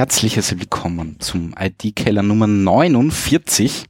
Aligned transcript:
Herzliches 0.00 0.58
Willkommen 0.58 1.20
zum 1.20 1.54
IT-Keller 1.60 2.22
Nummer 2.22 2.46
49. 2.46 3.84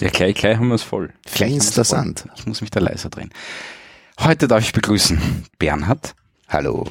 Ja, 0.00 0.08
gleich, 0.08 0.34
gleich 0.34 0.56
haben 0.56 0.66
wir 0.66 0.74
es 0.74 0.82
voll. 0.82 1.12
Gleich 1.32 1.52
Feinster 1.52 1.84
voll. 1.84 1.96
Sand. 1.96 2.26
Ich 2.34 2.44
muss 2.44 2.60
mich 2.60 2.72
da 2.72 2.80
leiser 2.80 3.08
drehen. 3.08 3.30
Heute 4.18 4.48
darf 4.48 4.64
ich 4.64 4.72
begrüßen 4.72 5.46
Bernhard, 5.60 6.16
Hallo. 6.48 6.90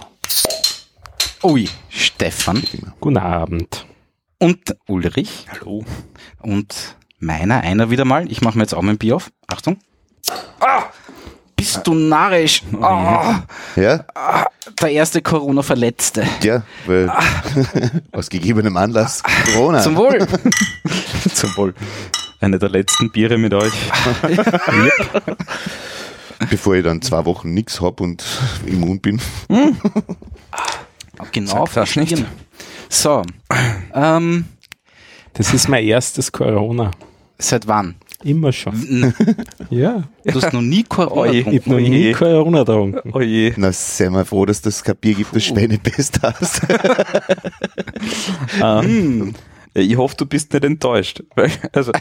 Ui, 1.43 1.67
Stefan 1.89 2.63
Guten 3.01 3.17
Abend. 3.17 3.85
und 4.39 4.73
Ulrich 4.87 5.47
Hallo. 5.51 5.83
und 6.39 6.95
meiner, 7.19 7.59
einer 7.59 7.89
wieder 7.89 8.05
mal. 8.05 8.31
Ich 8.31 8.41
mache 8.43 8.57
mir 8.57 8.63
jetzt 8.63 8.73
auch 8.73 8.81
mein 8.81 8.97
Bier 8.97 9.17
auf. 9.17 9.29
Achtung. 9.47 9.77
Ah, 10.61 10.83
bist 11.55 11.81
du 11.85 11.93
narrisch? 11.93 12.61
Ah, 12.81 13.43
Ja, 13.75 14.05
der 14.81 14.91
erste 14.91 15.21
Corona-Verletzte. 15.21 16.25
ja, 16.43 16.63
weil 16.85 17.11
aus 18.11 18.29
gegebenem 18.29 18.75
Anlass 18.77 19.23
Corona. 19.53 19.81
Zum 19.81 19.95
Wohl. 19.95 20.25
Zum 21.33 21.55
Wohl. 21.57 21.73
Eine 22.41 22.59
der 22.59 22.69
letzten 22.69 23.09
Biere 23.11 23.37
mit 23.37 23.53
euch. 23.53 23.73
Bevor 26.49 26.75
ich 26.75 26.83
dann 26.83 27.01
zwei 27.01 27.25
Wochen 27.25 27.53
nichts 27.53 27.79
hab 27.81 28.01
und 28.01 28.23
immun 28.65 28.99
bin. 28.99 29.21
Genau, 31.31 31.65
Sag 31.65 31.73
das 31.73 31.95
nicht. 31.95 32.23
So, 32.89 33.23
ähm, 33.93 34.45
Das 35.33 35.53
ist 35.53 35.69
mein 35.69 35.83
erstes 35.85 36.31
Corona. 36.31 36.91
seit 37.37 37.67
wann? 37.67 37.95
Immer 38.25 38.51
schon. 38.51 38.73
N- 38.73 39.13
Ja. 39.69 40.03
Du 40.25 40.41
hast 40.41 40.51
noch 40.51 40.61
nie 40.61 40.83
Corona 40.83 41.21
Oi. 41.31 41.39
Ich 41.39 41.45
habe 41.45 41.55
getrunken. 41.57 41.83
noch 41.83 41.89
nie 41.89 42.05
Oje. 42.07 42.13
Corona 42.13 42.59
getrunken. 42.59 43.11
Oh 43.13 43.21
je. 43.21 43.53
Na, 43.55 43.71
sei 43.71 44.09
mal 44.09 44.25
froh, 44.25 44.45
dass 44.45 44.61
das 44.61 44.83
kein 44.83 44.95
Bier 44.97 45.13
gibt, 45.15 45.33
das 45.35 45.43
Schweinepest 45.45 46.19
hast. 46.21 46.61
Ähm, 48.61 49.33
ich 49.73 49.97
hoffe, 49.97 50.15
du 50.17 50.25
bist 50.25 50.53
nicht 50.53 50.63
enttäuscht. 50.65 51.23
Also, 51.73 51.91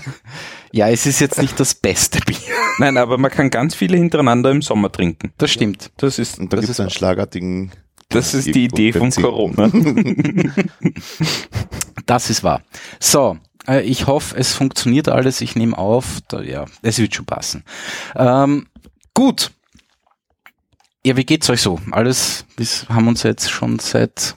Ja, 0.73 0.89
es 0.89 1.07
ist 1.07 1.21
jetzt 1.21 1.41
nicht 1.41 1.59
das 1.59 1.75
beste 1.75 2.21
Bier. 2.21 2.37
nein, 2.79 2.97
aber 2.97 3.19
man 3.19 3.31
kann 3.31 3.51
ganz 3.51 3.75
viele 3.75 3.97
hintereinander 3.97 4.51
im 4.51 4.63
Sommer 4.63 4.91
trinken. 4.91 5.33
Das 5.39 5.51
stimmt. 5.51 5.91
Das 5.97 6.19
ist, 6.19 6.39
Und 6.39 6.53
da 6.53 6.57
das 6.57 6.63
gibt 6.63 6.71
ist, 6.71 6.77
es 6.77 6.81
einen 6.81 6.91
schlagartigen. 6.91 7.73
das 8.09 8.35
ist 8.35 8.55
die 8.55 8.65
Idee 8.65 8.93
von. 8.93 9.11
Corona. 9.11 9.71
Das 12.07 12.31
ist 12.31 12.45
wahr. 12.45 12.63
So, 13.01 13.37
äh, 13.69 13.83
ich 13.83 14.07
hoffe, 14.07 14.37
es 14.37 14.53
funktioniert 14.55 15.09
alles. 15.09 15.41
Ich 15.41 15.57
nehme 15.57 15.77
auf. 15.77 16.21
Da, 16.29 16.41
ja, 16.43 16.65
es 16.83 16.99
wird 16.99 17.15
schon 17.15 17.27
passen. 17.27 17.65
Ähm, 18.17 18.67
gut. 19.15 19.51
Ja, 21.07 21.17
wie 21.17 21.25
geht's 21.25 21.51
euch 21.51 21.61
so? 21.61 21.79
Alles, 21.91 22.47
wir 22.57 22.67
haben 22.89 23.09
uns 23.09 23.23
jetzt 23.25 23.51
schon 23.51 23.79
seit 23.79 24.37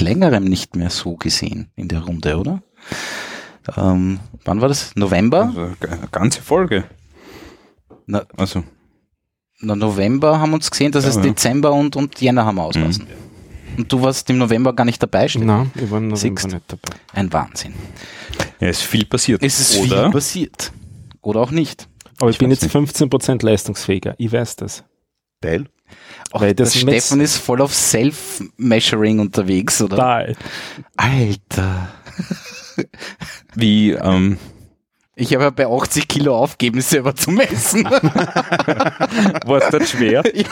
längerem 0.00 0.44
nicht 0.44 0.76
mehr 0.76 0.90
so 0.90 1.16
gesehen 1.16 1.70
in 1.76 1.88
der 1.88 2.00
Runde, 2.00 2.36
oder? 2.36 2.62
Ähm, 3.76 4.18
wann 4.44 4.60
war 4.60 4.68
das? 4.68 4.94
November? 4.96 5.42
Also, 5.46 5.72
eine 5.88 6.08
ganze 6.10 6.40
Folge. 6.42 6.84
Na, 8.06 8.24
Also, 8.36 8.64
na, 9.60 9.76
November 9.76 10.40
haben 10.40 10.50
wir 10.50 10.54
uns 10.56 10.70
gesehen, 10.70 10.92
das 10.92 11.04
Ja, 11.04 11.10
ist. 11.10 11.20
Dezember 11.22 11.72
und, 11.72 11.94
und 11.96 12.20
Jänner 12.20 12.44
haben 12.44 12.56
wir 12.56 12.62
auslassen. 12.64 13.06
Und 13.78 13.92
du 13.92 14.02
warst 14.02 14.28
im 14.28 14.38
November 14.38 14.72
gar 14.74 14.84
nicht 14.84 15.00
dabei, 15.02 15.28
Stefan? 15.28 15.46
Nein, 15.46 15.70
ich 15.76 15.90
war 15.90 15.98
im 15.98 16.08
November 16.08 16.40
Siehst. 16.40 16.52
nicht 16.52 16.64
dabei. 16.66 16.96
Ein 17.14 17.32
Wahnsinn. 17.32 17.74
ja, 18.60 18.68
ist 18.68 18.82
viel 18.82 19.04
passiert. 19.06 19.42
Es 19.42 19.60
ist 19.60 19.78
oder? 19.78 20.02
viel 20.04 20.10
passiert. 20.10 20.72
Oder 21.22 21.40
auch 21.40 21.52
nicht. 21.52 21.88
Aber 22.18 22.28
ich, 22.30 22.34
Ich 22.34 22.38
bin 22.40 22.50
jetzt 22.50 22.64
15% 22.64 23.44
leistungsfähiger. 23.44 24.14
Ich 24.18 24.32
weiß 24.32 24.56
das. 24.56 24.82
Teil. 25.40 25.66
Ach, 26.32 26.40
Weil 26.40 26.54
das 26.54 26.76
Stefan 26.76 27.20
ist 27.20 27.36
voll 27.36 27.62
auf 27.62 27.72
Self-Measuring 27.72 29.20
unterwegs, 29.20 29.80
oder? 29.80 29.96
Total. 29.96 30.36
Alter. 30.96 31.88
Wie, 33.54 33.92
ähm, 33.92 34.38
Ich 35.20 35.34
habe 35.34 35.42
ja 35.44 35.50
bei 35.50 35.66
80 35.66 36.06
Kilo 36.06 36.36
aufgeben, 36.36 36.80
selber 36.80 37.12
zu 37.12 37.32
messen. 37.32 37.84
war 39.44 39.60
es 39.60 39.68
das 39.70 39.90
schwer? 39.90 40.22
ja. 40.32 40.44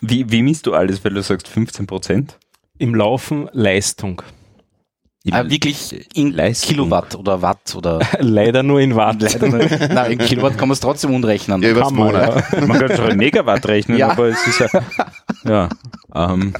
Wie, 0.00 0.30
wie 0.30 0.42
misst 0.42 0.66
du 0.66 0.72
alles, 0.72 1.04
weil 1.04 1.12
du 1.12 1.22
sagst 1.22 1.48
15 1.48 1.86
Prozent? 1.86 2.38
Im 2.78 2.94
Laufen 2.94 3.48
Leistung. 3.52 4.22
Ah, 5.32 5.42
wirklich 5.48 6.16
in 6.16 6.32
Leistung. 6.32 6.70
Kilowatt 6.70 7.16
oder 7.16 7.42
Watt 7.42 7.74
oder. 7.74 7.98
Leider 8.20 8.62
nur 8.62 8.80
in 8.80 8.94
Watt. 8.94 9.20
Leider 9.20 9.48
nicht. 9.48 9.88
Nein, 9.92 10.12
in 10.12 10.18
Kilowatt 10.18 10.56
kann 10.56 10.68
man 10.68 10.74
es 10.74 10.80
trotzdem 10.80 11.12
umrechnen. 11.12 11.60
Ja, 11.62 11.74
Kann 11.74 11.94
man, 11.94 12.06
Monat. 12.12 12.44
ja. 12.52 12.60
Man 12.66 12.78
kann 12.78 12.96
schon 12.96 13.10
in 13.10 13.16
Megawatt 13.18 13.66
rechnen, 13.66 13.98
Ja. 13.98 14.10
aber 14.10 14.28
es 14.28 14.46
ist 14.46 14.60
ja, 14.60 14.68
ja, 15.48 15.68
ähm, 16.14 16.54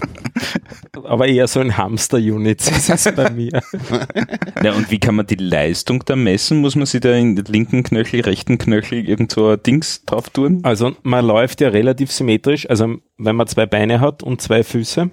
Aber 1.05 1.27
eher 1.29 1.47
so 1.47 1.61
in 1.61 1.77
Hamster-Units 1.77 2.71
ist 2.71 2.91
es 2.91 3.15
bei 3.15 3.31
mir. 3.31 3.63
ja, 4.63 4.73
und 4.73 4.91
wie 4.91 4.99
kann 4.99 5.15
man 5.15 5.27
die 5.27 5.37
Leistung 5.37 6.03
da 6.05 6.17
messen? 6.17 6.61
Muss 6.61 6.77
man 6.77 6.87
sich 6.87 7.01
da 7.01 7.13
in 7.15 7.37
den 7.37 7.45
linken 7.47 7.83
Knöchel, 7.83 8.21
rechten 8.21 8.59
Knöchel 8.59 9.09
irgend 9.09 9.33
so 9.33 9.49
ein 9.49 9.63
Dings 9.63 10.05
drauf 10.05 10.31
tun? 10.31 10.61
Also 10.63 10.95
man 11.03 11.25
läuft 11.25 11.61
ja 11.61 11.69
relativ 11.69 12.13
symmetrisch, 12.13 12.69
also 12.69 12.97
wenn 13.19 13.37
man 13.37 13.47
zwei 13.47 13.67
Beine 13.67 14.01
hat 14.01 14.23
und 14.23 14.41
zwei 14.41 14.63
Füße. 14.63 15.11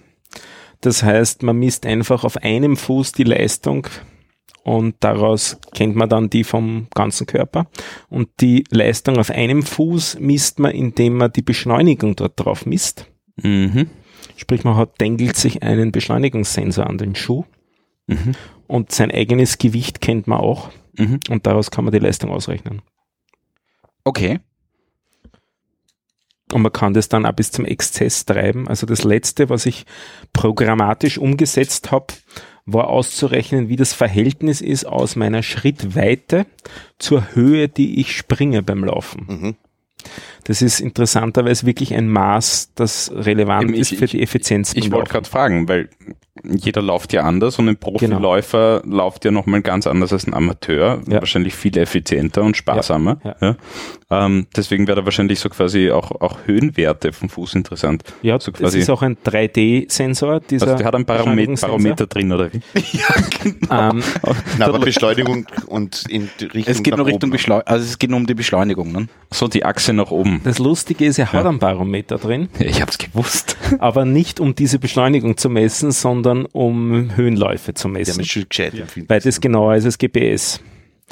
Das 0.81 1.03
heißt, 1.03 1.43
man 1.43 1.57
misst 1.57 1.85
einfach 1.85 2.23
auf 2.23 2.37
einem 2.37 2.75
Fuß 2.75 3.13
die 3.13 3.23
Leistung 3.23 3.87
und 4.63 4.95
daraus 4.99 5.59
kennt 5.73 5.95
man 5.95 6.09
dann 6.09 6.29
die 6.29 6.43
vom 6.43 6.87
ganzen 6.93 7.27
Körper. 7.27 7.67
Und 8.09 8.29
die 8.41 8.65
Leistung 8.69 9.17
auf 9.17 9.29
einem 9.29 9.63
Fuß 9.63 10.17
misst 10.19 10.59
man, 10.59 10.71
indem 10.71 11.17
man 11.17 11.31
die 11.31 11.41
Beschleunigung 11.41 12.15
dort 12.15 12.33
drauf 12.37 12.65
misst. 12.65 13.07
Mhm. 13.35 13.89
Sprich, 14.35 14.63
man 14.63 14.75
hat, 14.75 14.99
dengelt 15.01 15.35
sich 15.35 15.63
einen 15.63 15.91
Beschleunigungssensor 15.91 16.87
an 16.87 16.97
den 16.97 17.15
Schuh 17.15 17.45
Mhm. 18.07 18.33
und 18.67 18.91
sein 18.91 19.11
eigenes 19.11 19.57
Gewicht 19.57 20.01
kennt 20.01 20.27
man 20.27 20.39
auch 20.39 20.69
Mhm. 20.97 21.19
und 21.29 21.47
daraus 21.47 21.71
kann 21.71 21.85
man 21.85 21.93
die 21.93 21.99
Leistung 21.99 22.31
ausrechnen. 22.31 22.81
Okay. 24.03 24.39
Und 26.51 26.61
man 26.61 26.71
kann 26.73 26.93
das 26.93 27.09
dann 27.09 27.25
auch 27.25 27.31
bis 27.33 27.51
zum 27.51 27.65
Exzess 27.65 28.25
treiben. 28.25 28.67
Also 28.67 28.85
das 28.85 29.03
letzte, 29.03 29.49
was 29.49 29.65
ich 29.65 29.85
programmatisch 30.33 31.17
umgesetzt 31.17 31.91
habe, 31.91 32.07
war 32.65 32.89
auszurechnen, 32.89 33.69
wie 33.69 33.75
das 33.75 33.93
Verhältnis 33.93 34.61
ist 34.61 34.85
aus 34.85 35.15
meiner 35.15 35.41
Schrittweite 35.41 36.45
zur 36.99 37.33
Höhe, 37.35 37.69
die 37.69 37.99
ich 37.99 38.15
springe 38.15 38.61
beim 38.61 38.83
Laufen. 38.83 39.25
Mhm. 39.27 39.55
Das 40.45 40.61
ist 40.61 40.79
interessanterweise 40.79 41.65
wirklich 41.65 41.93
ein 41.93 42.07
Maß, 42.09 42.71
das 42.75 43.11
relevant 43.13 43.71
ich- 43.71 43.79
ist 43.91 43.95
für 43.95 44.05
die 44.07 44.21
Effizienz. 44.21 44.73
Ich 44.75 44.89
beim 44.89 44.99
wollte 44.99 45.11
gerade 45.11 45.29
fragen, 45.29 45.67
weil 45.67 45.89
jeder 46.43 46.81
läuft 46.81 47.13
ja 47.13 47.21
anders 47.21 47.59
und 47.59 47.69
ein 47.69 47.77
Profiläufer 47.77 48.81
läuft 48.85 49.23
ja 49.23 49.29
nochmal 49.31 49.61
ganz 49.61 49.85
anders 49.85 50.11
als 50.13 50.25
ein 50.25 50.33
Amateur, 50.33 50.99
Ja. 51.07 51.19
wahrscheinlich 51.19 51.53
viel 51.53 51.77
effizienter 51.77 52.41
und 52.41 52.57
sparsamer. 52.57 53.19
Ja, 53.23 53.35
Ja. 53.39 53.55
Ähm, 54.09 54.45
deswegen 54.55 54.87
wäre 54.87 54.99
da 55.01 55.05
wahrscheinlich 55.05 55.39
so 55.39 55.49
quasi 55.49 55.89
auch, 55.91 56.11
auch 56.21 56.37
Höhenwerte 56.45 57.13
vom 57.13 57.29
Fuß 57.29 57.55
interessant. 57.55 58.03
Ja, 58.21 58.39
so 58.39 58.51
das 58.51 58.61
quasi- 58.61 58.79
ist 58.79 58.89
auch 58.91 59.01
ein 59.01 59.17
3D-Sensor. 59.23 60.39
Dieser 60.41 60.65
Also 60.67 60.77
der 60.77 60.85
hat 60.87 60.93
einen 60.95 61.05
Barometer, 61.05 61.51
Beschleunigungssensor. 61.51 61.69
Barometer 61.77 62.07
drin, 62.07 62.31
oder 62.31 62.49
wie? 62.53 62.61
Ähm, 63.69 64.03
Na, 64.59 64.65
aber 64.67 64.79
Beschleunigung 64.79 65.45
und 65.67 66.03
in 66.09 66.29
Richtung. 66.41 66.63
Es 66.67 66.81
geht 66.83 66.91
nach 66.91 66.97
nur 66.99 67.07
Richtung. 67.07 67.29
Beschleunigung, 67.31 67.67
also 67.67 67.83
es 67.85 67.97
geht 67.99 68.09
nur 68.09 68.17
um 68.19 68.25
die 68.27 68.33
Beschleunigung, 68.35 68.91
ne? 68.91 69.07
So 69.31 69.47
die 69.47 69.65
Achse 69.65 69.93
nach 69.93 70.11
oben. 70.11 70.41
das 70.43 70.59
Lustige 70.59 71.05
ist, 71.05 71.17
er 71.19 71.31
hat 71.33 71.43
Ja. 71.43 71.49
einen 71.49 71.59
Barometer 71.59 72.17
drin. 72.17 72.49
Ich 72.59 72.81
hab's 72.81 72.97
gewusst. 72.97 73.57
aber 73.79 74.05
nicht 74.05 74.39
um 74.39 74.53
diese 74.55 74.79
Beschleunigung 74.79 75.37
zu 75.37 75.49
messen, 75.49 75.91
sondern 75.91 76.22
um 76.31 77.15
Höhenläufe 77.15 77.73
zu 77.73 77.87
messen. 77.87 78.21
ist 78.21 78.31
schon 78.31 78.45
gescheit 78.49 78.73
empfinden. 78.73 79.09
Weil 79.09 79.19
das 79.21 79.39
genauer 79.41 79.75
ist 79.75 79.85
als 79.85 79.97
GPS. 79.97 80.59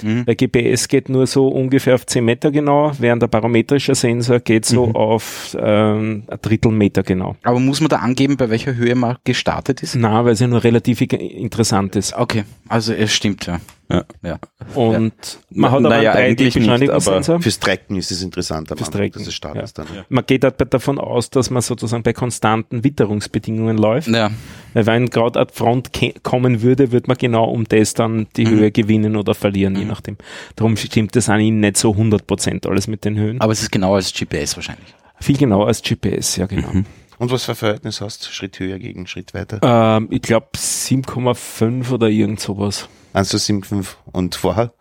Mhm. 0.04 0.24
Bei 0.26 0.36
GPS 0.36 0.88
geht 0.88 1.10
nur 1.10 1.28
so 1.28 1.50
ungefähr 1.50 1.96
auf 1.96 2.06
10 2.06 2.24
Meter 2.24 2.50
genau, 2.50 2.94
während 2.98 3.22
der 3.22 3.28
barometrische 3.28 3.94
Sensor 3.94 4.40
geht 4.40 4.66
so 4.66 4.88
Mhm. 4.88 4.96
auf 4.96 5.56
ähm, 5.60 6.24
ein 6.28 6.38
Drittel 6.42 6.72
Meter 6.72 7.04
genau. 7.04 7.36
Aber 7.44 7.60
muss 7.60 7.82
man 7.82 7.90
da 7.90 7.98
angeben, 7.98 8.38
bei 8.38 8.50
welcher 8.50 8.74
Höhe 8.76 8.96
man 8.96 9.18
gestartet 9.26 9.84
ist? 9.84 9.96
Na, 9.96 10.24
weil 10.24 10.32
es 10.34 10.40
ja 10.40 10.48
nur 10.48 10.64
relativ 10.64 11.02
interessant 11.02 11.96
ist. 11.98 12.14
Okay, 12.16 12.46
also 12.70 12.94
es 12.94 13.14
stimmt, 13.14 13.46
ja. 13.48 13.60
Ja. 13.92 14.06
ja. 14.24 14.40
Und 14.76 15.14
Na- 15.50 15.62
man 15.62 15.72
hat 15.72 15.80
aber 15.80 15.90
naja, 15.90 16.12
einen 16.14 16.26
eigentlich 16.32 16.56
nicht, 16.56 16.68
3D-Beschleunigungssensor. 16.70 17.42
Fürs 17.42 17.60
Trecken 17.60 17.96
ist 17.98 18.12
es 18.12 18.22
interessant, 18.22 18.72
am 18.72 18.78
Fürs 18.78 18.88
Anfang, 18.90 19.02
Trecken, 19.02 19.20
dass 19.26 19.64
es 19.66 19.74
dann. 19.74 19.88
Man 20.10 20.26
geht 20.26 20.44
halt 20.44 20.74
davon 20.74 20.98
aus, 21.00 21.30
dass 21.30 21.50
man 21.50 21.62
sozusagen 21.62 22.04
bei 22.04 22.14
konstanten 22.14 22.84
Witterungsbedingungen 22.84 23.78
läuft. 23.78 24.08
Ja, 24.08 24.32
Weil 24.74 24.86
wenn 24.86 25.10
gerade 25.10 25.40
eine 25.40 25.50
Front 25.52 25.90
kommen 26.24 26.62
würde, 26.62 26.92
würde 26.92 27.08
man 27.08 27.18
genau 27.18 27.46
um 27.50 27.66
das 27.66 27.94
dann 27.94 28.28
die 28.38 28.46
Mhm. 28.46 28.50
Höhe 28.50 28.72
gewinnen 28.72 29.16
oder 29.16 29.34
verlieren, 29.36 29.76
je 29.76 29.86
nachdem. 29.86 30.18
Darum 30.56 30.78
stimmt 30.78 31.16
das 31.16 31.30
eigentlich 31.30 31.52
nicht 31.52 31.78
so 31.78 31.92
100% 31.96 32.68
alles 32.68 32.88
mit 32.88 33.04
den 33.06 33.18
Höhen. 33.18 33.42
aber 33.42 33.52
es 33.54 33.62
ist 33.62 33.72
genauer 33.72 33.98
als 33.98 34.14
GPS 34.14 34.56
wahrscheinlich. 34.56 34.94
Viel 35.20 35.38
genauer 35.38 35.68
als 35.68 35.82
GPS, 35.84 36.38
ja 36.38 36.46
genau. 36.48 36.72
Und 37.20 37.30
was 37.32 37.44
für 37.46 37.52
ein 37.52 37.56
Verhältnis 37.56 38.02
hast 38.02 38.26
du? 38.26 38.32
Schritt 38.32 38.60
höher 38.60 38.80
gegen 38.80 39.06
Schritt 39.06 39.36
weiter? 39.36 39.60
Ähm, 39.62 40.08
ich 40.10 40.24
glaube 40.24 40.48
7,5 40.56 41.92
oder 41.92 42.10
irgend 42.10 42.40
sowas. 42.40 42.90
1 43.14 43.30
zu 43.30 43.38
7,5 43.38 43.86
und 44.12 44.36
vorher? 44.36 44.74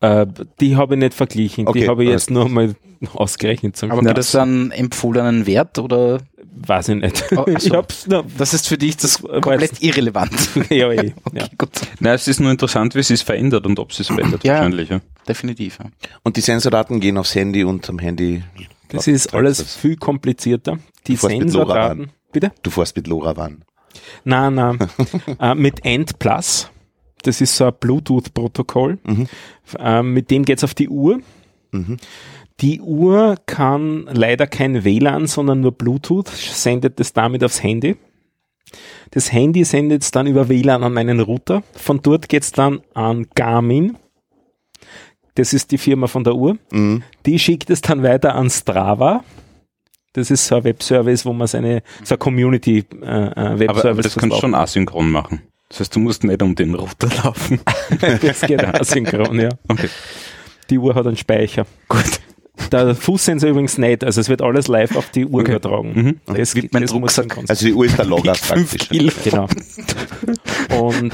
Äh, 0.00 0.26
die 0.60 0.76
habe 0.76 0.94
ich 0.94 1.00
nicht 1.00 1.14
verglichen, 1.14 1.64
die 1.64 1.68
Okay, 1.70 1.88
habe 1.88 2.04
ich 2.04 2.10
jetzt 2.10 2.30
nur 2.30 2.48
mal 2.48 2.74
ausgerechnet. 3.14 3.76
Zum 3.76 3.90
Aber 3.90 4.02
gibt 4.02 4.18
es 4.18 4.34
einen 4.34 4.70
empfohlenen 4.70 5.46
Wert 5.46 5.78
oder 5.78 6.20
weiß 6.58 6.90
ich 6.90 6.96
nicht. 6.96 7.24
Oh, 7.34 7.40
ach 7.40 7.46
so. 7.60 7.66
ich 7.66 7.70
hab's 7.72 8.06
nur, 8.06 8.24
das 8.36 8.52
ist 8.54 8.68
für 8.68 8.76
dich 8.78 8.96
das 8.98 9.20
Weiß- 9.24 9.40
komplett 9.40 9.82
irrelevant? 9.82 10.32
ja, 10.70 10.90
eh, 10.90 11.06
ja. 11.32 11.44
Okay, 11.44 11.48
gut. 11.58 11.70
Na, 12.00 12.12
es 12.14 12.28
ist 12.28 12.40
nur 12.40 12.50
interessant, 12.50 12.94
wie 12.94 13.00
es 13.00 13.08
sich 13.08 13.24
verändert 13.24 13.66
und 13.66 13.78
ob 13.78 13.90
es 13.90 13.96
sich 13.98 14.06
verändert 14.08 14.44
Ja. 14.44 14.54
wahrscheinlich. 14.54 14.90
Ja. 14.90 15.00
Definitiv. 15.26 15.78
Ja. 15.82 15.86
Und 16.22 16.36
die 16.36 16.40
Sensordaten 16.42 17.00
gehen 17.00 17.16
aufs 17.18 17.34
Handy 17.34 17.64
und 17.64 17.88
am 17.88 17.98
Handy. 17.98 18.42
Das 18.90 19.06
ist 19.08 19.34
alles 19.34 19.62
viel 19.76 19.96
komplizierter. 19.96 20.78
Die 21.06 21.16
Sensordaten. 21.16 22.10
Bitte? 22.32 22.52
Du 22.62 22.70
fährst 22.70 22.94
mit 22.96 23.06
LoRaWAN. 23.06 23.64
Nein, 24.24 24.54
nein. 24.54 24.78
äh, 25.40 25.54
mit 25.54 25.84
End 25.86 26.18
Plus. 26.18 26.70
Das 27.26 27.40
ist 27.40 27.56
so 27.56 27.64
ein 27.64 27.74
Bluetooth-Protokoll. 27.78 28.98
Mhm. 29.04 29.28
Ähm, 29.78 30.12
mit 30.12 30.30
dem 30.30 30.44
geht's 30.44 30.64
auf 30.64 30.74
die 30.74 30.88
Uhr. 30.88 31.20
Mhm. 31.72 31.96
Die 32.60 32.80
Uhr 32.80 33.36
kann 33.46 34.08
leider 34.10 34.46
kein 34.46 34.84
WLAN, 34.84 35.26
sondern 35.26 35.60
nur 35.60 35.72
Bluetooth, 35.72 36.28
sendet 36.28 37.00
es 37.00 37.12
damit 37.12 37.44
aufs 37.44 37.62
Handy. 37.62 37.96
Das 39.10 39.32
Handy 39.32 39.64
sendet 39.64 40.02
es 40.02 40.10
dann 40.10 40.26
über 40.26 40.48
WLAN 40.48 40.82
an 40.82 40.92
meinen 40.92 41.20
Router. 41.20 41.62
Von 41.74 42.00
dort 42.00 42.28
geht's 42.28 42.52
dann 42.52 42.80
an 42.94 43.26
Garmin. 43.34 43.96
Das 45.34 45.52
ist 45.52 45.70
die 45.70 45.78
Firma 45.78 46.06
von 46.06 46.24
der 46.24 46.34
Uhr. 46.34 46.56
Mhm. 46.70 47.02
Die 47.26 47.38
schickt 47.38 47.70
es 47.70 47.82
dann 47.82 48.02
weiter 48.02 48.34
an 48.34 48.48
Strava. 48.48 49.22
Das 50.14 50.30
ist 50.30 50.46
so 50.46 50.56
ein 50.56 50.64
Webservice, 50.64 51.26
wo 51.26 51.34
man 51.34 51.46
seine, 51.46 51.82
so 52.02 52.16
Community 52.16 52.84
äh, 53.02 53.04
äh, 53.04 53.30
Aber, 53.34 53.58
Webservice 53.58 53.86
aber 53.86 54.02
das 54.02 54.16
kannst 54.16 54.36
du 54.36 54.40
schon 54.40 54.54
asynchron 54.54 55.10
machen. 55.10 55.42
Das 55.68 55.80
heißt, 55.80 55.96
du 55.96 56.00
musst 56.00 56.22
nicht 56.24 56.42
um 56.42 56.54
den 56.54 56.74
Router 56.74 57.08
laufen. 57.24 57.60
Das 58.22 58.40
geht 58.42 58.64
auch 58.64 58.84
synchron, 58.84 59.40
ja. 59.40 59.48
Okay. 59.68 59.88
Die 60.70 60.78
Uhr 60.78 60.94
hat 60.94 61.06
einen 61.06 61.16
Speicher. 61.16 61.66
Gut. 61.88 62.04
Der 62.72 62.94
Fußsensor 62.94 63.50
übrigens 63.50 63.76
nicht, 63.76 64.02
also 64.02 64.20
es 64.20 64.28
wird 64.28 64.40
alles 64.42 64.66
live 64.66 64.96
auf 64.96 65.10
die 65.10 65.26
Uhr 65.26 65.40
Okay. 65.42 65.50
übertragen. 65.52 65.92
Mhm. 66.26 66.34
Das, 66.34 66.54
das 66.54 66.72
muss 66.72 66.92
Rucksack. 66.92 67.24
synchron 67.24 67.46
sein. 67.46 67.50
Also 67.50 67.66
die 67.66 67.74
Uhr 67.74 67.84
ist 67.86 67.98
der 67.98 68.06
Logger 68.06 68.32
praktisch. 68.32 68.88
Kilo. 68.88 69.12
Genau. 69.24 69.46
Und 70.80 71.12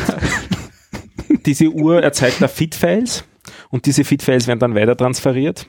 diese 1.47 1.69
Uhr 1.69 2.03
erzeugt 2.03 2.37
da 2.41 2.49
Fit-Files 2.49 3.25
und 3.71 3.87
diese 3.87 4.05
Fit-Files 4.05 4.47
werden 4.47 4.61
dann 4.61 4.75
weiter 4.75 4.97
transferiert. 4.97 5.67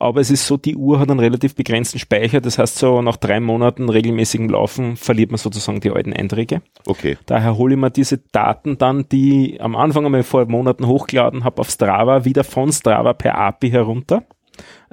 Aber 0.00 0.22
es 0.22 0.30
ist 0.30 0.46
so, 0.46 0.56
die 0.56 0.76
Uhr 0.76 0.98
hat 0.98 1.10
einen 1.10 1.20
relativ 1.20 1.54
begrenzten 1.54 1.98
Speicher. 1.98 2.40
Das 2.40 2.58
heißt, 2.58 2.78
so 2.78 3.02
nach 3.02 3.18
drei 3.18 3.38
Monaten 3.38 3.90
regelmäßigem 3.90 4.48
Laufen 4.48 4.96
verliert 4.96 5.30
man 5.30 5.36
sozusagen 5.36 5.80
die 5.80 5.90
alten 5.90 6.14
Einträge. 6.14 6.62
Okay. 6.86 7.18
Daher 7.26 7.58
hole 7.58 7.74
ich 7.74 7.80
mir 7.80 7.90
diese 7.90 8.16
Daten 8.32 8.78
dann, 8.78 9.06
die 9.10 9.56
ich 9.56 9.62
am 9.62 9.76
Anfang 9.76 10.06
einmal 10.06 10.22
vor 10.22 10.46
Monaten 10.46 10.86
hochgeladen 10.86 11.44
habe, 11.44 11.60
auf 11.60 11.68
Strava, 11.68 12.24
wieder 12.24 12.44
von 12.44 12.72
Strava 12.72 13.12
per 13.12 13.36
API 13.36 13.70
herunter, 13.70 14.24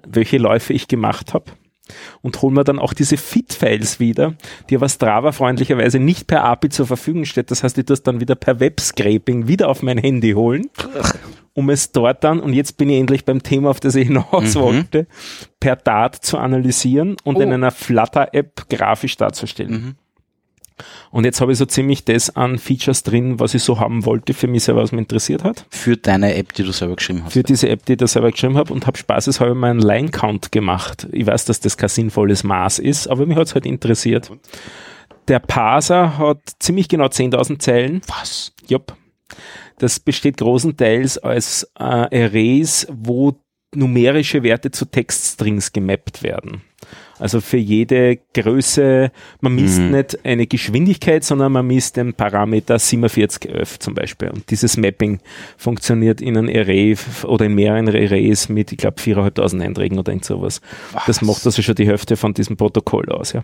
welche 0.06 0.38
Läufe 0.38 0.74
ich 0.74 0.90
gemacht 0.90 1.34
habe. 1.34 1.46
Und 2.22 2.42
hole 2.42 2.54
mir 2.54 2.64
dann 2.64 2.80
auch 2.80 2.94
diese 2.94 3.18
Fit-Files 3.18 4.00
wieder, 4.00 4.34
die 4.70 4.76
aber 4.76 4.90
Strava 4.90 5.32
freundlicherweise 5.32 6.00
nicht 6.00 6.28
per 6.28 6.44
API 6.44 6.70
zur 6.70 6.88
Verfügung 6.88 7.26
steht. 7.26 7.52
Das 7.52 7.64
heißt, 7.64 7.78
ich 7.78 7.86
das 7.86 8.04
dann 8.04 8.20
wieder 8.20 8.36
per 8.36 8.60
Web-Scraping 8.60 9.48
wieder 9.48 9.70
auf 9.70 9.84
mein 9.84 9.98
Handy 9.98 10.32
holen, 10.34 10.70
um 11.54 11.70
es 11.70 11.92
dort 11.92 12.24
dann, 12.24 12.40
und 12.40 12.54
jetzt 12.54 12.78
bin 12.78 12.90
ich 12.90 13.00
endlich 13.00 13.26
beim 13.26 13.42
Thema, 13.44 13.70
auf 13.70 13.80
das 13.80 13.96
ich 13.96 14.08
hinaus 14.08 14.56
Mhm. 14.56 14.60
wollte, 14.60 15.08
per 15.60 15.76
Dat 15.76 16.16
zu 16.16 16.38
analysieren 16.38 17.16
und 17.24 17.38
Oh. 17.38 17.42
in 17.42 17.52
einer 17.54 17.72
Flutter-App 17.72 18.70
grafisch 18.70 19.18
darzustellen. 19.18 19.72
Mhm. 19.72 19.96
Und 21.12 21.26
jetzt 21.26 21.42
habe 21.42 21.52
ich 21.52 21.58
so 21.58 21.66
ziemlich 21.66 22.06
das 22.06 22.36
an 22.36 22.58
Features 22.58 23.04
drin, 23.04 23.40
was 23.40 23.54
ich 23.54 23.64
so 23.64 23.80
haben 23.80 24.06
wollte, 24.06 24.34
für 24.34 24.48
mich 24.48 24.64
selber, 24.64 24.82
was 24.82 24.92
mich 24.92 25.00
interessiert 25.00 25.44
hat. 25.44 25.66
Für 25.70 25.98
deine 25.98 26.36
App, 26.36 26.54
die 26.54 26.64
du 26.64 26.72
selber 26.72 26.96
geschrieben 26.96 27.24
hast. 27.24 27.34
Für 27.34 27.44
diese 27.44 27.70
App, 27.70 27.86
die 27.86 27.94
ich 27.94 27.98
da 27.98 28.08
selber 28.08 28.32
geschrieben 28.32 28.58
habe 28.58 28.74
und 28.74 28.88
habe 28.88 28.98
spaßeshalber 28.98 29.56
meinen 29.56 29.80
Line-Count 29.80 30.52
gemacht. 30.52 31.08
Ich 31.12 31.26
weiß, 31.26 31.46
dass 31.46 31.60
das 31.60 31.78
kein 31.78 31.90
sinnvolles 31.90 32.44
Maß 32.44 32.80
ist, 32.80 33.08
aber 33.08 33.26
mich 33.26 33.38
hat 33.38 33.48
es 33.48 33.54
halt 33.54 33.66
interessiert. 33.66 34.32
Der 35.28 35.40
Parser 35.40 36.18
hat 36.18 36.40
ziemlich 36.60 36.88
genau 36.88 37.06
10.000 37.06 37.60
Zeilen. 37.60 38.02
Was? 38.08 38.54
Jupp. 38.68 38.96
Das 39.80 40.00
besteht 40.00 40.38
großenteils 40.38 41.18
als 41.18 41.64
äh, 41.78 41.84
Arrays, 41.84 42.88
wo 42.90 43.40
numerische 43.76 44.44
Werte 44.44 44.72
zu 44.72 44.86
Textstrings 44.86 45.72
gemappt 45.74 46.24
werden. 46.24 46.62
Also 47.20 47.42
für 47.42 47.58
jede 47.58 48.20
Größe, 48.34 49.12
man 49.42 49.56
misst 49.56 49.80
Mhm. 49.80 49.92
nicht 49.92 50.26
eine 50.26 50.46
Geschwindigkeit, 50.48 51.24
sondern 51.24 51.52
man 51.52 51.66
misst 51.66 51.98
den 51.98 52.14
Parameter 52.14 52.80
4711 52.80 53.80
zum 53.80 53.94
Beispiel. 53.96 54.30
Und 54.30 54.50
dieses 54.52 54.78
Mapping 54.78 55.20
funktioniert 55.58 56.22
in 56.22 56.38
einem 56.38 56.48
Array 56.50 56.96
oder 57.24 57.46
in 57.46 57.56
mehreren 57.56 57.88
Arrays 57.90 58.50
mit, 58.50 58.72
ich 58.72 58.78
glaube, 58.78 59.00
4.500 59.02 59.62
Einträgen 59.62 59.98
oder 59.98 60.12
irgend 60.12 60.26
sowas. 60.26 60.62
Das 61.08 61.22
macht 61.22 61.46
also 61.46 61.62
schon 61.62 61.76
die 61.76 61.88
Hälfte 61.88 62.18
von 62.18 62.34
diesem 62.34 62.56
Protokoll 62.58 63.10
aus, 63.10 63.34
ja. 63.34 63.44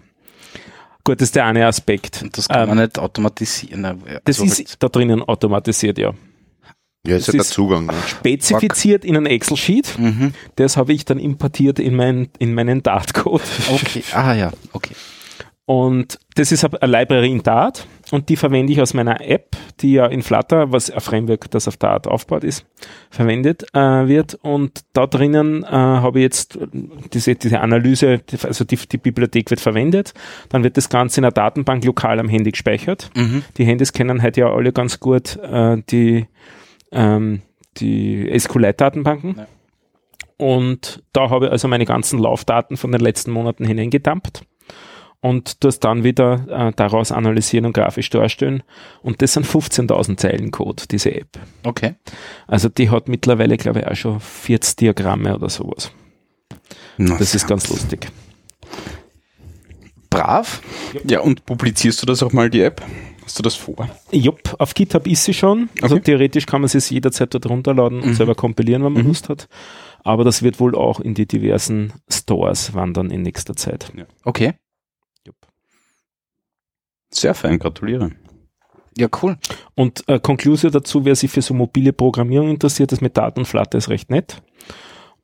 Gut, 1.06 1.20
das 1.20 1.28
ist 1.30 1.36
der 1.36 1.46
eine 1.46 1.66
Aspekt. 1.68 2.22
Und 2.24 2.38
das 2.38 2.48
kann 2.48 2.62
Ähm, 2.64 2.70
man 2.70 2.78
nicht 2.86 2.98
automatisieren. 2.98 3.82
Das 4.24 4.40
also 4.40 4.46
ist 4.46 4.78
da 4.80 4.88
drinnen 4.88 5.22
automatisiert, 5.22 5.98
ja. 5.98 6.14
Ja, 7.06 7.18
ist 7.18 7.28
Das 7.28 7.36
ja 7.36 7.42
der 7.42 7.50
Zugang. 7.50 7.86
Ne? 7.88 7.94
Spezifiziert 8.08 9.04
in 9.04 9.18
einem 9.18 9.26
Excel-Sheet. 9.26 10.00
Mhm. 10.00 10.34
Das 10.56 10.78
habe 10.78 10.94
ich 10.94 11.04
dann 11.04 11.20
importiert 11.20 11.80
in, 11.80 11.96
mein, 11.96 12.30
in 12.40 12.54
meinen 12.54 12.82
Dart-Code. 12.82 13.44
Okay, 13.74 14.04
ah 14.14 14.34
ja, 14.34 14.52
okay. 14.72 14.96
Und 15.66 16.20
das 16.36 16.52
ist 16.52 16.66
eine 16.66 16.92
Library 16.92 17.32
in 17.32 17.42
Dart 17.42 17.88
und 18.12 18.28
die 18.28 18.36
verwende 18.36 18.74
ich 18.74 18.82
aus 18.82 18.94
meiner 18.94 19.22
App, 19.22 19.56
die 19.80 19.94
ja 19.94 20.08
in 20.08 20.22
Flutter, 20.22 20.74
was 20.74 20.92
ein 20.92 21.00
Framework, 21.00 21.50
das 21.52 21.70
auf 21.70 21.78
Dart 21.78 22.06
aufgebaut 22.06 22.44
ist, 22.44 22.66
verwendet 23.10 23.64
äh, 23.74 23.80
wird. 23.80 24.36
Und 24.42 24.82
da 24.92 25.08
drinnen 25.08 25.64
äh, 25.64 25.68
habe 25.68 26.20
ich 26.20 26.24
jetzt 26.24 26.60
diese, 27.14 27.36
diese 27.36 27.62
Analyse, 27.62 28.22
also 28.44 28.66
die, 28.66 28.76
die 28.76 28.98
Bibliothek 28.98 29.50
wird 29.52 29.62
verwendet. 29.62 30.14
Dann 30.50 30.66
wird 30.66 30.76
das 30.76 30.90
Ganze 30.90 31.22
in 31.22 31.26
einer 31.26 31.32
Datenbank 31.32 31.86
lokal 31.86 32.20
am 32.20 32.28
Handy 32.28 32.52
gespeichert. 32.52 33.10
Mhm. 33.16 33.44
Die 33.58 33.64
Handys 33.64 33.94
kennen 33.94 34.22
halt 34.22 34.36
ja 34.36 34.52
alle 34.52 34.74
ganz 34.74 35.00
gut 35.00 35.38
äh, 35.38 35.82
die, 35.90 36.28
ähm, 36.94 37.42
die 37.78 38.32
SQLite-Datenbanken. 38.38 39.36
Ja. 39.38 39.48
Und 40.38 41.04
da 41.14 41.30
habe 41.30 41.46
ich 41.46 41.52
also 41.52 41.68
meine 41.68 41.86
ganzen 41.86 42.20
Laufdaten 42.20 42.78
von 42.78 42.92
den 42.92 43.02
letzten 43.02 43.32
Monaten 43.32 43.66
hineingedampft 43.66 44.46
und 45.22 45.64
das 45.64 45.80
dann 45.80 46.04
wieder 46.04 46.46
äh, 46.50 46.74
daraus 46.76 47.14
analysieren 47.14 47.66
und 47.66 47.74
grafisch 47.74 48.10
darstellen. 48.10 48.62
Und 49.02 49.22
das 49.22 49.34
sind 49.34 49.46
15.000 49.46 50.18
Zeilen 50.18 50.52
Code, 50.52 50.84
diese 50.92 51.16
App. 51.16 51.40
Okay. 51.64 51.96
Also 52.46 52.68
die 52.68 52.90
hat 52.90 53.08
mittlerweile, 53.08 53.56
glaube 53.56 53.80
ich, 53.80 53.88
auch 53.88 53.96
schon 53.96 54.20
40 54.20 54.76
Diagramme 54.76 55.34
oder 55.34 55.50
sowas. 55.50 55.92
Das 56.98 57.34
ist 57.34 57.48
ganz 57.48 57.70
lustig. 57.70 58.08
Brav. 60.10 60.62
Ja, 61.06 61.22
und 61.22 61.46
publizierst 61.46 62.02
du 62.02 62.06
das 62.06 62.22
auch 62.22 62.34
mal, 62.34 62.50
die 62.50 62.62
App? 62.62 62.82
Hast 63.24 63.40
du 63.40 63.44
das 63.44 63.56
vor? 63.56 63.90
Jupp, 64.12 64.56
auf 64.60 64.74
GitHub 64.74 65.08
ist 65.08 65.24
sie 65.24 65.34
schon. 65.34 65.70
Also 65.82 65.96
Okay. 65.96 66.04
theoretisch 66.06 66.46
kann 66.46 66.62
man 66.62 66.68
sie 66.68 66.80
jederzeit 66.94 67.34
dort 67.34 67.46
runterladen 67.48 68.02
und 68.02 68.10
Mhm. 68.10 68.14
selber 68.16 68.36
kompilieren, 68.36 68.84
wenn 68.84 68.94
man 68.94 69.04
Mhm. 69.04 69.08
Lust 69.10 69.30
hat. 69.30 69.48
Aber 70.04 70.24
das 70.24 70.44
wird 70.44 70.60
wohl 70.60 70.76
auch 70.76 71.00
in 71.00 71.14
die 71.14 71.26
diversen 71.26 71.94
Stores 72.10 72.74
wandern 72.74 73.10
in 73.12 73.22
nächster 73.22 73.56
Zeit. 73.56 73.92
Okay. 74.26 74.54
Sehr 77.12 77.36
fein, 77.36 77.60
gratuliere. 77.60 78.12
Ja, 78.98 79.08
cool. 79.22 79.38
Und 79.76 80.04
äh, 80.08 80.20
Conclusio 80.20 80.70
dazu, 80.70 81.06
wer 81.06 81.16
sich 81.16 81.32
für 81.32 81.42
so 81.42 81.54
mobile 81.54 81.94
Programmierung 81.94 82.50
interessiert, 82.50 82.92
das 82.92 83.02
mit 83.02 83.18
Daten 83.18 83.42
und 83.42 83.46
Flutter 83.46 83.78
ist 83.78 83.90
recht 83.90 84.10
nett. 84.10 84.42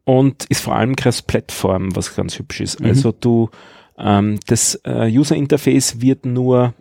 Und 0.05 0.45
ist 0.45 0.61
vor 0.61 0.75
allem 0.75 0.95
Cross-Plattform, 0.95 1.95
was 1.95 2.15
ganz 2.15 2.37
hübsch 2.39 2.61
ist. 2.61 2.79
Mhm. 2.79 2.85
Also 2.87 3.11
du, 3.11 3.49
ähm, 3.97 4.39
das 4.47 4.79
äh, 4.83 5.07
User 5.11 5.35
Interface 5.35 6.01
wird 6.01 6.25
nur 6.25 6.73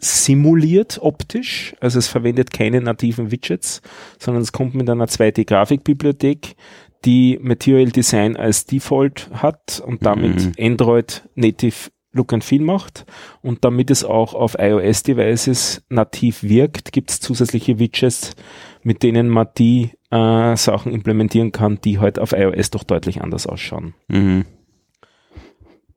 simuliert 0.00 0.98
optisch, 1.00 1.74
also 1.80 1.98
es 1.98 2.08
verwendet 2.08 2.52
keine 2.52 2.80
nativen 2.80 3.30
Widgets, 3.30 3.82
sondern 4.18 4.42
es 4.42 4.52
kommt 4.52 4.74
mit 4.74 4.88
einer 4.88 5.06
2D-Grafikbibliothek, 5.06 6.56
die 7.04 7.38
Material 7.40 7.86
Design 7.90 8.36
als 8.36 8.66
Default 8.66 9.30
hat 9.32 9.82
und 9.84 10.04
damit 10.04 10.36
Mhm. 10.36 10.52
Android 10.58 11.22
Native 11.34 11.90
Look 12.12 12.32
and 12.32 12.42
Feel 12.44 12.62
macht. 12.62 13.06
Und 13.40 13.64
damit 13.64 13.90
es 13.90 14.04
auch 14.04 14.34
auf 14.34 14.56
iOS-Devices 14.58 15.82
nativ 15.88 16.42
wirkt, 16.42 16.92
gibt 16.92 17.10
es 17.10 17.20
zusätzliche 17.20 17.78
Widgets, 17.78 18.34
mit 18.82 19.02
denen 19.02 19.28
man 19.28 19.46
die 19.56 19.92
äh, 20.10 20.56
Sachen 20.56 20.92
implementieren 20.92 21.52
kann, 21.52 21.80
die 21.80 22.00
halt 22.00 22.18
auf 22.18 22.32
iOS 22.32 22.70
doch 22.70 22.82
deutlich 22.82 23.22
anders 23.22 23.46
ausschauen. 23.46 23.94
Mhm. 24.08 24.44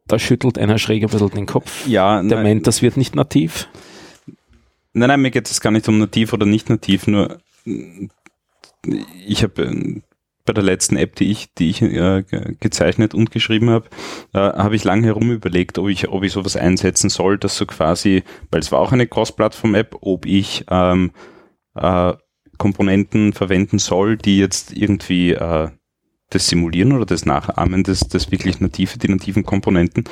Da 0.08 0.20
schüttelt 0.20 0.58
einer 0.58 0.78
schräg 0.78 1.04
ein 1.04 1.10
bisschen 1.10 1.30
den 1.30 1.46
Kopf. 1.46 1.88
Ja, 1.88 2.22
Der 2.22 2.38
nein, 2.38 2.44
meint, 2.44 2.68
das 2.68 2.82
wird 2.82 2.98
nicht 2.98 3.16
nativ. 3.16 3.68
Nein, 4.94 5.10
nein, 5.10 5.22
mir 5.22 5.32
geht 5.32 5.50
es 5.50 5.62
gar 5.62 5.72
nicht 5.72 5.88
um 5.90 6.00
nativ 6.00 6.34
oder 6.34 6.46
nicht 6.46 6.70
nativ, 6.70 7.08
nur 7.08 7.40
ich 9.26 9.44
habe 9.44 9.64
äh, 9.64 10.02
bei 10.46 10.52
der 10.54 10.64
letzten 10.64 10.98
App, 10.98 11.16
die 11.16 11.32
ich, 11.32 11.54
die 11.54 11.70
ich 11.70 11.82
äh, 11.82 12.24
ge- 12.24 12.56
gezeichnet 12.60 13.14
und 13.14 13.32
geschrieben 13.32 13.70
habe, 13.70 13.88
äh, 14.34 14.40
habe 14.40 14.76
ich 14.76 14.84
lange 14.84 15.08
herum 15.08 15.32
überlegt, 15.32 15.78
ob 15.78 15.88
ich, 15.88 16.10
ob 16.10 16.24
ich 16.24 16.34
sowas 16.34 16.58
einsetzen 16.58 17.10
soll, 17.10 17.38
dass 17.38 17.56
so 17.56 17.66
quasi, 17.66 18.24
weil 18.52 18.60
es 18.60 18.72
war 18.72 18.80
auch 18.80 18.92
eine 18.92 19.08
Cross-Plattform-App, 19.08 19.98
ob 20.02 20.26
ich 20.26 20.66
ähm, 20.70 21.12
äh, 21.76 22.14
Komponenten 22.58 23.32
verwenden 23.34 23.80
soll, 23.80 24.18
die 24.18 24.38
jetzt 24.38 24.74
irgendwie 24.74 25.32
äh, 25.32 25.70
das 26.30 26.48
Simulieren 26.48 26.92
oder 26.92 27.06
das 27.06 27.26
Nachahmen 27.26 27.84
des, 27.84 28.02
das 28.02 28.32
wirklich 28.32 28.60
native, 28.60 28.98
die 28.98 29.08
nativen 29.10 29.46
Komponenten 29.46 30.04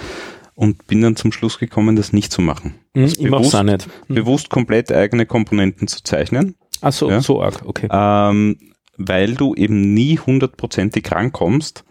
und 0.62 0.86
bin 0.86 1.02
dann 1.02 1.16
zum 1.16 1.32
Schluss 1.32 1.58
gekommen, 1.58 1.96
das 1.96 2.14
nicht 2.14 2.32
zu 2.32 2.40
machen. 2.40 2.76
Hm, 2.94 3.04
Also 3.06 3.16
ich 3.20 3.24
bewusst, 3.32 3.56
auch 3.56 3.64
nicht. 3.64 3.88
Hm. 4.06 4.16
bewusst 4.16 4.50
komplett 4.52 4.92
eigene 4.92 5.26
Komponenten 5.26 5.88
zu 5.88 6.04
zeichnen, 6.04 6.54
Ach 6.82 6.94
so, 6.94 7.10
Ja. 7.10 7.20
so 7.20 7.42
arg, 7.42 7.64
okay. 7.66 7.88
ähm, 7.92 8.58
weil 8.96 9.34
du 9.34 9.56
eben 9.56 9.96
nie 9.96 10.20
hundertprozentig 10.20 11.12
rankommst 11.12 11.84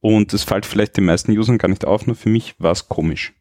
und 0.00 0.32
es 0.32 0.44
fällt 0.44 0.64
vielleicht 0.64 0.96
den 0.96 1.04
meisten 1.04 1.36
Usern 1.36 1.58
gar 1.58 1.68
nicht 1.68 1.84
auf, 1.84 2.06
nur 2.06 2.16
für 2.16 2.30
mich 2.30 2.54
war 2.58 2.72
es 2.72 2.88
komisch. 2.88 3.34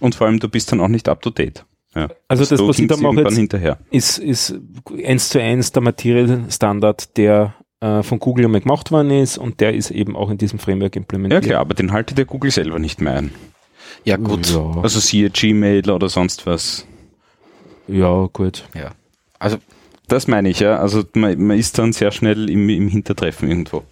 Und 0.00 0.16
vor 0.16 0.26
allem, 0.26 0.40
du 0.40 0.48
bist 0.48 0.72
dann 0.72 0.80
auch 0.80 0.88
nicht 0.88 1.08
up 1.08 1.22
to 1.22 1.30
date. 1.30 1.64
Ja. 1.94 2.08
Also 2.26 2.44
das, 2.44 2.58
du 2.58 2.66
was 2.68 2.78
ich 2.80 2.88
da 2.88 2.96
mache 2.96 3.22
ist, 3.90 4.18
ist 4.18 4.54
eins 5.04 5.28
zu 5.28 5.40
eins 5.40 5.70
der 5.70 5.82
Material 5.82 6.44
Standard, 6.50 7.16
der 7.16 7.54
äh, 7.80 8.02
von 8.02 8.18
Google 8.18 8.46
einmal 8.46 8.60
gemacht 8.60 8.90
worden 8.90 9.10
ist 9.10 9.38
und 9.38 9.60
der 9.60 9.74
ist 9.74 9.90
eben 9.90 10.16
auch 10.16 10.30
in 10.30 10.38
diesem 10.38 10.58
Framework 10.58 10.94
Ja 10.96 11.00
implementiert. 11.00 11.44
klar, 11.44 11.60
aber 11.60 11.74
den 11.74 11.92
haltet 11.92 12.18
der 12.18 12.24
Google 12.24 12.50
selber 12.50 12.78
nicht 12.78 13.00
mehr 13.00 13.14
ein. 13.14 13.30
Ja, 14.04 14.16
gut. 14.16 14.50
Ja, 14.50 14.80
Also 14.82 15.00
siehe 15.00 15.30
Gmail 15.30 15.90
oder 15.90 16.08
sonst 16.08 16.46
was. 16.46 16.86
ja 17.86 18.28
gut. 18.32 18.68
Ja. 18.74 18.90
Also, 19.38 19.58
Das 20.08 20.26
meine 20.26 20.48
ich, 20.48 20.60
ja. 20.60 20.78
Also 20.78 21.04
man, 21.14 21.40
man 21.42 21.58
ist 21.58 21.78
dann 21.78 21.92
sehr 21.92 22.10
schnell 22.10 22.48
im, 22.50 22.68
im 22.68 22.88
Hintertreffen 22.88 23.48
irgendwo. 23.48 23.84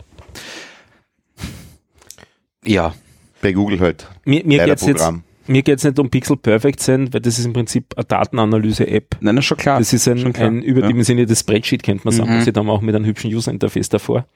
ja. 2.64 2.94
Bei 3.42 3.52
Google 3.52 3.78
halt. 3.80 4.08
Mir, 4.24 4.42
mir 4.44 4.58
Leider 4.58 4.72
geht's 4.72 4.86
jetzt 4.86 5.12
Mir 5.46 5.62
geht's 5.62 5.84
nicht 5.84 5.98
um 5.98 6.10
Pixel 6.10 6.36
Perfect 6.36 6.80
sein, 6.80 7.12
weil 7.12 7.20
das 7.20 7.38
ist 7.38 7.44
im 7.46 7.52
Prinzip 7.52 7.94
eine 7.96 8.04
Datenanalyse-App. 8.04 9.16
Nein, 9.20 9.34
na, 9.36 9.42
schon 9.42 9.56
klar. 9.58 9.78
Das 9.78 9.92
ist 9.92 10.06
ein, 10.08 10.34
ein 10.36 10.62
überdimensioniertes 10.62 11.40
Spreadsheet, 11.40 11.82
könnte 11.82 12.02
man 12.04 12.14
sagen. 12.14 12.36
Mhm. 12.38 12.42
Sie 12.42 12.52
dann 12.52 12.68
auch 12.68 12.80
mit 12.80 12.94
einem 12.94 13.04
hübschen 13.04 13.32
User-Interface 13.32 13.88
davor. 13.88 14.26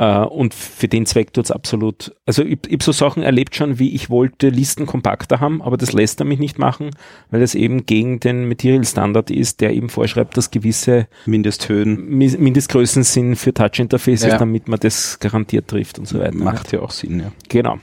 Äh, 0.00 0.20
und 0.20 0.54
für 0.54 0.86
den 0.86 1.06
Zweck 1.06 1.32
tut's 1.32 1.50
absolut. 1.50 2.14
Also 2.24 2.44
ich, 2.44 2.58
ich 2.68 2.74
hab 2.74 2.82
so 2.84 2.92
Sachen 2.92 3.24
erlebt 3.24 3.56
schon, 3.56 3.80
wie 3.80 3.94
ich 3.94 4.10
wollte 4.10 4.48
Listen 4.48 4.86
kompakter 4.86 5.40
haben, 5.40 5.60
aber 5.60 5.76
das 5.76 5.92
lässt 5.92 6.20
er 6.20 6.24
mich 6.26 6.38
nicht 6.38 6.56
machen, 6.58 6.90
weil 7.30 7.42
es 7.42 7.56
eben 7.56 7.84
gegen 7.84 8.20
den 8.20 8.46
Material 8.48 8.84
Standard 8.84 9.28
ist, 9.30 9.60
der 9.60 9.74
eben 9.74 9.88
vorschreibt, 9.88 10.36
dass 10.36 10.52
gewisse 10.52 11.08
Mindesthöhen 11.26 12.08
Mi- 12.16 12.38
Mindestgrößen 12.38 13.02
sind 13.02 13.34
für 13.36 13.52
Touch-Interfaces, 13.52 14.28
Ja. 14.28 14.38
damit 14.38 14.68
man 14.68 14.78
das 14.78 15.18
garantiert 15.18 15.66
trifft 15.66 15.98
und 15.98 16.06
so 16.06 16.20
weiter. 16.20 16.36
macht 16.36 16.70
ja 16.72 16.80
auch 16.80 16.92
Sinn, 16.92 17.18
ja. 17.18 17.32
Genau. 17.48 17.78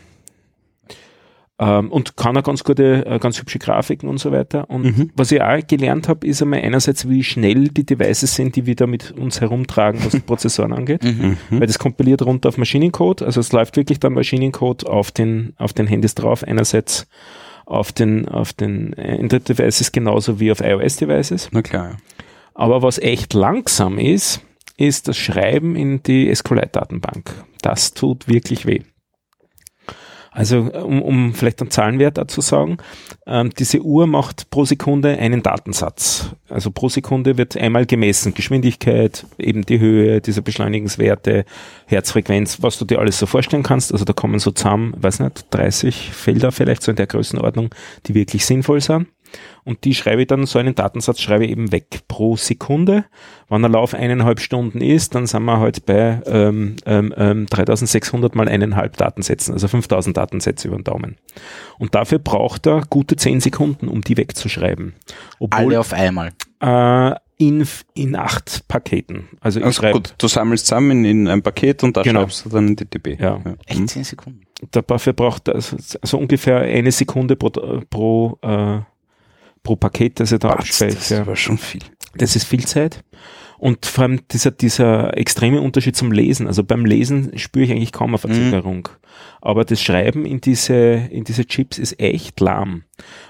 Ähm, 1.57 1.89
und 1.89 2.17
kann 2.17 2.35
auch 2.37 2.43
ganz 2.43 2.65
gute, 2.65 3.05
äh, 3.05 3.17
ganz 3.17 3.39
hübsche 3.39 3.59
Grafiken 3.59 4.09
und 4.09 4.17
so 4.17 4.33
weiter. 4.33 4.69
Und 4.69 4.83
Mhm. 4.83 5.11
was 5.15 5.31
ich 5.31 5.41
auch 5.41 5.65
gelernt 5.65 6.09
habe, 6.09 6.27
ist 6.27 6.41
einmal 6.41 6.59
einerseits, 6.61 7.07
wie 7.07 7.23
schnell 7.23 7.69
die 7.69 7.85
Devices 7.85 8.35
sind, 8.35 8.57
die 8.57 8.65
wir 8.65 8.75
da 8.75 8.87
mit 8.87 9.11
uns 9.11 9.39
herumtragen, 9.39 10.01
was 10.03 10.11
die 10.11 10.19
Prozessoren 10.25 10.73
angeht. 10.73 11.03
Mhm. 11.05 11.37
Weil 11.49 11.67
das 11.67 11.79
kompiliert 11.79 12.23
runter 12.23 12.49
auf 12.49 12.57
Maschinencode. 12.57 13.21
Also 13.21 13.39
es 13.39 13.53
läuft 13.53 13.77
wirklich 13.77 14.01
dann 14.01 14.11
Maschinencode 14.13 14.85
auf 14.85 15.11
den, 15.11 15.53
auf 15.57 15.71
den 15.71 15.87
Handys 15.87 16.13
drauf. 16.13 16.43
Einerseits 16.43 17.07
auf 17.65 17.93
den, 17.93 18.27
auf 18.27 18.51
den 18.51 18.93
Android-Devices 18.93 19.93
genauso 19.93 20.41
wie 20.41 20.51
auf 20.51 20.59
iOS-Devices. 20.59 21.49
Na 21.53 21.61
klar, 21.61 21.91
ja. 21.91 21.97
Aber 22.53 22.81
was 22.81 22.99
echt 22.99 23.33
langsam 23.33 23.97
ist, 23.97 24.41
ist 24.77 25.07
das 25.07 25.17
Schreiben 25.17 25.75
in 25.77 26.03
die 26.03 26.33
SQLite-Datenbank. 26.35 27.31
Das 27.61 27.93
tut 27.93 28.27
wirklich 28.27 28.65
weh. 28.65 28.81
Also 30.35 30.59
um, 30.59 31.01
um 31.01 31.33
vielleicht 31.33 31.61
einen 31.61 31.71
Zahlenwert 31.71 32.17
dazu 32.17 32.41
sagen, 32.41 32.77
ähm, 33.25 33.51
diese 33.57 33.81
Uhr 33.81 34.05
macht 34.05 34.49
pro 34.49 34.65
Sekunde 34.65 35.17
einen 35.17 35.41
Datensatz. 35.41 36.31
Also 36.49 36.71
pro 36.71 36.89
Sekunde 36.89 37.37
wird 37.37 37.55
einmal 37.55 37.85
gemessen, 37.85 38.33
Geschwindigkeit, 38.33 39.25
eben 39.37 39.65
die 39.65 39.79
Höhe 39.79 40.19
dieser 40.19 40.41
Beschleunigungswerte, 40.41 41.45
Herzfrequenz, 41.85 42.61
was 42.61 42.77
du 42.77 42.83
dir 42.83 42.99
alles 42.99 43.17
so 43.17 43.27
vorstellen 43.27 43.63
kannst. 43.63 43.93
Also 43.93 44.03
da 44.03 44.11
kommen 44.11 44.39
so 44.39 44.51
zusammen, 44.51 44.93
weiß 44.97 45.21
nicht, 45.21 45.45
30 45.51 46.11
Felder 46.11 46.51
vielleicht 46.51 46.83
so 46.83 46.91
in 46.91 46.97
der 46.97 47.07
Größenordnung, 47.07 47.69
die 48.05 48.13
wirklich 48.13 48.45
sinnvoll 48.45 48.81
sind. 48.81 49.07
Und 49.65 49.83
die 49.83 49.95
schreibe 49.95 50.21
ich 50.21 50.27
dann, 50.27 50.45
so 50.45 50.59
einen 50.59 50.75
Datensatz 50.75 51.19
schreibe 51.19 51.43
ich 51.45 51.51
eben 51.51 51.71
weg 51.71 52.01
pro 52.07 52.37
Sekunde. 52.37 53.05
Wenn 53.49 53.61
der 53.63 53.71
Lauf 53.71 53.93
eineinhalb 53.95 54.39
Stunden 54.39 54.79
ist, 54.79 55.15
dann 55.15 55.25
sind 55.25 55.43
wir 55.43 55.59
halt 55.59 55.85
bei 55.87 56.21
ähm, 56.27 56.75
ähm, 56.85 57.13
ähm, 57.17 57.47
3600 57.47 58.35
mal 58.35 58.47
eineinhalb 58.47 58.95
Datensätzen, 58.97 59.53
also 59.55 59.67
5000 59.67 60.15
Datensätze 60.15 60.67
über 60.67 60.77
den 60.77 60.83
Daumen. 60.83 61.17
Und 61.79 61.95
dafür 61.95 62.19
braucht 62.19 62.67
er 62.67 62.83
gute 62.89 63.15
10 63.15 63.41
Sekunden, 63.41 63.87
um 63.87 64.01
die 64.01 64.17
wegzuschreiben. 64.17 64.93
Obwohl 65.39 65.59
Alle 65.65 65.79
auf 65.79 65.93
einmal. 65.93 66.31
äh, 66.61 67.15
in, 67.37 67.67
in 67.95 68.15
acht 68.15 68.65
Paketen. 68.69 69.27
Also 69.41 69.59
ich 69.59 69.65
Also 69.65 69.81
schreibe, 69.81 69.93
gut, 69.99 70.13
du 70.19 70.27
sammelst 70.27 70.67
zusammen 70.67 71.03
in 71.03 71.27
ein 71.27 71.41
Paket 71.41 71.83
und 71.83 71.97
da 71.97 72.03
Genau. 72.03 72.21
schreibst 72.21 72.45
du 72.45 72.49
dann 72.49 72.67
in 72.69 72.75
die 72.77 72.85
DB. 72.85 73.17
Ja. 73.19 73.41
Echt 73.65 73.79
Mhm. 73.79 73.87
zehn 73.89 74.03
Sekunden. 74.05 74.41
dafür 74.71 75.11
braucht 75.13 75.47
er 75.49 75.55
also, 75.55 75.75
also 76.01 76.17
ungefähr 76.17 76.59
eine 76.61 76.91
Sekunde 76.91 77.35
pro, 77.35 77.49
pro, 77.89 78.37
äh, 78.41 78.79
pro 79.65 79.75
Paket, 79.75 80.21
das 80.21 80.31
er 80.31 80.39
da 80.39 80.51
abspeichert. 80.51 80.97
das 80.97 81.09
ja. 81.09 81.27
war 81.27 81.35
schon 81.35 81.57
viel. 81.57 81.81
Das 82.15 82.37
ist 82.37 82.45
viel 82.45 82.65
Zeit. 82.65 83.03
Und 83.57 83.85
vor 83.85 84.03
allem 84.03 84.19
dieser, 84.31 84.51
dieser 84.51 85.17
extreme 85.17 85.61
Unterschied 85.61 85.95
zum 85.95 86.11
Lesen. 86.11 86.47
Also 86.47 86.63
beim 86.63 86.85
Lesen 86.85 87.37
spüre 87.37 87.65
ich 87.65 87.71
eigentlich 87.71 87.91
kaum 87.93 88.09
eine 88.09 88.17
Verzögerung. 88.17 88.89
Aber 89.41 89.63
das 89.63 89.81
Schreiben 89.81 90.25
in 90.25 90.41
diese, 90.41 90.75
in 90.75 91.23
diese 91.23 91.45
Chips 91.45 91.77
ist 91.77 91.99
echt 91.99 92.39
lahm. 92.41 92.83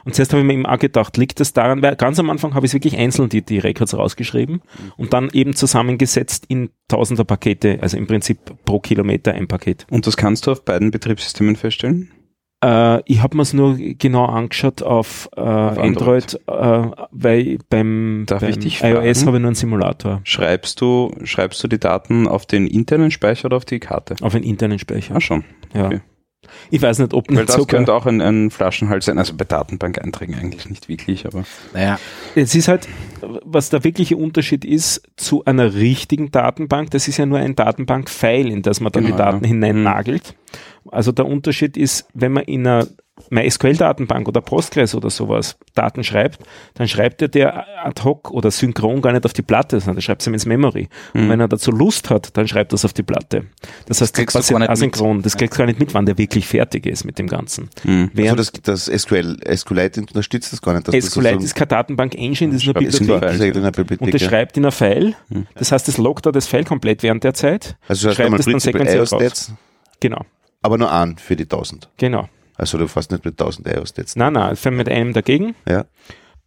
Und 0.04 0.16
zuerst 0.16 0.34
habe 0.34 0.42
ich 0.42 0.48
mir 0.48 0.54
eben 0.54 0.66
auch 0.66 0.80
gedacht, 0.80 1.16
liegt 1.18 1.40
das 1.40 1.54
daran, 1.54 1.82
weil 1.84 1.96
ganz 1.96 2.20
am 2.20 2.30
Anfang 2.30 2.56
habe 2.56 2.66
ich 2.66 2.72
es 2.72 2.74
wirklich 2.74 2.98
einzeln 2.98 3.30
die, 3.30 3.44
die 3.44 3.60
Records 3.60 3.96
rausgeschrieben 3.96 4.62
und 4.98 5.14
dann 5.14 5.30
eben 5.32 5.56
zusammengesetzt 5.56 6.46
in 6.48 6.70
tausender 6.88 7.24
Pakete, 7.24 7.78
also 7.82 7.96
im 7.96 8.08
Prinzip 8.08 8.40
pro 8.66 8.80
Kilometer 8.80 9.34
ein 9.34 9.48
Paket. 9.48 9.86
Und 9.92 10.08
das 10.08 10.18
kannst 10.18 10.48
du 10.48 10.52
auf 10.52 10.66
beiden 10.66 10.90
Betriebssystemen 10.90 11.56
feststellen? 11.56 12.12
Äh, 12.64 13.02
ich 13.06 13.22
habe 13.22 13.36
mir 13.36 13.44
es 13.44 13.54
nur 13.54 13.78
genau 13.78 14.26
angeschaut 14.26 14.82
auf, 14.82 15.30
äh, 15.36 15.42
Android, 15.42 16.40
äh, 16.48 16.88
weil 17.12 17.58
beim, 17.70 18.24
Darf 18.28 18.42
beim 18.42 18.50
ich 18.50 18.60
dich 18.60 18.84
iOS 18.84 19.26
habe 19.26 19.38
ich 19.38 19.42
nur 19.42 19.50
einen 19.50 19.56
Simulator 19.56 20.22
Schreibst 20.24 20.80
du, 20.82 21.14
schreibst 21.24 21.64
du 21.64 21.68
die 21.68 21.80
Daten 21.80 22.28
auf 22.28 22.46
den 22.46 22.68
internen 22.68 23.12
Speicher 23.12 23.46
oder 23.46 23.58
auf 23.58 23.66
die 23.66 23.80
Karte? 23.80 24.16
auf 24.22 24.34
einen 24.36 24.44
internen 24.46 24.80
Speicher. 24.80 25.16
Ah, 25.16 25.22
schon. 25.22 25.44
Ja. 25.74 25.88
okay. 25.88 26.02
Ich 26.70 26.82
weiß 26.82 27.00
nicht, 27.00 27.14
ob 27.14 27.26
Weil 27.36 27.46
das 27.46 27.56
sogar. 27.56 27.78
könnte 27.78 27.94
auch 27.94 28.06
ein, 28.06 28.22
ein 28.22 28.52
Flaschenhals 28.52 29.06
sein. 29.06 29.18
Also 29.18 29.34
bei 29.36 29.46
Datenbank-Einträgen 29.46 30.36
eigentlich 30.36 30.70
nicht 30.70 30.90
wirklich, 30.90 31.26
aber 31.26 31.44
Naja, 31.74 32.00
Es 32.36 32.56
ist 32.56 32.68
halt, 32.68 32.88
was 33.44 33.70
der 33.70 33.84
wirkliche 33.84 34.18
Unterschied 34.18 34.66
ist 34.66 35.02
zu 35.16 35.44
einer 35.46 35.74
richtigen 35.74 36.32
Datenbank, 36.32 36.92
das 36.92 37.08
ist 37.08 37.18
ja 37.18 37.26
nur 37.26 37.40
ein 37.40 37.56
Datenbank-File, 37.56 38.52
in 38.52 38.62
das 38.62 38.80
man 38.80 38.92
dann 38.92 39.06
Genau, 39.06 39.16
die 39.16 39.22
Daten 39.22 39.44
ja. 39.44 39.48
hineinnagelt. 39.50 40.36
Also 40.92 41.12
der 41.12 41.26
Unterschied 41.26 41.78
ist, 41.78 42.08
wenn 42.14 42.32
man 42.34 42.44
in 42.44 42.66
einer 42.68 42.88
MySQL-Datenbank 43.30 44.28
oder 44.28 44.42
Postgres 44.42 44.94
oder 44.94 45.10
sowas 45.10 45.58
Daten 45.74 46.04
schreibt, 46.04 46.40
dann 46.74 46.88
schreibt 46.88 47.22
er 47.22 47.28
der 47.30 47.66
ad 47.86 48.04
hoc 48.04 48.30
oder 48.32 48.52
synchron 48.52 49.02
gar 49.02 49.14
nicht 49.14 49.26
auf 49.26 49.34
die 49.34 49.42
Platte, 49.42 49.80
sondern 49.80 49.98
er 49.98 50.02
schreibt 50.02 50.22
es 50.22 50.28
ihm 50.28 50.34
ins 50.34 50.46
Memory. 50.46 50.90
Und 51.14 51.30
wenn 51.30 51.40
er 51.40 51.48
dazu 51.48 51.72
Lust 51.72 52.10
hat, 52.10 52.36
dann 52.38 52.48
schreibt 52.48 52.74
er 52.74 52.76
es 52.76 52.86
auf 52.86 52.94
die 52.94 53.04
Platte. 53.04 53.46
Das 53.88 54.02
heißt, 54.02 54.18
das 54.18 54.26
kriegst 54.26 54.36
du 54.36 54.54
nicht 54.54 54.60
mit. 54.60 54.70
asynchron. 54.70 55.22
Das 55.22 55.38
kriegst 55.38 55.54
du 55.54 55.58
gar 55.60 55.66
nicht 55.66 55.80
mit, 55.80 55.94
wann 55.94 56.06
der 56.06 56.18
wirklich 56.18 56.46
fertig 56.48 56.86
ist 56.86 57.06
mit 57.06 57.18
dem 57.18 57.28
Ganzen. 57.28 57.70
hm. 57.84 58.02
Also 58.04 58.12
Während 58.14 58.40
das, 58.40 58.52
das 58.52 58.86
SQL, 59.02 59.38
SQLite 59.56 60.02
unterstützt 60.02 60.52
das 60.54 60.62
gar 60.62 60.74
nicht. 60.74 60.88
das 60.88 60.96
SQLite 61.06 61.40
so- 61.40 61.46
ist 61.46 61.56
keine 61.56 61.68
Datenbank-Engine, 61.68 62.54
das 62.54 62.64
ist 62.64 62.68
eine 62.68 62.74
Schreibt 62.74 62.88
es 62.94 63.00
in 63.00 63.08
Bibliothek. 63.08 63.54
das 63.54 63.72
Bibliothek, 63.72 64.02
Und 64.02 64.14
das 64.14 64.22
ja. 64.22 64.30
schreibt 64.30 64.58
in 64.58 64.66
ein 64.66 64.72
File. 64.72 65.16
Das 65.56 65.72
heißt, 65.72 65.88
es 65.88 65.98
loggt 65.98 66.26
da 66.26 66.32
das 66.32 66.48
File 66.48 66.66
komplett 66.66 67.02
während 67.02 67.24
der 67.24 67.34
Zeit. 67.34 67.78
Also 67.88 68.04
du 68.04 68.10
hast 68.10 68.18
schreibt 68.18 68.40
es 68.40 68.46
dann 68.46 68.60
sequenziell 68.60 69.00
raus. 69.04 69.54
Genau, 70.02 70.22
aber 70.66 70.78
nur 70.78 70.92
an 70.92 71.18
für 71.18 71.36
die 71.36 71.44
1000. 71.44 71.90
genau. 71.98 72.28
Also 72.58 72.78
du 72.78 72.88
fährst 72.88 73.12
nicht 73.12 73.26
mit 73.26 73.40
1000 73.40 73.68
iOS 73.68 73.90
Stats. 73.90 74.16
Nein, 74.16 74.34
nein, 74.34 74.54
es 74.54 74.62
fängt 74.62 74.78
mit 74.78 74.88
einem 74.88 75.12
dagegen. 75.12 75.56
Ja. 75.68 75.86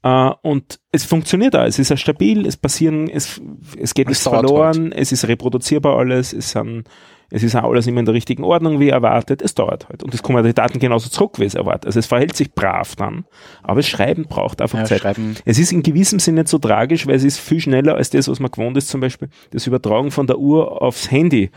Äh, 0.03 0.35
und 0.43 0.81
es 0.91 1.05
funktioniert 1.05 1.55
da. 1.55 1.67
Es 1.67 1.79
ist 1.79 1.91
ja 1.91 1.97
stabil, 1.97 2.47
es 2.47 2.57
passieren, 2.57 3.09
es, 3.09 3.41
es 3.79 3.95
geht 3.95 4.09
nichts 4.09 4.23
verloren, 4.23 4.93
es 4.93 5.13
ist 5.13 5.29
reproduzierbar 5.29 5.99
alles, 5.99 6.33
es 6.33 6.53
sind, 6.53 6.85
es 7.31 7.43
ist 7.43 7.55
auch 7.57 7.65
alles 7.65 7.87
immer 7.87 8.01
in 8.01 8.07
der 8.07 8.15
richtigen 8.15 8.43
Ordnung, 8.43 8.81
wie 8.81 8.89
erwartet. 8.89 9.43
Es 9.43 9.55
dauert 9.55 9.89
halt. 9.91 10.03
Und 10.03 10.15
es 10.15 10.23
kommen 10.23 10.43
die 10.45 10.55
Daten 10.55 10.79
genauso 10.79 11.11
zurück, 11.11 11.39
wie 11.39 11.45
es 11.45 11.55
erwartet. 11.55 11.87
Also 11.87 11.99
es 11.99 12.07
verhält 12.07 12.35
sich 12.35 12.55
brav 12.55 12.97
dann. 12.97 13.27
Aber 13.63 13.77
das 13.77 13.89
Schreiben 13.89 14.25
braucht 14.25 14.63
einfach 14.63 14.79
ja, 14.79 14.85
Zeit. 14.87 15.01
schreiben. 15.01 15.37
Es 15.45 15.59
ist 15.59 15.73
in 15.73 15.83
gewissem 15.83 16.21
Sinne 16.21 16.41
nicht 16.41 16.49
so 16.49 16.59
tragisch, 16.59 17.07
weil 17.07 17.17
es 17.17 17.25
ist 17.25 17.39
viel 17.39 17.61
schneller 17.61 17.97
als 17.97 18.09
das, 18.09 18.29
was 18.29 18.41
man 18.41 18.51
gewohnt 18.51 18.79
ist, 18.79 18.89
zum 18.89 19.03
Beispiel 19.03 19.29
das 19.51 19.67
Übertragen 19.67 20.11
von 20.11 20.27
der 20.27 20.39
Uhr 20.39 20.81
aufs 20.81 21.11
Handy. 21.11 21.51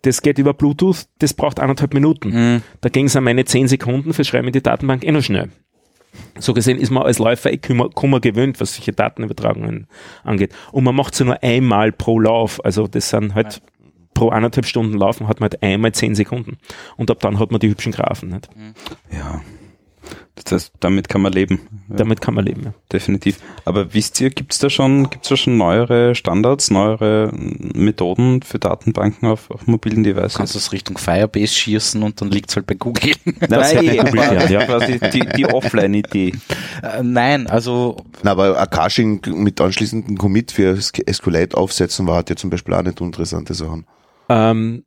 Das 0.00 0.22
geht 0.22 0.38
über 0.38 0.54
Bluetooth, 0.54 1.06
das 1.18 1.34
braucht 1.34 1.60
anderthalb 1.60 1.94
Minuten. 1.94 2.30
Mhm. 2.30 2.62
Da 2.80 2.88
ging 2.88 3.06
es 3.06 3.14
an 3.14 3.24
meine 3.24 3.44
zehn 3.44 3.68
Sekunden 3.68 4.14
fürs 4.14 4.26
Schreiben 4.26 4.48
in 4.48 4.52
die 4.52 4.62
Datenbank 4.62 5.04
eh 5.04 5.12
noch 5.12 5.22
schnell. 5.22 5.50
So 6.38 6.54
gesehen 6.54 6.78
ist 6.78 6.90
man 6.90 7.04
als 7.04 7.18
Läufer 7.18 7.52
eh 7.52 7.58
kummer, 7.58 7.88
kummer 7.88 8.20
gewöhnt, 8.20 8.60
was 8.60 8.74
solche 8.74 8.92
Datenübertragungen 8.92 9.86
angeht. 10.24 10.52
Und 10.72 10.84
man 10.84 10.94
macht 10.94 11.14
sie 11.14 11.24
nur 11.24 11.42
einmal 11.42 11.92
pro 11.92 12.18
Lauf. 12.20 12.62
Also 12.64 12.86
das 12.86 13.10
sind 13.10 13.34
halt 13.34 13.62
pro 14.14 14.28
anderthalb 14.28 14.66
Stunden 14.66 14.98
Laufen 14.98 15.28
hat 15.28 15.40
man 15.40 15.50
halt 15.50 15.62
einmal 15.62 15.92
zehn 15.92 16.14
Sekunden. 16.14 16.58
Und 16.96 17.10
ab 17.10 17.20
dann 17.20 17.38
hat 17.38 17.50
man 17.50 17.60
die 17.60 17.68
hübschen 17.68 17.92
Graphen. 17.92 18.30
Nicht? 18.30 18.48
ja. 19.10 19.40
Das 20.34 20.52
heißt, 20.52 20.72
damit 20.80 21.08
kann 21.08 21.20
man 21.20 21.32
leben. 21.32 21.60
Ja, 21.90 21.96
Damit 21.96 22.20
kann 22.20 22.34
man 22.34 22.44
leben. 22.46 22.62
Ja. 22.64 22.74
definitiv. 22.92 23.38
Aber 23.64 23.92
wisst 23.94 24.20
ihr, 24.20 24.30
gibt's 24.30 24.58
da 24.58 24.70
schon, 24.70 25.10
gibt's 25.10 25.28
da 25.28 25.36
schon 25.36 25.56
neuere 25.56 26.14
Standards, 26.14 26.70
neuere 26.70 27.30
Methoden 27.32 28.42
für 28.42 28.58
Datenbanken 28.58 29.28
auf, 29.28 29.50
auf 29.50 29.66
mobilen 29.66 30.02
Du 30.02 30.14
Devices? 30.14 30.34
kannst 30.34 30.54
das 30.56 30.72
Richtung 30.72 30.98
Firebase 30.98 31.52
schießen 31.54 32.02
und 32.02 32.20
dann 32.20 32.30
liegt's 32.30 32.56
halt 32.56 32.66
bei 32.66 32.74
Google. 32.74 33.12
Nein, 33.48 33.60
hätte 33.76 33.96
Google 33.98 34.12
gern, 34.30 34.50
ja. 34.52 34.64
quasi 34.64 34.98
die, 35.12 35.26
die 35.36 35.46
Offline-Idee. 35.46 36.32
Äh, 36.82 37.02
Nein, 37.02 37.46
also 37.46 37.96
Na, 38.22 38.32
aber 38.32 38.58
ein 38.58 38.70
Caching 38.70 39.20
mit 39.36 39.60
anschließendem 39.60 40.16
Commit 40.18 40.50
für 40.50 40.76
SQLite 40.80 41.56
aufsetzen 41.56 42.06
war, 42.08 42.16
hat 42.16 42.30
ja 42.30 42.34
zum 42.36 42.50
Beispiel 42.50 42.74
auch 42.74 42.82
nicht 42.82 43.00
interessante 43.00 43.54
Sachen. 43.54 43.86
Ähm, 44.28 44.84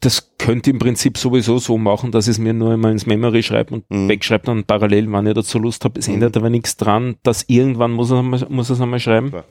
das 0.00 0.30
könnte 0.38 0.70
im 0.70 0.78
Prinzip 0.78 1.18
sowieso 1.18 1.58
so 1.58 1.76
machen, 1.78 2.10
dass 2.10 2.26
es 2.26 2.38
mir 2.38 2.52
nur 2.54 2.72
einmal 2.72 2.92
ins 2.92 3.04
Memory 3.06 3.42
schreibt 3.42 3.70
und 3.72 3.84
Mhm. 3.90 4.08
wegschreibt 4.08 4.48
dann 4.48 4.64
parallel, 4.64 5.10
wann 5.12 5.26
ich 5.26 5.34
dazu 5.34 5.58
Lust 5.58 5.84
habe. 5.84 5.98
Es 6.00 6.08
Mhm. 6.08 6.14
ändert 6.14 6.36
aber 6.38 6.48
nichts 6.50 6.76
dran, 6.76 7.16
dass 7.22 7.44
irgendwann 7.48 7.90
muss 7.92 8.10
er, 8.10 8.22
muss 8.22 8.70
es 8.70 8.80
einmal 8.80 8.98
schreiben. 9.00 9.30
Klar. 9.30 9.44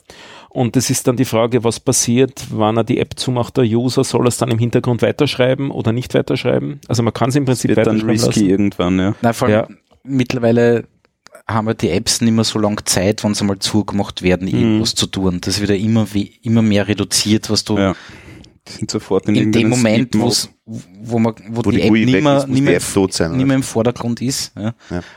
Und 0.49 0.75
das 0.75 0.89
ist 0.89 1.07
dann 1.07 1.15
die 1.17 1.25
Frage, 1.25 1.63
was 1.63 1.79
passiert, 1.79 2.47
wann 2.49 2.75
er 2.77 2.83
die 2.83 2.97
App 2.97 3.19
zumacht, 3.19 3.57
der 3.57 3.65
User, 3.65 4.03
soll 4.03 4.25
er 4.25 4.29
es 4.29 4.37
dann 4.37 4.49
im 4.49 4.57
Hintergrund 4.57 5.03
weiterschreiben 5.03 5.69
oder 5.69 5.91
nicht 5.91 6.13
weiterschreiben? 6.15 6.79
Also 6.87 7.03
man 7.03 7.13
kann 7.13 7.29
es 7.29 7.35
im 7.35 7.45
Prinzip 7.45 7.75
Wird 7.75 7.85
dann 7.85 8.01
risky 8.01 8.25
lassen. 8.27 8.49
irgendwann, 8.49 8.97
ja. 8.99 9.15
na, 9.21 9.33
vor 9.33 9.47
allem 9.47 9.77
mittlerweile 10.03 10.85
haben 11.47 11.67
wir 11.67 11.73
die 11.75 11.89
Apps 11.89 12.21
nicht 12.21 12.33
mehr 12.33 12.43
so 12.43 12.59
lange 12.59 12.83
Zeit, 12.85 13.23
wenn 13.23 13.33
sie 13.35 13.43
mal 13.43 13.59
zugemacht 13.59 14.21
werden, 14.23 14.47
irgendwas 14.47 14.95
zu 14.95 15.05
tun. 15.07 15.39
Das 15.41 15.59
wird 15.61 15.69
ja 15.69 15.75
immer, 15.75 16.07
immer 16.41 16.61
mehr 16.61 16.87
reduziert, 16.87 17.49
was 17.49 17.63
du 17.63 17.77
ja. 17.77 17.95
Sind 18.69 18.91
sofort 18.91 19.27
in, 19.27 19.35
in 19.35 19.51
dem 19.51 19.69
Moment, 19.69 20.17
wo's, 20.19 20.49
wo, 20.65 21.19
man, 21.19 21.33
wo, 21.49 21.65
Wo 21.65 21.71
die, 21.71 21.77
die 21.77 21.83
App 21.83 21.91
nicht 21.91 22.21
mehr, 22.21 22.45
nicht 22.45 22.57
die 22.57 22.61
mehr, 22.61 22.75
App 22.77 22.93
tot 22.93 23.13
sein. 23.13 23.35
nicht 23.35 23.45
mehr 23.45 23.55
im 23.55 23.63
Vordergrund 23.63 24.21
ist. 24.21 24.53
Ja. 24.57 24.73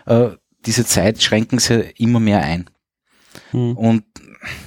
Äh, 0.07 0.37
diese 0.67 0.85
Zeit 0.85 1.23
schränken 1.23 1.59
sie 1.59 1.93
immer 1.99 2.21
mehr 2.21 2.43
ein. 2.43 2.71
Hm. 3.51 3.77
Und 3.77 4.05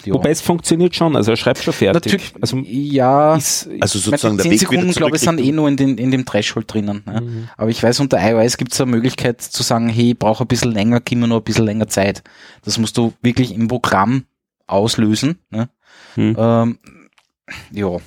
ja. 0.05 0.13
Wobei 0.13 0.29
es 0.29 0.39
funktioniert 0.39 0.95
schon, 0.95 1.15
also 1.17 1.31
er 1.31 1.37
schreibt 1.37 1.61
schon 1.61 1.73
fertig. 1.73 2.13
Natürlich, 2.13 2.33
Also 2.39 2.57
ja, 2.59 3.35
ist, 3.35 3.69
Also 3.81 3.99
sozusagen 3.99 4.37
meine, 4.37 4.43
der 4.43 4.51
die 4.51 4.57
10 4.57 4.69
Weg 4.71 4.71
Sekunden, 4.77 4.91
glaube 4.93 5.15
ich, 5.17 5.21
sind 5.21 5.39
eh 5.41 5.51
nur 5.51 5.67
in, 5.67 5.75
den, 5.75 5.97
in 5.97 6.11
dem 6.11 6.25
Threshold 6.25 6.73
drinnen. 6.73 7.03
Ja. 7.05 7.19
Mhm. 7.19 7.49
Aber 7.57 7.69
ich 7.69 7.83
weiß, 7.83 7.99
unter 7.99 8.17
iOS 8.19 8.55
gibt 8.57 8.71
es 8.71 8.79
eine 8.79 8.91
Möglichkeit 8.91 9.41
zu 9.41 9.63
sagen, 9.63 9.89
hey, 9.89 10.11
ich 10.11 10.19
brauche 10.19 10.45
ein 10.45 10.47
bisschen 10.47 10.71
länger, 10.71 11.01
gib 11.01 11.19
mir 11.19 11.27
noch 11.27 11.37
ein 11.37 11.43
bisschen 11.43 11.65
länger 11.65 11.87
Zeit. 11.87 12.23
Das 12.63 12.77
musst 12.77 12.97
du 12.97 13.13
wirklich 13.21 13.53
im 13.53 13.67
Programm 13.67 14.23
auslösen. 14.65 15.39
Ne? 15.49 15.67
Hm. 16.15 16.35
Ähm, 16.39 16.79
ja, 17.71 17.97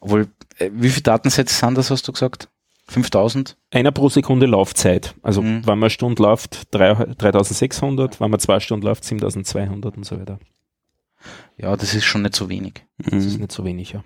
obwohl, 0.00 0.28
äh, 0.58 0.70
wie 0.72 0.88
viele 0.90 1.02
Datensätze 1.02 1.54
sind 1.54 1.76
das, 1.76 1.90
hast 1.90 2.06
du 2.08 2.12
gesagt? 2.12 2.48
5000? 2.88 3.56
einer 3.72 3.90
pro 3.90 4.08
Sekunde 4.08 4.46
Laufzeit. 4.46 5.14
Also 5.22 5.42
Mhm. 5.42 5.66
wenn 5.66 5.78
man 5.78 5.82
eine 5.84 5.90
Stunde 5.90 6.22
läuft, 6.22 6.72
drei- 6.72 6.94
3600, 6.94 8.20
wenn 8.20 8.30
man 8.30 8.38
zwei 8.40 8.60
Stunden 8.60 8.86
läuft, 8.86 9.04
7200 9.04 9.96
und 9.96 10.04
so 10.04 10.18
weiter. 10.20 10.38
Ja, 11.58 11.76
das 11.76 11.94
ist 11.94 12.04
schon 12.04 12.22
nicht 12.22 12.36
so 12.36 12.48
wenig. 12.48 12.84
Das 12.98 13.24
ist 13.24 13.34
Mhm. 13.34 13.40
nicht 13.40 13.52
so 13.52 13.64
wenig, 13.64 13.92
ja. 13.92 14.04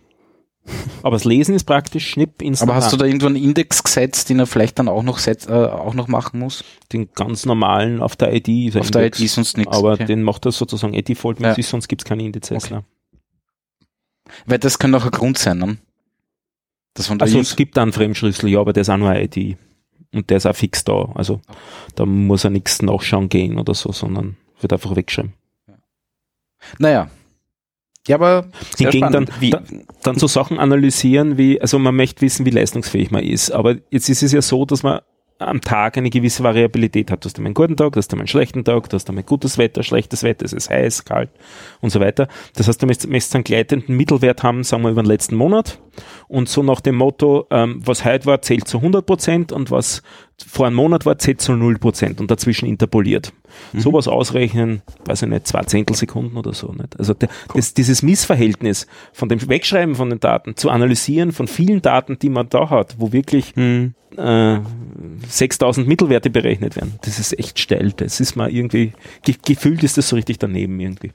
Aber 1.03 1.17
das 1.17 1.25
Lesen 1.25 1.55
ist 1.55 1.65
praktisch 1.65 2.09
Schnipp 2.11 2.41
instant. 2.43 2.71
Aber 2.71 2.77
hast 2.77 2.93
du 2.93 2.97
da 2.97 3.05
irgendwo 3.07 3.27
einen 3.27 3.37
Index 3.37 3.83
gesetzt, 3.83 4.29
den 4.29 4.39
er 4.39 4.47
vielleicht 4.47 4.79
dann 4.79 4.89
auch 4.89 5.03
noch, 5.03 5.19
set, 5.19 5.47
äh, 5.49 5.53
auch 5.53 5.95
noch 5.95 6.09
machen 6.09 6.39
muss? 6.41 6.65
den 6.93 7.09
ganz 7.15 7.47
normalen 7.47 8.01
auf 8.03 8.17
der 8.17 8.33
ID? 8.35 8.75
Auf 8.77 8.91
der 8.91 9.03
Index. 9.03 9.21
ID 9.21 9.29
sonst 9.31 9.57
nichts. 9.57 9.77
Aber 9.77 9.93
okay. 9.93 10.07
den 10.07 10.23
macht 10.23 10.45
er 10.47 10.53
sozusagen 10.53 10.93
eh 10.95 11.05
mit 11.07 11.41
Ja. 11.41 11.55
sich, 11.55 11.67
sonst 11.67 11.89
gibt 11.89 12.03
es 12.03 12.07
keine 12.07 12.23
Indizes. 12.25 12.65
Okay. 12.65 12.75
Ne? 12.75 12.85
Weil 14.47 14.59
das 14.59 14.79
kann 14.79 14.95
auch 14.95 15.05
ein 15.05 15.11
Grund 15.11 15.39
sein, 15.39 15.59
ne? 15.59 15.79
Dass 16.95 17.09
man 17.09 17.19
da 17.19 17.25
Also 17.25 17.39
es 17.39 17.57
gibt 17.57 17.79
einen 17.79 17.93
Fremdschlüssel, 17.93 18.49
ja, 18.49 18.61
aber 18.61 18.73
der 18.73 18.83
ist 18.83 18.91
auch 18.91 18.97
nur 18.97 19.11
eine 19.11 19.25
ID. 19.25 19.57
Und 20.13 20.29
der 20.29 20.39
ist 20.39 20.47
auch 20.47 20.57
fix 20.57 20.85
da. 20.85 21.11
Also 21.15 21.41
da 21.95 22.05
muss 22.05 22.45
er 22.45 22.51
nichts 22.51 22.83
nachschauen 22.83 23.29
gehen 23.29 23.59
oder 23.59 23.75
so, 23.75 23.93
sondern 23.93 24.37
wird 24.61 24.73
einfach 24.73 24.97
wegschreiben. 24.97 25.35
Naja. 26.79 27.11
Ja, 28.07 28.17
aber 28.17 28.49
Hingegen 28.77 29.13
dann, 29.13 29.27
dann, 29.41 29.85
dann 30.03 30.19
so 30.19 30.27
Sachen 30.27 30.59
analysieren 30.59 31.37
wie, 31.37 31.61
also 31.61 31.79
man 31.79 31.95
möchte 31.95 32.23
wissen, 32.23 32.47
wie 32.47 32.51
leistungsfähig 32.51 33.11
man 33.11 33.23
ist. 33.23 33.51
Aber 33.51 33.77
jetzt 33.91 34.09
ist 34.09 34.23
es 34.23 34.33
ja 34.33 34.43
so, 34.43 34.65
dass 34.65 34.83
man 34.83 35.01
am 35.41 35.61
Tag 35.61 35.97
eine 35.97 36.11
gewisse 36.11 36.43
Variabilität 36.43 37.11
hat. 37.11 37.25
Du 37.25 37.29
hast 37.29 37.39
einmal 37.39 37.49
einen 37.49 37.55
guten 37.55 37.77
Tag, 37.77 37.93
du 37.93 37.99
hast 37.99 38.13
einmal 38.13 38.23
einen 38.23 38.29
schlechten 38.29 38.65
Tag, 38.65 38.89
du 38.89 38.95
hast 38.95 39.09
einmal 39.09 39.25
gutes 39.25 39.59
Wetter, 39.59 39.83
schlechtes 39.83 40.23
Wetter, 40.23 40.45
es 40.45 40.53
ist 40.53 40.71
heiß, 40.71 41.05
kalt 41.05 41.31
und 41.81 41.91
so 41.91 42.01
weiter. 42.01 42.29
Das 42.57 42.69
heißt, 42.69 42.83
du 42.83 42.87
möchtest, 42.87 43.35
einen 43.35 43.45
gleitenden 43.45 43.97
Mittelwert 43.97 44.43
haben, 44.43 44.63
sagen 44.65 44.83
wir 44.83 44.91
über 44.91 45.03
den 45.03 45.09
letzten 45.09 45.37
Monat 45.37 45.81
und 46.29 46.49
so 46.49 46.63
nach 46.63 46.81
dem 46.81 46.97
Motto, 46.97 47.47
ähm, 47.51 47.81
was 47.85 48.05
heute 48.05 48.27
war, 48.27 48.43
zählt 48.43 48.69
zu 48.69 48.79
100 48.79 49.05
Prozent 49.05 49.53
und 49.53 49.71
was 49.71 50.03
vor 50.47 50.67
einem 50.67 50.77
Monat 50.77 51.07
war, 51.07 51.19
zählt 51.19 51.41
zu 51.41 51.53
0 51.53 51.79
Prozent 51.79 52.21
und 52.21 52.31
dazwischen 52.31 52.67
interpoliert. 52.67 53.33
Sowas 53.77 54.09
ausrechnen, 54.09 54.83
weiß 55.05 55.23
ich 55.23 55.29
nicht, 55.29 55.47
zwei 55.47 55.63
Zehntelsekunden 55.63 56.37
oder 56.37 56.53
so. 56.53 56.73
Nicht? 56.73 56.99
Also 56.99 57.15
der, 57.15 57.29
das, 57.55 57.75
dieses 57.75 58.03
Missverhältnis 58.03 58.87
von 59.13 59.29
dem 59.29 59.47
Wegschreiben 59.49 59.95
von 59.95 60.11
den 60.11 60.21
Daten 60.21 60.57
zu 60.57 60.71
analysieren 60.71 61.33
von 61.33 61.47
vielen 61.47 61.83
Daten, 61.83 62.19
die 62.19 62.29
man 62.29 62.49
da 62.49 62.71
hat, 62.71 62.97
wo 62.99 63.13
wirklich 63.13 63.53
hm, 63.57 63.95
äh, 64.17 64.59
6000 65.29 65.87
Mittelwerte 65.87 66.31
berechnet 66.31 66.77
werden, 66.77 66.95
das 67.03 67.19
ist 67.19 67.39
echt 67.39 67.59
steil. 67.59 67.93
Das 67.97 68.21
ist 68.21 68.37
mal 68.37 68.51
irgendwie, 68.51 68.93
ge 69.23 69.35
gefühlt 69.45 69.83
ist 69.83 69.99
das 69.99 70.09
so 70.09 70.17
richtig 70.17 70.39
daneben 70.39 70.79
irgendwie. 70.81 71.13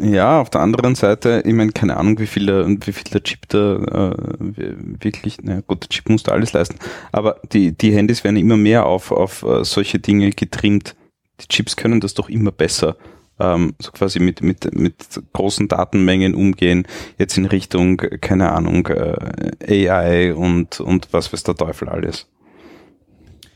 Ja, 0.00 0.40
auf 0.40 0.50
der 0.50 0.60
anderen 0.60 0.94
Seite, 0.94 1.42
ich 1.44 1.52
meine, 1.52 1.72
keine 1.72 1.96
Ahnung, 1.96 2.20
wie 2.20 2.28
viel 2.28 2.46
der, 2.46 2.68
wie 2.68 2.92
viel 2.92 3.10
der 3.12 3.24
Chip 3.24 3.48
da 3.48 3.74
äh, 3.76 4.16
wirklich, 4.38 5.38
na 5.42 5.62
gut, 5.66 5.82
der 5.82 5.88
Chip 5.88 6.08
muss 6.08 6.22
da 6.22 6.32
alles 6.32 6.52
leisten, 6.52 6.76
aber 7.10 7.40
die, 7.52 7.72
die 7.72 7.92
Handys 7.92 8.22
werden 8.22 8.36
immer 8.36 8.56
mehr 8.56 8.86
auf, 8.86 9.10
auf 9.10 9.42
äh, 9.42 9.64
solche 9.64 9.98
Dinge 9.98 10.30
getrimmt. 10.30 10.94
Die 11.40 11.48
Chips 11.48 11.76
können 11.76 12.00
das 12.00 12.14
doch 12.14 12.28
immer 12.28 12.52
besser, 12.52 12.96
ähm, 13.40 13.74
so 13.80 13.90
quasi 13.90 14.20
mit, 14.20 14.42
mit, 14.42 14.74
mit 14.74 15.20
großen 15.32 15.68
Datenmengen 15.68 16.34
umgehen, 16.34 16.86
jetzt 17.18 17.36
in 17.36 17.46
Richtung, 17.46 17.96
keine 17.96 18.52
Ahnung, 18.52 18.86
äh, 18.86 19.86
AI 19.86 20.34
und, 20.34 20.80
und 20.80 21.08
was 21.12 21.32
weiß 21.32 21.42
der 21.42 21.56
Teufel 21.56 21.88
alles. 21.88 22.28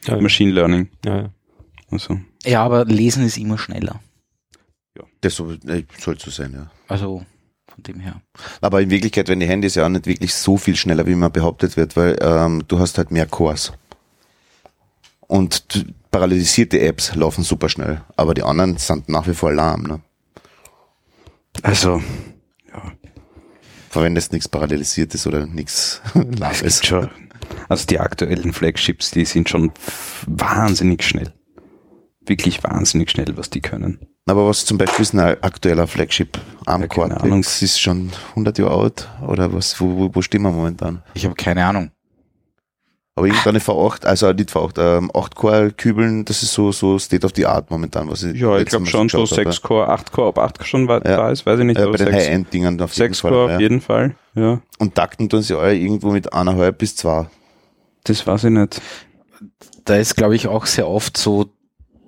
Ja, 0.06 0.20
Machine 0.20 0.52
Learning. 0.52 0.88
ja, 1.04 1.16
ja. 1.22 1.30
Also. 1.90 2.20
ja, 2.44 2.62
aber 2.62 2.84
lesen 2.84 3.24
ist 3.24 3.38
immer 3.38 3.56
schneller. 3.56 4.00
Das 5.20 5.34
so, 5.34 5.52
äh, 5.52 5.84
soll 5.98 6.18
so 6.18 6.30
sein, 6.30 6.52
ja. 6.52 6.70
Also 6.86 7.24
von 7.66 7.82
dem 7.82 8.00
her. 8.00 8.20
Aber 8.60 8.82
in 8.82 8.90
Wirklichkeit 8.90 9.28
werden 9.28 9.40
die 9.40 9.46
Handys 9.46 9.74
ja 9.74 9.84
auch 9.84 9.88
nicht 9.88 10.06
wirklich 10.06 10.34
so 10.34 10.56
viel 10.56 10.76
schneller, 10.76 11.06
wie 11.06 11.14
man 11.14 11.32
behauptet 11.32 11.76
wird, 11.76 11.96
weil 11.96 12.16
ähm, 12.20 12.64
du 12.68 12.78
hast 12.78 12.98
halt 12.98 13.10
mehr 13.10 13.26
Cores. 13.26 13.72
Und 15.26 15.86
parallelisierte 16.18 16.80
Apps 16.80 17.14
laufen 17.14 17.44
super 17.44 17.68
schnell, 17.68 18.00
aber 18.16 18.34
die 18.34 18.42
anderen 18.42 18.76
sind 18.76 19.08
nach 19.08 19.28
wie 19.28 19.34
vor 19.34 19.52
lahm. 19.52 19.82
Ne? 19.84 20.00
Also, 21.62 22.02
Verwendest 23.90 24.32
nichts 24.32 24.48
Parallelisiertes 24.48 25.26
oder 25.28 25.46
nichts 25.46 26.02
es 26.14 26.38
Lahmes. 26.40 26.84
schon, 26.84 27.08
also 27.68 27.86
die 27.86 28.00
aktuellen 28.00 28.52
Flagships, 28.52 29.12
die 29.12 29.24
sind 29.24 29.48
schon 29.48 29.70
wahnsinnig 30.26 31.04
schnell. 31.04 31.32
Wirklich 32.26 32.62
wahnsinnig 32.64 33.10
schnell, 33.10 33.36
was 33.36 33.48
die 33.48 33.60
können. 33.60 34.00
Aber 34.26 34.46
was 34.48 34.66
zum 34.66 34.76
Beispiel 34.76 35.02
ist 35.02 35.14
ein 35.14 35.20
aktueller 35.42 35.86
Flagship 35.86 36.36
Arm 36.66 36.82
Ja, 36.82 36.88
keine 36.88 37.08
Cortex? 37.14 37.22
Ahnung. 37.22 37.40
ist 37.40 37.80
schon 37.80 38.10
100 38.30 38.58
Jahre 38.58 38.76
alt 38.82 39.08
oder 39.26 39.52
was? 39.54 39.80
Wo, 39.80 39.96
wo, 39.96 40.10
wo 40.14 40.20
stehen 40.20 40.42
wir 40.42 40.50
momentan? 40.50 41.02
Ich 41.14 41.24
habe 41.24 41.34
keine 41.36 41.64
Ahnung. 41.64 41.92
Aber 43.18 43.26
irgendeine 43.26 43.58
V8, 43.58 44.04
also 44.06 44.32
nicht 44.32 44.50
V8, 44.50 44.98
ähm, 44.98 45.10
8-Core-Kübeln, 45.12 46.24
das 46.24 46.42
ist 46.42 46.52
so, 46.52 46.72
so 46.72 46.98
State 46.98 47.26
of 47.26 47.32
the 47.34 47.46
Art 47.46 47.70
momentan, 47.70 48.08
was 48.10 48.22
ich 48.22 48.40
Ja, 48.40 48.58
ich 48.58 48.66
glaube 48.66 48.86
schon 48.86 49.08
so 49.08 49.22
geschaut 49.22 49.38
habe. 49.38 49.52
6 49.52 49.62
Core, 49.62 49.88
8 49.88 50.12
Core, 50.12 50.28
ob 50.28 50.38
8 50.38 50.66
schon 50.66 50.88
weit 50.88 51.04
Ja. 51.06 51.16
da 51.16 51.30
ist, 51.30 51.44
weiß 51.44 51.58
ich 51.60 51.66
nicht. 51.66 51.78
Äh, 51.78 51.82
aber 51.82 51.92
bei 51.92 51.98
den 51.98 52.06
6, 52.12 52.16
High-End-Dingern 52.16 52.80
auf 52.80 52.92
jeden 52.92 53.08
6 53.14 53.20
Fall. 53.20 53.30
Core 53.32 53.44
auf 53.44 53.50
ja. 53.52 53.58
jeden 53.60 53.80
Fall, 53.80 54.14
ja. 54.34 54.60
Und 54.78 54.94
takten 54.94 55.28
tun 55.28 55.42
sie 55.42 55.56
alle 55.56 55.74
irgendwo 55.76 56.10
mit 56.10 56.32
eineinhalb 56.32 56.78
bis 56.78 56.96
zwei. 56.96 57.26
Das 58.04 58.26
weiß 58.26 58.44
ich 58.44 58.50
nicht. 58.50 58.80
Da 59.84 59.96
ist, 59.96 60.16
glaube 60.16 60.36
ich, 60.36 60.46
auch 60.48 60.66
sehr 60.66 60.88
oft 60.88 61.16
so, 61.16 61.46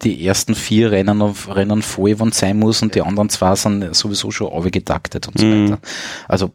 die 0.03 0.27
ersten 0.27 0.55
vier 0.55 0.93
Rennen 0.93 1.21
auf 1.21 1.55
Rennen 1.55 1.83
voll, 1.83 2.15
wann 2.19 2.33
sein 2.33 2.59
muss 2.59 2.81
und 2.83 2.95
die 2.95 3.03
anderen 3.03 3.29
zwei 3.29 3.55
sind 3.55 3.95
sowieso 3.95 4.31
schon 4.31 4.47
aufgetaktet 4.49 5.29
und 5.29 5.39
so 5.39 5.45
Mhm. 5.45 5.65
weiter. 5.73 5.79
Also, 6.27 6.51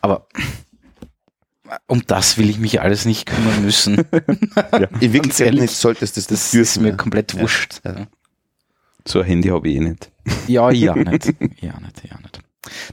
aber 0.00 0.26
um 1.86 2.02
das 2.06 2.38
will 2.38 2.48
ich 2.50 2.58
mich 2.58 2.80
alles 2.80 3.04
nicht 3.04 3.26
kümmern 3.26 3.62
müssen. 3.62 3.96
In 5.00 5.12
Wirklichkeit 5.12 5.46
ehrlich, 5.46 5.60
nicht 5.62 5.76
solltest 5.76 6.16
du 6.16 6.20
das, 6.20 6.26
Das 6.28 6.54
ist 6.54 6.80
mir 6.80 6.90
ja. 6.90 6.96
komplett 6.96 7.34
Ja. 7.34 7.40
wurscht. 7.40 7.80
Ja. 7.84 8.06
So 9.06 9.20
ein 9.20 9.26
Handy 9.26 9.48
habe 9.48 9.68
ich 9.68 9.76
eh 9.76 9.80
nicht. 9.80 10.10
Ja, 10.46 10.70
ja, 10.70 10.94
nicht. 10.94 11.26
Ja, 11.60 11.80
nicht, 11.80 12.02
ja, 12.04 12.18
nicht. 12.22 12.40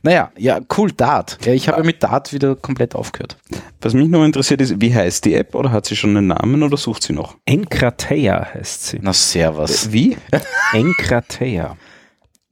Naja, 0.04 0.32
ja, 0.38 0.62
cool, 0.78 0.92
Dart. 0.94 1.38
Ja, 1.46 1.52
ich 1.52 1.68
habe 1.68 1.84
mit 1.84 2.02
Dart 2.02 2.32
wieder 2.32 2.56
komplett 2.56 2.96
aufgehört. 2.96 3.36
Was 3.82 3.94
mich 3.94 4.08
noch 4.08 4.24
interessiert 4.24 4.62
ist, 4.62 4.80
wie 4.80 4.96
heißt 4.96 5.26
die 5.26 5.34
App 5.34 5.54
oder 5.54 5.72
hat 5.72 5.86
sie 5.86 5.98
schon 5.98 6.16
einen 6.16 6.28
Namen 6.28 6.64
oder 6.64 6.78
sucht 6.78 7.04
sie 7.04 7.12
noch? 7.12 7.36
Enkrateia 7.46 8.54
heißt 8.54 8.86
sie. 8.88 9.00
Na, 9.02 9.12
servus. 9.12 9.92
Wie? 9.92 10.16
Enkrateia. 10.72 11.76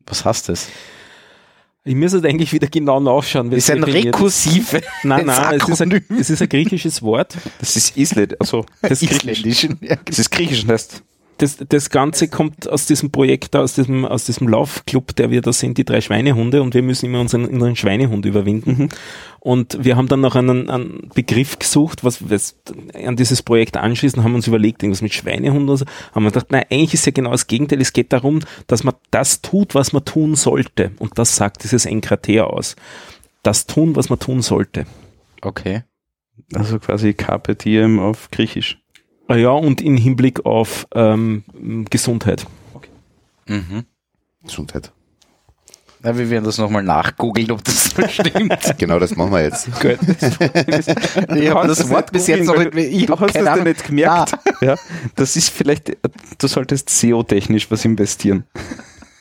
Was 0.05 0.25
heißt 0.25 0.49
das? 0.49 0.67
Ich 1.85 1.95
muss 1.95 2.13
jetzt 2.13 2.25
eigentlich 2.25 2.53
wieder 2.53 2.67
genau 2.67 3.01
nachschauen. 3.01 3.49
Das 3.49 3.59
ist 3.59 3.69
ein 3.69 3.83
rekursive. 3.83 4.81
Nein, 5.03 5.25
nein, 5.25 5.59
es 5.61 5.67
ist, 5.67 5.81
ein, 5.81 6.05
es 6.17 6.29
ist 6.29 6.41
ein 6.41 6.47
griechisches 6.47 7.01
Wort. 7.01 7.35
Das 7.59 7.75
ist 7.75 7.97
Island, 7.97 8.39
also 8.39 8.65
das 8.81 9.01
ist 9.01 9.19
griechisch. 9.19 9.67
Ja, 9.81 9.97
Das 10.05 10.17
ist 10.17 10.31
griechisch, 10.31 10.65
das 10.65 10.71
heißt 10.71 11.03
das, 11.37 11.57
das 11.57 11.89
Ganze 11.89 12.27
kommt 12.27 12.69
aus 12.69 12.85
diesem 12.85 13.11
Projekt, 13.11 13.55
aus 13.55 13.73
diesem, 13.73 14.05
aus 14.05 14.25
diesem 14.25 14.47
Laufclub, 14.47 15.15
der 15.15 15.31
wir 15.31 15.41
da 15.41 15.51
sind, 15.51 15.77
die 15.77 15.85
drei 15.85 16.01
Schweinehunde, 16.01 16.61
und 16.61 16.73
wir 16.73 16.81
müssen 16.81 17.07
immer 17.07 17.19
unseren 17.19 17.47
inneren 17.47 17.75
Schweinehund 17.75 18.25
überwinden. 18.25 18.89
Und 19.39 19.83
wir 19.83 19.97
haben 19.97 20.07
dann 20.07 20.21
noch 20.21 20.35
einen, 20.35 20.69
einen 20.69 21.09
Begriff 21.13 21.59
gesucht, 21.59 22.03
was, 22.03 22.29
was 22.29 22.55
an 22.93 23.15
dieses 23.15 23.41
Projekt 23.41 23.77
anschließend 23.77 24.23
haben 24.23 24.35
uns 24.35 24.47
überlegt, 24.47 24.83
irgendwas 24.83 25.01
mit 25.01 25.13
Schweinehund 25.13 25.69
oder 25.69 25.77
so, 25.77 25.85
haben 26.13 26.23
wir 26.23 26.31
gedacht, 26.31 26.51
nein, 26.51 26.65
eigentlich 26.69 26.93
ist 26.93 27.05
ja 27.05 27.11
genau 27.11 27.31
das 27.31 27.47
Gegenteil. 27.47 27.81
Es 27.81 27.93
geht 27.93 28.13
darum, 28.13 28.39
dass 28.67 28.83
man 28.83 28.95
das 29.11 29.41
tut, 29.41 29.75
was 29.75 29.91
man 29.91 30.05
tun 30.05 30.35
sollte. 30.35 30.91
Und 30.99 31.17
das 31.17 31.35
sagt 31.35 31.63
dieses 31.63 31.85
Enkrater 31.85 32.47
aus. 32.47 32.75
Das 33.41 33.65
tun, 33.65 33.95
was 33.95 34.09
man 34.09 34.19
tun 34.19 34.41
sollte. 34.41 34.85
Okay. 35.41 35.83
Also 36.53 36.79
quasi 36.79 37.13
Carpe 37.13 37.55
Diem 37.55 37.99
auf 37.99 38.29
Griechisch. 38.31 38.82
Ah 39.27 39.35
Ja, 39.35 39.51
und 39.51 39.81
in 39.81 39.97
Hinblick 39.97 40.45
auf 40.45 40.87
ähm, 40.93 41.43
Gesundheit. 41.89 42.45
Mhm. 43.47 43.85
Gesundheit. 44.43 44.91
Na, 46.05 46.17
wir 46.17 46.29
werden 46.29 46.43
das 46.43 46.57
nochmal 46.57 46.83
nachgoogeln, 46.83 47.49
ob 47.51 47.63
das 47.63 47.91
so 47.91 48.05
stimmt. 48.09 48.59
Genau 48.77 48.99
das 48.99 49.15
machen 49.15 49.31
wir 49.31 49.41
jetzt. 49.43 49.67
Gut. 49.79 49.97
ich 51.37 51.49
habe 51.49 51.67
das 51.67 51.89
Wort 51.89 52.11
bis 52.11 52.27
jetzt 52.27 52.45
noch 52.45 52.57
nicht, 52.57 52.75
ich 52.75 53.05
du 53.05 53.17
hast 53.17 53.33
keine 53.33 53.45
das 53.45 53.53
Ahnung. 53.53 53.63
nicht 53.65 53.85
gemerkt. 53.87 54.37
Ja, 54.61 54.75
das 55.15 55.35
ist 55.35 55.49
vielleicht, 55.49 55.97
du 56.37 56.47
solltest 56.47 56.89
SEO-technisch 56.89 57.69
was 57.69 57.83
investieren. 57.83 58.45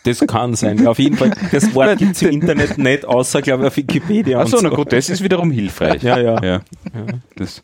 Das 0.05 0.21
kann 0.21 0.55
sein. 0.55 0.83
Ja, 0.83 0.91
auf 0.91 0.99
jeden 0.99 1.17
Fall. 1.17 1.33
Das 1.51 1.75
Wort 1.75 1.99
gibt 1.99 2.17
es 2.17 2.23
im 2.23 2.31
Internet 2.31 2.79
nicht, 2.79 3.05
außer, 3.05 3.43
glaube 3.43 3.63
ich, 3.65 3.67
auf 3.69 3.77
Wikipedia. 3.77 4.41
Achso, 4.41 4.57
und 4.59 4.65
na 4.65 4.71
so. 4.71 4.77
gut, 4.77 4.93
das 4.93 5.09
ist 5.09 5.23
wiederum 5.23 5.51
hilfreich. 5.51 6.03
Ja, 6.03 6.19
ja. 6.19 6.43
ja. 6.43 6.61
Das, 7.37 7.61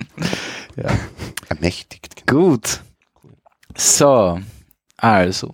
Ermächtigt. 1.49 2.27
Gut. 2.27 2.83
So, 3.77 4.41
also, 4.97 5.53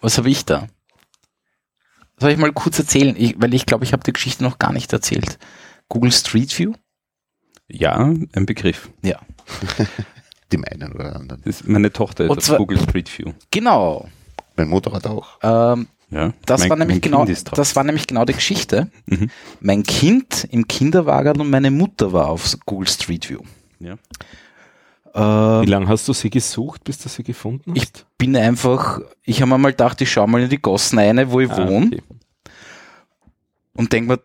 was 0.00 0.18
habe 0.18 0.30
ich 0.30 0.44
da? 0.44 0.66
Soll 2.18 2.30
ich 2.30 2.38
mal 2.38 2.52
kurz 2.52 2.78
erzählen? 2.78 3.14
Ich, 3.18 3.34
weil 3.38 3.52
ich 3.54 3.66
glaube, 3.66 3.84
ich 3.84 3.92
habe 3.92 4.02
die 4.04 4.12
Geschichte 4.12 4.42
noch 4.42 4.58
gar 4.58 4.72
nicht 4.72 4.92
erzählt. 4.92 5.38
Google 5.88 6.12
Street 6.12 6.56
View? 6.58 6.72
ja, 7.68 7.96
ein 7.98 8.46
Begriff. 8.46 8.90
Ja. 9.02 9.20
Dem 10.52 10.64
einen 10.64 10.92
oder 10.92 11.16
anderen. 11.16 11.42
Das 11.44 11.64
meine 11.64 11.92
Tochter 11.92 12.24
ist 12.24 12.30
Und 12.30 12.38
auf 12.38 12.44
zwar- 12.44 12.58
Google 12.58 12.80
Street 12.80 13.18
View. 13.18 13.32
Genau. 13.50 14.08
Mein 14.56 14.68
Motorrad 14.68 15.06
auch. 15.06 15.38
Ähm, 15.42 15.88
Ja, 16.10 16.32
das 16.46 16.60
mein- 16.60 16.70
war 16.70 16.76
nämlich 16.76 17.02
genau, 17.02 17.24
ist 17.24 17.50
das 17.58 17.74
war 17.74 17.82
nämlich 17.84 18.06
genau 18.06 18.24
die 18.24 18.32
Geschichte. 18.34 18.88
Mhm. 19.06 19.30
Mein 19.60 19.82
Kind 19.82 20.46
im 20.50 20.68
Kinderwagen 20.68 21.40
und 21.40 21.50
meine 21.50 21.72
Mutter 21.72 22.12
war 22.12 22.28
auf 22.28 22.56
Google 22.64 22.88
Street 22.88 23.28
View. 23.28 23.40
Ja. 23.80 23.96
Ähm, 25.14 25.62
Wie 25.66 25.70
lange 25.70 25.88
hast 25.88 26.06
du 26.08 26.12
sie 26.12 26.30
gesucht, 26.30 26.84
bis 26.84 26.98
du 26.98 27.08
sie 27.08 27.22
gefunden 27.22 27.72
hast? 27.74 27.82
ich 27.82 28.04
bin 28.18 28.36
einfach, 28.36 29.00
ich 29.22 29.40
habe 29.40 29.48
mir 29.50 29.58
mal 29.58 29.70
gedacht, 29.70 30.00
ich 30.00 30.10
schaue 30.10 30.28
mal 30.28 30.42
in 30.42 30.48
die 30.50 30.60
Gossen 30.60 30.98
rein, 30.98 31.30
wo 31.30 31.40
ich 31.40 31.50
Ah, 31.50 31.68
wohne 31.68 31.86
okay. 31.86 32.02
und 33.74 33.92
denk 33.92 34.08
mir, 34.08 34.20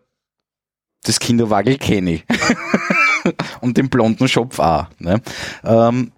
das 1.04 1.18
Kinderwagel 1.18 1.78
kenne 1.78 2.12
ich. 2.14 2.24
und 3.60 3.76
den 3.76 3.88
blonden 3.88 4.28
Schopf 4.28 4.58
auch. 4.58 4.86
Ne? 4.98 5.20
Ähm, 5.64 6.12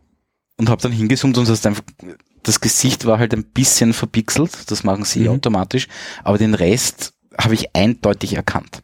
und 0.57 0.69
habe 0.69 0.83
dann 0.83 0.93
hingezoomt 0.93 1.37
und 1.39 1.49
hast 1.49 1.67
einfach, 1.67 1.83
das 2.43 2.61
Gesicht 2.61 3.07
war 3.07 3.19
halt 3.19 3.33
ein 3.35 3.45
bisschen 3.45 3.93
verpixelt, 3.93 4.71
das 4.71 4.85
machen 4.85 5.05
sie 5.05 5.21
Mhm. 5.21 5.29
automatisch, 5.31 5.89
aber 6.23 6.39
den 6.39 6.55
Rest 6.55 7.15
habe 7.39 7.55
ich 7.55 7.75
eindeutig 7.75 8.35
erkannt. 8.35 8.84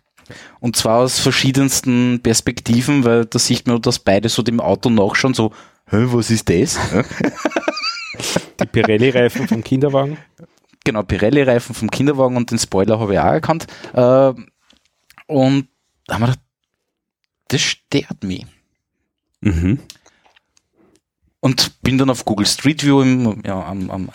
Und 0.61 0.77
zwar 0.77 1.01
aus 1.01 1.19
verschiedensten 1.19 2.21
Perspektiven, 2.23 3.05
weil 3.05 3.25
da 3.27 3.39
sieht 3.39 3.67
man, 3.67 3.81
dass 3.83 3.99
beide 3.99 4.29
so 4.29 4.43
dem 4.43 4.61
Auto 4.61 4.91
nachschauen, 4.91 5.35
so, 5.35 5.53
Hä, 5.87 6.05
was 6.09 6.31
ist 6.31 6.49
das? 6.49 6.79
Die 8.61 8.67
Pirelli-Reifen 8.67 9.49
vom 9.49 9.65
Kinderwagen. 9.65 10.19
genau, 10.85 11.03
Pirelli-Reifen 11.03 11.75
vom 11.75 11.91
Kinderwagen 11.91 12.37
und 12.37 12.51
den 12.51 12.59
Spoiler 12.59 13.01
habe 13.01 13.15
ich 13.15 13.19
auch 13.19 13.25
erkannt. 13.25 13.67
Äh, 13.93 14.33
und 15.27 15.69
da 16.07 16.15
haben 16.15 16.23
wir 16.23 16.27
gedacht, 16.27 16.41
das 17.49 17.61
stört 17.63 18.23
mich. 18.23 18.47
Mhm. 19.41 19.81
Und 21.43 21.83
bin 21.83 21.97
dann 21.97 22.11
auf 22.11 22.27
Google 22.27 22.47
Street 22.47 22.85
View 22.85 23.01
im, 23.01 23.43
ja, 23.47 23.65
am, 23.65 23.91
am, 23.91 24.11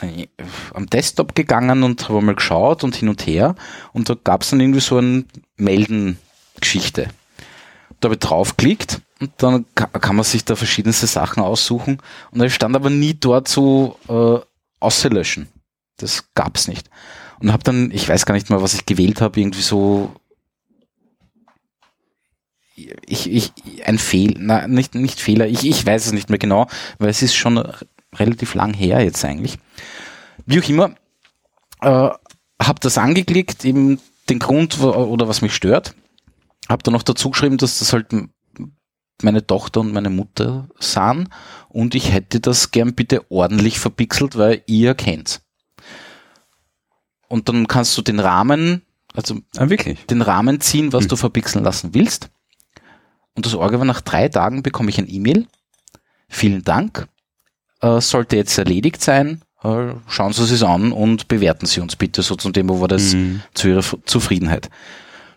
am 0.73 0.85
Desktop 0.85 1.33
gegangen 1.33 1.81
und 1.81 2.07
habe 2.07 2.21
mal 2.21 2.35
geschaut 2.35 2.83
und 2.83 2.95
hin 2.95 3.09
und 3.09 3.25
her. 3.25 3.55
Und 3.93 4.09
da 4.09 4.15
gab 4.23 4.43
es 4.43 4.51
dann 4.51 4.59
irgendwie 4.59 4.79
so 4.79 4.99
ein 4.99 5.25
Melden-Geschichte. 5.57 7.09
Da 7.99 8.07
habe 8.07 8.15
ich 8.15 8.19
draufgeklickt 8.19 9.01
und 9.19 9.31
dann 9.37 9.65
ka- 9.73 9.87
kann 9.87 10.15
man 10.15 10.23
sich 10.25 10.45
da 10.45 10.55
verschiedenste 10.55 11.07
Sachen 11.07 11.41
aussuchen. 11.41 11.97
Und 12.29 12.39
da 12.39 12.49
stand 12.49 12.75
aber 12.75 12.91
nie 12.91 13.15
dort 13.15 13.47
so 13.47 13.97
äh, 14.07 14.45
auslöschen. 14.79 15.47
Das 15.97 16.25
gab's 16.35 16.67
nicht. 16.67 16.89
Und 17.39 17.51
habe 17.51 17.63
dann, 17.63 17.89
ich 17.89 18.07
weiß 18.07 18.27
gar 18.27 18.35
nicht 18.35 18.51
mal, 18.51 18.61
was 18.61 18.75
ich 18.75 18.85
gewählt 18.85 19.21
habe, 19.21 19.39
irgendwie 19.39 19.61
so 19.61 20.11
ich, 22.75 23.31
ich, 23.31 23.53
ein 23.85 23.97
Fehl, 23.97 24.35
na, 24.37 24.67
nicht, 24.67 24.95
nicht 24.95 25.19
Fehler, 25.19 25.47
ich, 25.47 25.65
ich 25.65 25.85
weiß 25.85 26.05
es 26.05 26.11
nicht 26.11 26.29
mehr 26.29 26.39
genau, 26.39 26.67
weil 26.99 27.09
es 27.09 27.21
ist 27.21 27.35
schon 27.35 27.63
relativ 28.15 28.53
lang 28.53 28.73
her 28.73 29.03
jetzt 29.03 29.23
eigentlich. 29.23 29.57
Wie 30.45 30.59
auch 30.59 30.69
immer, 30.69 30.95
äh, 31.81 32.09
habe 32.61 32.79
das 32.81 32.97
angeklickt, 32.97 33.65
eben 33.65 33.99
den 34.29 34.39
Grund 34.39 34.79
oder 34.79 35.27
was 35.27 35.41
mich 35.41 35.53
stört, 35.55 35.95
habe 36.67 36.83
dann 36.83 36.93
noch 36.93 37.03
dazu 37.03 37.29
geschrieben, 37.29 37.57
dass 37.57 37.79
das 37.79 37.93
halt 37.93 38.07
meine 39.21 39.45
Tochter 39.45 39.81
und 39.81 39.93
meine 39.93 40.09
Mutter 40.09 40.67
sahen 40.79 41.29
und 41.69 41.95
ich 41.95 42.11
hätte 42.11 42.39
das 42.39 42.71
gern 42.71 42.95
bitte 42.95 43.29
ordentlich 43.31 43.79
verpixelt, 43.79 44.37
weil 44.37 44.63
ihr 44.65 44.95
kennt's. 44.95 45.41
Und 47.27 47.49
dann 47.49 47.67
kannst 47.67 47.97
du 47.97 48.01
den 48.01 48.19
Rahmen, 48.19 48.81
also 49.13 49.39
Ah, 49.57 49.65
den 49.65 50.21
Rahmen 50.21 50.59
ziehen, 50.61 50.93
was 50.93 51.07
du 51.07 51.15
verpixeln 51.15 51.63
lassen 51.63 51.93
willst. 51.93 52.29
Und 53.35 53.45
das 53.45 53.53
Orga 53.53 53.77
war 53.77 53.85
nach 53.85 54.01
drei 54.01 54.29
Tagen 54.29 54.63
bekomme 54.63 54.89
ich 54.89 54.97
ein 54.97 55.09
E-Mail. 55.09 55.45
Vielen 56.29 56.63
Dank. 56.63 57.07
Äh, 57.81 57.99
sollte 58.01 58.35
jetzt 58.37 58.57
erledigt 58.57 59.01
sein. 59.01 59.41
Äh, 59.63 59.93
schauen 60.07 60.33
Sie 60.33 60.43
es 60.43 60.63
an 60.63 60.91
und 60.91 61.27
bewerten 61.27 61.65
Sie 61.65 61.81
uns 61.81 61.95
bitte. 61.95 62.21
So 62.21 62.35
zum 62.35 62.53
Thema 62.53 62.79
war 62.79 62.87
das 62.87 63.13
Mhm. 63.13 63.41
zu 63.53 63.67
Ihrer 63.69 63.83
Zufriedenheit. 64.05 64.69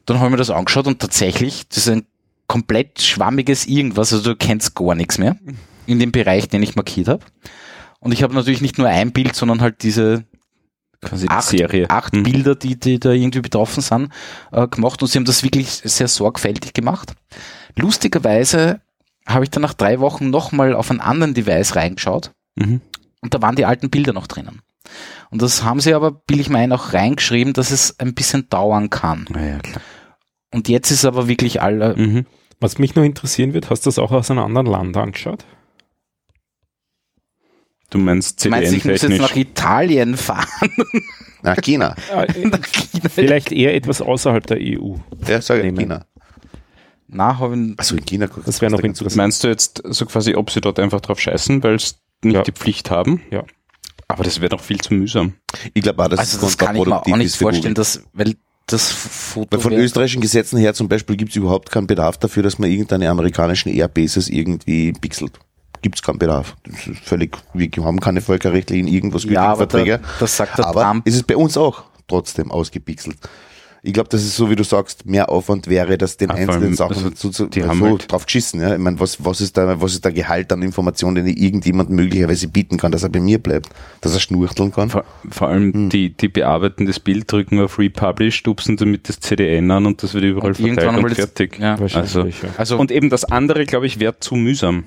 Dann 0.07 0.19
habe 0.19 0.29
ich 0.29 0.31
mir 0.33 0.37
das 0.39 0.51
angeschaut 0.51 0.87
und 0.87 1.01
tatsächlich, 1.01 1.69
das 1.69 1.79
ist 1.79 1.89
ein 1.89 2.07
komplett 2.47 3.01
schwammiges 3.03 3.67
Irgendwas. 3.67 4.13
Also 4.13 4.31
du 4.33 4.37
kennst 4.37 4.75
gar 4.75 4.95
nichts 4.95 5.19
mehr 5.19 5.37
in 5.87 5.99
dem 5.99 6.13
Bereich, 6.13 6.49
den 6.49 6.63
ich 6.63 6.77
markiert 6.77 7.09
habe. 7.09 7.25
Und 8.01 8.13
ich 8.13 8.23
habe 8.23 8.35
natürlich 8.35 8.61
nicht 8.61 8.79
nur 8.79 8.89
ein 8.89 9.13
Bild, 9.13 9.35
sondern 9.35 9.61
halt 9.61 9.83
diese 9.83 10.25
Quasi 11.01 11.27
acht, 11.29 11.49
Serie. 11.49 11.89
acht 11.91 12.13
Mhm. 12.13 12.23
Bilder, 12.25 12.55
die, 12.57 12.79
die 12.79 12.99
da 12.99 13.11
irgendwie 13.13 13.41
betroffen 13.41 13.83
sind, 13.83 14.11
äh, 14.53 14.67
gemacht 14.67 15.01
und 15.03 15.09
sie 15.09 15.19
haben 15.19 15.25
das 15.25 15.43
wirklich 15.45 15.69
sehr 15.71 16.09
sorgfältig 16.09 16.73
gemacht. 16.75 17.15
Lustigerweise 17.77 18.81
habe 19.27 19.45
ich 19.45 19.51
dann 19.51 19.63
nach 19.63 19.75
drei 19.75 20.01
Wochen 20.01 20.31
nochmal 20.31 20.75
auf 20.75 20.91
einen 20.91 21.01
anderen 21.01 21.35
Device 21.35 21.77
reingeschaut 21.77 22.33
Mhm. 22.57 22.81
und 23.21 23.35
da 23.35 23.41
waren 23.43 23.55
die 23.57 23.65
alten 23.65 23.91
Bilder 23.91 24.13
noch 24.13 24.27
drinnen. 24.27 24.61
Und 25.31 25.43
das 25.43 25.63
haben 25.63 25.81
sie 25.81 25.95
aber, 25.95 26.23
will 26.29 26.41
ich 26.41 26.49
meinen, 26.49 26.73
auch 26.73 26.93
reingeschrieben, 26.95 27.53
dass 27.53 27.71
es 27.71 27.99
ein 28.01 28.15
bisschen 28.15 28.49
dauern 28.49 28.91
kann. 28.91 29.27
Ja, 29.35 29.59
klar. 29.59 29.83
Und 30.53 30.69
jetzt 30.69 30.91
ist 30.91 31.05
aber 31.05 31.29
wirklich 31.29 31.61
alle, 31.63 31.95
Mhm. 31.97 32.27
Was 32.61 32.79
mich 32.79 32.97
noch 32.97 33.05
interessieren 33.05 33.53
wird, 33.55 33.71
hast 33.71 33.87
du 33.87 33.89
das 33.89 34.01
auch 34.01 34.11
aus 34.11 34.33
einem 34.33 34.41
anderen 34.41 34.67
Land 34.67 34.97
angeschaut? 34.97 35.45
Du 37.91 37.99
meinst 37.99 38.45
meinst 38.49 38.73
du, 38.73 38.77
ich 38.77 38.85
muss 38.85 39.03
jetzt 39.03 39.19
nach 39.21 39.35
Italien 39.35 40.17
fahren? 40.17 40.47
Na, 41.43 41.55
China. 41.55 41.95
nach 42.15 42.27
China? 42.35 42.59
Vielleicht 43.09 43.53
eher 43.53 43.75
etwas 43.75 44.03
außerhalb 44.03 44.47
der 44.47 44.61
E 44.61 44.79
EU. 44.79 44.97
Ja, 45.27 45.41
sag 45.41 45.65
ich. 45.65 45.73
China. 45.75 46.05
Na, 47.07 47.39
habe 47.39 47.57
ich, 47.57 47.79
Also 47.79 47.97
in 47.97 48.05
China. 48.05 48.29
Das 48.45 48.61
wäre 48.61 48.71
noch 48.71 48.81
interessant. 48.81 49.17
Meinst 49.17 49.43
du 49.45 49.49
jetzt 49.49 49.83
so 49.85 50.05
quasi, 50.05 50.35
ob 50.35 50.51
sie 50.51 50.61
dort 50.61 50.79
einfach 50.79 51.01
drauf 51.01 51.19
scheißen, 51.21 51.63
weil 51.63 51.79
sie 51.81 51.95
nicht 52.23 52.35
Ja. 52.35 52.43
die 52.43 52.53
Pflicht 52.53 52.91
haben? 52.91 53.23
Ja. 53.31 53.45
Aber 54.09 54.25
das 54.25 54.41
wäre 54.41 54.51
doch 54.51 54.61
viel 54.61 54.81
zu 54.81 54.95
mühsam. 54.95 55.35
Ich 55.75 55.83
glaube 55.83 56.03
auch, 56.05 56.09
dass 56.09 56.19
also 56.21 56.41
das 56.41 56.59
kann 56.59 56.77
ich 56.77 56.85
mir 56.85 56.97
auch 57.01 57.07
nicht 57.17 57.37
vorstellen, 57.37 57.75
dass, 57.75 58.03
weil 58.13 58.35
das 58.67 58.91
Foto 58.91 59.49
Weil 59.53 59.61
von 59.61 59.73
österreichischen 59.73 60.21
Gesetzen 60.21 60.59
her 60.59 60.75
zum 60.75 60.89
Beispiel 60.89 61.17
gibt 61.17 61.31
es 61.31 61.37
überhaupt 61.37 61.71
keinen 61.71 61.87
Bedarf 61.87 62.19
dafür, 62.19 62.43
dass 62.43 62.59
man 62.59 62.71
irgendeine 62.71 63.09
amerikanischen 63.09 63.71
Airbases 63.71 64.29
irgendwie 64.29 64.93
pixelt. 64.93 65.39
Gibt 65.83 65.97
es 65.97 66.03
keinen 66.03 66.19
Bedarf. 66.19 66.57
Das 66.65 66.87
ist 66.87 67.01
völlig, 67.05 67.37
wir 67.55 67.69
haben 67.85 68.01
keine 68.01 68.21
völkerrechtlichen 68.21 68.89
irgendwas 68.89 69.25
ja, 69.25 69.43
aber 69.43 69.67
da, 69.67 69.71
Verträge. 69.79 70.01
das 70.21 70.37
sagt 70.37 70.59
der 70.59 70.67
Aber 70.67 70.83
Trump. 70.83 71.07
ist 71.07 71.15
es 71.15 71.23
bei 71.23 71.37
uns 71.37 71.57
auch 71.57 71.85
trotzdem 72.09 72.51
ausgepixelt. 72.51 73.17
Ich 73.81 73.93
glaube, 73.93 74.09
dass 74.09 74.23
es 74.23 74.35
so, 74.35 74.51
wie 74.51 74.57
du 74.57 74.65
sagst, 74.65 75.07
mehr 75.07 75.29
Aufwand 75.31 75.69
wäre, 75.69 75.97
dass 75.97 76.17
den 76.17 76.31
vor 76.31 76.37
einzelnen 76.37 76.63
allem, 76.65 76.75
Sachen 76.75 76.97
also, 76.97 77.11
so, 77.15 77.31
so, 77.31 77.47
die 77.47 77.63
so 77.63 77.69
haben 77.69 77.81
halt- 77.85 78.11
drauf 78.11 78.27
geschissen. 78.27 78.61
Ja? 78.61 78.73
Ich 78.73 78.79
meine, 78.81 78.99
was, 78.99 79.25
was, 79.25 79.41
ist 79.41 79.57
da, 79.57 79.81
was 79.81 79.93
ist 79.93 80.05
der 80.05 80.11
Gehalt 80.11 80.53
an 80.53 80.63
Informationen, 80.63 81.15
den 81.15 81.29
ich 81.29 81.41
irgendjemand 81.41 81.89
möglicherweise 81.89 82.49
bieten 82.49 82.77
kann, 82.77 82.91
dass 82.91 83.05
er 83.05 83.09
bei 83.09 83.21
mir 83.21 83.39
bleibt, 83.39 83.69
dass 84.01 84.15
er 84.15 84.21
schnurchteln 84.21 84.73
kann? 84.73 84.91
Vor, 84.91 85.05
vor 85.31 85.49
allem 85.49 85.73
Hm. 85.73 85.89
die, 85.91 86.11
die 86.13 86.27
bearbeiten 86.29 86.87
das 86.87 86.99
Bild, 86.99 87.31
drücken 87.31 87.61
auf 87.61 87.79
Republish, 87.79 88.35
stupsen 88.35 88.77
damit 88.77 89.09
das 89.09 89.21
CDN 89.21 89.71
an 89.71 89.87
und 89.87 90.03
das 90.03 90.13
wird 90.13 90.25
überall 90.25 90.49
Und 90.49 90.55
verteilt 90.57 90.79
irgendwann 90.79 90.97
und 90.97 91.03
mal 91.03 91.09
das- 91.11 91.19
fertig. 91.19 91.59
ja. 91.61 91.77
Also, 91.95 92.25
ja. 92.25 92.33
Also, 92.57 92.79
und 92.79 92.91
eben 92.91 93.11
das 93.11 93.25
andere, 93.27 93.65
glaube 93.65 93.87
ich, 93.87 94.01
wäre 94.01 94.19
zu 94.19 94.35
mühsam. 94.35 94.85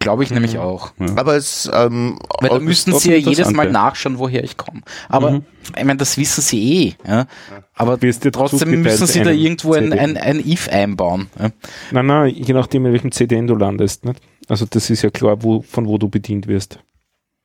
Glaube 0.00 0.22
ich 0.22 0.30
nämlich 0.30 0.58
auch. 0.58 0.92
Aber 1.16 1.36
es, 1.36 1.68
ähm, 1.72 2.18
Weil 2.40 2.50
da 2.50 2.58
müssten 2.60 2.96
sie 2.98 3.10
ja 3.10 3.16
jedes 3.16 3.50
Mal 3.50 3.70
nachschauen, 3.70 4.18
woher 4.18 4.44
ich 4.44 4.56
komme. 4.56 4.82
Aber 5.08 5.32
Mhm. 5.32 5.44
ich 5.76 5.84
meine, 5.84 5.96
das 5.96 6.16
wissen 6.16 6.40
sie 6.40 6.86
eh. 6.86 6.94
Ja? 7.06 7.26
Aber 7.74 7.98
trotzdem 7.98 8.82
müssen 8.82 9.06
sie 9.06 9.22
da 9.22 9.30
irgendwo 9.30 9.74
ein, 9.74 9.92
ein, 9.92 10.16
ein 10.16 10.38
if 10.46 10.68
einbauen. 10.68 11.28
Ja? 11.38 11.50
Nein, 11.90 12.06
nein, 12.06 12.34
je 12.34 12.54
nachdem, 12.54 12.86
in 12.86 12.92
welchem 12.92 13.12
CDN 13.12 13.46
du 13.46 13.54
landest. 13.56 14.04
Nicht? 14.04 14.20
Also 14.48 14.66
das 14.68 14.88
ist 14.88 15.02
ja 15.02 15.10
klar, 15.10 15.42
wo, 15.42 15.62
von 15.62 15.86
wo 15.86 15.98
du 15.98 16.08
bedient 16.08 16.46
wirst. 16.46 16.78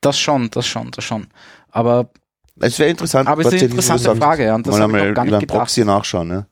Das 0.00 0.18
schon, 0.18 0.50
das 0.50 0.66
schon, 0.66 0.90
das 0.90 1.04
schon. 1.04 1.26
Aber, 1.70 2.10
es 2.60 2.78
wäre 2.78 2.90
interessant, 2.90 3.28
aber 3.28 3.42
es 3.42 3.48
ist 3.48 3.54
eine 3.54 3.62
interessante 3.70 4.14
Frage. 4.16 4.44
Ja? 4.44 4.54
Und 4.54 4.66
das 4.66 4.78
mal 4.78 4.82
habe 4.82 4.98
ich 4.98 5.18
einmal 5.18 5.42
über. 5.42 5.58
Proxy 5.58 5.84
nachschauen. 5.84 6.28
Ne? 6.28 6.46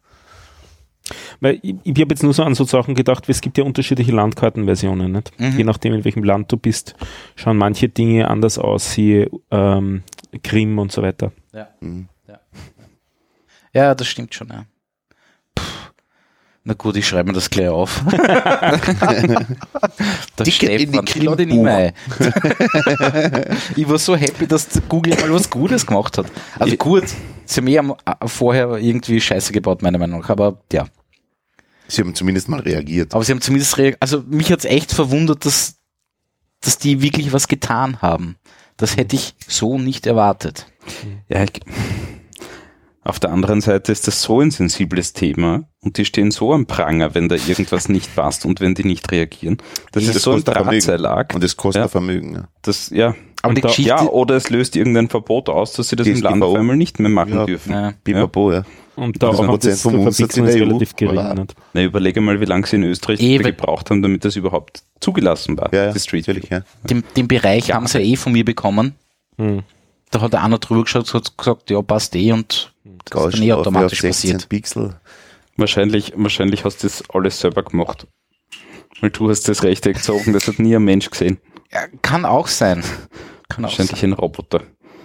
Weil 1.41 1.59
ich, 1.63 1.75
ich 1.85 2.01
habe 2.01 2.11
jetzt 2.11 2.23
nur 2.23 2.35
so 2.35 2.43
an 2.43 2.55
so 2.55 2.65
Sachen 2.65 2.95
gedacht, 2.95 3.29
weil 3.29 3.33
es 3.33 3.41
gibt 3.41 3.59
ja 3.59 3.65
unterschiedliche 3.65 4.13
Landkartenversionen. 4.13 5.13
Nicht? 5.13 5.39
Mhm. 5.39 5.59
Je 5.59 5.65
nachdem, 5.65 5.95
in 5.95 6.05
welchem 6.05 6.25
Land 6.25 6.51
du 6.53 6.57
bist, 6.57 6.95
schauen 7.37 7.57
manche 7.57 7.89
Dinge 7.89 8.29
anders 8.29 8.59
aus, 8.59 8.93
siehe 8.93 9.31
ähm, 9.51 10.03
Krim 10.43 10.79
und 10.79 10.93
so 10.93 11.03
weiter. 11.03 11.33
Mhm. 11.81 12.09
Ja, 13.75 13.95
das 13.95 14.07
stimmt 14.07 14.35
schon, 14.35 14.49
ja. 14.49 14.67
Na 16.65 16.75
gut, 16.75 16.97
ich 16.97 17.09
schreibe 17.09 17.31
mir 17.31 17.33
das 17.33 17.51
gleich 17.51 17.69
auf. 17.69 18.03
das 20.37 20.45
Ticket 20.45 20.81
in 20.83 20.93
die 20.93 21.43
ihn 21.43 21.51
immer 21.51 21.75
ein. 21.75 21.93
ich 23.77 23.89
war 23.89 23.99
so 23.99 24.15
happy, 24.15 24.47
dass 24.47 24.69
Google 24.89 25.17
mal 25.17 25.33
was 25.33 25.51
Gutes 25.51 25.85
gemacht 25.85 26.19
hat. 26.19 26.27
Also 26.61 26.77
gut, 26.77 27.03
sie 27.47 27.61
haben 27.77 27.91
eh 27.91 28.29
vorher 28.29 28.77
irgendwie 28.77 29.21
Scheiße 29.21 29.53
gebaut, 29.53 29.83
meiner 29.83 29.99
Meinung 29.99 30.21
nach, 30.21 30.31
aber 30.31 30.61
ja. 30.73 30.87
Sie 31.89 32.01
haben 32.03 32.15
zumindest 32.15 32.49
mal 32.49 32.61
reagiert. 32.61 33.15
Aber 33.15 33.23
sie 33.25 33.33
haben 33.33 33.41
zumindest, 33.41 33.77
rea- 33.79 33.97
also 34.01 34.23
mich 34.27 34.51
hat's 34.51 34.65
echt 34.65 34.93
verwundert, 34.93 35.45
dass, 35.45 35.77
dass 36.61 36.79
die 36.79 37.03
wirklich 37.03 37.33
was 37.33 37.49
getan 37.49 38.01
haben. 38.03 38.37
Das 38.77 38.97
hätte 38.97 39.17
ich 39.17 39.35
so 39.47 39.79
nicht 39.79 40.07
erwartet. 40.07 40.67
Ja, 41.29 41.43
ich, 41.45 41.61
auf 43.05 43.19
der 43.19 43.31
anderen 43.33 43.61
Seite 43.61 43.91
ist 43.91 44.07
das 44.07 44.23
so 44.23 44.41
ein 44.41 44.53
sensibles 44.53 45.13
Thema 45.13 45.65
und 45.81 45.99
die 45.99 46.05
stehen 46.05 46.31
so 46.31 46.53
am 46.53 46.67
Pranger, 46.67 47.15
wenn 47.17 47.29
da 47.29 47.35
irgendwas 47.35 47.89
nicht 47.89 48.15
passt 48.15 48.47
und 48.47 48.61
wenn 48.61 48.75
die 48.77 48.85
nicht 48.85 49.11
reagieren. 49.11 49.57
Das 49.91 50.07
Das 50.07 50.17
ist 50.17 50.23
so 50.23 50.33
ein. 50.33 50.45
Drahtseilakt. 50.45 51.35
Und 51.35 51.43
es 51.43 51.57
kostet 51.57 51.83
Ja. 51.83 51.89
Vermögen. 51.89 52.35
Ja. 52.37 52.49
Das, 52.63 52.91
ja. 52.91 53.15
Aber 53.43 53.55
da, 53.55 53.69
ja, 53.71 54.03
oder 54.07 54.37
es 54.37 54.51
löst 54.51 54.77
irgendein 54.77 55.09
Verbot 55.09 55.49
aus, 55.49 55.73
dass 55.73 55.89
sie 55.89 55.97
das 55.97 56.07
im 56.07 56.21
Land 56.23 56.45
auf 56.45 56.57
einmal 56.57 56.77
nicht 56.77 57.01
mehr 57.01 57.11
machen 57.11 57.35
Ja. 57.35 57.45
dürfen. 57.45 57.73
Ja. 57.73 57.93
Pipapo, 58.05 58.53
ja. 58.53 58.63
Und 58.97 59.23
da 59.23 59.29
auch 59.29 59.47
Prozent 59.47 59.75
das 59.75 59.83
vom 59.83 59.95
Umsatz 59.95 60.37
in 60.37 60.45
der 60.45 60.55
EU. 60.55 60.59
relativ 60.65 60.97
gering. 60.97 61.35
Nicht? 61.35 61.55
Na, 61.73 61.83
überlege 61.83 62.21
mal, 62.21 62.41
wie 62.41 62.45
lange 62.45 62.67
sie 62.67 62.77
in 62.77 62.85
Österreich 62.85 63.21
Eben. 63.21 63.45
gebraucht 63.45 63.91
haben, 63.91 64.03
damit 64.03 64.25
das 64.25 64.37
überhaupt 64.37 64.83
zugelassen 65.01 65.57
war, 65.57 65.73
Ja, 65.73 65.87
ja, 65.87 65.93
die 65.93 65.99
Street 66.01 66.27
natürlich, 66.27 66.51
ja. 66.51 66.63
Den, 66.85 67.03
den 67.17 67.27
Bereich 67.29 67.73
haben 67.73 67.87
sie 67.87 67.99
ja 67.99 68.05
eh 68.05 68.17
von 68.17 68.33
mir 68.33 68.45
bekommen. 68.45 68.95
Hm. 69.39 69.63
Da 70.11 70.21
hat 70.21 70.35
einer 70.35 70.59
drüber 70.59 70.83
geschaut, 70.83 71.13
hat 71.15 71.37
gesagt, 71.39 71.71
ja, 71.71 71.81
passt 71.81 72.15
eh 72.15 72.33
und 72.33 72.73
das 73.07 73.27
ist 73.27 73.35
dann 73.35 73.43
eh 73.43 73.53
automatisch 73.53 73.99
auf 73.99 74.13
16 74.13 74.33
passiert. 74.33 74.49
Pixel. 74.49 75.01
Wahrscheinlich, 75.57 76.13
wahrscheinlich 76.17 76.65
hast 76.65 76.83
du 76.83 76.87
das 76.87 77.03
alles 77.11 77.41
selber 77.41 77.63
gemacht. 77.63 78.07
Weil 79.01 79.11
du 79.11 79.31
hast 79.31 79.49
das 79.49 79.63
Rechte 79.63 79.93
gezogen, 79.93 80.33
das 80.33 80.47
hat 80.47 80.59
nie 80.59 80.77
ein 80.77 80.85
Mensch 80.85 81.11
gesehen. 81.11 81.39
Ja, 81.73 81.87
kann 82.03 82.25
auch 82.25 82.47
sein. 82.47 82.85
Kann 83.49 83.65
auch 83.65 83.71
sein. 83.71 83.89
Wahrscheinlich 83.89 84.03
ein 84.05 84.13
Roboter. 84.13 84.63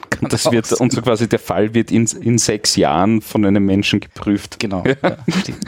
Kann 0.10 0.20
Und 0.24 0.34
das 0.34 0.52
wird, 0.52 0.72
und 0.74 0.92
so 0.92 1.02
quasi 1.02 1.28
der 1.30 1.40
Fall 1.40 1.74
wird 1.74 1.92
in, 1.92 2.06
in 2.22 2.38
sechs 2.38 2.76
Jahren 2.76 3.22
von 3.22 3.46
einem 3.46 3.66
Menschen 3.66 4.00
geprüft. 4.00 4.60
Genau. 4.60 4.84
Ja, 5.04 5.18
stimmt. 5.42 5.66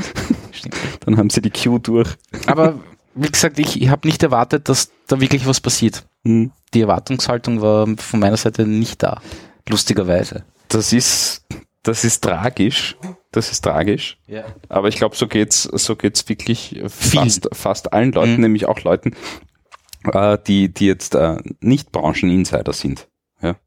stimmt. 0.51 0.75
Dann 1.01 1.17
haben 1.17 1.29
sie 1.29 1.41
die 1.41 1.51
Queue 1.51 1.79
durch. 1.79 2.09
Aber 2.47 2.79
wie 3.15 3.29
gesagt, 3.29 3.59
ich, 3.59 3.81
ich 3.81 3.89
habe 3.89 4.07
nicht 4.07 4.21
erwartet, 4.23 4.69
dass 4.69 4.91
da 5.07 5.19
wirklich 5.19 5.45
was 5.45 5.59
passiert. 5.59 6.05
Hm. 6.25 6.51
Die 6.73 6.81
Erwartungshaltung 6.81 7.61
war 7.61 7.87
von 7.97 8.19
meiner 8.19 8.37
Seite 8.37 8.65
nicht 8.65 9.01
da. 9.03 9.21
Lustigerweise. 9.67 10.43
Das 10.67 10.93
ist, 10.93 11.45
das 11.83 12.03
ist 12.03 12.23
tragisch. 12.23 12.95
Das 13.31 13.51
ist 13.51 13.61
tragisch. 13.61 14.17
Ja. 14.27 14.43
Aber 14.69 14.87
ich 14.87 14.95
glaube, 14.95 15.15
so 15.15 15.27
geht's, 15.27 15.63
so 15.63 15.95
geht's 15.95 16.27
wirklich 16.29 16.79
Vielen. 16.87 16.89
fast, 16.89 17.49
fast 17.53 17.93
allen 17.93 18.11
Leuten, 18.11 18.35
Mhm. 18.35 18.41
nämlich 18.41 18.65
auch 18.67 18.79
Leuten, 18.83 19.15
äh, 20.11 20.37
die, 20.47 20.73
die 20.73 20.85
jetzt 20.87 21.15
äh, 21.15 21.37
nicht 21.61 21.91
Brancheninsider 21.91 22.73
sind. 22.73 23.07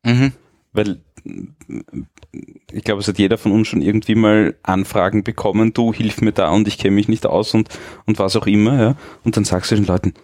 Mhm. 0.05 0.33
Weil 0.73 1.01
äh, 1.25 1.43
ich 2.73 2.85
glaube, 2.85 3.01
es 3.01 3.09
hat 3.09 3.19
jeder 3.19 3.39
von 3.39 3.53
uns 3.53 3.69
schon 3.69 3.83
irgendwie 3.83 4.15
mal 4.15 4.57
Anfragen 4.63 5.23
bekommen, 5.25 5.73
du 5.75 5.93
hilf 5.93 6.21
mir 6.21 6.33
da 6.33 6.51
und 6.51 6.67
ich 6.69 6.79
kenne 6.79 6.95
mich 6.95 7.09
nicht 7.09 7.27
aus 7.27 7.55
und, 7.55 7.69
und 8.07 8.19
was 8.19 8.37
auch 8.37 8.47
immer, 8.47 8.81
ja. 8.83 8.97
Und 9.25 9.37
dann 9.37 9.45
sagst 9.45 9.71
du 9.71 9.75
den 9.77 9.87
Leuten, 9.87 10.15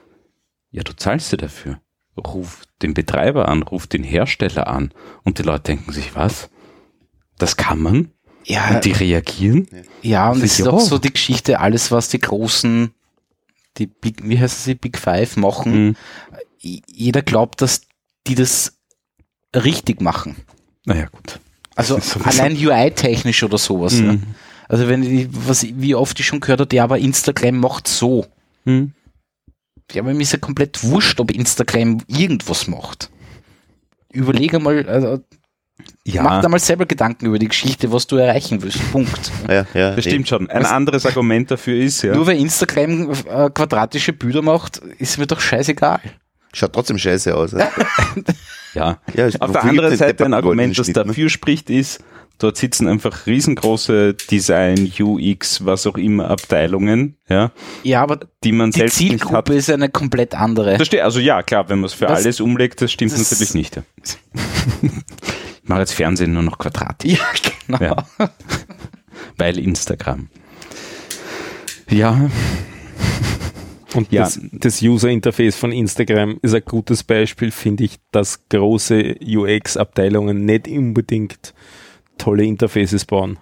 ja, 0.70 0.82
du 0.82 0.94
zahlst 0.94 1.32
dir 1.32 1.36
dafür. 1.36 1.80
Ruf 2.16 2.64
den 2.82 2.94
Betreiber 2.94 3.48
an, 3.48 3.62
ruf 3.62 3.86
den 3.86 4.02
Hersteller 4.02 4.66
an. 4.66 4.92
Und 5.22 5.38
die 5.38 5.42
Leute 5.44 5.64
denken 5.64 5.92
sich, 5.92 6.16
was? 6.16 6.50
Das 7.38 7.56
kann 7.56 7.78
man? 7.78 8.10
Ja, 8.44 8.74
Und 8.74 8.84
die 8.84 8.92
reagieren? 8.92 9.68
ja, 10.02 10.30
und 10.30 10.42
Das 10.42 10.52
es 10.52 10.60
ist 10.60 10.66
auch 10.68 10.80
so 10.80 10.98
die 10.98 11.12
Geschichte, 11.12 11.60
alles, 11.60 11.92
was 11.92 12.08
die 12.08 12.18
großen, 12.18 12.92
die 13.76 13.86
Big, 13.86 14.26
wie 14.28 14.38
heißen 14.38 14.64
sie, 14.64 14.74
Big 14.74 14.98
Five 14.98 15.36
machen, 15.36 15.88
Mhm. 15.88 15.96
jeder 16.60 17.22
glaubt, 17.22 17.60
dass 17.62 17.82
die 18.26 18.34
das 18.34 18.77
richtig 19.54 20.00
machen. 20.00 20.36
Naja, 20.84 21.06
gut. 21.06 21.40
Also 21.74 21.98
allein 22.24 22.56
UI-technisch 22.56 23.42
oder 23.42 23.58
sowas. 23.58 23.94
Mhm. 23.94 24.22
Also 24.68 24.88
wenn 24.88 25.02
ich, 25.02 25.28
was, 25.30 25.64
wie 25.64 25.94
oft 25.94 26.18
ich 26.20 26.26
schon 26.26 26.40
gehört 26.40 26.60
habe, 26.60 26.76
ja, 26.76 26.84
aber 26.84 26.98
Instagram 26.98 27.56
macht 27.58 27.88
so. 27.88 28.26
Mhm. 28.64 28.92
Ja, 29.92 30.02
aber 30.02 30.12
mir 30.12 30.22
ist 30.22 30.32
ja 30.32 30.38
komplett 30.38 30.82
wurscht, 30.84 31.18
ob 31.20 31.30
Instagram 31.30 31.98
irgendwas 32.08 32.66
macht. 32.68 33.10
Überlege 34.12 34.58
mal, 34.58 34.86
also, 34.86 35.20
Ja, 36.04 36.22
mach 36.22 36.42
da 36.42 36.48
mal 36.48 36.58
selber 36.58 36.84
Gedanken 36.84 37.26
über 37.26 37.38
die 37.38 37.48
Geschichte, 37.48 37.90
was 37.92 38.06
du 38.06 38.16
erreichen 38.16 38.62
willst. 38.62 38.80
Punkt. 38.92 39.30
Ja, 39.48 39.64
ja, 39.72 39.94
das 39.94 40.04
stimmt 40.04 40.28
schon. 40.28 40.50
Ein 40.50 40.62
Was- 40.64 40.70
anderes 40.70 41.06
Argument 41.06 41.50
dafür 41.50 41.76
ist, 41.82 42.02
ja. 42.02 42.14
Nur 42.14 42.26
weil 42.26 42.38
Instagram 42.38 43.10
äh, 43.12 43.48
quadratische 43.50 44.12
Bilder 44.12 44.42
macht, 44.42 44.76
ist 44.98 45.16
mir 45.18 45.26
doch 45.26 45.40
scheißegal. 45.40 46.00
Schaut 46.52 46.72
trotzdem 46.72 46.98
scheiße 46.98 47.34
aus. 47.34 47.52
Ja. 47.52 47.70
ja. 48.74 48.98
Ja, 49.14 49.28
Auf 49.40 49.52
der 49.52 49.64
anderen 49.64 49.96
Seite 49.96 50.24
ein 50.24 50.34
Argument, 50.34 50.78
das 50.78 50.86
ne? 50.88 50.92
dafür 50.94 51.28
spricht, 51.28 51.68
ist, 51.70 52.02
dort 52.38 52.56
sitzen 52.56 52.88
einfach 52.88 53.26
riesengroße 53.26 54.14
Design, 54.14 54.90
UX, 54.98 55.64
was 55.64 55.86
auch 55.86 55.96
immer 55.96 56.30
Abteilungen, 56.30 57.16
ja, 57.28 57.50
Ja, 57.82 58.02
aber 58.02 58.20
die 58.44 58.52
man 58.52 58.70
die 58.70 58.78
selbst 58.80 59.00
nicht 59.00 59.12
hat. 59.12 59.18
Zielgruppe 59.20 59.54
ist 59.54 59.70
eine 59.70 59.88
komplett 59.88 60.34
andere. 60.34 60.78
Das 60.78 60.86
steht, 60.86 61.00
also 61.00 61.20
ja, 61.20 61.42
klar, 61.42 61.68
wenn 61.68 61.80
man 61.80 61.86
es 61.86 61.94
für 61.94 62.08
Was- 62.08 62.24
alles 62.24 62.40
umlegt, 62.40 62.80
das 62.80 62.92
stimmt 62.92 63.12
das- 63.12 63.30
natürlich 63.30 63.54
nicht. 63.54 63.76
Ja. 63.76 63.82
ich 64.82 65.68
mache 65.68 65.80
jetzt 65.80 65.92
Fernsehen 65.92 66.32
nur 66.32 66.42
noch 66.44 66.58
quadratisch, 66.58 67.18
Ja, 67.18 67.78
genau. 67.78 67.84
Ja. 68.18 68.28
weil 69.36 69.58
Instagram. 69.58 70.28
Ja, 71.90 72.30
Und 73.94 74.12
Ja. 74.12 74.24
das, 74.24 74.38
das 74.52 74.82
User 74.82 75.08
Interface 75.08 75.56
von 75.56 75.72
Instagram 75.72 76.38
ist 76.42 76.54
ein 76.54 76.62
gutes 76.64 77.02
Beispiel, 77.04 77.50
finde 77.50 77.84
ich, 77.84 77.96
dass 78.10 78.46
große 78.48 79.16
UX-Abteilungen 79.26 80.44
nicht 80.44 80.68
unbedingt 80.68 81.54
tolle 82.18 82.44
Interfaces 82.44 83.04
bauen. 83.06 83.38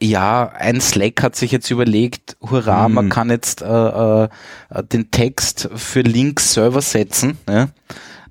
Ja, 0.00 0.52
ein 0.56 0.80
Slack 0.80 1.22
hat 1.22 1.34
sich 1.34 1.50
jetzt 1.50 1.70
überlegt, 1.70 2.36
hurra, 2.40 2.86
Hm. 2.86 2.94
man 2.94 3.08
kann 3.08 3.30
jetzt 3.30 3.62
äh, 3.62 3.66
äh, 4.24 4.28
den 4.92 5.10
Text 5.10 5.68
für 5.74 6.02
Links 6.02 6.54
selber 6.54 6.80
setzen. 6.82 7.36
Ja? 7.48 7.68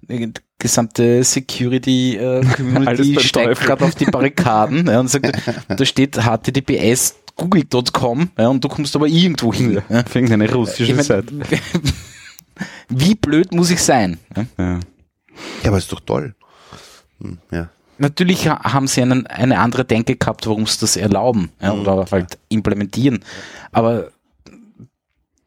Die 0.10 0.32
gesamte 0.60 1.24
Security 1.26 2.16
äh, 2.16 2.42
Community 2.56 3.20
steigt 3.20 3.60
gerade 3.60 3.84
auf 3.84 3.96
die 3.96 4.06
Barrikaden 4.06 4.88
ja, 4.88 5.00
und 5.02 5.10
sagt, 5.10 5.38
da 5.68 5.86
steht 5.86 6.18
https 6.18 7.16
google.com 7.38 8.30
ja, 8.38 8.48
und 8.50 8.64
du 8.64 8.68
kommst 8.68 8.96
aber 8.96 9.08
irgendwo 9.08 9.54
hin. 9.54 9.82
Ja? 9.90 10.04
fängt 10.04 10.32
eine 10.32 10.52
russische 10.52 10.92
Ich 10.92 10.96
mein, 10.96 11.06
Seite. 11.06 11.34
Wie 12.90 13.16
blöd 13.16 13.52
muss 13.54 13.70
ich 13.70 13.82
sein? 13.82 14.18
Ja? 14.36 14.46
Ja. 14.58 14.80
Aber 15.66 15.78
ist 15.78 15.92
doch 15.92 16.00
toll. 16.00 16.34
Hm, 17.22 17.38
ja. 17.52 17.70
Natürlich 18.00 18.48
ha- 18.48 18.64
haben 18.74 18.88
sie 18.88 19.02
einen, 19.02 19.26
eine 19.28 19.60
andere 19.60 19.84
Denke 19.86 20.16
gehabt, 20.16 20.46
warum 20.48 20.66
sie 20.68 20.80
das 20.80 20.98
erlauben 20.98 21.52
ja, 21.62 21.74
Mhm. 21.74 21.82
oder 21.82 22.06
halt 22.12 22.38
implementieren. 22.50 23.20
Aber 23.72 24.12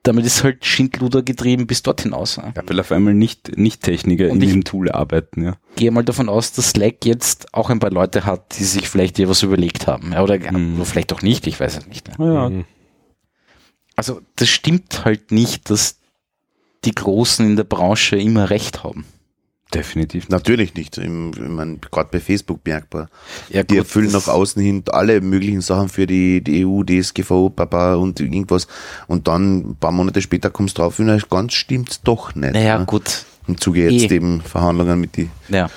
damit 0.03 0.25
ist 0.25 0.43
halt 0.45 0.65
Schindluder 0.65 1.23
getrieben 1.23 1.67
bis 1.67 1.83
dort 1.83 2.01
hinaus. 2.03 2.37
Ja. 2.37 2.53
Ja, 2.57 2.63
weil 2.67 2.81
auf 2.81 2.91
einmal 2.93 3.15
nicht, 3.15 3.57
nicht 3.59 3.83
Techniker 3.83 4.25
Und 4.27 4.35
in 4.37 4.41
diesem 4.41 4.65
Tool 4.65 4.91
arbeiten, 4.91 5.45
ja. 5.45 5.57
Gehe 5.77 5.91
mal 5.91 6.05
davon 6.05 6.29
aus, 6.29 6.53
dass 6.53 6.71
Slack 6.71 7.05
jetzt 7.05 7.53
auch 7.55 7.69
ein 7.71 7.81
paar 7.81 7.91
Leute 7.91 8.25
hat, 8.25 8.59
die 8.59 8.65
sich 8.65 8.89
vielleicht 8.89 9.17
hier 9.19 9.29
was 9.29 9.43
überlegt 9.43 9.87
haben. 9.87 10.13
Ja, 10.13 10.23
oder 10.23 10.39
Mhm. 10.39 10.77
oder 10.77 10.85
vielleicht 10.87 11.13
auch 11.13 11.23
nicht, 11.23 11.47
ich 11.47 11.61
weiß 11.61 11.79
es 11.79 11.87
nicht. 11.87 12.09
Ja, 12.19 12.49
Mhm. 12.49 12.65
Also 13.97 14.23
das 14.37 14.49
stimmt 14.49 15.05
halt 15.05 15.31
nicht, 15.31 15.69
dass 15.69 15.99
die 16.87 16.95
Großen 16.95 17.45
in 17.45 17.57
der 17.57 17.65
Branche 17.65 18.17
immer 18.17 18.49
recht 18.49 18.83
haben. 18.83 19.05
Definitiv. 19.73 20.29
Natürlich 20.29 20.75
nicht. 20.75 20.99
Ich 20.99 21.09
meine, 21.09 21.79
gerade 21.91 22.09
bei 22.11 22.19
Facebook 22.21 22.61
merkbar. 22.67 23.09
Ja, 23.51 23.63
Die 23.63 23.69
gut, 23.77 23.79
erfüllen 23.85 24.11
nach 24.11 24.27
außen 24.27 24.61
hin 24.61 24.83
alle 24.91 25.21
möglichen 25.21 25.61
Sachen 25.61 25.89
für 25.89 26.07
die, 26.07 26.41
die 26.43 26.67
EU, 26.67 26.83
DSGVO, 26.83 27.51
Papa 27.51 27.95
und 27.95 28.19
irgendwas. 28.21 28.67
Und 29.07 29.29
dann 29.29 29.59
ein 29.71 29.77
paar 29.77 29.93
Monate 29.93 30.21
später 30.23 30.51
kommst 30.51 30.77
du 30.79 30.83
drauf, 30.83 30.97
na, 30.99 31.17
ganz 31.31 31.53
stimmt's 31.55 32.03
doch 32.03 32.35
nicht. 32.35 32.55
Naja, 32.55 32.79
ne? 32.79 32.85
gut. 32.87 33.25
Im 33.47 33.59
Zuge 33.59 33.89
jetzt 33.89 34.11
Eh. 34.11 34.15
eben 34.17 34.41
Verhandlungen 34.43 35.01
mit 35.01 35.17
die, 35.17 35.29
Ja. 35.49 35.71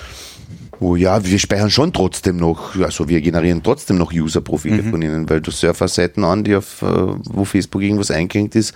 oh 0.80 0.96
ja, 0.96 1.24
wir 1.24 1.38
speichern 1.38 1.70
schon 1.70 1.92
trotzdem 1.92 2.36
noch, 2.36 2.76
also 2.76 3.08
wir 3.08 3.20
generieren 3.20 3.62
trotzdem 3.62 3.96
noch 3.96 4.12
User-Profile 4.12 4.82
Mhm. 4.82 4.90
von 4.90 5.02
ihnen, 5.02 5.30
weil 5.30 5.40
du 5.40 5.50
Surfer-Seiten 5.50 6.24
an, 6.24 6.44
die 6.44 6.56
auf, 6.56 6.82
äh, 6.82 6.86
wo 6.86 7.44
Facebook 7.44 7.82
irgendwas 7.82 8.10
eingehängt 8.10 8.54
ist, 8.56 8.74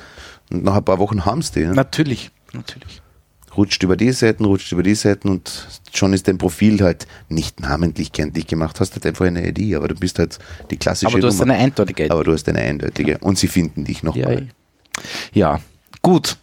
und 0.50 0.64
nach 0.64 0.76
ein 0.76 0.85
paar 0.85 0.98
Wochen 0.98 1.24
haben's 1.26 1.50
die. 1.52 1.61
Ja? 1.61 1.74
Natürlich, 1.74 2.31
natürlich. 2.52 3.02
Rutscht 3.56 3.82
über 3.82 3.96
die 3.96 4.12
Seiten, 4.12 4.44
rutscht 4.44 4.72
über 4.72 4.82
die 4.82 4.94
Seiten 4.94 5.28
und 5.28 5.68
schon 5.92 6.12
ist 6.12 6.28
dein 6.28 6.38
Profil 6.38 6.80
halt 6.82 7.06
nicht 7.28 7.61
namentlich 7.61 8.12
kenntlich 8.12 8.46
gemacht. 8.46 8.78
Hast 8.80 8.92
halt 8.94 9.06
einfach 9.06 9.26
eine 9.26 9.48
ID, 9.48 9.74
aber 9.76 9.88
du 9.88 9.94
bist 9.94 10.18
halt 10.18 10.38
die 10.70 10.76
klassische 10.76 11.08
Aber 11.12 11.20
du 11.20 11.26
hast 11.28 11.38
Nummer. 11.38 11.54
eine 11.54 11.62
eindeutige 11.64 12.04
ID. 12.04 12.11
aber 12.11 12.24
du 12.24 12.32
hast 12.32 12.48
eine 12.48 12.61
eindeutige 12.61 13.18
und 13.18 13.38
sie 13.38 13.48
finden 13.48 13.84
dich 13.84 13.98
Ja, 14.02 14.04
nochmal. 14.06 14.48
ja. 15.32 15.61
gut. 16.02 16.37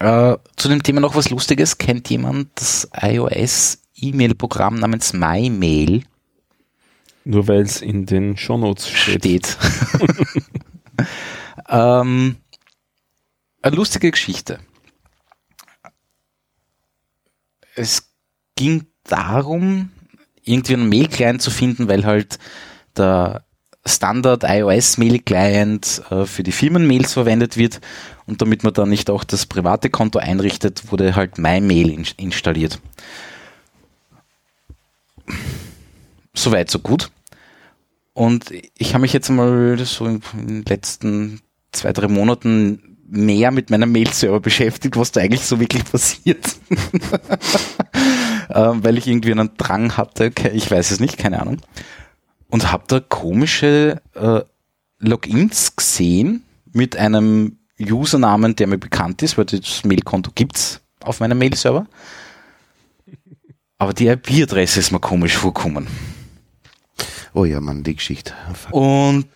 Äh, 0.00 0.36
zu 0.56 0.68
dem 0.68 0.82
Thema 0.84 1.00
noch 1.00 1.16
was 1.16 1.28
Lustiges. 1.30 1.76
Kennt 1.78 2.08
jemand 2.08 2.48
das 2.54 2.88
iOS-E-Mail-Programm 3.00 4.76
namens 4.78 5.12
MyMail? 5.12 6.02
Nur 7.24 7.48
weil 7.48 7.62
es 7.62 7.82
in 7.82 8.06
den 8.06 8.36
Shownotes 8.36 8.88
steht. 8.88 9.24
steht. 9.26 9.58
ähm, 11.68 12.36
eine 13.60 13.76
lustige 13.76 14.10
Geschichte. 14.10 14.60
Es 17.78 18.10
ging 18.56 18.86
darum, 19.04 19.90
irgendwie 20.42 20.74
einen 20.74 20.88
Mail-Client 20.88 21.40
zu 21.40 21.50
finden, 21.50 21.88
weil 21.88 22.04
halt 22.04 22.38
der 22.96 23.44
Standard 23.86 24.42
iOS 24.44 24.98
Mail 24.98 25.20
Client 25.20 26.02
äh, 26.10 26.26
für 26.26 26.42
die 26.42 26.52
Firmenmails 26.52 27.12
verwendet 27.12 27.56
wird 27.56 27.80
und 28.26 28.42
damit 28.42 28.64
man 28.64 28.74
dann 28.74 28.90
nicht 28.90 29.10
auch 29.10 29.24
das 29.24 29.46
private 29.46 29.90
Konto 29.90 30.18
einrichtet, 30.18 30.90
wurde 30.90 31.14
halt 31.14 31.38
MyMail 31.38 31.90
in 31.90 32.06
installiert. 32.16 32.80
Soweit, 36.34 36.70
so 36.70 36.80
gut. 36.80 37.10
Und 38.12 38.50
ich 38.76 38.94
habe 38.94 39.02
mich 39.02 39.12
jetzt 39.12 39.28
mal 39.30 39.78
so 39.78 40.06
in 40.06 40.20
den 40.34 40.64
letzten 40.64 41.40
zwei, 41.72 41.92
drei 41.92 42.08
Monaten 42.08 42.87
mehr 43.10 43.50
mit 43.50 43.70
meinem 43.70 43.90
Mail-Server 43.90 44.40
beschäftigt, 44.40 44.96
was 44.96 45.12
da 45.12 45.20
eigentlich 45.20 45.44
so 45.44 45.58
wirklich 45.60 45.84
passiert. 45.84 46.56
ähm, 48.50 48.84
weil 48.84 48.98
ich 48.98 49.06
irgendwie 49.06 49.32
einen 49.32 49.50
Drang 49.56 49.96
hatte, 49.96 50.32
ich 50.52 50.70
weiß 50.70 50.90
es 50.90 51.00
nicht, 51.00 51.18
keine 51.18 51.40
Ahnung. 51.40 51.58
Und 52.48 52.70
habe 52.70 52.84
da 52.86 53.00
komische 53.00 54.00
äh, 54.14 54.40
Logins 54.98 55.76
gesehen 55.76 56.44
mit 56.72 56.96
einem 56.96 57.58
Usernamen, 57.80 58.56
der 58.56 58.66
mir 58.66 58.78
bekannt 58.78 59.22
ist, 59.22 59.38
weil 59.38 59.44
das 59.44 59.84
Mailkonto 59.84 60.32
gibt's 60.34 60.80
auf 61.02 61.20
meinem 61.20 61.38
Mail-Server. 61.38 61.86
Aber 63.78 63.92
die 63.92 64.08
IP-Adresse 64.08 64.80
ist 64.80 64.90
mir 64.90 65.00
komisch 65.00 65.36
vorkommen. 65.36 65.86
Oh 67.32 67.44
ja, 67.44 67.60
Mann, 67.60 67.84
die 67.84 67.94
Geschichte. 67.94 68.34
Und 68.72 69.26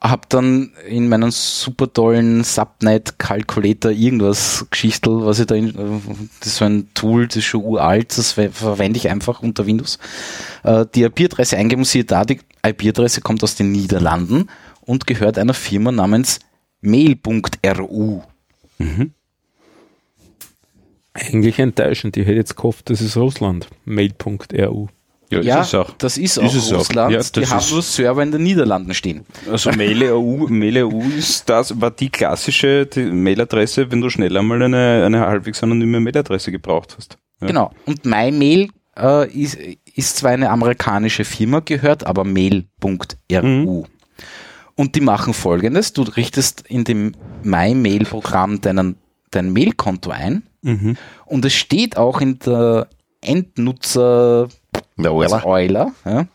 habe 0.00 0.22
dann 0.28 0.72
in 0.88 1.08
meinem 1.08 1.30
super 1.32 1.92
tollen 1.92 2.44
Subnet 2.44 3.18
Calculator 3.18 3.90
irgendwas 3.90 4.66
Geschichtel, 4.70 5.24
was 5.26 5.40
ich 5.40 5.46
da 5.46 5.56
in, 5.56 5.72
das 6.38 6.48
ist 6.48 6.56
so 6.58 6.64
ein 6.66 6.88
Tool, 6.94 7.26
das 7.26 7.36
ist 7.38 7.46
schon 7.46 7.64
uralt, 7.64 8.16
das 8.16 8.32
ver- 8.32 8.50
verwende 8.52 8.96
ich 8.98 9.08
einfach 9.08 9.42
unter 9.42 9.66
Windows. 9.66 9.98
Äh, 10.62 10.86
Die 10.94 11.02
IP-Adresse 11.02 11.56
eingeben, 11.56 11.84
siehe 11.84 12.04
da, 12.04 12.24
die 12.24 12.38
IP-Adresse 12.64 13.20
kommt 13.22 13.42
aus 13.42 13.56
den 13.56 13.72
Niederlanden 13.72 14.48
und 14.82 15.06
gehört 15.08 15.36
einer 15.36 15.54
Firma 15.54 15.90
namens 15.90 16.38
mail.ru. 16.80 18.22
Eigentlich 21.12 21.58
enttäuschend. 21.58 22.16
Ich 22.16 22.24
hätte 22.26 22.36
jetzt 22.36 22.54
gehofft, 22.56 22.90
das 22.90 23.00
ist 23.00 23.16
Russland. 23.16 23.68
Mail.ru. 23.84 24.86
Ja, 25.30 25.40
Ja, 25.40 25.60
ist 25.60 25.74
auch. 25.74 25.90
das 25.98 26.16
ist 26.16 26.38
auch 26.38 26.44
Ist 26.44 26.54
es 26.54 26.72
auch. 26.72 26.78
Russland. 26.78 27.12
Ja, 27.12 27.20
die 27.22 27.46
haben 27.46 27.64
nur 27.70 27.82
Server 27.82 28.22
in 28.22 28.32
den 28.32 28.42
Niederlanden 28.42 28.94
stehen. 28.94 29.26
Also 29.50 29.70
Mail.eu 29.72 30.46
Mail.eu 30.48 31.02
ist 31.18 31.48
das, 31.48 31.78
war 31.80 31.90
die 31.90 32.08
klassische 32.10 32.86
die 32.86 33.04
Mailadresse, 33.04 33.90
wenn 33.90 34.00
du 34.00 34.08
schnell 34.10 34.36
einmal 34.36 34.62
eine, 34.62 35.04
eine 35.04 35.20
halbwegs 35.20 35.62
anonyme 35.62 36.00
Mailadresse 36.00 36.50
gebraucht 36.50 36.94
hast. 36.96 37.18
Ja. 37.40 37.46
Genau. 37.48 37.70
Und 37.84 38.04
MyMail 38.06 38.68
äh, 38.98 39.30
ist, 39.30 39.58
ist 39.94 40.16
zwar 40.16 40.30
eine 40.32 40.50
amerikanische 40.50 41.24
Firma, 41.24 41.60
gehört 41.60 42.06
aber 42.06 42.24
mail.ru. 42.24 43.42
Mhm. 43.42 43.84
Und 44.76 44.94
die 44.94 45.00
machen 45.00 45.34
folgendes: 45.34 45.92
Du 45.92 46.02
richtest 46.02 46.64
in 46.68 46.84
dem 46.84 47.12
MyMail-Programm 47.42 48.60
deinen, 48.60 48.96
dein 49.30 49.52
Mailkonto 49.52 50.10
ein 50.10 50.42
Mhm. 50.62 50.96
und 51.26 51.44
es 51.44 51.52
steht 51.54 51.96
auch 51.96 52.20
in 52.20 52.40
der 52.40 52.88
Endnutzer 53.20 54.48
Der 54.96 55.10
also 55.10 55.36
Euler. 55.36 55.46
Euler, 55.46 55.92
ja, 56.04 56.26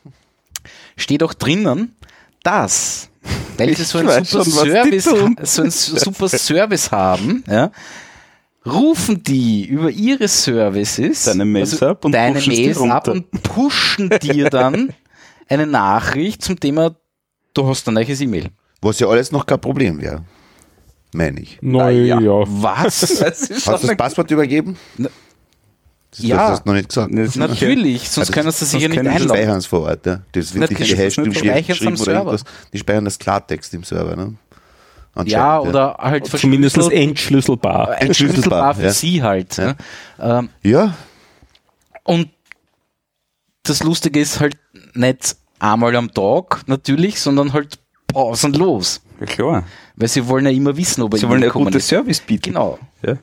steht 0.95 1.23
auch 1.23 1.34
drinnen, 1.34 1.95
dass, 2.43 3.10
weil 3.58 3.75
sie 3.75 3.84
so 3.84 3.99
einen 3.99 4.25
super 4.25 4.45
schon, 4.45 4.53
Service, 4.53 5.03
so 5.03 5.62
einen 5.62 5.71
super 5.71 6.29
Service 6.29 6.91
haben, 6.91 7.43
ja, 7.47 7.71
rufen 8.65 9.23
die 9.23 9.65
über 9.65 9.89
ihre 9.89 10.27
Services 10.27 11.25
Deine 11.25 11.45
Mails 11.45 11.82
ab 11.84 12.06
und 12.06 12.13
deine 12.13 12.39
Mails 12.39 12.82
ab 12.82 13.08
und 13.08 13.29
pushen 13.43 14.10
dir 14.21 14.49
dann 14.49 14.93
eine 15.49 15.67
Nachricht 15.67 16.41
zum 16.41 16.60
Thema, 16.60 16.95
du 17.53 17.67
hast 17.67 17.88
ein 17.88 17.95
neues 17.95 18.21
E-Mail. 18.21 18.49
Was 18.82 18.99
ja 18.99 19.08
alles 19.08 19.32
noch 19.32 19.45
kein 19.45 19.60
Problem 19.62 20.01
wäre. 20.01 20.23
Meine 21.13 21.41
ich. 21.41 21.60
Naja. 21.62 22.19
ja. 22.19 22.43
Was? 22.47 23.21
Hast 23.21 23.51
du 23.84 23.88
das 23.88 23.97
Passwort 23.97 24.32
übergeben? 24.32 24.77
Das, 26.15 26.19
Ja. 26.26 26.38
das 26.38 26.49
hast 26.52 26.63
du 26.65 26.69
noch 26.69 26.76
nicht 26.76 26.89
gesagt. 26.89 27.12
Das- 27.13 27.36
Natürlich, 27.36 28.10
sonst 28.10 28.15
Ja, 28.15 28.21
das- 28.21 28.32
können 28.32 28.52
sie 28.52 28.65
sicher 28.65 28.88
nicht 28.89 28.97
können 28.97 29.10
sie 29.10 29.15
Die 29.17 29.21
einloggen. 29.23 29.38
speichern 29.41 29.58
es 29.58 29.65
vor 29.65 29.80
Ort, 29.82 30.06
ja. 30.06 30.19
Das 30.32 30.54
nicht 30.54 30.63
speichern's 30.69 31.17
am 31.17 31.67
geschrieben 31.67 31.93
oder 31.93 31.97
Server. 32.04 32.19
irgendwas. 32.19 32.43
Die 32.71 32.78
speichern 32.78 33.06
das 33.06 33.19
Klartext 33.19 33.73
im 33.73 33.84
Server, 33.84 34.15
ne? 34.15 34.36
Ja, 35.26 35.60
oder 35.60 35.95
halt 35.99 36.26
Zumindest 36.28 36.76
verschlüsselt- 36.76 36.93
entschlüsselbar. 37.10 38.02
entschlüsselbar 38.02 38.73
für 38.76 38.84
ja. 38.84 38.91
sie 38.93 39.21
halt. 39.21 39.58
Ja. 39.58 39.76
Ja. 40.19 40.39
Ähm, 40.39 40.49
Ja, 40.63 40.93
Und 42.04 42.30
das 43.63 43.82
Lustige 43.84 44.19
ist 44.19 44.39
halt 44.39 44.58
nicht 44.93 45.36
einmal 45.60 45.95
am 45.95 46.12
Tag 46.13 46.63
natürlich, 46.67 47.19
sondern 47.21 47.54
halt 47.54 47.80
pausenlos. 48.08 49.02
Ja, 49.19 49.26
klar. 49.26 49.63
Weil 49.95 50.08
sie 50.10 50.28
wollen 50.28 50.45
ja 50.45 50.52
immer 50.52 50.76
wissen, 50.76 51.02
ob 51.04 51.13
er 51.13 51.19
Sie 51.19 51.30
wollen 51.30 51.41
ja 51.41 51.47
gekommen 51.47 51.65
gute 51.65 51.78
ist. 51.78 51.88
Service 51.88 52.19
bieten. 52.19 52.49
Genau. 52.54 52.78
Ja. 53.06 53.17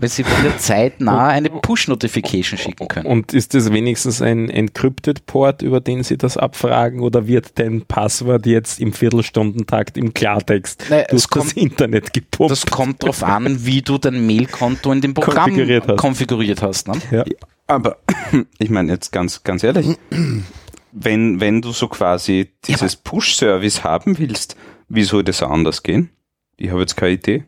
Weil 0.00 0.08
sie 0.08 0.22
ja 0.22 0.56
zeitnah 0.58 1.28
eine 1.28 1.50
Push-Notification 1.50 2.58
schicken 2.58 2.88
können. 2.88 3.06
Und 3.06 3.32
ist 3.34 3.54
das 3.54 3.72
wenigstens 3.72 4.22
ein 4.22 4.48
Encrypted 4.48 5.26
Port, 5.26 5.62
über 5.62 5.80
den 5.80 6.02
Sie 6.02 6.16
das 6.16 6.36
abfragen, 6.36 7.00
oder 7.00 7.26
wird 7.26 7.58
dein 7.58 7.82
Passwort 7.82 8.46
jetzt 8.46 8.80
im 8.80 8.92
Viertelstundentakt 8.92 9.96
im 9.96 10.14
Klartext 10.14 10.84
Nein, 10.88 11.04
durch 11.10 11.22
es 11.22 11.28
kommt- 11.28 11.46
das 11.46 11.52
Internet 11.52 12.12
gepumpt? 12.12 12.50
Das 12.52 12.66
kommt 12.66 13.02
drauf 13.02 13.22
an, 13.22 13.64
wie 13.64 13.82
du 13.82 13.98
dein 13.98 14.26
Mailkonto 14.26 14.90
in 14.92 15.00
dem 15.00 15.14
Programm 15.14 15.44
Konfiguriert 15.50 15.86
hast. 15.88 15.96
konfiguriert 15.98 16.62
hast. 16.62 16.88
ne? 16.88 16.94
ja. 17.10 17.24
Aber 17.66 17.98
ich 18.58 18.70
meine 18.70 18.92
jetzt 18.92 19.12
ganz, 19.12 19.42
ganz 19.44 19.62
ehrlich, 19.62 19.96
wenn, 20.92 21.40
wenn 21.40 21.62
du 21.62 21.72
so 21.72 21.88
quasi 21.88 22.50
dieses 22.66 22.96
Push-Service 22.96 23.84
haben 23.84 24.18
willst, 24.18 24.56
wie 24.88 25.02
soll 25.04 25.22
das 25.24 25.42
anders 25.42 25.82
gehen? 25.82 26.10
Ich 26.56 26.70
habe 26.70 26.80
jetzt 26.80 26.96
keine 26.96 27.12
Idee. 27.12 27.44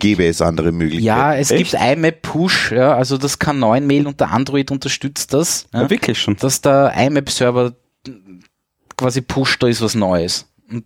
Gäbe 0.00 0.26
es 0.26 0.42
andere 0.42 0.72
Möglichkeiten. 0.72 1.04
Ja, 1.06 1.34
es 1.34 1.50
Echt? 1.50 1.70
gibt 1.72 1.82
IMAP 1.82 2.22
Push, 2.22 2.72
ja, 2.72 2.94
also 2.96 3.18
das 3.18 3.40
K9-Mail 3.40 4.06
unter 4.06 4.30
Android 4.30 4.70
unterstützt 4.70 5.32
das. 5.32 5.66
Ja, 5.72 5.82
Ja, 5.82 5.90
wirklich 5.90 6.20
schon. 6.20 6.36
dass 6.36 6.60
der 6.60 6.92
IMAP-Server 6.96 7.72
quasi 8.96 9.20
pusht, 9.20 9.62
da 9.62 9.68
ist 9.68 9.80
was 9.80 9.94
Neues. 9.94 10.46
Und 10.70 10.84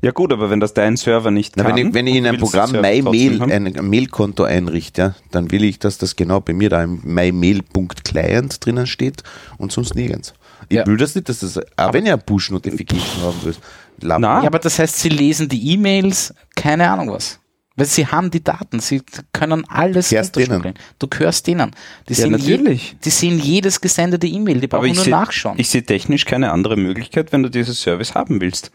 Ja 0.00 0.12
gut, 0.12 0.32
aber 0.32 0.48
wenn 0.48 0.60
das 0.60 0.72
dein 0.72 0.96
Server 0.96 1.30
nicht 1.30 1.56
Na, 1.56 1.64
kann. 1.64 1.76
wenn 1.76 1.88
ich, 1.88 1.94
wenn 1.94 2.06
ich 2.06 2.14
in 2.16 2.24
und 2.24 2.32
den 2.32 2.40
Programm 2.40 2.70
Server 2.70 2.88
MyMail 2.88 3.42
ein, 3.52 3.76
ein 3.76 3.88
Mailkonto 3.90 4.44
einrichte, 4.44 5.00
ja, 5.02 5.14
dann 5.30 5.50
will 5.50 5.62
ich, 5.64 5.78
dass 5.78 5.98
das 5.98 6.16
genau 6.16 6.40
bei 6.40 6.54
mir 6.54 6.70
da 6.70 6.82
im 6.82 7.00
mymail.client 7.04 8.64
drinnen 8.64 8.86
steht 8.86 9.22
und 9.58 9.72
sonst 9.72 9.94
nirgends. 9.94 10.32
Ich 10.70 10.76
Ja. 10.78 10.86
will 10.86 10.96
das 10.96 11.14
nicht, 11.14 11.28
dass 11.28 11.40
das, 11.40 11.60
auch 11.76 11.92
wenn 11.92 12.06
ihr 12.06 12.16
Push-Notification 12.16 13.22
haben 13.22 13.36
willst. 13.42 13.60
Na. 14.00 14.16
Ja, 14.18 14.46
aber 14.46 14.58
das 14.58 14.78
heißt, 14.78 14.98
sie 14.98 15.10
lesen 15.10 15.48
die 15.50 15.72
E-Mails, 15.72 16.32
keine 16.56 16.88
Ahnung 16.90 17.10
was. 17.10 17.38
Weil 17.76 17.86
sie 17.86 18.06
haben 18.06 18.30
die 18.30 18.42
Daten, 18.44 18.78
sie 18.78 19.02
können 19.32 19.64
alles 19.68 20.12
runterschmuggeln. 20.12 20.74
Du 21.00 21.08
gehörst 21.08 21.46
denen. 21.48 21.72
Die, 22.08 22.12
Ja, 22.12 22.20
sehen 22.22 22.32
natürlich. 22.32 22.90
Je, 22.92 22.96
die 23.04 23.10
sehen 23.10 23.38
jedes 23.40 23.80
gesendete 23.80 24.28
E-Mail, 24.28 24.60
die 24.60 24.68
brauchen 24.68 24.92
nur 24.94 25.02
sehe 25.04 25.10
nachschauen. 25.10 25.58
ich 25.58 25.68
sehe 25.68 25.82
technisch 25.82 26.24
keine 26.24 26.52
andere 26.52 26.76
Möglichkeit, 26.76 27.32
wenn 27.32 27.42
du 27.42 27.48
dieses 27.48 27.80
Service 27.80 28.14
haben 28.14 28.40
willst. 28.40 28.70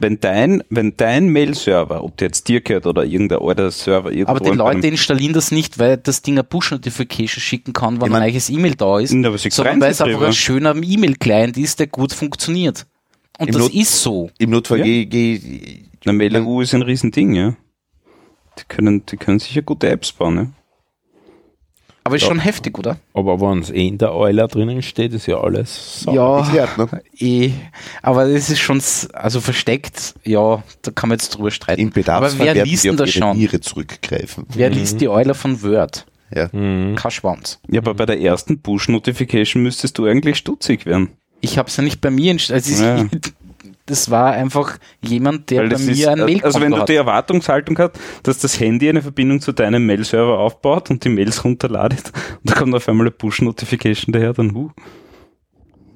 wenn 0.00 0.18
dein, 0.18 0.62
wenn 0.70 0.94
dein 0.96 1.28
Mail-Server, 1.28 2.02
ob 2.02 2.16
der 2.16 2.26
jetzt 2.28 2.48
dir 2.48 2.60
gehört 2.60 2.84
oder 2.86 3.04
irgendein 3.04 3.38
alter 3.38 3.70
Server 3.70 4.10
irgendwo 4.10 4.32
Aber 4.32 4.40
die 4.40 4.50
Leute 4.50 4.88
installieren 4.88 5.32
das 5.34 5.52
nicht, 5.52 5.78
weil 5.78 5.96
das 5.98 6.20
Ding 6.20 6.34
eine 6.34 6.42
Push-Notification 6.42 7.40
schicken 7.40 7.72
kann, 7.72 8.00
wenn 8.00 8.06
Ich 8.08 8.12
mein- 8.12 8.22
ein 8.22 8.32
neues 8.32 8.50
E-Mail 8.50 8.74
da 8.74 8.98
ist, 8.98 9.10
sie 9.10 9.50
sondern 9.50 9.80
weil 9.80 9.92
es 9.92 10.00
einfach 10.00 10.20
ein 10.22 10.32
schöner 10.32 10.74
E-Mail-Client 10.74 11.56
ist, 11.56 11.78
der 11.78 11.86
gut 11.86 12.12
funktioniert. 12.12 12.86
Und 13.38 13.46
Im 13.46 13.52
das 13.52 13.62
Not- 13.62 13.74
ist 13.74 14.02
so. 14.02 14.30
Im 14.38 14.50
Notfall 14.50 14.78
Ja. 14.80 14.84
geh, 14.84 15.06
geh, 15.06 15.40
Na, 16.04 16.12
Mail.ru 16.12 16.60
ist 16.60 16.74
ein 16.74 16.82
Riesending, 16.82 17.34
ja. 17.34 17.54
Die 18.58 18.64
können, 18.68 19.04
die 19.06 19.16
können 19.16 19.38
sicher 19.38 19.62
gute 19.62 19.88
Apps 19.88 20.12
bauen, 20.12 20.34
ne? 20.34 20.50
Aber 22.06 22.16
ist 22.16 22.24
schon 22.26 22.38
heftig, 22.38 22.78
oder? 22.78 22.98
Aber 23.14 23.40
wenn 23.40 23.60
es 23.60 23.70
eh 23.70 23.88
in 23.88 23.96
der 23.96 24.14
Euler 24.14 24.46
drinnen 24.46 24.82
steht, 24.82 25.14
ist 25.14 25.26
ja 25.26 25.40
alles 25.40 26.02
sauber. 26.02 26.46
Ja, 26.52 26.58
erklärt, 26.58 26.76
ne? 26.92 27.02
eh. 27.18 27.50
Aber 28.02 28.28
das 28.30 28.50
ist 28.50 28.58
schon, 28.60 28.76
s- 28.76 29.08
also 29.14 29.40
versteckt, 29.40 30.14
ja, 30.22 30.62
da 30.82 30.90
kann 30.90 31.08
man 31.08 31.16
jetzt 31.16 31.30
drüber 31.30 31.50
streiten. 31.50 31.80
Im 31.80 31.90
Bedarfsfall 31.90 32.32
Aber 32.32 32.38
wer 32.40 32.54
werden 32.56 32.68
liest 32.68 32.84
denn 32.84 32.96
das 32.98 33.10
schon? 33.10 33.38
Niere 33.38 33.60
zurückgreifen. 33.60 34.44
Wer 34.50 34.68
liest 34.68 35.00
die 35.00 35.08
Euler 35.08 35.34
von 35.34 35.62
Word? 35.62 36.04
Ja. 36.34 36.48
Kein 36.48 37.10
Schwanz. 37.10 37.58
Ja, 37.70 37.80
aber 37.80 37.94
bei 37.94 38.04
der 38.04 38.20
ersten 38.20 38.60
Push-Notification 38.60 39.62
müsstest 39.62 39.96
du 39.96 40.04
eigentlich 40.04 40.36
stutzig 40.36 40.84
werden. 40.84 41.08
Ich 41.40 41.56
habe 41.56 41.68
es 41.70 41.76
ja 41.78 41.82
nicht 41.84 42.02
bei 42.02 42.10
mir, 42.10 42.36
also 42.50 42.84
Ja. 42.84 43.06
Ich, 43.84 43.86
das 43.86 44.10
war 44.10 44.32
einfach 44.32 44.78
jemand, 45.02 45.50
der 45.50 45.62
Weil 45.62 45.68
bei 45.70 45.78
mir 45.78 45.90
ist, 45.92 46.06
ein 46.06 46.24
Mail 46.24 46.42
also 46.44 46.60
wenn 46.60 46.72
du 46.72 46.78
hat. 46.78 46.88
die 46.88 46.94
Erwartungshaltung 46.94 47.78
hast, 47.78 47.92
dass 48.22 48.38
das 48.38 48.58
Handy 48.58 48.88
eine 48.88 49.02
Verbindung 49.02 49.40
zu 49.40 49.52
deinem 49.52 49.86
Mail-Server 49.86 50.38
aufbaut 50.38 50.90
und 50.90 51.04
die 51.04 51.08
Mails 51.10 51.44
runterladet 51.44 52.12
und 52.42 52.50
da 52.50 52.54
kommt 52.54 52.74
auf 52.74 52.88
einmal 52.88 53.04
eine 53.06 53.10
Push-Notification 53.12 54.12
daher, 54.12 54.32
dann 54.32 54.54
hu. 54.54 54.70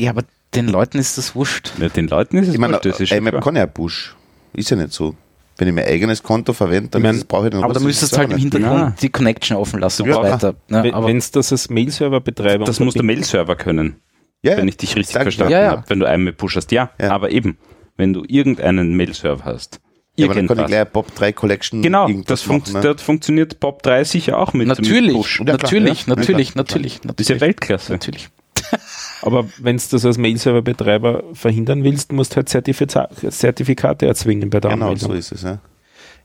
Ja, 0.01 0.11
aber 0.11 0.23
den 0.55 0.69
Leuten 0.69 0.99
ist 0.99 1.19
das 1.19 1.35
wurscht. 1.35 1.73
Ja, 1.79 1.89
den 1.89 2.09
Leuten 2.09 2.37
ist 2.39 2.49
es 2.49 2.55
Ich 2.55 2.61
meine, 2.61 2.75
wurscht, 2.75 2.87
das 2.87 3.01
ist 3.01 3.09
schon 3.09 3.19
IMAP 3.19 3.43
kann 3.43 3.57
ja 3.57 3.67
Push. 3.67 4.17
Ist 4.55 4.71
ja 4.71 4.77
nicht 4.77 4.93
so. 4.93 5.15
Wenn 5.59 5.69
ich 5.69 5.75
mein 5.75 5.87
eigenes 5.87 6.23
Konto 6.23 6.53
verwende, 6.53 6.89
dann 6.91 7.01
Ich 7.01 7.05
mein, 7.05 7.15
ist 7.17 7.21
es- 7.23 7.25
brauche 7.27 7.47
ich 7.47 7.51
den 7.51 7.65
Aber 7.65 7.75
da 7.75 7.81
müsstest 7.81 8.13
du 8.15 8.19
halt 8.19 8.31
im. 8.33 8.39
Hintergrund 8.39 8.81
Ja. 8.81 8.95
die 9.03 9.09
Connection 9.11 9.57
offen 9.57 9.81
lassen 9.81 10.03
und 10.03 10.09
Ja. 10.11 10.15
so 10.15 10.23
weiter. 10.23 10.55
Ne? 10.69 10.85
Wenn 10.85 10.95
aber 10.95 11.13
es 11.13 11.31
das 11.33 11.51
als 11.53 11.69
Mail-Server-Betreiber 11.69 12.65
Das 12.65 12.79
muss 12.81 12.95
der 12.95 13.03
Mail-Server 13.03 13.57
können, 13.57 13.97
Ja, 14.43 14.57
wenn 14.57 14.69
ich 14.69 14.77
dich 14.77 14.95
richtig 14.95 15.17
ich 15.17 15.23
verstanden 15.23 15.53
ja. 15.53 15.59
Ja, 15.59 15.65
ja. 15.65 15.71
habe. 15.73 15.85
Wenn 15.89 15.99
du 15.99 16.07
einmal 16.07 16.33
Push 16.33 16.55
hast, 16.57 16.71
ja, 16.71 16.91
Ja. 17.01 17.11
Aber 17.11 17.31
eben, 17.33 17.59
wenn 17.99 18.15
du 18.15 18.25
irgendeinen 18.27 18.95
Mail-Server 18.97 19.45
hast, 19.45 19.81
ja, 20.17 20.25
aber 20.27 20.35
dann 20.35 20.49
kann 20.49 20.59
ich 20.61 20.67
gleich 20.67 20.91
Pop 20.93 21.15
3 21.15 21.33
Collection 21.33 21.83
Genau, 21.83 22.09
das, 22.27 22.43
funkt, 22.43 22.73
machen, 22.73 22.83
ne? 22.83 22.95
das 22.95 23.03
funktioniert 23.03 23.61
Pop 23.61 23.83
3 23.85 24.03
sicher 24.05 24.39
auch 24.39 24.53
mit, 24.55 24.67
mit 24.67 24.79
natürlich, 24.79 25.13
Push. 25.15 25.39
Ja, 25.41 25.45
klar, 25.45 25.59
natürlich, 25.63 26.07
ja. 26.07 26.15
natürlich, 26.17 26.49
Ja, 26.49 26.53
klar, 26.55 26.65
natürlich, 26.65 26.93
Das 26.95 27.03
ist 27.03 27.05
ja 27.05 27.35
natürlich, 27.35 27.41
Weltklasse. 27.43 27.93
natürlich. 27.93 28.29
Aber 29.23 29.47
wenn 29.59 29.77
du 29.77 29.83
das 29.91 30.05
als 30.05 30.19
Mail-Server-Betreiber 30.19 31.23
verhindern 31.35 31.85
willst, 31.85 32.11
musst 32.13 32.33
du 32.33 32.37
halt 32.37 32.49
Zertifiza 32.49 33.09
Zertifikate 33.29 34.07
erzwingen 34.07 34.51
bei 34.51 34.59
der 34.61 34.71
Genau, 34.73 34.87
Anmeldung. 34.87 35.11
so 35.11 35.15
ist 35.17 35.31
es, 35.33 35.43
ja. 35.43 35.59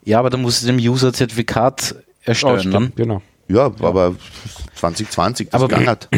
Ja, 0.05 0.19
aber 0.19 0.29
da 0.29 0.37
musst 0.37 0.63
du 0.63 0.67
dem 0.67 0.77
User 0.77 1.13
Zertifikat 1.13 1.95
Oh, 1.95 2.01
erstellen. 2.25 2.59
stimmt, 2.59 2.73
dann. 2.75 2.93
genau. 2.95 3.21
Ja, 3.47 3.65
aber 3.65 4.15
2020, 4.75 5.49
das 5.51 5.61
Aber- 5.61 5.75
aber 5.75 5.85
hat. 5.85 6.09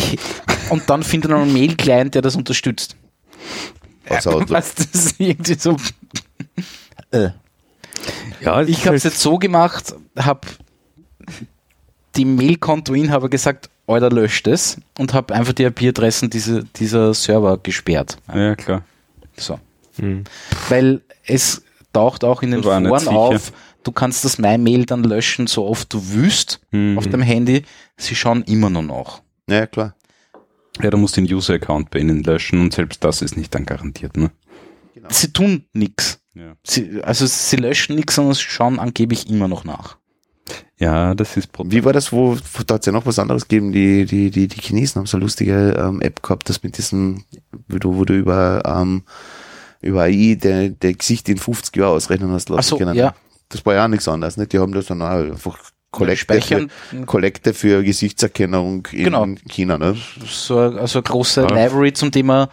Und 0.70 0.88
dann 0.90 1.02
findet 1.02 1.30
man 1.30 1.42
einen 1.42 1.52
Mail-Client, 1.52 2.14
der 2.14 2.22
das 2.22 2.36
unterstützt. 2.36 2.96
Außer 4.08 4.30
Outlook. 4.34 4.50
Was, 4.50 4.74
das 4.76 4.86
ist 4.94 5.20
irgendwie 5.20 5.54
so. 5.54 5.76
Äh. 7.10 7.30
Ja, 8.40 8.62
Ich 8.62 8.86
habe 8.86 8.96
es 8.96 9.04
jetzt 9.04 9.20
so 9.20 9.38
gemacht, 9.38 9.94
habe 10.18 10.40
dem 12.16 12.36
Mail-Kontoinhaber 12.36 13.28
gesagt, 13.28 13.68
Alter, 13.86 14.10
löscht 14.10 14.46
es 14.48 14.78
und 14.98 15.14
habe 15.14 15.34
einfach 15.34 15.52
die 15.52 15.64
IP-Adressen 15.64 16.28
diese, 16.30 16.64
dieser 16.64 17.14
Server 17.14 17.58
gesperrt. 17.58 18.16
Ja, 18.34 18.54
klar. 18.56 18.82
So. 19.36 19.58
Hm. 19.98 20.24
Weil 20.68 21.02
es 21.24 21.62
taucht 21.92 22.24
auch 22.24 22.42
in 22.42 22.50
den 22.50 22.62
Foren 22.62 22.98
sicher. 22.98 23.12
auf, 23.12 23.52
du 23.84 23.92
kannst 23.92 24.24
das 24.24 24.38
My-Mail 24.38 24.86
dann 24.86 25.04
löschen, 25.04 25.46
so 25.46 25.66
oft 25.66 25.92
du 25.92 26.02
willst 26.12 26.60
Mhm. 26.72 26.98
auf 26.98 27.06
dem 27.08 27.22
Handy. 27.22 27.62
Sie 27.96 28.14
schauen 28.14 28.42
immer 28.44 28.70
nur 28.70 28.82
nach. 28.82 29.20
Ja, 29.48 29.66
klar. 29.66 29.94
Ja, 30.82 30.90
du 30.90 30.98
musst 30.98 31.16
den 31.16 31.24
User-Account 31.24 31.90
bei 31.90 32.00
ihnen 32.00 32.22
löschen 32.22 32.60
und 32.60 32.74
selbst 32.74 33.02
das 33.02 33.22
ist 33.22 33.36
nicht 33.36 33.54
dann 33.54 33.66
garantiert, 33.66 34.16
ne? 34.16 34.30
Sie 35.08 35.32
tun 35.32 35.66
nichts. 35.72 36.20
Ja. 36.34 36.54
Sie, 36.64 37.00
also 37.02 37.26
sie 37.26 37.56
löschen 37.56 37.96
nichts, 37.96 38.16
sondern 38.16 38.34
schauen 38.34 38.78
angeblich 38.78 39.28
immer 39.30 39.48
noch 39.48 39.64
nach. 39.64 39.96
Ja, 40.78 41.14
das 41.14 41.36
ist 41.36 41.52
brutal. 41.52 41.72
Wie 41.72 41.84
war 41.84 41.92
das, 41.92 42.12
wo, 42.12 42.36
wo 42.36 42.62
da 42.64 42.74
hat 42.74 42.82
es 42.82 42.86
ja 42.86 42.92
noch 42.92 43.06
was 43.06 43.18
anderes 43.18 43.48
gegeben, 43.48 43.72
die, 43.72 44.04
die, 44.04 44.30
die, 44.30 44.46
die 44.46 44.60
Chinesen 44.60 45.00
haben 45.00 45.06
so 45.06 45.16
eine 45.16 45.24
lustige 45.24 45.74
ähm, 45.78 46.02
App 46.02 46.22
gehabt, 46.22 46.48
das 46.48 46.62
mit 46.62 46.76
diesem, 46.76 47.24
wo 47.68 47.78
du, 47.78 47.96
wo 47.96 48.04
du 48.04 48.14
über, 48.14 48.62
ähm, 48.66 49.02
über 49.80 50.02
AI 50.02 50.36
der, 50.40 50.70
der 50.70 50.94
Gesicht 50.94 51.28
in 51.28 51.38
50 51.38 51.74
Jahren 51.76 51.96
ausrechnen 51.96 52.30
hast 52.30 52.50
lassen 52.50 52.68
so, 52.68 52.76
können. 52.76 52.94
ja. 52.94 53.14
Das 53.48 53.64
war 53.64 53.74
ja 53.74 53.84
auch 53.84 53.88
nichts 53.88 54.08
anderes, 54.08 54.36
nicht? 54.36 54.52
Die 54.52 54.58
haben 54.58 54.72
das 54.72 54.86
dann 54.86 55.00
einfach 55.02 55.58
Kollekte 55.90 56.40
für, 56.42 56.68
Kollekte 57.06 57.54
für 57.54 57.82
Gesichtserkennung 57.82 58.86
in 58.92 59.04
Genau. 59.04 59.26
China, 59.48 59.78
ne? 59.78 59.96
So, 60.26 60.58
eine- 60.58 60.80
also 60.80 61.00
große 61.02 61.42
Ja. 61.42 61.48
Library 61.64 61.92
zum 61.92 62.10
Thema 62.12 62.48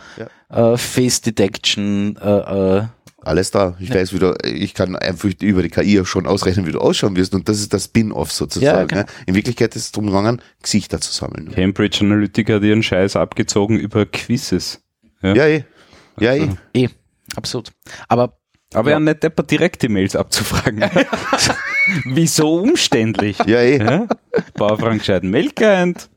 äh, 0.50 0.78
Face 0.78 1.22
Detection. 1.22 2.16
Äh, 2.22 2.78
äh, 2.78 2.84
Alles 3.22 3.52
da. 3.52 3.76
Ich 3.80 3.94
weiß, 3.94 4.14
wie 4.14 4.20
du, 4.20 4.36
ich 4.44 4.74
kann 4.74 4.96
einfach 4.96 5.30
über 5.42 5.62
die 5.64 5.70
KI 5.70 6.06
schon 6.06 6.28
ausrechnen, 6.28 6.66
wie 6.68 6.72
du 6.74 6.80
ausschauen 6.80 7.16
wirst. 7.16 7.34
Und 7.34 7.48
das 7.50 7.60
ist 7.60 7.74
das 7.74 7.86
Spin-off 7.86 8.32
sozusagen. 8.32 8.66
Ja, 8.80 8.84
genau. 8.86 9.02
ne? 9.02 9.06
In 9.26 9.36
Wirklichkeit 9.36 9.76
ist 9.76 9.86
es 9.86 9.92
darum 9.94 10.08
gegangen, 10.08 10.42
Gesichter 10.62 11.00
zu 11.02 11.12
sammeln. 11.12 11.52
Cambridge 11.52 12.00
Analytica 12.02 12.56
hat 12.56 12.64
ihren 12.64 12.84
Scheiß 12.84 13.16
abgezogen 13.16 13.78
über 13.78 14.06
Quizzes. 14.06 14.82
Ja, 15.22 15.34
eh. 15.48 15.64
Ja, 16.20 16.34
eh. 16.34 16.50
eh, 16.74 16.90
absolut. 17.36 17.72
Aber 18.10 18.38
Aber 18.76 18.92
ja, 18.92 19.00
nicht 19.00 19.24
deppert 19.24 19.52
direkt 19.52 19.82
die 19.82 19.90
Mails 19.90 20.16
abzufragen. 20.16 20.84
Wieso 22.06 22.56
umständlich? 22.62 23.38
Ja, 23.46 23.60
eh. 23.60 23.78
Ja? 23.78 24.08
Bau 24.56 24.68
auf 24.68 24.84
einen 24.84 25.00
gescheiten 25.00 25.30
Mail-Client. 25.30 26.10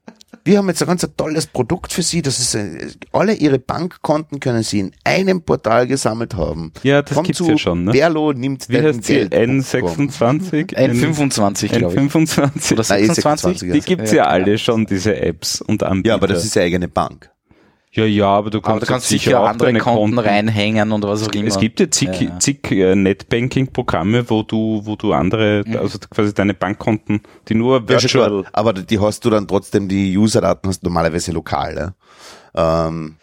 Wir 0.45 0.59
haben 0.59 0.69
jetzt 0.69 0.81
ein 0.81 0.87
ganz 0.87 1.05
tolles 1.17 1.49
Produkt 1.49 1.93
für 1.93 2.03
Sie. 2.03 2.23
Das 2.23 2.39
ist, 2.39 2.55
äh, 2.55 2.87
alle 3.11 3.35
Ihre 3.35 3.59
Bankkonten 3.59 4.39
können 4.39 4.63
Sie 4.63 4.79
in 4.79 4.93
einem 5.03 5.43
Portal 5.43 5.89
gesammelt 5.89 6.37
haben. 6.37 6.73
Ja, 6.85 7.03
das 7.03 7.15
Komm 7.15 7.25
gibt's 7.25 7.39
zu 7.39 7.49
ja 7.51 7.59
schon, 7.59 7.83
ne? 7.83 7.91
Berlo 7.91 8.33
nimmt 8.33 8.69
Wie 8.69 8.81
heißt 8.81 9.03
sie? 9.03 9.15
Geld. 9.15 9.35
N26? 9.35 10.77
N25, 10.77 11.67
glaube 11.69 11.95
ich. 11.95 12.01
N25. 12.01 12.73
Oder 12.75 12.85
Nein, 12.89 13.03
eh 13.03 13.07
26? 13.07 13.15
26, 13.17 13.73
Die 13.73 13.81
gibt's 13.81 14.13
ja 14.13 14.27
alle 14.27 14.57
schon, 14.59 14.87
diese 14.87 15.17
Apps 15.21 15.61
und 15.61 15.83
Anbieter. 15.83 16.11
Ja, 16.11 16.15
aber 16.15 16.29
das 16.29 16.45
ist 16.45 16.55
ja 16.55 16.63
eigene 16.63 16.87
Bank. 16.87 17.29
Ja, 17.97 18.05
ja, 18.05 18.27
aber 18.27 18.51
du 18.51 18.61
kannst, 18.61 18.71
Aber 18.77 18.81
du 18.81 18.87
kannst 18.87 19.09
sicher 19.09 19.41
auch 19.41 19.49
andere 19.49 19.69
deine 19.69 19.79
Konten 19.79 20.19
reinhängen 20.19 20.93
und 20.93 21.03
was 21.05 21.27
auch 21.27 21.33
immer. 21.33 21.49
Es 21.49 21.59
gibt 21.59 21.81
ja 21.81 21.91
zig, 21.91 22.09
Ja, 22.21 22.29
ja. 22.29 22.39
zig 22.39 22.71
äh, 22.71 22.95
Netbanking-Programme, 22.95 24.29
wo 24.29 24.43
du, 24.43 24.83
wo 24.85 24.97
du 24.97 25.15
andere, 25.15 25.65
also 25.81 25.99
quasi 26.11 26.35
deine 26.35 26.53
Bankkonten, 26.53 27.23
die 27.49 27.55
nur 27.55 27.81
Mhm. 27.81 27.87
Ja, 27.89 28.03
virtual, 28.03 28.29
klar. 28.43 28.45
Aber 28.53 28.73
die 28.75 29.01
hast 29.01 29.25
du 29.25 29.31
dann 29.31 29.49
trotzdem, 29.49 29.89
die 29.89 30.17
User-Daten 30.19 30.69
hast 30.69 30.81
du 30.83 30.87
normalerweise 30.89 31.33
lokal. 31.33 31.95
Ja? 32.55 32.89
Ähm, 32.89 33.17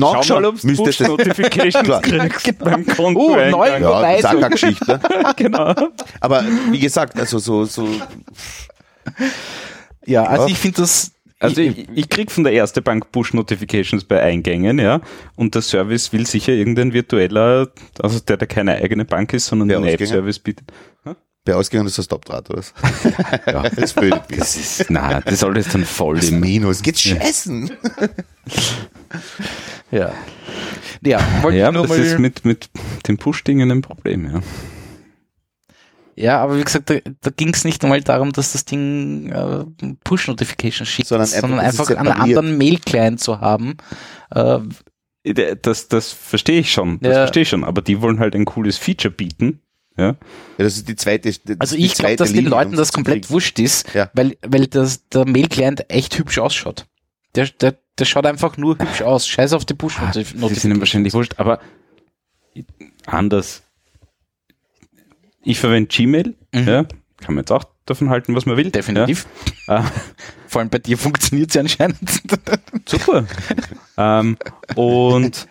Schau 0.00 0.12
mal, 0.34 0.44
ob 0.46 0.60
du 0.60 0.66
müsstest 0.66 1.00
du- 1.00 1.04
Push-Notifications 1.16 1.84
Klar. 1.84 2.02
kriegst 2.02 2.58
beim 2.58 2.84
Konto. 2.86 3.20
Oh, 3.20 3.36
neu. 3.36 3.68
ja, 3.68 3.80
Wobei 3.82 4.20
das 4.20 4.24
ist 4.24 4.30
so- 4.30 4.36
auch 4.36 4.40
keine 4.40 4.50
Geschichte. 4.50 5.00
genau. 5.36 5.74
Aber 6.20 6.44
wie 6.70 6.78
gesagt, 6.78 7.18
also 7.18 7.38
so, 7.38 7.64
so, 7.64 7.88
ja, 10.06 10.24
also 10.24 10.46
Ja. 10.46 10.50
ich 10.52 10.58
finde 10.58 10.82
das. 10.82 11.12
Also 11.40 11.60
ich, 11.60 11.88
ich 11.94 12.08
krieg 12.08 12.32
von 12.32 12.42
der 12.44 12.52
erste 12.52 12.82
Bank 12.82 13.12
Push-Notifications 13.12 14.04
bei 14.04 14.20
Eingängen, 14.20 14.78
ja, 14.80 15.00
und 15.36 15.54
der 15.54 15.62
Service 15.62 16.12
will 16.12 16.26
sicher 16.26 16.52
irgendein 16.52 16.92
virtueller, 16.92 17.68
also 18.00 18.18
der, 18.20 18.36
der 18.38 18.48
keine 18.48 18.74
eigene 18.74 19.04
Bank 19.04 19.32
ist, 19.32 19.46
sondern 19.46 19.68
Der 19.68 19.78
einen? 19.78 19.86
App-Service 19.88 20.40
bietet. 20.40 20.72
bei 21.44 21.54
Ausgängen 21.54 21.86
ist 21.86 21.96
das 21.96 22.06
Stopdraht, 22.06 22.50
oder 22.50 22.58
was? 22.58 22.74
Ja. 23.46 23.62
Das 23.62 23.72
ist 23.74 23.92
völlig 23.92 24.20
Das 24.36 24.56
ist, 24.56 24.86
na, 24.90 25.20
das 25.20 25.38
soll 25.40 25.56
jetzt 25.56 25.72
dann 25.74 25.84
voll 25.84 26.16
Das 26.16 26.28
im 26.30 26.40
Minus. 26.40 26.82
Geht's 26.82 27.02
scheißen? 27.02 27.70
Ja. 29.90 30.12
Ja, 31.02 31.20
Ja, 31.50 31.68
ich 31.70 31.74
das 31.76 31.88
mal. 31.88 31.98
ist 32.00 32.18
mit, 32.18 32.44
mit 32.44 32.68
den 33.06 33.16
Push-Dingen 33.16 33.70
ein 33.70 33.80
Problem, 33.82 34.24
ja. 34.30 34.40
Ja, 36.20 36.40
aber 36.40 36.58
wie 36.58 36.64
gesagt, 36.64 36.90
da, 36.90 36.96
da 37.20 37.30
ging 37.30 37.50
es 37.54 37.64
nicht 37.64 37.82
einmal 37.84 38.00
darum, 38.02 38.32
dass 38.32 38.52
das 38.52 38.64
Ding 38.64 39.30
äh, 39.30 39.64
Push-Notifications 40.04 40.88
schickt, 40.88 41.08
Sondern 41.08 41.26
sondern, 41.26 41.60
einfach, 41.60 41.88
einen 41.90 42.08
anderen 42.08 42.58
Mail-Client 42.58 43.20
zu 43.20 43.40
haben. 43.40 43.76
Äh, 44.34 44.58
Das, 45.62 45.88
das 45.88 46.12
verstehe 46.12 46.60
ich 46.60 46.72
schon, 46.72 46.98
das 47.00 47.10
Ja. 47.14 47.18
verstehe 47.22 47.42
ich 47.42 47.48
schon, 47.48 47.64
aber 47.64 47.82
die 47.82 48.00
wollen 48.00 48.18
halt 48.18 48.34
ein 48.34 48.44
cooles 48.44 48.78
Feature 48.78 49.12
bieten, 49.12 49.60
ja. 49.96 50.06
Ja, 50.08 50.16
das 50.58 50.76
ist 50.76 50.88
die 50.88 50.96
zweite. 50.96 51.32
also 51.58 51.76
die 51.76 51.84
ich 51.84 51.94
glaube, 51.94 52.16
dass 52.16 52.28
den 52.28 52.36
Linie, 52.36 52.50
Leuten 52.50 52.70
um 52.70 52.76
das 52.76 52.92
komplett 52.92 53.22
kriegen. 53.22 53.30
wurscht 53.30 53.58
ist, 53.58 53.92
Ja. 53.94 54.10
weil, 54.14 54.36
weil 54.46 54.66
das, 54.66 55.08
der 55.08 55.24
Mail-Client 55.26 55.90
echt 55.90 56.18
hübsch 56.18 56.38
ausschaut. 56.38 56.86
Der, 57.34 57.46
der, 57.46 57.76
der 57.98 58.04
schaut 58.04 58.26
einfach 58.26 58.56
nur 58.56 58.78
hübsch 58.78 59.02
aus. 59.02 59.26
Scheiß 59.28 59.52
auf 59.52 59.64
die 59.64 59.74
Die 59.74 59.78
sind 59.86 59.98
ihm 59.98 60.40
Push-Notifications. 60.40 60.80
wahrscheinlich 60.80 61.12
wurscht, 61.14 61.34
aber 61.38 61.60
anders. 63.06 63.62
Ich 65.48 65.58
verwende 65.60 65.88
Gmail, 65.88 66.34
Mhm. 66.54 66.68
ja, 66.68 66.82
kann 66.84 67.34
man 67.34 67.38
jetzt 67.38 67.52
auch 67.52 67.64
davon 67.86 68.10
halten, 68.10 68.34
was 68.34 68.44
man 68.46 68.56
will. 68.56 68.70
Definitiv. 68.70 69.26
Ja. 69.66 69.76
Ah, 69.78 69.90
Vor 70.46 70.60
allem 70.60 70.70
bei 70.70 70.78
dir 70.78 70.96
funktioniert 70.98 71.48
es 71.50 71.54
ja 71.54 71.60
anscheinend. 71.62 71.98
super. 72.86 73.26
ähm, 73.96 74.36
und 74.76 75.46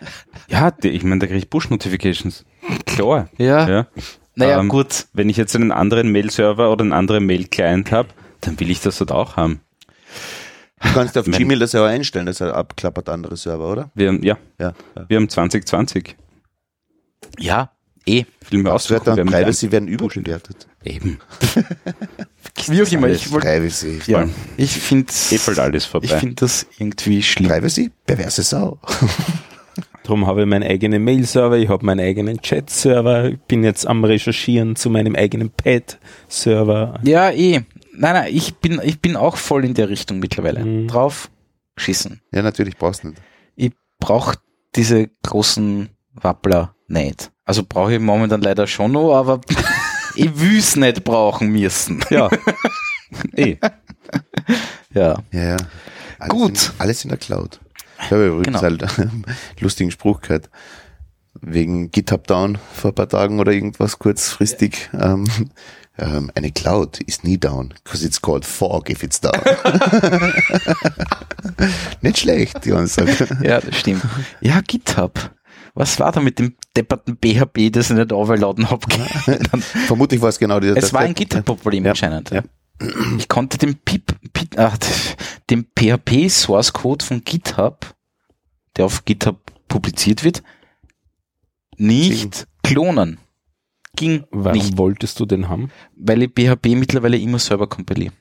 Ja, 0.48 0.70
die, 0.70 0.88
ich 0.90 1.02
meine, 1.04 1.18
da 1.20 1.26
kriege 1.26 1.38
ich 1.38 1.50
Push-Notifications. 1.50 2.44
Klar. 2.86 3.28
Ja. 3.38 3.68
Ja. 3.68 3.86
Naja, 4.34 4.60
Ähm, 4.60 4.68
gut. 4.68 5.06
Wenn 5.12 5.28
ich 5.28 5.36
jetzt 5.36 5.54
einen 5.56 5.72
anderen 5.72 6.10
Mail-Server 6.12 6.70
oder 6.70 6.82
einen 6.82 6.92
anderen 6.92 7.26
Mail-Client 7.26 7.90
habe, 7.92 8.08
dann 8.40 8.58
will 8.60 8.70
ich 8.70 8.80
das 8.80 8.98
dort 8.98 9.10
auch 9.12 9.36
haben. 9.36 9.60
Du 10.80 10.92
kannst 10.94 11.18
auf 11.18 11.26
Wenn- 11.26 11.32
Gmail 11.32 11.58
das 11.58 11.72
ja 11.72 11.82
auch 11.82 11.86
einstellen, 11.88 12.26
dass 12.26 12.40
er 12.40 12.54
abklappert 12.54 13.08
andere 13.08 13.36
Server, 13.36 13.68
oder? 13.70 13.90
Wir 13.94 14.08
haben, 14.08 14.22
ja, 14.22 14.38
Ja. 14.60 14.74
ja. 14.96 15.04
wir 15.08 15.16
haben 15.16 15.28
2020. 15.28 16.16
Ja, 17.38 17.72
eh. 18.08 18.26
Aussuchen. 18.66 19.00
dann 19.04 19.16
wir 19.16 19.24
Privacy 19.24 19.70
werden 19.70 19.88
überbewertet. 19.88 20.66
Eben. 20.84 21.18
Wie 22.66 22.82
auch 22.82 22.90
immer. 22.90 23.08
Ich, 23.08 23.30
wollt, 23.30 23.44
Privacy. 23.44 24.00
ja, 24.06 24.28
ich 24.56 24.72
finde 24.72 25.12
Eh 25.30 25.38
alles 25.60 25.84
vorbei. 25.84 26.06
ich 26.06 26.12
finde 26.12 26.34
das 26.36 26.66
irgendwie 26.78 27.22
schlimm. 27.22 27.48
Privacy? 27.48 27.90
Perverse 28.06 28.42
Sau. 28.42 28.78
Darum 30.02 30.26
habe 30.26 30.40
ich 30.40 30.46
meinen 30.46 30.62
eigenen 30.62 31.04
Mail-Server, 31.04 31.58
ich 31.58 31.68
habe 31.68 31.84
meinen 31.84 32.00
eigenen 32.00 32.40
Chat-Server, 32.40 33.28
ich 33.28 33.38
bin 33.40 33.62
jetzt 33.62 33.86
am 33.86 34.02
Recherchieren 34.04 34.74
zu 34.74 34.88
meinem 34.88 35.14
eigenen 35.14 35.50
Pad-Server. 35.50 36.98
Ja, 37.02 37.30
eh. 37.30 37.60
Nein, 37.92 38.14
nein, 38.14 38.30
ich 38.32 38.54
bin, 38.56 38.80
ich 38.82 39.00
bin 39.00 39.16
auch 39.16 39.36
voll 39.36 39.66
in 39.66 39.74
der 39.74 39.90
Richtung 39.90 40.18
mittlerweile. 40.18 40.64
Mhm. 40.64 40.88
Drauf 40.88 41.30
schießen. 41.76 42.22
Ja, 42.32 42.40
natürlich 42.42 42.78
brauchst 42.78 43.04
du 43.04 43.08
nicht. 43.08 43.20
Ich 43.54 43.72
brauche 44.00 44.36
diese 44.76 45.08
großen 45.24 45.90
Wappler 46.14 46.74
nicht. 46.88 47.30
Also 47.44 47.62
brauche 47.66 47.94
ich 47.94 48.00
momentan 48.00 48.42
leider 48.42 48.66
schon 48.66 48.92
noch, 48.92 49.14
aber 49.14 49.40
ich 50.14 50.30
will's 50.38 50.76
nicht 50.76 51.04
brauchen 51.04 51.48
müssen. 51.50 52.04
Ja. 52.10 52.28
eh. 53.36 53.56
Ja. 54.94 55.22
Ja, 55.32 55.42
ja. 55.42 55.56
Alles 56.18 56.30
Gut. 56.30 56.50
In, 56.74 56.80
alles 56.80 57.04
in 57.04 57.10
der 57.10 57.18
Cloud. 57.18 57.60
Ich 58.00 58.10
habe 58.10 58.26
übrigens 58.28 58.46
Genau. 58.46 58.62
halt 58.62 58.98
einen 58.98 59.24
lustigen 59.60 59.90
Spruch 59.90 60.20
gehört. 60.20 60.50
Wegen 61.40 61.92
GitHub 61.92 62.26
Down 62.26 62.58
vor 62.74 62.90
ein 62.90 62.94
paar 62.94 63.08
Tagen 63.08 63.38
oder 63.38 63.52
irgendwas 63.52 63.98
kurzfristig. 64.00 64.90
Ähm, 64.92 65.24
ähm, 65.96 66.30
eine 66.34 66.50
Cloud 66.50 67.00
ist 67.02 67.22
nie 67.22 67.38
down, 67.38 67.74
because 67.84 68.04
it's 68.04 68.20
called 68.20 68.44
fog 68.44 68.90
if 68.90 69.02
it's 69.04 69.20
down. 69.20 69.40
Nicht 72.02 72.18
schlecht, 72.18 72.64
die 72.64 72.72
Ansage. 72.72 73.28
Ja, 73.42 73.60
das 73.60 73.76
stimmt. 73.76 74.02
Ja, 74.40 74.60
GitHub. 74.66 75.30
Was 75.78 76.00
war 76.00 76.10
da 76.10 76.20
mit 76.20 76.38
dem 76.40 76.54
depperten 76.76 77.16
PHP, 77.16 77.70
das 77.70 77.90
ich 77.90 77.96
nicht 77.96 78.12
overladen 78.12 78.68
habe? 78.68 78.84
Vermutlich 79.86 80.20
war 80.20 80.28
es 80.28 80.38
genau 80.38 80.58
dieser. 80.58 80.76
es 80.76 80.92
war 80.92 81.02
ein 81.02 81.14
GitHub-Problem 81.14 81.84
Ja. 81.84 81.90
anscheinend. 81.92 82.30
Ja. 82.30 82.42
Ich 83.16 83.28
konnte 83.28 83.58
den 83.58 83.76
Pip, 83.76 84.12
Pip 84.32 84.58
ach, 84.58 84.76
den 85.50 85.64
PHP 85.78 86.28
Source 86.28 86.72
Code 86.72 87.04
von 87.04 87.22
GitHub, 87.24 87.94
der 88.76 88.86
auf 88.86 89.04
GitHub 89.04 89.38
publiziert 89.68 90.24
wird, 90.24 90.42
nicht 91.76 92.46
klonen. 92.62 93.18
Ging 93.96 94.24
Warum 94.30 94.58
nicht, 94.58 94.78
wolltest 94.78 95.18
du 95.20 95.26
den 95.26 95.48
haben? 95.48 95.70
weil 95.96 96.22
ich 96.22 96.30
PHP 96.30 96.74
mittlerweile 96.76 97.18
immer 97.18 97.38
selber 97.38 97.68
kompiliere. 97.68 98.12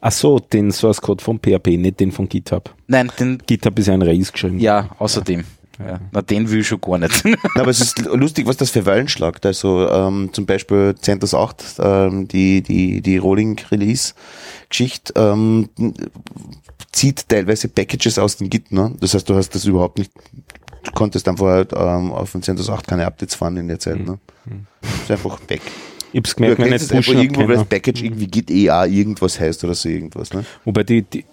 Ach 0.00 0.10
so, 0.12 0.38
den 0.40 0.72
Source 0.72 1.00
Code 1.00 1.22
von 1.22 1.38
PHP, 1.38 1.76
nicht 1.78 2.00
den 2.00 2.10
von 2.12 2.28
GitHub. 2.28 2.74
Nein, 2.88 3.10
den, 3.18 3.38
GitHub 3.46 3.78
ist 3.78 3.86
ja 3.86 3.94
ein 3.94 4.02
Rails 4.02 4.32
geschrieben. 4.32 4.58
ja, 4.58 4.90
außerdem. 4.98 5.40
Ja. 5.40 5.46
Na, 6.12 6.22
den 6.22 6.50
will 6.50 6.60
ich 6.60 6.68
schon 6.68 6.80
gar 6.80 6.98
nicht. 6.98 7.24
Na, 7.54 7.62
aber 7.62 7.70
es 7.70 7.80
ist 7.80 7.98
lustig, 8.12 8.46
was 8.46 8.56
das 8.56 8.70
für 8.70 8.86
Wellen 8.86 9.08
schlagt. 9.08 9.44
Also 9.46 9.88
ähm, 9.88 10.30
zum 10.32 10.46
Beispiel 10.46 10.94
CentOS 11.00 11.34
8, 11.34 11.64
ähm, 11.78 12.28
die, 12.28 12.62
die, 12.62 13.00
die 13.00 13.16
Rolling-Release-Geschichte, 13.18 15.12
ähm, 15.16 15.68
zieht 16.92 17.28
teilweise 17.28 17.68
Packages 17.68 18.18
aus 18.18 18.36
dem 18.36 18.50
Git. 18.50 18.72
Ne? 18.72 18.94
Das 19.00 19.14
heißt, 19.14 19.28
du 19.28 19.34
hast 19.34 19.54
das 19.54 19.64
überhaupt 19.64 19.98
nicht, 19.98 20.12
du 20.84 20.90
konntest 20.92 21.28
einfach 21.28 21.46
halt, 21.46 21.72
ähm, 21.72 22.12
auf 22.12 22.32
dem 22.32 22.42
CentOS 22.42 22.70
8 22.70 22.86
keine 22.86 23.06
Updates 23.06 23.34
fahren 23.34 23.56
in 23.56 23.68
der 23.68 23.78
Zeit. 23.78 24.04
Ne? 24.04 24.18
ist 25.02 25.10
einfach 25.10 25.38
weg. 25.48 25.62
Ich 26.12 26.18
hab's 26.18 26.36
gemerkt, 26.36 26.58
wenn 26.58 26.64
erkennst 26.66 26.92
nicht 26.92 27.00
es 27.00 27.08
einfach 27.08 27.22
irgendwo, 27.22 27.48
weil 27.48 27.56
das. 27.56 27.64
Package 27.64 28.02
irgendwie 28.02 28.26
Git 28.26 28.50
EA 28.50 28.84
irgendwas 28.84 29.40
heißt 29.40 29.64
oder 29.64 29.74
so 29.74 29.88
irgendwas. 29.88 30.34
Ne? 30.34 30.44
Wobei 30.64 30.82
die, 30.82 31.02
die 31.02 31.24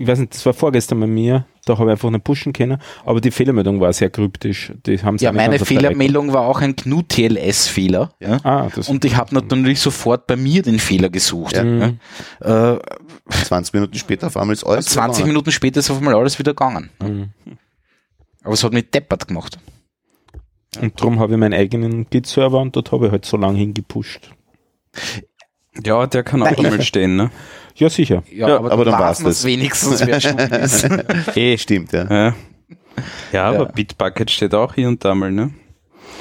ich, 0.00 0.06
weiß 0.06 0.18
nicht, 0.18 0.34
das 0.34 0.44
war 0.46 0.54
vorgestern 0.54 0.98
bei 1.00 1.06
mir, 1.06 1.46
da 1.66 1.78
habe 1.78 1.90
ich 1.90 1.92
einfach 1.92 2.10
nicht 2.10 2.24
pushen 2.24 2.52
können, 2.52 2.80
aber 3.04 3.20
die 3.20 3.30
Fehlermeldung 3.30 3.80
war 3.80 3.92
sehr 3.92 4.10
kryptisch. 4.10 4.72
Die 4.86 4.98
haben 5.02 5.18
sie 5.18 5.26
ja, 5.26 5.32
meine 5.32 5.58
Fehlermeldung 5.58 6.32
war 6.32 6.42
auch 6.42 6.60
ein 6.60 6.74
GNU-TLS-Fehler. 6.74 8.10
Ja. 8.18 8.38
Ah, 8.44 8.68
das 8.74 8.88
Und 8.88 9.04
ich 9.04 9.16
habe 9.16 9.34
natürlich 9.34 9.80
sofort 9.80 10.26
bei 10.26 10.36
mir 10.36 10.62
den 10.62 10.78
Fehler 10.78 11.10
gesucht. 11.10 11.56
Ja. 11.56 11.64
Ja. 12.40 12.74
Äh, 12.74 12.78
20 13.30 13.74
Minuten 13.74 13.98
später 13.98 14.28
auf 14.28 14.36
einmal 14.36 14.54
ist 14.54 14.64
alles 14.64 14.86
20 14.86 15.16
verloren. 15.16 15.28
Minuten 15.28 15.52
später 15.52 15.80
ist 15.80 15.90
auf 15.90 15.98
einmal 15.98 16.14
alles 16.14 16.38
wieder 16.38 16.52
gegangen. 16.52 16.90
Mhm. 17.00 17.30
Aber 18.42 18.54
es 18.54 18.64
hat 18.64 18.72
mich 18.72 18.90
deppert 18.90 19.28
gemacht. 19.28 19.58
Und 20.80 21.00
darum 21.00 21.18
habe 21.18 21.32
ich 21.32 21.38
meinen 21.38 21.54
eigenen 21.54 22.08
Git-Server 22.08 22.60
und 22.60 22.74
dort 22.76 22.92
habe 22.92 23.06
ich 23.06 23.12
halt 23.12 23.24
so 23.24 23.36
lange 23.36 23.58
hingepusht. 23.58 24.30
Ja, 25.84 26.06
der 26.06 26.22
kann 26.24 26.42
auch 26.42 26.56
einmal 26.58 26.82
stehen, 26.82 27.16
ne? 27.16 27.30
Ja, 27.76 27.88
sicher. 27.88 28.22
Ja, 28.30 28.48
Ja, 28.48 28.56
aber 28.58 28.84
dann 28.84 28.94
weiß 28.94 29.00
war's 29.00 29.18
das. 29.22 29.44
wenigstens, 29.44 30.04
wer 30.04 30.20
schuld 30.20 30.40
ist. 30.52 30.84
Eh, 31.36 31.56
stimmt, 31.56 31.92
ja. 31.92 32.04
Ja. 32.10 32.34
Ja, 33.32 33.44
aber 33.48 33.58
Ja. 33.66 33.72
Bitbucket 33.72 34.30
steht 34.30 34.54
auch 34.54 34.74
hier 34.74 34.88
und 34.88 35.04
da 35.04 35.14
mal, 35.14 35.30
ne? 35.30 35.54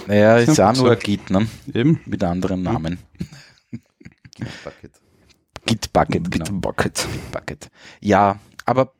naja, 0.07 0.37
ist 0.37 0.57
Ja, 0.57 0.71
auch 0.71 0.75
nur 0.75 0.91
ein 0.91 0.99
Git, 0.99 1.29
ne? 1.29 1.47
Eben. 1.73 1.99
Mit 2.05 2.23
anderen 2.23 2.61
Namen. 2.63 2.99
Bucket. 4.63 4.91
Git-Bucket, 5.65 6.31
genau. 6.31 6.45
Git-Bucket. 6.45 7.07
Git-Bucket. 7.11 7.69
Ja, 7.99 8.39
aber 8.65 8.93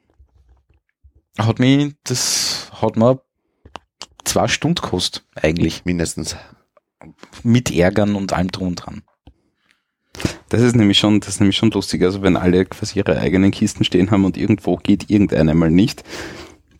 hat 1.38 1.60
mich, 1.60 1.94
das 2.04 2.70
hat 2.82 2.98
mir 2.98 3.22
zwei 4.26 4.48
Stunden 4.48 4.76
gekostet, 4.82 5.24
eigentlich. 5.36 5.86
Mindestens. 5.86 6.36
Mit 7.44 7.72
Ärgern 7.72 8.16
und 8.16 8.34
allem 8.34 8.50
drum 8.50 8.68
und 8.70 8.76
dran. 8.76 9.04
Das 10.50 10.62
ist 10.62 10.76
nämlich 10.76 10.98
schon, 10.98 11.20
das 11.20 11.30
ist 11.30 11.40
nämlich 11.40 11.58
schon 11.58 11.72
lustig. 11.72 12.04
Also 12.04 12.22
wenn 12.22 12.38
alle 12.38 12.66
quasi 12.66 13.00
ihre 13.00 13.18
eigenen 13.20 13.52
Kisten 13.52 13.84
stehen 13.84 14.12
haben 14.12 14.26
und 14.26 14.38
irgendwo 14.38 14.78
geht 14.78 15.10
irgendeine 15.10 15.54
mal 15.54 15.70
nicht, 15.70 16.04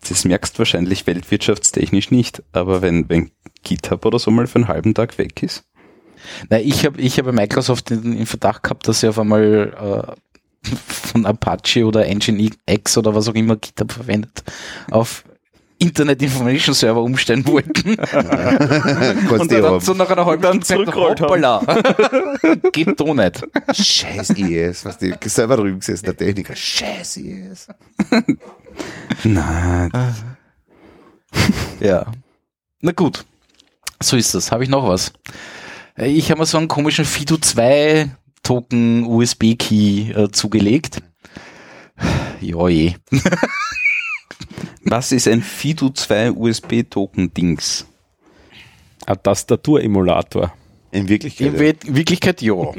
das 0.08 0.24
merkst 0.24 0.58
wahrscheinlich 0.58 1.06
weltwirtschaftstechnisch 1.06 2.10
nicht. 2.10 2.42
Aber 2.52 2.82
wenn, 2.82 3.08
wenn 3.08 3.30
GitHub 3.62 4.04
oder 4.04 4.18
so 4.18 4.30
mal 4.30 4.46
für 4.46 4.56
einen 4.56 4.68
halben 4.68 4.94
Tag 4.94 5.18
weg 5.18 5.42
ist, 5.42 5.64
Na, 6.48 6.58
ich 6.58 6.84
habe 6.84 7.00
ich 7.00 7.18
hab 7.18 7.26
bei 7.26 7.32
Microsoft 7.32 7.90
in, 7.90 8.12
in 8.12 8.26
Verdacht 8.26 8.62
gehabt, 8.62 8.88
dass 8.88 9.00
sie 9.00 9.08
auf 9.08 9.18
einmal 9.18 10.16
äh, 10.64 10.70
von 10.86 11.26
Apache 11.26 11.86
oder 11.86 12.04
Nginx 12.04 12.98
oder 12.98 13.14
was 13.14 13.28
auch 13.28 13.34
immer 13.34 13.56
GitHub 13.56 13.92
verwendet, 13.92 14.42
auf 14.90 15.24
Internet 15.80 16.22
Information 16.22 16.74
Server 16.74 17.02
umstellen 17.02 17.44
wollten. 17.46 17.90
Und 19.30 19.50
dann 19.50 19.64
haben. 19.64 19.80
so 19.80 19.94
nach 19.94 20.10
einer 20.10 20.24
halben 20.26 20.42
Stunde 20.44 20.66
zurückgerollt 20.66 21.20
hoppala. 21.20 21.60
Geht 22.72 23.00
doch 23.00 23.14
nicht. 23.14 23.42
Scheiß 23.72 24.30
IS, 24.30 24.84
was 24.84 24.98
die 24.98 25.14
selber 25.24 25.56
drüben 25.56 25.80
gesessen, 25.80 26.04
der 26.04 26.16
Techniker. 26.16 26.54
Scheiß 26.54 27.16
IS. 27.16 27.68
na, 29.24 29.88
Ja. 31.80 32.06
Na 32.80 32.92
gut. 32.92 33.24
So 34.02 34.16
ist 34.16 34.34
das. 34.34 34.52
Habe 34.52 34.64
ich 34.64 34.70
noch 34.70 34.86
was? 34.86 35.12
Äh, 35.96 36.08
Ich 36.10 36.30
habe 36.30 36.40
mir 36.40 36.46
so 36.46 36.58
einen 36.58 36.68
komischen 36.68 37.04
Fido 37.04 37.36
2 37.36 38.08
Token 38.42 39.04
USB 39.04 39.54
Key 39.58 40.10
äh, 40.12 40.30
zugelegt. 40.30 41.02
Ja, 42.40 42.66
eh. 42.68 42.94
Was 44.84 45.12
ist 45.12 45.28
ein 45.28 45.42
FIDO2 45.42 46.32
USB-Token-Dings? 46.36 47.86
Ein 49.06 49.22
Tastaturemulator. 49.22 50.52
In 50.90 51.08
Wirklichkeit. 51.08 51.46
In 51.48 51.54
ja. 51.54 51.60
Wir- 51.60 51.76
Wirklichkeit 51.96 52.42
ja. 52.42 52.54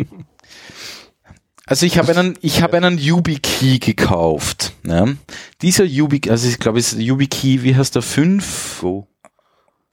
Also 1.68 1.86
ich 1.86 1.98
habe 1.98 2.12
einen, 2.18 2.38
ich 2.42 2.62
habe 2.62 2.76
einen 2.76 2.98
YubiKey 2.98 3.80
gekauft. 3.80 4.74
Ne? 4.84 5.16
Dieser 5.62 5.86
YubiKey, 5.86 6.30
also 6.30 6.50
ich 6.50 6.60
glaube, 6.60 6.80
es 6.80 6.92
ist 6.92 7.00
YubiKey, 7.00 7.64
wie 7.64 7.74
heißt 7.74 7.96
der? 7.96 8.02
5 8.02 8.80
Go. 8.82 9.08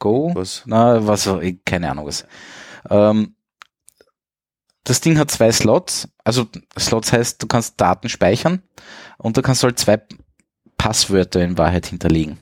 Go? 0.01 0.33
Was? 0.35 0.62
Na, 0.66 1.07
was, 1.07 1.29
keine 1.64 1.89
Ahnung 1.91 2.07
was. 2.07 2.26
Ähm, 2.91 3.37
das 4.83 5.01
Ding 5.01 5.18
hat 5.18 5.31
zwei 5.31 5.53
Slots. 5.53 6.09
Also 6.24 6.49
Slots 6.76 7.12
heißt, 7.12 7.41
du 7.43 7.47
kannst 7.47 7.81
Daten 7.81 8.09
speichern 8.09 8.62
und 9.18 9.37
da 9.37 9.43
kannst 9.43 9.62
du 9.62 9.66
halt 9.66 9.79
zwei 9.79 10.01
Passwörter 10.89 11.45
in 11.45 11.59
Wahrheit 11.59 11.84
hinterlegen. 11.86 12.39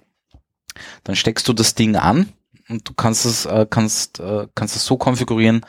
Dann 1.02 1.16
steckst 1.16 1.48
du 1.48 1.52
das 1.52 1.74
Ding 1.74 1.96
an 1.96 2.28
und 2.68 2.88
du 2.88 2.94
kannst 2.94 3.26
es, 3.26 3.44
äh, 3.44 3.66
kannst, 3.68 4.20
äh, 4.20 4.46
kannst 4.54 4.76
es 4.76 4.84
so 4.86 4.96
konfigurieren, 4.96 5.66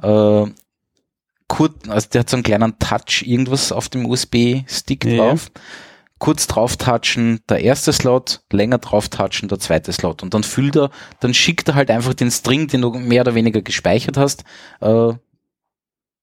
äh, 0.00 0.44
kurz, 1.48 1.88
also 1.88 2.08
der 2.12 2.20
hat 2.20 2.30
so 2.30 2.36
einen 2.36 2.44
kleinen 2.44 2.78
Touch 2.78 3.24
irgendwas 3.26 3.72
auf 3.72 3.88
dem 3.88 4.06
USB-Stick 4.06 5.04
Ja. 5.06 5.16
drauf. 5.16 5.50
Kurz 6.20 6.46
drauf 6.46 6.76
touchen, 6.76 7.40
der 7.48 7.62
erste 7.64 7.92
Slot, 7.92 8.42
länger 8.52 8.78
drauf 8.78 9.08
touchen, 9.08 9.48
der 9.48 9.58
zweite 9.58 9.92
Slot. 9.92 10.22
Und 10.22 10.32
dann 10.32 10.44
füllt 10.44 10.76
er, 10.76 10.90
dann 11.18 11.34
schickt 11.34 11.66
er 11.68 11.74
halt 11.74 11.90
einfach 11.90 12.14
den 12.14 12.30
String, 12.30 12.68
den 12.68 12.82
du 12.82 12.92
mehr 12.92 13.22
oder 13.22 13.34
weniger 13.34 13.60
gespeichert 13.60 14.16
hast, 14.16 14.44
äh, 14.80 15.14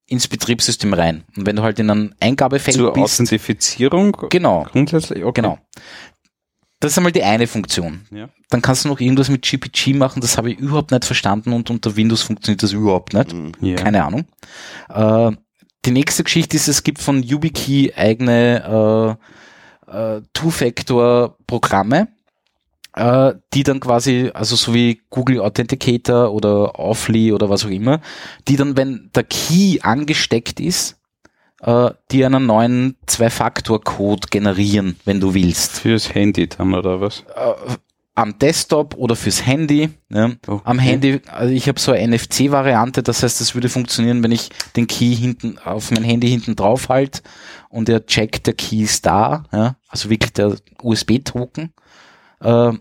ins 0.08 0.28
Betriebssystem 0.28 0.93
rein. 0.93 1.24
Und 1.36 1.45
wenn 1.45 1.55
du 1.55 1.64
halt 1.64 1.80
in 1.80 1.89
einem 1.89 2.14
Eingabefeld 2.20 2.78
Zur 2.78 2.93
bist, 2.93 3.16
Authentifizierung? 3.16 4.18
genau, 4.30 4.66
Grundsätzlich? 4.72 5.24
Okay. 5.24 5.41
genau. 5.41 5.60
Das 6.80 6.91
ist 6.91 6.97
einmal 6.97 7.12
die 7.12 7.24
eine 7.24 7.47
Funktion. 7.47 8.01
Ja. 8.12 8.30
Dann 8.49 8.62
kannst 8.62 8.86
du 8.86 8.89
noch 8.89 8.99
irgendwas 8.99 9.30
mit 9.30 9.41
GPG 9.41 9.93
machen, 9.93 10.22
das 10.22 10.38
habe 10.38 10.51
ich 10.51 10.60
überhaupt 10.60 10.91
nicht 10.91 11.05
verstanden 11.05 11.51
und 11.53 11.70
unter 11.70 11.95
Windows 11.95 12.22
funktioniert 12.22 12.64
das 12.64 12.72
überhaupt 12.72 13.14
nicht. 13.14 13.36
Ja. 13.62 13.76
Keine 13.76 14.03
Ahnung. 14.05 14.26
Äh, 14.89 15.32
die 15.86 15.91
nächste 15.91 16.24
Geschichte 16.24 16.55
ist, 16.55 16.68
es 16.68 16.84
gibt 16.84 16.99
von 16.99 17.24
YubiKey 17.24 17.93
eigene 17.95 19.18
äh, 19.88 20.18
äh, 20.18 20.22
Two-Factor-Programme, 20.34 22.10
äh, 22.98 23.36
die 23.54 23.64
dann 23.64 23.80
quasi, 23.80 24.32
also 24.34 24.56
so 24.56 24.74
wie 24.74 25.02
Google 25.10 25.41
Authenticator 25.41 26.34
oder 26.34 26.80
Awfully 26.80 27.32
oder 27.32 27.50
was 27.50 27.64
auch 27.64 27.70
immer, 27.70 28.02
die 28.48 28.56
dann, 28.56 28.76
wenn 28.76 29.12
der 29.16 29.24
Key 29.24 29.80
angesteckt 29.82 30.60
ist, 30.60 31.00
äh, 31.62 31.91
die 32.12 32.26
einen 32.26 32.48
neuen 32.48 32.95
Zwei-Faktor-Code 33.06 34.28
generieren, 34.32 34.98
wenn 35.06 35.20
du 35.20 35.34
willst. 35.34 35.80
Fürs 35.80 36.14
Handy 36.14 36.48
dann 36.48 36.74
oder 36.74 37.00
was? 37.00 37.24
Äh, 37.36 37.76
am 38.16 38.39
Desktop 38.39 38.95
oder 38.95 39.16
fürs 39.16 39.45
Handy. 39.45 39.89
Ne? 40.10 40.39
Okay. 40.48 40.62
Am 40.66 40.80
Handy, 40.80 41.22
also 41.28 41.54
ich 41.54 41.68
habe 41.68 41.80
so 41.80 41.91
eine 41.91 42.18
NFC-Variante, 42.18 43.04
das 43.04 43.22
heißt, 43.22 43.39
das 43.39 43.54
würde 43.54 43.70
funktionieren, 43.70 44.24
wenn 44.24 44.32
ich 44.32 44.50
den 44.76 44.88
Key 44.88 45.16
hinten 45.16 45.60
auf 45.60 45.91
mein 45.91 46.04
Handy 46.04 46.28
hinten 46.30 46.56
drauf 46.56 46.89
halt 46.89 47.22
und 47.70 47.89
er 47.89 48.08
checkt, 48.08 48.48
der 48.48 48.56
Key 48.56 48.82
ist 48.82 49.06
da, 49.06 49.43
ja? 49.54 49.76
also 49.88 50.10
wirklich 50.10 50.34
der 50.34 50.56
USB-Token, 50.82 51.74
äh, 52.41 52.74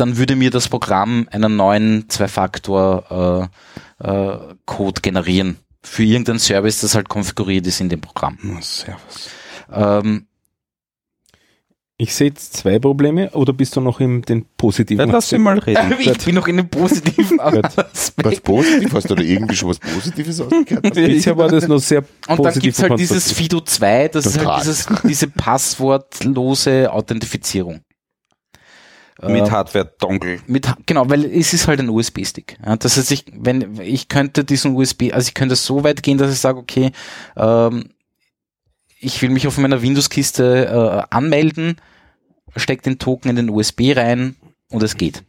dann 0.00 0.16
würde 0.16 0.34
mir 0.36 0.50
das 0.50 0.68
Programm 0.68 1.28
einen 1.30 1.56
neuen 1.56 2.08
Zwei-Faktor-Code 2.08 3.48
äh, 4.00 4.54
Code 4.66 5.00
generieren 5.02 5.56
für 5.82 6.02
irgendeinen 6.04 6.38
Service, 6.38 6.80
das 6.80 6.94
halt 6.94 7.08
konfiguriert 7.08 7.66
ist 7.66 7.80
in 7.80 7.88
dem 7.88 8.00
Programm. 8.00 8.38
Oh, 8.44 8.60
servus. 8.60 9.28
Ähm, 9.72 10.26
Ich 11.96 12.14
sehe 12.14 12.28
jetzt 12.28 12.54
zwei 12.54 12.78
Probleme, 12.78 13.30
oder 13.32 13.52
bist 13.52 13.76
du 13.76 13.80
noch 13.82 14.00
in 14.00 14.22
den 14.22 14.46
positiven? 14.56 15.06
Ja, 15.06 15.12
lass 15.12 15.32
ihn 15.32 15.42
mal 15.42 15.58
reden. 15.58 15.94
ich 16.00 16.16
bin 16.24 16.34
noch 16.34 16.48
in 16.48 16.56
dem 16.56 16.68
positiven 16.70 17.38
Aspekt. 17.40 18.24
Was 18.24 18.40
positiv? 18.40 18.94
Hast 18.94 19.10
du 19.10 19.14
da 19.14 19.22
irgendwie 19.22 19.54
schon 19.54 19.68
was 19.68 19.78
Positives 19.78 20.40
ausgehört? 20.40 20.82
Bisher 20.94 21.36
war 21.36 21.48
das 21.48 21.68
noch 21.68 21.78
sehr 21.78 21.98
Und 22.26 22.36
positiv. 22.36 22.52
dann 22.54 22.62
gibt's 22.62 22.82
halt 22.82 22.98
dieses. 22.98 23.32
Fido 23.32 23.60
2, 23.60 24.08
das 24.08 24.24
ist 24.26 24.44
halt 24.44 24.62
dieses, 24.62 24.86
diese 25.04 25.26
passwortlose 25.28 26.90
Authentifizierung. 26.90 27.80
Mit 29.22 29.46
Äh, 29.48 29.50
Hardware-Dongle. 29.50 30.40
mit, 30.46 30.66
genau, 30.86 31.08
weil 31.10 31.24
es 31.24 31.52
ist 31.52 31.66
halt 31.68 31.80
ein 31.80 31.88
USB-Stick. 31.90 32.56
Ja, 32.64 32.76
das 32.76 32.96
heißt, 32.96 33.10
ich, 33.12 33.24
wenn, 33.34 33.80
ich 33.80 34.08
könnte 34.08 34.44
diesen 34.44 34.74
USB, 34.74 35.12
also 35.12 35.28
ich 35.28 35.34
könnte 35.34 35.56
so 35.56 35.84
weit 35.84 36.02
gehen, 36.02 36.16
dass 36.18 36.32
ich 36.32 36.38
sage, 36.40 36.58
okay, 36.58 36.92
ähm, 37.36 37.90
ich 38.98 39.20
will 39.22 39.30
mich 39.30 39.46
auf 39.46 39.58
meiner 39.58 39.82
Windows-Kiste 39.82 40.66
äh, 41.10 41.14
anmelden, 41.14 41.76
steck 42.56 42.82
den 42.82 42.98
Token 42.98 43.30
in 43.30 43.36
den 43.36 43.50
USB 43.50 43.92
rein 43.96 44.36
und 44.70 44.82
es 44.82 44.96
geht. 44.96 45.22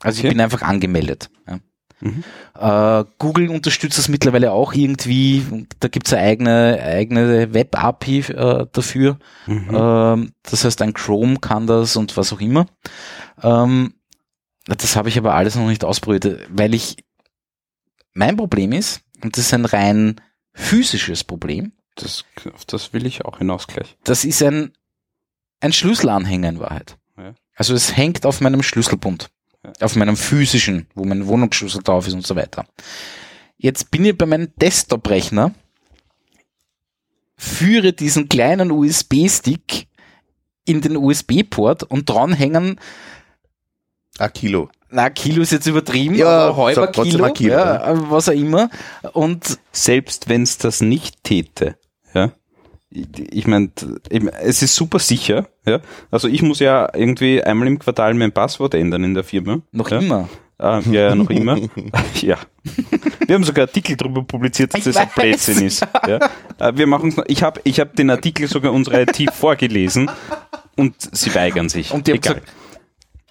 Also 0.00 0.18
ich 0.18 0.24
Okay. 0.24 0.34
bin 0.34 0.40
einfach 0.40 0.62
angemeldet. 0.62 1.30
Ja. 1.48 1.58
Mhm. 2.00 2.24
Äh, 2.58 3.04
Google 3.18 3.48
unterstützt 3.50 3.98
das 3.98 4.08
mittlerweile 4.08 4.52
auch 4.52 4.72
irgendwie. 4.74 5.66
Da 5.80 5.88
gibt's 5.88 6.12
eine 6.12 6.22
eigene, 6.22 6.80
eigene 6.82 7.54
Web-API 7.54 8.18
äh, 8.32 8.66
dafür. 8.72 9.18
Mhm. 9.46 9.70
Ähm, 9.72 10.32
das 10.42 10.64
heißt, 10.64 10.82
ein 10.82 10.92
Chrome 10.94 11.38
kann 11.38 11.66
das 11.66 11.96
und 11.96 12.16
was 12.16 12.32
auch 12.32 12.40
immer. 12.40 12.66
Ähm, 13.42 13.94
das 14.66 14.96
habe 14.96 15.08
ich 15.08 15.18
aber 15.18 15.34
alles 15.34 15.56
noch 15.56 15.66
nicht 15.68 15.84
ausprobiert, 15.84 16.38
weil 16.48 16.74
ich 16.74 16.96
mein 18.12 18.36
Problem 18.36 18.72
ist, 18.72 19.00
und 19.22 19.36
das 19.36 19.46
ist 19.46 19.54
ein 19.54 19.64
rein 19.64 20.20
physisches 20.52 21.24
Problem, 21.24 21.72
Das, 21.96 22.24
auf 22.52 22.64
das 22.64 22.92
will 22.92 23.06
ich 23.06 23.24
auch 23.24 23.38
hinaus 23.38 23.66
gleich. 23.66 23.96
das 24.04 24.24
ist 24.24 24.42
ein, 24.42 24.72
ein 25.60 25.72
Schlüsselanhänger 25.72 26.48
in 26.48 26.60
Wahrheit. 26.60 26.96
Ja. 27.18 27.34
Also 27.56 27.74
es 27.74 27.96
hängt 27.96 28.24
auf 28.24 28.40
meinem 28.40 28.62
Schlüsselbund. 28.62 29.30
Auf 29.80 29.96
meinem 29.96 30.16
physischen, 30.16 30.86
wo 30.94 31.04
mein 31.04 31.26
Wohnungsschlüssel 31.26 31.82
drauf 31.82 32.06
ist 32.06 32.14
und 32.14 32.26
so 32.26 32.36
weiter. 32.36 32.66
Jetzt 33.56 33.90
bin 33.90 34.04
ich 34.04 34.16
bei 34.16 34.26
meinem 34.26 34.52
Desktop-Rechner, 34.56 35.52
führe 37.36 37.92
diesen 37.92 38.28
kleinen 38.28 38.70
USB-Stick 38.70 39.86
in 40.64 40.80
den 40.80 40.96
USB-Port 40.96 41.82
und 41.84 42.08
dran 42.08 42.32
hängen, 42.32 42.80
Ein 44.18 44.32
Kilo. 44.32 44.70
na, 44.90 45.10
Kilo 45.10 45.42
ist 45.42 45.52
jetzt 45.52 45.66
übertrieben, 45.66 46.14
Ja, 46.14 46.48
aber 46.48 46.56
halber 46.64 46.86
Kilo, 46.88 47.32
Kilo, 47.32 47.52
ja, 47.52 48.10
was 48.10 48.28
auch 48.28 48.32
immer. 48.32 48.70
Und 49.12 49.58
Selbst 49.72 50.28
wenn 50.28 50.42
es 50.42 50.58
das 50.58 50.80
nicht 50.80 51.22
täte. 51.24 51.76
Ich, 52.94 53.46
meine, 53.48 53.70
es 54.40 54.62
ist 54.62 54.76
super 54.76 55.00
sicher, 55.00 55.48
ja. 55.66 55.80
Also 56.12 56.28
ich 56.28 56.42
muss 56.42 56.60
ja 56.60 56.88
irgendwie 56.94 57.42
einmal 57.42 57.66
im 57.66 57.78
Quartal 57.80 58.14
mein 58.14 58.30
Passwort 58.30 58.74
ändern 58.74 59.02
in 59.02 59.14
der 59.14 59.24
Firma. 59.24 59.60
noch 59.72 59.90
ja. 59.90 59.98
immer. 59.98 60.28
Ah, 60.58 60.80
ja, 60.86 61.08
ja, 61.08 61.14
noch 61.16 61.28
immer. 61.30 61.58
ja. 62.20 62.38
Wir 63.26 63.34
haben 63.34 63.42
sogar 63.42 63.66
Artikel 63.66 63.96
darüber 63.96 64.22
publiziert, 64.22 64.72
dass 64.72 64.86
Ich 64.86 64.94
das 64.94 64.96
ein. 64.96 65.08
Blödsinn 65.14 65.66
ist. 65.66 65.84
Ja. 66.06 66.20
Äh, 66.60 66.76
Wir 66.76 66.86
machen's 66.86 67.16
noch, 67.16 67.24
ich 67.26 67.42
habe 67.42 67.60
ich 67.64 67.80
hab 67.80 67.96
den 67.96 68.08
Artikel 68.10 68.46
sogar 68.46 68.72
unserer 68.72 69.02
IT 69.02 69.34
vorgelesen 69.34 70.08
und 70.76 70.94
sie 70.98 71.34
weigern 71.34 71.68
sich. 71.68 71.90
Und 71.90 72.06
die 72.06 72.12
haben 72.12 72.18
Egal. 72.18 72.34
gesagt, 72.34 72.52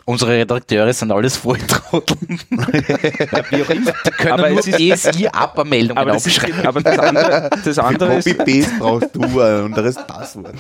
unsere 0.06 0.32
Redakteure 0.32 0.92
sind 0.94 1.12
alles 1.12 1.38
Volltrotteln. 1.38 2.40
Wie 2.50 3.64
auch 3.64 3.70
immer. 3.70 3.94
Die 4.06 4.12
können 4.12 4.32
Aber 4.34 4.50
nur 4.50 4.60
es 4.60 4.68
ist- 4.68 5.06
DSI-Abermeldungen 5.06 5.98
Aber 5.98 6.12
das, 6.12 6.26
ist, 6.28 6.38
aufschreiben. 6.38 6.66
aber 6.68 6.82
das 6.82 7.00
andere, 7.00 7.50
das 7.64 7.80
andere 7.80 8.16
ist, 8.16 8.38
Copy-Paste 8.38 8.72
brauchst 8.80 9.16
du 9.16 9.22
ein 9.42 9.66
anderes 9.66 9.96
Passwort. 9.96 10.56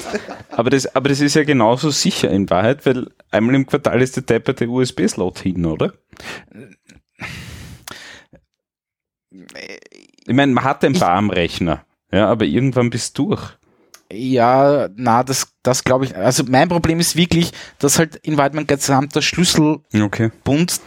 aber 0.52 0.70
das, 0.70 0.96
aber 0.96 1.10
das 1.10 1.20
ist 1.22 1.34
ja 1.36 1.44
genauso 1.44 1.89
sicher 1.89 2.30
in 2.30 2.50
Wahrheit, 2.50 2.86
weil 2.86 3.08
einmal 3.32 3.56
im 3.56 3.66
Quartal 3.66 4.02
ist 4.02 4.16
der 4.16 4.24
depperte 4.24 4.68
USB-Slot 4.68 5.39
hin, 5.39 5.66
oder? 5.66 5.94
Ich 9.32 10.34
meine, 10.34 10.54
man 10.54 10.64
hat 10.64 10.84
ein 10.86 10.94
paar 10.94 11.16
am 11.16 11.30
Rechner, 11.30 11.86
ja, 12.12 12.28
aber 12.30 12.46
irgendwann 12.46 12.89
bist 12.89 13.18
du 13.18 13.30
durch. 13.30 13.58
Ja, 14.12 14.89
na, 14.95 15.24
das, 15.24 15.47
das 15.64 15.84
glaube 15.84 16.06
ich. 16.06 16.16
Also 16.16 16.43
mein 16.47 16.70
Problem 16.70 16.99
ist 16.99 17.16
wirklich, 17.16 17.51
dass 17.80 17.97
halt 17.99 18.16
in 18.18 18.38
Wahrheit 18.38 18.54
mein 18.54 18.68
gesamter 18.68 19.22
Schlüsselbund 19.22 19.84
Okay. 19.95 20.32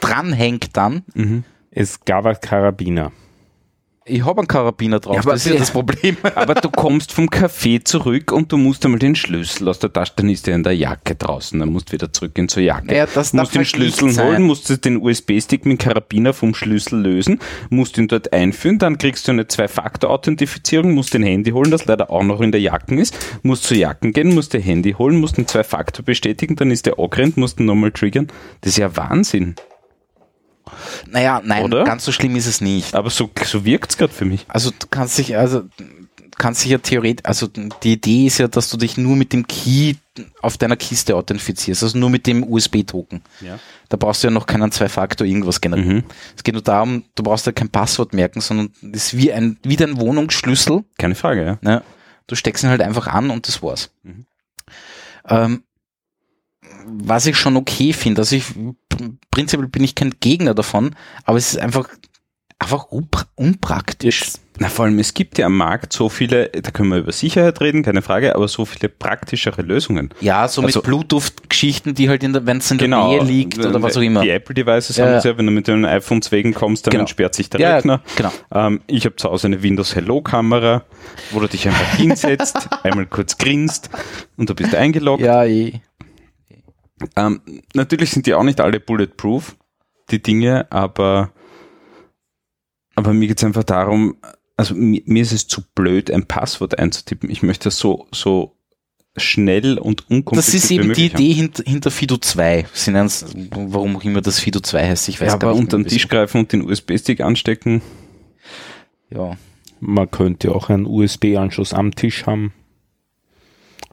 dranhängt 0.00 0.76
dann. 0.76 1.02
Mhm. 1.14 1.44
Es 1.70 2.04
gab 2.04 2.26
ein 2.26 2.38
Karabiner. 2.40 3.12
Ich 4.08 4.24
habe 4.24 4.38
einen 4.38 4.46
Karabiner 4.46 5.00
drauf, 5.00 5.16
Ja, 5.16 5.22
aber 5.22 5.32
das 5.32 5.46
ist 5.46 5.52
ja 5.52 5.58
das 5.58 5.72
Problem. 5.72 6.16
Aber 6.36 6.54
du 6.54 6.70
kommst 6.70 7.12
vom 7.12 7.26
Café 7.26 7.84
zurück 7.84 8.30
und 8.30 8.52
du 8.52 8.56
musst 8.56 8.84
einmal 8.84 9.00
den 9.00 9.16
Schlüssel 9.16 9.68
aus 9.68 9.80
der 9.80 9.92
Tasche, 9.92 10.12
dann 10.14 10.28
ist 10.28 10.46
der 10.46 10.54
in 10.54 10.62
der 10.62 10.76
Jacke 10.76 11.16
draußen, 11.16 11.58
dann 11.58 11.70
musst 11.70 11.88
du 11.88 11.94
wieder 11.94 12.12
zurück 12.12 12.38
in 12.38 12.48
zur 12.48 12.62
Jacke. 12.62 12.94
Ja, 12.94 13.06
das 13.06 13.32
musst 13.32 13.54
den 13.54 13.58
halt 13.58 13.68
Schlüssel 13.68 14.16
holen, 14.16 14.44
musst 14.44 14.70
du 14.70 14.78
den 14.78 15.02
USB-Stick 15.02 15.66
mit 15.66 15.80
dem 15.80 15.84
Karabiner 15.84 16.32
vom 16.32 16.54
Schlüssel 16.54 17.00
lösen, 17.00 17.40
musst 17.68 17.98
ihn 17.98 18.06
dort 18.06 18.32
einführen, 18.32 18.78
dann 18.78 18.96
kriegst 18.96 19.26
du 19.26 19.32
eine 19.32 19.48
Zwei-Faktor-Authentifizierung, 19.48 20.92
musst 20.94 21.12
den 21.12 21.24
Handy 21.24 21.50
holen, 21.50 21.72
das 21.72 21.86
leider 21.86 22.08
auch 22.08 22.22
noch 22.22 22.40
in 22.40 22.52
der 22.52 22.60
Jacken 22.60 22.98
ist, 22.98 23.16
musst 23.42 23.64
zur 23.64 23.76
Jacken 23.76 24.12
gehen, 24.12 24.32
musst 24.34 24.54
dein 24.54 24.62
Handy 24.62 24.92
holen, 24.92 25.18
musst 25.18 25.36
den 25.36 25.48
Zwei-Faktor 25.48 26.04
bestätigen, 26.04 26.54
dann 26.54 26.70
ist 26.70 26.86
der 26.86 27.00
angerannt, 27.00 27.36
musst 27.38 27.58
ihn 27.58 27.66
nochmal 27.66 27.90
triggern. 27.90 28.28
Das 28.60 28.70
ist 28.70 28.78
ja 28.78 28.96
Wahnsinn. 28.96 29.56
Naja, 31.08 31.40
nein, 31.44 31.64
Oder? 31.64 31.84
ganz 31.84 32.04
so 32.04 32.12
schlimm 32.12 32.36
ist 32.36 32.46
es 32.46 32.60
nicht. 32.60 32.94
Aber 32.94 33.10
so, 33.10 33.30
so 33.44 33.64
wirkt's 33.64 33.96
gerade 33.96 34.12
für 34.12 34.24
mich. 34.24 34.44
Also 34.48 34.70
du 34.70 34.86
kannst 34.90 35.18
dich, 35.18 35.36
also 35.36 35.60
du 35.60 36.42
kannst 36.42 36.64
dich 36.64 36.72
ja 36.72 36.78
theoretisch, 36.78 37.24
also 37.24 37.46
die 37.46 37.92
Idee 37.92 38.26
ist 38.26 38.38
ja, 38.38 38.48
dass 38.48 38.68
du 38.68 38.76
dich 38.76 38.96
nur 38.96 39.16
mit 39.16 39.32
dem 39.32 39.46
Key 39.46 39.94
auf 40.42 40.58
deiner 40.58 40.76
Kiste 40.76 41.14
authentifizierst, 41.16 41.82
also 41.82 41.98
nur 41.98 42.10
mit 42.10 42.26
dem 42.26 42.42
USB-Token. 42.44 43.22
Ja. 43.40 43.58
Da 43.88 43.96
brauchst 43.96 44.22
du 44.22 44.28
ja 44.28 44.30
noch 44.32 44.46
keinen 44.46 44.72
Zwei-Faktor 44.72 45.26
irgendwas 45.26 45.60
generieren. 45.60 45.96
Mhm. 45.96 46.04
Es 46.36 46.42
geht 46.42 46.54
nur 46.54 46.62
darum, 46.62 47.04
du 47.14 47.22
brauchst 47.22 47.46
ja 47.46 47.52
kein 47.52 47.68
Passwort 47.68 48.12
merken, 48.12 48.40
sondern 48.40 48.70
das 48.82 49.06
ist 49.06 49.16
wie 49.16 49.32
ein, 49.32 49.58
wie 49.62 49.76
dein 49.76 49.98
Wohnungsschlüssel. 50.00 50.84
Keine 50.98 51.14
Frage, 51.14 51.44
ja. 51.44 51.58
Ne? 51.60 51.82
Du 52.26 52.34
steckst 52.34 52.64
ihn 52.64 52.70
halt 52.70 52.82
einfach 52.82 53.06
an 53.06 53.30
und 53.30 53.46
das 53.46 53.62
war's. 53.62 53.90
Mhm. 54.02 54.26
Ähm, 55.28 55.62
was 56.86 57.26
ich 57.26 57.36
schon 57.36 57.56
okay 57.56 57.92
finde, 57.92 58.22
also 58.22 58.36
ich 58.36 58.44
prinzipiell 59.30 59.68
bin 59.68 59.84
ich 59.84 59.94
kein 59.94 60.14
Gegner 60.20 60.54
davon, 60.54 60.94
aber 61.24 61.38
es 61.38 61.52
ist 61.52 61.58
einfach 61.58 61.88
einfach 62.58 62.84
unpra 62.84 63.24
unpraktisch. 63.34 64.32
Na, 64.58 64.70
vor 64.70 64.86
allem, 64.86 64.98
es 64.98 65.12
gibt 65.12 65.36
ja 65.36 65.44
am 65.44 65.54
Markt 65.58 65.92
so 65.92 66.08
viele, 66.08 66.48
da 66.48 66.70
können 66.70 66.88
wir 66.88 66.96
über 66.96 67.12
Sicherheit 67.12 67.60
reden, 67.60 67.82
keine 67.82 68.00
Frage, 68.00 68.34
aber 68.34 68.48
so 68.48 68.64
viele 68.64 68.88
praktischere 68.88 69.60
Lösungen. 69.60 70.08
Ja, 70.22 70.48
so 70.48 70.62
Also- 70.62 70.78
mit 70.78 70.86
Bluetooth-Geschichten, 70.86 71.94
die 71.94 72.08
halt 72.08 72.22
in 72.22 72.32
der, 72.32 72.46
wenn 72.46 72.56
es 72.56 72.70
in 72.70 72.78
der 72.78 72.88
Nähe 72.88 73.22
liegt 73.22 73.58
oder 73.58 73.82
was 73.82 73.98
auch 73.98 74.00
immer. 74.00 74.22
Die 74.22 74.30
Apple-Devices 74.30 74.96
Ja, 74.96 75.04
haben 75.04 75.12
es 75.16 75.24
ja, 75.24 75.36
wenn 75.36 75.44
du 75.44 75.52
mit 75.52 75.68
den 75.68 75.84
iPhones 75.84 76.32
wegen 76.32 76.54
kommst, 76.54 76.86
dann 76.86 76.92
Genau. 76.92 77.02
entsperrt 77.02 77.34
sich 77.34 77.50
der 77.50 77.60
Ja, 77.60 77.74
Rechner. 77.76 78.00
genau. 78.16 78.32
Ähm, 78.50 78.80
ich 78.86 79.04
habe 79.04 79.16
zu 79.16 79.28
Hause 79.28 79.48
eine 79.48 79.62
Windows 79.62 79.94
Hello-Kamera, 79.94 80.84
wo 81.32 81.40
du 81.40 81.48
dich 81.48 81.68
einfach 81.68 81.96
hinsetzt, 81.96 82.56
einmal 82.82 83.04
kurz 83.04 83.36
grinst 83.36 83.90
und 84.38 84.48
du 84.48 84.54
bist 84.54 84.74
eingeloggt. 84.74 85.22
Ja, 85.22 85.44
eh. 85.44 85.82
Ähm, 87.14 87.40
natürlich 87.74 88.10
sind 88.10 88.26
die 88.26 88.34
auch 88.34 88.42
nicht 88.42 88.60
alle 88.60 88.80
bulletproof, 88.80 89.56
die 90.10 90.22
Dinge, 90.22 90.70
aber, 90.70 91.32
aber 92.94 93.12
mir 93.12 93.28
geht's 93.28 93.44
einfach 93.44 93.64
darum, 93.64 94.16
also 94.56 94.74
mir, 94.74 95.02
mir 95.04 95.22
ist 95.22 95.32
es 95.32 95.46
zu 95.46 95.62
blöd, 95.74 96.10
ein 96.10 96.26
Passwort 96.26 96.78
einzutippen. 96.78 97.30
Ich 97.30 97.42
möchte 97.42 97.64
das 97.64 97.78
so, 97.78 98.06
so 98.12 98.56
schnell 99.16 99.78
und 99.78 100.02
Das 100.02 100.10
unkompliziert 100.10 100.64
ist 100.64 100.70
eben 100.70 100.92
die 100.92 101.06
Idee 101.06 101.32
hinter, 101.32 101.62
hinter 101.64 101.90
Fido 101.90 102.16
2. 102.16 102.66
Sie 102.72 102.90
nennen's, 102.90 103.24
warum 103.50 103.96
auch 103.96 104.04
immer 104.04 104.20
das 104.20 104.38
Fido 104.40 104.60
2 104.60 104.88
heißt. 104.88 105.08
Ich 105.08 105.20
weiß 105.20 105.32
ja, 105.32 105.38
gar 105.38 105.50
aber 105.50 105.58
nicht 105.58 105.64
unter 105.64 105.78
den 105.78 105.86
Tisch 105.86 106.08
greifen 106.08 106.40
und 106.40 106.52
den 106.52 106.62
USB-Stick 106.62 107.20
anstecken. 107.20 107.82
Ja. 109.10 109.36
Man 109.80 110.10
könnte 110.10 110.54
auch 110.54 110.70
einen 110.70 110.86
USB-Anschluss 110.86 111.72
am 111.72 111.94
Tisch 111.94 112.26
haben. 112.26 112.52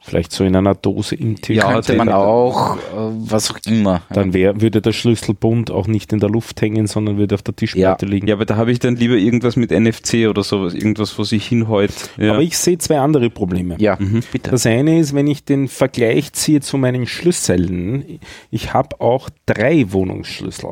Vielleicht 0.06 0.34
so 0.34 0.44
in 0.44 0.54
einer 0.54 0.76
Dose 0.76 1.16
im 1.16 1.40
Tisch. 1.42 1.56
Ja, 1.56 1.72
Könnte 1.72 1.94
den- 1.94 1.98
man 2.00 2.10
auch, 2.10 2.76
äh, 2.76 2.80
was 2.92 3.50
auch 3.52 3.58
immer. 3.66 4.02
Dann 4.12 4.34
wär, 4.34 4.60
würde 4.60 4.82
der 4.82 4.92
Schlüsselbund 4.92 5.72
auch 5.72 5.88
nicht 5.88 6.12
in 6.12 6.20
der 6.20 6.30
Luft 6.30 6.62
hängen, 6.62 6.88
sondern 6.88 7.18
würde 7.18 7.36
auf 7.36 7.42
der 7.42 7.56
Tischplatte 7.56 8.06
liegen. 8.06 8.28
Ja, 8.28 8.36
aber 8.36 8.46
da 8.46 8.58
habe 8.58 8.72
ich 8.74 8.80
dann 8.80 8.98
lieber 8.98 9.16
irgendwas 9.16 9.56
mit 9.56 9.72
NFC 9.72 10.28
oder 10.28 10.44
sowas, 10.44 10.74
irgendwas, 10.74 11.18
wo 11.18 11.24
sich 11.24 11.48
hinhäut. 11.48 11.94
Ja. 12.18 12.34
Aber 12.34 12.42
ich 12.42 12.58
sehe 12.58 12.78
zwei 12.80 13.00
andere 13.00 13.30
Probleme. 13.30 13.78
Ja, 13.80 13.98
bitte. 14.32 14.52
Das 14.52 14.66
eine 14.66 15.00
ist, 15.00 15.16
wenn 15.16 15.28
ich 15.28 15.46
den 15.46 15.70
Vergleich 15.70 16.34
ziehe 16.34 16.60
zu 16.60 16.78
meinen 16.78 17.08
Schlüsseln, 17.08 18.20
ich 18.52 18.74
habe 18.74 19.00
auch 19.00 19.30
drei 19.46 19.86
Wohnungsschlüssel. 19.94 20.72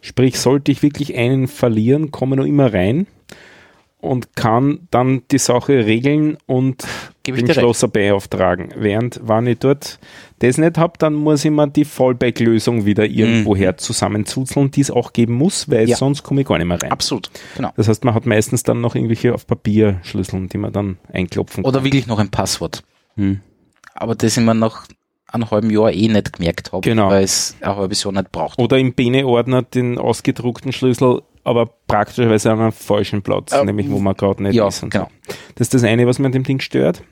Sprich, 0.00 0.38
sollte 0.38 0.70
ich 0.70 0.82
wirklich 0.84 1.16
einen 1.16 1.48
verlieren, 1.48 2.12
komme 2.12 2.36
noch 2.36 2.44
immer 2.46 2.72
rein 2.72 3.08
und 4.00 4.36
kann 4.36 4.86
dann 4.90 5.22
die 5.30 5.38
Sache 5.38 5.86
regeln 5.86 6.36
und 6.46 6.84
den. 7.26 7.52
Schlosser 7.52 7.88
beauftragen. 7.88 8.68
Während, 8.76 9.20
wenn 9.24 9.46
ich 9.48 9.58
dort 9.58 9.98
das 10.38 10.58
nicht 10.58 10.78
habe, 10.78 10.92
dann 10.98 11.14
muss 11.14 11.44
ich 11.44 11.50
mir 11.50 11.66
die 11.66 11.84
Fallback-Lösung 11.84 12.84
wieder 12.86 13.04
irgendwoher 13.06 13.78
zusammenzuzeln, 13.78 14.70
die 14.70 14.82
es 14.82 14.90
auch 14.92 15.12
geben 15.12 15.34
muss, 15.34 15.68
weil 15.68 15.84
Mhm. 15.84 15.88
Ja. 15.88 15.96
sonst 15.96 16.22
komme 16.22 16.42
ich 16.42 16.46
gar 16.46 16.58
nicht 16.58 16.68
mehr 16.68 16.80
rein. 16.80 16.92
Absolut, 16.92 17.30
genau. 17.56 17.72
Das 17.76 17.88
heißt, 17.88 18.04
man 18.04 18.14
hat 18.14 18.26
meistens 18.26 18.62
dann 18.62 18.80
noch 18.80 18.94
irgendwelche 18.94 19.34
auf 19.34 19.46
Papier 19.46 19.98
Schlüsseln, 20.04 20.48
die 20.48 20.58
man 20.58 20.72
dann 20.72 20.98
einklopfen 21.12 21.64
kann. 21.64 21.68
Oder 21.68 21.82
wirklich 21.82 22.06
noch 22.06 22.18
ein 22.20 22.30
Passwort. 22.30 22.82
Hm. 23.16 23.40
Aber 23.94 24.14
das 24.14 24.36
ich 24.36 24.42
mir 24.44 24.54
nach 24.54 24.86
einem 25.32 25.50
halben 25.50 25.70
Jahr 25.70 25.90
eh 25.90 26.06
nicht 26.06 26.32
gemerkt 26.34 26.70
habe, 26.72 26.82
Genau. 26.82 27.08
weil 27.10 27.24
es 27.24 27.56
ein 27.60 27.74
halbes 27.74 28.04
Jahr 28.04 28.12
nicht 28.12 28.30
braucht. 28.30 28.58
Oder 28.60 28.78
im 28.78 28.92
Bene-Ordner 28.94 29.62
den 29.62 29.98
ausgedruckten 29.98 30.70
Schlüssel, 30.72 31.22
aber 31.46 31.70
praktischerweise 31.86 32.50
an 32.52 32.60
einem 32.60 32.72
falschen 32.72 33.22
Platz, 33.22 33.52
Äh, 33.52 33.64
nämlich 33.64 33.90
wo 33.90 33.98
man 33.98 34.14
gerade 34.14 34.42
nicht 34.42 34.54
ja, 34.54 34.68
ist. 34.68 34.80
genau. 34.82 35.08
So. 35.28 35.34
Das 35.54 35.66
ist 35.66 35.74
das 35.74 35.84
eine, 35.84 36.06
was 36.06 36.18
mir 36.18 36.26
an 36.26 36.32
dem 36.32 36.42
Ding 36.44 36.60
stört. 36.60 37.02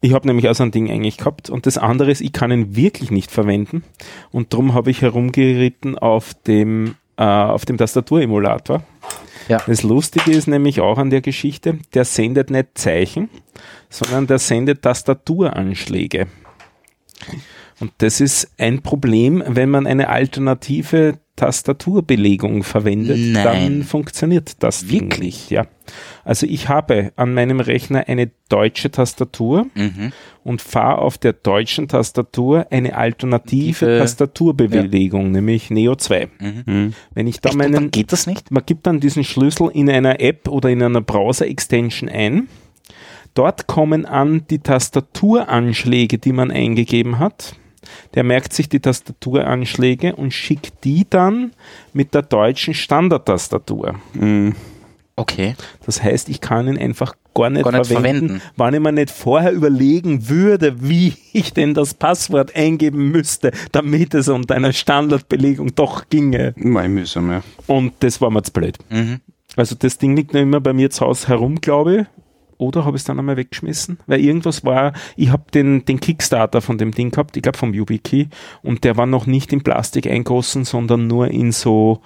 Ich 0.00 0.12
habe 0.12 0.26
nämlich 0.26 0.48
auch 0.48 0.54
so 0.54 0.62
ein 0.62 0.70
Ding 0.70 0.90
eigentlich 0.90 1.16
gehabt. 1.16 1.48
Und 1.50 1.66
das 1.66 1.78
andere 1.78 2.10
ist, 2.10 2.20
ich 2.20 2.32
kann 2.32 2.50
ihn 2.50 2.76
wirklich 2.76 3.10
nicht 3.10 3.30
verwenden. 3.30 3.84
Und 4.30 4.52
darum 4.52 4.74
habe 4.74 4.90
ich 4.90 5.00
herumgeritten 5.02 5.96
auf 5.98 6.34
dem, 6.46 6.96
äh, 7.16 7.22
auf 7.24 7.64
dem 7.64 7.78
Tastaturemulator. 7.78 8.82
Ja. 9.48 9.62
Das 9.66 9.82
Lustige 9.82 10.30
ist 10.30 10.46
nämlich 10.46 10.80
auch 10.80 10.98
an 10.98 11.10
der 11.10 11.20
Geschichte, 11.20 11.78
der 11.94 12.04
sendet 12.04 12.50
nicht 12.50 12.76
Zeichen, 12.76 13.28
sondern 13.88 14.26
der 14.26 14.38
sendet 14.38 14.82
Tastaturanschläge. 14.82 16.26
Und 17.80 17.92
das 17.98 18.20
ist 18.20 18.50
ein 18.58 18.82
Problem, 18.82 19.42
wenn 19.46 19.70
man 19.70 19.86
eine 19.86 20.08
alternative 20.08 21.18
Tastaturbelegung 21.36 22.62
verwendet, 22.62 23.18
Nein. 23.18 23.44
dann 23.44 23.82
funktioniert 23.82 24.62
das 24.62 24.88
Wirklich? 24.90 25.18
nicht. 25.20 25.50
Ja. 25.50 25.66
Also 26.24 26.46
ich 26.46 26.68
habe 26.68 27.12
an 27.16 27.34
meinem 27.34 27.60
Rechner 27.60 28.04
eine 28.08 28.30
deutsche 28.48 28.90
Tastatur 28.90 29.66
Mhm. 29.74 30.12
und 30.44 30.62
fahre 30.62 30.98
auf 30.98 31.18
der 31.18 31.32
deutschen 31.32 31.88
Tastatur 31.88 32.66
eine 32.70 32.96
alternative 32.96 33.66
Tiefe- 33.86 33.98
Tastaturbelegung, 33.98 35.32
nämlich 35.32 35.70
Neo 35.70 35.96
2. 35.96 36.28
Hm. 36.38 36.94
Wenn 37.12 37.26
ich 37.26 37.40
da 37.40 37.50
Echt, 37.50 37.58
meinen 37.58 37.90
geht 37.90 38.12
das 38.12 38.26
nicht? 38.26 38.50
man 38.50 38.62
gibt 38.64 38.86
dann 38.86 39.00
diesen 39.00 39.24
Schlüssel 39.24 39.70
in 39.74 39.90
einer 39.90 40.20
App 40.20 40.48
oder 40.48 40.70
in 40.70 40.82
einer 40.82 41.00
Browser-Extension 41.00 42.08
ein. 42.08 42.48
Dort 43.34 43.66
kommen 43.66 44.06
an 44.06 44.44
die 44.48 44.60
Tastaturanschläge, 44.60 46.18
die 46.18 46.32
man 46.32 46.50
eingegeben 46.50 47.18
hat. 47.18 47.56
Der 48.14 48.24
merkt 48.24 48.52
sich 48.52 48.68
die 48.68 48.80
Tastaturanschläge 48.80 50.16
und 50.16 50.32
schickt 50.32 50.84
die 50.84 51.06
dann 51.08 51.52
mit 51.92 52.14
der 52.14 52.22
deutschen 52.22 52.74
Standardtastatur. 52.74 53.96
Hm. 54.12 54.54
Okay. 55.16 55.54
Das 55.86 56.02
heißt, 56.02 56.28
ich 56.28 56.40
kann 56.40 56.66
ihn 56.66 56.78
einfach 56.78 57.14
gar 57.34 57.50
nicht, 57.50 57.64
Gar 57.64 57.78
nicht 57.78 57.86
verwenden, 57.86 58.28
verwenden. 58.28 58.42
wenn 58.56 58.74
ich 58.74 58.80
mir 58.80 58.92
nicht 58.92 59.10
vorher 59.10 59.52
überlegen 59.52 60.28
würde, 60.28 60.88
wie 60.88 61.14
ich 61.32 61.52
denn 61.52 61.74
das 61.74 61.94
Passwort 61.94 62.54
eingeben 62.56 63.10
müsste, 63.10 63.52
damit 63.72 64.14
es 64.14 64.28
unter 64.28 64.54
einer 64.54 64.72
Standardbelegung 64.72 65.74
doch 65.74 66.08
ginge. 66.08 66.54
Mei 66.56 66.88
mühsam, 66.88 67.30
ja. 67.30 67.42
Und 67.66 67.92
das 68.00 68.20
war 68.20 68.30
mir 68.30 68.42
zu 68.42 68.52
blöd. 68.52 68.78
Mhm. 68.90 69.20
Also 69.56 69.76
das 69.78 69.98
Ding 69.98 70.16
liegt 70.16 70.34
noch 70.34 70.40
immer 70.40 70.60
bei 70.60 70.72
mir 70.72 70.90
zu 70.90 71.04
Hause 71.06 71.28
herum, 71.28 71.60
glaube 71.60 71.96
ich. 71.96 72.06
Oder 72.64 72.84
habe 72.84 72.96
ich 72.96 73.02
es 73.02 73.04
dann 73.04 73.18
einmal 73.18 73.36
weggeschmissen? 73.36 73.98
Weil 74.06 74.20
irgendwas 74.20 74.64
war, 74.64 74.92
ich 75.16 75.30
habe 75.30 75.44
den, 75.52 75.84
den 75.84 76.00
Kickstarter 76.00 76.60
von 76.60 76.78
dem 76.78 76.92
Ding 76.92 77.10
gehabt, 77.10 77.36
ich 77.36 77.42
glaube 77.42 77.58
vom 77.58 77.74
YubiKey, 77.74 78.28
und 78.62 78.84
der 78.84 78.96
war 78.96 79.06
noch 79.06 79.26
nicht 79.26 79.52
in 79.52 79.62
Plastik 79.62 80.06
eingossen, 80.06 80.64
sondern 80.64 81.06
nur 81.06 81.28
in 81.28 81.52
so 81.52 82.00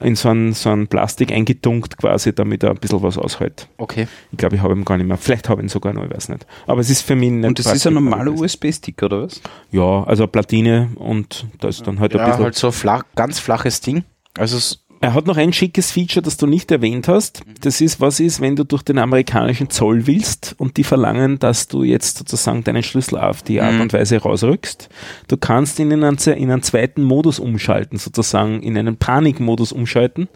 in 0.00 0.16
so 0.16 0.30
ein, 0.30 0.52
so 0.52 0.70
ein 0.70 0.88
Plastik 0.88 1.30
eingetunkt 1.32 1.96
quasi, 1.96 2.34
damit 2.34 2.64
er 2.64 2.70
ein 2.70 2.76
bisschen 2.76 3.02
was 3.02 3.18
aushält. 3.18 3.68
Okay. 3.78 4.08
Ich 4.32 4.38
glaube, 4.38 4.56
ich 4.56 4.62
habe 4.62 4.74
ihn 4.74 4.84
gar 4.84 4.96
nicht 4.96 5.06
mehr. 5.06 5.16
Vielleicht 5.16 5.48
habe 5.48 5.60
ich 5.60 5.66
ihn 5.66 5.68
sogar 5.68 5.92
noch, 5.92 6.04
ich 6.04 6.10
weiß 6.10 6.28
nicht. 6.30 6.46
Aber 6.66 6.80
es 6.80 6.90
ist 6.90 7.02
für 7.02 7.14
mich 7.14 7.30
nicht 7.30 7.46
Und 7.46 7.58
das 7.58 7.72
ist 7.72 7.86
ein 7.86 7.94
normaler. 7.94 8.32
USB-Stick, 8.32 9.00
oder 9.02 9.22
was? 9.22 9.40
Ja, 9.70 10.02
also 10.04 10.24
eine 10.24 10.28
Platine 10.32 10.90
und 10.96 11.46
da 11.60 11.68
ist 11.68 11.86
dann 11.86 12.00
halt 12.00 12.14
ein 12.14 12.18
Ja, 12.18 12.26
bisschen 12.26 12.44
halt 12.44 12.54
so 12.56 12.68
ein 12.68 12.72
flach, 12.72 13.04
ganz 13.14 13.38
flaches 13.38 13.80
Ding. 13.80 14.04
Also 14.36 14.58
Er 15.02 15.14
hat 15.14 15.26
noch 15.26 15.36
ein 15.36 15.52
schickes 15.52 15.90
Feature, 15.90 16.22
das 16.22 16.36
du 16.36 16.46
nicht 16.46 16.70
erwähnt 16.70 17.08
hast. 17.08 17.42
Das 17.60 17.80
ist, 17.80 18.00
was 18.00 18.20
ist, 18.20 18.40
wenn 18.40 18.54
du 18.54 18.64
durch 18.64 18.82
den 18.82 18.98
amerikanischen 18.98 19.68
Zoll 19.68 20.06
willst 20.06 20.54
und 20.58 20.76
die 20.76 20.84
verlangen, 20.84 21.40
dass 21.40 21.66
du 21.66 21.82
jetzt 21.82 22.18
sozusagen 22.18 22.62
deinen 22.62 22.84
Schlüssel 22.84 23.18
auf 23.18 23.42
die 23.42 23.60
Art 23.60 23.74
Mhm. 23.74 23.80
und 23.80 23.92
Weise 23.92 24.18
rausrückst. 24.18 24.88
Du 25.26 25.36
kannst 25.36 25.80
ihn 25.80 25.90
in 25.90 26.04
einen, 26.04 26.18
in 26.18 26.50
einen 26.52 26.62
zweiten 26.62 27.02
Modus 27.02 27.40
umschalten, 27.40 27.98
sozusagen 27.98 28.62
in 28.62 28.78
einen 28.78 28.96
Panikmodus 28.96 29.72
umschalten. 29.72 30.28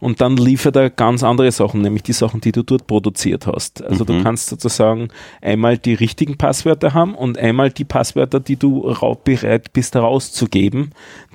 Und 0.00 0.20
dann 0.20 0.36
liefert 0.36 0.76
er 0.76 0.90
ganz 0.90 1.22
andere 1.22 1.50
Sachen, 1.52 1.80
nämlich 1.80 2.02
die 2.02 2.12
Sachen, 2.12 2.40
die 2.40 2.52
du 2.52 2.62
dort 2.62 2.86
produziert 2.86 3.46
hast. 3.46 3.82
Also 3.82 4.04
du 4.04 4.22
kannst 4.22 4.48
sozusagen 4.48 5.08
einmal 5.40 5.78
die 5.78 5.94
richtigen 5.94 6.36
Passwörter 6.36 6.94
haben 6.94 7.14
und 7.14 7.38
einmal 7.38 7.70
die 7.70 7.84
Passwörter, 7.84 8.40
die 8.40 8.56
du 8.56 8.94
bereit 9.24 9.72
bist 9.72 9.96
rauszugeben, 9.96 10.90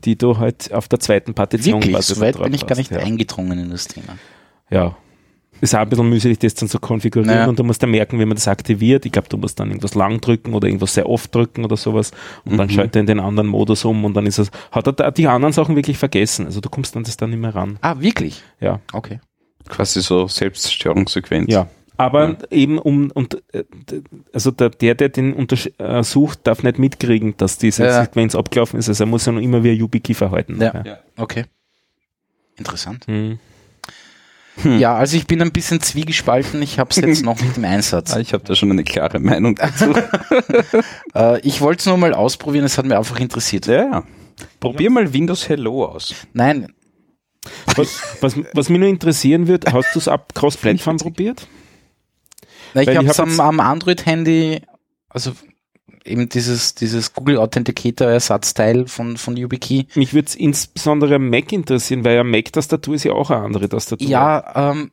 die 0.06 0.18
du 0.18 0.38
halt 0.38 0.74
auf 0.74 0.88
der 0.88 1.00
zweiten 1.00 1.34
Partition 1.34 1.82
wirklich, 1.82 1.96
quasi 1.96 2.16
so 2.16 2.22
weit 2.22 2.42
bin 2.42 2.54
ich 2.54 2.68
gar 2.68 2.76
nicht 2.76 2.92
ja. 2.92 3.00
eingedrungen 3.00 3.60
in 3.60 3.70
das 3.70 3.88
Thema. 3.88 4.18
Ja. 4.70 4.96
Ist 5.62 5.76
auch 5.76 5.80
ein 5.80 5.90
bisschen 5.90 6.10
mühselig, 6.10 6.40
das 6.40 6.54
dann 6.56 6.70
zu 6.70 6.80
konfigurieren 6.80 7.36
Naja. 7.36 7.48
und 7.48 7.60
du 7.60 7.64
musst 7.64 7.84
dann 7.84 7.92
merken, 7.92 8.20
wie 8.20 8.26
man 8.26 8.36
das 8.36 8.48
aktiviert. 8.48 9.06
Ich 9.06 9.12
glaube, 9.12 9.28
du 9.30 9.38
musst 9.38 9.60
dann 9.60 9.70
irgendwas 9.70 9.96
lang 9.96 10.22
drücken 10.22 10.54
oder 10.54 10.68
irgendwas 10.68 10.94
sehr 10.94 11.10
oft 11.10 11.34
drücken 11.34 11.66
oder 11.66 11.78
sowas 11.78 12.12
und 12.46 12.58
dann 12.58 12.70
schaltet 12.70 12.96
er 12.96 13.00
in 13.02 13.08
den 13.08 13.20
anderen 13.20 13.48
Modus 13.48 13.84
um 13.86 14.06
und 14.06 14.14
dann 14.14 14.26
ist 14.26 14.38
es, 14.40 14.52
hat 14.72 15.00
er 15.00 15.12
die 15.12 15.28
anderen 15.28 15.54
Sachen 15.54 15.76
wirklich 15.76 15.98
vergessen. 15.98 16.46
Also 16.46 16.62
du 16.62 16.70
kommst 16.70 16.96
dann 16.96 17.04
das 17.04 17.18
dann 17.18 17.30
nicht 17.32 17.40
mehr 17.40 17.54
ran. 17.56 17.78
Ah, 17.82 17.96
wirklich? 18.00 18.42
Ja. 18.60 18.80
Okay. 18.94 19.20
Quasi 19.68 20.02
so 20.02 20.28
Selbstzerstörungssequenz. 20.28 21.52
Ja. 21.52 21.68
Aber 21.98 22.38
eben 22.50 22.78
um, 22.80 23.12
und, 23.12 23.44
äh, 23.54 23.66
also 24.32 24.52
der, 24.52 24.70
der, 24.70 24.96
der 24.96 25.10
den 25.10 25.34
untersucht, 25.34 26.40
darf 26.46 26.64
nicht 26.64 26.80
mitkriegen, 26.80 27.36
dass 27.36 27.58
diese 27.58 27.84
Ja. 27.84 28.04
Sequenz 28.06 28.36
abgelaufen 28.36 28.80
ist. 28.80 28.88
Also 28.88 29.04
er 29.04 29.08
muss 29.08 29.26
ja 29.26 29.34
noch 29.34 29.42
immer 29.42 29.66
wie 29.66 29.72
ein 29.72 29.78
YubiKey 29.78 30.14
verhalten. 30.16 30.62
Ja. 30.62 31.00
Okay. 31.18 31.44
Interessant. 32.56 33.06
Hm. 34.62 34.80
Ja, 34.80 34.96
also 34.96 35.16
ich 35.18 35.28
bin 35.28 35.42
ein 35.42 35.52
bisschen 35.52 35.82
zwiegespalten. 35.82 36.62
Ich 36.62 36.80
habe 36.80 36.90
es 36.90 36.98
jetzt 36.98 37.24
noch 37.24 37.40
nicht 37.42 37.58
im 37.58 37.66
Einsatz. 37.66 38.14
Ah, 38.16 38.20
ich 38.20 38.34
habe 38.34 38.44
da 38.44 38.56
schon 38.56 38.72
eine 38.72 38.84
klare 38.84 39.20
Meinung 39.20 39.56
dazu. 39.56 39.94
Äh, 41.16 41.40
ich 41.42 41.62
wollte 41.62 41.80
es 41.80 41.86
nur 41.86 41.98
mal 41.98 42.14
ausprobieren. 42.14 42.66
Es 42.66 42.78
hat 42.78 42.86
mir 42.86 42.98
einfach 42.98 43.20
interessiert. 43.20 43.66
ja, 43.68 43.84
ja. 43.84 44.04
Probier 44.60 44.90
mal 44.90 45.12
Windows 45.14 45.50
Hello 45.50 45.86
aus. 45.86 46.14
Nein, 46.34 46.68
Was, 47.76 48.02
was, 48.22 48.36
was 48.54 48.70
mich 48.70 48.80
nur 48.80 48.88
interessieren 48.90 49.48
wird, 49.48 49.72
hast 49.72 49.96
du 49.96 50.00
es 50.00 50.08
ab 50.08 50.34
Cross-Plattform 50.34 50.98
probiert? 50.98 51.48
Na, 52.74 52.82
ich 52.82 52.96
habe 52.96 53.08
es 53.08 53.20
hab 53.20 53.28
am, 53.28 53.40
am 53.40 53.60
Android-Handy, 53.60 54.62
also 55.10 55.34
eben 56.06 56.30
dieses, 56.30 56.76
dieses 56.76 57.14
Google 57.14 57.38
Authenticator-Ersatzteil 57.38 58.88
von, 58.88 59.18
von 59.18 59.38
YubiKey. 59.38 59.88
Mich 59.96 60.14
würde 60.14 60.28
es 60.28 60.36
insbesondere 60.36 61.16
am 61.16 61.30
Mac 61.30 61.52
interessieren, 61.52 62.04
weil 62.06 62.16
ja 62.16 62.24
Mac-Tastatur 62.24 62.96
ist 62.96 63.04
ja 63.04 63.14
auch 63.14 63.30
eine 63.32 63.44
andere 63.44 63.70
Tastatur. 63.70 64.08
Ja, 64.08 64.72
ähm, 64.72 64.92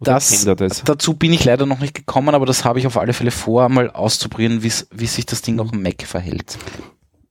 Oder 0.00 0.14
das, 0.14 0.44
das? 0.44 0.84
dazu 0.84 1.14
bin 1.14 1.32
ich 1.32 1.44
leider 1.44 1.66
noch 1.66 1.80
nicht 1.80 1.94
gekommen, 1.94 2.34
aber 2.34 2.46
das 2.46 2.64
habe 2.64 2.78
ich 2.78 2.86
auf 2.86 2.96
alle 2.96 3.12
Fälle 3.12 3.30
vor, 3.30 3.68
mal 3.68 3.90
auszuprobieren, 3.90 4.62
wie 4.62 5.06
sich 5.06 5.26
das 5.26 5.42
Ding 5.42 5.60
auf 5.60 5.70
dem 5.70 5.82
Mac 5.82 6.02
verhält. 6.02 6.58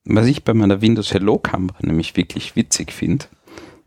Was 0.05 0.25
ich 0.27 0.43
bei 0.43 0.53
meiner 0.53 0.81
Windows 0.81 1.13
Hello 1.13 1.37
Kamera 1.37 1.77
nämlich 1.81 2.15
wirklich 2.15 2.55
witzig 2.55 2.91
finde, 2.91 3.25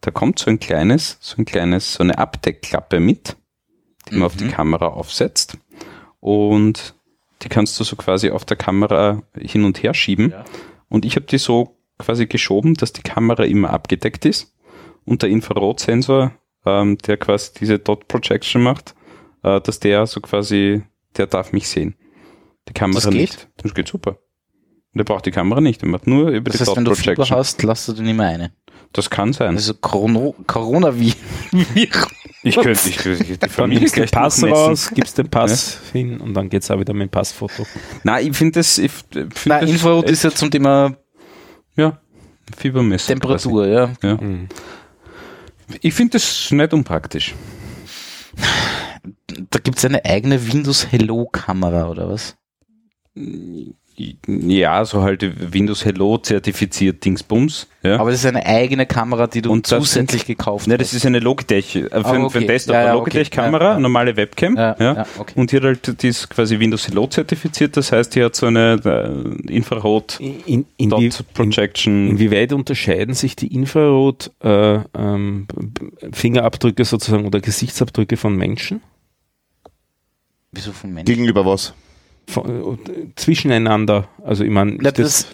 da 0.03 0.11
kommt 0.11 0.39
so 0.39 0.51
ein 0.51 0.59
kleines, 0.61 1.16
so 1.20 1.37
ein 1.39 1.45
kleines, 1.45 1.95
so 1.95 2.03
eine 2.03 2.18
Abdeckklappe 2.18 3.01
mit, 3.01 3.37
die 4.11 4.16
man 4.16 4.25
auf 4.25 4.37
die 4.37 4.45
Mhm. 4.45 4.51
Kamera 4.51 4.87
aufsetzt 4.89 5.59
und 6.20 6.95
die 7.43 7.49
kannst 7.49 7.78
du 7.78 7.84
so 7.84 7.97
quasi 7.97 8.30
auf 8.30 8.45
der 8.45 8.57
Kamera 8.57 9.22
hin 9.36 9.64
und 9.64 9.82
her 9.82 9.95
schieben. 9.95 10.32
Und 10.88 11.05
ich 11.05 11.16
habe 11.16 11.26
die 11.26 11.38
so 11.38 11.76
quasi 11.99 12.26
geschoben, 12.26 12.74
dass 12.74 12.93
die 12.93 13.03
Kamera 13.03 13.45
immer 13.45 13.70
abgedeckt 13.70 14.24
ist 14.24 14.55
und 15.05 15.22
der 15.22 15.30
Infrarotsensor, 15.30 16.32
ähm, 16.66 16.99
der 16.99 17.16
quasi 17.16 17.53
diese 17.59 17.78
Dot 17.78 18.09
Projection 18.09 18.62
macht, 18.62 18.95
äh, 19.43 19.61
dass 19.61 19.80
der 19.80 20.07
so 20.07 20.20
quasi, 20.20 20.82
der 21.16 21.26
darf 21.26 21.53
mich 21.53 21.68
sehen. 21.68 21.97
Die 22.68 22.72
Kamera 22.72 23.01
Das 23.01 23.11
geht? 23.11 23.20
nicht. 23.20 23.49
Das 23.57 23.74
geht 23.74 23.88
super. 23.88 24.18
Und 24.95 24.99
der 24.99 25.05
braucht 25.05 25.24
die 25.26 25.30
Kamera 25.30 25.61
nicht, 25.61 25.80
der 25.82 25.88
macht 25.88 26.07
nur 26.07 26.28
über 26.28 26.51
Das 26.51 26.55
die 26.57 26.61
heißt, 26.61 26.68
Dot 26.68 26.76
wenn 26.76 26.84
du 26.84 26.95
Fieber 26.95 27.14
Projection. 27.14 27.38
hast, 27.38 27.62
lass 27.62 27.86
du 27.86 27.93
dir 27.95 28.03
nicht 28.03 28.16
mehr 28.16 28.26
eine. 28.28 28.53
Das 28.93 29.09
kann 29.09 29.32
sein. 29.32 29.55
Also 29.57 29.72
Corona- 29.74 30.34
Coronavirus. 30.47 31.16
ich 32.45 32.57
könnte, 32.57 32.88
ich 32.88 32.97
könnte 32.99 33.24
die 33.24 33.49
Familie 33.49 33.80
nimmst 33.80 33.97
du 33.97 34.01
den 34.01 34.07
gleich 34.07 34.11
Pass 34.11 34.43
raus, 34.45 34.90
gibst 34.95 35.16
den 35.16 35.30
Pass 35.30 35.80
hin 35.93 36.20
und 36.20 36.34
dann 36.34 36.51
geht's 36.51 36.70
auch 36.70 36.78
wieder 36.78 36.93
mit 36.93 37.09
dem 37.09 37.11
Passfoto. 37.11 37.66
Nein, 38.05 38.26
ich 38.30 38.36
finde 38.36 38.59
das, 38.61 38.76
ich 38.76 38.90
finde 38.93 39.30
Nein, 39.47 39.61
das 39.62 39.70
Infrarot 39.70 40.11
ist 40.11 40.24
ja 40.24 40.30
zum 40.30 40.51
Thema 40.51 40.95
ja, 41.74 41.99
Fiebermesser. 42.55 43.07
Temperatur, 43.14 43.66
ja. 43.66 43.86
Quasi. 43.86 44.07
Ja. 44.07 44.14
Mhm. 44.20 44.49
Ich 45.80 45.95
finde 45.95 46.18
das 46.18 46.51
nicht 46.51 46.74
unpraktisch. 46.74 47.34
Da 49.51 49.59
gibt's 49.59 49.86
eine 49.86 50.05
eigene 50.05 50.53
Windows 50.53 50.86
Hello 50.90 51.26
Kamera 51.32 51.88
oder 51.88 52.11
was? 52.11 52.36
Ja, 54.26 54.84
so 54.84 55.03
halt 55.03 55.53
Windows 55.53 55.84
Hello 55.84 56.16
zertifiziert 56.18 57.05
Dingsbums. 57.05 57.68
Ja. 57.82 57.99
Aber 58.01 58.11
das 58.11 58.20
ist 58.20 58.26
eine 58.26 58.45
eigene 58.47 58.86
Kamera, 58.86 59.26
die 59.26 59.43
du 59.43 59.53
Und 59.53 59.66
zusätzlich 59.66 60.24
gekauft 60.24 60.66
Ne, 60.66 60.74
hast. 60.74 60.80
das 60.80 60.95
ist 60.95 61.05
eine 61.05 61.18
Logitech, 61.18 61.76
äh, 61.76 61.80
für, 61.88 61.95
Ah, 61.97 62.05
für 62.14 62.20
okay. 62.20 62.38
den 62.38 62.49
Desktop, 62.49 62.74
Ja, 62.74 62.80
ja, 62.82 62.86
eine 62.90 62.97
okay. 62.99 63.11
Logitech-Kamera, 63.18 63.64
Ja, 63.64 63.72
ja. 63.72 63.78
normale 63.78 64.16
Webcam. 64.16 64.57
Ja, 64.57 64.76
Ja, 64.78 64.95
ja, 64.95 65.07
okay. 65.18 65.32
Und 65.38 65.53
die 65.53 65.57
hat 65.57 65.64
halt, 65.64 66.03
die 66.03 66.09
ist 66.09 66.30
quasi 66.30 66.59
Windows 66.59 66.88
Hello 66.88 67.07
zertifiziert, 67.07 67.76
das 67.76 67.93
heißt, 67.93 68.14
die 68.14 68.24
hat 68.24 68.34
so 68.34 68.47
eine 68.47 68.80
äh, 69.47 69.53
Infrarot 69.53 70.18
In, 70.20 70.64
in, 70.78 70.90
Dot 70.90 71.01
inwie, 71.03 71.22
Projection. 71.34 72.09
inwieweit 72.09 72.53
unterscheiden 72.53 73.14
sich 73.14 73.36
die 73.36 73.55
Infrarot 73.55 74.30
äh, 74.43 74.80
ähm, 74.97 75.47
Fingerabdrücke 76.12 76.84
sozusagen 76.84 77.26
oder 77.26 77.40
Gesichtsabdrücke 77.40 78.16
von 78.16 78.36
Menschen? 78.36 78.80
Wieso 80.53 80.72
von 80.72 80.93
Menschen? 80.93 81.07
Gegenüber 81.12 81.45
was? 81.47 81.74
Von, 82.29 82.79
äh, 82.87 83.14
zwischeneinander. 83.16 84.09
Also 84.25 84.45
ich 84.45 84.51
meine, 84.51 84.73
Ja, 84.83 84.91
das, 84.91 84.95
das, 84.95 85.27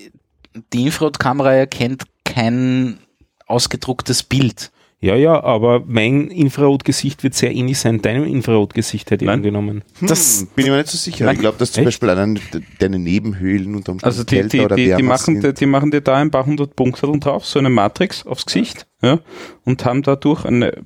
die 0.73 0.83
Infrarotkamera 0.85 1.53
erkennt 1.53 2.05
kein 2.25 2.99
ausgedrucktes 3.47 4.23
Bild. 4.23 4.71
ja, 5.01 5.15
ja, 5.15 5.43
aber 5.43 5.83
mein 5.87 6.29
Infrarotgesicht 6.29 7.23
wird 7.23 7.35
sehr 7.35 7.55
ähnlich 7.55 7.79
sein 7.79 8.03
deinem 8.03 8.25
Infrarotgesicht, 8.25 9.11
hätte 9.11 9.25
ich 9.25 9.27
Nein. 9.27 9.39
angenommen. 9.39 9.85
Das, 10.01 10.41
Hm, 10.41 10.49
bin 10.57 10.65
ich 10.67 10.71
mir 10.73 10.77
nicht 10.79 10.89
so 10.89 10.99
sicher. 10.99 11.33
Ich 11.33 11.39
glaube, 11.39 11.57
dass 11.59 11.73
zum 11.73 11.83
Echt? 11.83 11.87
Beispiel 11.89 12.11
allein 12.11 12.41
deine 12.81 12.99
Nebenhöhlen 12.99 13.75
und 13.77 13.89
am 13.89 13.99
Also 14.03 14.25
die, 14.25 14.47
die, 14.49 14.61
oder 14.61 14.77
die, 14.77 14.93
die, 14.97 15.03
machen, 15.03 15.41
sind. 15.41 15.61
die 15.61 15.67
machen 15.67 15.91
dir 15.93 16.01
da 16.01 16.17
ein 16.17 16.31
paar 16.31 16.45
hundert 16.47 16.75
Punkte 16.77 17.07
drauf, 17.21 17.47
so 17.47 17.59
eine 17.61 17.71
Matrix 17.71 18.27
aufs 18.27 18.45
Gesicht, 18.47 18.87
ja, 19.03 19.21
und 19.65 19.85
haben 19.85 20.03
dadurch 20.03 20.45
eine 20.45 20.83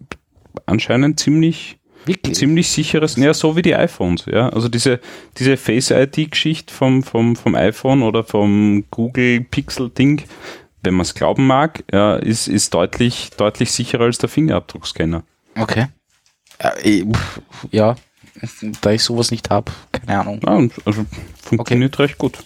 anscheinend 0.66 1.18
ziemlich 1.18 1.78
wirklich. 2.04 2.36
ziemlich 2.36 2.68
sicheres, 2.70 3.16
ja, 3.16 3.34
so 3.34 3.56
wie 3.56 3.62
die 3.62 3.74
iPhones, 3.74 4.26
ja. 4.26 4.48
Also 4.48 4.68
diese, 4.68 5.00
diese 5.38 5.56
Face-ID-Geschichte 5.56 6.72
vom, 6.72 7.02
vom, 7.02 7.36
vom 7.36 7.54
iPhone 7.54 8.02
oder 8.02 8.24
vom 8.24 8.84
Google 8.90 9.40
Pixel-Ding, 9.42 10.22
wenn 10.82 10.94
man 10.94 11.02
es 11.02 11.14
glauben 11.14 11.46
mag, 11.46 11.84
ja, 11.92 12.16
ist, 12.16 12.48
ist 12.48 12.74
deutlich, 12.74 13.30
deutlich 13.36 13.72
sicherer 13.72 14.04
als 14.04 14.18
der 14.18 14.28
Fingerabdruckscanner. 14.28 15.22
Okay. 15.56 15.86
Ja, 17.70 17.96
da 18.80 18.90
ich 18.90 19.02
sowas 19.02 19.30
nicht 19.30 19.50
habe, 19.50 19.72
keine 19.90 20.20
Ahnung. 20.20 20.40
Ja, 20.44 20.76
also 20.84 21.04
funktioniert 21.40 21.98
recht 21.98 22.18
gut. 22.18 22.38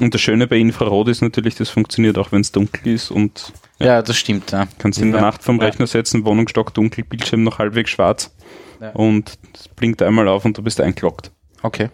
Und 0.00 0.14
das 0.14 0.20
Schöne 0.20 0.46
bei 0.46 0.56
Infrarot 0.56 1.08
ist 1.08 1.20
natürlich, 1.20 1.56
das 1.56 1.68
funktioniert 1.68 2.16
auch, 2.16 2.32
wenn 2.32 2.40
es 2.40 2.52
dunkel 2.52 2.94
ist 2.94 3.10
und 3.10 3.52
Ja, 3.80 4.02
das 4.02 4.16
stimmt, 4.16 4.50
ja. 4.52 4.68
kannst 4.78 4.98
in 5.00 5.10
der 5.12 5.20
Ja. 5.20 5.26
Nacht 5.26 5.42
vom 5.42 5.58
Ja. 5.58 5.64
Rechner 5.66 5.86
setzen, 5.86 6.24
Wohnung 6.24 6.48
stockdunkel, 6.48 7.04
Bildschirm 7.04 7.42
noch 7.42 7.58
halbwegs 7.58 7.90
schwarz 7.90 8.34
Ja. 8.80 8.90
und 8.90 9.38
es 9.54 9.68
blinkt 9.68 10.02
einmal 10.02 10.28
auf 10.28 10.44
und 10.44 10.56
du 10.58 10.62
bist 10.62 10.80
eingeloggt. 10.80 11.32
Okay. 11.62 11.90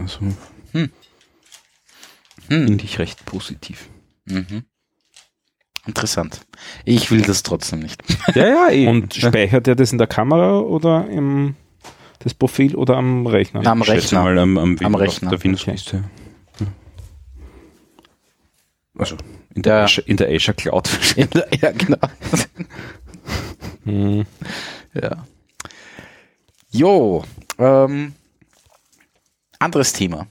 Also 0.00 0.20
Hm. 0.72 0.90
finde 2.48 2.84
ich 2.84 2.98
recht 2.98 3.24
positiv. 3.26 3.88
Mhm. 4.26 4.64
Interessant. 5.86 6.40
Ich 6.86 7.10
will 7.10 7.20
das 7.22 7.42
trotzdem 7.42 7.80
nicht. 7.80 8.02
Ja, 8.34 8.46
ja, 8.48 8.68
eh. 8.70 8.86
Und 8.88 9.14
speichert 9.14 9.68
er 9.68 9.76
das 9.76 9.92
in 9.92 9.98
der 9.98 10.06
Kamera 10.06 10.58
oder 10.60 11.06
im 11.10 11.56
das 12.20 12.32
Profil 12.32 12.74
oder 12.74 12.96
am 12.96 13.26
Rechner? 13.26 13.66
Am 13.66 13.80
Ich 13.82 13.86
schätze 13.86 13.98
Rechner. 14.16 14.22
Mal 14.22 14.38
am, 14.38 14.56
am, 14.56 14.78
Am 14.82 14.94
auf 14.94 15.00
Rechner. 15.02 15.28
Der 15.30 15.44
Windows 15.44 15.62
Okay. 15.62 15.72
Liste. 15.72 16.04
Ja. 16.60 16.66
Also 18.96 19.16
in 19.54 19.62
der, 19.62 19.78
Ja. 19.78 19.84
Azure, 19.84 20.06
in 20.06 20.16
der 20.16 20.28
Azure 20.28 20.54
Cloud. 20.54 20.88
ja, 21.60 21.70
genau. 21.72 21.98
Hm. 23.84 24.26
Ja. 24.94 25.24
Jo, 26.70 27.24
ähm, 27.58 28.14
anderes 29.58 29.92
Thema. 29.92 30.26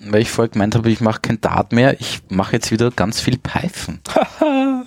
Weil 0.00 0.22
ich 0.22 0.30
vorher 0.30 0.50
gemeint 0.50 0.74
habe, 0.74 0.90
ich 0.90 1.00
mache 1.00 1.20
kein 1.20 1.40
Dart 1.40 1.72
mehr, 1.72 2.00
ich 2.00 2.22
mache 2.28 2.54
jetzt 2.54 2.72
wieder 2.72 2.90
ganz 2.90 3.20
viel 3.20 3.38
Python. 3.38 4.00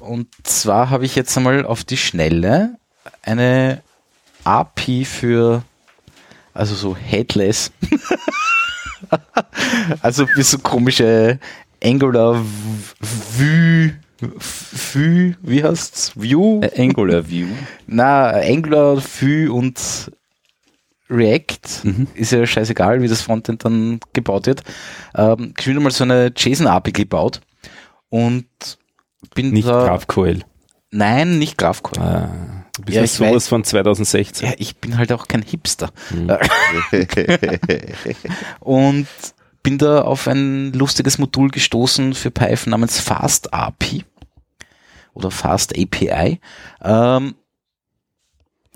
Und 0.00 0.28
zwar 0.42 0.90
habe 0.90 1.04
ich 1.04 1.14
jetzt 1.14 1.36
einmal 1.36 1.64
auf 1.66 1.84
die 1.84 1.98
Schnelle 1.98 2.78
eine 3.22 3.82
API 4.44 5.04
für, 5.04 5.62
also 6.54 6.74
so 6.74 6.96
headless, 6.96 7.70
also 10.02 10.26
wie 10.34 10.42
so 10.42 10.58
komische 10.58 11.38
Angular 11.82 12.42
Vue, 13.38 13.92
Vue, 14.20 15.34
wie 15.42 15.64
heißt's? 15.64 16.12
Vue? 16.14 16.60
Angular 16.76 17.28
View. 17.28 17.48
Na, 17.86 18.30
Angular, 18.30 18.98
Vue 18.98 19.50
und 19.52 20.10
React 21.08 21.84
Mhm. 21.84 22.06
ist 22.14 22.30
ja 22.32 22.46
scheißegal, 22.46 23.02
wie 23.02 23.08
das 23.08 23.22
Frontend 23.22 23.64
dann 23.64 23.98
gebaut 24.12 24.46
wird. 24.46 24.62
Ähm, 25.14 25.52
geschwind 25.54 25.80
mal 25.82 25.90
so 25.90 26.04
eine 26.04 26.32
JSON-API 26.36 26.92
gebaut 26.92 27.40
und 28.10 28.46
bin 29.34 29.50
Nicht 29.50 29.66
da, 29.66 29.86
GraphQL. 29.86 30.40
Nein, 30.92 31.38
nicht 31.38 31.56
GraphQL. 31.58 31.98
Ah, 32.00 32.28
du 32.76 32.82
bist 32.82 32.94
Ja, 32.94 33.00
ja, 33.00 33.04
ich 33.04 33.12
sowas 33.12 33.32
weiß. 33.34 33.48
von 33.48 33.64
2016. 33.64 34.48
Ja, 34.48 34.54
ich 34.58 34.76
bin 34.76 34.98
halt 34.98 35.12
auch 35.12 35.26
kein 35.28 35.42
Hipster. 35.42 35.90
Hm. 36.10 36.30
und 38.60 39.06
bin 39.62 39.78
da 39.78 40.02
auf 40.02 40.26
ein 40.26 40.72
lustiges 40.72 41.18
Modul 41.18 41.50
gestoßen 41.50 42.14
für 42.14 42.30
Python 42.30 42.70
namens 42.70 42.98
Fast 43.00 43.52
API 43.52 44.04
oder 45.14 45.30
Fast 45.30 45.78
API. 45.78 46.40
Ähm, 46.82 47.34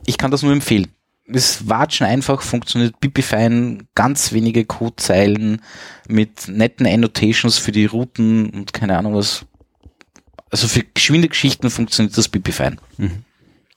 ich 0.07 0.18
kann 0.18 0.30
das 0.30 0.43
nur 0.43 0.53
empfehlen. 0.53 0.89
Ist 1.26 1.68
watschen 1.70 2.07
einfach, 2.07 2.43
funktioniert 2.43 3.01
pipi-fein, 3.01 3.89
ganz 3.95 4.32
wenige 4.32 4.66
Codezeilen 4.66 5.62
mit 6.07 6.49
netten 6.49 6.87
Annotations 6.87 7.57
für 7.57 7.72
die 7.72 7.87
Routen 7.87 8.51
und 8.51 8.74
keine 8.74 8.99
Ahnung 8.99 9.14
was. 9.14 9.47
Also 10.51 10.68
für 10.68 10.82
geschwinde 10.82 11.28
Geschichten 11.28 11.70
funktioniert 11.70 12.16
das 12.16 12.28
pipi-fein. 12.28 12.78
Mhm. 12.99 13.24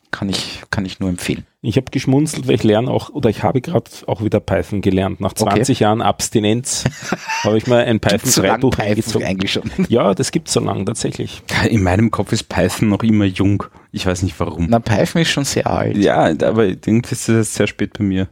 Kann 0.09 0.29
ich, 0.29 0.61
kann 0.71 0.85
ich 0.85 0.99
nur 0.99 1.09
empfehlen. 1.09 1.45
Ich 1.61 1.75
habe 1.75 1.91
geschmunzelt, 1.91 2.47
weil 2.47 2.55
ich 2.55 2.63
lerne 2.63 2.89
auch, 2.89 3.09
oder 3.09 3.29
ich 3.29 3.43
habe 3.43 3.59
gerade 3.59 3.89
auch 4.05 4.23
wieder 4.23 4.39
Python 4.39 4.81
gelernt. 4.81 5.19
Nach 5.19 5.33
20 5.33 5.81
Jahren 5.81 6.01
Abstinenz 6.01 6.85
habe 7.43 7.57
ich 7.57 7.67
mal 7.67 7.83
ein 7.83 7.99
Python 7.99 8.19
Gibt's 8.19 8.35
so 8.35 8.41
lang 8.41 8.61
3 8.61 8.61
Buch 8.61 8.71
Python 8.71 8.87
eingezogen. 8.87 9.25
eigentlich 9.27 9.51
schon. 9.51 9.71
Ja, 9.89 10.13
das 10.13 10.31
gibt's 10.31 10.53
so 10.53 10.61
lang 10.61 10.85
tatsächlich. 10.85 11.41
In 11.69 11.83
meinem 11.83 12.09
Kopf 12.09 12.31
ist 12.31 12.47
Python 12.47 12.89
noch 12.89 13.03
immer 13.03 13.25
jung. 13.25 13.63
Ich 13.91 14.05
weiß 14.05 14.23
nicht 14.23 14.39
warum. 14.39 14.67
Na, 14.69 14.79
Python 14.79 15.21
ist 15.21 15.29
schon 15.29 15.45
sehr 15.45 15.67
alt. 15.67 15.97
Ja, 15.97 16.23
aber 16.23 16.65
irgendwie 16.65 17.11
ist 17.11 17.27
das 17.27 17.35
jetzt 17.35 17.53
sehr 17.55 17.67
spät 17.67 17.97
bei 17.97 18.03
mir 18.03 18.27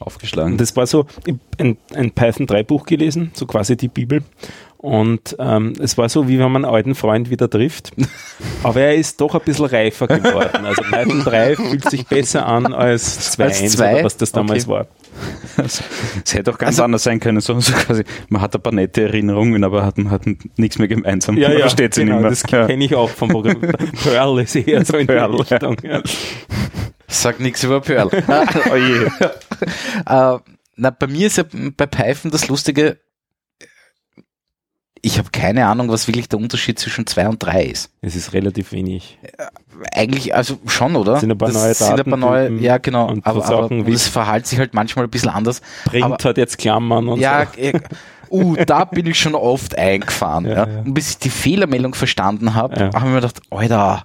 aufgeschlagen. 0.00 0.52
Und 0.52 0.60
das 0.60 0.76
war 0.76 0.86
so 0.86 1.06
ein, 1.58 1.76
ein 1.94 2.10
Python 2.12 2.46
3 2.46 2.62
Buch 2.62 2.84
gelesen, 2.86 3.30
so 3.34 3.46
quasi 3.46 3.76
die 3.76 3.88
Bibel. 3.88 4.22
Und 4.78 5.36
ähm, 5.38 5.74
es 5.78 5.98
war 5.98 6.08
so, 6.08 6.26
wie 6.26 6.38
wenn 6.38 6.50
man 6.50 6.64
einen 6.64 6.74
alten 6.74 6.94
Freund 6.94 7.28
wieder 7.28 7.50
trifft. 7.50 7.92
Aber 8.62 8.80
er 8.80 8.94
ist 8.94 9.20
doch 9.20 9.34
ein 9.34 9.42
bisschen 9.44 9.66
reifer 9.66 10.06
geworden. 10.06 10.64
Also 10.64 10.82
Python 10.90 11.20
3 11.24 11.56
fühlt 11.56 11.90
sich 11.90 12.06
besser 12.06 12.46
an 12.46 12.72
als 12.72 13.38
2.1 13.38 13.42
Als 13.62 13.76
oder 13.78 14.04
was 14.04 14.16
das 14.16 14.32
damals 14.32 14.66
Okay. 14.66 14.72
war. 14.72 14.86
Es 16.24 16.32
hätte 16.34 16.50
auch 16.50 16.56
ganz 16.56 16.76
Also- 16.76 16.84
anders 16.84 17.02
sein 17.02 17.20
können, 17.20 17.40
so, 17.42 17.60
so 17.60 17.72
quasi, 17.74 18.04
man 18.30 18.40
hat 18.40 18.54
ein 18.54 18.62
paar 18.62 18.72
nette 18.72 19.02
Erinnerungen, 19.02 19.64
aber 19.64 19.84
hat, 19.84 19.96
hat 20.08 20.22
nichts 20.56 20.78
mehr 20.78 20.88
gemeinsam. 20.88 21.36
Ja, 21.36 21.48
man 21.48 21.58
ja, 21.58 21.62
versteht 21.64 21.92
sie 21.92 22.04
genau, 22.06 22.14
nicht 22.14 22.22
mehr. 22.22 22.30
das 22.30 22.42
kenne 22.68 22.82
ich 22.82 22.94
auch 22.94 23.10
vom 23.10 23.28
Programm. 23.28 23.60
Perl 24.02 24.38
ist 24.40 24.56
eher 24.56 24.82
so 24.86 24.94
in 24.94 25.00
die 25.00 25.12
Perl, 25.12 25.30
ja. 25.30 25.36
Richtung. 25.36 25.76
Ja. 25.82 26.00
Sag 27.10 27.40
nichts 27.40 27.62
über 27.64 27.80
Perl. 27.80 28.08
oh 28.70 28.76
je. 28.76 29.04
äh, 30.06 30.38
na, 30.76 30.90
bei 30.90 31.06
mir 31.06 31.26
ist 31.26 31.36
ja 31.38 31.44
bei 31.76 31.86
Python 31.86 32.30
das 32.30 32.48
Lustige, 32.48 32.98
ich 35.02 35.18
habe 35.18 35.30
keine 35.30 35.66
Ahnung, 35.66 35.88
was 35.88 36.06
wirklich 36.08 36.28
der 36.28 36.38
Unterschied 36.38 36.78
zwischen 36.78 37.06
2 37.06 37.28
und 37.28 37.38
3 37.42 37.64
ist. 37.64 37.90
Es 38.02 38.14
ist 38.16 38.32
relativ 38.34 38.72
wenig. 38.72 39.18
Eigentlich, 39.94 40.34
also 40.34 40.58
schon, 40.66 40.94
oder? 40.94 41.18
Sind 41.18 41.30
ein 41.32 41.38
paar 41.38 41.48
das 41.50 41.62
neue 41.62 41.74
sind 41.74 42.00
ein 42.00 42.04
paar 42.04 42.18
neue, 42.18 42.52
ja 42.58 42.76
genau, 42.78 43.08
und 43.08 43.26
aber, 43.26 43.44
aber 43.46 43.70
wie- 43.86 43.92
das 43.92 44.08
verhält 44.08 44.46
sich 44.46 44.58
halt 44.58 44.74
manchmal 44.74 45.06
ein 45.06 45.10
bisschen 45.10 45.30
anders. 45.30 45.62
Print 45.86 46.04
Aber- 46.04 46.18
hat 46.22 46.36
jetzt 46.36 46.58
Klammern 46.58 47.08
und 47.08 47.18
ja, 47.18 47.46
so. 47.46 47.60
äh, 47.60 47.80
uh, 48.30 48.56
da 48.66 48.84
bin 48.84 49.06
ich 49.06 49.18
schon 49.18 49.34
oft 49.34 49.76
eingefahren. 49.76 50.44
Ja, 50.44 50.52
Ja, 50.52 50.68
ja. 50.68 50.78
Und 50.80 50.92
bis 50.94 51.10
ich 51.10 51.18
die 51.18 51.30
Fehlermeldung 51.30 51.94
verstanden 51.94 52.54
habe, 52.54 52.78
Ja. 52.78 52.86
habe 52.92 52.98
ich 53.06 53.12
mir 53.12 53.14
gedacht, 53.22 53.40
Alter, 53.50 54.04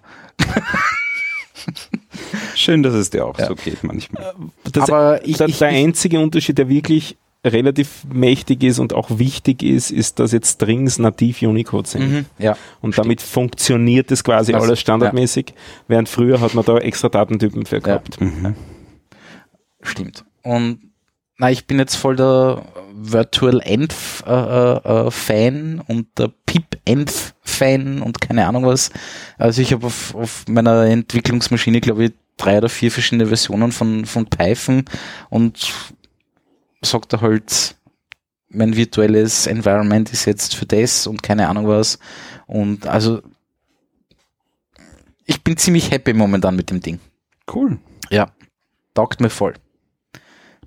Schön, 2.55 2.81
dass 2.83 2.93
es 2.93 3.09
dir 3.09 3.25
auch 3.25 3.37
so 3.39 3.53
geht 3.55 3.83
manchmal. 3.83 4.33
Das, 4.71 4.89
Aber 4.89 5.25
ich- 5.25 5.37
der, 5.37 5.47
ich- 5.49 5.57
der 5.59 5.69
ich- 5.69 5.75
einzige 5.75 6.19
Unterschied, 6.19 6.57
der 6.57 6.69
wirklich 6.69 7.17
relativ 7.43 8.05
mächtig 8.11 8.63
ist 8.63 8.79
und 8.79 8.93
auch 8.93 9.19
wichtig 9.19 9.61
ist, 9.61 9.91
ist, 9.91 10.17
dass 10.19 10.31
jetzt 10.31 10.53
Strings 10.55 10.97
nativ 10.97 11.43
Unicode 11.43 11.87
sind. 11.87 12.11
Mhm, 12.11 12.25
ja. 12.39 12.57
Und 12.81 12.97
damit 12.97 13.21
funktioniert 13.21 14.09
es 14.11 14.23
quasi 14.23 14.51
Das- 14.51 14.63
alles 14.63 14.79
standardmäßig, 14.79 15.53
während 15.87 16.09
früher 16.09 16.41
hat 16.41 16.55
man 16.55 16.65
da 16.65 16.77
extra 16.79 17.07
Datentypen 17.09 17.65
für 17.67 17.81
gehabt. 17.81 18.17
Stimmt. 19.81 20.25
Und 20.43 20.79
na, 21.37 21.51
ich 21.51 21.67
bin 21.67 21.77
jetzt 21.79 21.95
voll 21.95 22.15
der 22.15 22.63
Virtual 22.93 23.59
Env 23.61 24.23
äh, 24.25 24.31
äh, 24.31 25.07
äh, 25.07 25.11
Fan 25.11 25.81
und 25.85 26.07
der 26.17 26.31
Pip 26.45 26.77
Env 26.85 27.33
Fan 27.41 28.01
und 28.01 28.21
keine 28.21 28.47
Ahnung 28.47 28.65
was. 28.65 28.89
Also 29.37 29.61
ich 29.61 29.71
habe 29.73 29.85
auf, 29.85 30.15
auf 30.15 30.45
meiner 30.47 30.85
Entwicklungsmaschine, 30.85 31.81
glaube 31.81 32.05
ich, 32.05 32.11
drei 32.37 32.57
oder 32.57 32.69
vier 32.69 32.91
verschiedene 32.91 33.27
Versionen 33.27 33.71
von, 33.71 34.05
von 34.05 34.25
Python 34.27 34.85
und 35.29 35.73
sagt 36.81 37.13
er 37.13 37.21
halt, 37.21 37.75
mein 38.49 38.75
virtuelles 38.75 39.47
Environment 39.47 40.11
ist 40.11 40.25
jetzt 40.25 40.55
für 40.55 40.65
das 40.65 41.07
und 41.07 41.23
keine 41.23 41.49
Ahnung 41.49 41.67
was. 41.67 41.99
Und 42.47 42.87
also 42.87 43.21
ich 45.25 45.43
bin 45.43 45.57
ziemlich 45.57 45.91
happy 45.91 46.13
momentan 46.13 46.55
mit 46.55 46.69
dem 46.69 46.79
Ding. 46.79 46.99
Cool. 47.51 47.79
Ja, 48.09 48.31
taugt 48.93 49.19
mir 49.19 49.29
voll. 49.29 49.55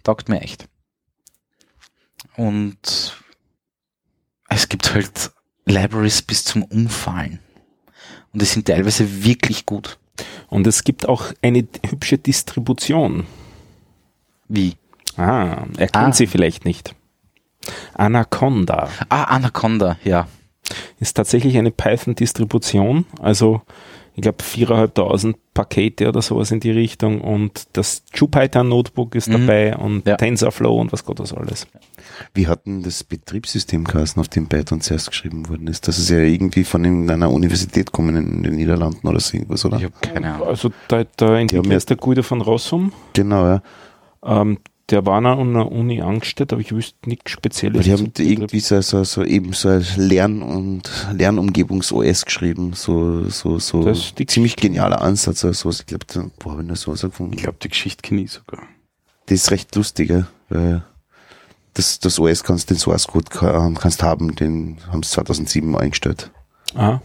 Taugt 0.02 0.28
mir 0.28 0.40
echt. 0.40 0.68
Und 2.36 3.16
es 4.48 4.68
gibt 4.68 4.94
halt 4.94 5.32
Libraries 5.64 6.22
bis 6.22 6.44
zum 6.44 6.62
Umfallen. 6.64 7.40
Und 8.32 8.42
die 8.42 8.46
sind 8.46 8.66
teilweise 8.66 9.24
wirklich 9.24 9.66
gut. 9.66 9.98
Und 10.48 10.66
es 10.66 10.84
gibt 10.84 11.08
auch 11.08 11.32
eine 11.42 11.66
hübsche 11.88 12.18
Distribution. 12.18 13.26
Wie? 14.48 14.74
Ah, 15.16 15.64
erkennt 15.76 15.94
Ah. 15.96 16.12
sie 16.12 16.26
vielleicht 16.26 16.64
nicht. 16.64 16.94
Anaconda 17.94 18.88
Ah, 19.08 19.24
Anaconda, 19.24 19.96
ja. 20.04 20.26
ist 21.00 21.14
tatsächlich 21.16 21.58
eine 21.58 21.70
Python-Distribution, 21.70 23.04
also 23.20 23.62
ich 24.18 24.22
glaube 24.22 24.42
4.500 24.42 25.34
Pakete 25.54 26.08
oder 26.08 26.22
sowas 26.22 26.50
in 26.50 26.58
die 26.58 26.72
Richtung 26.72 27.20
und 27.20 27.68
das 27.74 28.02
Jupyter 28.14 28.64
Notebook 28.64 29.14
ist 29.14 29.28
Mhm. 29.28 29.32
dabei 29.32 29.76
und 29.76 30.06
Ja. 30.08 30.16
TensorFlow 30.16 30.80
und 30.80 30.92
was 30.92 31.04
Gott 31.04 31.20
das 31.20 31.32
alles. 31.32 31.68
Wie 32.34 32.48
hat 32.48 32.66
denn 32.66 32.82
das 32.82 33.04
Betriebssystem 33.04 33.84
geheißen, 33.84 34.18
auf 34.20 34.26
dem 34.28 34.48
Python 34.48 34.80
zuerst 34.80 35.08
geschrieben 35.10 35.48
worden 35.48 35.68
ist? 35.68 35.86
Das 35.86 35.98
ist 36.00 36.10
ja 36.10 36.18
irgendwie 36.18 36.64
von 36.64 36.84
einer 37.10 37.30
Universität 37.30 37.92
kommen 37.92 38.16
in 38.16 38.42
den 38.42 38.56
Niederlanden 38.56 39.06
oder 39.06 39.20
so 39.20 39.36
irgendwas, 39.36 39.64
oder? 39.64 39.76
Ich 39.78 39.84
habe 39.84 39.94
keine 40.00 40.34
Ahnung. 40.34 40.48
Also 40.48 40.70
da, 40.88 41.04
da 41.16 41.38
ist 41.38 41.88
der 41.90 41.96
Guido 41.96 42.22
von 42.24 42.40
Rossum, 42.40 42.92
Genau, 43.12 43.44
ja. 43.46 43.62
ähm, 44.24 44.58
der 44.90 45.04
war 45.04 45.20
noch 45.20 45.38
an 45.38 45.52
der 45.52 45.70
Uni 45.70 46.00
Angstedt, 46.00 46.52
aber 46.52 46.60
ich 46.62 46.72
wüsste 46.72 46.96
nichts 47.06 47.30
Spezielles. 47.30 47.84
Die 47.84 47.92
haben 47.92 48.10
irgendwie 48.18 48.60
so, 48.60 48.80
so, 48.80 49.04
so 49.04 49.22
eben 49.24 49.52
so 49.52 49.68
ein 49.68 49.84
Lern- 49.96 50.42
und 50.42 50.90
Lernumgebungs-OS 51.12 52.24
geschrieben. 52.24 52.72
So, 52.74 53.28
so, 53.28 53.58
so 53.58 53.84
Das 53.84 53.98
ist 53.98 54.18
die 54.18 54.26
ziemlich 54.26 54.56
genialer 54.56 55.02
Ansatz. 55.02 55.44
Also 55.44 55.62
sowas. 55.70 55.80
Ich 55.80 55.86
glaube, 55.86 56.30
wo 56.40 56.50
habe 56.52 56.62
ich 56.62 56.68
noch 56.68 56.76
sowas 56.76 57.02
gefunden? 57.02 57.34
Ich 57.34 57.42
glaube, 57.42 57.58
die 57.62 57.68
Geschichte 57.68 58.02
kenne 58.02 58.22
ich 58.22 58.30
sogar. 58.32 58.62
Das 59.26 59.40
ist 59.42 59.50
recht 59.50 59.74
lustig, 59.76 60.08
ja, 60.10 60.26
weil 60.48 60.82
das, 61.74 61.98
das 62.00 62.18
OS 62.18 62.42
kannst, 62.42 62.70
den 62.70 62.78
Source 62.78 63.06
Code 63.06 63.26
ka- 63.30 63.70
kannst 63.78 64.02
haben, 64.02 64.34
den 64.34 64.78
haben 64.90 65.02
sie 65.02 65.10
2007 65.10 65.76
eingestellt. 65.76 66.30
Ah, 66.74 67.00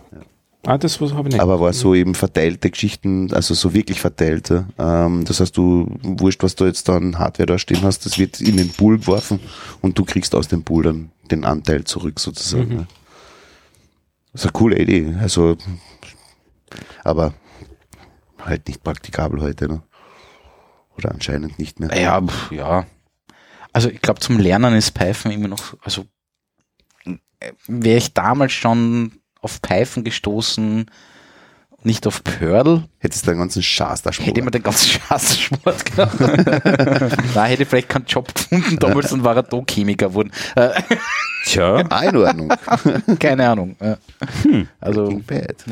ah 0.66 0.78
das 0.78 1.02
was 1.02 1.14
habe 1.14 1.30
ich 1.30 1.34
nicht. 1.34 1.42
Aber 1.42 1.60
war 1.60 1.74
so 1.74 1.94
eben 1.96 2.16
verteilte 2.16 2.70
Geschichten, 2.70 3.34
also 3.34 3.54
so 3.54 3.74
wirklich 3.74 4.00
verteilte. 4.00 4.68
Ähm, 4.78 5.26
das 5.26 5.40
heißt, 5.40 5.56
du, 5.56 5.88
wurscht, 6.02 6.44
was 6.44 6.56
du 6.56 6.66
jetzt 6.66 6.88
dann 6.90 7.20
Hardware 7.20 7.48
da 7.48 7.60
stehen 7.60 7.82
hast, 7.84 8.06
das 8.06 8.18
wird 8.18 8.42
in 8.42 8.58
den 8.58 8.70
Pool 8.70 9.00
geworfen 9.00 9.40
und 9.82 9.98
du 9.98 10.06
kriegst 10.06 10.36
aus 10.36 10.48
dem 10.48 10.64
Pool 10.64 10.84
dann 10.84 11.12
den 11.32 11.46
Anteil 11.46 11.84
zurück 11.84 12.20
sozusagen. 12.20 12.70
Mhm. 12.70 12.76
ne? 12.76 12.88
Das 14.32 14.42
ist 14.42 14.46
eine 14.46 14.54
coole 14.54 14.80
Idee. 14.80 15.16
Also, 15.22 15.58
aber 17.04 17.34
halt 18.40 18.68
nicht 18.68 18.84
praktikabel 18.84 19.42
heute, 19.42 19.68
ne? 19.68 19.84
Oder 20.98 21.12
anscheinend 21.12 21.58
nicht 21.60 21.80
mehr. 21.80 21.96
Ja, 22.00 22.22
pf, 22.22 22.52
ja. 22.52 22.86
Also 23.72 23.90
ich 23.90 24.02
glaube, 24.02 24.20
zum 24.20 24.40
Lernen 24.40 24.76
ist 24.76 24.92
Python 24.92 25.32
immer 25.32 25.48
noch, 25.48 25.76
also 25.82 26.06
äh, 27.06 27.52
wäre 27.68 27.98
ich 27.98 28.14
damals 28.14 28.54
schon 28.54 29.23
auf 29.44 29.62
Python 29.62 30.04
gestoßen, 30.04 30.86
nicht 31.86 32.08
auf 32.08 32.24
Perl, 32.24 32.86
Hättest 33.00 33.28
du 33.28 33.32
einen 33.32 33.42
ganzen 33.42 33.62
Schaß 33.62 34.02
da 34.04 34.14
schon. 34.14 34.24
hätte 34.24 34.40
ich 34.40 34.46
mir 34.46 34.52
den 34.52 34.64
ganzen 34.64 34.88
Schatz 35.02 35.36
Sport 35.38 35.86
gehabt. 35.86 36.16
da 37.36 37.46
hätte 37.46 37.64
ich 37.64 37.70
vielleicht 37.70 37.90
keinen 37.90 38.06
Job 38.06 38.34
gefunden 38.34 38.78
damals 38.80 39.12
und 39.12 39.26
war 39.26 39.36
er 39.36 39.46
Chemiker 39.70 40.08
geworden. 40.08 40.32
Äh, 40.56 40.70
Tja, 41.46 41.84
Ah, 41.90 42.04
in 42.04 42.16
Ordnung. 42.16 42.54
keine 43.20 43.50
Ahnung. 43.50 43.76
Ja. 43.82 43.98
Also, 44.80 45.08
Ging 45.10 45.24
bad. 45.24 45.66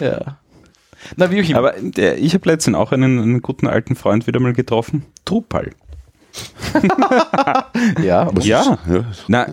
ja. 0.00 0.20
Na, 1.16 1.30
wie 1.30 1.40
auch 1.42 1.48
immer. 1.48 1.58
aber 1.60 1.74
der, 1.80 2.18
ich 2.18 2.34
habe 2.34 2.48
letztens 2.50 2.76
auch 2.76 2.92
einen, 2.92 3.18
einen 3.20 3.40
guten 3.40 3.66
alten 3.68 3.96
Freund 3.96 4.26
wieder 4.26 4.40
mal 4.40 4.52
getroffen. 4.52 5.06
Drupal. 5.24 5.70
ja, 8.02 8.30
Ja. 8.30 8.30
ist- 8.38 8.46
ja. 8.46 8.78
Na, 9.28 9.46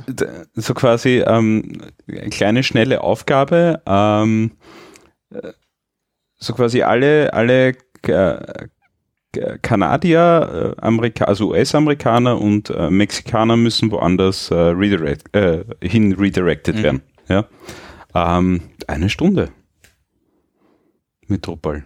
so 0.53 0.73
quasi 0.73 1.23
ähm, 1.25 1.81
eine 2.07 2.29
kleine, 2.29 2.63
schnelle 2.63 3.01
Aufgabe. 3.01 3.81
Ähm, 3.86 4.51
äh, 5.31 5.53
so 6.36 6.53
quasi 6.53 6.81
alle, 6.84 7.34
alle 7.34 7.73
äh, 8.07 8.67
Kanadier, 9.61 10.75
äh, 10.77 10.81
Amerika 10.81 11.25
also 11.25 11.49
US-Amerikaner 11.51 12.39
und 12.39 12.69
äh, 12.69 12.89
Mexikaner 12.89 13.57
müssen 13.57 13.89
woanders 13.91 14.51
äh, 14.51 14.55
redirect, 14.55 15.36
äh, 15.36 15.63
hin 15.81 16.13
redirected 16.13 16.75
Mhm. 16.75 16.84
werden. 16.84 17.01
Ja? 17.29 17.45
Ähm, 18.13 18.61
eine 18.88 19.09
Stunde 19.09 19.49
mit 21.27 21.47
Drupal. 21.47 21.84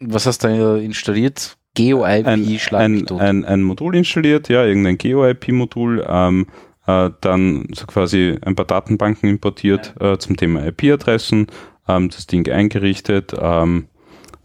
was 0.00 0.26
hast 0.26 0.42
du 0.44 0.48
da 0.48 0.76
installiert? 0.76 1.56
GeoIP 1.84 2.26
ein, 2.26 2.58
schlag 2.58 2.88
mich 2.88 3.00
ein, 3.02 3.06
tot. 3.06 3.20
ein, 3.20 3.44
ein 3.44 3.62
Modul 3.62 3.96
installiert, 3.96 4.48
ja, 4.48 4.64
irgendein 4.64 4.98
GeoIP-Modul, 4.98 6.04
ähm, 6.08 6.46
äh, 6.86 7.10
dann 7.20 7.66
so 7.72 7.86
quasi 7.86 8.36
ein 8.42 8.54
paar 8.56 8.64
Datenbanken 8.66 9.28
importiert 9.28 9.94
äh, 10.00 10.18
zum 10.18 10.36
Thema 10.36 10.66
IP-Adressen, 10.66 11.46
ähm, 11.88 12.08
das 12.10 12.26
Ding 12.26 12.48
eingerichtet, 12.50 13.34
ähm, 13.40 13.86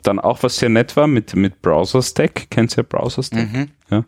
dann 0.04 0.20
auch 0.20 0.44
was 0.44 0.58
sehr 0.58 0.70
nett 0.70 0.96
war 0.96 1.08
mit, 1.08 1.36
mit 1.36 1.62
Browser 1.62 2.02
Stack, 2.02 2.48
kennst 2.52 2.78
du 2.78 2.82
ja 2.82 2.88
Browser 2.88 3.24
Stack? 3.24 3.48
Mhm. 3.52 4.06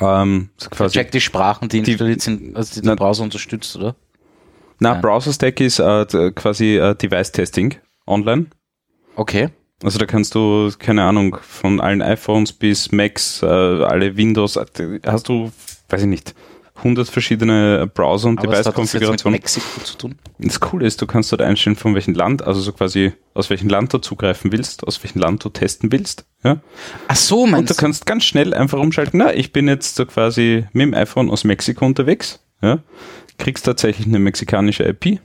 Ähm, 0.00 0.50
so 0.58 0.68
quasi, 0.70 0.98
Check 0.98 1.10
die 1.12 1.20
Sprachen, 1.20 1.68
die 1.68 1.82
Die- 1.82 1.92
installiert 1.92 2.20
sind, 2.20 2.56
also 2.56 2.80
die 2.80 2.86
Na- 2.86 2.94
der 2.94 3.04
Browser 3.04 3.22
unterstützt, 3.24 3.74
oder? 3.76 3.96
na, 4.80 4.94
Ja. 4.94 5.00
Browser 5.00 5.32
Stack 5.32 5.60
ist 5.60 5.78
äh, 5.78 6.30
quasi 6.34 6.76
äh, 6.76 6.94
Device 6.94 7.32
Testing 7.32 7.74
online. 8.06 8.46
Okay. 9.16 9.48
Also 9.82 9.98
da 9.98 10.06
kannst 10.06 10.34
du, 10.34 10.70
keine 10.78 11.04
Ahnung, 11.04 11.38
von 11.40 11.80
allen 11.80 12.02
iPhones 12.02 12.52
bis 12.52 12.90
Macs, 12.90 13.42
äh, 13.42 13.46
alle 13.46 14.16
Windows, 14.16 14.56
äh, 14.56 14.66
hast 15.06 15.28
du, 15.28 15.52
weiß 15.88 16.02
ich 16.02 16.08
nicht, 16.08 16.34
100 16.78 17.08
verschiedene 17.08 17.90
Browser 17.92 18.28
und 18.28 18.40
hat 18.40 18.46
das 18.46 18.58
jetzt 18.58 18.66
mit 18.66 18.74
Device-Konfigurationen. 18.76 19.38
Mexiko 19.38 19.80
zu 19.82 19.96
tun? 19.96 20.14
Das 20.38 20.60
Coole 20.60 20.86
ist, 20.86 21.00
du 21.02 21.06
kannst 21.06 21.30
dort 21.32 21.42
einstellen, 21.42 21.76
von 21.76 21.94
welchem 21.94 22.14
Land, 22.14 22.42
also 22.42 22.60
so 22.60 22.72
quasi 22.72 23.12
aus 23.34 23.50
welchem 23.50 23.68
Land 23.68 23.92
du 23.92 23.98
zugreifen 23.98 24.52
willst, 24.52 24.86
aus 24.86 25.02
welchem 25.02 25.20
Land 25.20 25.44
du 25.44 25.48
testen 25.48 25.90
willst. 25.90 26.26
Ja? 26.44 26.60
Ach 27.08 27.16
so, 27.16 27.42
Und 27.42 27.50
meinst 27.50 27.70
du 27.70 27.74
kannst 27.74 28.06
ganz 28.06 28.24
schnell 28.24 28.54
einfach 28.54 28.78
umschalten, 28.78 29.18
na, 29.18 29.34
ich 29.34 29.52
bin 29.52 29.68
jetzt 29.68 29.96
so 29.96 30.06
quasi 30.06 30.66
mit 30.72 30.86
dem 30.86 30.94
iPhone 30.94 31.30
aus 31.30 31.44
Mexiko 31.44 31.84
unterwegs, 31.84 32.40
ja? 32.62 32.78
kriegst 33.38 33.64
tatsächlich 33.64 34.06
eine 34.06 34.18
mexikanische 34.18 34.84
IP 34.84 35.20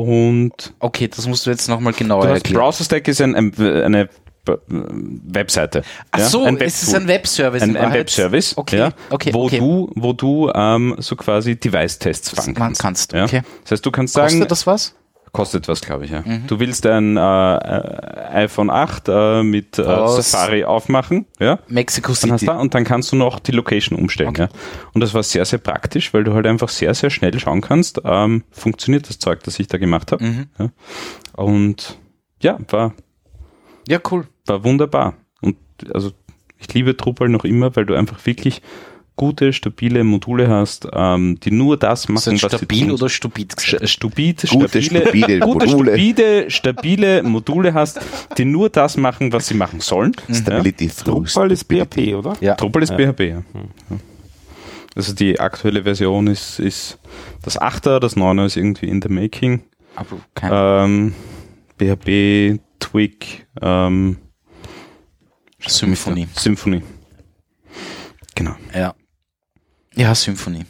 und 0.00 0.74
Okay, 0.78 1.08
das 1.08 1.26
musst 1.26 1.46
du 1.46 1.50
jetzt 1.50 1.68
nochmal 1.68 1.92
genauer 1.92 2.22
du 2.22 2.28
hast 2.28 2.38
erklären. 2.38 2.60
Browser 2.62 2.84
Stack 2.84 3.06
ist 3.08 3.20
ein, 3.20 3.34
ein, 3.34 3.54
eine 3.58 4.02
äh, 4.48 4.56
Webseite. 4.68 5.82
Ach 6.10 6.18
ja? 6.18 6.26
so, 6.28 6.44
ein 6.44 6.56
es 6.60 6.82
ist 6.82 6.94
ein 6.94 7.06
Webservice. 7.08 7.62
ein, 7.62 7.70
in 7.70 7.76
ein. 7.76 7.92
Webservice, 7.92 8.56
Okay, 8.56 8.78
ja, 8.78 8.90
okay, 9.10 9.32
wo 9.34 9.44
okay. 9.44 9.58
du, 9.58 9.90
wo 9.94 10.12
du 10.12 10.50
ähm, 10.54 10.96
so 10.98 11.16
quasi 11.16 11.56
Device-Tests 11.56 12.30
Das 12.30 12.44
fahren 12.44 12.54
machen 12.54 12.74
kannst. 12.76 12.80
kannst, 12.80 13.12
Ja? 13.12 13.24
okay. 13.24 13.42
Das 13.64 13.72
heißt, 13.72 13.86
du 13.86 13.90
kannst 13.90 14.14
sagen, 14.14 14.28
Kostet 14.28 14.50
das 14.50 14.66
was? 14.66 14.94
Kostet 15.32 15.68
was, 15.68 15.80
glaube 15.80 16.04
ich. 16.04 16.10
Ja. 16.10 16.22
Mhm. 16.22 16.46
Du 16.46 16.58
willst 16.60 16.84
ein 16.86 17.16
äh, 17.16 17.20
äh, 17.20 18.44
iPhone 18.44 18.70
8 18.70 19.08
äh, 19.08 19.42
mit 19.42 19.78
äh, 19.78 19.82
Safari 19.82 20.64
aufmachen, 20.64 21.26
ja? 21.38 21.58
Mexico 21.68 22.12
Dann 22.20 22.32
hast 22.32 22.40
City. 22.40 22.46
du, 22.52 22.58
und 22.58 22.74
dann 22.74 22.84
kannst 22.84 23.12
du 23.12 23.16
noch 23.16 23.38
die 23.38 23.52
Location 23.52 23.98
umstellen. 23.98 24.30
Okay. 24.30 24.42
Ja? 24.42 24.48
Und 24.92 25.00
das 25.02 25.14
war 25.14 25.22
sehr, 25.22 25.44
sehr 25.44 25.58
praktisch, 25.58 26.12
weil 26.14 26.24
du 26.24 26.34
halt 26.34 26.46
einfach 26.46 26.68
sehr, 26.68 26.94
sehr 26.94 27.10
schnell 27.10 27.38
schauen 27.38 27.60
kannst, 27.60 28.00
ähm, 28.04 28.44
funktioniert 28.50 29.08
das 29.08 29.18
Zeug, 29.18 29.42
das 29.44 29.58
ich 29.60 29.66
da 29.68 29.78
gemacht 29.78 30.12
habe. 30.12 30.24
Mhm. 30.24 30.46
Ja? 30.58 30.68
Und 31.34 31.98
ja, 32.42 32.58
war, 32.68 32.94
Ja, 33.88 33.98
cool. 34.10 34.26
war 34.46 34.64
wunderbar. 34.64 35.14
Und 35.40 35.56
also 35.92 36.10
ich 36.58 36.72
liebe 36.74 36.94
Drupal 36.94 37.28
noch 37.28 37.44
immer, 37.44 37.74
weil 37.76 37.86
du 37.86 37.94
einfach 37.94 38.24
wirklich 38.26 38.62
gute, 39.20 39.52
stabile 39.52 40.02
Module 40.02 40.48
hast, 40.48 40.88
ähm, 40.94 41.38
die 41.40 41.50
nur 41.50 41.76
das 41.76 42.08
machen, 42.08 42.32
das 42.38 42.42
was 42.42 42.54
stabil 42.60 42.86
sie 42.86 42.90
oder 42.92 43.10
stupid 43.10 43.54
gesagt? 43.54 43.86
Stupid, 43.86 44.46
Gute, 44.48 44.80
stabile, 44.82 45.02
stabile 45.02 45.38
gute, 45.40 45.66
Module. 45.66 45.90
stabile, 45.92 46.50
stabile 46.50 47.22
Module 47.22 47.74
hast, 47.74 48.00
die 48.38 48.46
nur 48.46 48.70
das 48.70 48.96
machen, 48.96 49.30
was 49.30 49.48
sie 49.48 49.54
machen 49.54 49.80
sollen. 49.80 50.16
Stability 50.32 50.88
through 50.88 51.26
Drupal 51.26 51.52
ist. 51.52 51.64
PHP, 51.64 52.14
oder? 52.14 52.34
Ja. 52.40 52.54
Drupal 52.54 52.82
ist 52.82 52.94
PHP, 52.94 53.20
ja. 53.20 53.42
Also 54.96 55.12
die 55.14 55.38
aktuelle 55.38 55.82
Version 55.82 56.26
ist, 56.26 56.58
ist 56.58 56.98
das 57.42 57.60
8er, 57.60 58.00
das 58.00 58.16
9er 58.16 58.46
ist 58.46 58.56
irgendwie 58.56 58.86
in 58.88 59.02
the 59.02 59.10
making. 59.10 59.62
Aber 59.96 60.16
kein, 60.34 60.50
Ähm, 60.54 61.14
PHP, 61.78 62.58
Twig, 62.78 63.46
ähm, 63.60 64.16
Symphony. 65.66 66.26
Symphony. 66.34 66.80
Genau. 68.34 68.54
Ja. 68.74 68.94
Ja, 69.94 70.14
Symphony. 70.14 70.64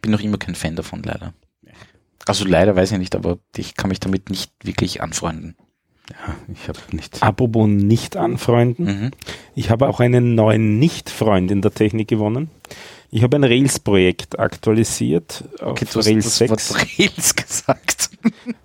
Bin 0.00 0.12
noch 0.12 0.20
immer 0.20 0.38
kein 0.38 0.54
Fan 0.54 0.76
davon, 0.76 1.02
leider. 1.02 1.34
Also 2.26 2.44
leider 2.44 2.76
weiß 2.76 2.92
ich 2.92 2.98
nicht, 2.98 3.16
aber 3.16 3.38
ich 3.56 3.74
kann 3.74 3.88
mich 3.88 4.00
damit 4.00 4.30
nicht 4.30 4.52
wirklich 4.62 5.02
anfreunden. 5.02 5.56
Ja, 6.10 6.34
ich 6.52 6.68
habe 6.68 6.78
nicht. 6.92 7.22
Apropos 7.22 7.68
nicht 7.68 8.16
anfreunden. 8.16 8.84
Mhm. 8.84 9.10
Ich 9.54 9.70
habe 9.70 9.88
auch 9.88 10.00
einen 10.00 10.34
neuen 10.34 10.78
Nicht-Freund 10.78 11.50
in 11.50 11.62
der 11.62 11.72
Technik 11.72 12.08
gewonnen. 12.08 12.50
Ich 13.14 13.22
habe 13.22 13.36
ein 13.36 13.44
Rails-Projekt 13.44 14.38
aktualisiert 14.38 15.44
auf 15.60 15.72
Okay, 15.72 15.84
du 15.92 15.98
hast 15.98 16.06
Rails 16.08 16.24
das 16.24 16.38
6. 16.38 16.50
Wort 16.50 16.86
Rails 16.98 17.34
gesagt. 17.36 18.08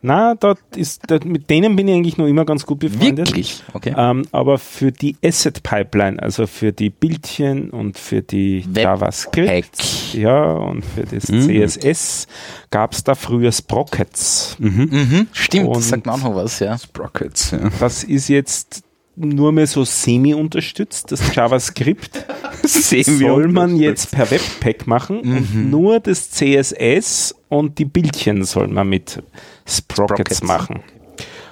Na, 0.02 0.36
dort 0.36 0.60
ist, 0.76 1.02
dort, 1.08 1.26
mit 1.26 1.50
denen 1.50 1.76
bin 1.76 1.88
ich 1.90 1.96
eigentlich 1.96 2.18
noch 2.18 2.28
immer 2.28 2.46
ganz 2.46 2.66
gut 2.66 2.80
befreundet. 2.80 3.28
Wirklich? 3.28 3.62
Okay. 3.74 3.94
Ähm, 3.98 4.26
aber 4.32 4.58
für 4.58 4.94
die 4.94 5.18
Asset 5.22 5.64
Pipeline, 5.64 6.22
also 6.24 6.48
für 6.48 6.72
die 6.72 6.90
Bildchen 6.90 7.72
und 7.72 7.98
für 7.98 8.22
die 8.22 8.64
Webpack. 8.68 8.84
JavaScript, 8.84 10.14
ja, 10.14 10.44
und 10.54 10.86
für 10.86 11.04
das 11.04 11.28
Mhm. 11.28 11.42
CSS 11.42 12.28
gab 12.70 12.94
es 12.94 13.04
da 13.04 13.16
früher 13.16 13.52
Sprockets. 13.52 14.56
Mhm. 14.60 14.90
Mhm, 14.92 15.28
stimmt, 15.34 15.68
Und- 15.68 15.76
das 15.78 15.90
sagt 15.90 16.06
mir 16.06 16.14
auch 16.14 16.22
noch 16.24 16.36
was, 16.36 16.60
ja. 16.60 16.78
Sprockets, 16.78 17.52
ja. 17.52 17.70
Das 17.82 18.06
ist 18.06 18.30
jetzt 18.30 18.84
nur 19.20 19.52
mehr 19.52 19.68
so 19.68 19.84
semi 19.84 20.34
unterstützt. 20.34 21.12
Das 21.12 21.34
JavaScript 21.36 22.26
soll 22.64 23.48
man 23.48 23.76
jetzt 23.78 24.12
per 24.12 24.30
Webpack 24.30 24.86
machen 24.88 25.22
Mhm. 25.24 25.38
und 25.38 25.72
nur 25.72 26.00
das 26.00 26.30
CSS 26.32 27.36
und 27.50 27.80
die 27.80 27.86
Bildchen 27.86 28.44
soll 28.44 28.68
man 28.68 28.88
mit 28.90 29.22
Sprockets, 29.66 30.38
Sprockets. 30.38 30.44
machen. 30.44 30.82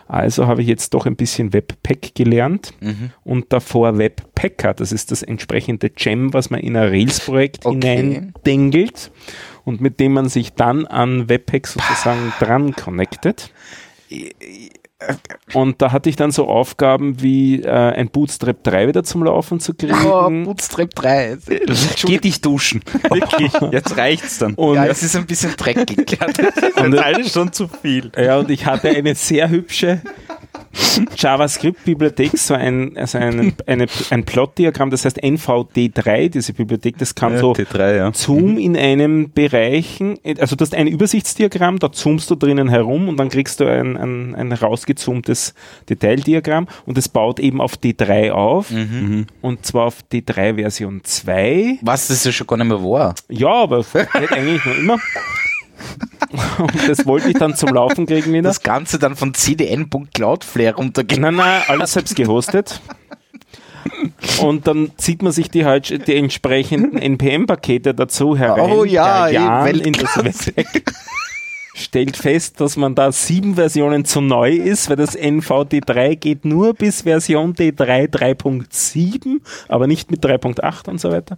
Also 0.07 0.45
habe 0.45 0.61
ich 0.61 0.67
jetzt 0.67 0.93
doch 0.93 1.07
ein 1.07 1.15
bisschen 1.15 1.51
Webpack 1.53 2.13
gelernt 2.13 2.73
Mhm. 2.79 3.09
und 3.23 3.51
davor 3.51 3.97
Webpacker. 3.97 4.75
Das 4.75 4.91
ist 4.91 5.09
das 5.11 5.23
entsprechende 5.23 5.89
Gem, 5.89 6.31
was 6.33 6.51
man 6.51 6.59
in 6.59 6.77
ein 6.77 6.89
Rails-Projekt 6.89 7.65
Okay. 7.65 7.97
hineindengelt 7.97 9.09
und 9.63 9.81
mit 9.81 9.99
dem 9.99 10.13
man 10.13 10.29
sich 10.29 10.53
dann 10.53 10.85
an 10.85 11.27
Webpack 11.27 11.65
sozusagen 11.65 12.31
dran 12.39 12.75
connectet. 12.75 13.49
Und 15.53 15.81
da 15.81 15.91
hatte 15.91 16.09
ich 16.09 16.15
dann 16.15 16.31
so 16.31 16.47
Aufgaben 16.47 17.21
wie 17.21 17.61
äh, 17.61 17.69
ein 17.69 18.09
Bootstrap 18.09 18.63
3 18.63 18.87
wieder 18.87 19.03
zum 19.03 19.23
Laufen 19.23 19.59
zu 19.59 19.73
kriegen. 19.73 19.93
Oh, 20.05 20.29
Bootstrap 20.29 20.95
3. 20.95 21.37
Geh 22.05 22.17
dich 22.17 22.41
duschen. 22.41 22.81
Wirklich, 23.09 23.51
jetzt 23.71 23.97
reicht's 23.97 24.39
dann. 24.39 24.53
und, 24.55 24.75
ja, 24.75 24.85
es 24.85 25.03
ist 25.03 25.15
ein 25.15 25.25
bisschen 25.25 25.53
dreckig. 25.57 26.05
Ja, 26.19 26.27
das 26.27 26.55
ist- 26.63 26.79
und, 26.79 26.97
alles 26.97 27.33
schon 27.33 27.51
zu 27.51 27.67
viel. 27.67 28.11
ja, 28.17 28.37
und 28.37 28.49
ich 28.49 28.65
hatte 28.65 28.89
eine 28.89 29.15
sehr 29.15 29.49
hübsche 29.49 30.01
JavaScript-Bibliothek, 31.17 32.37
so 32.37 32.53
ein, 32.53 32.97
also 32.97 33.17
ein, 33.17 33.53
eine, 33.65 33.85
ein 34.09 34.23
Plot-Diagramm, 34.25 34.89
das 34.89 35.05
heißt 35.05 35.23
NVD3, 35.23 36.29
diese 36.29 36.53
Bibliothek, 36.53 36.97
das 36.97 37.15
kann 37.15 37.37
so 37.37 37.53
T3, 37.53 37.95
ja. 37.97 38.13
Zoom 38.13 38.57
in 38.57 38.75
einem 38.75 39.31
Bereichen, 39.31 40.17
also 40.39 40.55
du 40.55 40.63
hast 40.63 40.75
ein 40.75 40.87
Übersichtsdiagramm, 40.87 41.79
da 41.79 41.91
zoomst 41.91 42.29
du 42.29 42.35
drinnen 42.35 42.69
herum 42.69 43.09
und 43.09 43.17
dann 43.17 43.29
kriegst 43.29 43.59
du 43.59 43.65
ein, 43.65 43.97
ein, 43.97 44.35
ein 44.35 44.51
rausgezoomtes 44.85 45.53
Detaildiagramm 45.89 46.67
und 46.85 46.97
es 46.97 47.09
baut 47.09 47.39
eben 47.39 47.61
auf 47.61 47.73
D3 47.75 48.31
auf 48.31 48.71
und 49.41 49.65
zwar 49.65 49.85
auf 49.85 49.97
D3 50.11 50.55
Version 50.55 51.01
2. 51.03 51.79
Was, 51.81 52.07
das 52.07 52.17
ist 52.17 52.25
ja 52.25 52.31
schon 52.31 52.47
gar 52.47 52.57
nicht 52.57 52.67
mehr 52.67 52.81
wahr. 52.81 53.15
Ja, 53.29 53.51
aber 53.51 53.83
eigentlich 54.13 54.65
noch 54.65 54.75
immer. 54.75 54.99
Und 56.57 56.89
das 56.89 57.05
wollte 57.05 57.29
ich 57.29 57.35
dann 57.35 57.55
zum 57.55 57.69
Laufen 57.69 58.05
kriegen 58.05 58.31
wieder. 58.31 58.43
Das 58.43 58.63
Ganze 58.63 58.97
dann 58.97 59.15
von 59.15 59.33
cdn.cloudflare 59.33 60.75
runtergehen. 60.75 61.21
Nein, 61.21 61.35
nein, 61.35 61.61
alles 61.67 61.93
selbst 61.93 62.15
gehostet. 62.15 62.81
Und 64.41 64.67
dann 64.67 64.91
zieht 64.97 65.21
man 65.21 65.31
sich 65.31 65.51
die 65.51 65.65
halt 65.65 66.07
die 66.07 66.15
entsprechenden 66.15 66.97
NPM-Pakete 66.97 67.93
dazu 67.93 68.37
herein. 68.37 68.71
Oh 68.71 68.83
ja, 68.83 69.27
Jahr 69.27 69.67
ey, 69.67 69.79
in 69.79 69.93
das 69.93 70.15
Weltklasse. 70.17 70.53
Stellt 71.77 72.15
fest, 72.15 72.61
dass 72.61 72.77
man 72.77 72.95
da 72.95 73.11
sieben 73.11 73.55
Versionen 73.55 74.05
zu 74.05 74.21
neu 74.21 74.53
ist, 74.53 74.89
weil 74.89 74.95
das 74.95 75.13
NVD3 75.17 76.15
geht 76.15 76.45
nur 76.45 76.73
bis 76.73 77.01
Version 77.01 77.53
D3 77.53 78.09
3.7, 78.09 79.41
aber 79.67 79.85
nicht 79.85 80.09
mit 80.09 80.25
3.8 80.25 80.87
und 80.87 81.01
so 81.01 81.11
weiter. 81.11 81.37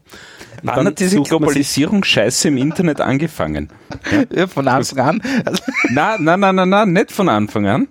Und 0.61 0.67
Wann 0.67 0.75
dann 0.75 0.87
hat 0.87 0.99
diese 0.99 1.19
Globalisierung-Scheiße 1.21 2.49
im 2.49 2.57
Internet 2.57 3.01
angefangen? 3.01 3.69
Ja, 4.31 4.45
von 4.47 4.67
Anfang 4.67 4.99
an. 4.99 5.21
Na, 5.89 6.17
na, 6.19 6.37
na, 6.37 6.53
na, 6.53 6.67
na, 6.67 6.85
nicht 6.85 7.11
von 7.11 7.29
Anfang 7.29 7.65
an. 7.65 7.87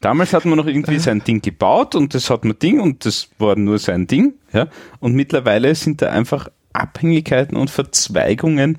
Damals 0.00 0.32
hat 0.32 0.44
man 0.44 0.58
noch 0.58 0.66
irgendwie 0.66 1.00
sein 1.00 1.24
Ding 1.24 1.42
gebaut 1.42 1.96
und 1.96 2.14
das 2.14 2.30
hat 2.30 2.44
man 2.44 2.56
Ding 2.56 2.78
und 2.78 3.04
das 3.04 3.30
war 3.38 3.56
nur 3.56 3.80
sein 3.80 4.06
Ding. 4.06 4.34
Ja? 4.52 4.68
Und 5.00 5.14
mittlerweile 5.14 5.74
sind 5.74 6.02
da 6.02 6.10
einfach 6.10 6.50
Abhängigkeiten 6.72 7.56
und 7.56 7.68
Verzweigungen 7.68 8.78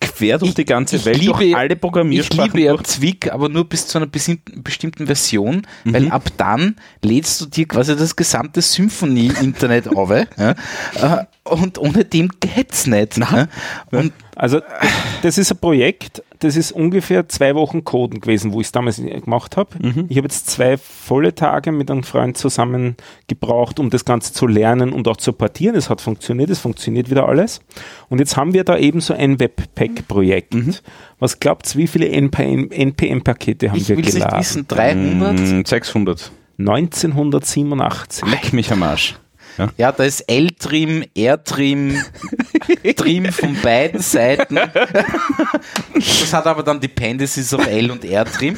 quer 0.00 0.38
durch 0.38 0.54
die 0.54 0.64
ganze 0.64 0.96
ich 0.96 1.04
Welt, 1.04 1.18
liebe- 1.18 1.32
durch 1.32 1.54
alle 1.56 1.74
ich 1.74 1.80
Programmiersprachen. 1.80 2.44
liebe 2.52 2.60
ja 2.66 2.72
durch. 2.72 2.84
Zwick, 2.84 3.30
aber 3.32 3.48
nur 3.48 3.68
bis 3.68 3.86
zu 3.86 3.98
einer 3.98 4.06
bestimmten, 4.06 5.06
Version, 5.06 5.66
weil 5.84 6.10
ab 6.10 6.30
dann 6.36 6.76
lädst 7.02 7.40
du 7.40 7.46
dir 7.46 7.68
quasi 7.68 7.94
das 7.96 8.16
gesamte 8.16 8.62
Symphonie-Internet 8.62 9.88
auf. 9.96 10.10
Ja? 10.10 10.26
Äh, 10.94 11.24
Und 11.44 11.78
ohne 11.78 12.04
dem 12.04 12.30
geht's 12.40 12.86
nicht. 12.86 13.18
Ja? 13.18 13.48
Und 13.90 14.12
Also 14.36 14.60
das 15.22 15.36
ist 15.36 15.50
ein 15.52 15.58
Projekt, 15.58 16.22
das 16.40 16.56
ist 16.56 16.72
ungefähr 16.72 17.28
zwei 17.28 17.54
Wochen 17.54 17.84
Coden 17.84 18.20
gewesen, 18.20 18.52
wo 18.52 18.60
ich 18.60 18.68
es 18.68 18.72
damals 18.72 18.96
gemacht 18.96 19.56
habe. 19.56 19.70
Ich 20.08 20.16
habe 20.16 20.26
jetzt 20.26 20.48
zwei 20.48 20.76
volle 20.76 21.34
Tage 21.34 21.70
mit 21.70 21.90
einem 21.90 22.02
Freund 22.02 22.36
zusammen 22.36 22.96
gebraucht, 23.28 23.78
um 23.78 23.90
das 23.90 24.04
Ganze 24.04 24.32
zu 24.32 24.46
lernen 24.46 24.92
und 24.92 25.06
auch 25.06 25.18
zu 25.18 25.32
portieren. 25.32 25.76
Es 25.76 25.90
hat 25.90 26.00
funktioniert, 26.00 26.50
es 26.50 26.58
funktioniert 26.58 27.10
wieder 27.10 27.28
alles. 27.28 27.60
Und 28.08 28.18
jetzt 28.18 28.36
haben 28.36 28.54
wir 28.54 28.64
da 28.64 28.76
eben 28.76 29.00
so 29.00 29.14
ein 29.14 29.38
Webpack-Projekt. 29.38 30.54
Was 31.18 31.38
glaubt 31.38 31.76
wie 31.76 31.86
viele 31.86 32.08
NPM-Pakete 32.08 33.70
haben 33.70 33.76
ich 33.76 33.88
wir 33.88 33.96
will 33.98 34.06
es 34.06 34.14
nicht 34.14 34.24
geladen? 34.24 34.40
wissen, 34.40 34.66
300? 34.66 35.38
Mm, 35.38 35.64
600. 35.64 36.32
1987. 36.58 38.28
Leck 38.28 38.52
mich 38.52 38.72
am 38.72 38.82
Arsch. 38.82 39.18
Ja, 39.76 39.92
da 39.92 40.04
ist 40.04 40.20
L-Trim, 40.22 41.04
R-Trim, 41.14 42.02
Trim 42.96 43.32
von 43.32 43.56
beiden 43.62 44.00
Seiten. 44.00 44.56
Das 45.94 46.32
hat 46.32 46.46
aber 46.46 46.62
dann 46.62 46.80
Dependencies 46.80 47.52
auf 47.54 47.66
L 47.66 47.90
und 47.90 48.04
R-Trim. 48.04 48.56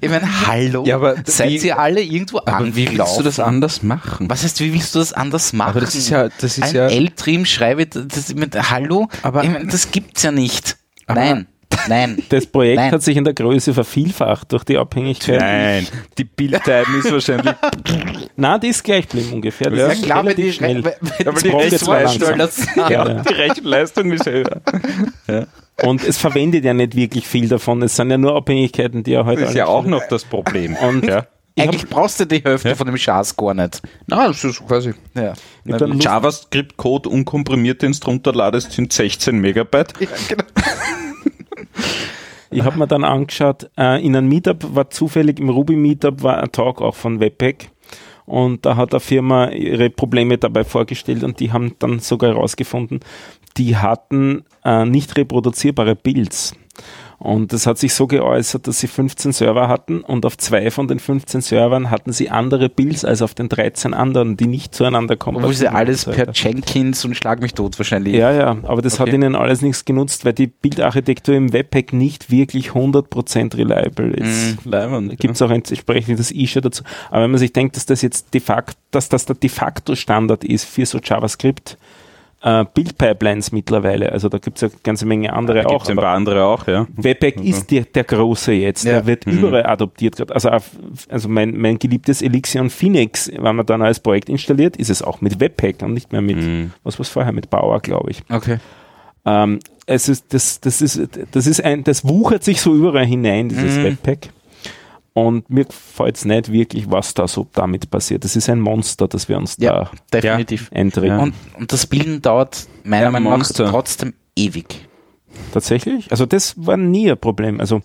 Ich 0.00 0.08
meine, 0.10 0.46
hallo, 0.46 0.84
Ja, 0.84 0.96
aber 0.96 1.14
seid 1.24 1.50
wie- 1.50 1.58
ihr 1.66 1.78
alle 1.78 2.02
irgendwo 2.02 2.40
Aber 2.44 2.66
wie 2.74 2.88
willst 2.90 3.18
du 3.18 3.22
das 3.22 3.38
angelaufen? 3.38 3.42
anders 3.54 3.82
machen? 3.82 4.30
Was 4.30 4.42
heißt, 4.42 4.60
wie 4.60 4.72
willst 4.72 4.94
du 4.94 4.98
das 4.98 5.12
anders 5.12 5.52
machen? 5.52 5.70
Aber 5.70 5.80
das 5.80 5.94
ist 5.94 6.08
ja, 6.08 6.28
das 6.28 6.58
ist 6.58 6.62
Ein 6.64 6.74
ja, 6.74 6.88
L-Trim 6.88 7.44
schreibe, 7.46 7.86
das, 7.86 8.30
ich 8.30 8.36
meine, 8.36 8.50
hallo, 8.70 9.08
Aber- 9.22 9.44
ich 9.44 9.50
meine, 9.50 9.66
das 9.66 9.90
gibt's 9.90 10.22
ja 10.22 10.32
nicht. 10.32 10.76
Nein, 11.06 11.46
nein. 11.88 12.22
Das 12.28 12.46
Projekt 12.46 12.76
Nein. 12.76 12.92
hat 12.92 13.02
sich 13.02 13.16
in 13.16 13.24
der 13.24 13.34
Größe 13.34 13.74
vervielfacht 13.74 14.52
durch 14.52 14.64
die 14.64 14.76
Abhängigkeit. 14.78 15.40
nein, 15.40 15.86
die 16.18 16.24
Bildtime 16.24 16.84
ist 16.98 17.10
wahrscheinlich, 17.12 17.54
Na, 18.36 18.58
die 18.58 18.68
ist 18.68 18.82
gleich 18.84 19.08
geblieben 19.08 19.34
ungefähr. 19.34 19.70
Das 19.70 19.78
Ja, 19.78 19.86
ist 19.88 20.02
klar, 20.04 20.18
wenn 20.18 20.26
relativ 20.32 20.44
die, 20.46 20.52
schnell. 20.52 20.78
Aber 21.26 21.40
die 21.40 21.48
Rechtsvorsteller 21.48 22.48
sagen, 22.48 22.76
Ja, 22.76 22.90
ja. 22.90 23.22
die 23.22 23.34
Rechenleistung 23.34 24.12
ist 24.12 24.26
höher. 24.26 24.60
Und 25.82 26.04
es 26.04 26.18
verwendet 26.18 26.64
ja 26.64 26.74
nicht 26.74 26.94
wirklich 26.94 27.26
viel 27.26 27.48
davon. 27.48 27.82
Es 27.82 27.96
sind 27.96 28.10
ja 28.10 28.18
nur 28.18 28.36
Abhängigkeiten, 28.36 29.02
die 29.02 29.14
er 29.14 29.24
heute 29.24 29.40
Das 29.42 29.50
ist 29.50 29.56
ja 29.56 29.66
auch 29.66 29.84
noch 29.84 30.02
das 30.08 30.24
Problem. 30.24 30.76
Und 30.76 31.04
ja. 31.06 31.26
Eigentlich 31.58 31.86
brauchst 31.86 32.18
du 32.18 32.24
die 32.24 32.42
Hälfte 32.42 32.70
Ja. 32.70 32.74
von 32.74 32.86
dem 32.86 32.96
Schaß 32.96 33.36
gar 33.36 33.52
nicht. 33.52 33.82
Na, 34.06 34.28
das 34.28 34.42
ist 34.42 34.66
quasi. 34.66 34.94
Ja. 35.14 35.34
JavaScript-Code 35.66 37.10
unkomprimiert, 37.10 37.82
den 37.82 37.92
du 37.92 38.06
runterladest, 38.06 38.72
sind 38.72 38.90
16 38.92 39.38
Megabyte. 39.38 39.92
Ich 42.52 42.64
habe 42.64 42.78
mir 42.78 42.86
dann 42.86 43.04
angeschaut, 43.04 43.70
äh, 43.78 44.04
in 44.04 44.14
einem 44.14 44.28
Meetup 44.28 44.74
war 44.74 44.90
zufällig, 44.90 45.40
im 45.40 45.48
Ruby 45.48 45.76
Meetup 45.76 46.22
war 46.22 46.38
ein 46.42 46.52
Talk 46.52 46.82
auch 46.82 46.94
von 46.94 47.18
Webpack. 47.18 47.70
Und 48.26 48.64
da 48.64 48.76
hat 48.76 48.92
eine 48.92 49.00
Firma 49.00 49.48
ihre 49.48 49.90
Probleme 49.90 50.38
dabei 50.38 50.64
vorgestellt 50.64 51.24
und 51.24 51.40
die 51.40 51.52
haben 51.52 51.74
dann 51.78 51.98
sogar 51.98 52.34
herausgefunden, 52.34 53.00
die 53.56 53.76
hatten 53.76 54.44
äh, 54.64 54.84
nicht 54.84 55.16
reproduzierbare 55.16 55.96
Builds. 55.96 56.54
Und 57.22 57.52
das 57.52 57.68
hat 57.68 57.78
sich 57.78 57.94
so 57.94 58.08
geäußert, 58.08 58.66
dass 58.66 58.80
sie 58.80 58.88
15 58.88 59.32
Server 59.32 59.68
hatten 59.68 60.00
und 60.00 60.26
auf 60.26 60.36
zwei 60.36 60.72
von 60.72 60.88
den 60.88 60.98
15 60.98 61.40
Servern 61.40 61.88
hatten 61.88 62.12
sie 62.12 62.30
andere 62.30 62.68
Builds 62.68 63.04
als 63.04 63.22
auf 63.22 63.32
den 63.32 63.48
13 63.48 63.94
anderen, 63.94 64.36
die 64.36 64.48
nicht 64.48 64.74
zueinander 64.74 65.14
kommen. 65.16 65.36
Obwohl 65.36 65.54
sie 65.54 65.68
alles 65.68 66.04
per 66.04 66.32
Jenkins 66.32 67.04
und 67.04 67.16
Schlag 67.16 67.40
mich 67.40 67.54
tot 67.54 67.78
wahrscheinlich. 67.78 68.16
Ja, 68.16 68.32
ja, 68.32 68.56
aber 68.64 68.82
das 68.82 68.94
Okay. 68.94 69.02
hat 69.10 69.14
ihnen 69.14 69.36
alles 69.36 69.62
nichts 69.62 69.84
genutzt, 69.84 70.24
weil 70.24 70.32
die 70.32 70.48
Bildarchitektur 70.48 71.36
im 71.36 71.52
Webpack 71.52 71.92
nicht 71.92 72.30
wirklich 72.32 72.70
100% 72.70 73.56
reliable 73.56 74.10
ist. 74.14 74.64
Leibend, 74.64 75.16
Gibt 75.20 75.36
es 75.36 75.42
auch 75.42 75.50
entsprechend 75.50 76.18
das 76.18 76.32
Issue 76.32 76.60
dazu. 76.60 76.82
Aber 77.10 77.22
wenn 77.22 77.30
man 77.30 77.38
sich 77.38 77.52
denkt, 77.52 77.76
dass 77.76 77.86
das 77.86 78.02
jetzt 78.02 78.34
de 78.34 78.40
facto, 78.40 78.74
dass 78.90 79.08
das 79.08 79.26
der 79.26 79.36
de 79.36 79.48
facto 79.48 79.94
Standard 79.94 80.42
ist 80.42 80.64
für 80.64 80.86
so 80.86 80.98
JavaScript 80.98 81.78
äh, 82.42 82.64
Build-Pipelines 82.74 83.52
mittlerweile, 83.52 84.10
also 84.12 84.28
da 84.28 84.38
gibt 84.38 84.56
es 84.58 84.62
ja 84.62 84.68
eine 84.68 84.76
ganze 84.82 85.06
Menge 85.06 85.32
andere 85.32 85.62
Da 85.62 85.66
auch. 85.68 85.72
gibt 85.72 85.82
es 85.84 85.90
ein 85.90 85.96
paar 85.96 86.14
andere 86.14 86.44
auch, 86.44 86.66
ja. 86.66 86.86
Webpack 86.96 87.42
ist 87.44 87.70
der, 87.70 87.82
der 87.84 88.04
große 88.04 88.52
jetzt, 88.52 88.84
Ja. 88.84 88.92
der 88.94 89.06
wird 89.06 89.26
überall 89.26 89.64
adoptiert. 89.66 90.16
grad. 90.16 90.32
Also, 90.32 90.50
auf, 90.50 90.70
also 91.08 91.28
mein, 91.28 91.56
mein 91.56 91.78
geliebtes 91.78 92.20
Elixir 92.20 92.60
und 92.60 92.70
Phoenix, 92.70 93.30
wenn 93.36 93.54
man 93.56 93.64
da 93.64 93.74
ein 93.74 93.80
neues 93.80 94.00
Projekt 94.00 94.28
installiert, 94.28 94.76
ist 94.76 94.90
es 94.90 95.02
auch 95.02 95.20
mit 95.20 95.38
Webpack 95.40 95.82
und 95.82 95.94
nicht 95.94 96.10
mehr 96.12 96.20
mit, 96.22 96.36
Mhm. 96.38 96.72
was 96.82 96.98
war 96.98 97.06
vorher, 97.06 97.32
mit 97.32 97.48
Bauer, 97.50 97.80
glaube 97.80 98.10
ich. 98.10 98.22
Okay. 98.28 98.58
Ähm, 99.24 99.60
es 99.86 100.08
ist, 100.08 100.32
das, 100.34 100.60
das 100.60 100.80
ist, 100.82 101.00
das 101.30 101.46
ist 101.46 101.64
ein, 101.64 101.84
das 101.84 102.04
wuchert 102.04 102.42
sich 102.42 102.60
so 102.60 102.74
überall 102.74 103.06
hinein, 103.06 103.48
dieses 103.48 103.76
Mhm. 103.76 103.84
Webpack. 103.84 104.30
Und 105.14 105.50
mir 105.50 105.66
gefällt 105.66 106.16
es 106.16 106.24
nicht 106.24 106.50
wirklich, 106.50 106.90
was 106.90 107.12
da 107.12 107.28
so 107.28 107.46
damit 107.52 107.90
passiert. 107.90 108.24
Das 108.24 108.34
ist 108.34 108.48
ein 108.48 108.60
Monster, 108.60 109.08
das 109.08 109.28
wir 109.28 109.36
uns 109.36 109.56
Ja, 109.60 109.90
da 110.10 110.20
definitiv. 110.20 110.70
eintreten. 110.72 111.18
Und, 111.18 111.34
und 111.58 111.70
das 111.72 111.86
Bilden 111.86 112.22
dauert 112.22 112.66
meiner 112.84 113.04
Ja, 113.04 113.10
Meinung 113.10 113.30
nach 113.30 113.36
Monster. 113.38 113.68
trotzdem 113.68 114.14
ewig. 114.36 114.88
Tatsächlich? 115.52 116.10
Also 116.10 116.24
das 116.26 116.54
war 116.56 116.76
nie 116.78 117.10
ein 117.10 117.18
Problem. 117.18 117.60
Also 117.60 117.82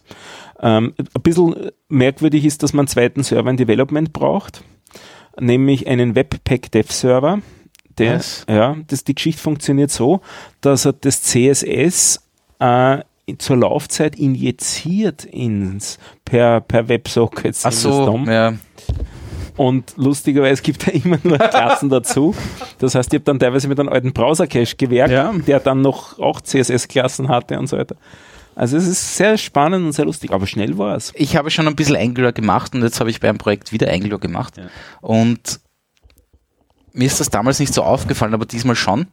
ähm, 0.61 0.93
ein 0.97 1.21
bisschen 1.21 1.71
merkwürdig 1.89 2.45
ist, 2.45 2.63
dass 2.63 2.71
man 2.73 2.81
einen 2.83 2.87
zweiten 2.87 3.23
Server 3.23 3.49
in 3.49 3.57
Development 3.57 4.13
braucht, 4.13 4.63
nämlich 5.39 5.87
einen 5.87 6.15
Webpack-Dev-Server. 6.15 7.39
Der, 7.97 8.15
Was? 8.17 8.45
ja, 8.47 8.75
das, 8.87 9.03
die 9.03 9.15
Geschichte 9.15 9.41
funktioniert 9.41 9.91
so, 9.91 10.21
dass 10.61 10.85
er 10.85 10.93
das 10.93 11.21
CSS 11.23 12.21
äh, 12.59 12.99
zur 13.37 13.57
Laufzeit 13.57 14.15
injiziert 14.15 15.25
ins 15.25 15.97
per, 16.25 16.61
per 16.61 16.87
WebSockets 16.87 17.65
Ach 17.65 17.71
in 17.71 17.75
das 17.75 17.81
so, 17.81 18.05
DOM. 18.05 18.25
ja. 18.29 18.53
Und 19.57 19.93
lustigerweise 19.97 20.61
gibt 20.61 20.87
er 20.87 20.93
immer 21.05 21.17
nur 21.23 21.37
Klassen 21.39 21.89
dazu. 21.89 22.35
Das 22.79 22.93
heißt, 22.95 23.11
ich 23.11 23.17
habe 23.17 23.25
dann 23.25 23.39
teilweise 23.39 23.67
mit 23.67 23.79
einem 23.79 23.89
alten 23.89 24.13
Browser-Cache 24.13 24.75
gewerkt, 24.77 25.11
Ja. 25.11 25.33
der 25.33 25.59
dann 25.59 25.81
noch 25.81 26.19
auch 26.19 26.41
CSS-Klassen 26.41 27.27
hatte 27.27 27.57
und 27.59 27.67
so 27.67 27.77
weiter. 27.77 27.95
Also 28.55 28.77
es 28.77 28.87
ist 28.87 29.17
sehr 29.17 29.37
spannend 29.37 29.85
und 29.85 29.91
sehr 29.91 30.05
lustig, 30.05 30.31
aber 30.31 30.47
schnell 30.47 30.77
war 30.77 30.95
es. 30.95 31.11
Ich 31.15 31.35
habe 31.35 31.51
schon 31.51 31.67
ein 31.67 31.75
bisschen 31.75 31.95
Angular 31.95 32.31
gemacht 32.31 32.73
und 32.75 32.81
jetzt 32.81 32.99
habe 32.99 33.09
ich 33.09 33.19
beim 33.19 33.37
Projekt 33.37 33.71
wieder 33.71 33.91
Angular 33.91 34.19
gemacht. 34.19 34.55
Und 35.01 35.59
mir 36.93 37.05
ist 37.05 37.19
das 37.19 37.29
damals 37.29 37.59
nicht 37.59 37.73
so 37.73 37.83
aufgefallen, 37.83 38.33
aber 38.33 38.45
diesmal 38.45 38.75
schon. 38.75 39.07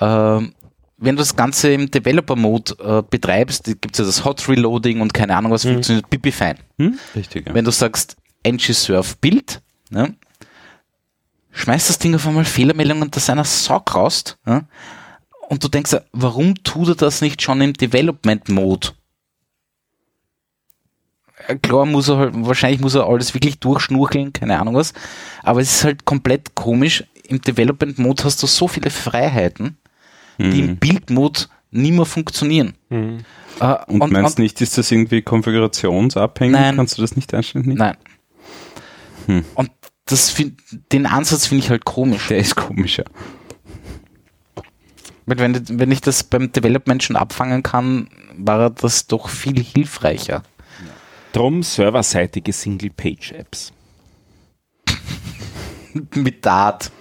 Ähm, 0.00 0.52
wenn 0.98 1.16
du 1.16 1.20
das 1.20 1.36
Ganze 1.36 1.72
im 1.72 1.90
Developer-Mode 1.90 2.74
äh, 2.78 3.02
betreibst, 3.08 3.64
gibt 3.64 3.92
es 3.92 3.98
ja 3.98 4.04
das 4.04 4.24
Hot 4.24 4.48
Reloading 4.48 5.00
und 5.00 5.12
keine 5.12 5.36
Ahnung, 5.36 5.52
was 5.52 5.64
funktioniert 5.64 6.08
pipi 6.08 6.32
fein. 6.32 6.58
Richtig, 7.14 7.46
ja. 7.46 7.54
Wenn 7.54 7.64
du 7.64 7.70
sagst 7.70 8.16
ng-surf 8.44 9.18
Bild, 9.18 9.60
ne, 9.90 10.14
schmeißt 11.52 11.88
das 11.88 11.98
Ding 11.98 12.14
auf 12.14 12.26
einmal 12.26 12.44
Fehlermeldungen, 12.44 13.10
dass 13.10 13.28
einer 13.28 13.44
Sock 13.44 13.94
raust, 13.94 14.38
ja, 14.46 14.62
und 15.48 15.62
du 15.62 15.68
denkst, 15.68 15.96
warum 16.12 16.54
tut 16.64 16.88
er 16.88 16.94
das 16.96 17.20
nicht 17.20 17.40
schon 17.40 17.60
im 17.60 17.72
Development-Mode? 17.72 18.88
Äh, 21.46 21.56
Klar 21.56 21.86
muss 21.86 22.08
er 22.08 22.16
halt, 22.16 22.34
wahrscheinlich 22.34 22.80
muss 22.80 22.94
er 22.94 23.06
alles 23.06 23.34
wirklich 23.34 23.60
durchschnurcheln, 23.60 24.32
keine 24.32 24.58
Ahnung 24.58 24.74
was, 24.76 24.94
aber 25.42 25.60
es 25.60 25.76
ist 25.76 25.84
halt 25.84 26.04
komplett 26.04 26.54
komisch. 26.54 27.04
Im 27.28 27.40
Development-Mode 27.40 28.24
hast 28.24 28.42
du 28.42 28.46
so 28.46 28.66
viele 28.66 28.90
Freiheiten, 28.90 29.76
die 30.38 30.60
im 30.60 30.76
Build-Mode 30.76 31.40
nie 31.70 31.92
mehr 31.92 32.04
funktionieren. 32.04 32.74
Äh, 32.90 33.76
Und, 33.86 34.12
meinst 34.12 34.38
nicht, 34.38 34.60
ist 34.60 34.78
das 34.78 34.90
irgendwie 34.90 35.22
konfigurationsabhängig? 35.22 36.52
Nein. 36.52 36.76
Kannst 36.76 36.98
du 36.98 37.02
das 37.02 37.16
nicht 37.16 37.32
einstellen? 37.34 37.66
Nicht? 37.66 37.78
Nein. 37.78 37.96
Hm. 39.26 39.44
Und 39.54 39.70
das 40.06 40.30
find, 40.30 40.60
den 40.92 41.06
Ansatz 41.06 41.46
finde 41.46 41.64
ich 41.64 41.70
halt 41.70 41.84
komisch. 41.84 42.28
Der 42.28 42.38
ist 42.38 42.54
komisch, 42.54 42.98
ja. 42.98 43.04
Weil 45.26 45.38
wenn, 45.38 45.80
wenn 45.80 45.90
ich 45.90 46.00
das 46.00 46.22
beim 46.22 46.52
Development 46.52 47.02
schon 47.02 47.16
abfangen 47.16 47.62
kann, 47.64 48.08
war 48.36 48.70
das 48.70 49.08
doch 49.08 49.28
viel 49.28 49.60
hilfreicher. 49.60 50.42
Drum 51.32 51.62
serverseitige 51.62 52.52
Single-Page-Apps. 52.52 53.72
mit 56.14 56.46
Dart. 56.46 56.92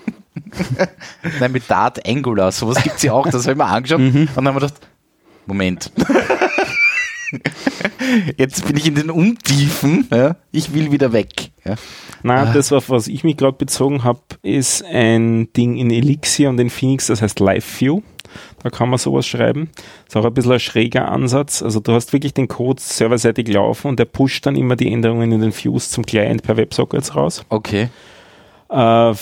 Nein, 1.39 1.51
mit 1.51 1.69
Dart 1.69 2.07
Angular. 2.07 2.51
Sowas 2.51 2.81
gibt's 2.83 3.03
ja 3.03 3.13
auch. 3.13 3.25
Das 3.27 3.43
habe 3.43 3.51
ich 3.53 3.57
mir 3.57 3.65
angeschaut 3.65 3.99
und 3.99 4.13
dann 4.35 4.47
haben 4.47 4.55
wir 4.55 4.61
gedacht, 4.61 4.75
Moment. 5.45 5.91
Jetzt 8.37 8.65
bin 8.67 8.77
ich 8.77 8.87
in 8.87 8.95
den 8.95 9.09
Untiefen. 9.09 10.07
Ja? 10.11 10.35
Ich 10.51 10.73
will 10.73 10.91
wieder 10.91 11.11
weg. 11.11 11.51
Ja? 11.65 11.75
Na, 12.23 12.43
Ah. 12.43 12.53
das, 12.53 12.71
auf 12.71 12.89
was 12.89 13.07
ich 13.07 13.23
mich 13.23 13.37
gerade 13.37 13.57
bezogen 13.57 14.03
habe, 14.03 14.19
ist 14.41 14.83
ein 14.85 15.51
Ding 15.53 15.75
in 15.77 15.91
Elixir 15.91 16.49
und 16.49 16.59
in 16.59 16.69
Phoenix, 16.69 17.07
das 17.07 17.21
heißt 17.21 17.39
LiveView. 17.39 18.01
Da 18.63 18.69
kann 18.69 18.89
man 18.89 18.97
sowas 18.99 19.25
schreiben. 19.27 19.69
Ist 20.07 20.15
auch 20.17 20.25
ein 20.25 20.33
bisschen 20.33 20.53
ein 20.53 20.59
schräger 20.59 21.09
Ansatz. 21.09 21.61
Also 21.61 21.79
du 21.79 21.93
hast 21.93 22.11
wirklich 22.13 22.33
den 22.33 22.47
Code 22.47 22.81
serverseitig 22.81 23.47
laufen 23.47 23.87
und 23.89 23.99
der 23.99 24.05
pusht 24.05 24.45
dann 24.45 24.55
immer 24.55 24.75
die 24.75 24.91
Änderungen 24.91 25.31
in 25.31 25.41
den 25.41 25.55
Views 25.55 25.89
zum 25.91 26.05
Client 26.05 26.43
per 26.43 26.57
WebSockets 26.57 27.15
raus. 27.15 27.43
Okay. 27.49 27.89
Äh, 28.69 29.13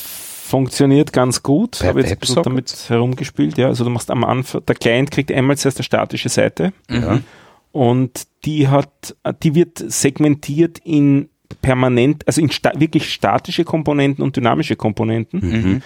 funktioniert 0.47 1.13
ganz 1.13 1.41
gut. 1.41 1.79
Per 1.79 1.89
Habe 1.89 2.01
jetzt 2.01 2.11
ein 2.11 2.19
bisschen 2.19 2.35
WebSockets? 2.37 2.85
damit 2.87 2.89
herumgespielt. 2.89 3.57
Ja, 3.57 3.67
also 3.67 3.83
du 3.83 3.89
machst 3.89 4.11
am 4.11 4.23
Anfang, 4.23 4.65
der 4.65 4.75
Client 4.75 5.09
kriegt 5.11 5.31
einmal 5.31 5.57
zuerst 5.57 5.77
eine 5.77 5.83
statische 5.85 6.29
Seite 6.29 6.73
Mhm. 6.89 7.23
und 7.71 8.23
die 8.45 8.67
hat, 8.67 9.15
die 9.41 9.55
wird 9.55 9.77
segmentiert 9.87 10.79
in 10.83 11.29
permanent, 11.61 12.27
also 12.27 12.41
in 12.41 12.51
sta 12.51 12.71
wirklich 12.77 13.11
statische 13.13 13.63
Komponenten 13.63 14.23
und 14.23 14.35
dynamische 14.35 14.75
Komponenten. 14.75 15.39
Mhm. 15.39 15.81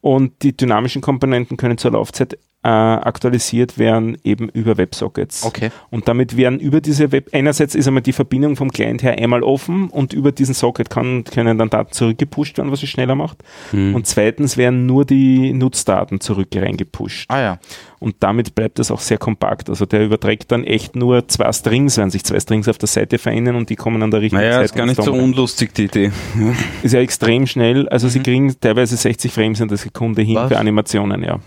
Und 0.00 0.42
die 0.42 0.54
dynamischen 0.56 1.00
Komponenten 1.00 1.56
können 1.56 1.78
zur 1.78 1.92
Laufzeit 1.92 2.36
äh, 2.64 2.68
aktualisiert 2.68 3.76
werden, 3.78 4.16
eben 4.22 4.48
über 4.48 4.76
WebSockets. 4.76 5.44
Okay. 5.44 5.70
Und 5.90 6.06
damit 6.08 6.36
werden 6.36 6.60
über 6.60 6.80
diese 6.80 7.10
Web, 7.10 7.30
einerseits 7.32 7.74
ist 7.74 7.88
einmal 7.88 8.02
die 8.02 8.12
Verbindung 8.12 8.54
vom 8.56 8.70
Client 8.70 9.02
her 9.02 9.18
einmal 9.18 9.42
offen 9.42 9.88
und 9.88 10.12
über 10.12 10.30
diesen 10.32 10.54
Socket 10.54 10.88
kann, 10.88 11.24
können 11.24 11.58
dann 11.58 11.70
Daten 11.70 11.92
zurückgepusht 11.92 12.58
werden, 12.58 12.70
was 12.70 12.82
es 12.82 12.88
schneller 12.88 13.14
macht. 13.16 13.38
Und 13.72 14.06
zweitens 14.06 14.56
werden 14.56 14.86
nur 14.86 15.04
die 15.04 15.52
Nutzdaten 15.52 16.20
zurück 16.20 16.48
reingepusht. 16.54 17.30
Ah 17.30 17.40
ja. 17.40 17.58
Und 17.98 18.16
damit 18.20 18.54
bleibt 18.56 18.78
es 18.80 18.90
auch 18.90 19.00
sehr 19.00 19.18
kompakt. 19.18 19.68
Also 19.68 19.86
der 19.86 20.04
überträgt 20.04 20.50
dann 20.50 20.64
echt 20.64 20.96
nur 20.96 21.28
zwei 21.28 21.52
Strings, 21.52 21.98
wenn 21.98 22.10
sich 22.10 22.24
zwei 22.24 22.40
Strings 22.40 22.66
auf 22.68 22.78
der 22.78 22.88
Seite 22.88 23.18
verändern 23.18 23.54
und 23.56 23.70
die 23.70 23.76
kommen 23.76 24.02
an 24.02 24.10
der 24.10 24.20
richtigen 24.20 24.40
Naja, 24.42 24.54
Seite. 24.54 24.64
ist 24.64 24.74
gar 24.74 24.86
nicht 24.86 25.02
so 25.02 25.12
rein. 25.12 25.20
unlustig, 25.20 25.72
die 25.74 25.84
Idee. 25.84 26.10
Ist 26.82 26.92
ja 26.94 27.00
extrem 27.00 27.46
schnell. 27.46 27.88
Also 27.88 28.08
sie 28.08 28.20
kriegen 28.20 28.54
teilweise 28.60 28.96
60 28.96 29.32
Frames 29.32 29.60
in 29.60 29.68
der 29.68 29.78
Sekunde 29.78 30.22
hin 30.22 30.34
Was? 30.34 30.48
für 30.48 30.58
Animationen, 30.58 31.22
ja. 31.22 31.38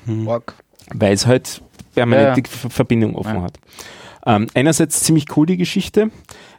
Weil 0.94 1.14
es 1.14 1.26
halt 1.26 1.62
permanent 1.94 2.28
Ja, 2.30 2.34
die 2.36 2.50
Ver- 2.50 2.70
Verbindung 2.70 3.16
offen 3.16 3.36
Ja. 3.36 3.42
hat. 3.44 3.58
Ähm, 4.28 4.48
einerseits 4.56 5.04
ziemlich 5.04 5.26
cool 5.38 5.46
die 5.46 5.56
Geschichte. 5.56 6.10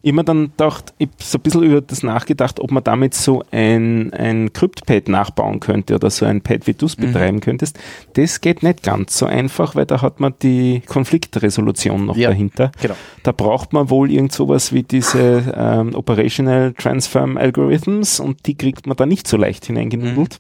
Immer 0.03 0.23
dann 0.23 0.53
gedacht, 0.53 0.95
ich 0.99 1.09
so 1.21 1.37
ein 1.37 1.41
bisschen 1.43 1.65
über 1.65 1.81
das 1.81 2.05
nachgedacht, 2.05 2.61
ob 2.61 2.71
man 2.71 2.85
damit 2.85 3.13
so 3.13 3.43
ein, 3.51 4.13
ein 4.13 4.53
Crypt-Pad 4.53 5.09
nachbauen 5.09 5.59
könnte 5.59 5.97
oder 5.97 6.09
so 6.11 6.27
ein 6.27 6.43
Pad, 6.43 6.69
wie 6.69 6.75
du 6.75 6.87
es 6.87 6.95
betreiben 6.95 7.41
könntest. 7.41 7.77
Das 8.13 8.41
geht 8.41 8.63
nicht 8.63 8.85
ganz 8.85 9.19
so 9.19 9.27
einfach, 9.27 9.75
weil 9.75 9.85
da 9.85 10.01
hat 10.01 10.21
man 10.21 10.35
die 10.43 10.81
Konfliktresolution 10.87 12.07
noch 12.07 12.17
Ja, 12.17 12.29
dahinter. 12.29 12.71
genau. 12.81 12.95
Da 13.25 13.33
braucht 13.33 13.73
man 13.73 13.91
wohl 13.91 14.13
irgend 14.13 14.31
sowas 14.33 14.73
wie 14.73 14.85
diese 14.85 15.53
ähm, 15.57 15.93
Operational 15.97 16.73
Transform 16.75 17.37
Algorithms 17.37 18.21
und 18.21 18.47
die 18.47 18.55
kriegt 18.57 18.87
man 18.87 18.97
da 18.97 19.07
nicht 19.07 19.27
so 19.27 19.37
leicht 19.37 19.67
hineingenudelt. 19.67 20.39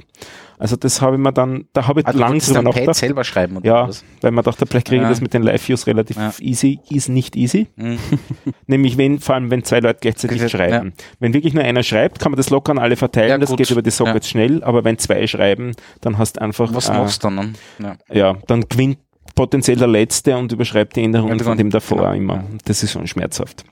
Also 0.58 0.76
das 0.76 1.02
habe 1.02 1.16
ich 1.16 1.22
mir 1.22 1.32
dann, 1.32 1.66
da 1.72 1.86
habe 1.86 2.00
ich. 2.00 2.06
Also, 2.06 2.18
lang 2.18 2.38
drüber 2.38 2.62
nachgedacht. 2.62 2.96
selber 2.96 3.24
schreiben 3.24 3.58
oder 3.58 3.66
Ja, 3.66 3.88
was? 3.88 4.04
weil 4.22 4.30
man 4.30 4.42
dachte, 4.44 4.66
vielleicht 4.66 4.86
kriege 4.86 4.96
ich 4.96 5.02
Ja. 5.02 5.08
das 5.10 5.20
mit 5.20 5.34
den 5.34 5.42
Live-Views 5.42 5.86
relativ 5.86 6.16
Ja. 6.16 6.32
easy, 6.40 6.78
ist 6.90 7.08
nicht 7.08 7.36
easy. 7.36 7.66
Mhm. 7.76 7.98
Nämlich 8.66 8.96
wenn, 8.96 9.18
vor 9.18 9.34
allem 9.34 9.50
wenn 9.50 9.64
zwei 9.64 9.80
Leute 9.80 9.98
gleichzeitig 10.00 10.40
Ja. 10.40 10.48
schreiben. 10.48 10.92
Wenn 11.20 11.34
wirklich 11.34 11.52
nur 11.54 11.62
einer 11.64 11.82
schreibt, 11.82 12.18
kann 12.20 12.32
man 12.32 12.36
das 12.36 12.50
locker 12.50 12.72
an 12.72 12.78
alle 12.78 12.96
verteilen, 12.96 13.28
Ja, 13.30 13.38
das 13.38 13.54
geht 13.54 13.70
über 13.70 13.82
die 13.82 13.90
Sockets 13.90 14.28
schnell, 14.28 14.62
aber 14.64 14.84
wenn 14.84 14.98
zwei 14.98 15.26
schreiben, 15.26 15.72
dann 16.00 16.18
hast 16.18 16.36
du 16.36 16.42
einfach, 16.42 16.72
Was 16.74 16.88
äh, 16.88 16.92
machst 16.94 17.22
du 17.24 17.28
dann? 17.30 17.54
Ja. 17.78 17.96
ja, 18.12 18.36
dann 18.46 18.62
gewinnt 18.68 18.98
potenziell 19.34 19.76
der 19.76 19.88
Letzte 19.88 20.36
und 20.38 20.52
überschreibt 20.52 20.96
die 20.96 21.02
Änderungen 21.04 21.38
Ja, 21.38 21.44
von 21.44 21.58
dem 21.58 21.68
davor 21.70 21.98
genau. 21.98 22.12
immer. 22.12 22.34
Ja. 22.36 22.44
Das 22.64 22.82
ist 22.82 22.92
schon 22.92 23.06
schmerzhaft 23.06 23.64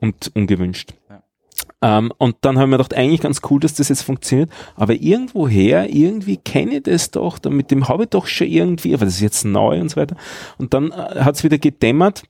und 0.00 0.30
ungewünscht. 0.34 0.94
Ähm, 1.82 2.12
und 2.18 2.36
dann 2.42 2.58
haben 2.58 2.70
wir 2.70 2.78
gedacht, 2.78 2.94
eigentlich 2.94 3.20
ganz 3.20 3.40
cool, 3.50 3.58
dass 3.60 3.74
das 3.74 3.88
jetzt 3.88 4.02
funktioniert, 4.02 4.50
aber 4.76 4.94
irgendwoher, 4.94 5.92
irgendwie 5.92 6.36
kenne 6.36 6.76
ich 6.76 6.84
das 6.84 7.10
doch, 7.10 7.38
mit 7.48 7.70
dem 7.72 7.88
habe 7.88 8.04
ich 8.04 8.10
doch 8.10 8.26
schon 8.26 8.46
irgendwie, 8.46 8.94
aber 8.94 9.04
das 9.04 9.14
ist 9.14 9.20
jetzt 9.20 9.44
neu 9.44 9.80
und 9.80 9.88
so 9.90 9.96
weiter. 9.96 10.16
Und 10.58 10.72
dann 10.74 10.92
äh, 10.92 11.20
hat 11.20 11.34
es 11.36 11.44
wieder 11.44 11.58
gedämmert, 11.58 12.22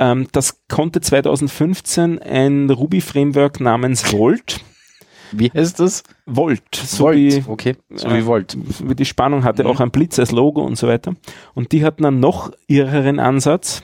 Ähm, 0.00 0.28
das 0.30 0.60
konnte 0.68 1.00
2015 1.00 2.20
ein 2.20 2.70
Ruby-Framework 2.70 3.58
namens 3.60 4.12
Volt. 4.12 4.60
Wie 5.32 5.50
heißt 5.50 5.80
das? 5.80 6.04
Volt, 6.24 6.62
so 6.72 7.04
Volt. 7.06 7.16
wie 7.16 7.42
okay. 7.48 7.76
So 7.94 8.06
äh, 8.08 8.18
wie 8.18 8.24
Volt. 8.26 8.56
wie 8.88 8.94
die 8.94 9.04
Spannung 9.04 9.42
hatte, 9.42 9.64
Mhm. 9.64 9.70
auch 9.70 9.80
ein 9.80 9.90
Blitz 9.90 10.18
als 10.20 10.30
Logo 10.30 10.62
und 10.62 10.76
so 10.78 10.86
weiter. 10.86 11.14
Und 11.54 11.72
die 11.72 11.84
hatten 11.84 12.04
einen 12.04 12.20
noch 12.20 12.52
irreren 12.68 13.18
Ansatz. 13.18 13.82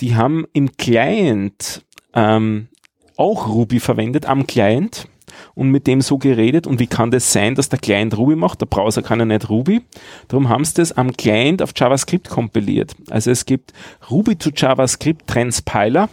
Die 0.00 0.16
haben 0.16 0.46
im 0.54 0.72
Client 0.78 1.82
ähm, 2.14 2.68
auch 3.16 3.48
Ruby 3.48 3.80
verwendet, 3.80 4.26
am 4.26 4.46
Client 4.46 5.08
und 5.54 5.70
mit 5.70 5.86
dem 5.86 6.00
so 6.00 6.18
geredet. 6.18 6.66
Und 6.66 6.80
wie 6.80 6.86
kann 6.86 7.10
das 7.10 7.32
sein, 7.32 7.54
dass 7.54 7.68
der 7.68 7.78
Client 7.78 8.16
Ruby 8.16 8.36
macht? 8.36 8.60
Der 8.60 8.66
Browser 8.66 9.02
kann 9.02 9.18
ja 9.18 9.24
nicht 9.24 9.48
Ruby. 9.48 9.82
Darum 10.28 10.48
haben 10.48 10.64
sie 10.64 10.74
das 10.74 10.92
am 10.92 11.12
Client 11.12 11.62
auf 11.62 11.72
JavaScript 11.76 12.28
kompiliert. 12.28 12.94
Also 13.10 13.30
es 13.30 13.44
gibt 13.44 13.72
Ruby 14.10 14.38
zu 14.38 14.50
JavaScript 14.54 15.26
Transpiler. 15.26 16.08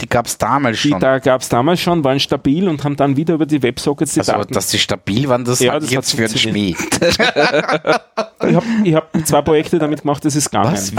Die 0.00 0.08
gab 0.08 0.26
es 0.26 0.36
damals 0.38 0.82
Die 0.82 0.88
schon. 0.90 1.00
da 1.00 1.18
gab 1.18 1.40
es 1.40 1.48
damals 1.48 1.80
schon, 1.80 2.04
waren 2.04 2.20
stabil 2.20 2.68
und 2.68 2.84
haben 2.84 2.96
dann 2.96 3.16
wieder 3.16 3.34
über 3.34 3.46
die 3.46 3.62
Websockets 3.62 4.12
die 4.14 4.20
also, 4.20 4.32
Daten 4.32 4.52
dass 4.52 4.68
die 4.68 4.78
stabil 4.78 5.28
waren, 5.28 5.44
das 5.44 5.60
Ja, 5.60 5.72
halte 5.72 5.86
das 5.86 5.94
hat 5.94 6.02
jetzt 6.04 6.12
für 6.16 6.24
einen 6.24 6.36
Schmäh. 6.38 6.74
Ich 8.48 8.54
habe 8.54 8.66
ich 8.84 8.94
hab 8.94 9.26
zwei 9.26 9.42
Projekte 9.42 9.78
damit 9.78 10.02
gemacht, 10.02 10.24
das 10.24 10.36
ist 10.36 10.50
gegangen. 10.50 10.72
Was? 10.72 10.92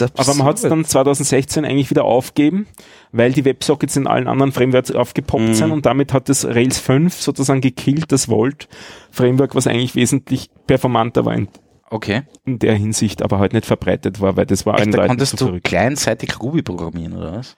Ja. 0.00 0.06
Aber 0.16 0.34
man 0.34 0.46
hat 0.46 0.56
es 0.56 0.62
dann 0.62 0.84
2016 0.84 1.64
eigentlich 1.64 1.90
wieder 1.90 2.04
aufgeben, 2.04 2.66
weil 3.12 3.32
die 3.32 3.44
Websockets 3.44 3.96
in 3.96 4.06
allen 4.06 4.26
anderen 4.28 4.52
Frameworks 4.52 4.90
aufgepoppt 4.90 5.42
Mhm. 5.42 5.54
sind 5.54 5.70
und 5.70 5.86
damit 5.86 6.12
hat 6.12 6.28
das 6.28 6.44
Rails 6.44 6.78
5 6.78 7.14
sozusagen 7.14 7.60
gekillt, 7.60 8.10
das 8.12 8.28
Volt-Framework, 8.28 9.54
was 9.54 9.66
eigentlich 9.66 9.94
wesentlich 9.94 10.50
performanter 10.66 11.24
war 11.24 11.34
in, 11.34 11.48
Okay. 11.90 12.22
in 12.44 12.58
der 12.58 12.74
Hinsicht, 12.74 13.22
aber 13.22 13.38
halt 13.38 13.52
nicht 13.52 13.66
verbreitet 13.66 14.20
war, 14.20 14.36
weil 14.36 14.46
das 14.46 14.66
war 14.66 14.78
Echt, 14.78 14.92
da 14.92 14.98
Leuten 14.98 15.08
konntest 15.08 15.40
du 15.40 15.46
verrückt. 15.46 15.64
kleinseitig 15.64 16.40
Ruby 16.40 16.62
programmieren, 16.62 17.16
oder 17.16 17.32
was? 17.36 17.56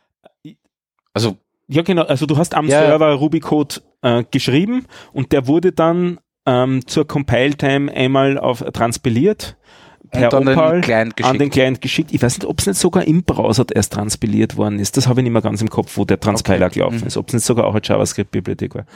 Also, 1.15 1.37
Ja, 1.67 1.81
genau. 1.83 2.03
Also 2.03 2.27
du 2.27 2.37
hast 2.37 2.55
am 2.55 2.69
Ja, 2.69 2.83
ja. 2.83 2.87
Server 2.89 3.13
Ruby-Code 3.15 3.77
äh, 4.03 4.25
geschrieben 4.31 4.85
und 5.13 5.33
der 5.33 5.47
wurde 5.47 5.73
dann 5.73 6.21
ähm, 6.47 6.87
zur 6.87 7.07
Compile-Time 7.09 7.91
einmal 7.91 8.37
auf 8.39 8.63
transpiliert 8.73 9.57
per 10.15 10.33
und 10.39 10.47
dann 10.47 10.57
Opal 10.59 10.73
den 10.73 10.83
Client 10.83 11.25
an 11.25 11.39
den 11.39 11.51
Client 11.51 11.81
geschickt. 11.81 12.11
Ich 12.13 12.23
weiß 12.23 12.39
nicht, 12.39 12.47
ob 12.49 12.59
es 12.61 12.67
nicht 12.67 12.79
sogar 12.79 13.07
im 13.07 13.23
Browser 13.25 13.67
erst 13.75 13.93
transpiliert 13.93 14.57
worden 14.57 14.79
ist. 14.79 14.97
Das 14.97 15.07
habe 15.09 15.21
ich 15.21 15.25
nicht 15.25 15.33
mehr 15.33 15.43
ganz 15.43 15.61
im 15.61 15.69
Kopf, 15.71 15.97
wo 15.97 16.05
der 16.05 16.19
Transpiler 16.21 16.67
Okay. 16.67 16.75
gelaufen 16.81 17.01
Mhm. 17.01 17.07
ist. 17.07 17.17
Ob 17.17 17.29
es 17.29 17.35
nicht 17.35 17.45
sogar 17.45 17.67
auch 17.67 17.73
eine 17.75 17.83
JavaScript-Bibliothek 17.85 18.75
war. 18.75 18.87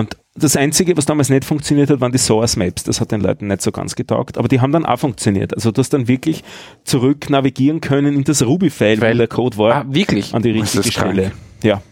Und 0.00 0.16
das 0.36 0.56
Einzige, 0.56 0.96
was 0.96 1.06
damals 1.06 1.28
nicht 1.28 1.44
funktioniert 1.44 1.90
hat, 1.90 2.00
waren 2.00 2.12
die 2.12 2.18
Source 2.18 2.56
Maps. 2.56 2.84
Das 2.84 3.00
hat 3.00 3.10
den 3.12 3.20
Leuten 3.20 3.48
nicht 3.48 3.62
so 3.62 3.72
ganz 3.72 3.96
getaugt. 3.96 4.38
Aber 4.38 4.48
die 4.48 4.60
haben 4.60 4.72
dann 4.72 4.86
auch 4.86 4.98
funktioniert. 4.98 5.54
Also 5.54 5.72
du 5.72 5.80
hast 5.80 5.90
dann 5.92 6.06
wirklich 6.08 6.44
zurück 6.84 7.28
navigieren 7.30 7.80
können 7.80 8.14
in 8.14 8.24
das 8.24 8.42
Ruby-File, 8.44 9.00
Weil- 9.00 9.16
der 9.18 9.26
Code 9.28 9.56
war, 9.58 9.74
ah, 9.74 9.84
wirklich? 9.88 10.32
an 10.34 10.42
die 10.42 10.52
Das 10.52 10.62
richtige 10.74 10.88
ist 10.88 10.94
krank. 10.94 11.12
Stelle. 11.14 11.32
Ja. 11.62 11.82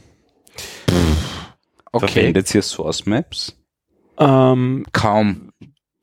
Okay. 1.93 2.07
Verwendet 2.09 2.55
ihr 2.55 2.63
Source 2.63 3.07
Maps? 3.07 3.57
Ähm, 4.19 4.85
Kaum. 4.93 5.48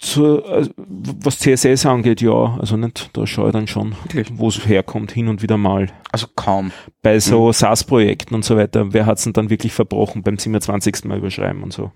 Zur, 0.05 0.45
äh, 0.49 0.69
was 0.77 1.39
CSS 1.39 1.85
angeht, 1.85 2.21
ja, 2.21 2.57
also 2.59 2.77
nicht, 2.77 3.09
da 3.13 3.25
schaue 3.25 3.47
ich 3.47 3.53
dann 3.53 3.67
schon, 3.67 3.95
wo 4.33 4.47
es 4.47 4.65
herkommt, 4.67 5.11
hin 5.11 5.27
und 5.27 5.41
wieder 5.41 5.57
mal. 5.57 5.87
Also 6.11 6.27
kaum. 6.35 6.71
Bei 7.01 7.19
so 7.19 7.51
SaaS-Projekten 7.51 8.35
und 8.35 8.45
so 8.45 8.55
weiter, 8.57 8.93
wer 8.93 9.05
hat's 9.05 9.23
denn 9.23 9.33
dann 9.33 9.49
wirklich 9.49 9.73
verbrochen 9.73 10.23
beim 10.23 10.37
27. 10.37 11.05
Mal 11.05 11.17
überschreiben 11.17 11.63
und 11.63 11.73
so? 11.73 11.91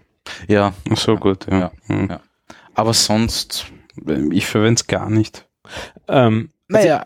Ja. 0.48 0.74
So, 0.96 1.16
gut, 1.16 1.48
ja. 1.50 1.60
Ja, 1.60 1.72
Hm. 1.88 2.08
ja. 2.10 2.20
Aber 2.74 2.94
sonst, 2.94 3.66
Ich 4.32 4.46
verwende 4.46 4.80
es 4.80 4.88
gar 4.88 5.10
nicht. 5.10 5.48
Ähm, 6.08 6.50
naja, 6.68 7.04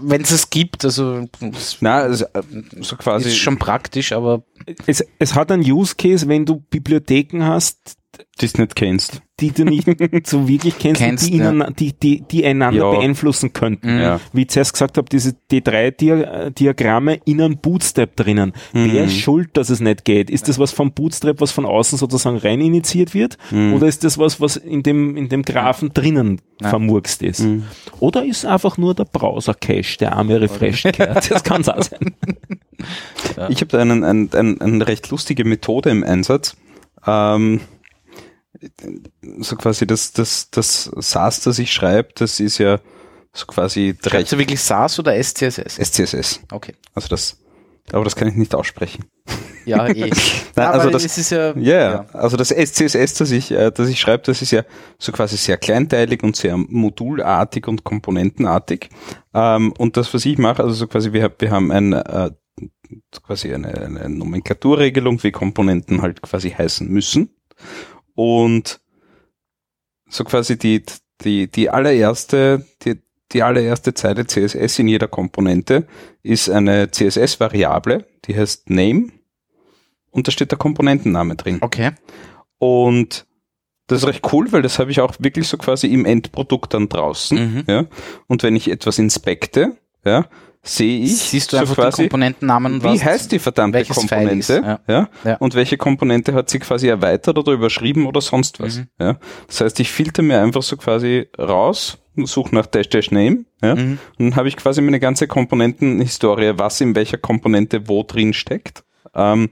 wenn 0.00 0.22
es 0.22 0.30
es 0.30 0.48
gibt, 0.50 0.84
also 0.84 1.28
es 1.52 1.78
Na, 1.80 1.98
also, 1.98 2.24
äh, 2.26 2.42
so 2.80 2.96
quasi. 2.96 3.28
ist 3.28 3.36
schon 3.36 3.58
praktisch, 3.58 4.12
aber 4.12 4.44
es, 4.86 5.04
es 5.18 5.34
hat 5.34 5.50
einen 5.52 5.62
Use 5.70 5.94
Case, 5.96 6.28
wenn 6.28 6.46
du 6.46 6.60
Bibliotheken 6.70 7.42
hast, 7.44 7.96
die 8.40 8.46
du 8.48 8.60
nicht 8.62 8.76
kennst. 8.76 9.22
die 9.40 9.50
du 9.52 9.64
nicht 9.64 9.86
so 10.26 10.46
wirklich 10.46 10.78
kennst, 10.78 11.00
Kennst, 11.00 11.24
und 11.24 11.32
die, 11.32 11.38
ja. 11.38 11.70
die, 11.70 11.92
die, 11.92 12.20
die 12.30 12.44
einander 12.44 12.80
Ja. 12.84 12.90
beeinflussen 12.90 13.52
könnten. 13.52 13.94
Mhm. 13.94 14.00
Ja. 14.00 14.20
Wie 14.32 14.42
ich 14.42 14.48
zuerst 14.50 14.74
gesagt 14.74 14.98
habe, 14.98 15.08
diese 15.10 15.34
D3-Diagramme 15.50 17.20
in 17.24 17.40
einem 17.40 17.56
Bootstrap 17.58 18.14
drinnen. 18.16 18.52
Wer 18.72 18.82
Mhm. 19.02 19.08
ist 19.08 19.16
schuld, 19.18 19.56
dass 19.56 19.70
es 19.70 19.80
nicht 19.80 20.04
geht? 20.04 20.30
Ist 20.30 20.48
das 20.48 20.58
was 20.58 20.72
vom 20.72 20.92
Bootstrap, 20.92 21.40
was 21.40 21.50
von 21.52 21.64
außen 21.66 21.98
sozusagen 21.98 22.36
rein 22.36 22.60
initiiert 22.60 23.14
wird? 23.14 23.38
Mhm. 23.50 23.74
Oder 23.74 23.86
ist 23.86 24.04
das 24.04 24.18
was, 24.18 24.40
was 24.40 24.56
in 24.56 24.82
dem, 24.82 25.16
in 25.16 25.28
dem 25.28 25.42
Graphen 25.42 25.92
drinnen 25.94 26.40
Ja. 26.60 26.68
vermurkst 26.70 27.22
ist? 27.22 27.40
Mhm. 27.40 27.64
Oder 28.00 28.24
ist 28.24 28.44
einfach 28.44 28.76
nur 28.78 28.94
der 28.94 29.04
Browser-Cache, 29.04 29.98
der 29.98 30.16
arme 30.16 30.40
refreshed 30.40 30.96
gehört? 30.96 31.30
Das 31.30 31.42
kann 31.44 31.62
es 31.62 31.68
auch 31.68 31.82
sein. 31.82 32.14
Ich 33.48 33.58
habe 33.60 33.66
da 33.66 33.78
einen, 33.78 34.02
einen, 34.02 34.32
einen, 34.34 34.60
eine 34.60 34.88
recht 34.88 35.08
lustige 35.10 35.44
Methode 35.44 35.90
im 35.90 36.02
Einsatz. 36.02 36.56
Ähm, 37.06 37.60
so 39.40 39.56
quasi 39.56 39.86
das, 39.86 40.12
das, 40.12 40.50
das 40.50 40.90
SAS, 40.98 41.40
das 41.40 41.58
ich 41.58 41.72
schreibe, 41.72 42.10
das 42.14 42.40
ist 42.40 42.58
ja 42.58 42.80
so 43.32 43.46
quasi 43.46 43.94
schreibst 43.94 44.14
recht 44.14 44.32
du 44.32 44.38
wirklich 44.38 44.60
SAS 44.60 44.98
oder 44.98 45.14
SCSS? 45.22 45.76
SCSS. 45.76 46.40
Okay. 46.50 46.74
Also 46.94 47.08
das, 47.08 47.38
aber 47.90 48.04
das 48.04 48.14
kann 48.14 48.28
ich 48.28 48.34
nicht 48.34 48.54
aussprechen. 48.54 49.04
Ja, 49.64 49.86
eh. 49.88 50.10
Nein, 50.10 50.12
Aber 50.56 50.74
also 50.74 50.90
das, 50.90 51.04
ist 51.04 51.30
ja, 51.30 51.56
Ja, 51.56 51.80
ja. 51.80 52.06
Also 52.12 52.36
das 52.36 52.50
SCSS, 52.50 53.14
das 53.14 53.30
ich, 53.30 53.50
äh, 53.50 53.70
das 53.70 53.88
ich 53.88 54.00
schreibe, 54.00 54.24
das 54.24 54.42
ist 54.42 54.50
ja 54.50 54.64
so 54.98 55.12
quasi 55.12 55.36
sehr 55.36 55.56
kleinteilig 55.56 56.22
und 56.22 56.36
sehr 56.36 56.56
modulartig 56.56 57.66
und 57.68 57.84
komponentenartig. 57.84 58.90
Ähm, 59.34 59.72
und 59.78 59.96
das, 59.96 60.12
was 60.12 60.24
ich 60.26 60.38
mache, 60.38 60.62
also 60.62 60.74
so 60.74 60.86
quasi, 60.86 61.12
wir, 61.12 61.34
wir 61.38 61.50
haben 61.50 61.70
ein, 61.70 61.92
äh, 61.92 62.30
quasi 63.22 63.52
eine, 63.54 63.68
eine 63.68 64.08
Nomenklaturregelung, 64.08 65.22
wie 65.22 65.30
Komponenten 65.30 66.02
halt 66.02 66.22
quasi 66.22 66.50
heißen 66.50 66.88
müssen. 66.88 67.30
Und 68.14 68.80
so 70.08 70.24
quasi 70.24 70.58
die, 70.58 70.84
die, 71.22 71.50
die 71.50 71.70
allererste, 71.70 72.66
die, 72.82 73.00
die 73.32 73.42
allererste 73.42 73.94
Zeile 73.94 74.26
CSS 74.26 74.78
in 74.78 74.88
jeder 74.88 75.08
Komponente 75.08 75.86
ist 76.22 76.50
eine 76.50 76.90
CSS-Variable, 76.90 78.06
die 78.26 78.36
heißt 78.36 78.68
Name 78.70 79.08
und 80.10 80.28
da 80.28 80.32
steht 80.32 80.50
der 80.50 80.58
Komponentenname 80.58 81.36
drin. 81.36 81.58
Okay. 81.60 81.92
Und 82.58 83.26
das 83.88 84.02
ist 84.02 84.08
recht 84.08 84.32
cool, 84.32 84.52
weil 84.52 84.62
das 84.62 84.78
habe 84.78 84.90
ich 84.90 85.00
auch 85.00 85.14
wirklich 85.18 85.48
so 85.48 85.56
quasi 85.56 85.88
im 85.88 86.04
Endprodukt 86.04 86.74
dann 86.74 86.88
draußen. 86.88 87.38
Mhm. 87.38 87.64
Ja. 87.66 87.86
Und 88.28 88.42
wenn 88.42 88.54
ich 88.54 88.70
etwas 88.70 88.98
inspekte, 88.98 89.76
ja, 90.04 90.28
sehe 90.64 91.00
ich 91.00 91.18
Siehst 91.18 91.52
du 91.52 91.56
so 91.56 91.60
einfach 91.62 91.74
den 91.74 91.82
quasi, 91.84 92.02
Komponentennamen 92.02 92.74
und 92.74 92.84
wie 92.84 93.02
heißt 93.02 93.32
die 93.32 93.38
verdammte 93.38 93.84
Komponente? 93.84 94.80
Ja. 94.86 95.08
Ja. 95.24 95.36
Und 95.38 95.54
welche 95.54 95.76
Komponente 95.76 96.34
hat 96.34 96.50
sie 96.50 96.60
quasi 96.60 96.88
erweitert 96.88 97.36
oder 97.36 97.52
überschrieben 97.52 98.06
oder 98.06 98.20
sonst 98.20 98.60
was. 98.60 98.78
Mhm. 98.78 98.86
Ja. 99.00 99.18
Das 99.48 99.60
heißt, 99.60 99.80
ich 99.80 99.90
filter 99.90 100.22
mir 100.22 100.40
einfach 100.40 100.62
so 100.62 100.76
quasi 100.76 101.28
raus, 101.38 101.98
suche 102.16 102.54
nach 102.54 102.66
Dash 102.66 102.88
Dash 102.88 103.10
Name, 103.10 103.44
ja, 103.62 103.74
Mhm. 103.74 103.98
und 104.18 104.30
dann 104.30 104.36
habe 104.36 104.48
ich 104.48 104.56
quasi 104.56 104.80
meine 104.82 105.00
ganze 105.00 105.26
Komponentenhistorie, 105.26 106.52
was 106.56 106.80
in 106.80 106.94
welcher 106.94 107.18
Komponente 107.18 107.88
wo 107.88 108.02
drin 108.04 108.32
steckt. 108.32 108.84
Ähm, 109.14 109.50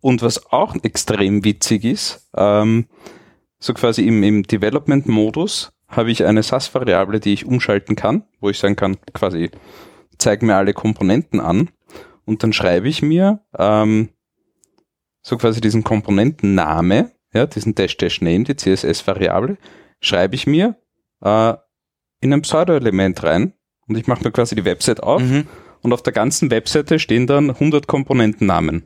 und 0.00 0.22
was 0.22 0.52
auch 0.52 0.74
extrem 0.82 1.44
witzig 1.44 1.84
ist, 1.84 2.28
ähm, 2.36 2.86
so 3.58 3.74
quasi 3.74 4.06
im, 4.06 4.22
im 4.22 4.42
Development-Modus 4.44 5.72
habe 5.88 6.10
ich 6.10 6.24
eine 6.24 6.42
SAS-Variable, 6.42 7.20
die 7.20 7.32
ich 7.32 7.46
umschalten 7.46 7.96
kann, 7.96 8.24
wo 8.40 8.50
ich 8.50 8.58
sagen 8.58 8.76
kann, 8.76 8.96
quasi 9.12 9.50
zeig 10.18 10.42
mir 10.42 10.56
alle 10.56 10.72
Komponenten 10.74 11.40
an 11.40 11.70
und 12.24 12.42
dann 12.42 12.52
schreibe 12.52 12.88
ich 12.88 13.02
mir 13.02 13.40
ähm, 13.58 14.10
so 15.22 15.36
quasi 15.36 15.60
diesen 15.60 15.84
Komponentenname, 15.84 17.12
ja, 17.32 17.46
diesen 17.46 17.74
Dash-Dash-Name, 17.74 18.44
die 18.44 18.56
CSS-Variable, 18.56 19.56
schreibe 20.00 20.34
ich 20.34 20.46
mir 20.46 20.76
äh, 21.22 21.54
in 22.20 22.32
ein 22.32 22.42
Pseudo-Element 22.42 23.22
rein 23.24 23.52
und 23.88 23.96
ich 23.98 24.06
mache 24.06 24.24
mir 24.24 24.30
quasi 24.32 24.54
die 24.54 24.64
Website 24.64 25.02
auf 25.02 25.22
Mhm. 25.22 25.46
und 25.82 25.92
auf 25.92 26.02
der 26.02 26.12
ganzen 26.12 26.50
Webseite 26.50 26.98
stehen 26.98 27.26
dann 27.26 27.50
100 27.50 27.86
Komponentennamen. 27.86 28.84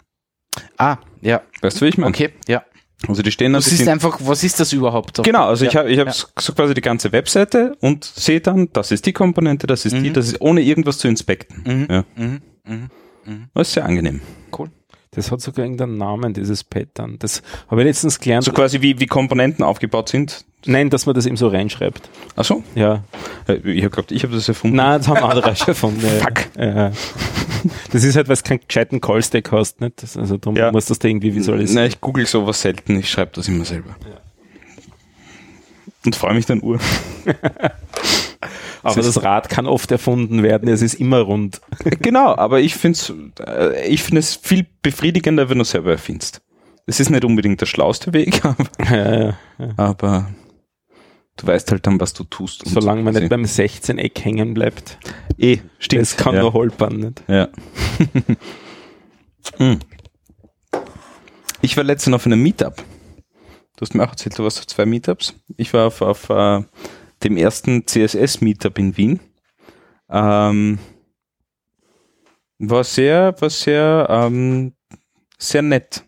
Ah, 0.78 0.98
ja. 1.20 1.42
Weißt 1.60 1.80
du, 1.80 1.84
wie 1.84 1.90
ich 1.90 1.98
meine? 1.98 2.10
Okay, 2.10 2.30
ja. 2.48 2.64
Also 3.08 3.22
die 3.22 3.30
stehen 3.30 3.52
Du 3.52 3.58
die 3.58 3.64
siehst 3.64 3.78
sind- 3.78 3.88
einfach, 3.88 4.18
was 4.22 4.44
ist 4.44 4.60
das 4.60 4.72
überhaupt? 4.72 5.22
Genau, 5.22 5.46
also 5.46 5.64
ich 5.64 5.72
Ja, 5.72 5.80
habe 5.80 5.90
ich 5.90 5.98
hab 5.98 6.06
ja. 6.08 6.12
so 6.38 6.52
quasi 6.52 6.74
die 6.74 6.80
ganze 6.82 7.12
Webseite 7.12 7.74
und 7.80 8.04
sehe 8.04 8.40
dann, 8.40 8.68
das 8.72 8.90
ist 8.90 9.06
die 9.06 9.12
Komponente, 9.12 9.66
das 9.66 9.86
ist 9.86 9.96
die, 9.96 10.10
Mhm. 10.10 10.14
das 10.14 10.26
ist 10.28 10.40
ohne 10.40 10.60
irgendwas 10.60 10.98
zu 10.98 11.08
inspekten. 11.08 11.62
Mhm. 11.64 11.86
Ja. 11.90 12.04
Mhm. 12.16 12.40
Mhm. 12.66 13.44
Das 13.54 13.68
ist 13.68 13.74
sehr 13.74 13.84
angenehm. 13.86 14.20
Das 15.12 15.32
hat 15.32 15.40
sogar 15.40 15.64
irgendeinen 15.64 15.96
Namen, 15.98 16.34
dieses 16.34 16.62
Pattern. 16.62 17.16
Das 17.18 17.42
habe 17.68 17.80
ich 17.80 17.86
letztens 17.88 18.20
gelernt. 18.20 18.44
So 18.44 18.52
quasi 18.52 18.80
wie, 18.80 19.00
wie 19.00 19.06
Komponenten 19.06 19.64
aufgebaut 19.64 20.08
sind. 20.08 20.44
Nein, 20.66 20.90
dass 20.90 21.06
man 21.06 21.14
das 21.14 21.24
eben 21.26 21.36
so 21.36 21.48
reinschreibt. 21.48 22.08
Ach 22.36 22.44
so? 22.44 22.62
Ja. 22.74 23.02
Äh, 23.48 23.54
Ich 23.54 23.78
habe 23.82 23.90
geglaubt, 23.90 24.12
ich 24.12 24.22
habe 24.24 24.34
das 24.34 24.46
erfunden. 24.48 24.76
Nein, 24.76 24.98
das 24.98 25.08
haben 25.08 25.18
andere 25.24 25.56
schon 25.56 25.66
gefunden. 25.66 26.00
Ja. 26.06 26.20
Fuck. 26.20 26.56
Ja. 26.58 26.92
Das 27.92 28.04
ist 28.04 28.16
halt, 28.16 28.28
weil 28.28 28.36
du 28.36 28.42
keinen 28.42 28.60
gescheiten 28.66 29.00
Call-Stack 29.00 29.52
hast, 29.52 29.80
nicht? 29.80 30.02
Das, 30.02 30.16
also 30.16 30.36
darum 30.36 30.56
Ja. 30.56 30.70
musst 30.72 30.88
du 30.88 30.92
das 30.92 30.98
da 30.98 31.08
irgendwie 31.08 31.34
visualisieren. 31.34 31.82
Nein, 31.82 31.90
ich 31.90 32.00
google 32.00 32.26
sowas 32.26 32.60
selten, 32.60 32.98
ich 32.98 33.10
schreibe 33.10 33.32
das 33.34 33.48
immer 33.48 33.64
selber. 33.64 33.96
Und 36.04 36.16
freue 36.16 36.34
mich 36.34 36.46
dann 36.46 36.62
ur. 36.62 36.78
Aber 38.82 39.02
das 39.02 39.22
Rad 39.22 39.50
kann 39.50 39.66
oft 39.66 39.90
erfunden 39.90 40.42
werden, 40.42 40.68
es 40.70 40.80
ist 40.80 40.94
immer 40.94 41.20
rund. 41.20 41.60
genau, 42.00 42.34
aber 42.34 42.60
ich 42.60 42.74
finde 42.74 42.96
es 42.98 43.12
äh, 43.46 43.86
ich 43.86 44.02
finde 44.02 44.20
es 44.20 44.36
viel 44.36 44.64
befriedigender, 44.82 45.50
wenn 45.50 45.58
du 45.58 45.64
selber 45.64 45.90
erfindest. 45.90 46.40
Es 46.86 46.98
ist 46.98 47.10
nicht 47.10 47.24
unbedingt 47.26 47.60
der 47.60 47.66
schlauste 47.66 48.14
Weg, 48.14 48.42
aber, 48.42 48.64
Ja, 48.90 49.20
ja. 49.26 49.34
aber 49.76 50.30
du 51.36 51.46
weißt 51.46 51.70
halt 51.70 51.86
dann, 51.86 52.00
was 52.00 52.12
du 52.12 52.24
tust. 52.24 52.62
Solange 52.66 53.02
man 53.02 53.14
nicht 53.14 53.28
beim 53.28 53.44
16-Eck 53.44 54.24
hängen 54.24 54.54
bleibt. 54.54 54.98
eh, 55.38 55.58
stimmt. 55.78 56.02
Das 56.02 56.16
kann 56.16 56.34
ja. 56.34 56.42
nur 56.42 56.52
holpern. 56.52 56.96
Nicht? 56.96 57.22
Ja. 57.28 57.48
Hm. 59.56 59.78
Ich 61.62 61.76
war 61.76 61.84
letztens 61.84 62.14
auf 62.14 62.26
einem 62.26 62.42
Meetup. 62.42 62.76
Du 62.76 63.80
hast 63.80 63.94
mir 63.94 64.04
auch 64.04 64.10
erzählt, 64.10 64.38
du 64.38 64.44
warst 64.44 64.58
auf 64.58 64.66
zwei 64.66 64.84
Meetups. 64.84 65.34
Ich 65.56 65.72
war 65.72 65.86
auf, 65.86 66.02
auf 66.02 66.28
äh, 66.28 66.62
dem 67.24 67.36
ersten 67.36 67.86
CSS-Meetup 67.86 68.78
in 68.78 68.96
Wien. 68.96 69.20
Ähm, 70.10 70.78
war 72.58 72.84
sehr, 72.84 73.34
war 73.40 73.50
sehr, 73.50 74.06
ähm, 74.10 74.74
sehr 75.38 75.62
nett. 75.62 76.04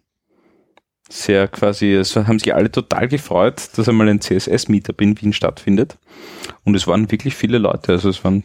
Sehr 1.15 1.47
quasi, 1.47 1.93
es 1.93 2.17
haben 2.17 2.39
sich 2.39 2.55
alle 2.55 2.73
total 2.73 3.07
gefreut, 3.07 3.69
dass 3.77 3.87
einmal 3.87 4.09
ein 4.09 4.23
CSS-Meetup 4.23 4.99
in 5.03 5.21
Wien 5.21 5.35
stattfindet. 5.35 5.99
Und 6.65 6.75
es 6.75 6.87
waren 6.87 7.11
wirklich 7.11 7.35
viele 7.35 7.59
Leute, 7.59 7.93
also 7.93 8.09
es 8.09 8.25
waren 8.25 8.45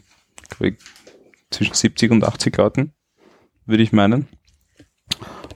zwischen 1.49 1.73
70 1.73 2.11
und 2.11 2.25
80 2.25 2.57
Leuten, 2.57 2.91
würde 3.65 3.83
ich 3.83 3.93
meinen. 3.93 4.27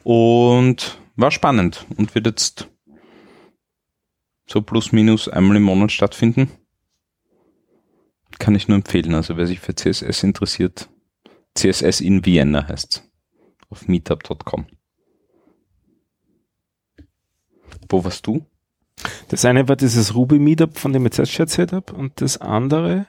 Und 0.04 1.00
war 1.18 1.32
spannend 1.32 1.86
und 1.98 2.16
wird 2.16 2.28
jetzt 2.28 2.70
so 4.48 4.62
plus 4.62 4.94
minus 4.94 5.28
einmal 5.28 5.58
im 5.58 5.64
Monat 5.64 5.92
stattfinden. 5.92 6.50
Kann 8.40 8.56
ich 8.56 8.70
nur 8.70 8.78
empfehlen. 8.78 9.16
Also 9.16 9.36
wer 9.36 9.48
sich 9.48 9.60
für 9.60 9.76
CSS 9.76 10.24
interessiert, 10.24 10.88
CSS 11.56 12.00
in 12.00 12.26
Vienna 12.26 12.70
heißt 12.70 13.04
auf 13.70 13.90
meetup.com. 13.90 14.66
Wo 17.92 18.04
warst 18.04 18.26
du? 18.28 18.42
Das 19.30 19.46
eine 19.46 19.68
war 19.68 19.76
dieses 19.76 20.14
Ruby 20.16 20.38
Meetup, 20.40 20.78
von 20.78 20.94
dem 20.94 21.06
ich 21.06 21.18
jetzt 21.18 21.32
schon 21.32 21.46
erzählt 21.46 21.74
habe, 21.74 21.94
und 21.94 22.22
das 22.22 22.38
andere 22.40 23.08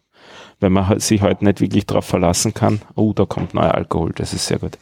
Weil 0.59 0.69
man 0.69 0.87
halt 0.87 1.01
sich 1.01 1.21
halt 1.21 1.41
nicht 1.41 1.59
wirklich 1.59 1.85
darauf 1.85 2.05
verlassen 2.05 2.53
kann, 2.53 2.81
oh, 2.95 3.13
da 3.13 3.25
kommt 3.25 3.53
neuer 3.53 3.75
Alkohol, 3.75 4.13
das 4.15 4.33
ist 4.33 4.47
sehr 4.47 4.59
gut. 4.59 4.77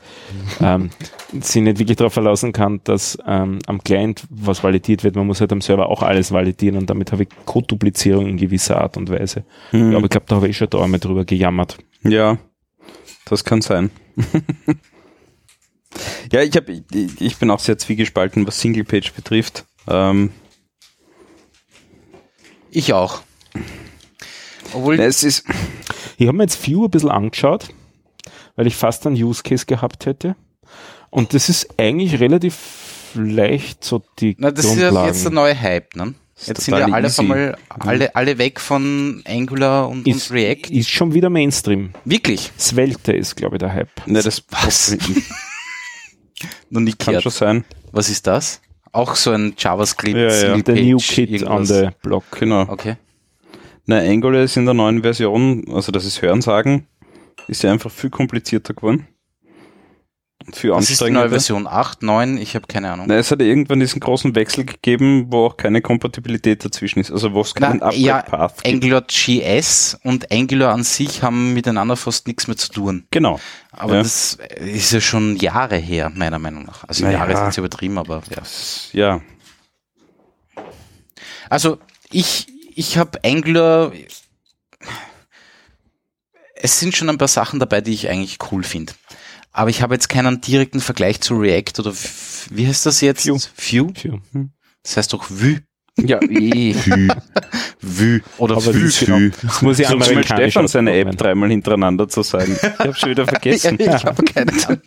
ähm, 0.62 0.92
sich 1.40 1.64
nicht 1.64 1.80
wirklich 1.80 1.98
darauf 1.98 2.14
verlassen 2.14 2.52
kann, 2.52 2.82
dass 2.84 3.18
ähm, 3.26 3.60
am 3.66 3.84
Client 3.84 4.24
was 4.30 4.64
validiert 4.64 5.04
wird. 5.04 5.16
Man 5.16 5.26
muss 5.26 5.42
halt 5.42 5.52
am 5.52 5.62
Server 5.62 5.90
auch 5.90 6.04
alles 6.04 6.32
validieren 6.32 6.78
und 6.78 6.90
damit 6.90 7.12
habe 7.12 7.24
ich 7.24 7.30
Code-Duplizierung 7.46 8.28
in 8.28 8.38
gewisser 8.38 8.80
Art 8.80 8.98
und 8.98 9.10
Weise. 9.10 9.46
Hm. 9.72 9.92
Ja, 9.92 9.98
aber 9.98 10.06
ich 10.06 10.12
glaube, 10.12 10.28
da 10.28 10.36
habe 10.36 10.48
ich 10.48 10.58
schon 10.58 10.70
da 10.70 10.84
einmal 10.84 11.00
drüber 11.00 11.26
gejammert. 11.26 11.78
Ja, 12.04 12.38
das 13.26 13.44
kann 13.44 13.62
sein. 13.62 13.90
ja, 16.32 16.42
ich, 16.42 16.56
hab, 16.56 16.70
ich, 16.70 16.84
ich 17.20 17.38
bin 17.38 17.50
auch 17.50 17.60
sehr 17.60 17.78
zwiegespalten, 17.78 18.46
was 18.46 18.60
Singlepage 18.60 19.12
betrifft. 19.16 19.66
Ähm, 19.88 20.32
Ich 22.72 22.94
auch. 22.94 23.22
Obwohl, 24.74 25.00
es 25.00 25.24
ist, 25.24 25.46
Ich 26.18 26.28
habe 26.28 26.38
mir 26.38 26.44
jetzt 26.44 26.66
View 26.66 26.86
ein 26.86 26.92
bisschen 26.92 27.10
angeschaut, 27.12 27.70
weil 28.56 28.68
ich 28.68 28.76
fast 28.76 29.06
einen 29.08 29.16
Use 29.22 29.44
Case 29.44 29.66
gehabt 29.66 30.06
hätte. 30.06 30.36
Und 31.10 31.34
das 31.34 31.50
ist 31.50 31.68
eigentlich 31.78 32.20
relativ 32.20 33.12
leicht, 33.16 33.84
so 33.84 34.02
die 34.20 34.36
na, 34.40 34.50
das 34.52 34.66
ist 34.66 34.76
ja 34.78 34.86
Grundlagen. 34.90 35.08
jetzt 35.08 35.24
der 35.24 35.32
neue 35.32 35.60
Hype, 35.60 35.96
ne? 35.96 36.16
Jetzt 36.46 36.62
sind 36.66 36.76
ja 36.78 36.86
alle 36.88 37.08
easy. 37.08 37.22
einmal 37.22 37.58
alle, 37.70 38.16
alle 38.16 38.38
weg 38.40 38.60
von 38.60 39.22
Angular 39.28 39.88
und, 39.88 40.08
ist, 40.08 40.32
und 40.32 40.36
React. 40.38 40.72
ist 40.72 40.90
schon 40.90 41.14
wieder 41.14 41.30
Mainstream. 41.30 41.92
Wirklich? 42.06 42.52
Svelte 42.58 43.14
ist, 43.14 43.36
glaube 43.36 43.56
ich, 43.58 43.60
der 43.60 43.72
Hype. 43.72 44.08
ne, 44.08 44.22
das 44.24 44.44
Was? 44.50 44.98
Noch 46.70 46.82
nie 46.82 46.94
kann 46.94 47.22
schon 47.22 47.32
sein. 47.32 47.66
Was 47.92 48.10
ist 48.10 48.26
das? 48.28 48.62
Auch 48.92 49.16
so 49.16 49.32
ein 49.32 49.54
JavaScript 49.58 50.16
Ja, 50.18 50.56
ja. 50.56 50.58
Der 50.58 50.76
New 50.76 50.98
Kid 50.98 51.30
on 51.44 51.64
irgendwas. 51.64 51.68
the 51.70 51.90
Block. 52.02 52.24
Genau. 52.40 52.62
Okay. 52.68 52.96
Na, 53.86 53.98
Angular 54.00 54.42
ist 54.44 54.56
in 54.58 54.66
der 54.66 54.74
neuen 54.74 55.02
Version, 55.02 55.66
also 55.72 55.92
das 55.92 56.06
ist 56.06 56.22
Hörensagen, 56.22 56.88
ist 57.48 57.64
ja 57.64 57.72
einfach 57.72 57.92
viel 57.92 58.10
komplizierter 58.10 58.74
geworden. 58.74 59.08
Und 60.46 60.56
viel 60.58 60.72
Was 60.72 60.90
ist 60.90 61.00
die 61.02 61.10
neue. 61.10 61.30
Version? 61.30 61.68
8, 61.68 62.04
9? 62.04 62.38
Ich 62.38 62.54
habe 62.56 62.68
keine 62.68 62.92
Ahnung. 62.92 63.06
Na, 63.08 63.16
es 63.16 63.32
hat 63.32 63.40
ja 63.40 63.46
irgendwann 63.46 63.80
diesen 63.80 64.02
großen 64.02 64.36
Wechsel 64.36 64.66
gegeben, 64.66 65.28
wo 65.30 65.46
auch 65.46 65.56
keine 65.58 65.82
Kompatibilität 65.82 66.66
dazwischen 66.66 67.00
ist. 67.00 67.12
Also 67.12 67.34
wo 67.34 67.40
es 67.42 67.56
keinen 67.56 67.80
Na, 67.80 67.94
ja, 67.94 68.18
Upgrade-Path 68.20 68.64
gibt. 68.64 68.74
Angular 68.76 69.06
JS 69.08 69.98
und 70.04 70.30
Angular 70.34 70.74
an 70.74 70.84
sich 70.84 71.24
haben 71.24 71.54
miteinander 71.54 71.96
fast 71.96 72.28
nichts 72.28 72.48
mehr 72.48 72.58
zu 72.58 72.70
tun. 72.74 73.06
Genau. 73.12 73.40
Aber 73.72 73.96
Ja. 73.96 74.04
das 74.04 74.38
ist 74.58 74.92
ja 74.92 75.00
schon 75.00 75.38
Jahre 75.38 75.78
her, 75.78 76.12
meiner 76.14 76.40
Meinung 76.40 76.66
nach. 76.66 76.84
Also 76.90 77.06
Naja. 77.06 77.20
Jahre 77.20 77.32
ist 77.34 77.40
jetzt 77.40 77.58
übertrieben, 77.60 77.98
aber 77.98 78.22
ja. 78.30 78.42
Ja. 78.92 79.22
Also 81.50 81.78
ich, 82.12 82.48
ich 82.76 82.98
habe 82.98 83.24
Angular. 83.24 83.92
Es 86.56 86.80
sind 86.80 86.96
schon 86.96 87.10
ein 87.10 87.18
paar 87.18 87.28
Sachen 87.28 87.60
dabei, 87.60 87.82
die 87.82 87.94
ich 87.94 88.10
eigentlich 88.10 88.38
cool 88.52 88.64
finde. 88.64 88.94
Aber 89.52 89.70
ich 89.70 89.82
habe 89.82 89.94
jetzt 89.94 90.10
keinen 90.10 90.42
direkten 90.42 90.80
Vergleich 90.80 91.22
zu 91.22 91.36
React 91.36 91.80
oder 91.80 91.94
wie 92.50 92.68
heißt 92.68 92.86
das 92.86 93.02
jetzt? 93.02 93.28
Vue. 93.28 93.40
Vue? 93.56 93.94
View. 93.96 94.20
Das 94.82 94.98
heißt 94.98 95.14
doch 95.14 95.30
Vue. 95.30 95.62
Ja, 96.00 96.20
eh. 96.24 96.74
Vue. 97.82 98.22
Oder 98.40 98.58
Aber 98.58 98.74
das, 98.74 99.00
genau, 99.00 99.20
das 99.42 99.62
muss 99.62 99.78
ich 99.80 99.88
So 99.88 99.98
mal 99.98 100.24
Stefan 100.24 100.68
seine. 100.68 100.94
App 100.94 101.16
dreimal 101.18 101.50
hintereinander 101.50 102.08
zu 102.08 102.24
sagen. 102.24 102.58
Ich 102.62 102.80
habe 102.80 102.96
schon 102.96 103.10
wieder 103.12 103.26
vergessen. 103.28 103.78
Ja, 103.80 103.98
ich 103.98 104.06
habe 104.06 104.24
keine 104.24 104.52
Ahnung. 104.66 104.82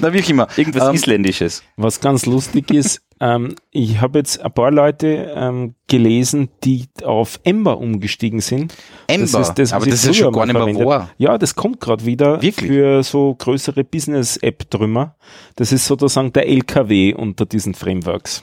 Na, 0.00 0.12
wie 0.12 0.18
immer. 0.18 0.48
Irgendwas 0.56 0.88
Ähm, 0.88 0.94
Isländisches. 0.94 1.62
Was 1.76 2.00
ganz 2.00 2.26
lustig 2.26 2.70
ist, 2.70 3.00
ähm, 3.20 3.54
ich 3.70 4.00
habe 4.00 4.18
jetzt 4.18 4.40
ein 4.42 4.52
paar 4.52 4.70
Leute 4.70 5.32
ähm, 5.34 5.74
gelesen, 5.86 6.50
die 6.64 6.88
auf 7.04 7.40
Ember 7.44 7.78
umgestiegen 7.78 8.40
sind. 8.40 8.74
Ember. 9.06 9.40
ist 9.40 9.54
das, 9.54 9.72
aber 9.72 9.86
das 9.86 10.04
ist 10.04 10.16
schon 10.16 10.32
gar 10.32 10.44
nicht 10.44 10.52
mehr 10.54 10.62
verwendet 10.62 10.86
wahr. 10.86 11.10
Ja, 11.16 11.38
das 11.38 11.54
kommt 11.54 11.80
gerade 11.80 12.04
wieder 12.04 12.42
Wirklich? 12.42 12.70
für 12.70 13.02
so 13.02 13.34
größere 13.34 13.84
Business-App-Trümmer. 13.84 15.16
Das 15.56 15.72
ist 15.72 15.86
sozusagen 15.86 16.32
der 16.32 16.48
LKW 16.48 17.14
unter 17.14 17.46
diesen 17.46 17.74
Frameworks. 17.74 18.42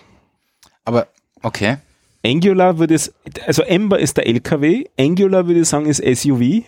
Aber, 0.85 1.07
okay. 1.44 1.77
Angular 2.26 2.80
würde 2.80 2.95
es, 2.95 3.14
also 3.45 3.61
Ember 3.64 3.99
ist 3.99 4.18
der 4.18 4.27
LKW, 4.27 4.85
Angular 4.99 5.48
würde 5.48 5.61
ich 5.61 5.68
sagen 5.68 5.85
ist 5.85 6.03
SUV. 6.03 6.64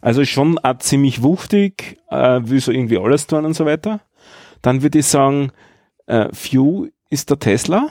Also 0.00 0.24
schon 0.24 0.58
auch 0.58 0.78
ziemlich 0.78 1.22
wuchtig, 1.22 1.98
äh, 2.10 2.40
will 2.42 2.60
so 2.60 2.72
irgendwie 2.72 2.98
alles 2.98 3.26
tun 3.26 3.44
und 3.44 3.54
so 3.54 3.64
weiter. 3.66 4.00
Dann 4.60 4.82
würde 4.82 4.98
ich 4.98 5.06
sagen, 5.06 5.52
äh, 6.06 6.28
Vue 6.32 6.90
ist 7.10 7.30
der 7.30 7.38
Tesla. 7.38 7.88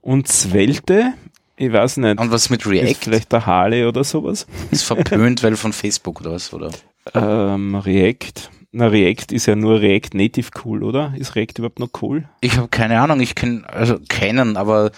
Und 0.00 0.28
Svelte 0.28 1.12
Ich 1.56 1.72
weiß 1.72 1.98
nicht. 1.98 2.18
Und 2.20 2.30
was 2.32 2.50
mit 2.50 2.62
Ist 2.62 2.66
React? 2.66 2.94
vielleicht 3.00 3.32
der 3.32 3.46
Harley 3.46 3.84
oder 3.86 4.02
sowas? 4.02 4.46
Ist 4.70 4.82
verpönt, 4.82 5.42
weil 5.42 5.56
von 5.56 5.72
Facebook 5.72 6.20
oder 6.20 6.32
was, 6.32 6.52
oder? 6.52 6.70
Ähm, 7.14 7.76
React. 7.76 8.50
Na, 8.76 8.88
React 8.88 9.32
ist 9.32 9.46
ja 9.46 9.54
nur 9.54 9.80
React 9.80 10.10
Native 10.14 10.48
cool, 10.64 10.82
oder? 10.82 11.14
Ist 11.16 11.36
React 11.36 11.58
überhaupt 11.58 11.78
noch 11.78 11.90
cool? 12.02 12.28
Ich 12.40 12.56
habe 12.56 12.68
keine 12.68 13.00
Ahnung, 13.00 13.20
ich 13.20 13.34
kenne, 13.34 13.62
also 13.68 13.98
keinen, 14.08 14.56
aber 14.56 14.90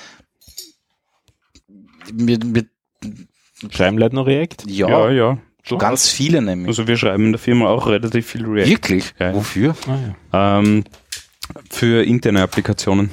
mir, 2.13 2.39
mir, 2.43 2.65
Schreiben 3.71 3.99
Leute 3.99 4.15
noch 4.15 4.27
React? 4.27 4.67
ja, 4.67 5.11
ja. 5.11 5.39
ja. 5.69 5.77
ganz 5.77 6.09
viele 6.09 6.41
nämlich. 6.41 6.69
Also 6.69 6.87
wir 6.87 6.97
schreiben 6.97 7.27
in 7.27 7.33
der 7.33 7.39
Firma 7.39 7.69
auch 7.69 7.87
relativ 7.87 8.27
viel 8.27 8.47
React. 8.47 8.69
Wirklich? 8.71 9.15
Ja, 9.19 9.29
ja. 9.29 9.35
Wofür? 9.35 9.77
Ah, 9.87 9.99
ja. 10.33 10.59
Ähm, 10.59 10.85
für 11.71 12.03
interne 12.03 12.43
Applikationen. 12.43 13.11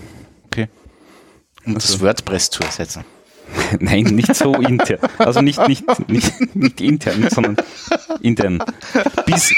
Um 1.65 1.75
das 1.75 1.91
Also- 1.91 2.05
WordPress 2.05 2.49
zu 2.49 2.63
ersetzen. 2.63 3.05
Nein, 3.79 4.03
nicht 4.05 4.33
so 4.35 4.53
intern. 4.55 4.99
Also 5.17 5.41
nicht, 5.41 5.65
nicht, 5.67 5.83
nicht, 6.09 6.55
nicht 6.55 6.81
intern, 6.81 7.27
sondern 7.29 7.57
intern. 8.21 8.63
Bis, 9.25 9.53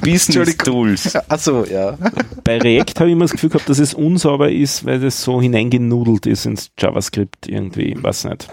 Business 0.00 0.56
Tools. 0.56 1.14
Achso, 1.28 1.64
ja. 1.64 1.96
Bei 2.44 2.58
React 2.58 2.94
habe 3.00 3.08
ich 3.08 3.12
immer 3.12 3.24
das 3.24 3.32
Gefühl 3.32 3.50
gehabt, 3.50 3.68
dass 3.68 3.78
es 3.78 3.92
unsauber 3.94 4.50
ist, 4.50 4.84
weil 4.86 5.00
das 5.00 5.22
so 5.22 5.40
hineingenudelt 5.42 6.26
ist 6.26 6.46
ins 6.46 6.70
JavaScript 6.78 7.46
irgendwie. 7.48 7.92
Ich 7.92 8.02
weiß 8.02 8.24
nicht. 8.24 8.48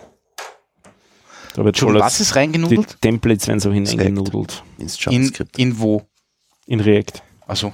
Da 1.55 1.65
wird 1.65 1.77
Schon 1.77 1.95
was 1.95 2.19
ist 2.19 2.31
die 2.35 2.39
reingenudelt? 2.39 3.01
Templates 3.01 3.47
werden 3.47 3.59
so 3.59 3.72
hineingenudelt 3.72 4.64
Ins 4.77 4.97
In, 5.07 5.14
JavaScript. 5.23 5.57
in 5.57 5.80
wo? 5.80 6.03
in 6.68 6.81
React. 6.81 7.23
Also. 7.47 7.73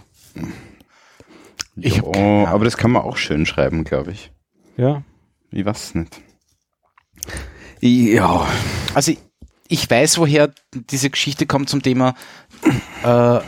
Ich 1.76 2.02
Oh, 2.04 2.12
Ahnung. 2.12 2.48
aber 2.48 2.66
das 2.66 2.78
kann 2.78 2.92
man 2.92 3.02
auch 3.02 3.18
schön 3.18 3.46
schreiben, 3.48 3.84
glaube 3.84 4.12
ich. 4.12 4.32
Ja. 4.78 5.02
Ich 5.52 5.66
weiß 5.66 5.96
nicht. 5.96 6.22
Ja. 7.84 8.48
Also 8.94 9.12
ich, 9.12 9.20
ich 9.68 9.90
weiß, 9.90 10.18
woher 10.18 10.54
diese 10.74 11.10
Geschichte 11.10 11.46
kommt 11.46 11.70
zum 11.70 11.82
Thema 11.82 12.16
äh, 13.04 13.40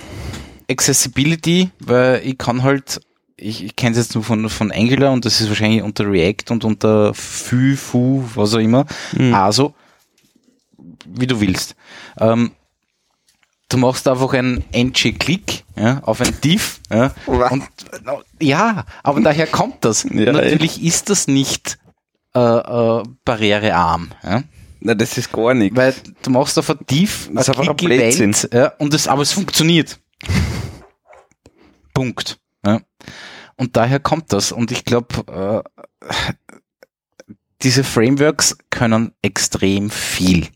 Accessibility, 0.69 1.69
weil 1.79 2.21
ich 2.25 2.37
kann 2.37 2.63
halt, 2.63 2.99
ich, 3.37 3.63
ich 3.63 3.75
kenne 3.77 3.91
es 3.91 3.97
jetzt 3.97 4.15
nur 4.15 4.25
von, 4.25 4.49
von 4.49 4.73
Angular 4.73 5.13
und 5.13 5.23
das 5.23 5.39
ist 5.39 5.47
wahrscheinlich 5.47 5.83
unter 5.83 6.11
React 6.11 6.51
und 6.51 6.65
unter 6.65 7.13
Fü, 7.13 7.77
Fu, 7.77 8.25
was 8.35 8.53
auch 8.53 8.59
immer. 8.59 8.85
Also, 9.33 9.73
wie 11.05 11.27
du 11.27 11.39
willst. 11.39 11.75
Ähm, 12.19 12.51
du 13.69 13.77
machst 13.77 14.05
einfach 14.07 14.33
einen 14.33 14.65
NG-Klick 14.73 15.63
ja, 15.77 16.01
auf 16.03 16.19
ein 16.19 16.35
Div. 16.43 16.81
Ja, 16.91 17.13
und, 17.25 17.63
ja, 18.41 18.83
aber 19.01 19.21
daher 19.21 19.47
kommt 19.47 19.85
das. 19.85 20.03
Ja, 20.03 20.33
Natürlich 20.33 20.83
ist 20.83 21.09
das 21.09 21.27
nicht 21.27 21.77
äh, 22.35 22.39
äh, 22.39 23.03
barrierearm. 23.23 24.11
Ja? 24.23 24.43
Na, 24.81 24.93
das 24.93 25.17
ist 25.17 25.31
gar 25.31 25.53
nichts. 25.53 25.75
Weil 25.75 25.95
du 26.21 26.29
machst 26.29 26.59
auf 26.59 26.69
ein 26.69 26.77
Div, 26.89 27.29
Das 27.33 27.47
ist 27.47 27.57
einfach 27.57 27.69
ein 27.71 27.75
Blödsinn. 27.75 28.35
ja, 28.53 28.67
und 28.77 28.93
es, 28.93 29.07
aber 29.07 29.21
es 29.23 29.31
funktioniert. 29.31 29.99
Punkt. 31.93 32.39
Ja. 32.65 32.81
Und 33.57 33.77
daher 33.77 33.99
kommt 33.99 34.33
das. 34.33 34.51
Und 34.51 34.71
ich 34.71 34.83
glaube, 34.85 35.63
äh, 36.09 36.13
diese 37.61 37.83
Frameworks 37.83 38.57
können 38.69 39.13
extrem 39.21 39.89
viel. 39.89 40.47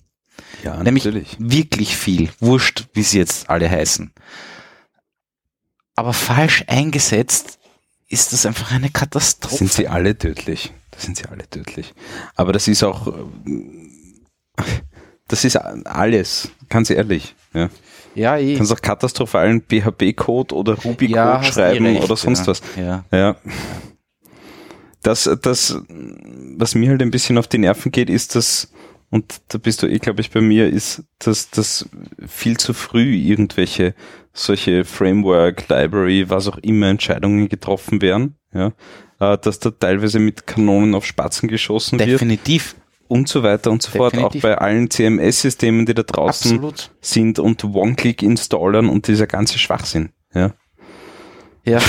Ja, 0.63 0.83
Nämlich 0.83 1.05
natürlich. 1.05 1.37
wirklich 1.39 1.95
viel. 1.95 2.29
Wurscht, 2.39 2.87
wie 2.93 3.03
sie 3.03 3.17
jetzt 3.19 3.49
alle 3.49 3.69
heißen. 3.69 4.13
Aber 5.95 6.13
falsch 6.13 6.65
eingesetzt 6.67 7.59
ist 8.07 8.33
das 8.33 8.45
einfach 8.45 8.71
eine 8.71 8.87
Das 8.89 8.93
Katastrophe. 8.93 9.55
sind 9.57 9.71
sie 9.71 9.87
alle 9.87 10.17
tödlich. 10.17 10.73
Sind 10.99 11.17
sie 11.17 11.25
alle 11.25 11.49
tödlich. 11.49 11.93
Aber 12.35 12.53
das 12.53 12.67
ist 12.67 12.83
auch, 12.83 13.13
das 15.27 15.45
ist 15.45 15.55
alles, 15.55 16.51
ganz 16.67 16.89
ehrlich. 16.89 17.35
Ja. 17.53 17.69
ja, 18.15 18.37
eh. 18.37 18.51
Du 18.51 18.57
kannst 18.57 18.73
auch 18.73 18.81
katastrophalen 18.81 19.61
PHP-Code 19.61 20.55
oder 20.55 20.73
Ruby-Code 20.73 21.15
ja, 21.15 21.41
eh 21.41 21.43
schreiben 21.45 21.85
recht, 21.85 22.03
oder 22.03 22.15
sonst 22.15 22.41
ja. 22.41 22.47
was. 22.47 22.61
Ja. 22.75 23.05
Ja. 23.11 23.35
Das, 25.01 25.29
das, 25.41 25.81
was 26.57 26.75
mir 26.75 26.89
halt 26.89 27.01
ein 27.01 27.11
bisschen 27.11 27.37
auf 27.37 27.47
die 27.47 27.59
Nerven 27.59 27.91
geht, 27.91 28.09
ist 28.09 28.35
das, 28.35 28.71
und 29.09 29.41
da 29.47 29.57
bist 29.57 29.81
du 29.81 29.87
eh, 29.87 29.97
glaube 29.97 30.19
ich, 30.19 30.31
bei 30.31 30.41
mir, 30.41 30.67
ist, 30.67 31.03
dass 31.19 31.49
das 31.49 31.87
viel 32.27 32.57
zu 32.57 32.73
früh 32.73 33.15
irgendwelche 33.15 33.95
solche 34.33 34.85
Framework, 34.85 35.67
Library, 35.69 36.29
was 36.29 36.47
auch 36.47 36.57
immer 36.57 36.87
Entscheidungen 36.87 37.49
getroffen 37.49 38.01
werden, 38.01 38.35
ja, 38.53 38.73
äh, 39.19 39.37
dass 39.37 39.59
da 39.59 39.71
teilweise 39.71 40.19
mit 40.19 40.47
Kanonen 40.47 40.95
auf 40.95 41.05
Spatzen 41.05 41.49
geschossen 41.49 41.99
wird 41.99 42.09
Definitiv. 42.09 42.75
und 43.07 43.27
so 43.27 43.43
weiter 43.43 43.71
und 43.71 43.81
so 43.81 43.91
fort, 43.91 44.13
auch 44.13 44.31
Definitiv. 44.31 44.41
bei 44.41 44.57
allen 44.57 44.89
CMS-Systemen, 44.89 45.85
die 45.85 45.93
da 45.93 46.03
draußen 46.03 46.53
Absolut. 46.55 46.91
sind 47.01 47.39
und 47.39 47.63
One-Click-Installern 47.63 48.89
und 48.89 49.07
dieser 49.07 49.27
ganze 49.27 49.59
Schwachsinn, 49.59 50.09
ja. 50.33 50.53
Ja. 51.65 51.79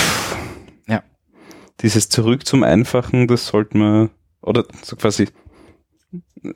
Ja. 0.87 1.03
dieses 1.81 2.09
Zurück 2.09 2.45
zum 2.45 2.63
Einfachen, 2.63 3.27
das 3.27 3.47
sollte 3.47 3.77
man, 3.77 4.09
oder 4.41 4.65
so 4.83 4.95
quasi, 4.95 5.29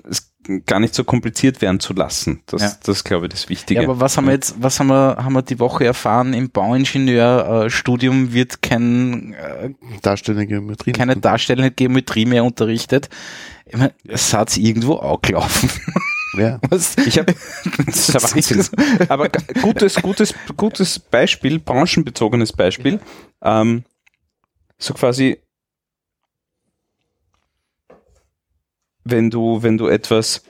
es 0.03 0.34
gar 0.65 0.79
nicht 0.79 0.93
so 0.95 1.03
kompliziert 1.03 1.61
werden 1.61 1.79
zu 1.79 1.93
lassen. 1.93 2.41
Das, 2.45 2.61
Ja. 2.61 2.71
das 2.83 2.97
ist, 2.97 3.03
glaube 3.03 3.25
ich, 3.27 3.31
das 3.31 3.49
Wichtige. 3.49 3.81
Ja, 3.81 3.87
aber 3.87 3.99
was 3.99 4.17
haben 4.17 4.25
wir 4.25 4.33
jetzt, 4.33 4.55
was 4.59 4.79
haben 4.79 4.87
wir, 4.87 5.17
haben 5.17 5.33
wir 5.33 5.41
die 5.41 5.59
Woche 5.59 5.85
erfahren? 5.85 6.33
Im 6.33 6.49
Bauingenieurstudium 6.49 8.33
wird 8.33 8.61
kein, 8.61 9.33
äh, 9.33 9.69
Darstellende 10.01 10.47
Geometrie. 10.47 10.91
keine 10.91 11.17
darstellende 11.17 11.71
Geometrie 11.71 12.25
mehr 12.25 12.43
unterrichtet. 12.43 13.09
Ich 13.65 13.77
meine, 13.77 13.93
es 14.07 14.33
hat 14.33 14.55
irgendwo 14.57 14.93
auch 14.95 15.21
gelaufen. 15.21 15.69
Ja. 16.37 16.59
Was? 16.69 16.97
ich 16.97 17.17
habe, 17.17 17.33
das 17.85 18.09
ist 18.09 18.13
ja 18.13 18.21
Wahnsinn. 18.21 18.61
Aber 19.07 19.29
gutes, 19.61 19.95
gutes, 20.01 20.33
gutes 20.57 20.99
Beispiel, 20.99 21.59
branchenbezogenes 21.59 22.51
Beispiel, 22.51 22.99
ähm, 23.41 23.85
so 24.77 24.93
quasi, 24.93 25.37
wenn 29.05 29.29
du, 29.29 29.63
wenn 29.63 29.77
du 29.77 29.87
etwas, 29.87 30.43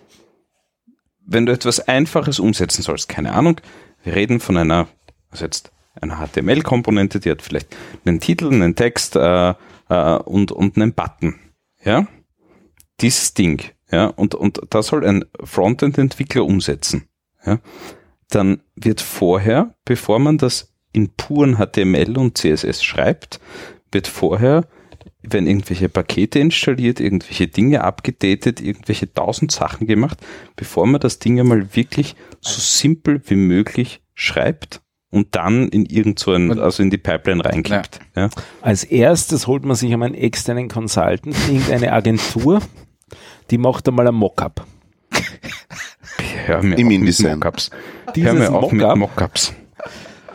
wenn 1.26 1.46
du 1.46 1.52
etwas 1.52 1.80
Einfaches 1.88 2.40
umsetzen 2.40 2.82
sollst, 2.82 3.10
keine 3.10 3.34
Ahnung, 3.34 3.62
wir 4.04 4.16
reden 4.16 4.40
von 4.40 4.58
einer, 4.58 4.88
also 5.30 5.46
jetzt 5.46 5.72
einer 6.02 6.26
HTML-Komponente, 6.26 7.20
die 7.20 7.30
hat 7.30 7.42
vielleicht 7.42 7.76
einen 8.06 8.20
Titel, 8.20 8.48
einen 8.48 8.76
Text 8.76 9.16
äh, 9.16 9.54
äh, 9.90 10.16
und, 10.18 10.52
und 10.52 10.78
einen 10.78 10.94
Button, 10.94 11.36
ja, 11.84 12.08
dieses 13.02 13.34
Ding, 13.34 13.62
ja, 13.92 14.08
und, 14.08 14.34
und 14.34 14.62
das 14.70 14.88
soll 14.88 15.06
ein 15.06 15.26
Frontend-Entwickler 15.44 16.46
umsetzen, 16.46 17.08
ja, 17.46 17.60
dann 18.30 18.62
wird 18.76 19.02
vorher, 19.02 19.76
bevor 19.84 20.20
man 20.20 20.38
das 20.38 20.74
in 20.94 21.10
puren 21.16 21.58
HTML 21.58 22.18
und 22.18 22.38
CSS 22.38 22.84
schreibt, 22.84 23.40
wird 23.92 24.08
vorher, 24.08 24.66
wenn 25.30 25.48
irgendwelche 25.48 25.90
Pakete 25.90 26.40
installiert, 26.40 27.00
irgendwelche 27.00 27.48
Dinge 27.48 27.84
abgedatet, 27.84 28.62
irgendwelche 28.62 29.12
tausend 29.14 29.52
Sachen 29.52 29.88
gemacht, 29.88 30.20
bevor 30.56 30.86
man 30.88 31.02
das 31.02 31.20
Ding 31.20 31.40
einmal 31.40 31.76
wirklich 31.76 32.16
so 32.42 32.60
simpel 32.60 33.22
wie 33.26 33.36
möglich 33.36 34.02
schreibt 34.14 34.82
und 35.10 35.36
dann 35.36 35.70
in 35.70 35.86
irgend 35.86 36.20
so 36.20 36.34
ein, 36.34 36.60
also 36.60 36.84
in 36.84 36.90
die 36.90 36.98
Pipeline 36.98 37.44
reinkippt. 37.44 38.00
Ja. 38.16 38.30
Als 38.62 38.84
erstes 38.84 39.48
holt 39.48 39.64
man 39.64 39.76
sich 39.76 39.92
einmal 39.94 40.08
einen 40.08 40.16
externen 40.16 40.68
Consultant, 40.68 41.36
irgendeine 41.48 41.94
Agentur, 41.94 42.62
die 43.52 43.58
macht 43.58 43.88
einmal 43.88 44.08
ein 44.08 44.16
Mockup. 44.16 44.66
Hör 46.46 46.62
mir 46.62 46.76
Im 46.76 46.88
auf 46.88 46.90
mit 46.90 47.00
InDesign. 47.00 47.40
Mockups. 47.40 47.72
Hör 47.72 48.14
Dieses 48.14 48.34
mir 48.34 48.52
auf 48.52 48.72
mit 48.72 48.82
Mockup? 48.82 48.98
Mockups. 48.98 49.54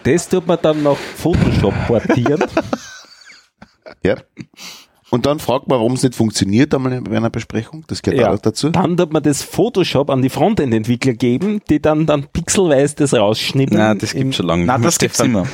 Das 0.03 0.29
tut 0.29 0.47
man 0.47 0.59
dann 0.63 0.83
nach 0.83 0.97
Photoshop 0.97 1.75
portieren. 1.87 2.43
ja. 4.03 4.17
Und 5.11 5.27
dann 5.27 5.41
fragt 5.41 5.67
man, 5.67 5.79
warum 5.79 5.95
es 5.95 6.03
nicht 6.05 6.15
funktioniert, 6.15 6.73
einmal 6.73 7.01
bei 7.03 7.17
einer 7.17 7.31
Besprechung. 7.31 7.85
Das 7.89 8.01
gehört 8.03 8.21
Ja. 8.21 8.33
auch 8.33 8.39
dazu. 8.39 8.71
Dann 8.71 8.97
tut 8.97 9.13
man 9.13 9.23
das 9.23 9.43
Photoshop 9.43 10.09
an 10.09 10.23
die 10.23 10.29
Frontend-Entwickler 10.31 11.15
geben, 11.15 11.61
die 11.69 11.83
dann, 11.83 12.07
dann 12.07 12.29
pixelweise 12.33 12.95
das 12.97 13.13
rausschnippen. 13.15 13.77
Na, 13.77 13.95
das 13.95 14.13
Im- 14.13 14.23
gibt 14.23 14.35
schon 14.37 14.47
lange. 14.47 14.65
Na, 14.67 14.79
mehr, 14.79 14.87
das 14.87 14.99
gibt's 14.99 15.19
immer. 15.21 15.47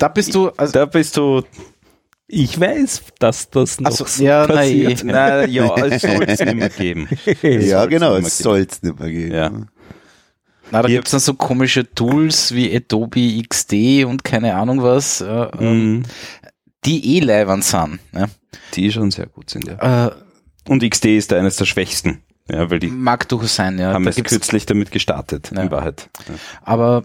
Da 0.00 0.08
bist 0.08 0.34
du, 0.34 0.48
also, 0.56 0.72
Da 0.72 0.86
bist 0.86 1.16
du 1.16 1.42
Ich 2.26 2.58
weiß, 2.60 3.02
dass 3.20 3.48
das 3.50 3.80
noch 3.80 3.90
also 3.90 4.04
so 4.04 4.22
ja, 4.22 4.46
passiert. 4.46 5.02
nein, 5.04 5.06
Na 5.14 5.44
ja, 5.46 5.74
es 5.86 6.02
soll 6.02 6.24
es 6.26 6.40
nicht 6.40 6.54
mehr 6.56 6.68
geben. 6.68 7.08
Ja, 7.42 7.86
genau, 7.86 8.16
es 8.16 8.36
soll 8.38 8.66
es 8.68 8.82
nicht 8.82 8.98
mehr 9.00 9.10
geben. 9.10 9.34
Ja. 9.34 9.50
na, 10.70 10.82
da 10.82 10.88
Hier- 10.88 10.98
gibt's 10.98 11.12
dann 11.12 11.20
so 11.20 11.32
komische 11.32 11.88
Tools 11.94 12.54
wie 12.54 12.74
Adobe 12.76 13.42
XD 13.48 14.04
und 14.04 14.24
keine 14.24 14.54
Ahnung 14.56 14.82
was, 14.82 15.24
Mhm. 15.58 16.02
Die 16.84 17.16
eh 17.16 17.20
leibend 17.20 17.64
sind. 17.64 17.98
Ne? 18.12 18.28
Die 18.74 18.90
schon 18.92 19.10
sehr 19.10 19.26
gut 19.26 19.50
sind, 19.50 19.66
ja. 19.66 20.06
Äh, 20.08 20.10
Und 20.68 20.88
XD 20.88 21.06
ist 21.16 21.32
da 21.32 21.36
eines 21.38 21.56
der 21.56 21.64
schwächsten. 21.64 22.22
Ja, 22.50 22.70
weil 22.70 22.78
die 22.78 22.86
mag 22.88 23.28
durchaus 23.28 23.54
sein, 23.56 23.78
ja. 23.78 23.92
haben 23.92 24.04
Da 24.04 24.10
es 24.10 24.16
kürzlich 24.16 24.64
damit 24.64 24.90
gestartet, 24.90 25.50
Ja. 25.54 25.62
in 25.62 25.70
Wahrheit. 25.70 26.08
Ja. 26.28 26.34
aber, 26.62 27.04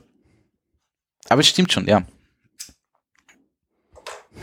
aber 1.27 1.41
es 1.41 1.47
stimmt 1.47 1.73
schon, 1.73 1.85
ja. 1.85 2.03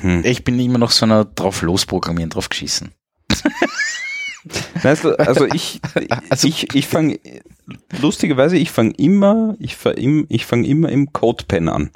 Hm. 0.00 0.22
Ich 0.24 0.44
bin 0.44 0.58
immer 0.60 0.78
noch 0.78 0.90
so 0.90 1.04
einer 1.06 1.24
drauf 1.24 1.62
losprogrammieren, 1.62 2.30
drauf 2.30 2.48
geschissen. 2.48 2.92
Weißt 4.82 5.04
du, 5.04 5.18
also 5.18 5.46
ich, 5.46 5.80
Also- 6.30 6.48
ich, 6.48 6.74
ich 6.74 6.86
fange, 6.86 7.18
lustigerweise, 8.00 8.56
ich 8.56 8.70
fange 8.70 8.92
immer, 8.96 9.56
ich 9.58 9.76
fange 9.76 10.24
ich 10.28 10.46
fang 10.46 10.64
immer 10.64 10.88
im 10.88 11.12
CodePen 11.12 11.68
an. 11.68 11.90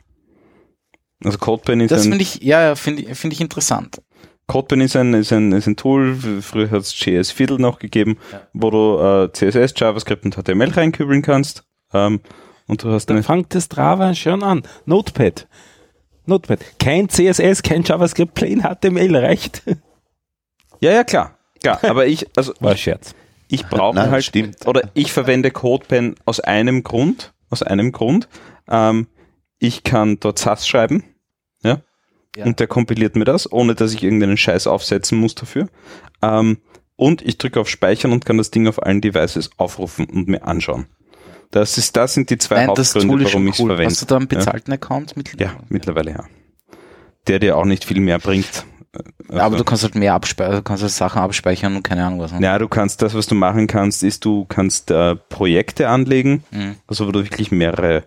Also 1.24 1.38
CodePen 1.38 1.80
ist 1.80 1.90
Das 1.90 2.02
ein, 2.05 2.10
finde 2.12 2.22
ich, 2.22 2.42
ja, 2.42 2.74
finde 2.74 3.02
ich, 3.02 3.18
finde 3.18 3.34
ich 3.34 3.40
interessant. 3.40 4.02
CodePen 4.46 4.82
ist 4.82 4.94
ein, 4.96 5.14
ist 5.14 5.32
ein, 5.32 5.52
ist 5.52 5.66
ein 5.66 5.76
Tool, 5.76 6.16
früher 6.42 6.70
hat 6.70 6.82
es 6.82 6.98
JS 7.05 7.30
Fiddle 7.30 7.59
noch 7.59 7.78
gegeben, 7.78 8.18
Ja. 8.30 8.42
wo 8.52 8.70
du 8.70 8.98
äh, 8.98 9.32
CSS, 9.32 9.72
JavaScript 9.76 10.24
und 10.26 10.34
HTML 10.36 10.70
reinkübeln 10.70 11.22
kannst. 11.22 11.64
Ähm, 11.94 12.20
und 12.66 12.82
du 12.82 12.90
hast 12.90 13.06
Dann 13.06 13.16
eine, 13.16 13.22
fängt 13.24 13.55
das 13.55 13.64
Strava 13.64 14.14
schon 14.14 14.42
an. 14.42 14.62
Notepad. 14.86 15.46
Notepad. 16.26 16.60
Kein 16.78 17.09
CSS, 17.09 17.62
kein 17.62 17.82
JavaScript, 17.84 18.34
plain 18.34 18.62
HTML 18.62 19.16
reicht. 19.16 19.62
ja, 20.80 20.90
ja, 20.92 21.05
klar. 21.05 21.38
Klar, 21.62 21.78
aber 21.82 22.06
ich, 22.06 22.26
also 22.36 22.52
War 22.60 22.72
ein 22.72 22.76
Scherz. 22.78 23.14
ich 23.48 23.66
brauche 23.66 24.10
halt, 24.10 24.24
stimmt. 24.24 24.66
oder 24.66 24.90
ich 24.92 25.12
verwende 25.12 25.51
CodePen 25.51 26.16
aus 26.26 26.40
einem 26.40 26.82
Grund, 26.82 27.32
aus 27.48 27.62
einem 27.62 27.92
Grund. 27.92 28.28
Ähm, 28.68 29.06
ich 29.59 29.82
kann 29.84 30.18
dort 30.20 30.38
SAS 30.38 30.66
schreiben, 30.68 31.02
Ja. 32.36 32.44
und 32.47 32.59
der 32.61 32.66
kompiliert 32.66 33.16
mir 33.16 33.24
das, 33.24 33.51
ohne 33.52 33.74
dass 33.74 33.93
ich 33.94 34.02
irgendeinen 34.02 34.36
Scheiß 34.36 34.66
aufsetzen 34.66 35.19
muss 35.19 35.35
dafür. 35.35 35.69
Ähm, 36.23 36.59
und 36.97 37.23
ich 37.23 37.39
drücke 37.39 37.61
auf 37.61 37.69
Speichern 37.69 38.12
und 38.12 38.24
kann 38.24 38.39
das 38.39 38.51
Ding 38.51 38.66
auf 38.69 38.82
allen 38.82 39.01
Devices 39.01 39.51
aufrufen 39.56 40.06
und 40.06 40.28
mir 40.28 40.44
anschauen. 40.47 40.86
Das 41.51 41.78
ist, 41.78 41.97
das 41.97 42.15
sind 42.15 42.31
die 42.31 42.39
zwei 42.39 42.56
Nein, 42.56 42.69
Hauptgründe, 42.69 43.24
warum 43.24 43.47
ich 43.48 43.55
es 43.55 43.61
cool. 43.61 43.69
verwende. 43.69 43.90
Hast 43.90 44.02
du 44.02 44.06
da 44.06 44.16
einen 44.16 44.28
bezahlten 44.28 44.73
Account 44.73 45.16
mit? 45.16 45.40
Ja, 45.40 45.55
mittlerweile 45.69 46.11
ja. 46.12 46.24
Der 47.28 47.39
dir 47.39 47.56
auch 47.56 47.65
nicht 47.65 47.85
viel 47.85 48.01
mehr 48.01 48.19
bringt. 48.19 48.65
Ja, 49.32 49.43
aber 49.43 49.56
du 49.56 49.65
kannst 49.65 49.82
halt 49.82 49.94
mehr 49.97 50.15
abspeichern, 50.15 50.56
du 50.56 50.62
kannst 50.62 50.82
halt 50.82 50.93
Sachen 50.93 51.20
abspeichern 51.20 51.74
und 51.74 51.82
keine 51.82 52.05
Ahnung 52.06 52.20
was. 52.20 52.32
Ne? 52.32 52.40
Ja, 52.43 52.59
du 52.59 52.69
kannst, 52.69 53.02
das, 53.02 53.15
was 53.15 53.27
du 53.27 53.35
machen 53.35 53.66
kannst, 53.66 54.05
ist, 54.05 54.24
du 54.24 54.44
kannst 54.44 54.90
äh, 54.93 55.16
Projekte 55.16 55.89
anlegen, 55.89 56.44
Mhm. 56.52 56.77
also 56.86 57.06
wo 57.09 57.11
du 57.12 57.24
wirklich 57.24 57.51
mehrere, 57.51 58.05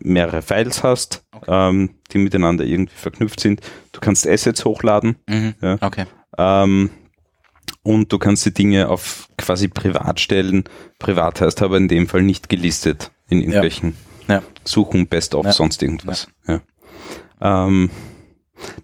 mehrere 0.00 0.42
Files 0.42 0.82
hast, 0.82 1.24
ähm, 1.46 1.90
die 2.12 2.18
miteinander 2.18 2.64
irgendwie 2.64 2.94
verknüpft 2.96 3.40
sind. 3.40 3.60
Du 3.92 4.00
kannst 4.00 4.26
Assets 4.26 4.64
hochladen 4.64 5.16
Mhm. 5.28 5.54
Ja. 5.60 5.76
Okay. 5.80 6.06
ähm, 6.38 6.90
und 7.84 8.12
du 8.12 8.18
kannst 8.18 8.46
die 8.46 8.54
Dinge 8.54 8.88
auf 8.88 9.28
quasi 9.36 9.66
privat 9.68 10.20
stellen. 10.20 10.64
Privat 10.98 11.40
heißt 11.40 11.62
aber 11.62 11.76
in 11.78 11.88
dem 11.88 12.06
Fall 12.08 12.22
nicht 12.22 12.48
gelistet 12.48 13.10
in 13.28 13.40
irgendwelchen 13.40 13.96
Ja. 14.28 14.42
Suchen, 14.64 15.08
Best 15.08 15.34
of, 15.34 15.46
Ja. 15.46 15.52
sonst 15.52 15.82
irgendwas. 15.82 16.28
Ja. 16.46 16.60
Ähm, 17.40 17.90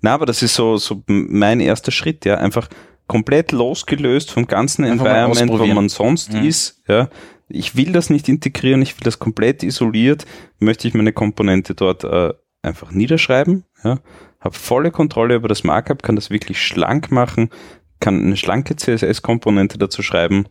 na, 0.01 0.15
aber 0.15 0.27
das 0.27 0.43
ist 0.43 0.55
so, 0.55 0.77
so 0.79 1.03
mein 1.07 1.61
erster 1.61 1.93
Schritt, 1.93 2.25
ja, 2.25 2.39
einfach 2.39 2.69
komplett 3.07 3.53
losgelöst 3.53 4.33
vom 4.33 4.47
ganzen 4.47 4.85
Einfach 4.85 5.07
Environment, 5.07 5.51
wo 5.61 5.67
man 5.67 5.89
sonst 5.89 6.33
Mhm. 6.33 6.45
ist, 6.45 6.83
ja. 6.89 7.09
Ich 7.49 7.77
will 7.77 7.93
das 7.93 8.11
nicht 8.11 8.29
integrieren, 8.29 8.83
ich 8.83 8.97
will 8.97 9.05
das 9.05 9.19
komplett 9.19 9.63
isoliert, 9.63 10.27
möchte 10.59 10.87
ich 10.87 10.95
meine 10.95 11.13
Komponente 11.13 11.75
dort 11.75 12.05
äh, 12.05 12.35
einfach 12.63 12.91
niederschreiben, 12.91 13.65
ja. 13.85 14.01
Habe 14.41 14.55
volle 14.55 14.93
Kontrolle 14.93 15.35
über 15.35 15.49
das 15.49 15.65
Markup, 15.65 16.03
kann 16.05 16.15
das 16.15 16.31
wirklich 16.31 16.63
schlank 16.63 17.11
machen, 17.11 17.51
kann 17.99 18.23
eine 18.23 18.37
schlanke 18.37 18.77
CSS-Komponente 18.77 19.79
dazu 19.79 20.01
schreiben 20.03 20.47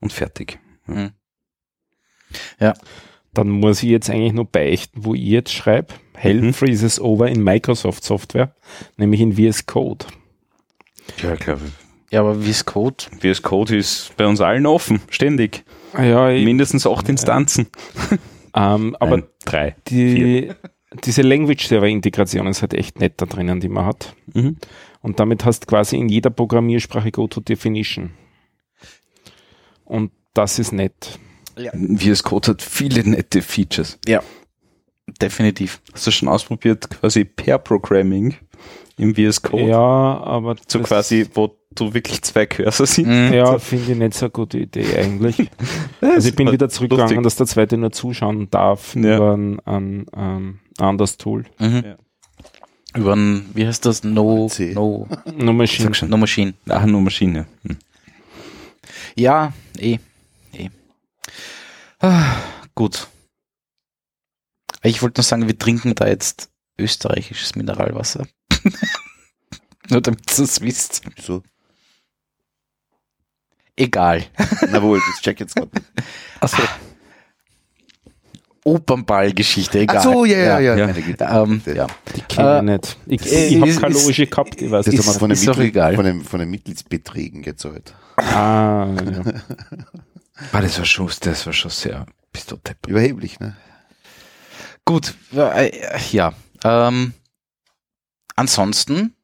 und 0.00 0.12
fertig. 0.12 0.60
Mhm. 0.86 1.10
Dann 3.34 3.48
muss 3.48 3.82
ich 3.82 3.88
jetzt 3.88 4.10
eigentlich 4.10 4.32
nur 4.32 4.44
beichten, 4.44 5.04
wo 5.04 5.14
ich 5.14 5.22
jetzt 5.22 5.52
schreibe. 5.52 5.94
Hell 6.14 6.40
Mhm. 6.40 6.54
freezes 6.54 7.00
over 7.00 7.28
in 7.28 7.42
Microsoft 7.42 8.04
Software, 8.04 8.54
nämlich 8.96 9.20
in 9.20 9.32
VS 9.32 9.66
Code. 9.66 10.06
Ja, 11.22 11.34
klar. 11.36 11.58
Ja, 12.12 12.20
aber 12.20 12.34
VS 12.34 12.66
Code, 12.66 13.04
VS 13.20 13.40
Code 13.40 13.74
ist 13.74 14.14
bei 14.18 14.26
uns 14.26 14.42
allen 14.42 14.66
offen, 14.66 15.00
ständig. 15.08 15.64
Ah 15.94 16.04
Ja, 16.04 16.30
ich, 16.30 16.44
Mindestens 16.44 16.86
acht 16.86 17.08
Instanzen. 17.08 17.68
ähm, 18.54 18.94
aber 19.00 19.16
Nein, 19.16 19.26
drei. 19.46 19.76
die, 19.88 20.52
diese 21.04 21.22
Language-Server-Integration 21.22 22.46
ist 22.48 22.60
halt 22.60 22.74
echt 22.74 23.00
nett 23.00 23.14
da 23.16 23.24
drinnen, 23.24 23.60
die 23.60 23.70
man 23.70 23.86
hat. 23.86 24.14
Mhm. 24.34 24.58
Und 25.00 25.20
damit 25.20 25.46
hast 25.46 25.66
quasi 25.66 25.96
in 25.96 26.10
jeder 26.10 26.28
Programmiersprache 26.28 27.10
Go-to-Definition. 27.10 28.10
Und 29.84 30.12
das 30.34 30.58
ist 30.58 30.72
nett. 30.72 31.18
VS 31.56 32.22
Code 32.24 32.48
hat 32.48 32.60
viele 32.60 33.08
nette 33.08 33.40
Features. 33.40 33.98
definitiv. 35.20 35.80
Hast 35.94 36.06
du 36.06 36.10
schon 36.10 36.28
ausprobiert, 36.28 36.90
quasi 36.90 37.24
Pair-Programming 37.24 38.34
im 38.98 39.14
VS 39.14 39.42
Code? 39.42 39.64
Ja, 39.68 39.78
aber 39.78 40.56
So 40.68 40.80
quasi, 40.80 41.26
wo 41.34 41.56
du 41.74 41.94
wirklich 41.94 42.22
zwei 42.22 42.46
Cursor 42.46 42.86
sind. 42.86 43.08
Mhm. 43.08 43.32
Ja, 43.32 43.58
finde 43.58 43.92
ich 43.92 43.98
nicht 43.98 44.14
so 44.14 44.26
eine 44.26 44.30
gute 44.30 44.58
Idee 44.58 44.96
eigentlich. 44.96 45.48
Also 46.00 46.28
ich 46.28 46.36
bin 46.36 46.50
wieder 46.52 46.68
zurückgegangen, 46.68 47.14
lustig. 47.16 47.24
dass 47.24 47.36
der 47.36 47.46
zweite 47.46 47.76
nur 47.78 47.92
zuschauen 47.92 48.50
darf 48.50 48.94
Ja. 48.96 49.16
über 49.16 49.34
ein, 49.36 49.60
ein, 49.60 50.06
ein 50.12 50.60
anderes 50.78 51.16
Tool. 51.16 51.44
Mhm. 51.58 51.82
Ja. 51.84 51.96
Über 52.94 53.14
ein, 53.16 53.48
wie 53.54 53.66
heißt 53.66 53.86
das? 53.86 54.04
No, 54.04 54.48
C. 54.48 54.72
no, 54.74 55.08
No 55.34 55.52
Machine. 55.54 55.90
No 56.08 56.16
Machine. 56.18 56.52
Ach, 56.68 56.84
nur 56.84 57.00
Maschine. 57.00 57.46
Hm. 57.66 57.78
Ja, 59.16 59.52
eh, 59.78 59.98
eh. 60.52 60.68
Ah, 62.00 62.34
gut. 62.74 63.08
Ich 64.82 65.00
wollte 65.02 65.20
nur 65.20 65.24
sagen, 65.24 65.46
wir 65.46 65.56
trinken 65.58 65.94
da 65.94 66.06
jetzt 66.08 66.50
österreichisches 66.78 67.54
Mineralwasser. 67.54 68.26
nur 69.90 70.00
damit 70.00 70.38
ihr 70.38 70.44
es 70.44 70.60
wisst. 70.60 71.02
So. 71.20 71.42
Egal. 73.76 74.24
Na 74.70 74.82
wohl, 74.82 75.00
das 75.00 75.22
check 75.22 75.40
jetzt 75.40 75.56
gerade. 75.56 75.70
Achso. 76.40 76.62
Opernball-Geschichte, 78.64 79.80
egal. 79.80 79.96
Ach 79.98 80.02
so, 80.04 80.24
ja, 80.24 80.38
ja, 80.38 80.60
ja. 80.60 80.76
Ja. 80.76 80.86
Güte. 80.92 81.24
Ähm, 81.28 81.62
ja. 81.66 81.86
Die 82.14 82.20
kenne 82.22 82.28
ich 82.28 82.38
Äh, 82.38 82.62
nicht. 82.62 82.96
Ich, 83.26 83.32
äh, 83.32 83.46
ich 83.48 83.60
habe 83.60 83.70
ist- 83.70 83.80
keine 83.80 83.94
ist- 83.96 84.06
Loge 84.06 84.26
gehabt, 84.28 84.62
ich 84.62 84.70
weiß 84.70 84.84
Das 84.86 84.94
wir 84.94 85.02
von 85.02 85.28
den, 85.30 85.32
ist 85.32 85.48
doch 85.48 85.58
egal. 85.58 85.96
Von, 85.96 86.04
den, 86.04 86.20
von 86.22 86.38
den 86.38 86.48
Mitgliedsbeträgen 86.50 87.42
gezahlt. 87.42 87.94
Ah, 88.16 88.86
ja. 89.04 89.22
Ah, 90.52 90.60
das 90.60 90.78
war 90.78 90.84
schon, 90.84 91.10
das 91.20 91.44
war 91.46 91.52
schon 91.52 91.70
sehr, 91.72 92.06
bist 92.32 92.52
du 92.52 92.56
deppert. 92.56 92.86
Überheblich, 92.88 93.40
ne? 93.40 93.56
Gut, 94.84 95.14
äh, 95.34 95.70
ja. 96.12 96.32
Ähm, 96.64 97.14
ansonsten, 98.36 99.14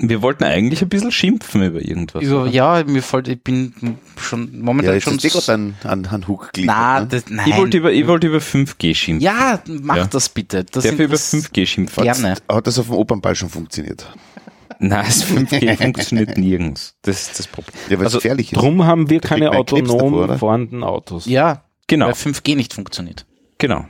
Wir 0.00 0.22
wollten 0.22 0.42
eigentlich 0.44 0.82
ein 0.82 0.88
bisschen 0.88 1.12
schimpfen 1.12 1.62
über 1.62 1.80
irgendwas. 1.80 2.22
über, 2.22 2.46
ja, 2.48 2.82
mir 2.84 3.02
fällt, 3.02 3.28
ich 3.28 3.42
bin 3.42 3.72
schon 4.16 4.50
Ja, 4.52 4.58
momentan 4.62 4.94
jetzt 4.94 5.04
schon. 5.04 5.16
ist 5.16 5.24
eh 5.24 5.28
gerade 5.28 5.52
an, 5.52 5.74
an, 5.84 6.06
an 6.06 6.26
Hook 6.28 6.52
geliefert. 6.52 6.76
na, 6.76 7.00
ne? 7.00 7.06
das, 7.06 7.24
nein. 7.28 7.48
Ich 7.48 7.56
wollte 7.56 7.76
über, 7.78 7.92
ich 7.92 8.06
wollte 8.06 8.26
über 8.26 8.38
5G 8.40 8.94
schimpfen. 8.94 9.24
ja, 9.24 9.60
mach 9.82 9.96
Ja. 9.96 10.06
das 10.06 10.28
bitte. 10.28 10.64
Das 10.64 10.82
Darf 10.84 10.92
ich 10.94 10.98
über 11.00 11.14
interess- 11.14 11.30
5G 11.52 11.66
schimpfen? 11.66 12.02
Gerne. 12.02 12.34
Hat 12.48 12.66
das 12.66 12.78
auf 12.78 12.86
dem 12.86 12.94
Opernball 12.96 13.34
schon 13.36 13.48
funktioniert? 13.50 14.10
Nein, 14.80 15.04
das 15.06 15.24
5G 15.24 15.76
funktioniert 15.80 16.36
nirgends. 16.36 16.96
Das 17.02 17.28
ist 17.28 17.38
das 17.38 17.46
Problem. 17.46 17.74
Ja, 17.88 17.96
weil 17.98 18.06
Also, 18.06 18.18
es 18.18 18.22
gefährlich 18.24 18.52
ist. 18.52 18.60
Drum 18.60 18.84
haben 18.84 19.08
wir 19.08 19.20
Da 19.20 19.28
keine 19.28 19.44
davor, 19.46 19.60
autonom 19.60 20.14
oder? 20.14 20.38
fahrenden 20.38 20.82
Autos. 20.82 21.26
Ja, 21.26 21.64
Genau, 21.86 22.06
weil 22.06 22.14
5G 22.14 22.56
nicht 22.56 22.74
funktioniert. 22.74 23.26
genau. 23.58 23.86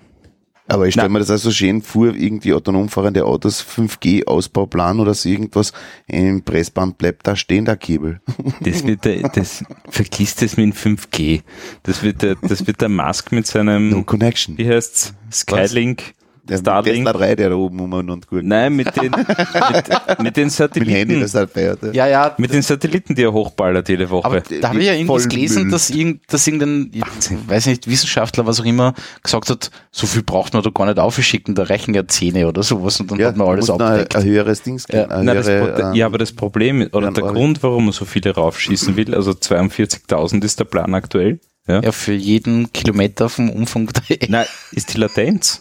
Aber 0.67 0.87
ich 0.87 0.95
stelle 0.95 1.11
mir 1.11 1.19
das 1.19 1.31
also 1.31 1.51
schön 1.51 1.83
vor, 1.83 2.15
irgendwie 2.15 2.55
autonom 2.55 2.89
fahrende 2.89 3.25
Autos, 3.27 3.63
5G-Ausbauplan 3.63 4.99
oder 4.99 5.13
so 5.13 5.29
irgendwas, 5.29 5.73
im 6.07 6.43
Pressband 6.43 6.97
bleibt 6.97 7.27
da 7.27 7.37
stehen 7.37 7.65
der 7.67 7.77
Kabel. 7.77 8.21
Das 8.61 8.87
wird 8.87 9.05
der, 9.05 9.29
das, 9.29 9.63
vergiss 9.91 10.37
das 10.37 10.57
mit 10.57 10.67
dem 10.67 10.73
5G. 10.97 11.43
Das 11.83 12.03
wird 12.03 12.23
der, 12.23 12.37
das 12.37 12.67
wird 12.67 12.81
der 12.81 12.89
Musk 12.89 13.31
mit 13.33 13.47
seinem, 13.47 13.91
No 13.91 14.03
connection. 14.05 14.57
wie 14.57 14.69
heißt's? 14.69 15.13
Skylink, 15.31 16.15
Der 16.49 16.59
Starlink. 16.59 17.07
Tesla 17.07 17.13
3, 17.13 17.37
der 17.37 17.49
da 17.51 17.57
oben 17.57 17.81
um 17.81 17.93
und 17.93 18.27
gut. 18.29 18.45
Nein, 18.45 18.75
mit 18.77 18.95
den, 18.97 19.11
mit, 19.17 19.89
mit 19.89 19.89
den 19.89 20.23
Mit 20.25 20.37
dem 20.37 20.45
Handy, 20.45 20.51
Satelliten, 20.51 21.21
das 21.21 21.35
er 21.35 21.49
feiert. 21.49 21.95
Ja, 21.95 22.07
ja. 22.07 22.35
mit 22.37 22.53
den 22.53 22.61
Satelliten, 22.61 23.15
die 23.15 23.23
er 23.23 23.33
hochballert 23.33 23.89
jede 23.89 24.11
Woche. 24.11 24.27
aber 24.27 24.41
da 24.41 24.69
habe 24.69 24.81
ich 24.81 24.87
ja 24.87 24.93
irgendwas 24.93 25.29
gelesen, 25.29 25.63
Müll. 25.63 25.73
dass, 25.73 25.89
irgend, 25.91 26.21
dass 26.31 26.47
irgendein, 26.47 26.91
ich 26.93 27.03
weiß 27.49 27.67
nicht, 27.67 27.89
Wissenschaftler, 27.89 28.45
was 28.47 28.61
auch 28.61 28.65
immer, 28.67 28.93
gesagt 29.23 29.49
hat, 29.49 29.71
so 29.91 30.07
viel 30.07 30.23
braucht 30.23 30.53
man 30.53 30.63
da 30.63 30.71
gar 30.71 30.85
nicht 30.87 30.99
aufschicken, 30.99 31.55
da 31.55 31.63
reichen 31.63 31.95
ja 31.95 32.07
Zähne 32.07 32.47
oder 32.47 32.63
sowas 32.63 33.01
und 33.01 33.11
dann 33.11 33.19
Ja, 33.19 33.29
hat 33.29 33.37
man 33.37 33.49
alles 33.49 33.69
noch 33.69 33.77
ein, 33.77 33.83
abgedeckt. 33.83 34.17
ein 34.17 34.25
höheres 34.25 34.63
Dings 34.63 34.87
Ja. 34.91 35.07
Nein, 35.07 35.27
das, 35.27 35.49
höhere, 35.49 35.81
ähm, 35.81 35.95
ja, 35.95 36.05
aber 36.07 36.19
das 36.19 36.33
Problem 36.33 36.83
oder 36.93 37.07
dann 37.11 37.15
der. 37.15 37.25
Grund, 37.25 37.63
warum 37.63 37.85
man 37.87 37.93
so 37.93 38.05
viele 38.05 38.35
raufschießen 38.35 38.97
will, 38.97 39.15
also 39.15 39.31
42.000 39.31 40.45
ist 40.45 40.61
der 40.61 40.65
Plan 40.65 40.95
aktuell. 40.95 41.41
Ja. 41.67 41.81
Ja, 41.81 41.93
für 41.93 42.13
jeden 42.13 42.71
Kilometer 42.75 43.31
vom 43.31 43.49
Umfang 43.49 43.89
der 44.09 44.19
Nein, 44.29 44.45
ist 44.73 44.93
die 44.93 44.99
Latenz. 44.99 45.61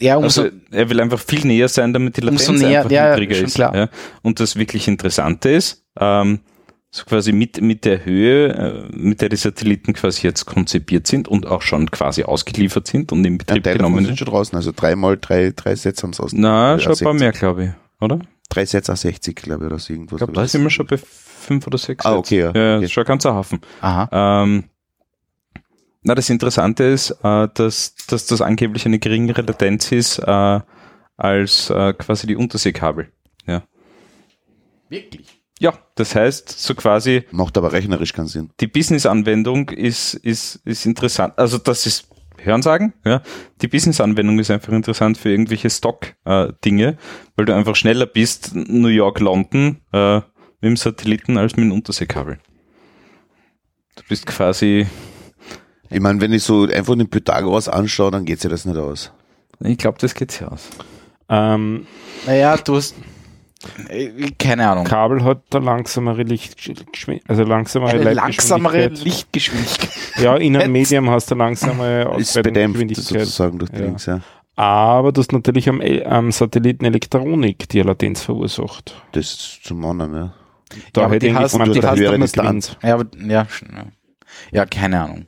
Ja, 0.00 0.16
umso, 0.16 0.42
Also 0.42 0.56
er 0.70 0.88
will 0.90 1.00
einfach 1.00 1.18
viel 1.18 1.44
näher 1.44 1.68
sein, 1.68 1.92
damit 1.92 2.16
die 2.16 2.20
Latenz 2.20 2.48
näher, 2.48 2.78
einfach 2.80 2.90
ja, 2.90 3.10
niedriger 3.16 3.36
ist. 3.44 3.54
klar. 3.54 3.74
Ja. 3.76 3.88
Und 4.22 4.38
das 4.38 4.54
wirklich 4.56 4.86
Interessante 4.86 5.50
ist, 5.50 5.84
ähm, 5.98 6.40
so 6.90 7.04
quasi 7.04 7.32
mit, 7.32 7.60
mit 7.60 7.84
der 7.84 8.04
Höhe, 8.04 8.48
äh, 8.48 8.96
mit 8.96 9.20
der 9.20 9.28
die 9.28 9.36
Satelliten 9.36 9.92
quasi 9.94 10.26
jetzt 10.26 10.46
konzipiert 10.46 11.06
sind 11.06 11.26
und 11.28 11.46
auch 11.46 11.62
schon 11.62 11.90
quasi 11.90 12.22
ausgeliefert 12.22 12.86
sind 12.86 13.10
und 13.12 13.24
in 13.24 13.38
Betrieb 13.38 13.64
davon 13.64 13.78
genommen 13.78 13.96
sind 13.98 14.06
sind. 14.06 14.18
schon 14.18 14.28
draußen, 14.28 14.56
also 14.56 14.72
dreimal 14.74 15.18
drei, 15.20 15.52
drei 15.54 15.74
Sätze 15.74 16.04
haben 16.04 16.12
sie 16.12 16.22
aus. 16.22 16.32
Na, 16.32 16.72
Ja, 16.74 16.78
schon 16.78 16.92
ein 16.92 16.98
paar 16.98 17.14
mehr, 17.14 17.32
glaube 17.32 17.64
ich, 17.64 17.70
oder? 18.00 18.20
drei 18.50 18.64
Sets 18.64 18.88
A60, 18.88 19.34
glaube 19.34 19.64
ich, 19.64 19.70
oder 19.70 19.78
so 19.78 19.92
irgendwas. 19.92 20.12
Ich 20.14 20.18
glaube, 20.18 20.32
da 20.32 20.46
sind 20.48 20.62
wir 20.62 20.70
schon 20.70 20.86
bei 20.86 20.96
fünf 20.96 21.66
oder 21.66 21.76
sechs. 21.76 22.06
Ah, 22.06 22.16
okay, 22.16 22.38
ja. 22.38 22.44
Ja, 22.46 22.50
Okay. 22.50 22.74
das 22.76 22.82
ist 22.84 22.92
schon 22.92 23.02
ein 23.04 23.08
ganzer 23.08 23.34
Hafen. 23.34 23.60
Aha. 23.82 24.42
Ähm, 24.44 24.64
na, 26.02 26.14
das 26.14 26.30
Interessante 26.30 26.84
ist, 26.84 27.10
äh, 27.22 27.48
dass, 27.52 27.94
dass 28.06 28.26
das 28.26 28.40
angeblich 28.40 28.86
eine 28.86 28.98
geringere 28.98 29.42
Latenz 29.42 29.92
ist 29.92 30.18
äh, 30.18 30.60
als 31.16 31.70
äh, 31.70 31.92
quasi 31.94 32.26
die 32.26 32.36
Unterseekabel. 32.36 33.12
Ja. 33.46 33.64
Wirklich? 34.88 35.38
ja, 35.60 35.74
das 35.96 36.14
heißt, 36.14 36.48
so 36.48 36.74
quasi 36.74 37.24
Macht 37.30 37.58
aber 37.58 37.72
rechnerisch 37.72 38.12
keinen 38.12 38.28
Sinn. 38.28 38.50
die 38.60 38.68
Business-Anwendung 38.68 39.70
ist, 39.70 40.14
ist, 40.14 40.56
ist 40.64 40.86
interessant. 40.86 41.34
Also 41.36 41.58
das 41.58 41.86
ist 41.86 42.08
Hörensagen, 42.40 42.94
ja. 43.04 43.22
Die 43.60 43.68
Business-Anwendung 43.68 44.38
ist 44.38 44.50
einfach 44.50 44.72
interessant 44.72 45.18
für 45.18 45.30
irgendwelche 45.30 45.70
Stock-Dinge, 45.70 46.96
weil 47.34 47.44
du 47.44 47.54
einfach 47.54 47.74
schneller 47.74 48.06
bist, 48.06 48.54
New 48.54 48.88
York, 48.88 49.18
London, 49.18 49.80
äh, 49.92 50.16
mit 50.60 50.70
dem 50.70 50.76
Satelliten 50.76 51.36
als 51.36 51.56
mit 51.56 51.64
dem 51.64 51.72
Unterseekabel. 51.72 52.38
Du 53.96 54.02
bist 54.08 54.26
quasi, 54.26 54.86
Ich 55.90 56.00
meine, 56.00 56.20
wenn 56.20 56.32
ich 56.32 56.42
so 56.42 56.64
einfach 56.64 56.94
den 56.96 57.08
Pythagoras 57.08 57.68
anschaue, 57.68 58.10
dann 58.10 58.24
geht 58.24 58.40
sich 58.40 58.50
das 58.50 58.64
nicht 58.64 58.76
aus. 58.76 59.12
ich 59.64 59.78
glaube, 59.78 59.98
das 60.00 60.14
geht 60.14 60.30
sich 60.32 60.44
aus. 60.46 60.68
Ähm, 61.28 61.86
Naja, 62.26 62.56
du 62.56 62.76
hast. 62.76 62.94
äh, 63.88 64.30
Keine 64.38 64.68
Ahnung. 64.68 64.84
Kabel 64.84 65.22
hat 65.24 65.42
da 65.50 65.58
langsamere 65.58 66.22
Lichtgeschwindigkeit, 66.22 67.22
also 67.28 67.42
langsamere 67.44 67.92
Eine 67.92 68.14
langsamere. 68.14 68.88
Lichtgeschwindigkeit. 68.88 69.90
Ja, 70.16 70.36
in 70.36 70.56
einem 70.56 70.72
Medium 70.78 71.10
hast 71.10 71.30
du 71.30 71.34
langsamere 71.34 72.16
Ist 72.18 72.34
bedämpft 72.34 72.76
Ausbreitungsgeschwindigkeit. 72.82 73.20
sozusagen 73.20 73.58
durch 73.58 73.70
die 73.70 73.78
Ja. 73.78 73.84
Links, 73.84 74.06
ja. 74.06 74.20
Aber 74.56 75.12
du 75.12 75.20
hast 75.20 75.32
natürlich 75.32 75.68
am, 75.68 75.80
El- 75.80 76.04
am 76.06 76.32
Satelliten 76.32 76.84
Elektronik, 76.84 77.68
die 77.68 77.80
Latenz 77.80 78.22
verursacht. 78.22 79.00
Das 79.12 79.26
ist 79.26 79.60
zum 79.64 79.84
anderen, 79.84 80.14
ja. 80.14 80.34
Da 80.92 81.00
Ja, 81.02 81.04
aber 81.06 81.14
hätte 81.14 81.26
die 81.26 81.32
ich 81.32 81.38
hast- 81.38 81.54
die 81.54 81.58
hast 81.60 81.66
man 81.66 81.68
höhere 81.74 81.94
gewinnt. 81.96 82.22
Distanz. 82.24 82.76
Ja, 82.82 82.94
aber, 82.94 83.04
ja, 83.20 83.26
ja. 83.46 83.46
ja, 84.50 84.66
keine 84.66 85.00
Ahnung. 85.02 85.26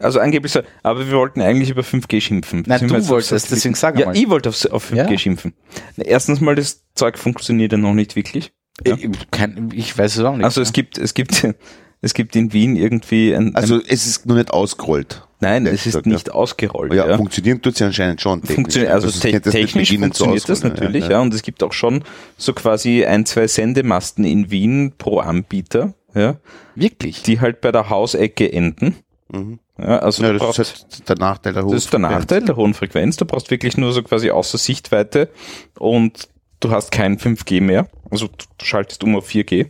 Also 0.00 0.20
angeblich, 0.20 0.52
so- 0.52 0.60
aber 0.82 1.06
wir 1.06 1.16
wollten 1.16 1.40
eigentlich 1.40 1.70
über 1.70 1.82
5G 1.82 2.20
schimpfen. 2.20 2.64
Nein, 2.66 2.88
du 2.88 2.90
wolltest, 3.08 3.28
Satelliten- 3.30 3.54
deswegen 3.54 3.74
sag 3.74 3.98
Ja, 3.98 4.06
mal. 4.06 4.16
ich 4.16 4.28
wollte 4.28 4.48
auf, 4.48 4.64
auf 4.70 4.84
5G 4.90 5.12
Ja. 5.12 5.18
schimpfen. 5.18 5.54
Na, 5.96 6.04
Erstens 6.04 6.40
mal, 6.40 6.54
das 6.54 6.82
Zeug 6.94 7.18
funktioniert 7.18 7.72
ja 7.72 7.78
noch 7.78 7.94
nicht 7.94 8.16
wirklich. 8.16 8.52
Ja. 8.86 8.96
Ich, 8.96 9.08
kein, 9.30 9.70
ich 9.74 9.96
weiß 9.96 10.16
es 10.16 10.24
auch 10.24 10.36
nicht. 10.36 10.44
Also 10.44 10.60
es 10.60 10.72
gibt, 10.72 10.98
es 10.98 11.14
gibt, 11.14 11.46
es 12.02 12.14
gibt 12.14 12.36
in 12.36 12.52
Wien 12.52 12.76
irgendwie 12.76 13.34
ein, 13.34 13.48
ein 13.48 13.56
Also 13.56 13.80
es 13.86 14.06
ist 14.06 14.26
noch 14.26 14.34
nicht 14.36 14.50
ausgerollt. 14.50 15.22
Nein, 15.40 15.66
Ja, 15.66 15.72
es 15.72 15.80
ist 15.80 15.84
gesagt, 15.84 16.06
ja. 16.06 16.12
nicht 16.14 16.32
ausgerollt. 16.32 16.94
Ja, 16.94 17.06
Ja, 17.08 17.16
funktionieren 17.18 17.60
tut 17.60 17.76
sie 17.76 17.84
anscheinend 17.84 18.22
schon. 18.22 18.40
technisch. 18.40 18.54
Funktioniert, 18.54 18.92
also 18.92 19.08
es 19.08 19.20
te 19.20 19.28
es 19.32 19.42
technisch 19.42 19.90
zu 19.90 19.98
funktioniert 19.98 20.48
das 20.48 20.62
natürlich, 20.62 21.08
ja, 21.08 21.20
Und 21.20 21.34
es 21.34 21.42
gibt 21.42 21.62
auch 21.62 21.74
schon 21.74 22.04
so 22.38 22.54
quasi 22.54 23.04
ein, 23.04 23.26
zwei 23.26 23.46
Sendemasten 23.46 24.24
in 24.24 24.50
Wien 24.50 24.94
pro 24.96 25.18
Anbieter, 25.18 25.92
ja, 26.14 26.36
Wirklich? 26.74 27.22
die 27.22 27.40
halt 27.40 27.60
bei 27.60 27.70
der 27.70 27.90
Hausecke 27.90 28.50
enden. 28.50 28.96
Mhm. 29.30 29.58
Ja, 29.78 29.98
also 29.98 30.22
Ja, 30.22 30.32
das 30.32 30.42
brauchst, 30.42 30.58
ist 30.58 30.86
halt 30.92 31.08
der 31.08 31.18
Nachteil 31.18 31.52
der 31.52 31.64
hohen 31.64 31.72
das 31.72 31.84
ist 31.84 31.92
der 31.92 32.00
Frequenz. 32.00 32.18
Nachteil 32.18 32.44
der 32.44 32.56
hohen 32.56 32.74
Frequenz. 32.74 33.16
Du 33.16 33.24
brauchst 33.24 33.50
wirklich 33.50 33.76
nur 33.76 33.92
so 33.92 34.02
quasi 34.02 34.30
außer 34.30 34.58
Sichtweite 34.58 35.30
und 35.78 36.28
du 36.60 36.70
hast 36.70 36.90
kein 36.90 37.18
5G 37.18 37.60
mehr. 37.60 37.88
Also 38.10 38.28
du 38.28 38.46
du 38.58 38.64
schaltest 38.64 39.04
um 39.04 39.16
auf 39.16 39.28
4G. 39.28 39.68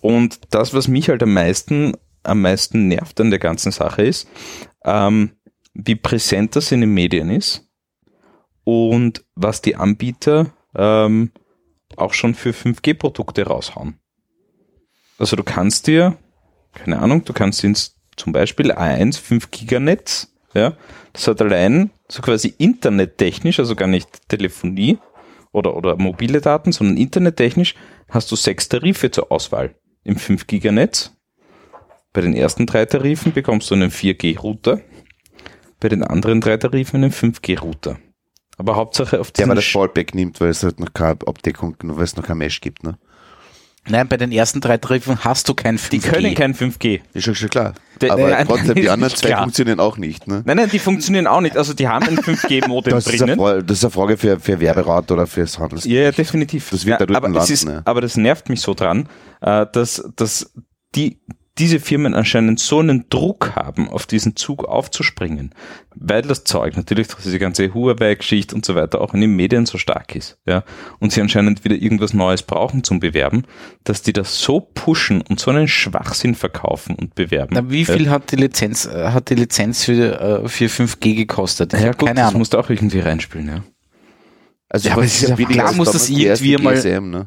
Und 0.00 0.40
das, 0.50 0.74
was 0.74 0.88
mich 0.88 1.08
halt 1.08 1.22
am 1.22 1.32
meisten, 1.32 1.96
am 2.22 2.42
meisten 2.42 2.88
nervt 2.88 3.20
an 3.20 3.30
der 3.30 3.38
ganzen 3.38 3.72
Sache 3.72 4.02
ist, 4.02 4.28
ähm, 4.84 5.32
wie 5.74 5.96
präsent 5.96 6.56
das 6.56 6.72
in 6.72 6.80
den 6.80 6.92
Medien 6.94 7.30
ist 7.30 7.68
und 8.64 9.24
was 9.34 9.62
die 9.62 9.76
Anbieter 9.76 10.46
ähm, 10.74 11.30
auch 11.96 12.12
schon 12.12 12.34
für 12.34 12.50
5G-Produkte 12.50 13.46
raushauen. 13.46 13.98
Also 15.18 15.36
du 15.36 15.44
kannst 15.44 15.86
dir, 15.86 16.16
keine 16.72 16.98
Ahnung, 16.98 17.24
du 17.24 17.32
kannst 17.32 17.62
ins 17.62 17.93
zum 18.16 18.32
Beispiel 18.32 18.72
A1 18.72 19.20
5 19.20 19.50
Giganetz, 19.50 20.32
ja, 20.54 20.74
das 21.12 21.26
hat 21.26 21.40
allein 21.40 21.90
so 22.08 22.22
quasi 22.22 22.54
internettechnisch, 22.58 23.58
also 23.58 23.74
gar 23.74 23.88
nicht 23.88 24.28
Telefonie 24.28 24.98
oder, 25.52 25.76
oder 25.76 25.96
mobile 25.96 26.40
Daten, 26.40 26.72
sondern 26.72 26.96
internettechnisch 26.96 27.74
hast 28.08 28.30
du 28.30 28.36
sechs 28.36 28.68
Tarife 28.68 29.10
zur 29.10 29.32
Auswahl 29.32 29.74
im 30.04 30.16
5 30.16 30.46
Giganetz. 30.46 31.12
Bei 32.12 32.20
den 32.20 32.34
ersten 32.34 32.66
drei 32.66 32.84
Tarifen 32.84 33.32
bekommst 33.32 33.70
du 33.70 33.74
einen 33.74 33.90
4G-Router, 33.90 34.80
bei 35.80 35.88
den 35.88 36.04
anderen 36.04 36.40
drei 36.40 36.56
Tarifen 36.56 37.02
einen 37.02 37.12
5G-Router. 37.12 37.98
Aber 38.56 38.76
Hauptsache 38.76 39.20
auf 39.20 39.32
Der 39.32 39.46
aber 39.46 39.54
diesen 39.56 39.64
das 39.66 39.72
Fallback 39.72 40.14
nimmt, 40.14 40.40
weil 40.40 40.50
es 40.50 40.62
halt 40.62 40.78
noch 40.78 40.92
keine 40.94 41.18
Abdeckung, 41.26 41.76
weil 41.82 42.04
es 42.04 42.16
noch 42.16 42.24
kein 42.24 42.38
Mesh 42.38 42.60
gibt, 42.60 42.84
ne? 42.84 42.98
Nein, 43.88 44.08
bei 44.08 44.16
den 44.16 44.32
ersten 44.32 44.60
drei 44.62 44.78
Tarifen 44.78 45.24
hast 45.24 45.48
du 45.48 45.54
kein 45.54 45.78
5G. 45.78 45.90
Die 45.90 45.98
können 45.98 46.34
kein 46.34 46.54
5G. 46.54 47.00
Ist 47.12 47.24
schon, 47.24 47.34
schon 47.34 47.50
klar. 47.50 47.74
Der- 48.00 48.12
aber 48.12 48.30
nein, 48.30 48.46
trotzdem, 48.48 48.74
die 48.74 48.80
ist 48.82 48.88
anderen 48.88 49.14
zwei 49.14 49.28
klar. 49.28 49.42
funktionieren 49.42 49.78
auch 49.78 49.98
nicht, 49.98 50.26
ne? 50.26 50.42
Nein, 50.46 50.56
nein, 50.56 50.70
die 50.70 50.78
funktionieren 50.78 51.26
auch 51.26 51.40
nicht. 51.42 51.56
Also 51.56 51.74
die 51.74 51.86
haben 51.86 52.06
ein 52.08 52.16
5G-Modem 52.18 52.90
Das 52.94 53.06
ist, 53.06 53.12
eine 53.22 53.32
drinnen. 53.32 53.38
Frage, 53.38 53.64
das 53.64 53.78
ist 53.78 53.84
eine 53.84 53.90
Frage 53.90 54.16
für, 54.16 54.40
für 54.40 54.58
Werberat 54.58 55.10
oder 55.12 55.26
fürs 55.26 55.58
Handels. 55.58 55.84
Ja, 55.84 56.00
ja, 56.00 56.10
definitiv. 56.12 56.70
Das 56.70 56.86
wird 56.86 57.00
da 57.00 57.04
drüben 57.06 57.16
aber, 57.16 57.28
es 57.28 57.34
landen, 57.34 57.52
ist, 57.52 57.64
ja. 57.64 57.82
aber 57.84 58.00
das 58.00 58.16
nervt 58.16 58.48
mich 58.48 58.62
so 58.62 58.72
dran, 58.74 59.08
äh, 59.42 59.66
dass, 59.70 60.02
dass 60.16 60.50
die, 60.94 61.20
diese 61.58 61.78
Firmen 61.78 62.14
anscheinend 62.14 62.58
so 62.58 62.80
einen 62.80 63.08
Druck 63.10 63.54
haben, 63.54 63.88
auf 63.88 64.06
diesen 64.06 64.34
Zug 64.34 64.64
aufzuspringen, 64.64 65.54
weil 65.94 66.22
das 66.22 66.42
Zeug 66.44 66.76
natürlich 66.76 67.08
durch 67.08 67.22
diese 67.22 67.38
ganze 67.38 67.72
Huawei-Geschichte 67.72 68.54
und 68.56 68.64
so 68.64 68.74
weiter 68.74 69.00
auch 69.00 69.14
in 69.14 69.20
den 69.20 69.36
Medien 69.36 69.64
so 69.64 69.78
stark 69.78 70.16
ist, 70.16 70.36
ja, 70.46 70.64
und 70.98 71.12
sie 71.12 71.20
anscheinend 71.20 71.64
wieder 71.64 71.76
irgendwas 71.76 72.12
Neues 72.12 72.42
brauchen 72.42 72.82
zum 72.82 72.98
Bewerben, 72.98 73.44
dass 73.84 74.02
die 74.02 74.12
das 74.12 74.40
so 74.40 74.60
pushen 74.60 75.20
und 75.20 75.38
so 75.38 75.52
einen 75.52 75.68
Schwachsinn 75.68 76.34
verkaufen 76.34 76.96
und 76.96 77.14
bewerben. 77.14 77.52
Na, 77.54 77.70
wie 77.70 77.84
viel 77.84 78.10
hat 78.10 78.32
die 78.32 78.36
Lizenz, 78.36 78.86
äh, 78.86 79.10
hat 79.10 79.30
die 79.30 79.36
Lizenz 79.36 79.84
für, 79.84 80.42
äh, 80.44 80.48
für 80.48 80.68
5G 80.68 81.14
gekostet? 81.14 81.72
Ich 81.72 81.80
Ja, 81.80 81.92
gut, 81.92 82.08
keine 82.08 82.20
das 82.20 82.28
Ahnung. 82.30 82.40
musst 82.40 82.54
du 82.54 82.58
auch 82.58 82.68
irgendwie 82.68 82.98
reinspielen, 83.00 83.48
ja. 83.48 83.62
Also, 84.74 84.88
Ja, 84.88 84.94
aber 84.94 85.04
es 85.04 85.22
ist 85.22 85.28
ja 85.28 85.36
klar, 85.36 85.72
muss 85.74 85.92
das 85.92 86.08
irgendwie 86.10 86.56
mal- 86.58 86.74
GSM, 86.74 87.08
ne? 87.08 87.26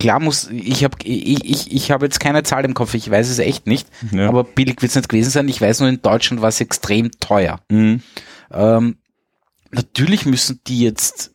Klar 0.00 0.18
muss, 0.18 0.48
ich 0.50 0.82
habe 0.82 0.96
ich, 1.04 1.44
ich, 1.44 1.70
ich 1.70 1.90
hab 1.90 2.00
jetzt 2.02 2.20
keine 2.20 2.42
Zahl 2.42 2.64
im 2.64 2.72
Kopf, 2.72 2.94
ich 2.94 3.10
weiß 3.10 3.28
es 3.28 3.38
echt 3.38 3.66
nicht, 3.66 3.86
Ja. 4.12 4.30
aber 4.30 4.44
billig 4.44 4.80
wird 4.80 4.88
es 4.88 4.96
nicht 4.96 5.10
gewesen 5.10 5.28
sein. 5.28 5.46
Ich 5.48 5.60
weiß 5.60 5.80
nur, 5.80 5.90
in 5.90 6.00
Deutschland 6.00 6.40
war 6.40 6.48
es 6.48 6.58
extrem 6.62 7.10
teuer. 7.20 7.60
Mhm. 7.70 8.00
Ähm, 8.50 8.96
natürlich 9.72 10.24
müssen 10.24 10.58
die 10.68 10.80
jetzt 10.80 11.32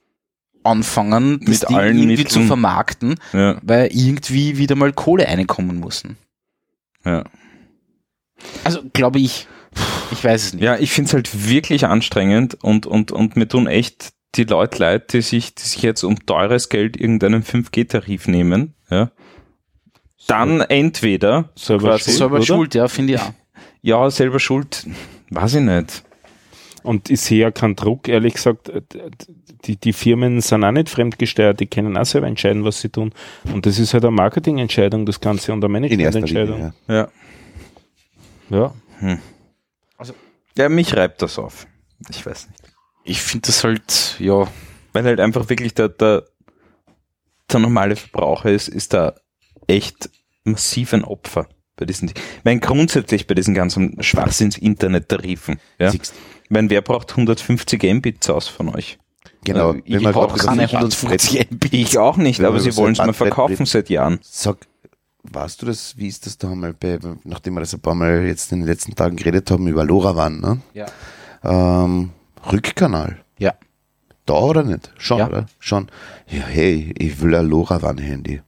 anfangen, 0.64 1.40
das 1.42 1.50
Mit 1.62 1.70
Ding 1.70 1.78
allen 1.78 1.98
irgendwie 2.00 2.18
Mitteln. 2.24 2.30
zu 2.30 2.42
vermarkten, 2.48 3.20
ja, 3.32 3.60
weil 3.62 3.92
irgendwie 3.94 4.58
wieder 4.58 4.76
mal 4.76 4.92
Kohle 4.94 5.28
einkommen 5.28 5.80
müssen. 5.80 6.18
ja. 7.06 7.24
Also 8.64 8.82
glaube 8.94 9.20
ich, 9.20 9.48
ich 10.12 10.24
weiß 10.24 10.44
es 10.44 10.54
nicht. 10.54 10.64
Ja, 10.64 10.76
ich 10.80 10.92
find's 10.92 11.14
halt 11.14 11.48
wirklich 11.48 11.86
anstrengend 11.86 12.58
und, 12.64 12.88
und, 12.88 13.12
und 13.12 13.36
mir 13.36 13.48
tun 13.48 13.68
echt 13.68 14.14
die 14.36 14.44
Leute 14.46 14.80
leid, 14.80 15.14
die 15.14 15.22
sich, 15.22 15.56
die 15.56 15.64
sich 15.64 15.82
jetzt 15.82 16.04
um 16.04 16.26
teures 16.26 16.70
Geld 16.70 16.96
irgendeinen 16.98 17.44
5G-Tarif 17.44 18.28
nehmen. 18.28 18.74
Ja. 18.90 19.12
Dann 20.28 20.62
entweder 20.62 21.50
Selber 21.56 21.90
quasi- 21.90 22.04
schuld, 22.12 22.18
Selber 22.18 22.42
schuld, 22.42 22.76
ja, 22.76 22.88
finde 22.88 23.14
ich 23.16 23.20
auch. 23.20 23.34
ja, 23.82 24.10
selber 24.10 24.40
schuld, 24.40 24.86
weiß 25.32 25.56
ich 25.56 25.62
nicht. 25.62 26.04
Und 26.84 27.10
ich 27.10 27.22
sehe 27.22 27.40
ja 27.42 27.52
keinen 27.52 27.76
Druck, 27.76 28.08
ehrlich 28.08 28.34
gesagt. 28.36 28.70
äh, 28.70 28.82
Die, 29.66 29.76
die 29.78 29.94
Firmen 29.94 30.42
sind 30.42 30.64
auch 30.64 30.72
nicht 30.72 30.90
fremdgesteuert, 30.90 31.60
die 31.60 31.68
können 31.68 31.96
auch 31.96 32.06
selber 32.06 32.26
entscheiden, 32.28 32.64
was 32.64 32.82
sie 32.82 32.90
tun. 32.90 33.14
Und 33.54 33.68
das 33.68 33.78
ist 33.78 33.94
halt 33.94 34.04
eine 34.04 34.12
Marketingentscheidung, 34.12 35.06
das 35.06 35.20
Ganze, 35.20 35.54
und 35.54 35.64
eine 35.64 35.88
In 35.88 36.00
erster 36.00 36.22
Managemententscheidung. 36.22 36.58
Linie, 36.58 36.74
ja. 36.88 37.10
Ja. 38.50 38.74
Ja. 39.02 39.18
Ja, 40.58 40.70
mich 40.70 40.96
reibt 40.96 41.22
das 41.22 41.38
auf. 41.38 41.68
Ich 42.10 42.26
weiß 42.26 42.48
nicht. 42.50 42.71
Ich 43.04 43.22
finde 43.22 43.48
das 43.48 43.64
halt, 43.64 44.16
ja, 44.20 44.48
Weil 44.94 45.04
halt 45.04 45.20
einfach 45.20 45.50
wirklich 45.50 45.74
der, 45.74 45.90
der, 45.90 46.24
der 47.52 47.60
normale 47.60 47.96
Verbraucher 47.96 48.52
ist, 48.52 48.68
ist 48.68 48.94
da 48.94 49.16
echt 49.68 50.10
massiv 50.44 50.94
ein 50.94 51.04
Opfer 51.04 51.48
bei 51.78 51.86
diesen, 51.86 52.10
ich 52.10 52.14
meine, 52.44 52.60
grundsätzlich 52.60 53.28
bei 53.28 53.34
diesen 53.34 53.54
ganzen 53.54 54.02
Schwachsinns-Internet-Tarifen. 54.02 55.60
Ja? 55.80 55.92
Meine, 56.50 56.70
wer 56.70 56.82
braucht 56.82 57.12
150 57.12 57.82
Mbits 57.84 58.30
aus 58.30 58.48
von 58.48 58.70
euch? 58.70 59.00
Genau. 59.44 59.74
Äh, 59.74 59.82
ich 59.86 59.96
wenn 59.96 60.04
man 60.04 60.14
brauch 60.14 60.36
gerade 60.36 60.44
über 60.44 60.46
keine 60.48 60.68
Flat- 60.68 60.82
150 60.82 61.40
MB. 61.52 61.74
Ich 61.74 61.98
auch 61.98 62.18
nicht, 62.18 62.42
aber 62.42 62.60
sie 62.60 62.76
wollen 62.76 62.94
es 62.94 63.00
mal 63.00 63.06
Bandbreite 63.06 63.34
verkaufen 63.36 63.66
seit 63.66 63.90
Jahren. 63.90 64.20
Sag, 64.22 64.58
weißt 65.24 65.62
du 65.62 65.66
das, 65.66 65.98
wie 65.98 66.08
ist 66.08 66.26
das 66.26 66.38
da 66.38 66.52
einmal 66.52 66.74
bei, 66.74 67.00
nachdem 67.24 67.56
wir 67.56 67.62
das 67.62 67.74
ein 67.74 67.80
paar 67.80 67.96
Mal 67.96 68.26
jetzt 68.26 68.52
in 68.52 68.60
den 68.60 68.68
letzten 68.68 68.94
Tagen 68.96 69.16
geredet 69.16 69.50
haben 69.50 69.68
über 69.68 69.84
LoRaWAN, 69.84 70.40
ne? 70.40 70.62
Ja. 70.74 70.86
Ähm, 71.44 72.12
Rückkanal. 72.50 73.18
Ja. 73.38 73.54
Da 74.26 74.34
oder 74.36 74.64
nicht? 74.64 74.92
Schon, 74.98 75.18
Ja. 75.20 75.28
oder? 75.28 75.46
Schon. 75.60 75.88
Ja, 76.28 76.44
hey, 76.44 76.94
ich 76.98 77.22
will 77.22 77.36
ein 77.36 77.48
LoRaWAN-Handy. 77.48 78.42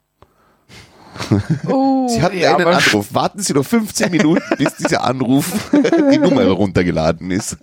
Oh, 1.68 2.08
Sie 2.10 2.22
hatten 2.24 2.38
ja, 2.40 2.56
einen 2.56 2.68
Anruf. 2.68 3.14
Warten 3.14 3.40
Sie 3.40 3.54
noch 3.54 3.66
15 3.66 4.10
Minuten, 4.12 4.42
bis 4.58 4.76
dieser 4.78 5.04
Anruf 5.04 5.70
die 6.12 6.18
Nummer 6.18 6.44
runtergeladen 6.48 7.30
ist. 7.30 7.58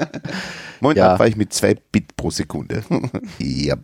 Momentan 0.81 1.13
Ja. 1.15 1.19
war 1.19 1.27
ich 1.27 1.37
mit 1.37 1.53
zwei 1.53 1.75
Bit 1.75 2.17
pro 2.17 2.31
Sekunde. 2.31 2.85
ja. 3.39 3.75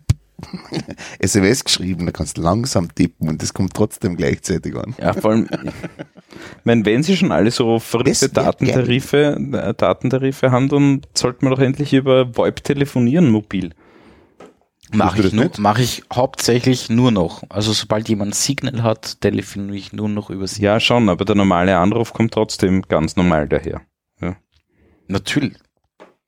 SMS 1.19 1.65
geschrieben, 1.65 2.07
da 2.07 2.13
kannst 2.13 2.37
du 2.39 2.43
langsam 2.43 2.95
tippen 2.95 3.29
und 3.29 3.43
das 3.43 3.55
kommt 3.55 3.75
trotzdem 3.75 4.17
gleichzeitig 4.17 4.77
an. 4.77 4.95
Ja, 5.01 5.13
vor 5.13 5.31
allem, 5.33 5.49
wenn, 6.65 6.85
wenn 6.85 7.03
sie 7.03 7.17
schon 7.17 7.33
alle 7.33 7.51
so 7.51 7.79
verrückte 7.79 8.29
Datentarife, 8.29 9.37
äh, 9.53 9.75
Datentarife 9.75 10.51
haben, 10.51 10.69
dann 10.69 11.03
sollte 11.15 11.45
man 11.45 11.55
doch 11.55 11.61
endlich 11.61 11.93
über 11.93 12.37
VoIP 12.37 12.63
telefonieren 12.63 13.31
mobil. 13.31 13.71
Mache 14.93 15.21
ich, 15.21 15.33
nur- 15.33 15.51
mach 15.59 15.79
ich 15.81 16.05
hauptsächlich 16.13 16.91
nur 16.91 17.11
noch. 17.11 17.43
Also 17.49 17.73
sobald 17.73 18.09
jemand 18.09 18.35
Signal 18.37 18.83
hat, 18.85 19.21
telefoniere 19.21 19.77
ich 19.77 19.93
nur 19.93 20.09
noch 20.09 20.31
über 20.31 20.47
Signal. 20.47 20.75
Ja, 20.75 20.81
schon, 20.81 21.09
aber 21.09 21.25
der 21.25 21.35
normale 21.35 21.77
Anruf 21.77 22.13
kommt 22.13 22.33
trotzdem 22.35 22.83
ganz 22.83 23.17
normal 23.17 23.49
daher. 23.49 23.81
Natürlich. 25.09 25.57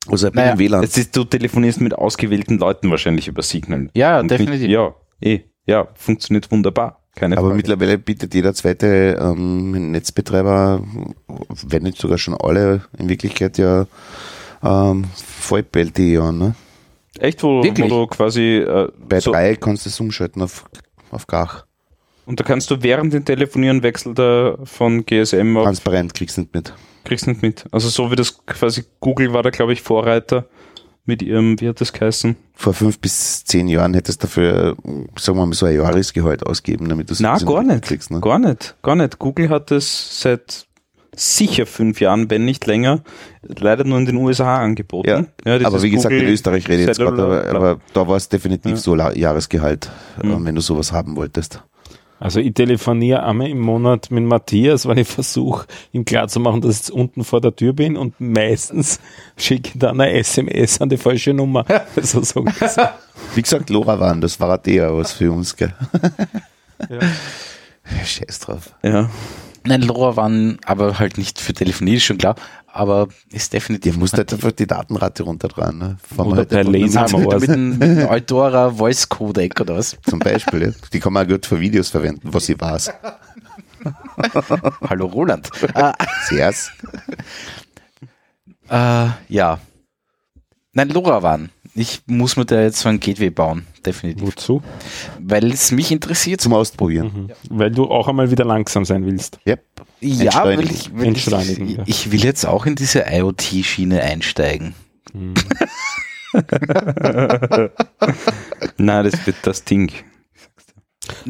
Also 0.06 0.30
bei 0.30 0.36
Naja, 0.42 0.54
dem 0.54 0.58
WLAN. 0.60 0.82
Das 0.82 0.96
ist, 0.96 1.16
du 1.16 1.24
telefonierst 1.24 1.80
mit 1.80 1.94
ausgewählten 1.94 2.58
Leuten 2.58 2.90
wahrscheinlich 2.90 3.28
über 3.28 3.42
Signal. 3.42 3.90
Ja, 3.94 4.20
Und 4.20 4.30
definitiv. 4.30 4.60
Nicht, 4.62 4.70
ja, 4.70 4.94
eh, 5.20 5.40
ja, 5.66 5.88
funktioniert 5.94 6.50
wunderbar. 6.50 7.02
Keine 7.14 7.36
Aber 7.36 7.48
Frage. 7.48 7.56
mittlerweile 7.56 7.98
bietet 7.98 8.32
jeder 8.32 8.54
zweite 8.54 9.18
ähm, 9.20 9.90
Netzbetreiber, 9.90 10.82
wenn 11.66 11.82
nicht 11.82 11.98
sogar 11.98 12.16
schon 12.16 12.34
alle, 12.34 12.82
in 12.96 13.08
Wirklichkeit 13.08 13.58
ja 13.58 13.86
ähm, 14.62 15.04
VoIP-LTE 15.40 16.22
an. 16.22 16.38
Ne? 16.38 16.54
Echt, 17.18 17.42
wo, 17.42 17.58
wo 17.58 17.64
Wirklich? 17.64 17.88
du 17.88 18.06
quasi 18.06 18.58
äh, 18.58 18.88
Bei 19.08 19.18
so, 19.20 19.32
drei 19.32 19.56
kannst 19.56 19.84
du 19.84 19.90
es 19.90 19.98
umschalten 19.98 20.42
auf, 20.42 20.64
auf 21.10 21.26
Gach. 21.26 21.64
und 22.26 22.38
da 22.38 22.44
kannst 22.44 22.70
du 22.70 22.80
während 22.82 23.12
dem 23.12 23.24
Telefonieren 23.24 23.82
wechselt 23.82 24.18
er 24.20 24.58
von 24.64 25.04
GSM 25.04 25.56
auf 25.56 25.64
Transparent 25.64 26.14
kriegst 26.14 26.36
du 26.36 26.42
nicht 26.42 26.54
mit. 26.54 26.72
Kriegst 27.04 27.26
nicht 27.26 27.42
mit. 27.42 27.64
Also 27.72 27.88
so 27.88 28.10
wie 28.10 28.16
das 28.16 28.44
quasi 28.46 28.84
Google 29.00 29.32
war 29.32 29.42
da 29.42 29.50
glaube 29.50 29.72
ich 29.72 29.82
Vorreiter 29.82 30.46
mit 31.04 31.22
ihrem, 31.22 31.58
wie 31.60 31.68
hat 31.68 31.80
das 31.80 31.92
geheißen? 31.92 32.36
Vor 32.54 32.74
fünf 32.74 32.98
bis 32.98 33.42
zehn 33.44 33.66
Jahren 33.68 33.94
hättest 33.94 34.22
du 34.22 34.26
dafür, 34.26 34.76
sagen 35.18 35.38
wir 35.38 35.46
mal, 35.46 35.54
so 35.54 35.64
ein 35.64 35.74
Jahresgehalt 35.74 36.44
ausgeben, 36.44 36.88
damit 36.88 37.08
du 37.08 37.14
es 37.14 37.20
Na, 37.20 37.38
gar 37.38 37.62
nicht. 37.62 37.82
kriegst. 37.82 38.10
Ne? 38.10 38.20
Gar 38.20 38.38
nicht, 38.40 38.74
gar 38.82 38.94
nicht. 38.94 39.18
Google 39.18 39.48
hat 39.48 39.70
es 39.70 40.20
seit 40.20 40.66
sicher 41.16 41.64
fünf 41.66 42.00
Jahren, 42.00 42.30
wenn 42.30 42.44
nicht 42.44 42.66
länger, 42.66 43.02
leider 43.42 43.84
nur 43.84 43.98
in 43.98 44.04
den 44.06 44.16
USA 44.16 44.58
angeboten. 44.58 45.28
Ja, 45.46 45.58
dieses 45.58 45.64
aber 45.72 45.82
wie 45.82 45.90
gesagt, 45.90 46.12
in 46.12 46.18
Google 46.20 46.32
Österreich 46.34 46.68
rede 46.68 46.82
ich 46.82 46.86
jetzt 46.88 46.98
gerade, 46.98 47.22
aber, 47.22 47.46
aber 47.56 47.80
da 47.94 48.06
war 48.06 48.16
es 48.16 48.28
definitiv 48.28 48.72
Ja. 48.72 48.76
so 48.76 48.94
Jahresgehalt, 48.96 49.90
Mhm. 50.22 50.30
ähm, 50.30 50.44
wenn 50.44 50.54
du 50.54 50.60
sowas 50.60 50.92
haben 50.92 51.16
wolltest. 51.16 51.62
Also 52.20 52.40
ich 52.40 52.54
telefoniere 52.54 53.22
einmal 53.22 53.48
im 53.48 53.60
Monat 53.60 54.10
mit 54.10 54.24
Matthias, 54.24 54.86
weil 54.86 54.98
ich 54.98 55.08
versuche, 55.08 55.66
ihm 55.92 56.04
klarzumachen, 56.04 56.60
dass 56.60 56.72
ich 56.72 56.78
jetzt 56.78 56.90
unten 56.90 57.24
vor 57.24 57.40
der 57.40 57.54
Tür 57.54 57.72
bin 57.72 57.96
und 57.96 58.20
meistens 58.20 59.00
schicke 59.36 59.70
ich 59.74 59.78
dann 59.78 60.00
eine 60.00 60.12
SMS 60.12 60.80
an 60.80 60.88
die 60.88 60.96
falsche 60.96 61.32
Nummer. 61.32 61.64
Also 61.96 62.22
so 62.22 62.42
gesagt. 62.42 62.94
Wie 63.34 63.42
gesagt, 63.42 63.70
LoRaWAN, 63.70 64.20
das 64.20 64.38
war 64.40 64.64
eher 64.66 64.96
was 64.96 65.12
für 65.12 65.32
uns, 65.32 65.56
gell? 65.56 65.72
Scheiß 68.04 68.40
drauf. 68.40 68.74
Ja. 68.82 69.08
Nein, 69.64 69.82
LoRa 69.82 70.16
waren 70.16 70.58
aber 70.64 70.98
halt 70.98 71.18
nicht 71.18 71.40
für 71.40 71.52
Telefonie, 71.52 71.96
ist 71.96 72.04
schon 72.04 72.16
klar, 72.16 72.36
aber 72.72 73.08
ist 73.32 73.52
definitiv. 73.52 73.94
Ihr 73.94 73.98
musst 73.98 74.14
halt 74.14 74.32
einfach 74.32 74.52
die 74.52 74.66
Datenrate 74.66 75.22
runterdrehen. 75.22 75.78
Ne? 75.78 75.96
Wir 76.10 76.26
Oder 76.26 76.44
per 76.44 76.58
einfach 76.60 76.72
Laser. 76.72 77.02
mit- 77.02 77.12
Haben 77.12 77.22
wir 77.22 77.32
was. 77.32 77.40
mit 77.40 77.50
einem, 77.50 78.08
Eudora 78.08 78.70
Voice 78.70 79.08
Codec 79.08 79.60
oder 79.60 79.76
was? 79.76 79.96
Zum 80.08 80.18
Beispiel. 80.18 80.62
Ja. 80.62 80.88
Die 80.92 81.00
kann 81.00 81.12
man 81.12 81.26
auch 81.26 81.30
gut 81.30 81.46
für 81.46 81.60
Videos 81.60 81.88
verwenden, 81.88 82.28
was 82.32 82.48
ich 82.48 82.60
weiß. 82.60 82.92
Hallo 84.88 85.06
Roland. 85.06 85.50
äh, 85.74 85.92
Sehr's. 86.28 86.70
äh, 88.70 89.06
ja. 89.28 89.58
Nein, 90.72 90.88
LoRa 90.90 91.22
waren. 91.22 91.50
Ich 91.78 92.02
muss 92.06 92.36
mir 92.36 92.44
da 92.44 92.60
jetzt 92.60 92.80
so 92.80 92.88
ein 92.88 92.98
Gateway 92.98 93.30
bauen, 93.30 93.64
definitiv. 93.86 94.26
Wozu? 94.26 94.62
Weil 95.20 95.52
es 95.52 95.70
mich 95.70 95.92
interessiert. 95.92 96.40
Zum 96.40 96.52
Ausprobieren. 96.52 97.28
Mhm. 97.50 97.56
Weil 97.56 97.70
du 97.70 97.84
auch 97.84 98.08
einmal 98.08 98.32
wieder 98.32 98.44
langsam 98.44 98.84
sein 98.84 99.06
willst. 99.06 99.38
Yep. 99.46 99.62
Ja, 100.00 100.44
weil 100.44 100.68
ich, 100.70 100.90
weil 100.92 101.16
ich, 101.16 101.26
ja. 101.26 101.40
ich 101.86 102.10
will 102.10 102.24
jetzt 102.24 102.46
auch 102.46 102.66
in 102.66 102.74
diese 102.74 103.04
IoT-Schiene 103.08 104.02
einsteigen. 104.02 104.74
Nein, 108.76 109.04
das 109.04 109.26
wird 109.26 109.36
das 109.42 109.62
Ding. 109.64 109.92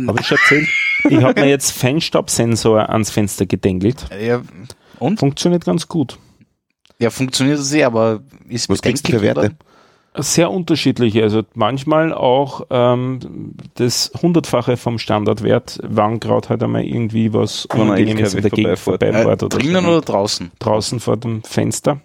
Habe 0.06 0.20
ich 0.20 0.26
schon 0.26 0.38
erzählt? 0.38 0.68
Ich 1.10 1.22
habe 1.22 1.40
mir 1.42 1.48
jetzt 1.48 1.72
Feinstaubsensor 1.72 2.88
ans 2.88 3.10
Fenster 3.10 3.44
gedengelt. 3.44 4.06
Ja, 4.18 4.42
und? 4.98 5.20
Funktioniert 5.20 5.64
ganz 5.66 5.88
gut. 5.88 6.18
Ja, 6.98 7.10
funktioniert 7.10 7.60
sehr, 7.60 7.86
aber 7.86 8.22
ist 8.48 8.68
Was 8.68 8.82
kriegst 8.82 9.06
du 9.06 9.12
für 9.12 9.22
Werte? 9.22 9.54
Sehr 10.20 10.50
unterschiedliche, 10.50 11.22
also 11.22 11.42
manchmal 11.54 12.12
auch 12.12 12.66
ähm, 12.70 13.54
das 13.74 14.10
hundertfache 14.22 14.76
vom 14.76 14.98
Standardwert, 14.98 15.78
wann 15.82 16.20
gerade 16.20 16.48
halt 16.48 16.62
einmal 16.62 16.84
irgendwie 16.84 17.32
was 17.32 17.66
Unangenehmes 17.66 18.34
in 18.34 18.42
der 18.42 18.50
Gegend 18.50 18.78
vorbeifährt. 18.78 19.42
Äh, 19.42 19.44
oder 19.46 19.48
drinnen 19.48 19.86
oder 19.86 20.00
draußen? 20.00 20.50
draußen 20.58 21.00
vor 21.00 21.16
dem 21.16 21.42
Fenster. 21.44 22.00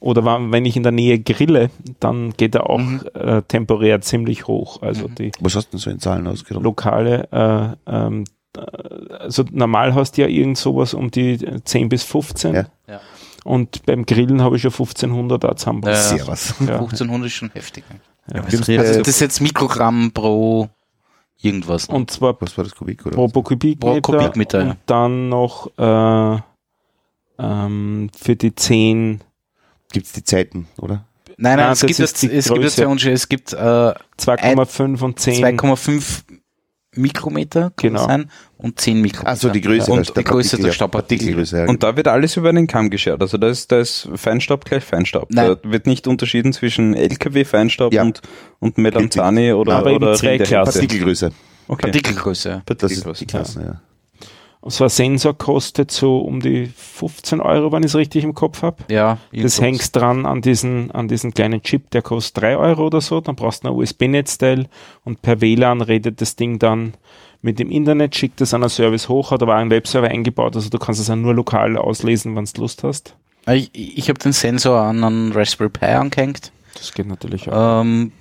Oder 0.00 0.24
wann- 0.24 0.52
wenn 0.52 0.64
ich 0.64 0.76
in 0.76 0.84
der 0.84 0.92
Nähe 0.92 1.18
grille, 1.18 1.70
dann 2.00 2.32
geht 2.36 2.54
er 2.54 2.70
auch 2.70 2.78
Mhm. 2.78 3.00
äh, 3.14 3.42
temporär 3.42 4.00
ziemlich 4.00 4.46
hoch. 4.46 4.80
Also 4.82 5.08
die 5.08 5.32
Was 5.40 5.56
hast 5.56 5.66
du 5.66 5.70
denn 5.72 5.80
so 5.80 5.90
in 5.90 5.98
Zahlen 5.98 6.26
ausgedrückt? 6.26 6.64
lokale, 6.64 7.76
äh, 7.86 7.90
ähm, 7.92 8.24
äh, 8.56 8.60
also 9.18 9.44
normal 9.50 9.94
hast 9.94 10.16
du 10.16 10.22
ja 10.22 10.28
irgend 10.28 10.56
sowas 10.56 10.94
um 10.94 11.10
die 11.10 11.38
10 11.64 11.88
bis 11.88 12.04
15. 12.04 12.54
Ja. 12.54 12.64
Ja. 12.88 13.00
Und 13.44 13.84
beim 13.86 14.04
Grillen 14.04 14.42
habe 14.42 14.56
ich 14.56 14.62
schon 14.62 14.72
1500 14.72 15.42
da 15.42 15.56
zusammen. 15.56 15.82
Ja. 15.84 15.94
Sehr 15.94 16.26
was. 16.26 16.54
Ja. 16.60 16.74
1500 16.80 17.26
ist 17.28 17.34
schon 17.34 17.50
heftig. 17.52 17.84
Ja. 18.32 18.42
Also 18.42 18.58
das 18.58 19.08
ist 19.08 19.20
jetzt 19.20 19.40
Mikrogramm 19.40 20.12
pro 20.12 20.68
irgendwas. 21.40 21.86
Und 21.86 22.10
zwar 22.10 22.36
Was 22.40 22.56
war 22.58 22.64
das 22.64 22.74
Kubik? 22.74 23.06
Oder? 23.06 23.14
pro, 23.14 23.28
pro 23.28 23.42
Kubikmeter, 23.42 24.00
Pro 24.00 24.12
Kubikmeter, 24.18 24.62
ja. 24.62 24.70
und 24.70 24.78
dann 24.86 25.28
noch 25.28 25.70
äh, 25.78 26.40
ähm, 27.38 28.10
für 28.16 28.36
die 28.36 28.54
10 28.54 29.20
Gibt's 29.90 30.12
die 30.12 30.22
Zeiten, 30.22 30.68
oder? 30.78 31.04
Nein, 31.38 31.56
nein, 31.56 31.68
Ah, 31.68 31.72
es 31.72 31.80
gibt, 31.80 31.98
jetzt, 31.98 32.16
es 32.16 32.20
gibt 32.20 32.32
jetzt 32.34 32.48
Größe. 32.48 32.76
zwei 32.76 32.86
Unterschiede. 32.88 33.14
Es 33.14 33.28
gibt 33.28 33.52
äh, 33.52 33.56
2,5 33.56 35.02
und 35.02 35.18
10 35.18 35.44
2,5 35.44 36.22
Mikrometer 36.98 37.72
kann 37.76 37.90
Genau. 37.90 37.98
das 38.00 38.06
sein 38.06 38.30
und 38.58 38.80
10 38.80 39.00
Mikrometer. 39.00 39.28
Also 39.30 39.48
die 39.50 39.60
Größe 39.60 39.90
Und 39.92 40.16
die 40.16 40.24
Größe 40.24 40.56
der 40.58 40.66
ja, 40.66 40.72
Staubpartikel. 40.72 41.26
Partikelgröße. 41.28 41.58
Ja. 41.60 41.66
Und 41.68 41.82
da 41.82 41.96
wird 41.96 42.08
alles 42.08 42.36
über 42.36 42.52
den 42.52 42.66
Kamm 42.66 42.90
geschert. 42.90 43.20
Also 43.22 43.38
da 43.38 43.48
ist, 43.48 43.70
da 43.72 43.78
ist 43.78 44.08
Feinstaub 44.14 44.64
gleich 44.64 44.84
Feinstaub. 44.84 45.28
Nein. 45.30 45.56
Da 45.62 45.70
wird 45.70 45.86
nicht 45.86 46.06
unterschieden 46.06 46.52
zwischen 46.52 46.94
LKW-Feinstaub 46.94 47.92
Ja. 47.92 48.02
und, 48.02 48.20
und 48.58 48.78
Melanzani 48.78 49.52
oder, 49.52 49.76
Aber 49.76 49.94
oder 49.94 50.14
zwei. 50.14 50.38
Partikelgröße. 50.38 51.30
Okay. 51.68 51.82
Partikelgröße. 51.82 52.48
ja. 52.48 52.62
Das 52.66 52.90
ist 52.92 53.04
Partikelgröße. 53.04 53.18
die 53.20 53.26
Klasse, 53.26 53.60
ja. 53.62 53.80
So 54.66 54.84
ein 54.84 54.90
Sensor 54.90 55.36
kostet 55.38 55.90
so 55.90 56.18
um 56.18 56.40
die 56.40 56.66
15 56.66 57.40
Euro, 57.40 57.72
wenn 57.72 57.82
ich 57.84 57.90
es 57.90 57.94
richtig 57.94 58.24
im 58.24 58.34
Kopf 58.34 58.62
habe. 58.62 58.82
Ja, 58.90 59.18
Das 59.32 59.60
hängst 59.60 59.94
dran 59.94 60.26
an 60.26 60.42
diesen, 60.42 60.90
an 60.90 61.08
diesen 61.08 61.32
kleinen 61.32 61.62
Chip, 61.62 61.90
der 61.90 62.02
kostet 62.02 62.42
3 62.42 62.56
Euro 62.56 62.86
oder 62.86 63.00
so. 63.00 63.20
Dann 63.20 63.36
brauchst 63.36 63.64
du 63.64 63.68
ein 63.68 63.74
USB-Netzteil 63.74 64.66
und 65.04 65.22
per 65.22 65.40
WLAN 65.40 65.80
redet 65.80 66.20
das 66.20 66.36
Ding 66.36 66.58
dann 66.58 66.94
mit 67.40 67.58
dem 67.58 67.70
Internet, 67.70 68.16
schickt 68.16 68.40
es 68.40 68.52
an 68.52 68.62
einen 68.62 68.70
Service 68.70 69.08
hoch, 69.08 69.30
hat 69.30 69.42
aber 69.42 69.54
auch 69.54 69.60
einen 69.60 69.70
Webserver 69.70 70.08
eingebaut, 70.08 70.56
also 70.56 70.70
du 70.70 70.78
kannst 70.78 71.00
es 71.00 71.08
auch 71.08 71.14
nur 71.16 71.34
lokal 71.34 71.76
auslesen, 71.76 72.34
wenn 72.34 72.44
du 72.44 72.60
Lust 72.60 72.82
hast. 72.82 73.14
Ich, 73.46 73.70
ich 73.72 74.08
habe 74.08 74.18
den 74.18 74.32
Sensor 74.32 74.80
an 74.80 75.04
einen 75.04 75.32
Raspberry 75.32 75.70
Pi 75.70 75.86
angehängt. 75.86 76.52
Das 76.74 76.92
geht 76.92 77.06
natürlich 77.06 77.48
auch. 77.48 77.82
Ähm, 77.82 78.12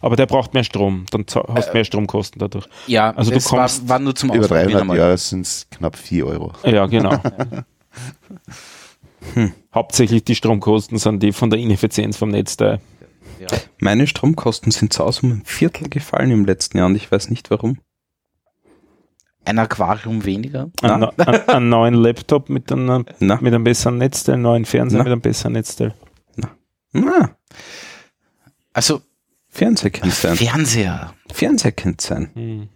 Aber 0.00 0.16
der 0.16 0.26
braucht 0.26 0.54
mehr 0.54 0.64
Strom, 0.64 1.06
dann 1.10 1.24
hast 1.54 1.72
mehr 1.74 1.84
Stromkosten 1.84 2.38
dadurch. 2.38 2.66
ja, 2.86 3.10
Also 3.10 3.30
du 3.30 3.36
es 3.36 3.50
war, 3.52 3.60
kommst 3.60 3.88
war 3.88 3.98
nur 3.98 4.14
zum 4.14 4.30
Über 4.30 4.40
Ausprobieren 4.40 4.66
300 4.68 4.80
einmal. 4.82 4.96
Jahre 4.98 5.18
sind 5.18 5.42
es 5.42 5.66
knapp 5.70 5.96
4 5.96 6.26
Euro. 6.26 6.52
Ja, 6.64 6.86
genau. 6.86 7.18
hm. 9.34 9.52
Hauptsächlich 9.74 10.24
die 10.24 10.34
Stromkosten 10.34 10.98
sind 10.98 11.22
die 11.22 11.32
von 11.32 11.50
der 11.50 11.58
Ineffizienz 11.58 12.16
vom 12.16 12.30
Netzteil. 12.30 12.80
Ja. 13.40 13.48
Meine 13.80 14.06
Stromkosten 14.06 14.70
sind 14.70 14.92
zu 14.92 15.04
Hause 15.04 15.22
um 15.26 15.32
ein 15.32 15.42
Viertel 15.44 15.88
gefallen 15.88 16.30
im 16.30 16.44
letzten 16.44 16.78
Jahr 16.78 16.86
und 16.86 16.94
ich 16.96 17.10
weiß 17.10 17.30
nicht 17.30 17.50
warum. 17.50 17.78
Ein 19.44 19.58
Aquarium 19.58 20.24
weniger. 20.24 20.70
Ein, 20.82 21.00
Na. 21.00 21.12
ein, 21.16 21.48
einen 21.48 21.68
neuen 21.68 21.94
Laptop 21.94 22.48
mit 22.48 22.70
einem, 22.70 23.04
Na, 23.18 23.38
mit 23.40 23.52
einem 23.52 23.64
besseren 23.64 23.98
Netzteil, 23.98 24.34
einen 24.34 24.42
neuen 24.44 24.64
Fernseher 24.64 24.98
Na. 24.98 25.04
mit 25.04 25.12
einem 25.12 25.20
besseren 25.20 25.54
Netzteil. 25.54 25.94
na 26.92 27.30
Also 28.72 29.02
Fernseher 29.52 29.90
kann 29.90 30.10
sein. 30.10 30.36
Fernseher. 30.36 31.72
Kann 31.72 31.96
sein. 31.98 32.30
Hm. 32.34 32.68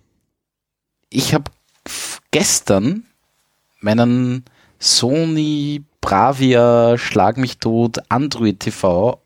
Ich 1.08 1.32
habe 1.32 1.50
gestern 2.30 3.04
meinen 3.80 4.44
Sony 4.78 5.82
Bravia 6.02 6.98
Schlag 6.98 7.38
mich 7.38 7.58
tot 7.58 7.98
Android 8.10 8.60
TV 8.60 9.20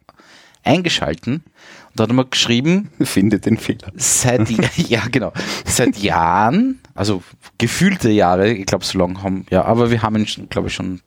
eingeschalten 0.62 1.42
und 1.88 1.98
da 1.98 2.04
hat 2.04 2.12
mir 2.12 2.24
geschrieben, 2.24 2.90
Finde 3.02 3.40
den 3.40 3.58
Fehler. 3.58 3.90
seit 3.96 4.48
ja 4.76 5.02
genau 5.10 5.32
seit 5.64 5.98
Jahren, 5.98 6.78
also 6.94 7.22
gefühlte 7.58 8.10
Jahre, 8.10 8.52
ich 8.52 8.66
glaube 8.66 8.84
so 8.84 8.98
lange 8.98 9.22
haben 9.22 9.44
ja, 9.50 9.64
aber 9.64 9.90
wir 9.90 10.02
haben 10.02 10.16
ihn 10.16 10.26
schon, 10.28 10.48
glaube 10.48 10.68
ich 10.68 10.74
schon 10.74 11.00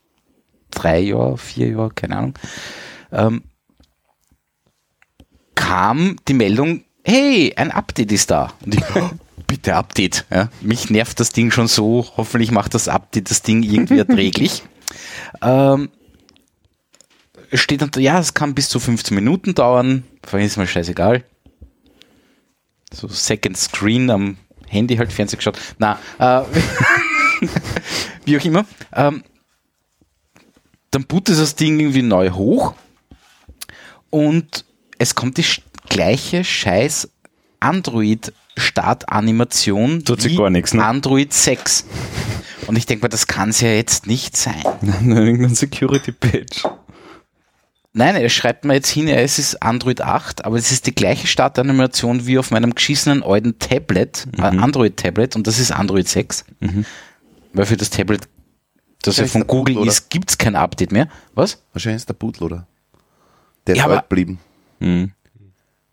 drei 0.71 0.99
Jahre, 0.99 1.37
vier 1.37 1.69
Jahre, 1.69 1.91
keine 1.91 2.17
Ahnung, 2.17 2.33
ähm, 3.13 3.43
kam 5.63 6.17
die 6.27 6.33
Meldung, 6.33 6.83
hey, 7.05 7.53
ein 7.55 7.71
Update 7.71 8.11
ist 8.11 8.31
da. 8.31 8.53
Und 8.65 8.75
ich, 8.75 8.83
bitte 9.47 9.75
Update. 9.75 10.25
Ja. 10.29 10.49
Mich 10.61 10.89
nervt 10.89 11.19
das 11.19 11.31
Ding 11.31 11.51
schon 11.51 11.67
so. 11.67 12.05
Hoffentlich 12.17 12.51
macht 12.51 12.73
das 12.73 12.89
Update 12.89 13.29
das 13.29 13.43
Ding 13.43 13.63
irgendwie 13.63 13.97
erträglich. 13.97 14.63
ähm, 15.41 15.89
steht 17.53 17.81
dann, 17.81 17.91
ja, 17.97 18.19
es 18.19 18.33
kann 18.33 18.53
bis 18.53 18.67
zu 18.67 18.79
15 18.79 19.15
Minuten 19.15 19.55
dauern. 19.55 20.03
Vorhin 20.25 20.47
ist 20.47 20.57
mir 20.57 20.67
scheißegal. 20.67 21.23
So 22.93 23.07
Second 23.07 23.57
Screen 23.57 24.09
am 24.09 24.37
Handy 24.67 24.97
halt 24.97 25.13
Fernsehen 25.13 25.37
geschaut. 25.37 25.57
Na, 25.77 25.97
äh, 26.19 26.43
wie 28.25 28.37
auch 28.37 28.43
immer. 28.43 28.65
Ähm, 28.91 29.23
dann 30.91 31.05
bootet 31.05 31.39
das 31.39 31.55
Ding 31.55 31.79
irgendwie 31.79 32.01
neu 32.01 32.31
hoch 32.31 32.73
und 34.09 34.65
es 35.03 35.15
kommt 35.15 35.37
die 35.37 35.45
gleiche 35.89 36.43
scheiß 36.43 37.09
Android-Startanimation 37.59 40.03
Tut 40.05 40.21
sich 40.21 40.37
gar 40.37 40.49
nichts, 40.49 40.73
ne? 40.73 40.83
Android 40.85 41.33
6. 41.33 41.85
Und 42.67 42.77
ich 42.77 42.85
denke 42.85 43.03
mal, 43.03 43.09
das 43.09 43.27
kann 43.27 43.49
es 43.49 43.59
ja 43.61 43.69
jetzt 43.69 44.07
nicht 44.07 44.35
sein. 44.37 44.63
Irgendein 45.05 45.55
Security-Page. 45.55 46.63
Nein, 47.95 48.15
er 48.15 48.27
schreibt 48.29 48.65
mir 48.65 48.73
jetzt 48.73 48.89
hin, 48.89 49.07
ja, 49.07 49.17
es 49.17 49.37
ist 49.37 49.61
Android 49.61 50.01
8, 50.01 50.45
aber 50.45 50.57
es 50.57 50.71
ist 50.71 50.87
die 50.87 50.95
gleiche 50.95 51.27
Startanimation 51.27 52.25
wie 52.25 52.39
auf 52.39 52.49
meinem 52.49 52.73
geschissenen 52.73 53.21
alten 53.21 53.59
Tablet, 53.59 54.25
äh, 54.37 54.41
Android-Tablet, 54.41 55.35
und 55.35 55.45
das 55.45 55.59
ist 55.59 55.71
Android 55.71 56.07
6. 56.07 56.43
Weil 57.53 57.65
für 57.67 57.77
das 57.77 57.91
Tablet, 57.91 58.27
das 59.03 59.17
ja 59.17 59.27
von 59.27 59.45
Google 59.45 59.75
Bootloader. 59.75 59.91
ist, 59.91 60.09
gibt's 60.09 60.39
kein 60.39 60.55
Update 60.55 60.91
mehr. 60.91 61.07
Was? 61.35 61.61
Wahrscheinlich 61.73 61.97
ist 62.01 62.09
der 62.09 62.15
Bootloader. 62.15 62.65
Der 63.67 63.75
ist 63.75 63.79
Ja, 63.79 63.85
aber- 63.85 63.97
alt 63.97 64.09
geblieben. 64.09 64.39
Mhm. 64.83 65.11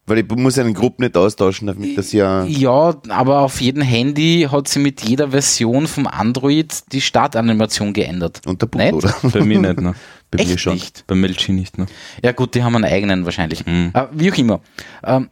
Weil 0.06 0.18
ich 0.18 0.28
muss 0.28 0.58
einen 0.58 0.74
Gruppen 0.74 1.04
nicht 1.04 1.16
austauschen, 1.16 1.68
damit 1.68 1.96
das 1.96 2.10
ja. 2.10 2.44
Ja, 2.44 2.96
aber 3.10 3.42
auf 3.42 3.60
jedem 3.60 3.82
Handy 3.82 4.48
hat 4.50 4.66
sie 4.66 4.80
mit 4.80 5.02
jeder 5.02 5.30
Version 5.30 5.86
vom 5.86 6.08
Android 6.08 6.92
die 6.92 7.00
Startanimation 7.00 7.92
geändert. 7.92 8.40
Und 8.44 8.60
der 8.60 8.68
Nicht? 8.74 8.90
Bootloader. 8.90 9.28
Bei 9.38 9.44
mir 9.44 9.60
nicht, 9.60 9.80
ne? 9.80 9.94
Bei 10.32 10.44
mir 10.44 10.50
Echt 10.50 10.60
schon. 10.60 10.74
nicht. 10.74 11.04
Bei 11.06 11.14
Melchi 11.14 11.52
nicht, 11.52 11.78
ne? 11.78 11.86
Ja 12.24 12.32
gut, 12.32 12.56
die 12.56 12.64
haben 12.64 12.74
einen 12.74 12.86
eigenen 12.86 13.24
wahrscheinlich. 13.24 13.64
Mhm. 13.64 13.92
Äh, 13.94 14.06
wie 14.10 14.32
auch 14.32 14.36
immer. 14.36 14.60
Ähm, 15.04 15.28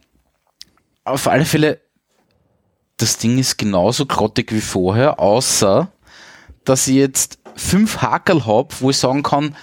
auf 1.03 1.27
alle 1.27 1.43
Fälle, 1.43 1.81
das 2.95 3.17
Ding 3.17 3.37
ist 3.37 3.57
genauso 3.57 4.05
grottig 4.05 4.53
wie 4.53 4.61
vorher, 4.61 5.19
außer 5.19 5.91
dass 6.63 6.87
ich 6.87 6.95
jetzt 6.95 7.39
fünf 7.55 7.97
Hakel 7.97 8.45
habe, 8.45 8.69
wo 8.79 8.91
ich 8.91 8.97
sagen 8.97 9.23
kann, 9.23 9.55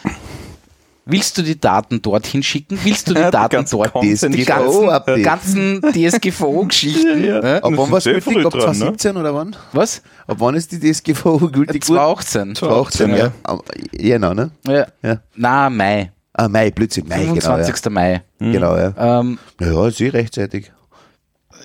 willst 1.07 1.39
du 1.39 1.43
die 1.43 1.59
Daten 1.59 2.03
dorthin 2.03 2.43
schicken? 2.43 2.79
Willst 2.85 3.09
du 3.09 3.15
die 3.15 3.21
Ja, 3.21 3.27
die 3.31 3.33
Daten 3.33 3.57
ganzen 3.57 3.77
dort? 3.79 3.93
Content- 3.93 4.35
Die 4.35 4.45
DSGVO-Update. 4.45 5.25
ganzen, 5.25 5.81
ganzen 5.81 6.03
DSGVO-Geschichten. 6.03 7.25
Ja, 7.25 7.35
ja. 7.37 7.41
ne? 7.41 7.65
Ab 7.65 7.73
wann 7.75 7.91
war 7.91 7.99
es 7.99 8.05
gültig? 8.05 8.45
Ab 8.45 8.53
dran, 8.53 8.61
ne? 8.73 8.95
2017 8.97 9.17
oder 9.17 9.35
wann? 9.35 9.57
Was? 9.73 10.03
Ab 10.27 10.37
wann 10.41 10.55
ist 10.55 10.73
die 10.73 10.81
DSGVO 10.81 11.39
gültig? 11.51 11.85
2018. 11.85 12.55
2018, 12.57 13.17
ja. 13.17 13.33
Am- 13.45 13.63
Jänner, 13.93 14.35
ne? 14.35 14.51
Ja. 14.67 14.87
Ja. 15.03 15.21
Na, 15.35 15.71
Mai. 15.71 16.13
Ah, 16.35 16.49
Mai, 16.49 16.71
Blödsinn, 16.71 17.09
Mai, 17.09 17.21
genau. 17.21 17.35
Ja. 17.37 17.41
25. 17.41 17.91
Mai. 17.91 18.23
Genau, 18.39 18.77
ja. 18.77 18.93
Ähm, 19.21 19.39
Naja, 19.59 19.87
ist 19.89 20.01
eh 20.03 20.09
rechtzeitig. 20.09 20.71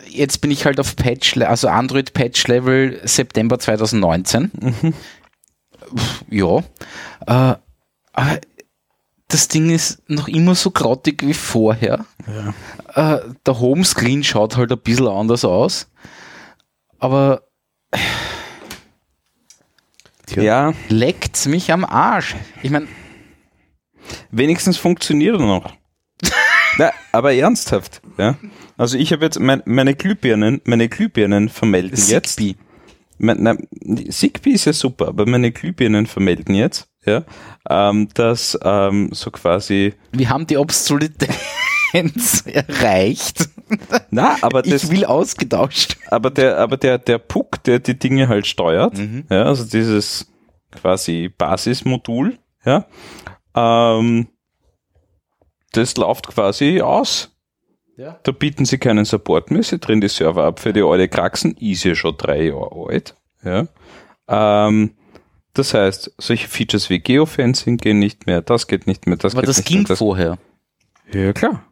jetzt 0.08 0.40
bin 0.40 0.50
ich 0.52 0.66
halt 0.66 0.80
auf 0.80 0.96
Patch, 0.96 1.36
also 1.38 1.68
Android 1.68 2.14
Patch 2.14 2.48
Level 2.48 3.00
September 3.04 3.60
2019. 3.60 4.52
Pff, 5.96 6.24
Ja. 6.30 6.58
Äh, 7.28 7.56
aber 8.14 8.40
das 9.32 9.48
Ding 9.48 9.70
ist 9.70 10.02
noch 10.10 10.28
immer 10.28 10.56
so 10.56 10.72
grottig 10.72 11.26
wie 11.26 11.34
vorher. 11.34 12.06
Äh, 12.94 13.20
der 13.46 13.60
Homescreen 13.60 14.24
schaut 14.24 14.58
halt 14.58 14.72
ein 14.72 14.80
bisschen 14.80 15.08
anders 15.08 15.46
aus. 15.46 15.90
Aber 17.00 17.44
Tja. 20.32 20.44
Ja, 20.44 20.74
leckt's 20.88 21.46
mich 21.46 21.74
am 21.74 21.84
Arsch. 21.84 22.36
Ich 22.64 22.70
meine, 22.72 22.88
wenigstens 24.32 24.78
funktioniert 24.78 25.38
er 25.38 25.46
noch. 25.46 25.74
Na, 26.78 26.92
aber 27.12 27.34
ernsthaft, 27.34 28.02
ja. 28.18 28.38
Also 28.78 28.98
ich 28.98 29.12
habe 29.12 29.26
jetzt 29.26 29.40
mein, 29.40 29.62
meine 29.66 29.94
Glühbirnen, 29.94 30.62
meine 30.64 30.88
Glühbirnen 30.88 31.50
vermelden 31.50 31.98
jetzt. 32.08 32.38
Zigbee. 32.38 32.56
Mein, 33.18 33.68
Zigbee 34.10 34.52
ist 34.52 34.66
ja 34.66 34.74
super, 34.74 35.10
aber 35.10 35.26
meine 35.26 35.52
Glühbirnen 35.52 36.08
vermelden 36.08 36.56
jetzt, 36.56 36.88
ja, 37.06 37.24
ähm, 37.70 38.08
dass 38.14 38.58
ähm, 38.64 39.10
so 39.12 39.32
quasi, 39.32 39.94
Wir 40.12 40.30
haben 40.30 40.46
die 40.48 40.58
Obsoletenz 40.58 42.44
erreicht. 42.46 43.50
na, 44.10 44.36
aber 44.42 44.62
das, 44.62 44.84
Ich 44.84 44.92
will 44.92 45.06
ausgetauscht. 45.06 45.98
aber 46.10 46.30
der, 46.30 46.58
aber 46.58 46.78
der, 46.78 46.98
der 46.98 47.18
Puck, 47.18 47.64
der 47.64 47.80
die 47.80 47.98
Dinge 47.98 48.28
halt 48.28 48.46
steuert, 48.48 48.98
Mhm. 48.98 49.26
ja, 49.30 49.44
also 49.46 49.64
dieses 49.66 50.32
quasi 50.72 51.30
Basismodul, 51.38 52.38
ja, 52.66 52.86
ähm, 53.56 54.28
das 55.74 55.96
läuft 55.98 56.28
quasi 56.28 56.82
aus. 56.82 57.30
Ja. 57.98 58.20
Da 58.24 58.32
bieten 58.32 58.66
sie 58.66 58.78
keinen 58.78 59.06
Support 59.06 59.52
mehr, 59.52 59.64
sie 59.64 59.78
drehen 59.80 60.02
die 60.02 60.08
Server 60.08 60.44
ab 60.46 60.60
für 60.60 60.74
die 60.74 60.82
alte 60.82 61.08
Kraxen, 61.08 61.56
ist 61.58 61.84
ja 61.84 61.94
schon 61.96 62.16
drei 62.18 62.44
Jahre 62.48 62.88
alt, 62.90 63.16
ja. 63.44 63.68
Ähm, 64.28 64.92
das 65.54 65.74
heißt, 65.74 66.14
solche 66.18 66.48
Features 66.48 66.90
wie 66.90 67.00
Geofencing 67.00 67.78
gehen 67.78 68.00
nicht 68.00 68.26
mehr, 68.26 68.42
das 68.42 68.68
geht 68.68 68.88
nicht 68.88 69.08
mehr, 69.08 69.18
das 69.18 69.34
Aber 69.34 69.42
geht 69.42 69.50
das 69.50 69.58
nicht 69.58 69.68
ging 69.68 69.78
mehr. 69.80 69.88
Das, 69.88 70.00
vorher. 70.00 70.38
ja, 71.14 71.34
klar. 71.34 71.64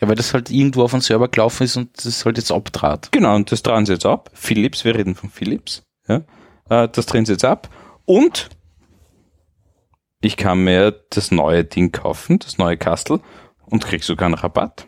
Ja, 0.00 0.08
weil 0.08 0.16
das 0.16 0.34
halt 0.34 0.50
irgendwo 0.50 0.82
auf 0.82 0.94
einen 0.94 1.00
Server 1.00 1.28
gelaufen 1.28 1.62
ist 1.62 1.76
und 1.76 2.04
das 2.04 2.24
halt 2.24 2.36
jetzt 2.36 2.50
abtrat. 2.50 3.12
Genau, 3.12 3.36
und 3.36 3.52
das 3.52 3.62
drehen 3.62 3.86
sie 3.86 3.92
jetzt 3.92 4.06
ab. 4.06 4.30
Philips, 4.34 4.84
wir 4.84 4.96
reden 4.96 5.14
von 5.14 5.30
Philips. 5.30 5.84
Ja? 6.08 6.22
Äh, 6.68 6.88
das 6.88 7.06
drehen 7.06 7.24
sie 7.24 7.32
jetzt 7.32 7.44
ab. 7.44 7.68
Und 8.04 8.48
ich 10.20 10.36
kann 10.36 10.64
mir 10.64 11.04
das 11.10 11.30
neue 11.30 11.64
Ding 11.64 11.92
kaufen, 11.92 12.38
das 12.40 12.58
neue 12.58 12.76
Kastel, 12.76 13.20
und 13.66 13.84
krieg 13.84 14.02
sogar 14.02 14.26
einen 14.26 14.34
Rabatt. 14.34 14.86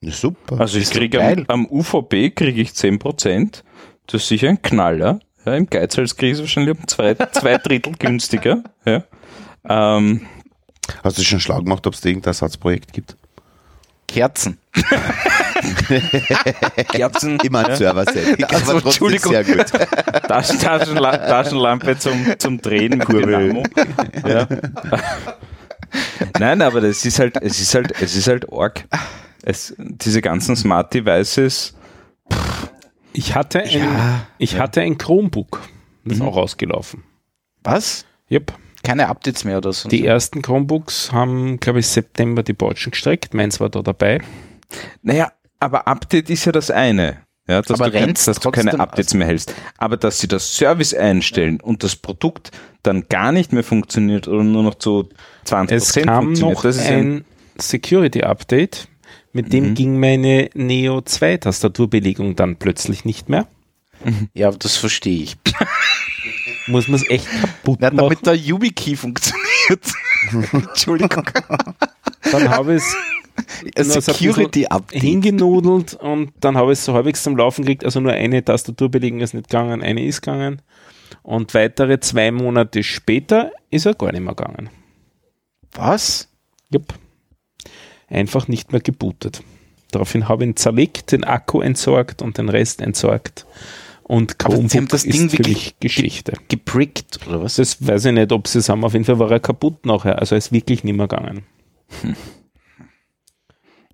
Super. 0.00 0.60
Also 0.60 0.78
ich 0.78 0.90
kriege 0.90 1.18
geil. 1.18 1.44
am, 1.48 1.66
am 1.66 1.70
UVB 1.70 2.34
kriege 2.34 2.60
ich 2.60 2.70
10%. 2.70 3.62
Das 4.06 4.22
ist 4.22 4.28
sicher 4.28 4.48
ein 4.48 4.62
Knaller. 4.62 5.20
Ja, 5.44 5.54
Im 5.54 5.68
Geizhals 5.68 6.16
kriege 6.16 6.32
ich 6.32 6.38
es 6.38 6.40
wahrscheinlich 6.40 6.76
um 6.78 6.86
zwei, 6.86 7.14
zwei 7.14 7.58
Drittel 7.58 7.94
günstiger. 7.98 8.62
Ja. 8.84 9.02
Ähm, 9.68 10.26
Hast 11.02 11.18
du 11.18 11.22
schon 11.22 11.40
schlau 11.40 11.60
gemacht, 11.60 11.86
ob 11.86 11.94
es 11.94 12.00
da 12.00 12.08
irgendein 12.08 12.30
Ersatzprojekt 12.30 12.92
gibt? 12.92 13.16
Kerzen. 14.08 14.58
Kerzen, 16.92 17.38
Immer 17.40 17.74
serverseitig. 17.76 18.44
Also, 18.52 18.72
aber 18.72 18.82
trotzdem 18.82 19.08
Entschuldigung. 19.08 19.32
sehr 19.32 19.44
gut. 19.44 19.66
Taschen, 20.28 20.58
Taschenla 20.58 21.16
Taschenlampe 21.16 21.98
zum, 21.98 22.34
zum 22.38 22.60
Drehen 22.60 22.98
mit 22.98 23.08
Dynamo. 23.08 23.62
Ja. 24.26 24.46
Nein, 26.38 26.62
aber 26.62 26.80
das 26.80 27.04
ist 27.04 27.18
halt, 27.18 27.36
es 27.40 27.58
ist 27.60 27.74
halt, 27.74 27.92
es 28.00 28.14
ist 28.16 28.26
halt 28.28 28.52
arg. 28.52 28.84
Es, 29.42 29.74
diese 29.78 30.20
ganzen 30.20 30.56
Smart 30.56 30.92
Devices, 30.92 31.74
Ich 33.12 33.34
hatte 33.34 33.62
ein, 33.62 33.70
Ja, 33.70 34.26
ich 34.38 34.58
hatte 34.58 34.80
ein 34.80 34.98
Chromebook. 34.98 35.60
Das 36.04 36.16
Mhm. 36.18 36.22
ist 36.22 36.28
auch 36.28 36.36
ausgelaufen. 36.36 37.04
Was? 37.62 38.04
Yep. 38.30 38.52
Keine 38.82 39.08
Updates 39.08 39.44
mehr 39.44 39.58
oder 39.58 39.72
so? 39.72 39.88
Die 39.88 40.04
ersten 40.04 40.42
Chromebooks 40.42 41.12
haben, 41.12 41.60
glaube 41.60 41.78
ich, 41.78 41.86
September 41.86 42.42
die 42.42 42.54
Bolschen 42.54 42.90
gestreckt. 42.90 43.34
Meins 43.34 43.60
war 43.60 43.68
da 43.68 43.82
dabei. 43.82 44.20
naja, 45.02 45.30
aber 45.60 45.86
Update 45.86 46.30
ist 46.30 46.44
ja 46.46 46.52
das 46.52 46.70
eine. 46.70 47.18
Ja, 47.48 47.60
dass, 47.60 47.80
Aber 47.80 47.90
du, 47.90 47.98
kein, 47.98 48.14
dass 48.14 48.38
du 48.40 48.50
keine 48.50 48.78
Updates 48.80 49.14
mehr 49.14 49.26
hältst. 49.26 49.54
Aber 49.76 49.96
dass 49.96 50.18
sie 50.20 50.28
das 50.28 50.56
Service 50.56 50.94
einstellen 50.94 51.60
und 51.60 51.82
das 51.82 51.96
Produkt 51.96 52.50
dann 52.82 53.08
gar 53.08 53.32
nicht 53.32 53.52
mehr 53.52 53.64
funktioniert 53.64 54.26
oder 54.28 54.42
nur 54.44 54.62
noch 54.62 54.76
zu 54.76 55.08
20% 55.46 55.72
Es 55.72 55.92
kam 55.92 56.24
funktioniert, 56.24 56.56
noch 56.56 56.62
das 56.62 56.76
ist 56.76 56.86
ein, 56.86 57.16
ein 57.18 57.24
Security-Update, 57.58 58.88
mit 59.32 59.52
dem 59.52 59.70
Mhm. 59.70 59.74
ging 59.74 60.00
meine 60.00 60.50
Neo 60.54 61.00
2 61.00 61.38
Tastaturbelegung 61.38 62.36
dann 62.36 62.56
plötzlich 62.56 63.04
nicht 63.04 63.28
mehr. 63.28 63.46
Ja, 64.34 64.50
das 64.50 64.76
verstehe 64.76 65.22
ich. 65.22 65.36
Muss 66.66 66.88
man 66.88 66.96
es 67.00 67.08
echt 67.08 67.26
kaputt 67.40 67.80
Ja, 67.80 67.88
machen. 67.90 67.98
damit 67.98 68.26
der 68.26 68.34
YubiKey 68.34 68.96
funktioniert. 68.96 69.92
Entschuldigung. 70.52 71.24
Dann 72.30 72.48
habe 72.48 72.74
ich 72.76 72.82
es 73.76 74.06
hingenudelt 74.92 75.94
und 75.94 76.32
dann 76.40 76.56
habe 76.56 76.72
ich 76.72 76.78
es 76.78 76.84
so 76.84 76.94
halbwegs 76.94 77.22
zum 77.22 77.36
Laufen 77.36 77.62
gekriegt. 77.64 77.84
Also 77.84 78.00
nur 78.00 78.12
eine 78.12 78.44
Tastaturbelegung 78.44 79.20
ist 79.20 79.34
nicht 79.34 79.48
gegangen, 79.48 79.82
eine 79.82 80.04
ist 80.04 80.20
gegangen. 80.22 80.62
Und 81.22 81.54
weitere 81.54 82.00
zwei 82.00 82.30
Monate 82.30 82.82
später 82.82 83.52
ist 83.70 83.86
er 83.86 83.94
gar 83.94 84.12
nicht 84.12 84.22
mehr 84.22 84.34
gegangen. 84.34 84.70
Was? 85.72 86.28
Jupp. 86.70 86.94
Einfach 88.12 88.46
nicht 88.46 88.72
mehr 88.72 88.80
gebootet. 88.80 89.42
Daraufhin 89.90 90.28
habe 90.28 90.44
ich 90.44 90.50
ihn 90.50 90.56
zerlegt, 90.56 91.12
den 91.12 91.24
Akku 91.24 91.60
entsorgt 91.60 92.20
und 92.20 92.36
den 92.36 92.48
Rest 92.48 92.80
entsorgt. 92.80 93.46
Und 94.02 94.38
Chromebook 94.38 94.90
das 94.90 95.04
ist 95.04 95.18
Ding 95.18 95.30
für 95.30 95.38
wirklich 95.38 95.64
mich 95.64 95.80
Geschichte. 95.80 96.34
Geprickt, 96.48 97.20
oder 97.26 97.42
was? 97.42 97.56
Das 97.56 97.86
weiß 97.86 98.06
ich 98.06 98.12
nicht, 98.12 98.30
ob 98.32 98.48
sie 98.48 98.58
es 98.58 98.68
haben. 98.68 98.84
Auf 98.84 98.92
jeden 98.92 99.06
Fall 99.06 99.18
war 99.18 99.30
er 99.30 99.40
kaputt 99.40 99.86
nachher. 99.86 100.18
Also 100.18 100.34
er 100.34 100.38
ist 100.38 100.52
wirklich 100.52 100.84
nicht 100.84 100.96
mehr 100.96 101.08
gegangen. 101.08 101.44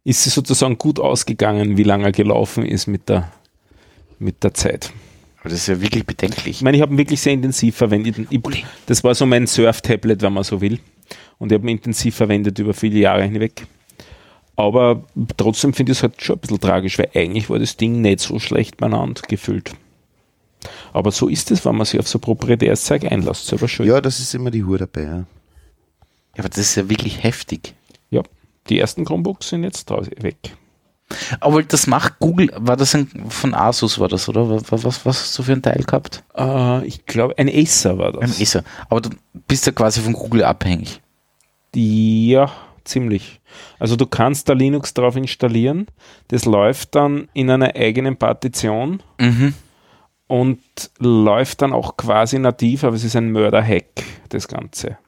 ist 0.05 0.27
es 0.27 0.35
sozusagen 0.35 0.79
gut 0.79 0.99
ausgegangen, 0.99 1.77
wie 1.77 1.85
lange 1.85 2.07
er 2.07 2.13
gelaufen 2.13 2.65
ist 2.65 2.89
mit 2.89 3.09
der, 3.09 3.31
mit 4.19 4.43
der 4.43 4.55
Zeit. 4.55 4.93
Aber 5.41 5.51
das 5.51 5.61
ist 5.61 5.69
ja 5.69 5.81
wirklich 5.81 6.07
bedenklich. 6.07 6.57
Ich 6.57 6.63
meine, 6.63 6.77
ich 6.77 6.83
habe 6.83 6.93
ihn 6.93 6.99
wirklich 6.99 7.21
sehr 7.21 7.35
intensiv 7.35 7.77
verwendet. 7.77 8.17
Ich, 8.31 8.41
das 8.87 9.05
war 9.05 9.15
so 9.15 9.27
mein 9.27 9.47
Surf-Tablet, 9.47 10.23
wenn 10.23 10.33
man 10.33 10.43
so 10.43 10.61
will. 10.61 10.81
Und 11.39 11.53
ich 11.53 11.59
habe 11.59 11.67
ihn 11.67 11.77
intensiv 11.77 12.17
verwendet 12.17 12.59
über 12.59 12.75
viele 12.75 12.99
Jahre 12.99 13.23
hinweg. 13.23 13.67
Aber 14.59 15.05
trotzdem 15.37 15.73
finde 15.73 15.93
ich 15.93 15.99
es 15.99 16.03
halt 16.03 16.21
schon 16.21 16.35
ein 16.35 16.41
bisschen 16.41 16.59
tragisch, 16.59 16.99
weil 16.99 17.11
eigentlich 17.15 17.49
war 17.49 17.61
das 17.61 17.77
Ding 17.77 18.01
nicht 18.01 18.19
so 18.19 18.41
schlecht 18.41 18.77
beieinander 18.77 19.23
gefüllt. 19.23 19.71
Aber 20.93 21.13
so 21.13 21.29
ist 21.29 21.53
es, 21.53 21.65
wenn 21.65 21.77
man 21.77 21.87
sich 21.87 22.01
auf 22.01 22.09
so 22.09 22.19
proprietäres 22.19 22.83
Zeug 22.83 23.05
einlässt, 23.05 23.47
selber 23.47 23.69
schuld. 23.69 23.89
Ja, 23.89 24.01
das 24.01 24.19
ist 24.19 24.35
immer 24.35 24.51
die 24.51 24.65
Hure 24.65 24.79
dabei. 24.79 25.03
Ja. 25.03 25.17
Ja, 25.19 25.25
aber 26.39 26.49
das 26.49 26.59
ist 26.59 26.75
ja 26.75 26.91
wirklich 26.91 27.23
heftig. 27.23 27.77
Ja, 28.11 28.23
die 28.69 28.81
ersten 28.81 29.05
Chromebooks 29.05 29.49
sind 29.49 29.63
jetzt 29.63 29.89
weg. 29.91 30.57
Aber 31.39 31.63
das 31.63 31.87
macht 31.87 32.19
Google, 32.19 32.51
war 32.57 32.77
das 32.77 32.97
ein, 32.97 33.09
von 33.29 33.55
Asus 33.55 34.01
war 34.01 34.09
das, 34.09 34.29
oder? 34.29 34.51
Was, 34.51 34.73
was, 34.73 35.07
was 35.07 35.21
hast 35.21 35.39
du 35.39 35.45
für 35.45 35.53
ein 35.53 35.63
Teil 35.63 35.85
gehabt? 35.85 36.25
Äh, 36.37 36.85
ich 36.85 37.07
glaube, 37.07 37.39
ein 37.39 37.49
Acer 37.49 37.97
war 37.97 38.11
das. 38.11 38.23
Ein 38.23 38.43
Acer. 38.43 38.65
Aber 38.91 39.03
du 39.03 39.11
bist 39.47 39.67
ja 39.67 39.73
quasi 39.73 40.01
von 40.01 40.15
Google 40.15 40.43
abhängig. 40.43 41.01
Ja, 41.77 42.51
ziemlich. 42.89 43.41
Also 43.79 43.97
du 43.97 44.07
kannst 44.07 44.49
da 44.49 44.53
Linux 44.53 44.95
drauf 44.95 45.17
installieren. 45.17 45.87
Das 46.29 46.45
läuft 46.45 46.95
dann 46.95 47.29
in 47.35 47.51
einer 47.51 47.75
eigenen 47.77 48.17
Partition 48.17 49.03
Mhm. 49.21 49.55
und 50.27 50.59
läuft 50.99 51.63
dann 51.63 51.73
auch 51.73 51.97
quasi 51.97 52.39
nativ, 52.39 52.85
aber 52.85 52.97
es 52.97 53.05
ist 53.05 53.17
ein 53.17 53.31
Mörder-Hack, 53.33 54.05
das 54.31 54.49
Ganze. 54.49 54.99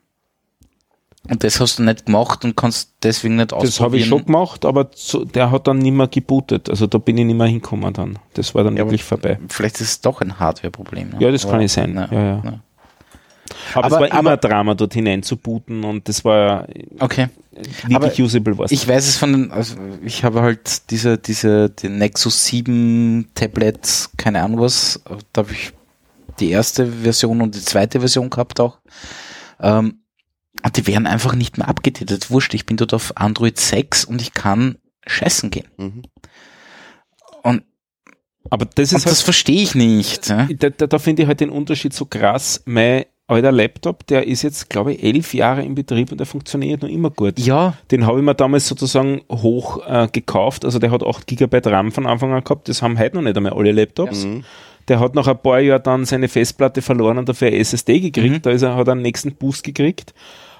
Und 1.28 1.44
das 1.44 1.60
hast 1.60 1.78
du 1.78 1.82
nicht 1.82 2.06
gemacht 2.06 2.44
und 2.46 2.56
kannst 2.56 2.94
deswegen 3.02 3.36
nicht 3.36 3.52
ausprobieren. 3.52 3.66
Das 3.70 3.80
habe 3.80 3.96
ich 3.98 4.06
schon 4.06 4.24
gemacht, 4.24 4.64
aber 4.64 4.90
zu, 4.90 5.26
der 5.26 5.50
hat 5.50 5.66
dann 5.66 5.78
nicht 5.78 5.92
mehr 5.92 6.08
gebootet. 6.08 6.70
Also 6.70 6.86
da 6.86 6.96
bin 6.96 7.18
ich 7.18 7.26
nicht 7.26 7.36
mehr 7.36 7.46
hingekommen 7.46 7.92
dann. 7.92 8.18
Das 8.34 8.54
war 8.54 8.64
dann 8.64 8.76
Ja, 8.78 8.84
wirklich 8.84 9.04
vorbei. 9.04 9.38
Vielleicht 9.48 9.76
ist 9.82 9.88
es 9.88 10.00
doch 10.00 10.22
ein 10.22 10.38
Hardware-Problem. 10.40 11.10
ne? 11.10 11.16
Ja, 11.20 11.30
das 11.30 11.42
kann 11.42 11.50
Aber- 11.52 11.58
nicht 11.62 11.72
sein. 11.72 11.94
Ja, 11.94 12.08
Ja, 12.10 12.20
ja. 12.22 12.42
ja. 12.42 12.60
Aber, 13.74 13.84
Aber- 13.84 13.96
es 13.96 14.00
war 14.00 14.08
immer 14.08 14.18
aber- 14.18 14.32
ein 14.32 14.40
Drama, 14.50 14.74
dort 14.74 14.94
hinein 14.94 15.22
zu 15.22 15.36
booten 15.36 15.84
und 15.84 16.08
das 16.08 16.24
war 16.24 16.66
Okay. 16.98 17.28
wirklich 17.88 18.20
usable. 18.22 18.56
war's 18.58 18.70
Ich 18.72 18.86
weiß 18.86 19.06
es 19.08 19.16
von 19.16 19.32
den, 19.32 19.50
also 19.52 19.76
ich 20.04 20.24
habe 20.24 20.42
halt 20.42 20.90
diese, 20.90 21.18
diese, 21.18 21.70
die 21.70 21.88
Nexus 21.88 22.44
7 22.46 23.28
Tablets, 23.34 24.10
keine 24.16 24.42
Ahnung 24.42 24.60
was, 24.60 25.00
da 25.32 25.42
habe 25.42 25.52
ich 25.52 25.72
die 26.38 26.50
erste 26.50 26.86
Version 26.86 27.42
und 27.42 27.54
die 27.54 27.60
zweite 27.60 28.00
Version 28.00 28.30
gehabt 28.30 28.60
auch. 28.60 28.78
Ähm, 29.60 29.98
und 30.62 30.76
die 30.76 30.86
werden 30.86 31.06
einfach 31.06 31.34
nicht 31.34 31.58
mehr 31.58 31.68
abgedatet. 31.68 32.30
Wurscht, 32.30 32.54
ich 32.54 32.66
bin 32.66 32.76
dort 32.76 32.92
auf 32.94 33.16
Android 33.16 33.58
6 33.58 34.04
und 34.04 34.20
ich 34.22 34.32
kann 34.34 34.76
scheißen 35.06 35.50
gehen. 35.50 35.66
Mhm. 35.76 36.02
Und, 37.42 37.62
aber 38.50 38.64
das 38.66 38.92
und 38.92 38.98
ist 38.98 39.04
halt 39.06 39.12
das 39.12 39.22
verstehe 39.22 39.62
ich 39.62 39.74
nicht. 39.74 40.28
Da, 40.30 40.46
da, 40.48 40.86
da 40.86 40.98
finde 40.98 41.22
ich 41.22 41.28
halt 41.28 41.40
den 41.40 41.50
Unterschied 41.50 41.92
so 41.94 42.04
krass. 42.06 42.62
Mein 42.66 43.04
alter 43.30 43.52
Laptop, 43.52 44.06
der 44.08 44.26
ist 44.26 44.42
jetzt, 44.42 44.68
glaube 44.68 44.92
ich, 44.94 45.02
elf 45.04 45.32
Jahre 45.34 45.62
in 45.62 45.74
Betrieb 45.74 46.10
und 46.12 46.18
der 46.18 46.26
funktioniert 46.26 46.82
noch 46.82 46.88
immer 46.88 47.10
gut. 47.10 47.38
ja, 47.38 47.74
Den 47.90 48.06
habe 48.06 48.18
ich 48.18 48.24
mir 48.24 48.34
damals 48.34 48.66
sozusagen 48.68 49.22
hoch 49.30 49.80
äh, 49.86 50.08
gekauft. 50.12 50.64
Also 50.64 50.78
der 50.78 50.90
hat 50.90 51.02
8 51.02 51.26
GB 51.26 51.60
RAM 51.64 51.92
von 51.92 52.06
Anfang 52.06 52.32
an 52.32 52.44
gehabt. 52.44 52.68
Das 52.68 52.82
haben 52.82 52.98
heute 52.98 53.16
noch 53.16 53.22
nicht 53.22 53.36
einmal 53.36 53.52
alle 53.52 53.72
Laptops. 53.72 54.24
Mhm. 54.24 54.44
Der 54.88 54.98
hat 55.00 55.14
nach 55.14 55.28
ein 55.28 55.38
paar 55.38 55.60
Jahren 55.60 55.82
dann 55.82 56.04
seine 56.04 56.28
Festplatte 56.28 56.82
verloren 56.82 57.18
und 57.18 57.28
dafür 57.28 57.48
eine 57.48 57.58
SSD 57.58 58.00
gekriegt. 58.00 58.34
Mhm. 58.36 58.42
Da 58.42 58.50
ist 58.50 58.62
er, 58.62 58.74
hat 58.76 58.88
er 58.88 58.92
einen 58.92 59.02
nächsten 59.02 59.34
Boost 59.34 59.62
gekriegt. 59.64 60.12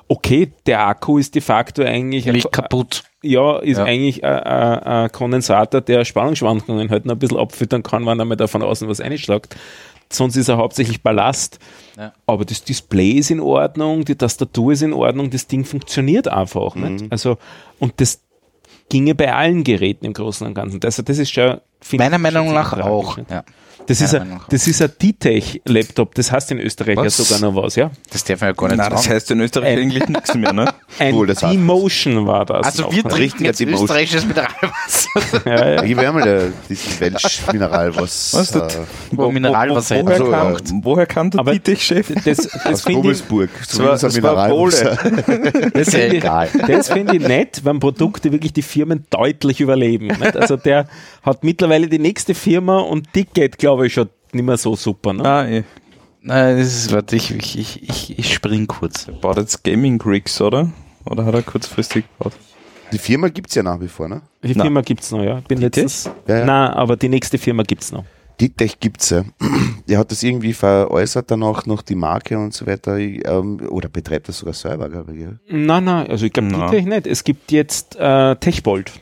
Okay, 0.09 0.51
der 0.67 0.87
Akku 0.89 1.19
ist 1.19 1.35
de 1.37 1.41
facto 1.43 1.83
eigentlich 1.83 2.27
ein, 2.27 2.35
nicht 2.35 2.51
kaputt. 2.51 3.05
ja, 3.23 3.59
ist 3.59 3.79
Ja. 3.79 3.85
eigentlich 3.85 4.25
ein, 4.25 4.39
ein, 4.41 4.79
ein 4.83 5.13
Kondensator, 5.13 5.81
der 5.81 6.05
Spannungsschwankungen 6.05 6.91
halt 6.91 7.07
noch 7.07 7.15
ein 7.15 7.19
bisschen 7.21 7.39
abfüttern 7.39 7.83
kann, 7.85 8.05
wenn 8.07 8.19
er 8.19 8.25
mal 8.25 8.35
da 8.37 8.49
von 8.49 8.63
außen 8.63 8.89
was 8.89 9.01
einschlägt. 9.01 9.55
Sonst 10.12 10.37
ist 10.37 10.49
er 10.49 10.57
hauptsächlich 10.57 11.03
Ballast. 11.03 11.59
Ja. 11.97 12.12
Aber 12.27 12.45
das 12.45 12.65
Display 12.65 13.12
ist 13.12 13.31
in 13.31 13.41
Ordnung, 13.41 14.05
die 14.05 14.16
Tastatur 14.16 14.73
ist 14.73 14.82
in 14.82 14.93
Ordnung, 14.93 15.31
das 15.31 15.47
Ding 15.47 15.65
funktioniert 15.65 16.28
einfach. 16.28 16.74
Nicht? 16.74 17.11
Also, 17.11 17.39
und 17.78 18.01
das 18.01 18.20
ginge 18.89 19.15
bei 19.15 19.32
allen 19.32 19.62
Geräten 19.62 20.05
im 20.07 20.12
Großen 20.12 20.47
und 20.47 20.55
Ganzen. 20.55 20.81
Also, 20.82 21.03
das 21.03 21.19
ist 21.19 21.31
schon, 21.31 21.61
Meiner 21.93 22.19
Meinung 22.19 22.53
nach 22.53 22.73
auch. 22.78 23.19
Ja. 23.31 23.45
Das 23.86 24.01
ist, 24.01 24.15
ein, 24.15 24.40
das 24.51 24.66
ist 24.69 24.81
ein 24.82 24.90
D-Tech-Laptop, 25.02 26.15
das 26.15 26.31
heißt 26.31 26.52
in 26.52 26.61
Österreich 26.61 26.97
Was? 26.97 27.19
ja 27.19 27.24
sogar 27.24 27.51
noch 27.51 27.61
was, 27.61 27.74
ja? 27.74 27.90
Das 28.12 28.23
darf 28.23 28.40
man 28.40 28.51
ja 28.51 28.52
gar 28.55 28.69
nicht 28.69 28.77
Na, 28.78 28.89
das 28.89 29.09
heißt 29.09 29.31
in 29.32 29.40
Österreich 29.40 29.73
Ein- 29.73 29.78
eigentlich 29.81 30.09
nichts 30.09 30.35
mehr, 30.35 30.52
ne? 30.52 30.73
Ein 30.98 31.16
hat- 31.16 31.43
D-Motion 31.43 32.27
war 32.27 32.44
das. 32.47 32.66
Also 32.66 32.82
noch, 32.85 32.93
wir 32.94 33.02
ne? 33.02 33.09
trinken 33.09 33.44
jetzt 33.44 33.59
Demotion. 33.59 33.85
österreichisches 33.86 34.27
Mineralwasser. 34.27 35.43
ja, 35.47 35.70
ja. 35.74 35.82
Ich 35.82 35.97
will 35.97 36.12
mal 36.12 36.23
da 36.23 36.47
dieses 36.69 37.01
Welschmineral, 37.01 37.97
was, 37.97 38.32
Was 38.35 38.43
ist 38.43 38.55
das? 38.55 38.77
äh, 38.77 38.78
Wo 39.12 39.31
Mineralwasser 39.32 39.97
wo, 39.97 40.05
woher, 40.07 40.12
Also, 40.20 40.31
kam, 40.31 40.52
äh, 40.55 40.85
woher 40.85 41.07
kam 41.07 41.31
der 41.31 41.40
aber- 41.40 41.52
Dietrich-Chef? 41.52 42.12
Das, 42.24 42.36
das 42.36 42.66
aus 42.66 42.82
finde 42.82 42.90
ich, 42.93 42.97
Rummelsburg. 42.98 43.51
Das 43.59 43.78
war, 43.78 43.86
das. 43.90 44.01
Das 45.73 45.89
ist 45.89 45.93
ja 45.94 46.01
egal. 46.01 46.48
Das 46.66 46.89
finde 46.90 47.16
ich 47.16 47.23
nett, 47.27 47.62
wenn 47.65 47.81
Produkte 47.81 48.31
wirklich 48.31 48.52
die 48.52 48.62
Firmen 48.62 49.05
deutlich 49.11 49.61
überleben. 49.61 50.07
Nicht? 50.09 50.36
Also 50.36 50.57
der 50.57 50.86
hat 51.23 51.43
mittlerweile 51.44 51.89
die 51.89 51.98
nächste 51.98 52.35
Firma 52.35 52.78
und 52.78 53.09
die 53.15 53.24
geht, 53.24 53.59
glaube 53.71 53.87
ich, 53.87 53.93
schon 53.93 54.09
nicht 54.33 54.45
mehr 54.45 54.57
so 54.57 54.75
super. 54.75 55.13
Ne? 55.13 55.59
Eh. 55.59 55.63
Nein, 56.23 56.59
das 56.59 56.67
ist, 56.67 56.93
warte, 56.93 57.17
ich, 57.17 57.31
ich, 57.31 57.59
ich, 57.59 57.89
ich, 57.89 58.19
ich 58.19 58.35
spring 58.35 58.67
kurz. 58.67 59.07
Der 59.07 59.13
baut 59.13 59.39
jetzt 59.39 59.65
Gaming 59.65 60.01
Rigs, 60.01 60.41
oder? 60.41 60.71
Oder 61.07 61.25
hat 61.25 61.35
er 61.35 61.43
kurzfristig 61.43 62.05
gebaut? 62.19 62.35
Die 62.93 62.99
Firma 62.99 63.29
gibt's 63.29 63.55
ja 63.55 63.63
nach 63.63 63.81
wie 63.81 63.89
vor, 63.89 64.09
ne? 64.09 64.23
Die. 64.43 64.55
Firma 64.55 64.81
gibt's 64.81 65.13
noch, 65.13 65.23
ja. 65.23 65.41
Bin 65.47 65.61
letztens. 65.61 66.11
Ja, 66.27 66.41
ja. 66.41 66.45
Nein, 66.45 66.71
aber 66.73 66.97
die 66.97 67.09
nächste 67.09 67.39
Firma 67.39 67.63
gibt's 67.63 67.93
noch. 67.93 68.05
Ditech 68.41 68.81
gibt's 68.81 69.11
ja. 69.11 69.23
Der 69.89 69.99
hat 69.99 70.11
das 70.11 70.23
irgendwie 70.23 70.53
veräußert, 70.53 71.31
danach 71.31 71.67
noch 71.67 71.83
die 71.83 71.95
Marke 71.95 72.39
und 72.39 72.53
so 72.53 72.67
weiter, 72.67 72.99
ähm, 72.99 73.61
oder 73.71 73.89
betreibt 73.89 74.29
das 74.29 74.39
sogar 74.39 74.55
selber, 74.55 74.89
glaube 74.89 75.15
ich. 75.15 75.21
Ja. 75.23 75.29
Nein, 75.49 75.85
nein, 75.85 76.09
also 76.09 76.27
ich 76.27 76.33
glaube, 76.33 76.71
die 76.73 76.83
nicht. 76.83 77.07
Es 77.07 77.23
gibt 77.23 77.53
jetzt 77.53 77.97
äh, 77.97 78.35
Techbold. 78.37 78.93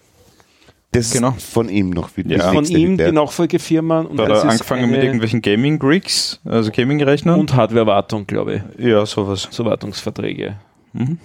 Das 0.93 1.11
Genau. 1.11 1.35
ist 1.37 1.47
von 1.53 1.69
ihm 1.69 1.91
noch 1.91 2.17
wieder. 2.17 2.31
Ja. 2.31 2.37
das 2.45 2.53
Von 2.55 2.65
ihm 2.65 2.97
die 2.97 3.13
Nachfolgefirma. 3.13 4.01
Und 4.01 4.17
Da 4.17 4.23
hat 4.25 4.31
das 4.31 4.39
er 4.39 4.45
ist 4.47 4.53
angefangen 4.53 4.91
mit 4.91 5.03
irgendwelchen 5.03 5.43
Gaming 5.43 5.81
Rigs, 5.83 6.41
also 6.47 6.71
Gaming-Rechnern? 6.71 7.39
Und 7.39 7.55
Hardware-Wartung, 7.55 8.27
glaube 8.27 8.63
ich. 8.79 8.87
Ja, 8.87 9.05
sowas. 9.05 9.49
So 9.51 9.65
Wartungsverträge. 9.67 10.57
Mhm. 10.95 11.19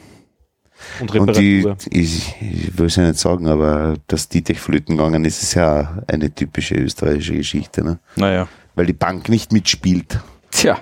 Und 0.99 1.15
Und 1.15 1.37
die, 1.37 1.59
Reparatur. 1.59 1.77
ich, 1.91 2.35
ich 2.41 2.77
will 2.77 2.87
es 2.87 2.97
ja 2.97 3.07
nicht 3.07 3.17
sagen, 3.19 3.47
aber 3.47 3.93
dass 4.07 4.27
Ditech 4.27 4.59
flöten 4.59 4.97
gegangen 4.97 5.23
ist, 5.23 5.41
ist 5.41 5.53
ja 5.53 6.03
eine 6.07 6.29
typische 6.33 6.75
österreichische 6.75 7.35
Geschichte, 7.35 7.85
ne? 7.85 7.99
Naja. 8.17 8.49
Weil 8.75 8.87
die 8.87 8.93
Bank 8.93 9.29
nicht 9.29 9.53
mitspielt. 9.53 10.19
Tja. 10.51 10.79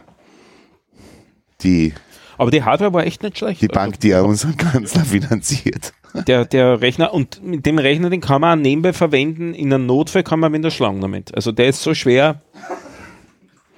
Die, 1.62 1.94
aber 2.40 2.50
die 2.50 2.64
Hardware 2.64 2.94
war 2.94 3.06
echt 3.06 3.22
nicht 3.22 3.38
schlecht. 3.38 3.62
die 3.62 3.68
Bank, 3.68 4.00
die 4.00 4.08
ja 4.10 4.22
unseren 4.22 4.58
Kanzler 4.58 5.06
finanziert. 5.06 5.94
Der, 6.28 6.46
der 6.46 6.82
Rechner, 6.82 7.14
und 7.14 7.44
mit 7.44 7.66
dem 7.66 7.78
Rechner, 7.78 8.10
den 8.10 8.22
kann 8.22 8.42
man 8.42 8.60
auch 8.60 8.62
nebenbei 8.62 8.94
verwenden. 8.94 9.54
In 9.54 9.74
einem 9.74 9.86
Notfall 9.86 10.24
kann 10.24 10.40
man 10.40 10.54
wieder 10.54 10.72
schlagen 10.72 11.02
damit. 11.02 11.34
Also 11.36 11.52
der 11.52 11.68
ist 11.68 11.82
so 11.82 11.94
schwer. 11.94 12.42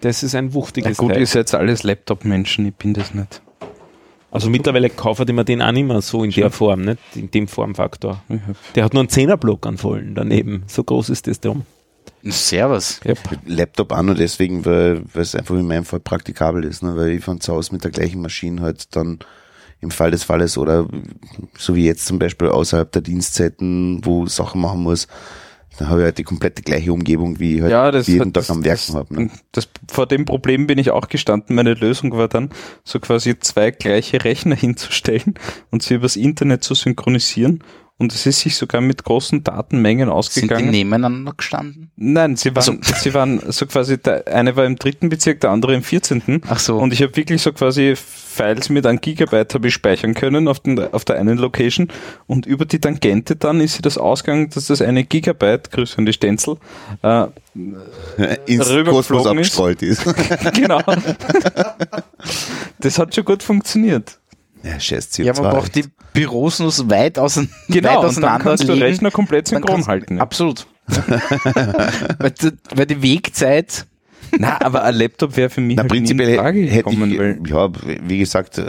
Das 0.01 0.23
ist 0.23 0.35
ein 0.35 0.47
Na 0.47 0.53
wuchtiges 0.53 0.97
gut, 0.97 1.11
Teil. 1.11 1.21
ihr 1.21 1.27
seid 1.27 1.53
alles 1.53 1.83
Laptop-Menschen, 1.83 2.65
ich 2.65 2.75
bin 2.75 2.93
das 2.93 3.13
nicht. 3.13 3.41
Also 4.31 4.49
mittlerweile 4.49 4.89
kauft 4.89 5.29
ich 5.29 5.35
mir 5.35 5.45
den 5.45 5.61
auch 5.61 5.71
nicht 5.71 5.85
mehr 5.85 6.01
so 6.01 6.23
in 6.23 6.31
der 6.31 6.49
Form, 6.49 6.81
nicht? 6.81 6.99
In 7.15 7.29
dem 7.29 7.47
Formfaktor. 7.47 8.23
Der 8.73 8.83
hat 8.83 8.93
nur 8.93 9.01
einen 9.01 9.09
Zehnerblock 9.09 9.65
an 9.67 9.77
vollen 9.77 10.15
daneben. 10.15 10.63
So 10.67 10.83
groß 10.83 11.09
ist 11.09 11.27
das 11.27 11.39
drum. 11.39 11.65
Servus. 12.23 12.99
Yep. 13.05 13.19
Laptop 13.45 13.91
auch 13.91 14.01
nur 14.01 14.15
deswegen, 14.15 14.65
weil, 14.65 15.03
weil 15.13 15.21
es 15.21 15.35
einfach 15.35 15.55
in 15.55 15.67
meinem 15.67 15.85
Fall 15.85 15.99
praktikabel 15.99 16.63
ist, 16.63 16.81
ne? 16.81 16.95
weil 16.95 17.11
ich 17.11 17.23
von 17.23 17.41
zu 17.41 17.53
Hause 17.53 17.73
mit 17.73 17.83
der 17.83 17.91
gleichen 17.91 18.21
Maschine 18.21 18.61
halt 18.61 18.95
dann 18.95 19.19
im 19.83 19.91
Fall 19.91 20.11
des 20.11 20.23
Falles 20.23 20.57
oder 20.57 20.87
so 21.57 21.75
wie 21.75 21.85
jetzt 21.85 22.05
zum 22.07 22.17
Beispiel 22.19 22.47
außerhalb 22.49 22.91
der 22.91 23.01
Dienstzeiten, 23.03 24.01
wo 24.03 24.25
Sachen 24.25 24.61
machen 24.61 24.81
muss, 24.81 25.07
dann 25.79 25.89
habe 25.89 26.01
ich 26.01 26.05
halt 26.05 26.17
die 26.19 26.23
komplette 26.23 26.61
gleiche 26.61 26.93
Umgebung, 26.93 27.39
wie 27.39 27.55
ich 27.55 27.61
halt 27.63 27.71
Ja, 27.71 27.89
das 27.91 28.05
jeden 28.07 28.21
hat- 28.27 28.33
Tag 28.33 28.33
das- 28.33 28.51
am 28.51 28.63
Werken 28.63 28.93
habe. 28.93 29.13
Ne? 29.23 29.29
Das, 29.51 29.67
vor 29.91 30.05
dem 30.05 30.25
Problem 30.25 30.67
bin 30.67 30.77
ich 30.77 30.91
auch 30.91 31.07
gestanden. 31.07 31.55
Meine 31.55 31.73
Lösung 31.73 32.11
war 32.15 32.27
dann, 32.27 32.49
so 32.83 32.99
quasi 32.99 33.37
zwei 33.39 33.71
gleiche 33.71 34.23
Rechner 34.23 34.55
hinzustellen 34.55 35.33
und 35.71 35.81
sie 35.83 35.95
übers 35.95 36.15
Internet 36.15 36.63
zu 36.63 36.75
synchronisieren. 36.75 37.63
Und 37.99 38.13
es 38.13 38.25
ist 38.25 38.39
sich 38.39 38.55
sogar 38.55 38.81
mit 38.81 39.03
großen 39.03 39.43
Datenmengen 39.43 40.07
Sind 40.07 40.09
die 40.09 40.13
ausgegangen. 40.13 40.71
nebeneinander 40.71 41.33
gestanden? 41.37 41.91
Nein, 41.95 42.35
sie 42.35 42.55
waren, 42.55 42.81
sie 42.81 43.13
waren 43.13 43.39
so 43.51 43.65
quasi, 43.67 43.97
der 43.97 44.27
eine 44.27 44.55
war 44.55 44.65
im 44.65 44.77
dritten 44.77 45.09
Bezirk, 45.09 45.41
der 45.41 45.51
andere 45.51 45.75
im 45.75 45.83
vierzehnten. 45.83 46.41
Ach 46.47 46.59
so. 46.59 46.77
Und 46.77 46.91
ich 46.91 47.01
habe 47.03 47.15
wirklich 47.15 47.41
so 47.41 47.53
quasi 47.53 47.95
Files 47.95 48.69
mit 48.69 48.85
einem 48.87 48.99
Gigabyte 48.99 49.53
habe 49.53 49.67
ich 49.67 49.75
speichern 49.75 50.15
können 50.15 50.47
auf, 50.47 50.59
den, 50.59 50.79
auf 50.79 51.05
der 51.05 51.17
einen 51.17 51.37
Location 51.37 51.89
und 52.25 52.45
über 52.47 52.65
die 52.65 52.79
Tangente 52.79 53.35
dann 53.35 53.61
ist 53.61 53.75
sie 53.75 53.83
das 53.83 53.97
ausgegangen, 53.97 54.49
dass 54.49 54.67
das 54.67 54.81
eine 54.81 55.03
Gigabyte, 55.03 55.71
Grüße 55.71 55.97
an 55.99 56.05
die 56.05 56.13
Stenzel, 56.13 56.57
äh, 57.03 57.27
Ins 58.47 58.69
ist. 58.69 59.11
abgestreut 59.11 59.83
ist. 59.83 60.03
genau. 60.55 60.81
das 62.79 62.97
hat 62.97 63.13
schon 63.13 63.25
gut 63.25 63.43
funktioniert. 63.43 64.17
Ja, 64.63 64.79
scheiß 64.79 65.11
CO2. 65.11 65.23
Ja, 65.23 65.33
man 65.33 65.51
braucht 65.51 65.75
die 65.75 65.83
Büros 66.13 66.59
nur 66.59 66.71
so 66.71 66.89
weit, 66.89 67.19
ausein 67.19 67.49
Genau, 67.67 67.89
weit 67.89 67.95
und 67.97 68.01
dann 68.01 68.09
auseinander 68.09 68.43
kannst 68.43 68.63
du 68.63 68.73
legen. 68.73 68.83
Rechner 68.85 69.11
komplett 69.11 69.47
synchron 69.49 69.75
kannst- 69.75 69.87
halten. 69.89 70.15
Ja. 70.17 70.21
Absolut. 70.21 70.67
weil, 72.19 72.31
die, 72.31 72.51
weil 72.75 72.85
die 72.85 73.01
Wegzeit, 73.01 73.85
Na, 74.37 74.59
aber 74.61 74.83
ein 74.83 74.95
Laptop 74.95 75.35
wäre 75.37 75.49
für 75.49 75.61
mich 75.61 75.75
Na, 75.77 75.83
halt 75.83 75.91
nie 75.91 75.97
in 75.99 76.03
prinzipiell 76.05 76.35
Frage 76.37 76.61
hätte 76.61 76.83
gekommen, 76.89 77.11
ich, 77.11 77.19
weil 77.19 77.39
ja, 77.47 77.69
wie 78.03 78.17
gesagt, 78.19 78.57
äh, 78.57 78.63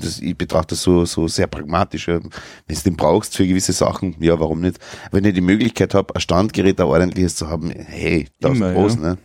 das, 0.00 0.18
ich 0.20 0.36
betrachte 0.36 0.74
das 0.74 0.82
so, 0.82 1.04
so 1.04 1.28
sehr 1.28 1.46
pragmatisch. 1.46 2.08
Wenn 2.08 2.22
du 2.22 2.74
den 2.84 2.96
brauchst 2.96 3.36
für 3.36 3.46
gewisse 3.46 3.72
Sachen, 3.72 4.16
ja, 4.20 4.38
warum 4.40 4.60
nicht? 4.60 4.78
Wenn 5.10 5.24
ich 5.24 5.34
die 5.34 5.40
Möglichkeit 5.40 5.94
habe, 5.94 6.14
ein 6.14 6.20
Standgerät, 6.20 6.80
ein 6.80 6.86
ordentliches 6.86 7.36
zu 7.36 7.48
haben, 7.48 7.70
hey, 7.70 8.28
das 8.40 8.52
Immer, 8.52 8.70
ist 8.70 8.74
groß, 8.74 8.94
ja. 8.96 9.00
ne? 9.00 9.18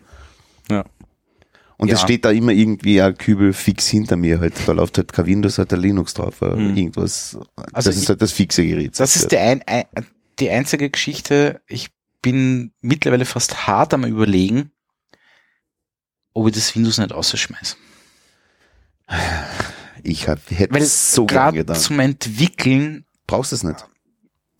Und 1.79 1.89
es 1.91 1.99
Ja. 2.01 2.05
steht 2.07 2.25
da 2.25 2.31
immer 2.31 2.51
irgendwie 2.51 2.99
ein 3.01 3.15
Kübel 3.17 3.53
fix 3.53 3.87
hinter 3.87 4.15
mir 4.15 4.39
halt. 4.39 4.53
Da 4.65 4.71
läuft 4.71 4.97
halt 4.97 5.13
kein 5.13 5.27
Windows, 5.27 5.59
halt 5.59 5.71
ein 5.73 5.79
Linux 5.79 6.13
drauf. 6.15 6.41
Mhm. 6.41 6.75
Irgendwas. 6.75 7.37
Also 7.71 7.89
das 7.91 7.97
ist 7.97 8.09
halt 8.09 8.21
das 8.21 8.31
fixe 8.31 8.65
Gerät. 8.65 8.99
das 8.99 9.15
ist 9.15 9.31
die, 9.31 9.37
ein, 9.37 9.61
ein, 9.67 9.85
die 10.39 10.49
einzige 10.49 10.89
Geschichte, 10.89 11.61
ich 11.67 11.89
bin 12.23 12.71
mittlerweile 12.81 13.25
fast 13.25 13.67
hart 13.67 13.93
am 13.93 14.05
überlegen, 14.05 14.71
ob 16.33 16.47
ich 16.47 16.53
das 16.55 16.75
Windows 16.75 16.97
nicht 16.97 17.11
ausschmeiße. 17.13 17.75
ich 20.03 20.27
hab, 20.27 20.39
hätte 20.49 20.73
Weil 20.73 20.83
so 20.83 21.25
gern 21.25 21.37
gerade 21.53 21.57
getan. 21.59 21.75
zum 21.75 21.99
Entwickeln 21.99 23.05
Brauchst 23.27 23.51
du 23.51 23.55
es 23.57 23.63
nicht. 23.63 23.85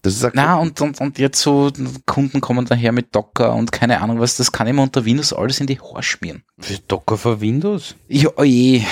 Das 0.03 0.13
ist 0.13 0.23
ein 0.23 0.31
Na, 0.35 0.57
und, 0.57 0.79
und, 0.79 1.01
und 1.01 1.17
jetzt 1.17 1.41
so 1.41 1.71
Kunden 2.05 2.39
kommen 2.39 2.65
daher 2.65 2.91
mit 2.91 3.15
Docker 3.15 3.55
und 3.55 3.71
keine 3.71 3.99
Ahnung 3.99 4.19
was, 4.19 4.37
das 4.37 4.51
kann 4.51 4.67
ich 4.67 4.73
mir 4.73 4.81
unter 4.83 5.03
Windows 5.05 5.33
alles 5.33 5.59
in 5.59 5.67
die 5.67 5.79
Haare 5.79 6.03
schmieren. 6.03 6.43
Docker 6.87 7.17
für 7.17 7.41
Windows. 7.41 7.95
Ja, 8.07 8.29
oh 8.37 8.43
je. 8.43 8.83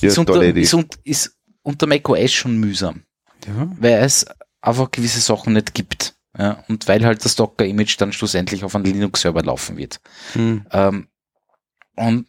Ja, 0.00 0.08
ist, 0.08 0.18
unter, 0.18 0.42
ist, 0.42 0.74
un- 0.74 0.86
ist 1.02 1.36
unter 1.62 1.86
macOS 1.86 2.32
schon 2.32 2.58
mühsam, 2.58 3.04
Ja. 3.46 3.70
weil 3.78 3.94
es 4.04 4.26
einfach 4.60 4.90
gewisse 4.90 5.20
Sachen 5.20 5.54
nicht 5.54 5.74
gibt. 5.74 6.14
Ja, 6.38 6.62
und 6.68 6.86
weil 6.86 7.04
halt 7.04 7.24
das 7.24 7.34
Docker-Image 7.34 7.96
dann 7.98 8.12
schlussendlich 8.12 8.62
auf 8.62 8.74
einem 8.76 8.84
Linux-Server 8.84 9.42
laufen 9.42 9.76
wird. 9.76 10.00
Hm. 10.34 10.64
Ähm, 10.70 11.08
und, 11.96 12.28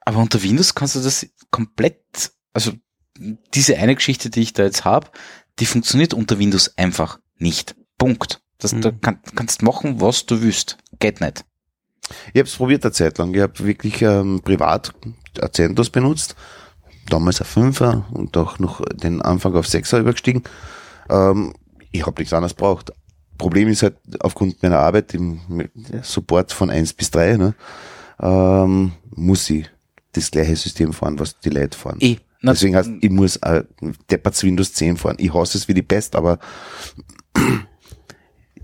aber 0.00 0.18
unter 0.18 0.42
Windows 0.42 0.74
kannst 0.74 0.96
du 0.96 1.00
das 1.00 1.26
komplett, 1.50 1.98
also 2.52 2.72
diese 3.54 3.78
eine 3.78 3.94
Geschichte, 3.94 4.28
die 4.28 4.42
ich 4.42 4.52
da 4.52 4.64
jetzt 4.64 4.84
habe, 4.84 5.10
die 5.58 5.66
funktioniert 5.66 6.12
unter 6.12 6.38
Windows 6.38 6.76
einfach 6.76 7.18
nicht. 7.38 7.74
Punkt. 7.98 8.40
Das, 8.58 8.70
Da 8.78 8.90
Mhm. 8.90 9.00
kann, 9.00 9.18
kannst 9.34 9.62
machen, 9.62 10.00
was 10.00 10.26
du 10.26 10.40
willst. 10.42 10.78
Geht 10.98 11.20
nicht. 11.20 11.44
Ich 12.32 12.38
habe 12.38 12.48
es 12.48 12.56
probiert 12.56 12.84
eine 12.84 12.92
Zeit 12.92 13.18
lang. 13.18 13.34
Ich 13.34 13.40
habe 13.40 13.58
wirklich 13.64 14.00
ähm, 14.02 14.40
privat 14.42 14.92
ein 15.04 15.52
CentOS 15.52 15.90
benutzt. 15.90 16.36
Damals 17.08 17.40
ein 17.40 17.46
Fünfer 17.46 18.06
und 18.12 18.36
auch 18.36 18.58
noch 18.58 18.80
den 18.94 19.20
Anfang 19.22 19.54
auf 19.54 19.66
Sechser 19.66 19.98
übergestiegen. 19.98 20.42
Ähm, 21.10 21.52
ich 21.92 22.06
habe 22.06 22.20
nichts 22.20 22.32
anderes 22.32 22.54
braucht. 22.54 22.92
Problem 23.38 23.68
ist 23.68 23.82
halt 23.82 23.96
aufgrund 24.20 24.62
meiner 24.62 24.78
Arbeit 24.78 25.12
im 25.14 25.40
Support 26.02 26.52
von 26.52 26.70
1 26.70 26.94
bis 26.94 27.10
3, 27.10 27.36
ne, 27.36 27.54
ähm, 28.20 28.92
muss 29.14 29.48
ich 29.50 29.70
das 30.12 30.30
gleiche 30.30 30.56
System 30.56 30.92
fahren, 30.94 31.18
was 31.18 31.38
die 31.38 31.50
Leute 31.50 31.76
fahren. 31.76 31.98
Eh. 32.00 32.16
Na, 32.40 32.52
Deswegen 32.52 32.74
heißt, 32.76 32.90
ich 33.00 33.10
muss 33.10 33.36
äh, 33.36 33.64
Depperts 34.10 34.42
Windows 34.42 34.72
10 34.72 34.96
fahren. 34.96 35.16
Ich 35.18 35.34
hasse 35.34 35.58
es 35.58 35.68
wie 35.68 35.74
die 35.74 35.82
Pest, 35.82 36.16
aber 36.16 36.38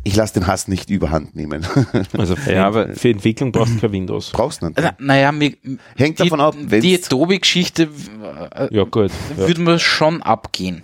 ich 0.04 0.16
lasse 0.16 0.34
den 0.34 0.46
Hass 0.48 0.66
nicht 0.68 0.90
überhand 0.90 1.36
nehmen. 1.36 1.64
Also 2.18 2.34
für, 2.36 2.52
Ja, 2.52 2.66
aber- 2.66 2.88
für 2.94 3.10
Entwicklung 3.10 3.52
brauchst 3.52 3.76
du 3.76 3.80
kein 3.80 3.92
Windows. 3.92 4.30
Brauchst 4.30 4.62
nicht. 4.62 4.76
na, 4.80 4.94
naja, 4.98 5.30
mir, 5.32 5.52
Hängt 5.96 6.18
die, 6.18 6.24
davon 6.24 6.40
ab, 6.40 6.54
die 6.58 6.70
wenn's- 6.70 7.06
Adobe-Geschichte 7.06 7.88
äh, 8.54 8.74
Ja, 8.74 8.84
gut. 8.84 9.10
Ja. 9.36 9.46
würde 9.48 9.60
mir 9.60 9.78
schon 9.78 10.22
abgehen. 10.22 10.82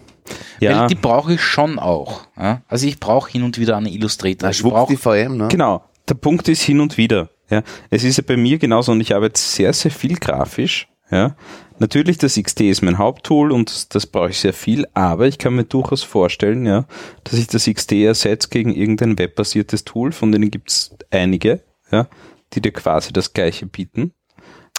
Ja, 0.60 0.82
Weil 0.82 0.88
die 0.88 0.94
brauche 0.94 1.34
ich 1.34 1.40
schon 1.42 1.78
auch. 1.78 2.26
Ja? 2.36 2.62
Also 2.68 2.86
ich 2.86 3.00
brauche 3.00 3.30
hin 3.30 3.42
und 3.42 3.58
wieder 3.58 3.76
einen 3.76 3.86
Illustrator. 3.86 4.46
Na, 4.48 4.50
ich 4.50 4.62
brauche 4.62 4.92
die 4.92 4.98
VM, 4.98 5.36
ne? 5.36 5.48
genau. 5.48 5.82
Der 6.08 6.14
Punkt 6.14 6.48
ist 6.48 6.62
hin 6.62 6.80
und 6.80 6.96
wieder. 6.96 7.30
Ja, 7.50 7.62
es 7.90 8.04
ist 8.04 8.18
ja 8.18 8.24
bei 8.26 8.36
mir 8.36 8.58
genauso 8.58 8.92
und 8.92 9.00
ich 9.00 9.14
arbeite 9.14 9.40
sehr, 9.40 9.72
sehr 9.72 9.90
viel 9.90 10.16
grafisch. 10.16 10.86
Ja, 11.10 11.34
natürlich 11.78 12.18
das 12.18 12.34
XD 12.34 12.62
ist 12.70 12.82
mein 12.82 12.98
Haupttool 12.98 13.52
und 13.52 13.70
das, 13.70 13.88
das 13.88 14.06
brauche 14.06 14.30
ich 14.30 14.40
sehr 14.40 14.52
viel, 14.52 14.86
aber 14.94 15.26
ich 15.26 15.38
kann 15.38 15.54
mir 15.54 15.64
durchaus 15.64 16.02
vorstellen, 16.02 16.66
ja, 16.66 16.86
dass 17.24 17.34
ich 17.34 17.46
das 17.46 17.64
XD 17.66 17.92
ersetze 18.04 18.48
gegen 18.48 18.74
irgendein 18.74 19.18
webbasiertes 19.18 19.84
Tool, 19.84 20.12
von 20.12 20.32
denen 20.32 20.50
gibt 20.50 20.70
es 20.70 20.90
einige, 21.10 21.62
ja, 21.90 22.08
die 22.52 22.60
dir 22.60 22.72
quasi 22.72 23.12
das 23.12 23.32
gleiche 23.32 23.66
bieten. 23.66 24.12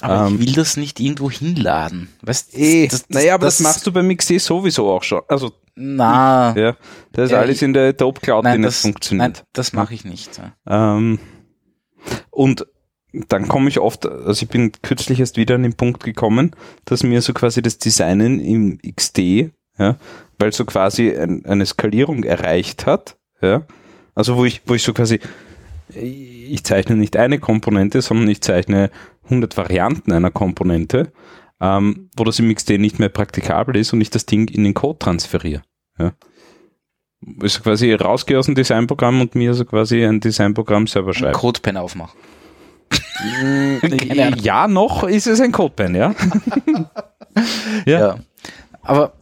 aber 0.01 0.27
ähm, 0.27 0.35
ich 0.39 0.47
will 0.47 0.53
das 0.53 0.77
nicht 0.77 0.99
irgendwo 0.99 1.29
hinladen. 1.31 2.09
Weißt 2.21 2.55
Eh, 2.57 2.87
das, 2.87 3.01
das, 3.01 3.09
naja, 3.09 3.35
aber 3.35 3.45
das, 3.47 3.59
machst 3.59 3.85
du 3.87 3.91
beim 3.91 4.15
XD 4.15 4.39
sowieso 4.39 4.89
auch 4.89 5.03
schon. 5.03 5.21
Also, 5.27 5.51
Na, 5.75 6.55
ja, 6.57 6.75
das 7.13 7.25
ist 7.25 7.31
Ja, 7.31 7.39
alles 7.39 7.61
in 7.61 7.73
der 7.73 7.89
Adobe 7.89 8.19
Cloud, 8.21 8.43
die 8.43 8.49
nein, 8.49 8.61
nicht 8.61 8.67
das, 8.67 8.81
funktioniert. 8.81 9.35
nein, 9.37 9.43
das 9.53 9.73
mache 9.73 9.93
ich 9.93 10.05
nicht. 10.05 10.39
Ja. 10.67 10.95
Ähm, 10.97 11.19
und 12.31 12.65
dann 13.11 13.47
komme 13.47 13.69
ich 13.69 13.79
oft, 13.79 14.05
also 14.05 14.43
ich 14.43 14.49
bin 14.49 14.71
kürzlich 14.81 15.19
erst 15.19 15.37
wieder 15.37 15.55
an 15.55 15.63
den 15.63 15.73
Punkt 15.73 16.03
gekommen, 16.03 16.51
dass 16.85 17.03
mir 17.03 17.21
so 17.21 17.33
quasi 17.33 17.61
das 17.61 17.77
Designen 17.77 18.39
im 18.39 18.79
XD, 18.79 19.51
ja, 19.77 19.97
weil 20.37 20.53
so 20.53 20.65
quasi 20.65 21.15
ein, 21.15 21.45
eine 21.45 21.65
Skalierung 21.65 22.23
erreicht 22.23 22.85
hat, 22.85 23.17
ja, 23.41 23.65
also 24.13 24.37
wo 24.37 24.45
ich, 24.45 24.61
wo 24.65 24.75
ich 24.75 24.83
so 24.83 24.93
quasi, 24.93 25.19
ich 25.95 26.63
zeichne 26.63 26.95
nicht 26.95 27.17
eine 27.17 27.39
Komponente, 27.39 28.01
sondern 28.01 28.29
ich 28.29 28.41
zeichne 28.41 28.91
100 29.23 29.57
Varianten 29.57 30.11
einer 30.11 30.31
Komponente, 30.31 31.11
ähm, 31.61 32.09
wo 32.15 32.23
das 32.23 32.39
im 32.39 32.53
XD 32.53 32.77
nicht 32.77 32.99
mehr 32.99 33.09
praktikabel 33.09 33.75
ist 33.75 33.91
und 33.93 34.01
ich 34.01 34.09
das 34.09 34.25
Ding 34.25 34.49
in 34.49 34.63
den 34.63 34.73
Code 34.73 34.99
transferiere. 34.99 35.63
Ja. 35.97 36.13
Also 37.41 37.61
quasi 37.61 37.91
rausgehe 37.93 38.39
aus 38.39 38.45
dem 38.45 38.55
Designprogramm 38.55 39.19
und 39.19 39.35
mir 39.35 39.53
so 39.53 39.65
quasi 39.65 40.05
ein 40.05 40.19
Designprogramm 40.19 40.87
selber 40.87 41.13
schreibe. 41.13 41.37
Codepen 41.37 41.75
aufmachen. 41.75 42.17
Ja, 44.41 44.67
noch 44.67 45.03
ist 45.03 45.27
es 45.27 45.41
ein 45.41 45.51
Codepen, 45.51 45.95
ja. 45.95 46.15
ja. 47.85 47.99
Ja. 47.99 48.15
Aber 48.81 49.13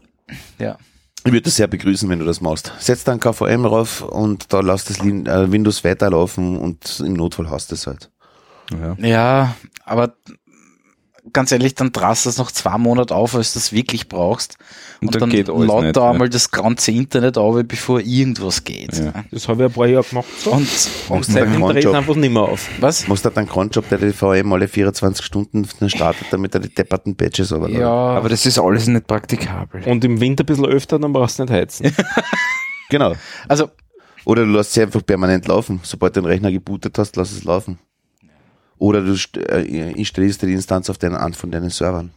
ja. 0.59 0.77
Ich 1.25 1.31
würde 1.31 1.43
das 1.43 1.55
sehr 1.57 1.67
begrüßen, 1.67 2.07
wenn 2.09 2.19
du 2.19 2.25
das 2.25 2.41
machst. 2.41 2.71
Setz 2.79 3.03
dann 3.03 3.19
KVM 3.19 3.65
rauf 3.65 4.01
und 4.01 4.53
da 4.53 4.61
lass 4.61 4.85
das 4.85 4.99
äh, 4.99 5.51
Windows 5.51 5.83
weiterlaufen 5.83 6.57
und 6.57 7.01
im 7.01 7.13
Notfall 7.13 7.49
hast 7.49 7.71
du 7.71 7.75
es 7.75 7.87
halt. 7.87 8.09
ja. 8.71 8.95
Ja, 8.99 9.55
aber 9.83 10.13
ganz 11.37 11.51
ehrlich, 11.51 11.75
dann 11.75 11.91
drast 11.91 12.25
das 12.25 12.39
noch 12.39 12.49
zwei 12.51 12.79
Monate 12.79 13.13
auf, 13.13 13.35
als 13.35 13.53
du 13.53 13.59
das 13.59 13.71
wirklich 13.71 14.09
brauchst. 14.09 14.57
Und 15.01 15.09
Und, 15.09 15.13
dann 15.13 15.19
dann 15.19 15.29
geht 15.29 15.49
laut 15.49 15.83
nicht, 15.83 15.95
da 15.95 16.05
ja. 16.05 16.09
einmal 16.09 16.29
das 16.29 16.49
ganze 16.49 16.91
Internet 16.91 17.37
auf, 17.37 17.61
bevor 17.63 17.99
irgendwas 17.99 18.63
geht. 18.63 18.97
Ja. 18.97 19.13
Das 19.29 19.47
habe 19.47 19.65
ich 19.65 19.69
ein 19.69 19.73
paar 19.75 19.85
Jahre 19.85 20.03
gemacht. 20.03 20.25
So. 20.39 20.51
Und, 20.51 20.67
und 21.09 21.25
Seitdem 21.25 21.61
dreht 21.61 21.85
einfach 21.85 22.15
nicht 22.15 22.31
mehr 22.33 22.41
auf. 22.41 22.67
was? 22.79 23.07
Machst 23.07 23.23
du 23.23 23.29
dann 23.29 23.37
einen 23.37 23.49
Cronjob, 23.49 23.87
der 23.87 23.99
die 23.99 24.13
VM 24.13 24.51
alle 24.51 24.67
24 24.67 25.23
Stunden 25.23 25.67
startet, 25.87 26.25
damit 26.31 26.55
er 26.55 26.59
die 26.59 26.73
depperten 26.73 27.15
Patches 27.15 27.53
aber 27.53 27.69
Ja, 27.69 27.87
Aber 27.87 28.29
das 28.29 28.47
ist 28.47 28.57
alles 28.57 28.87
nicht 28.87 29.05
praktikabel. 29.05 29.83
Und 29.83 30.03
im 30.03 30.19
Winter 30.19 30.41
ein 30.43 30.47
bisschen 30.47 30.65
öfter, 30.65 30.97
dann 30.97 31.13
brauchst 31.13 31.37
du 31.37 31.43
nicht 31.43 31.53
heizen. 31.53 31.93
Genau. 32.89 33.13
also 33.47 33.69
Oder 34.25 34.43
du 34.43 34.51
lässt 34.53 34.73
sie 34.73 34.81
einfach 34.81 35.05
permanent 35.05 35.47
laufen. 35.47 35.81
Sobald 35.83 36.15
du 36.15 36.21
den 36.21 36.27
Rechner 36.27 36.51
gebootet 36.51 36.97
hast, 36.97 37.15
lass 37.15 37.31
es 37.31 37.43
laufen. 37.43 37.77
Oder 38.79 39.01
du 39.01 39.15
äh, 39.37 39.91
installierst 39.91 40.41
die 40.41 40.53
Instanz 40.53 40.89
auf 40.89 40.97
deinen, 40.97 41.15
an 41.15 41.33
von 41.33 41.51
deinen 41.51 41.69
Servern. 41.69 42.11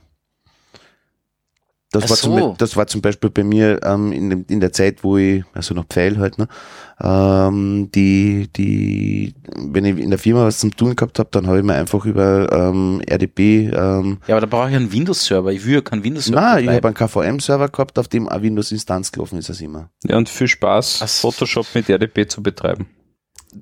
Das 1.92 2.04
Ach 2.04 2.10
war, 2.10 2.16
zum, 2.16 2.38
so. 2.38 2.54
das 2.56 2.76
war 2.76 2.86
zum 2.86 3.00
Beispiel 3.00 3.30
bei 3.30 3.42
mir 3.42 3.80
ähm, 3.82 4.12
in, 4.12 4.30
dem, 4.30 4.44
in 4.48 4.60
der 4.60 4.72
Zeit, 4.72 5.02
wo 5.02 5.16
ich, 5.16 5.42
also 5.54 5.74
noch 5.74 5.86
Pfeil 5.86 6.18
halt, 6.18 6.38
ne, 6.38 6.46
ähm, 7.02 7.90
die, 7.92 8.48
die, 8.54 9.34
wenn 9.56 9.84
ich 9.84 9.98
in 9.98 10.10
der 10.10 10.20
Firma 10.20 10.44
was 10.44 10.60
zum 10.60 10.76
tun 10.76 10.94
gehabt 10.94 11.18
habe, 11.18 11.30
dann 11.32 11.48
habe 11.48 11.58
ich 11.58 11.64
mir 11.64 11.74
einfach 11.74 12.04
über 12.04 12.48
ähm, 12.52 13.02
RDP, 13.04 13.70
ähm, 13.74 14.18
Ja, 14.28 14.36
aber 14.36 14.42
da 14.42 14.46
brauche 14.46 14.70
ich 14.70 14.76
einen 14.76 14.92
Windows-Server. 14.92 15.50
Ich 15.50 15.66
will 15.66 15.74
ja 15.74 15.80
keinen 15.80 16.04
Windows-Server. 16.04 16.40
na, 16.40 16.60
ich 16.60 16.68
habe 16.68 16.86
einen 16.86 16.94
KVM-Server 16.94 17.68
gehabt, 17.68 17.98
auf 17.98 18.06
dem 18.06 18.28
eine 18.28 18.40
Windows-Instanz 18.40 19.10
gelaufen 19.10 19.40
ist, 19.40 19.48
das 19.48 19.60
immer. 19.60 19.90
Ja, 20.04 20.16
und 20.16 20.28
viel 20.28 20.46
Spaß, 20.46 21.00
Ach 21.02 21.08
so. 21.08 21.32
Photoshop 21.32 21.66
mit 21.74 21.88
RDP 21.88 22.28
zu 22.28 22.40
betreiben. 22.40 22.86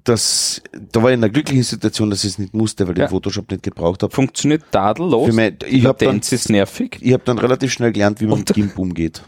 Das, 0.04 0.62
da 0.92 1.02
war 1.02 1.10
ich 1.10 1.14
in 1.14 1.24
einer 1.24 1.32
glücklichen 1.32 1.62
Situation, 1.62 2.10
dass 2.10 2.24
ich 2.24 2.32
es 2.32 2.38
nicht 2.38 2.52
musste, 2.54 2.86
weil 2.86 2.92
ich 2.94 2.98
Ja. 2.98 3.06
den 3.06 3.10
Photoshop 3.10 3.50
nicht 3.50 3.62
gebraucht 3.62 4.02
habe. 4.02 4.14
Funktioniert 4.14 4.64
tadellos. 4.70 5.26
Für 5.28 5.32
mein, 5.32 5.56
ich 5.66 5.86
habe 5.86 6.04
dann, 6.04 6.18
ist 6.20 6.50
nervig. 6.50 6.98
ich 7.00 7.12
hab 7.14 7.24
dann 7.24 7.38
relativ 7.38 7.72
schnell 7.72 7.92
gelernt, 7.92 8.20
wie 8.20 8.26
man 8.26 8.40
mit 8.40 8.50
Und- 8.50 8.54
GIMP 8.54 8.78
umgeht. 8.78 9.22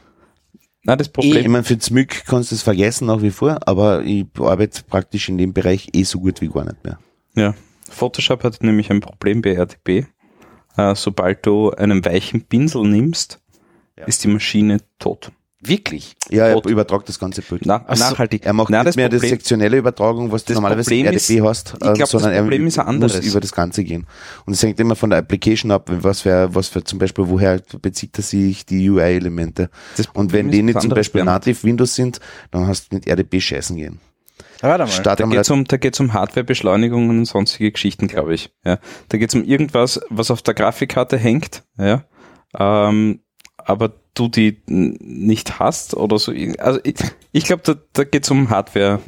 Na, 0.82 0.96
das 0.96 1.08
Ich 1.08 1.12
Problem, 1.12 1.52
meine, 1.52 1.64
für 1.64 1.78
Zmück 1.78 2.24
kannst 2.26 2.50
du 2.50 2.54
es 2.54 2.62
vergessen 2.62 3.06
nach 3.06 3.20
wie 3.22 3.30
vor, 3.30 3.58
aber 3.66 4.02
ich 4.02 4.26
arbeite 4.38 4.82
praktisch 4.82 5.28
in 5.28 5.36
dem 5.38 5.52
Bereich 5.52 5.88
eh 5.94 6.04
so 6.04 6.20
gut 6.20 6.40
wie 6.40 6.48
gar 6.48 6.64
nicht 6.64 6.82
mehr. 6.84 6.98
ja, 7.34 7.54
Photoshop 7.90 8.44
hat 8.44 8.62
nämlich 8.62 8.90
ein 8.90 9.00
Problem 9.00 9.42
bei 9.42 9.52
RDP. 9.54 10.06
Äh, 10.76 10.94
sobald 10.94 11.44
du 11.44 11.70
einen 11.72 12.04
weichen 12.04 12.42
Pinsel 12.42 12.84
nimmst, 12.84 13.40
Ja. 13.98 14.04
ist 14.06 14.22
die 14.24 14.28
Maschine 14.28 14.78
tot. 14.98 15.32
Wirklich? 15.62 16.16
Ja, 16.30 16.46
er 16.46 16.64
übertragt 16.66 17.06
das 17.10 17.18
ganze 17.18 17.42
Bild. 17.42 17.66
Na, 17.66 17.84
Ach 17.86 17.94
so, 17.94 18.04
nachhaltig. 18.04 18.46
Er 18.46 18.54
macht 18.54 18.70
Nein, 18.70 18.86
nicht 18.86 18.96
mehr 18.96 19.10
die 19.10 19.16
Problem- 19.16 19.30
sektionelle 19.30 19.76
Übertragung, 19.76 20.32
was 20.32 20.44
du 20.44 20.48
das 20.48 20.54
normalerweise 20.54 20.88
Problem 20.88 21.06
in 21.06 21.12
ist- 21.12 21.28
RDP 21.28 21.46
hast, 21.46 21.72
ich 21.74 21.78
glaub, 21.80 21.92
ähm, 21.94 21.98
das 22.00 22.10
sondern 22.10 22.32
Problem 22.34 22.62
er 22.62 22.68
ist 22.68 22.78
ein 22.78 22.84
muss 22.86 23.04
anderes. 23.12 23.26
über 23.26 23.40
das 23.40 23.52
Ganze 23.52 23.84
gehen. 23.84 24.06
Und 24.46 24.54
es 24.54 24.62
hängt 24.62 24.80
immer 24.80 24.96
von 24.96 25.10
der 25.10 25.18
Application 25.18 25.70
ab, 25.70 25.90
was 25.92 26.22
für, 26.22 26.54
was 26.54 26.68
für 26.68 26.82
zum 26.82 26.98
Beispiel, 26.98 27.28
woher 27.28 27.60
bezieht 27.82 28.16
er 28.18 28.22
sich 28.22 28.64
die 28.64 28.88
UI-Elemente. 28.88 29.68
Das 29.98 30.06
Und 30.14 30.32
wenn 30.32 30.50
die 30.50 30.62
nicht 30.62 30.80
zum 30.80 30.90
Beispiel 30.90 31.24
nativ 31.24 31.62
Windows 31.62 31.94
sind, 31.94 32.20
dann 32.52 32.66
hast 32.66 32.90
du 32.90 32.96
mit 32.96 33.06
RDP 33.06 33.40
scheißen 33.40 33.76
gehen. 33.76 34.00
Warte 34.62 34.84
mal. 34.84 34.90
Start 34.90 35.20
Da 35.20 35.24
einmal 35.24 35.38
geht's 35.38 35.50
um, 35.50 35.64
da 35.64 35.76
geht's 35.76 36.00
um 36.00 36.12
Hardwarebeschleunigungen 36.14 37.18
und 37.18 37.24
sonstige 37.26 37.70
Geschichten, 37.72 38.08
glaube 38.08 38.34
ich. 38.34 38.50
Ja. 38.64 38.78
Da 39.10 39.18
geht's 39.18 39.34
um 39.34 39.44
irgendwas, 39.44 40.00
was 40.10 40.30
auf 40.30 40.40
der 40.42 40.54
Grafikkarte 40.54 41.16
hängt, 41.18 41.64
ja. 41.78 42.04
Ähm, 42.58 43.20
aber 43.66 43.92
du 44.14 44.28
die 44.28 44.60
nicht 44.66 45.58
hast 45.58 45.94
oder 45.94 46.18
so. 46.18 46.32
Also 46.58 46.80
ich, 46.84 46.96
ich 47.32 47.44
glaube, 47.44 47.62
da, 47.64 47.74
da 47.92 48.04
geht's 48.04 48.30
um 48.30 48.50
Hardware. 48.50 49.00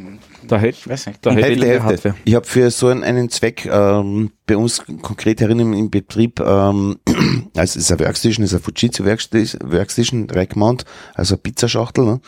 Da 0.47 0.59
hätte 0.59 0.79
ich 0.79 0.89
weiß 0.89 1.07
nicht. 1.07 1.25
da 1.25 1.31
hätte 1.31 1.43
Hälfte, 1.43 1.67
Hälfte. 1.67 1.85
Hardware. 1.85 2.15
Ich 2.25 2.35
habe 2.35 2.47
für 2.47 2.71
so 2.71 2.89
einen, 2.89 3.05
einen 3.05 3.29
Zweck 3.29 3.67
ähm, 3.67 4.33
bei 4.47 4.57
uns 4.57 4.85
konkret 5.03 5.41
herinnen 5.41 5.73
im 5.73 5.91
Betrieb, 5.91 6.41
ähm, 6.41 6.99
also 7.57 7.61
es 7.61 7.77
ist 7.77 7.93
ein 7.93 8.01
Workstation, 8.01 8.45
es 8.45 8.53
ist 8.53 8.59
ein 8.59 8.63
Fujitsu 8.63 9.05
Workstation, 9.05 9.73
Workstation 9.73 10.31
Rack 10.31 10.57
Mount, 10.57 10.85
also 11.15 11.35
eine 11.35 11.43
Pizzaschachtel. 11.43 12.05
Ne? 12.05 12.21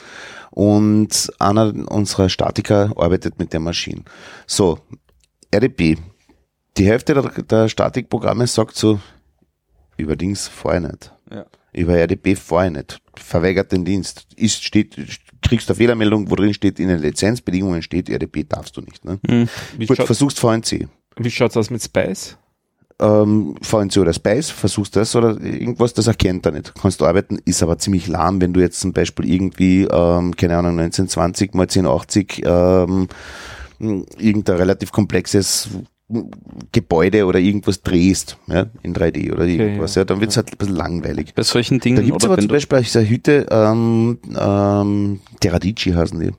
Und 0.51 1.33
einer 1.41 1.73
unserer 1.91 2.29
Statiker 2.29 2.93
arbeitet 2.97 3.39
mit 3.39 3.53
der 3.53 3.61
Maschine. 3.61 4.03
So, 4.47 4.79
RDP. 5.51 5.99
Die 6.77 6.87
Hälfte 6.87 7.15
der, 7.15 7.43
der 7.43 7.69
Statikprogramme 7.69 8.47
sagt 8.47 8.77
so, 8.77 9.01
überdings 9.97 10.49
vorher 10.49 10.81
nicht. 10.81 11.13
Ja. 11.31 11.47
Über 11.75 11.97
RDP 11.99 12.37
vorher 12.37 12.71
nicht. 12.71 13.01
Verweigert 13.17 13.73
den 13.73 13.85
Dienst. 13.85 14.27
Ist, 14.37 14.65
steht, 14.65 14.97
kriegst 15.43 15.69
eine 15.69 15.77
Fehlermeldung, 15.77 16.31
wo 16.31 16.37
drin 16.37 16.55
steht, 16.55 16.79
in 16.79 16.89
den 16.89 17.01
Lizenzbedingungen 17.01 17.83
steht, 17.83 18.09
RDP 18.09 18.45
darfst 18.45 18.77
du 18.77 18.81
nicht. 18.81 19.05
Ne? 19.05 19.19
Hm. 19.27 19.49
wie, 19.77 19.87
Gut, 19.87 19.97
schaut, 19.97 20.07
versuchst 20.07 20.39
VNC. 20.39 20.89
wie 21.17 21.31
schaut's 21.31 21.57
aus 21.57 21.71
mit 21.71 21.83
Spice? 21.83 22.37
Ähm, 23.01 23.57
VNC 23.61 23.97
oder 23.97 24.13
Spice, 24.13 24.51
versuchst 24.51 24.95
das 24.95 25.17
oder 25.17 25.41
irgendwas, 25.41 25.95
das 25.95 26.07
erkennt 26.07 26.47
er 26.47 26.53
nicht. 26.53 26.73
Kannst 26.81 27.01
du 27.01 27.07
arbeiten, 27.07 27.41
ist 27.45 27.63
aber 27.63 27.77
ziemlich 27.79 28.07
lahm, 28.07 28.41
wenn 28.41 28.53
du 28.53 28.61
jetzt 28.61 28.79
zum 28.79 28.93
Beispiel 28.93 29.29
irgendwie, 29.29 29.83
ähm, 29.83 30.37
keine 30.37 30.57
Ahnung, 30.57 30.79
1920 30.79 31.55
mal 31.55 31.65
1080 31.65 32.43
ähm, 32.47 33.09
irgendein 33.81 34.57
relativ 34.57 34.93
komplexes 34.93 35.69
Gebäude 36.73 37.25
oder 37.25 37.39
irgendwas 37.39 37.83
drehst, 37.83 38.37
ja, 38.47 38.67
in 38.83 38.95
3D 38.95 39.33
oder 39.33 39.47
irgendwas, 39.47 39.95
ja, 39.95 40.05
dann 40.05 40.21
wird's 40.21 40.37
halt 40.37 40.53
ein 40.53 40.59
bisschen 40.59 40.77
langweilig. 40.77 41.35
Bei 41.35 41.43
solchen 41.43 41.79
Da 41.79 41.85
Dingen 41.85 42.05
gibt's 42.05 42.25
oder 42.25 42.35
aber 42.35 42.43
zum 42.43 42.49
Beispiel 42.49 42.81
diese 42.81 43.09
Hüte, 43.09 43.47
ähm, 43.51 44.19
ähm, 44.39 45.21
Teradici 45.41 45.93
heißen 45.93 46.21
die. 46.21 46.33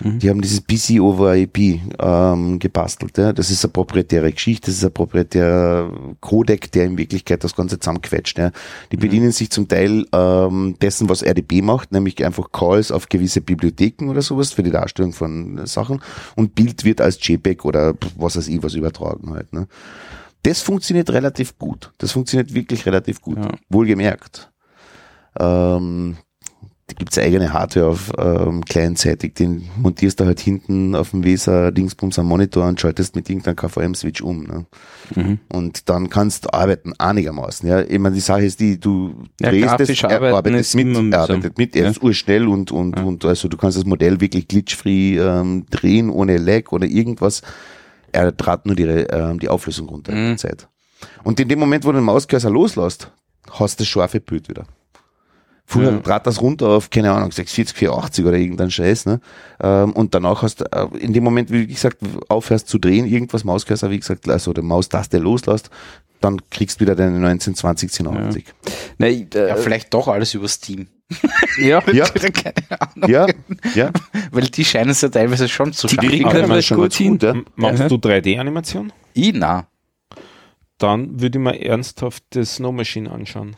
Mhm. 0.00 0.18
Die 0.18 0.30
haben 0.30 0.40
dieses 0.40 0.62
PC 0.62 1.00
over 1.00 1.36
IP 1.36 1.80
ähm, 1.98 2.58
gebastelt. 2.58 3.18
Ja. 3.18 3.32
Das 3.32 3.50
ist 3.50 3.64
eine 3.64 3.72
proprietäre 3.72 4.32
Geschichte, 4.32 4.66
das 4.66 4.76
ist 4.76 4.84
ein 4.84 4.92
proprietärer 4.92 5.92
Codec, 6.20 6.70
der 6.72 6.84
in 6.84 6.98
Wirklichkeit 6.98 7.42
das 7.44 7.54
Ganze 7.54 7.78
zusammenquetscht. 7.78 8.38
Ja. 8.38 8.50
Die 8.92 8.96
Mhm. 8.96 9.00
bedienen 9.00 9.32
sich 9.32 9.50
zum 9.50 9.68
Teil 9.68 10.06
ähm, 10.12 10.76
dessen, 10.80 11.08
was 11.08 11.22
RDP 11.22 11.62
macht, 11.62 11.92
nämlich 11.92 12.24
einfach 12.24 12.52
Calls 12.52 12.90
auf 12.90 13.08
gewisse 13.08 13.40
Bibliotheken 13.40 14.08
oder 14.08 14.22
sowas 14.22 14.52
für 14.52 14.62
die 14.62 14.70
Darstellung 14.70 15.12
von 15.12 15.66
Sachen 15.66 16.00
und 16.36 16.54
Bild 16.54 16.84
wird 16.84 17.00
als 17.00 17.18
JPEG 17.26 17.64
oder 17.64 17.94
was 18.16 18.36
weiß 18.36 18.48
ich 18.48 18.62
was 18.62 18.74
übertragen 18.74 19.30
halt. 19.30 19.52
Ne. 19.52 19.66
Das 20.42 20.60
funktioniert 20.62 21.10
relativ 21.10 21.58
gut. 21.58 21.92
Das 21.98 22.12
funktioniert 22.12 22.54
wirklich 22.54 22.86
relativ 22.86 23.20
gut. 23.20 23.38
Ja. 23.38 23.50
Wohlgemerkt. 23.68 24.50
Ähm, 25.38 26.16
da 26.88 26.94
gibt's 26.94 27.18
eigene 27.18 27.52
Hardware 27.52 27.86
auf 27.86 28.10
ähm, 28.18 28.64
clientseitig, 28.64 29.34
den 29.34 29.68
montierst 29.76 30.20
du 30.20 30.24
halt 30.24 30.40
hinten 30.40 30.94
auf 30.94 31.10
dem 31.10 31.22
Weser 31.22 31.70
Dingsbums 31.70 32.18
am 32.18 32.26
Monitor 32.26 32.66
und 32.66 32.80
schaltest 32.80 33.14
mit 33.14 33.28
irgendeinem 33.28 33.56
KVM-Switch 33.56 34.22
um. 34.22 34.44
Ne? 34.44 34.66
Mhm. 35.14 35.38
Und 35.52 35.90
dann 35.90 36.08
kannst 36.08 36.46
du 36.46 36.52
arbeiten, 36.54 36.94
einigermaßen. 36.98 37.68
Ja, 37.68 37.82
ich 37.82 37.98
meine, 37.98 38.14
die 38.14 38.22
Sache 38.22 38.44
ist 38.46 38.58
die, 38.60 38.80
du 38.80 39.14
Ja, 39.38 39.50
drehst 39.50 39.64
es, 39.90 40.02
er 40.02 40.10
arbeitet 40.34 40.74
mit, 40.74 41.12
er 41.12 41.20
arbeitet 41.20 41.58
mit, 41.58 41.76
er 41.76 41.84
Ja. 41.84 41.90
ist 41.90 42.02
urschnell 42.02 42.48
und, 42.48 42.72
und, 42.72 42.96
Ja. 42.96 43.04
und 43.04 43.22
also 43.26 43.48
du 43.48 43.58
kannst 43.58 43.76
das 43.76 43.84
Modell 43.84 44.20
wirklich 44.22 44.48
glitchfree 44.48 45.18
ähm, 45.18 45.66
drehen, 45.70 46.08
ohne 46.08 46.38
Lag 46.38 46.72
oder 46.72 46.86
irgendwas. 46.86 47.42
Er 48.12 48.34
trat 48.34 48.64
nur 48.64 48.74
die, 48.76 48.84
ähm, 48.84 49.38
die 49.38 49.50
Auflösung 49.50 49.90
runter 49.90 50.12
in 50.12 50.18
Mhm. 50.22 50.26
der 50.28 50.36
Zeit. 50.38 50.68
Und 51.22 51.38
in 51.38 51.48
dem 51.48 51.58
Moment, 51.58 51.84
wo 51.84 51.92
du 51.92 51.98
den 51.98 52.04
Mauscursor 52.04 52.50
loslässt, 52.50 53.12
hast 53.50 53.78
du 53.78 53.82
das 53.82 53.88
scharfe 53.88 54.20
Bild 54.20 54.48
wieder. 54.48 54.64
Früher 55.70 55.92
Ja. 55.92 55.98
trat 55.98 56.26
das 56.26 56.40
runter 56.40 56.66
auf, 56.68 56.88
keine 56.88 57.12
Ahnung, 57.12 57.30
640, 57.30 57.76
480 57.76 58.24
oder 58.24 58.38
irgendein 58.38 58.70
Scheiß, 58.70 59.04
ne? 59.04 59.20
Ähm, 59.60 59.92
und 59.92 60.14
danach 60.14 60.40
hast 60.40 60.62
du, 60.62 60.64
äh, 60.64 60.86
in 60.98 61.12
dem 61.12 61.22
Moment, 61.22 61.50
wie 61.50 61.66
gesagt, 61.66 61.98
aufhörst 62.30 62.68
zu 62.68 62.78
drehen, 62.78 63.04
irgendwas 63.04 63.44
Mauscursor, 63.44 63.90
wie 63.90 63.98
gesagt, 63.98 64.26
also 64.30 64.54
der 64.54 64.64
Maustaste 64.64 65.18
loslässt, 65.18 65.68
dann 66.22 66.40
kriegst 66.50 66.80
du 66.80 66.84
wieder 66.86 66.94
deine 66.94 67.16
1920, 67.18 67.90
1080. 67.92 68.44
Nein, 68.96 69.28
äh, 69.34 69.48
Ja, 69.48 69.56
vielleicht 69.56 69.92
doch 69.92 70.08
alles 70.08 70.32
über 70.32 70.48
Steam. 70.48 70.86
ja. 71.60 71.82
Ja, 71.92 72.06
Keine 72.06 72.54
Ahnung. 72.80 73.10
ja, 73.10 73.26
ja. 73.74 73.90
Weil 74.32 74.44
die 74.44 74.64
scheinen 74.64 74.90
es 74.92 75.02
ja 75.02 75.10
teilweise 75.10 75.48
schon 75.50 75.74
zu 75.74 75.86
Die 75.86 75.96
schaffen. 75.96 76.08
kriegen 76.08 76.30
das 76.30 76.48
mal 76.48 76.58
ist 76.60 76.64
schon 76.64 76.78
gut 76.78 76.94
hin. 76.94 77.12
gut, 77.18 77.22
ja. 77.24 77.34
Machst 77.56 77.80
Ja. 77.80 77.88
du 77.88 77.96
3D-Animation? 77.96 78.90
Ich, 79.12 79.34
na. 79.34 79.66
Dann 80.78 81.20
würde 81.20 81.38
ich 81.38 81.44
mir 81.44 81.60
ernsthaft 81.60 82.22
das 82.30 82.54
Snow 82.56 82.72
Machine 82.72 83.10
anschauen. 83.10 83.54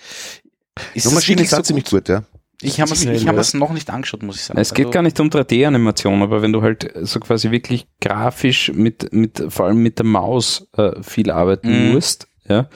Ist 0.94 0.94
Die 0.94 1.00
das 1.08 1.14
Maschine 1.14 1.42
ist 1.42 1.50
so 1.50 1.62
ziemlich 1.62 1.84
gut? 1.84 1.92
gut, 2.06 2.08
ja. 2.08 2.22
Ich 2.62 2.78
habe 2.80 2.92
es 2.92 3.06
hab 3.06 3.36
ja. 3.36 3.58
noch 3.58 3.72
nicht 3.72 3.88
angeschaut, 3.88 4.22
muss 4.22 4.36
ich 4.36 4.42
sagen. 4.42 4.60
Es 4.60 4.74
geht 4.74 4.86
Also, 4.86 4.92
gar 4.94 5.02
nicht 5.02 5.18
um 5.18 5.28
3D-Animation, 5.30 6.22
aber 6.22 6.42
wenn 6.42 6.52
du 6.52 6.60
halt 6.60 6.92
so 7.02 7.18
quasi 7.18 7.50
wirklich 7.50 7.86
grafisch 8.02 8.70
mit, 8.74 9.12
mit 9.14 9.42
vor 9.48 9.66
allem 9.66 9.78
mit 9.82 9.98
der 9.98 10.04
Maus 10.06 10.68
äh, 10.76 11.02
viel 11.02 11.30
arbeiten 11.30 11.86
Mhm. 11.88 11.92
musst, 11.94 12.28
ja, 12.46 12.68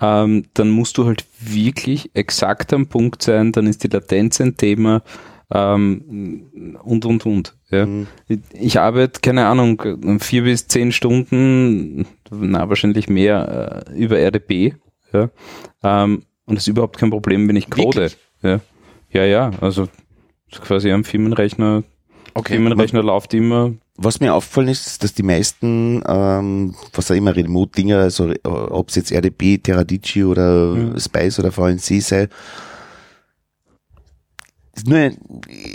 ähm, 0.00 0.44
dann 0.54 0.70
musst 0.70 0.96
du 0.96 1.06
halt 1.06 1.24
wirklich 1.40 2.10
exakt 2.14 2.72
am 2.72 2.86
Punkt 2.86 3.22
sein, 3.22 3.50
dann 3.52 3.66
ist 3.66 3.82
die 3.82 3.88
Latenz 3.88 4.40
ein 4.40 4.56
Thema 4.56 5.02
ähm, 5.52 6.78
und 6.84 7.04
und 7.04 7.26
und. 7.26 7.56
Ja. 7.70 7.86
Mhm. 7.86 8.06
Ich, 8.28 8.38
ich 8.52 8.78
arbeite, 8.80 9.20
keine 9.20 9.46
Ahnung, 9.46 9.82
vier 10.20 10.44
bis 10.44 10.68
zehn 10.68 10.92
Stunden, 10.92 12.06
na 12.30 12.68
wahrscheinlich 12.68 13.08
mehr 13.08 13.84
äh, 13.88 13.98
über 13.98 14.18
RDP, 14.20 14.76
ja, 15.12 15.30
ähm, 15.82 16.22
und 16.46 16.54
das 16.56 16.64
ist 16.64 16.68
überhaupt 16.68 16.98
kein 16.98 17.10
Problem, 17.10 17.48
wenn 17.48 17.56
ich 17.56 17.70
code. 17.70 17.96
Wirklich? 18.00 18.16
Ja. 18.42 18.60
ja, 19.10 19.24
ja, 19.24 19.50
also 19.60 19.88
quasi 20.50 20.90
am 20.90 21.04
Firmenrechner 21.04 21.84
Okay. 22.34 22.54
Firmenrechner 22.54 23.02
läuft 23.02 23.34
immer. 23.34 23.72
Was 23.96 24.20
mir 24.20 24.32
aufgefallen 24.32 24.68
ist, 24.68 24.86
ist, 24.86 25.04
dass 25.04 25.12
die 25.12 25.22
meisten, 25.22 26.02
ähm, 26.06 26.74
was 26.94 27.10
auch 27.10 27.14
immer, 27.14 27.36
Remote-Dinger, 27.36 27.98
also 27.98 28.32
ob 28.42 28.88
es 28.88 28.94
jetzt 28.94 29.12
RDP, 29.12 29.58
Teradici 29.58 30.24
oder 30.24 30.74
Mhm. 30.74 30.98
Spice 30.98 31.40
oder 31.40 31.52
VNC 31.52 32.00
sei, 32.00 32.28
nur, 34.86 35.10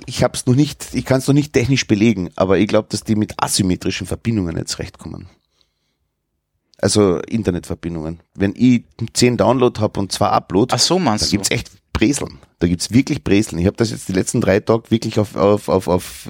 ich 0.08 0.24
habe 0.24 0.34
es 0.34 0.48
noch 0.48 0.56
nicht, 0.56 0.88
ich 0.94 1.06
kann 1.06 1.20
es 1.20 1.28
noch 1.28 1.36
nicht 1.36 1.54
technisch 1.54 1.86
belegen, 1.86 2.32
aber 2.36 2.58
ich 2.58 2.68
glaube, 2.68 2.88
dass 2.90 3.04
die 3.04 3.16
mit 3.16 3.36
asymmetrischen 3.38 4.08
Verbindungen 4.08 4.58
jetzt 4.58 4.72
zurechtkommen. 4.72 5.30
Also 6.80 7.20
Internetverbindungen. 7.28 8.20
Wenn 8.36 8.54
ich 8.56 8.84
10 9.14 9.38
Download 9.38 9.80
habe 9.82 10.00
und 10.00 10.12
zwei 10.12 10.28
Upload, 10.28 10.74
Ach 10.76 10.80
so, 10.80 10.96
da 10.96 11.04
meinst 11.04 11.28
du? 11.28 11.32
gibt's 11.32 11.50
echt 11.52 11.72
Breseln. 11.94 12.38
Da 12.60 12.68
gibt's 12.68 12.92
wirklich 12.92 13.24
Breseln. 13.24 13.60
Ich 13.60 13.66
habe 13.66 13.78
das 13.78 13.90
jetzt 13.92 14.08
die 14.08 14.14
letzten 14.14 14.42
drei 14.42 14.60
Tage 14.60 14.84
wirklich 14.92 15.18
auf, 15.20 15.36
auf, 15.36 15.70
auf, 15.70 15.88
auf 15.88 16.30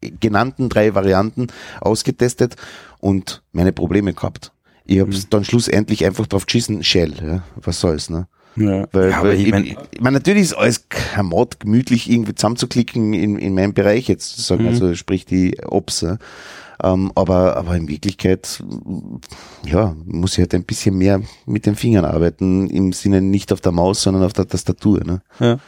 äh, 0.00 0.10
genannten 0.20 0.68
drei 0.70 0.94
Varianten 0.94 1.48
ausgetestet 1.80 2.56
und 3.00 3.42
meine 3.52 3.72
Probleme 3.72 4.14
gehabt. 4.14 4.52
Ich 4.86 5.00
habe 5.00 5.10
Mhm. 5.10 5.22
dann 5.30 5.44
schlussendlich 5.44 6.04
einfach 6.04 6.26
drauf 6.26 6.46
geschissen, 6.46 6.82
Shell, 6.82 7.14
ja, 7.22 7.42
was 7.56 7.80
soll's, 7.80 8.10
ne? 8.10 8.26
Ja, 8.56 8.86
Weil, 8.92 9.10
ja, 9.10 9.18
aber 9.18 9.30
weil 9.30 9.40
ich 9.40 9.46
ich, 9.46 9.50
mein- 9.50 9.64
ich, 9.64 9.76
ich 9.92 10.00
meine, 10.00 10.18
natürlich 10.18 10.42
ist 10.42 10.52
alles 10.54 10.88
kein 10.88 11.26
Mod 11.26 11.58
gemütlich 11.58 12.08
irgendwie 12.08 12.34
zusammenzuklicken 12.34 13.12
in, 13.12 13.36
in 13.38 13.54
meinem 13.54 13.74
Bereich 13.74 14.08
jetzt 14.08 14.30
sozusagen, 14.30 14.62
Mhm. 14.62 14.68
also 14.68 14.94
sprich 14.94 15.24
die 15.26 15.58
Ops. 15.66 16.02
Ja. 16.02 16.18
Ähm, 16.82 17.12
aber, 17.14 17.56
aber 17.56 17.76
in 17.76 17.88
Wirklichkeit, 17.88 18.62
ja, 19.64 19.94
muss 20.04 20.32
ich 20.34 20.40
halt 20.40 20.54
ein 20.54 20.64
bisschen 20.64 20.96
mehr 20.96 21.22
mit 21.46 21.66
den 21.66 21.76
Fingern 21.76 22.04
arbeiten, 22.04 22.68
im 22.68 22.92
Sinne 22.92 23.20
nicht 23.20 23.52
auf 23.52 23.60
der 23.60 23.72
Maus, 23.72 24.02
sondern 24.02 24.24
auf 24.24 24.32
der 24.32 24.48
Tastatur. 24.48 25.04
Ne? 25.04 25.22
Ja. 25.38 25.58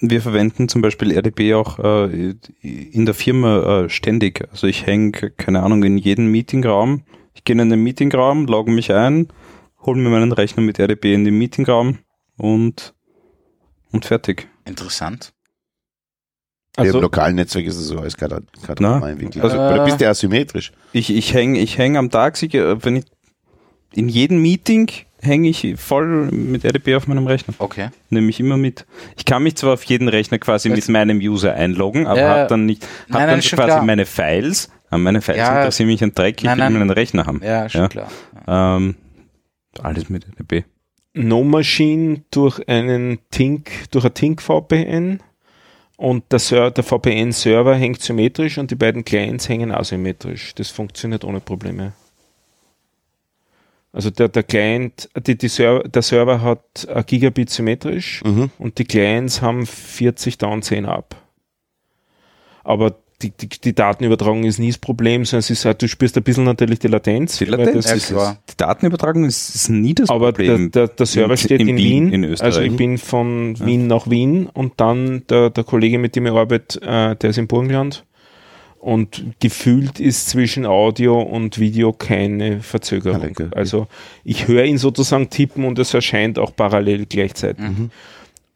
Wir 0.00 0.22
verwenden 0.22 0.68
zum 0.68 0.80
Beispiel 0.80 1.12
RDP 1.12 1.54
auch 1.54 1.78
äh, 1.78 2.34
in 2.62 3.04
der 3.04 3.14
Firma 3.14 3.82
äh, 3.82 3.88
ständig. 3.88 4.48
Also 4.50 4.66
ich 4.66 4.86
hänge, 4.86 5.12
keine 5.12 5.62
Ahnung, 5.62 5.84
in 5.84 5.98
jeden 5.98 6.26
Meetingraum. 6.26 7.02
Ich 7.34 7.44
gehe 7.44 7.60
in 7.60 7.70
den 7.70 7.82
Meetingraum, 7.82 8.46
logge 8.46 8.72
mich 8.72 8.92
ein, 8.92 9.28
hole 9.82 10.00
mir 10.00 10.08
meinen 10.08 10.32
Rechner 10.32 10.62
mit 10.62 10.78
RDP 10.78 11.14
in 11.14 11.24
den 11.24 11.38
Meetingraum 11.38 11.98
und, 12.36 12.94
und 13.92 14.06
fertig. 14.06 14.48
Interessant. 14.64 15.32
Also, 16.76 16.98
Im 16.98 17.02
lokalen 17.02 17.36
Netzwerk 17.36 17.66
ist 17.66 17.76
es 17.76 17.88
so 17.88 17.96
normal 17.96 19.20
wirklich. 19.20 19.42
also- 19.42 19.58
Also, 19.58 19.76
da 19.76 19.84
bist 19.84 20.00
du 20.00 20.08
asymmetrisch. 20.08 20.72
Ich, 20.92 21.10
ich 21.14 21.34
hänge 21.34 21.58
ich 21.58 21.78
häng 21.78 21.96
am 21.96 22.10
Tag, 22.10 22.36
sicher, 22.36 22.82
wenn 22.84 22.96
ich 22.96 23.04
in 23.92 24.08
jedem 24.08 24.40
Meeting 24.40 24.88
hänge 25.20 25.48
ich 25.48 25.74
voll 25.76 26.30
mit 26.30 26.64
RDP 26.64 26.94
auf 26.94 27.06
meinem 27.08 27.26
Rechner. 27.26 27.54
Okay. 27.58 27.88
Nehme 28.08 28.30
ich 28.30 28.38
immer 28.40 28.56
mit. 28.56 28.86
Ich 29.18 29.24
kann 29.24 29.42
mich 29.42 29.56
zwar 29.56 29.74
auf 29.74 29.82
jeden 29.84 30.08
Rechner 30.08 30.38
quasi 30.38 30.68
Das- 30.68 30.76
mit 30.76 30.88
meinem 30.88 31.18
User 31.18 31.54
einloggen, 31.54 32.06
aber 32.06 32.20
Ja. 32.20 32.28
habe 32.28 32.48
dann 32.48 32.66
nicht, 32.66 32.82
hab 32.84 32.88
Nein, 33.08 33.18
nein, 33.26 33.28
dann 33.28 33.40
quasi 33.40 33.68
klar. 33.68 33.82
meine 33.84 34.06
Files. 34.06 34.70
Aber 34.88 34.98
meine 34.98 35.20
Files 35.22 35.38
Ja. 35.38 35.58
interessieren 35.58 35.88
mich 35.88 36.02
ein 36.02 36.14
Dreck, 36.14 36.38
ich 36.38 36.44
Nein, 36.44 36.58
will 36.58 36.64
nein. 36.70 36.76
einen 36.76 36.90
Rechner 36.90 37.26
haben. 37.26 37.40
Ja, 37.44 37.68
schon 37.68 37.82
Ja. 37.82 37.88
klar. 37.88 38.08
Ähm, 38.46 38.94
alles 39.82 40.08
mit 40.08 40.26
RDP. 40.26 40.64
No 41.14 41.42
Machine 41.44 42.22
durch 42.30 42.66
einen 42.68 43.18
Tink, 43.30 43.70
durch 43.90 44.04
ein 44.04 44.14
Tink 44.14 44.40
VPN 44.40 45.20
und 46.00 46.24
der, 46.32 46.70
der 46.70 46.82
VPN-Server 46.82 47.74
hängt 47.74 48.00
symmetrisch 48.00 48.56
und 48.56 48.70
die 48.70 48.74
beiden 48.74 49.04
Clients 49.04 49.50
hängen 49.50 49.70
asymmetrisch. 49.70 50.54
Das 50.54 50.70
funktioniert 50.70 51.24
ohne 51.24 51.40
Probleme. 51.40 51.92
Also 53.92 54.08
der, 54.08 54.28
der 54.28 54.42
Client, 54.42 55.10
die, 55.26 55.36
die 55.36 55.48
Server, 55.48 55.86
der 55.86 56.00
Server 56.00 56.40
hat 56.40 56.88
ein 56.88 57.04
Gigabit 57.04 57.50
symmetrisch 57.50 58.22
Mhm. 58.24 58.50
und 58.58 58.78
die 58.78 58.86
Clients 58.86 59.42
haben 59.42 59.66
40 59.66 60.38
down, 60.38 60.62
10 60.62 60.86
ab. 60.86 61.16
Aber 62.64 62.96
die, 63.22 63.30
die, 63.30 63.48
die 63.48 63.74
Datenübertragung 63.74 64.44
ist 64.44 64.58
nie 64.58 64.68
das 64.68 64.78
Problem, 64.78 65.24
sondern 65.24 65.40
es 65.40 65.50
ist 65.50 65.64
halt, 65.64 65.82
du 65.82 65.88
spürst 65.88 66.16
ein 66.16 66.22
bisschen 66.22 66.44
natürlich 66.44 66.78
die 66.78 66.88
Latenz. 66.88 67.38
Die 67.38 67.44
Latenz 67.44 67.72
das- 67.86 67.90
Ja, 67.90 67.94
ist 67.96 68.06
klar. 68.08 68.38
Die 68.50 68.56
Datenübertragung 68.56 69.24
ist, 69.24 69.54
ist 69.54 69.68
nie 69.68 69.94
das 69.94 70.08
aber 70.10 70.32
der, 70.32 70.44
Problem. 70.44 70.70
der, 70.70 70.88
der 70.88 71.06
Server 71.06 71.32
In- 71.32 71.36
steht 71.36 71.60
in 71.60 71.68
in, 71.68 71.76
Wien, 71.76 72.10
Wien. 72.12 72.24
in 72.24 72.40
also 72.40 72.60
ich 72.60 72.74
bin 72.76 72.98
von 72.98 73.58
Wien 73.60 73.86
nach 73.86 74.08
Wien 74.08 74.46
und 74.52 74.74
dann 74.78 75.22
der, 75.28 75.50
der 75.50 75.64
Kollege, 75.64 75.98
mit 75.98 76.16
dem 76.16 76.26
ich 76.26 76.32
arbeite, 76.32 76.80
äh, 76.82 77.16
der 77.16 77.30
ist 77.30 77.38
im 77.38 77.46
Burgenland. 77.46 78.04
Und 78.78 79.22
gefühlt 79.40 80.00
ist 80.00 80.30
zwischen 80.30 80.64
Audio 80.64 81.20
und 81.20 81.58
Video 81.58 81.92
keine 81.92 82.60
Verzögerung. 82.62 83.22
Okay. 83.30 83.48
Also 83.54 83.88
ich 84.24 84.48
höre 84.48 84.64
ihn 84.64 84.78
sozusagen 84.78 85.28
tippen 85.28 85.66
und 85.66 85.78
es 85.78 85.92
erscheint 85.92 86.38
auch 86.38 86.56
parallel 86.56 87.04
gleichzeitig. 87.04 87.62
Mhm. 87.62 87.90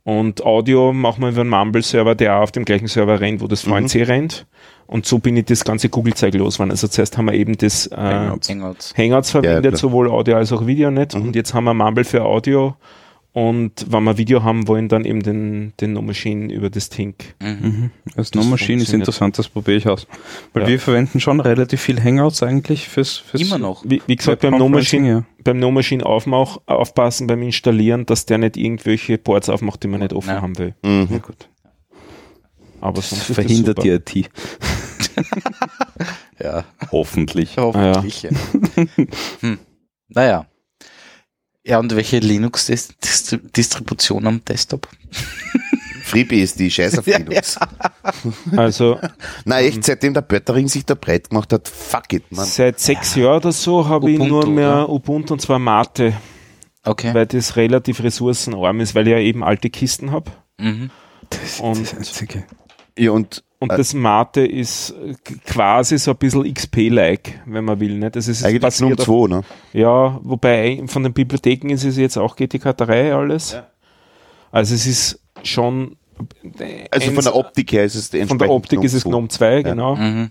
Und 0.05 0.45
Audio 0.45 0.93
machen 0.93 1.23
wir 1.23 1.31
über 1.31 1.41
einen 1.41 1.51
Mumble-Server, 1.51 2.15
der 2.15 2.37
auch 2.37 2.43
auf 2.43 2.53
dem 2.53 2.67
gleichen 2.67 2.89
Server 2.89 3.21
rennt, 3.21 3.41
wo 3.41 3.47
das 3.47 3.63
VNC 3.63 4.07
rennt. 4.07 4.47
Und 4.87 5.07
so 5.07 5.19
bin 5.19 5.35
ich 5.39 5.47
das 5.47 5.65
ganze 5.65 5.89
Google-Zeug 5.89 6.35
losgeworden. 6.35 6.71
Also 6.71 6.89
zuerst 6.89 7.17
haben 7.17 7.25
wir 7.25 7.33
eben 7.33 7.57
das 7.57 7.87
äh, 7.87 7.97
Hangouts. 7.97 8.51
Hangouts. 8.99 9.31
Verwendet, 9.31 9.73
klar. 9.73 9.77
sowohl 9.79 10.11
Audio 10.11 10.37
als 10.37 10.53
auch 10.53 10.67
Video 10.67 10.91
nicht. 10.91 11.15
Mhm. 11.15 11.23
Und 11.23 11.37
jetzt 11.37 11.55
haben 11.55 11.65
wir 11.65 11.73
Mumble 11.73 12.05
für 12.05 12.23
Audio. 12.23 12.77
Und 13.37 13.87
wenn 13.91 14.05
wir 14.05 14.17
Video 14.17 14.45
haben 14.45 14.69
wollen, 14.69 14.89
dann 14.89 15.05
eben 15.05 15.21
den, 15.21 15.73
den 15.81 15.93
No 15.93 16.03
Machine 16.03 16.53
über 16.55 16.71
das 16.71 16.89
Tink. 16.89 17.35
Mhm. 17.43 17.49
Mhm. 17.49 17.91
Das 18.15 18.31
Das 18.31 18.45
No 18.45 18.49
Machine 18.49 18.81
ist 18.81 18.93
interessant, 18.93 19.37
das 19.39 19.49
probiere 19.49 19.77
ich 19.77 19.89
aus. 19.89 20.07
Weil 20.53 20.63
Ja. 20.63 20.69
wir 20.69 20.79
verwenden 20.81 21.19
schon 21.19 21.41
relativ 21.41 21.81
viel 21.81 22.01
Hangouts 22.03 22.45
eigentlich 22.45 22.89
fürs, 22.89 23.17
fürs 23.17 23.43
Immer 23.43 23.59
noch. 23.59 23.83
Wie, 23.85 24.01
wie 24.07 24.15
gesagt, 24.15 24.43
beim 24.43 24.57
No 24.57 24.69
Machine, 24.69 25.09
ja. 25.09 25.25
beim 25.43 25.59
No 25.59 25.73
Machine 25.73 26.07
aufmach, 26.07 26.59
aufpassen 26.67 27.27
beim 27.27 27.43
Installieren, 27.43 28.07
dass 28.07 28.25
der 28.25 28.39
nicht 28.39 28.57
irgendwelche 28.57 29.19
Ports 29.19 29.49
aufmacht, 29.49 29.83
die 29.83 29.89
man 29.89 29.99
nicht 29.99 30.13
offen 30.13 30.31
Ja. 30.31 30.41
haben 30.41 30.57
will. 30.57 30.77
Ja, 30.85 30.91
Mhm. 30.91 31.21
gut. 31.21 31.49
Aber 32.81 32.97
Das 32.97 33.11
sonst 33.11 33.31
ist 33.31 33.35
verhindert 33.35 33.79
das 33.79 33.85
die. 33.85 33.91
IT. 33.91 34.31
Ja, 36.43 36.65
Hoffentlich. 36.93 37.57
hoffentlich. 37.57 38.23
Ja. 38.25 38.31
hm. 39.41 39.59
Naja. 40.09 40.47
Ja, 41.67 41.79
und 41.79 41.97
welche 41.97 42.19
Linux-Distribution 42.19 44.27
am 44.27 44.45
Desktop? 44.45 44.87
Freebie 46.05 46.43
ist 46.43 46.61
die 46.61 46.71
Scheiß 46.71 46.99
auf 46.99 47.07
Ja, 47.07 47.17
Linux. 47.17 47.59
Also 48.57 48.99
Na 49.47 49.61
echt, 49.61 49.83
seitdem 49.85 50.13
der 50.13 50.21
Pöttering 50.21 50.69
sich 50.69 50.85
da 50.85 50.95
breit 50.95 51.31
gemacht 51.31 51.51
hat, 51.55 51.67
fuck 51.69 52.13
it, 52.13 52.25
man. 52.31 52.45
seit 52.45 52.79
sechs 52.81 53.15
Jahren 53.15 53.39
oder 53.39 53.53
so 53.53 53.89
habe 53.89 54.11
ich 54.11 54.19
nur 54.19 54.47
mehr 54.47 54.75
oder? 54.85 54.91
Ubuntu 54.91 55.33
und 55.35 55.41
zwar 55.41 55.59
Mate, 55.59 56.13
Okay. 56.85 57.15
weil 57.15 57.25
das 57.25 57.57
relativ 57.57 58.03
ressourcenarm 58.03 58.81
ist, 58.81 58.95
weil 58.95 59.07
ich 59.09 59.13
ja 59.13 59.19
eben 59.19 59.43
alte 59.43 59.71
Kisten 59.71 60.13
habe. 60.13 60.31
Mhm. 60.59 60.91
Das 61.31 61.61
Und- 61.61 61.81
ist 61.81 61.93
das 61.93 61.99
Einzige. 61.99 62.45
Ja, 62.99 63.13
und 63.13 63.43
Und 63.65 63.73
Äh. 63.73 63.77
das 63.79 63.95
Mate 63.95 64.47
ist 64.47 64.91
äh, 64.91 65.15
quasi 65.47 65.99
so 65.99 66.11
ein 66.13 66.17
bisschen 66.19 66.53
XP-like, 66.53 67.41
wenn 67.47 67.65
man 67.65 67.81
will. 67.81 67.99
Nicht? 67.99 68.15
Das 68.17 68.29
ist 68.29 68.45
eigentlich 68.45 68.81
nur 68.81 68.91
um 68.91 68.99
zwei, 68.99 69.29
ne? 69.29 69.43
Ja, 69.73 70.21
wobei 70.23 70.83
von 70.87 71.03
den 71.03 71.13
Bibliotheken 71.13 71.71
ist 71.71 71.85
es 71.85 71.97
jetzt 71.97 72.17
auch 72.17 72.37
GTK 72.37 72.77
3 72.77 73.15
alles. 73.15 73.57
Also 74.53 74.75
es 74.75 74.87
ist 74.87 75.21
schon. 75.43 75.97
Also 76.91 77.07
von 77.07 77.17
eins- 77.17 77.25
der 77.25 77.35
Optik 77.37 77.73
her 77.73 77.85
ist 77.85 77.95
es 77.97 78.29
von 78.29 78.39
der 78.39 78.51
Optik 78.51 78.85
ist 78.85 78.93
es 78.95 79.03
GNOME 79.03 79.17
GNOME 79.27 79.29
2, 79.29 79.63
genau. 79.63 79.97
Mhm. 79.97 80.31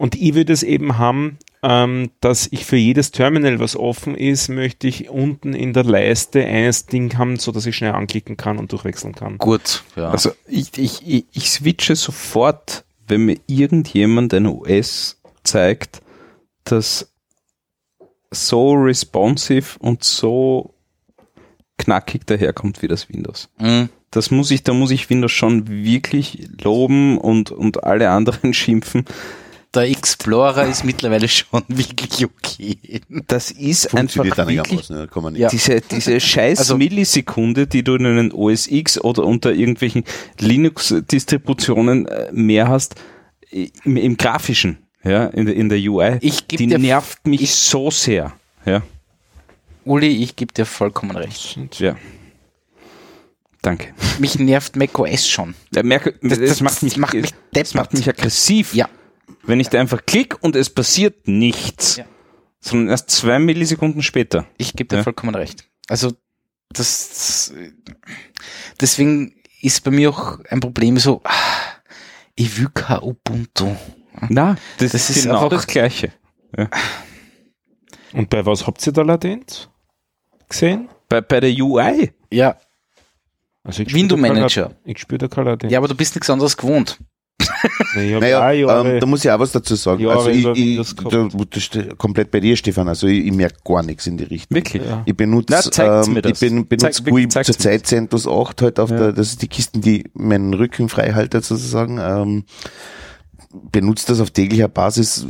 Und 0.00 0.14
ich 0.14 0.32
würde 0.32 0.54
es 0.54 0.62
eben 0.62 0.96
haben, 0.96 1.36
ähm, 1.62 2.10
dass 2.20 2.48
ich 2.50 2.64
für 2.64 2.78
jedes 2.78 3.10
Terminal, 3.10 3.60
was 3.60 3.76
offen 3.76 4.14
ist, 4.14 4.48
möchte 4.48 4.88
ich 4.88 5.10
unten 5.10 5.52
in 5.52 5.74
der 5.74 5.84
Leiste 5.84 6.42
eines 6.42 6.86
Ding 6.86 7.18
haben, 7.18 7.38
so 7.38 7.52
dass 7.52 7.66
ich 7.66 7.76
schnell 7.76 7.92
anklicken 7.92 8.38
kann 8.38 8.56
und 8.56 8.72
durchwechseln 8.72 9.14
kann. 9.14 9.36
Gut. 9.36 9.84
Ja. 9.96 10.08
Also 10.08 10.30
ich, 10.46 10.78
ich, 10.78 11.06
ich, 11.06 11.26
ich 11.32 11.50
switche 11.50 11.96
sofort, 11.96 12.84
wenn 13.08 13.26
mir 13.26 13.36
irgendjemand 13.46 14.32
ein 14.32 14.46
OS 14.46 15.20
zeigt, 15.44 16.00
das 16.64 17.12
so 18.30 18.72
responsive 18.72 19.78
und 19.80 20.02
so 20.02 20.72
knackig 21.76 22.26
daherkommt 22.26 22.80
wie 22.80 22.88
das 22.88 23.10
Windows. 23.10 23.50
Mhm. 23.58 23.90
Das 24.10 24.30
muss 24.30 24.50
ich, 24.50 24.62
da 24.62 24.72
muss 24.72 24.92
ich 24.92 25.10
Windows 25.10 25.32
schon 25.32 25.68
wirklich 25.68 26.48
loben 26.64 27.18
und, 27.18 27.50
und 27.50 27.84
alle 27.84 28.08
anderen 28.08 28.54
schimpfen. 28.54 29.04
Der 29.72 29.82
Explorer 29.82 30.66
ist 30.66 30.84
mittlerweile 30.84 31.28
schon 31.28 31.62
wirklich 31.68 32.24
okay. 32.24 32.78
Das 33.28 33.52
ist 33.52 33.94
einfach 33.94 34.24
wirklich 34.24 34.90
ne? 34.90 35.08
Ja. 35.36 35.48
diese, 35.48 35.80
diese 35.80 36.18
scheiß 36.20 36.58
Also- 36.58 36.76
Millisekunde, 36.76 37.66
die 37.68 37.84
du 37.84 37.94
in 37.94 38.06
einen 38.06 38.32
OS 38.32 38.66
X 38.66 39.00
oder 39.00 39.24
unter 39.24 39.52
irgendwelchen 39.52 40.02
Linux-Distributionen 40.40 42.06
äh, 42.06 42.30
mehr 42.32 42.68
hast, 42.68 42.96
im, 43.84 43.96
im 43.96 44.16
Grafischen, 44.16 44.78
ja, 45.04 45.26
in 45.26 45.46
der, 45.46 45.54
in 45.54 45.68
der 45.68 45.78
UI, 45.78 46.18
Ich 46.20 46.48
geb 46.48 46.58
die 46.58 46.66
dir- 46.66 46.78
nervt 46.78 47.26
mich 47.26 47.52
so 47.54 47.90
sehr. 47.90 48.32
Ja, 48.66 48.82
Uli, 49.84 50.08
ich 50.22 50.36
gebe 50.36 50.52
dir 50.52 50.66
vollkommen 50.66 51.16
recht. 51.16 51.58
ja. 51.80 51.96
Danke. 53.62 53.88
Mich 54.18 54.38
nervt 54.38 54.74
macOS 54.76 55.28
schon. 55.28 55.54
Ja, 55.74 55.82
merke, 55.82 56.14
das, 56.22 56.38
das 56.38 56.60
macht 56.62 56.82
mich, 56.82 56.96
macht 56.96 57.12
mich 57.14 57.30
das 57.52 57.74
macht 57.74 57.92
mich 57.92 58.08
aggressiv. 58.08 58.74
Ja. 58.74 58.88
Wenn 59.50 59.60
ich 59.60 59.68
da 59.68 59.80
einfach 59.80 60.06
klick 60.06 60.42
und 60.42 60.54
es 60.56 60.70
passiert 60.70 61.26
nichts, 61.28 61.96
Ja. 61.96 62.04
sondern 62.60 62.88
erst 62.90 63.10
zwei 63.10 63.38
Millisekunden 63.38 64.02
später. 64.02 64.46
Ich 64.56 64.74
gebe 64.74 64.88
dir 64.88 64.98
Ja. 64.98 65.02
vollkommen 65.02 65.34
recht. 65.34 65.64
Also 65.88 66.12
das, 66.72 67.08
das 67.08 67.52
deswegen 68.80 69.34
ist 69.60 69.82
bei 69.84 69.90
mir 69.90 70.10
auch 70.10 70.38
ein 70.48 70.60
Problem 70.60 70.96
so, 70.98 71.20
ah, 71.24 71.32
ich 72.36 72.58
will 72.58 72.68
kein 72.72 73.00
Ubuntu. 73.00 73.74
Na, 74.28 74.56
das, 74.78 74.92
Das 74.92 75.10
ist 75.10 75.16
ist 75.16 75.22
genau 75.24 75.36
einfach- 75.44 75.50
das 75.50 75.66
Gleiche. 75.66 76.12
Und 78.12 78.30
bei 78.30 78.44
was 78.46 78.66
habt 78.66 78.84
ihr 78.86 78.92
da 78.92 79.02
Latenz 79.02 79.68
gesehen? 80.48 80.88
Bei, 81.08 81.20
bei 81.20 81.40
der 81.40 81.50
UI. 81.50 82.12
Ja, 82.32 82.56
Also 83.62 83.82
ich 83.82 83.92
Window 83.94 84.16
Manager. 84.16 84.76
Ich 84.84 84.98
spüre 84.98 85.18
da 85.18 85.28
keine 85.28 85.50
Latenz. 85.50 85.72
ja, 85.72 85.78
aber 85.78 85.88
du 85.88 85.94
bist 85.94 86.14
nichts 86.14 86.30
anderes 86.30 86.56
gewohnt. 86.56 86.98
Naja, 87.94 88.52
ähm, 88.82 89.00
da 89.00 89.06
muss 89.06 89.24
ich 89.24 89.30
auch 89.30 89.38
was 89.38 89.52
dazu 89.52 89.74
sagen. 89.74 90.00
Jahre 90.02 90.18
also 90.18 90.30
ich, 90.30 90.78
ich, 90.78 90.94
da, 90.94 91.60
steht 91.60 91.98
komplett 91.98 92.30
bei 92.30 92.40
dir, 92.40 92.56
Stefan. 92.56 92.88
Also 92.88 93.06
ich, 93.06 93.26
ich 93.26 93.32
merke 93.32 93.56
gar 93.64 93.82
nichts 93.82 94.06
in 94.06 94.16
die 94.16 94.24
Richtung. 94.24 94.56
Wirklich. 94.56 94.82
ja. 94.84 95.02
Ich 95.06 95.16
benutze, 95.16 95.70
Na, 95.76 96.02
ähm, 96.04 96.16
ich 96.24 96.38
ben, 96.38 96.66
benutze 96.68 97.02
Zeig- 97.02 97.10
GUI 97.10 97.28
zeig's 97.28 97.46
zur 97.46 97.54
mir 97.56 97.58
Zeit 97.58 97.86
CentOS 97.86 98.26
8 98.28 98.62
halt 98.62 98.80
auf 98.80 98.90
Ja. 98.90 98.98
der, 98.98 99.12
das 99.12 99.28
ist 99.30 99.42
die 99.42 99.48
Kisten, 99.48 99.80
die 99.80 100.04
meinen 100.14 100.54
Rücken 100.54 100.88
frei 100.88 101.12
halten 101.12 101.42
sozusagen. 101.42 101.98
Ähm, 101.98 102.44
benutze 103.72 104.06
das 104.08 104.20
auf 104.20 104.30
täglicher 104.30 104.68
Basis. 104.68 105.26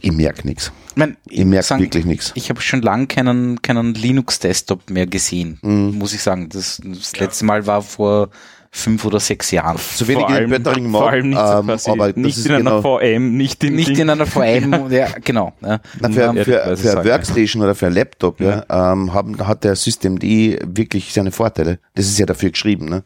Ich 0.00 0.12
merke 0.12 0.46
nichts. 0.46 0.70
Ich, 0.90 0.96
mein, 0.96 1.16
Ich 1.28 1.44
merke 1.44 1.78
wirklich 1.78 2.04
nichts. 2.04 2.32
Ich 2.36 2.48
habe 2.50 2.60
schon 2.60 2.82
lange 2.82 3.06
keinen, 3.06 3.60
keinen 3.62 3.94
Linux-Desktop 3.94 4.90
mehr 4.90 5.06
gesehen, 5.06 5.58
Mhm. 5.62 5.98
muss 5.98 6.14
ich 6.14 6.22
sagen. 6.22 6.48
Das, 6.48 6.80
das 6.84 7.16
letzte 7.18 7.44
Mal 7.44 7.66
war 7.66 7.82
vor 7.82 8.30
fünf 8.72 9.04
oder 9.04 9.18
sechs 9.18 9.50
Jahren. 9.50 9.78
So 9.78 10.06
wenig 10.06 10.22
vor 10.22 10.30
ich 10.30 10.36
allem, 10.36 10.50
Pöttering 10.50 10.90
mag, 10.90 11.00
vor 11.00 11.10
allem 11.10 11.30
nicht, 11.30 11.38
so 11.40 11.58
ähm, 11.58 11.66
quasi, 11.66 11.90
aber 11.90 12.06
das 12.12 12.16
nicht 12.16 12.38
ist 12.38 12.46
in 12.46 12.52
einer 12.52 12.80
genau, 12.82 12.98
VM, 12.98 13.36
nicht 13.36 13.64
in, 13.64 13.74
Nicht 13.74 13.98
in 13.98 14.08
einer 14.10 14.26
VM, 14.26 14.86
ja, 14.90 15.08
genau. 15.24 15.52
Ja. 15.60 15.80
Na, 16.00 16.08
für, 16.10 16.20
Ja, 16.20 16.32
für, 16.44 16.44
für 16.44 16.76
sagen, 16.76 17.08
Workstation 17.08 17.62
oder 17.62 17.74
für 17.74 17.88
ein 17.88 17.94
Laptop 17.94 18.40
ja. 18.40 18.64
ähm, 18.70 19.12
haben, 19.12 19.44
hat 19.46 19.64
der 19.64 19.74
Systemd 19.74 20.22
wirklich 20.22 21.12
seine 21.12 21.32
Vorteile. 21.32 21.80
Das 21.94 22.06
ist 22.06 22.18
ja 22.18 22.26
dafür 22.26 22.50
geschrieben. 22.50 22.88
Ne? 22.88 23.02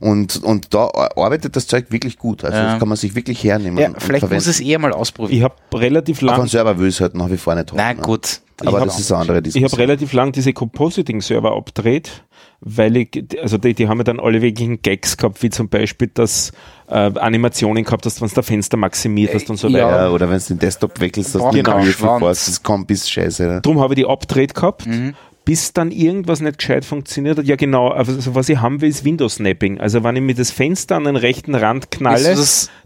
Und, 0.00 0.42
und 0.42 0.74
da 0.74 0.90
arbeitet 1.16 1.54
das 1.54 1.68
Zeug 1.68 1.86
wirklich 1.90 2.18
gut. 2.18 2.44
Also 2.44 2.56
Ja. 2.56 2.70
das 2.72 2.78
kann 2.80 2.88
man 2.88 2.96
sich 2.96 3.14
wirklich 3.14 3.44
hernehmen. 3.44 3.78
ja, 3.78 3.90
vielleicht 3.98 4.28
muss 4.30 4.46
es 4.48 4.60
eher 4.60 4.78
mal 4.80 4.92
ausprobieren. 4.92 5.36
Ich 5.38 5.42
habe 5.44 5.54
relativ 5.72 6.18
Auf 6.18 6.22
lang 6.22 6.40
einem 6.40 6.48
Server 6.48 6.78
will 6.78 6.88
es 6.88 7.00
halt 7.00 7.14
nach 7.14 7.30
wie 7.30 7.36
vor 7.36 7.54
nicht 7.54 7.70
haben. 7.70 7.76
Na 7.76 7.94
ne? 7.94 8.00
gut. 8.02 8.40
Aber 8.64 8.78
Ich 8.78 8.84
das 8.84 8.94
hab- 8.94 9.00
ist 9.00 9.12
eine 9.12 9.20
andere 9.20 9.36
Ich 9.38 9.42
Diskussion. 9.44 9.70
habe 9.70 9.82
relativ 9.82 10.12
lang 10.14 10.32
diese 10.32 10.52
Compositing-Server 10.52 11.54
abgedreht, 11.54 12.24
weil 12.60 12.96
ich, 12.96 13.10
also 13.40 13.58
die, 13.58 13.74
die 13.74 13.88
haben 13.88 13.98
ja 13.98 14.04
dann 14.04 14.18
alle 14.20 14.40
wirklichen 14.42 14.80
Gags 14.82 15.16
gehabt, 15.16 15.42
wie 15.42 15.50
zum 15.50 15.68
Beispiel, 15.68 16.10
dass 16.12 16.52
äh, 16.88 16.94
Animationen 16.94 17.84
gehabt 17.84 18.06
hast, 18.06 18.20
wenn 18.20 18.28
du 18.28 18.34
das 18.34 18.46
Fenster 18.46 18.76
maximiert 18.76 19.34
hast 19.34 19.48
und 19.50 19.56
so 19.56 19.68
Ja. 19.68 19.86
weiter. 19.86 19.96
ja, 20.04 20.10
oder 20.10 20.30
wenn 20.30 20.38
du 20.38 20.44
den 20.44 20.58
Desktop 20.58 20.98
wechselst, 21.00 21.34
dass 21.34 21.42
du 21.42 21.50
genau, 21.50 21.82
Schwanz. 21.84 22.46
das 22.46 22.62
kommt 22.62 22.86
bis 22.86 23.08
scheiße. 23.08 23.46
Ne? 23.46 23.60
Drum 23.60 23.80
habe 23.80 23.94
ich 23.94 23.98
die 24.00 24.06
abgedreht 24.06 24.54
gehabt 24.54 24.86
Mhm. 24.86 25.14
bis 25.44 25.72
dann 25.72 25.92
irgendwas 25.92 26.40
nicht 26.40 26.58
gescheit 26.58 26.84
funktioniert 26.84 27.38
hat. 27.38 27.44
Ja, 27.46 27.54
genau. 27.54 27.88
Also 27.88 28.34
was 28.34 28.48
ich 28.48 28.58
haben 28.60 28.80
will, 28.80 28.88
ist 28.88 29.04
Windows-Snapping. 29.04 29.78
Also 29.78 30.02
wenn 30.02 30.16
ich 30.16 30.22
mir 30.22 30.34
das 30.34 30.50
Fenster 30.50 30.96
an 30.96 31.04
den 31.04 31.14
rechten 31.14 31.54
Rand 31.54 31.90
knalle, 31.92 32.36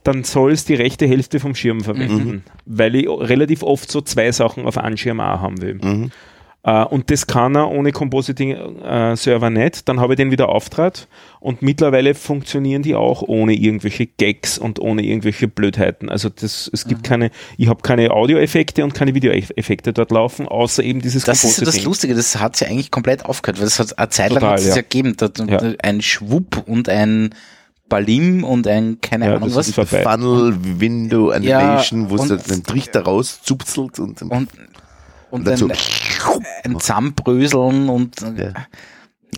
dann 0.05 0.25
soll 0.25 0.53
es 0.53 0.67
die 0.67 0.75
rechte 0.75 1.07
Hälfte 1.07 1.41
vom 1.41 1.55
Schirm 1.55 1.81
verwenden. 1.81 2.45
Weil 2.67 2.97
ich 2.97 3.09
relativ 3.09 3.63
oft 3.63 3.91
so 3.91 4.03
zwei 4.03 4.31
Sachen 4.33 4.67
auf 4.67 4.77
einen 4.77 4.99
Schirm 4.99 5.21
auch 5.21 5.41
haben 5.41 5.63
will. 5.63 5.75
Mhm. 5.83 6.11
Äh, 6.63 6.85
und 6.85 7.11
das 7.11 7.27
kann 7.27 7.55
er 7.57 7.71
ohne 7.71 7.91
Compositing-Server 7.93 9.51
nicht. 9.51 9.89
Dann 9.89 9.99
habe 10.01 10.13
ich 10.13 10.17
den 10.19 10.31
wieder 10.31 10.49
auftrat 10.51 11.09
und 11.41 11.63
mittlerweile 11.63 12.15
funktionieren 12.15 12.83
die 12.83 12.95
auch 12.95 13.23
ohne 13.23 13.55
irgendwelche 13.55 14.07
Gags 14.07 14.59
und 14.59 14.79
ohne 14.79 15.03
irgendwelche 15.03 15.49
Blödheiten. 15.49 16.09
Also 16.11 16.29
das, 16.29 16.71
es 16.73 16.85
Mhm. 16.85 16.89
gibt 16.91 17.05
keine, 17.05 17.31
ich 17.57 17.69
habe 17.69 17.81
keine 17.83 18.11
Audioeffekte 18.11 18.85
und 18.85 18.93
keine 18.95 19.15
Videoeffekte 19.15 19.93
dort 19.93 20.11
laufen, 20.11 20.47
außer 20.49 20.83
eben 20.83 21.01
dieses 21.01 21.25
Das 21.25 21.45
ist 21.45 21.45
ja 21.45 21.49
das 21.49 21.75
Compositing. 21.77 21.85
Lustige, 21.85 22.15
das 22.15 22.39
hat 22.39 22.61
ja 22.61 22.67
eigentlich 22.69 22.91
komplett 22.91 23.25
aufgehört, 23.25 23.59
weil 23.59 23.65
das 23.67 23.79
hat 23.79 23.99
eine 23.99 24.09
Zeit 24.11 24.31
lang 24.31 24.41
Total, 24.41 24.53
hat 24.53 24.61
es 24.61 24.67
ja. 24.69 24.77
ja 24.77 24.83
gegeben, 24.83 25.15
da, 25.17 25.31
Ja. 25.47 25.61
ein 25.83 26.03
Schwupp 26.03 26.65
und 26.67 26.89
ein 26.89 27.35
Balim 27.89 28.45
und 28.45 28.69
ein 28.69 29.01
keine 29.01 29.27
Ja, 29.27 29.35
Ahnung 29.37 29.53
das 29.53 29.77
was. 29.77 29.89
Funnel 29.89 30.55
Window 30.79 31.31
Animation, 31.31 32.09
wo 32.09 32.17
es 32.17 32.29
den 32.45 32.63
Trichter 32.63 33.01
rauszupzelt 33.03 33.99
und, 33.99 34.23
und, 34.23 34.49
und 35.31 35.47
dazu. 35.47 35.69
ein, 35.69 35.77
ein 36.65 36.81
Zusammenbröseln 36.81 37.89
und 37.89 38.21
Ja. 38.21 38.53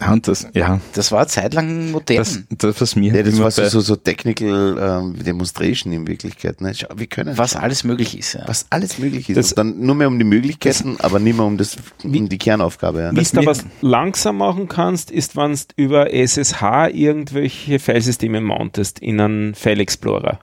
Ja, 0.01 0.11
und 0.15 0.27
das, 0.27 0.49
ja, 0.55 0.81
das 0.95 1.13
war 1.13 1.19
eine 1.21 1.29
Zeit 1.29 1.53
lang 1.53 1.91
modern. 1.91 2.17
das, 2.17 2.41
das 2.49 2.81
was 2.81 2.97
mir 2.97 3.15
Ja, 3.15 3.23
das 3.23 3.39
war 3.39 3.51
so, 3.51 3.63
so, 3.69 3.81
so 3.83 3.95
Technical 3.95 4.79
ähm, 4.81 5.23
Demonstration 5.23 5.93
in 5.93 6.07
Wirklichkeit. 6.09 6.63
Ne? 6.63 6.73
Schau, 6.75 6.89
wir 6.97 7.07
können 7.07 7.37
was 7.37 7.53
schon. 7.53 7.61
alles 7.61 7.85
möglich 7.85 8.19
ist. 8.19 8.33
Ja. 8.33 8.45
was 8.47 8.65
alles 8.71 8.99
möglich 8.99 9.29
ist. 9.29 9.37
Das- 9.37 9.55
dann 9.55 9.81
nur 9.81 9.95
mehr 9.95 10.09
um 10.09 10.19
die 10.19 10.25
Möglichkeiten, 10.25 10.97
aber 10.99 11.19
nicht 11.19 11.37
mehr 11.37 11.45
um, 11.45 11.59
das, 11.59 11.77
um 12.03 12.29
die 12.29 12.39
Kernaufgabe. 12.39 13.03
Ja. 13.03 13.13
Wie 13.15 13.23
du 13.23 13.45
was 13.47 13.65
langsam 13.83 14.39
machen 14.39 14.67
kannst, 14.67 15.11
ist, 15.11 15.37
wenn 15.37 15.53
du 15.53 15.59
über 15.77 16.11
SSH 16.11 16.89
irgendwelche 16.95 17.79
Filesysteme 17.79 18.41
mountest 18.41 18.99
in 18.99 19.21
einen 19.21 19.55
File 19.55 19.81
Explorer. 19.81 20.41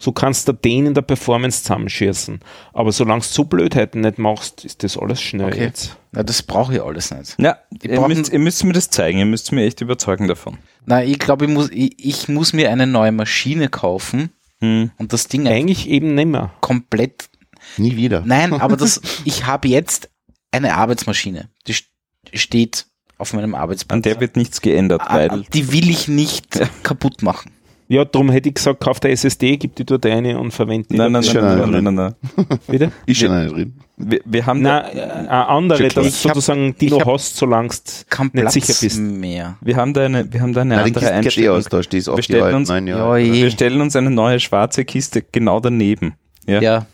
So 0.00 0.12
kannst 0.12 0.46
du 0.48 0.52
den 0.52 0.86
in 0.86 0.94
der 0.94 1.02
Performance 1.02 1.62
zusammenschießen. 1.62 2.40
Aber 2.72 2.92
solange 2.92 3.20
du 3.22 3.26
so 3.26 3.44
Blödheiten 3.44 4.00
nicht 4.02 4.18
machst, 4.18 4.64
ist 4.64 4.82
das 4.84 4.96
alles 4.96 5.20
schnell 5.20 5.48
Okay. 5.48 5.64
jetzt. 5.64 5.96
Na, 6.12 6.22
das 6.22 6.42
brauche 6.42 6.74
ich 6.74 6.82
alles 6.82 7.10
nicht. 7.10 7.34
Ja, 7.38 7.58
ihr 7.82 8.00
müsst, 8.06 8.32
ihr 8.32 8.38
müsst 8.38 8.62
mir 8.64 8.72
das 8.72 8.90
zeigen, 8.90 9.18
ihr 9.18 9.24
müsst 9.26 9.50
mir 9.52 9.64
echt 9.66 9.80
überzeugen 9.80 10.28
davon. 10.28 10.58
Na, 10.86 11.02
ich 11.02 11.18
glaube, 11.18 11.46
ich 11.46 11.50
muss, 11.50 11.68
ich, 11.70 11.94
ich 11.98 12.28
muss 12.28 12.52
mir 12.52 12.70
eine 12.70 12.86
neue 12.86 13.12
Maschine 13.12 13.68
kaufen 13.68 14.30
Hm. 14.60 14.90
und 14.98 15.12
das 15.12 15.28
Ding 15.28 15.46
Eigentlich 15.46 15.88
eben 15.88 16.14
nimmer. 16.14 16.52
komplett 16.60 17.28
Nie 17.76 17.96
wieder. 17.96 18.22
Nein, 18.24 18.52
aber 18.54 18.76
das, 18.76 19.00
ich 19.24 19.46
habe 19.46 19.68
jetzt 19.68 20.10
eine 20.52 20.74
Arbeitsmaschine. 20.74 21.48
Die 21.66 21.74
st- 21.74 21.86
steht 22.34 22.86
auf 23.18 23.32
meinem 23.34 23.54
Arbeitsplatz. 23.54 23.94
An 23.96 24.02
der 24.02 24.20
wird 24.20 24.36
nichts 24.36 24.60
geändert, 24.60 25.02
Ah, 25.04 25.16
weil 25.16 25.42
die 25.52 25.72
will 25.72 25.90
ich 25.90 26.08
nicht 26.08 26.46
kaputt 26.82 27.22
machen. 27.22 27.50
Ja, 27.90 28.04
darum 28.04 28.30
hätte 28.30 28.50
ich 28.50 28.54
gesagt, 28.56 28.80
kauf 28.80 29.00
der 29.00 29.12
SSD, 29.12 29.56
gib 29.56 29.74
die 29.76 29.84
dort 29.86 30.04
eine 30.04 30.38
und 30.38 30.50
verwende 30.52 30.88
die. 30.88 30.96
nein, 30.96 31.10
nein, 31.10 31.22
nein, 31.32 31.44
nein, 31.58 31.70
nein, 31.70 31.84
nein, 31.84 31.94
nein. 31.94 32.14
Wieder? 32.68 32.90
Ist 33.06 33.18
schon 33.20 33.30
eine 33.30 33.48
drin. 33.48 33.74
Wir, 33.96 34.20
wir 34.26 34.46
haben 34.46 34.62
da, 34.62 34.88
äh, 34.90 35.00
eine 35.00 35.48
andere, 35.48 35.88
dass 35.88 36.06
Ich 36.06 36.22
du 36.22 36.28
hab- 36.28 36.34
sozusagen 36.36 36.76
die 36.78 36.90
noch 36.90 37.00
hab 37.00 37.06
hast, 37.14 37.36
solange 37.36 37.68
du 37.68 38.22
nicht 38.22 38.32
Platz 38.34 38.52
sicher 38.52 38.74
bist. 38.80 38.98
mehr. 39.00 39.56
wir 39.60 39.76
haben 39.76 39.94
da 39.94 40.04
eine, 40.04 40.30
wir 40.32 40.40
haben 40.40 40.52
da 40.52 40.60
eine 40.60 40.76
Nein, 40.76 40.84
die 40.84 40.96
andere 40.96 41.06
eh 41.10 41.14
Einstellung. 41.14 41.56
aus, 41.56 41.64
da 41.64 41.82
steht 41.82 42.00
es 42.02 42.06
Wir 42.06 42.22
stellen 42.22 42.54
uns- 42.54 42.68
neun 42.68 42.86
Ja, 42.86 43.16
je. 43.16 43.32
Wir 43.32 43.50
stellen 43.50 43.80
uns 43.80 43.96
eine 43.96 44.10
neue 44.10 44.38
schwarze 44.38 44.84
Kiste 44.84 45.22
genau 45.32 45.58
daneben. 45.58 46.14
Ja, 46.46 46.60
Ja. 46.60 46.86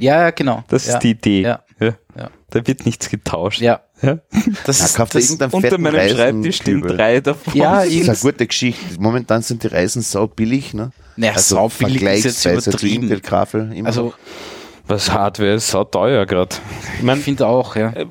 Ja, 0.00 0.30
genau. 0.30 0.62
das 0.68 0.86
ja. 0.86 0.94
ist 0.94 1.02
die 1.04 1.10
Idee. 1.12 1.42
Ja. 1.42 1.60
Ja. 1.80 1.94
Ja. 2.18 2.30
Da 2.50 2.66
wird 2.66 2.84
nichts 2.84 3.08
getauscht. 3.08 3.60
Ja. 3.60 3.80
Ja. 4.02 4.18
Das 4.66 4.80
ist, 4.80 4.98
das, 4.98 5.54
Unter 5.54 5.78
meinem 5.78 6.08
Schreibtisch 6.08 6.56
stehen 6.56 6.82
drei 6.82 7.20
davon. 7.20 7.54
ja, 7.54 7.82
Das 7.82 7.88
ist 7.88 8.08
eine 8.08 8.18
gute 8.18 8.46
Geschichte. 8.46 8.82
Momentan 9.00 9.42
sind 9.42 9.62
die 9.62 9.68
Reisen 9.68 10.02
sau 10.02 10.26
billig, 10.26 10.74
ne? 10.74 10.90
naja, 11.16 11.38
saubillig 11.38 12.02
ist 12.02 12.24
jetzt 12.24 12.42
vergleichsweise 12.42 12.60
zu 12.62 12.68
übertrieben. 12.70 13.02
Intel 13.04 13.20
Grafel 13.20 13.72
immer 13.72 13.88
Also, 13.88 14.02
noch. 14.06 14.18
Was 14.88 15.12
Hardware 15.12 15.54
ist 15.54 15.68
sau 15.68 15.82
teuer 15.82 16.26
gerade. 16.26 16.54
Ich 16.96 17.02
mein, 17.02 17.18
ich 17.18 17.24
finde 17.24 17.46
auch, 17.48 17.74
ja. 17.74 17.90
äh, 17.90 18.06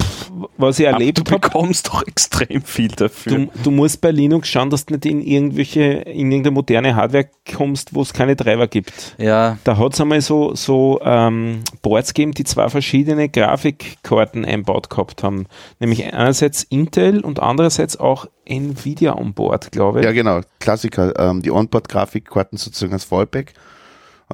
was 0.57 0.77
ich 0.77 0.85
erlebt 0.85 1.19
du 1.19 1.31
habe, 1.31 1.39
bekommst 1.39 1.87
doch 1.87 2.05
extrem 2.05 2.61
viel 2.61 2.89
dafür. 2.89 3.31
Du, 3.37 3.51
du 3.63 3.71
musst 3.71 4.01
bei 4.01 4.11
Linux 4.11 4.49
schauen, 4.49 4.69
dass 4.69 4.85
du 4.85 4.95
nicht 4.95 5.05
in 5.05 5.21
irgendwelche, 5.21 5.81
in 5.81 6.31
irgendeine 6.31 6.51
moderne 6.53 6.95
Hardware 6.95 7.29
kommst, 7.55 7.95
wo 7.95 8.01
es 8.01 8.11
keine 8.11 8.35
Treiber 8.35 8.67
gibt. 8.67 9.15
Ja, 9.17 9.57
Da 9.63 9.77
hat 9.77 9.93
es 9.93 10.01
einmal 10.01 10.19
so, 10.19 10.53
so 10.53 10.99
ähm, 11.01 11.63
Boards 11.81 12.13
gegeben, 12.13 12.33
die 12.33 12.43
zwei 12.43 12.67
verschiedene 12.67 13.29
Grafikkarten 13.29 14.43
einbaut 14.43 14.89
gehabt 14.89 15.23
haben. 15.23 15.47
Nämlich 15.79 16.13
einerseits 16.13 16.63
Intel 16.63 17.21
und 17.21 17.39
andererseits 17.39 17.97
auch 17.97 18.27
Nvidia 18.43 19.15
on 19.15 19.33
Board, 19.33 19.71
glaube 19.71 19.99
ich. 19.99 20.05
Ja, 20.05 20.11
genau. 20.11 20.41
Klassiker. 20.59 21.17
Ähm, 21.17 21.41
die 21.41 21.51
Onboard-Grafikkarten 21.51 22.57
sozusagen 22.57 22.93
als 22.93 23.05
Fallback. 23.05 23.53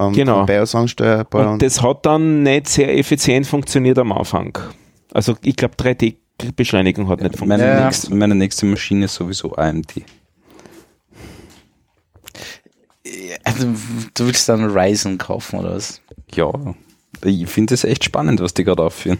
Ähm, 0.08 0.12
Genau. 0.14 0.36
von 0.38 0.46
BIOS 0.46 0.74
ansteuerbar. 0.74 1.52
und 1.52 1.62
das 1.62 1.82
hat 1.82 2.04
dann 2.06 2.42
nicht 2.42 2.68
sehr 2.68 2.96
effizient 2.96 3.46
funktioniert 3.46 3.98
am 3.98 4.12
Anfang. 4.12 4.56
Also 5.12 5.36
ich 5.42 5.56
glaube 5.56 5.74
3D-Beschleunigung 5.76 7.08
hat 7.08 7.20
nicht 7.20 7.36
funktioniert. 7.36 7.68
Meine, 7.68 7.80
Ja. 7.80 7.84
nächste, 7.86 8.14
meine 8.14 8.34
nächste 8.34 8.66
Maschine 8.66 9.04
ist 9.06 9.14
sowieso 9.14 9.54
AMD. 9.56 10.04
also, 13.44 13.66
du 14.14 14.26
willst 14.26 14.48
dann 14.48 14.64
Ryzen 14.70 15.18
kaufen 15.18 15.58
oder 15.58 15.74
was? 15.74 16.00
Ja, 16.34 16.50
ich 17.24 17.46
finde 17.48 17.74
es 17.74 17.84
echt 17.84 18.04
spannend, 18.04 18.40
was 18.40 18.54
die 18.54 18.64
gerade 18.64 18.82
aufführen. 18.82 19.18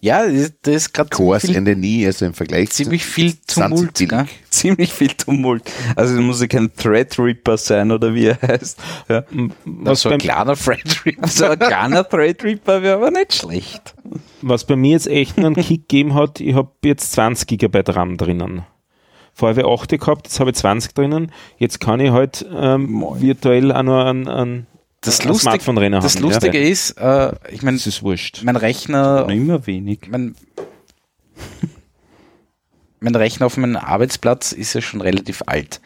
Ja, 0.00 0.26
das 0.26 0.74
ist 0.74 0.94
gerade 0.94 1.10
Cores 1.10 1.42
ziemlich, 1.42 1.56
Ende 1.56 1.76
nie, 1.76 2.06
also 2.06 2.26
im 2.26 2.34
Vergleich 2.34 2.70
ziemlich 2.70 3.04
viel 3.04 3.34
20 3.46 3.54
Tumult. 3.56 3.94
Gell? 4.08 4.26
Ziemlich 4.50 4.92
viel 4.92 5.08
Tumult. 5.08 5.62
Also 5.96 6.14
es 6.14 6.20
muss 6.20 6.40
ja 6.40 6.46
kein 6.46 6.72
Threadripper 6.72 7.56
sein 7.56 7.90
oder 7.90 8.14
wie 8.14 8.26
er 8.26 8.38
heißt. 8.40 8.78
Ja. 9.08 9.24
Was, 9.64 10.02
so 10.02 10.08
ein 10.08 10.18
kleiner 10.18 10.56
Frederick. 10.56 11.18
Also 11.20 11.46
ein 11.46 11.58
kleiner 11.58 12.08
Threadripper 12.08 12.82
wäre 12.82 12.96
aber 12.96 13.10
nicht 13.10 13.34
schlecht. 13.34 13.94
was 14.40 14.64
bei 14.64 14.76
mir 14.76 14.92
jetzt 14.92 15.08
echt 15.08 15.36
einen 15.38 15.54
Kick 15.54 15.88
gegeben 15.88 16.14
hat, 16.14 16.40
ich 16.40 16.54
habe 16.54 16.70
jetzt 16.84 17.12
20 17.12 17.48
Gigabyte 17.48 17.94
RAM 17.94 18.16
drinnen. 18.16 18.62
Vorher 19.38 19.56
habe 19.56 19.68
ich 19.72 19.80
8 19.80 20.00
gehabt, 20.00 20.26
jetzt 20.26 20.40
habe 20.40 20.50
ich 20.50 20.56
20 20.56 20.94
drinnen. 20.94 21.32
Jetzt 21.58 21.78
kann 21.78 22.00
ich 22.00 22.10
halt 22.10 22.44
ähm, 22.52 23.04
virtuell 23.18 23.70
auch 23.70 23.82
noch 23.84 24.04
ein, 24.04 24.26
ein, 24.26 24.66
Das, 25.00 25.24
Lustig, 25.24 25.44
das 26.00 26.16
haben. 26.16 26.22
Lustige 26.22 26.58
ja. 26.58 26.68
ist, 26.68 26.90
äh, 26.98 27.32
ich 27.50 27.62
meine, 27.62 27.78
mein 28.42 28.56
Rechner, 28.56 29.28
immer 29.28 29.66
wenig. 29.66 30.08
mein, 30.10 30.34
mein 33.00 33.14
Rechner 33.14 33.46
auf 33.46 33.56
meinem 33.56 33.76
Arbeitsplatz 33.76 34.50
ist 34.52 34.74
ja 34.74 34.80
schon 34.80 35.00
relativ 35.00 35.42
alt. 35.46 35.80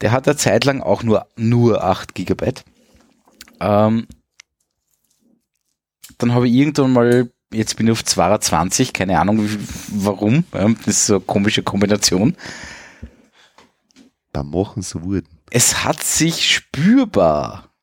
Der 0.00 0.10
hat 0.10 0.26
eine 0.26 0.36
Zeit 0.36 0.64
lang 0.64 0.80
auch 0.80 1.04
nur, 1.04 1.26
nur 1.36 1.84
8 1.84 2.14
Gigabyte. 2.14 2.64
Ähm, 3.60 4.08
dann 6.18 6.34
habe 6.34 6.48
ich 6.48 6.54
irgendwann 6.54 6.92
mal, 6.92 7.30
jetzt 7.52 7.76
bin 7.76 7.86
ich 7.86 7.92
auf 7.92 8.04
22, 8.04 8.92
keine 8.92 9.20
Ahnung 9.20 9.48
wie, 9.48 9.58
warum, 9.92 10.44
ja, 10.52 10.68
das 10.68 10.86
ist 10.88 11.06
so 11.06 11.14
eine 11.14 11.24
komische 11.24 11.62
Kombination. 11.62 12.36
Da 14.32 14.42
machen 14.42 14.82
sie 14.82 15.00
wurden. 15.00 15.28
Es 15.50 15.84
hat 15.84 16.02
sich 16.02 16.52
spürbar 16.52 17.73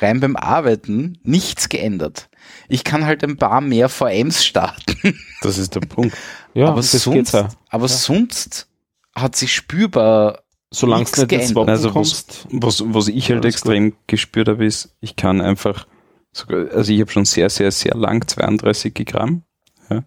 rein 0.00 0.20
beim 0.20 0.36
Arbeiten 0.36 1.18
nichts 1.22 1.68
geändert. 1.68 2.28
Ich 2.68 2.84
kann 2.84 3.04
halt 3.04 3.24
ein 3.24 3.36
paar 3.36 3.60
mehr 3.60 3.88
VMs 3.88 4.44
starten, 4.44 5.18
Das 5.42 5.58
ist 5.58 5.74
der 5.74 5.80
Punkt. 5.80 6.16
Ja, 6.54 6.68
aber, 6.68 6.76
das 6.76 6.92
sonst, 6.92 7.14
geht's 7.14 7.34
auch. 7.34 7.48
aber 7.70 7.88
sonst 7.88 8.68
hat 9.14 9.36
sich 9.36 9.54
spürbar 9.54 10.40
Solange 10.70 11.00
nichts 11.00 11.12
du 11.16 11.22
nicht 11.22 11.32
ins 11.32 11.40
geändert. 11.40 11.56
Wappen 11.56 11.70
Also 11.70 11.88
was, 11.88 11.94
kommst. 11.94 12.46
was, 12.50 12.82
was 12.86 13.08
ich 13.08 13.30
halt 13.30 13.42
alles 13.42 13.54
extrem 13.54 13.94
gespürt 14.06 14.48
habe, 14.48 14.64
ist, 14.66 14.94
ich 15.00 15.16
kann 15.16 15.40
einfach, 15.40 15.86
sogar, 16.32 16.70
also 16.72 16.92
ich 16.92 17.00
habe 17.00 17.10
schon 17.10 17.24
sehr, 17.24 17.48
sehr, 17.50 17.70
sehr 17.70 17.94
lang 17.94 18.26
32 18.26 18.94
Gramm. 19.06 19.42
Ja, 19.90 20.04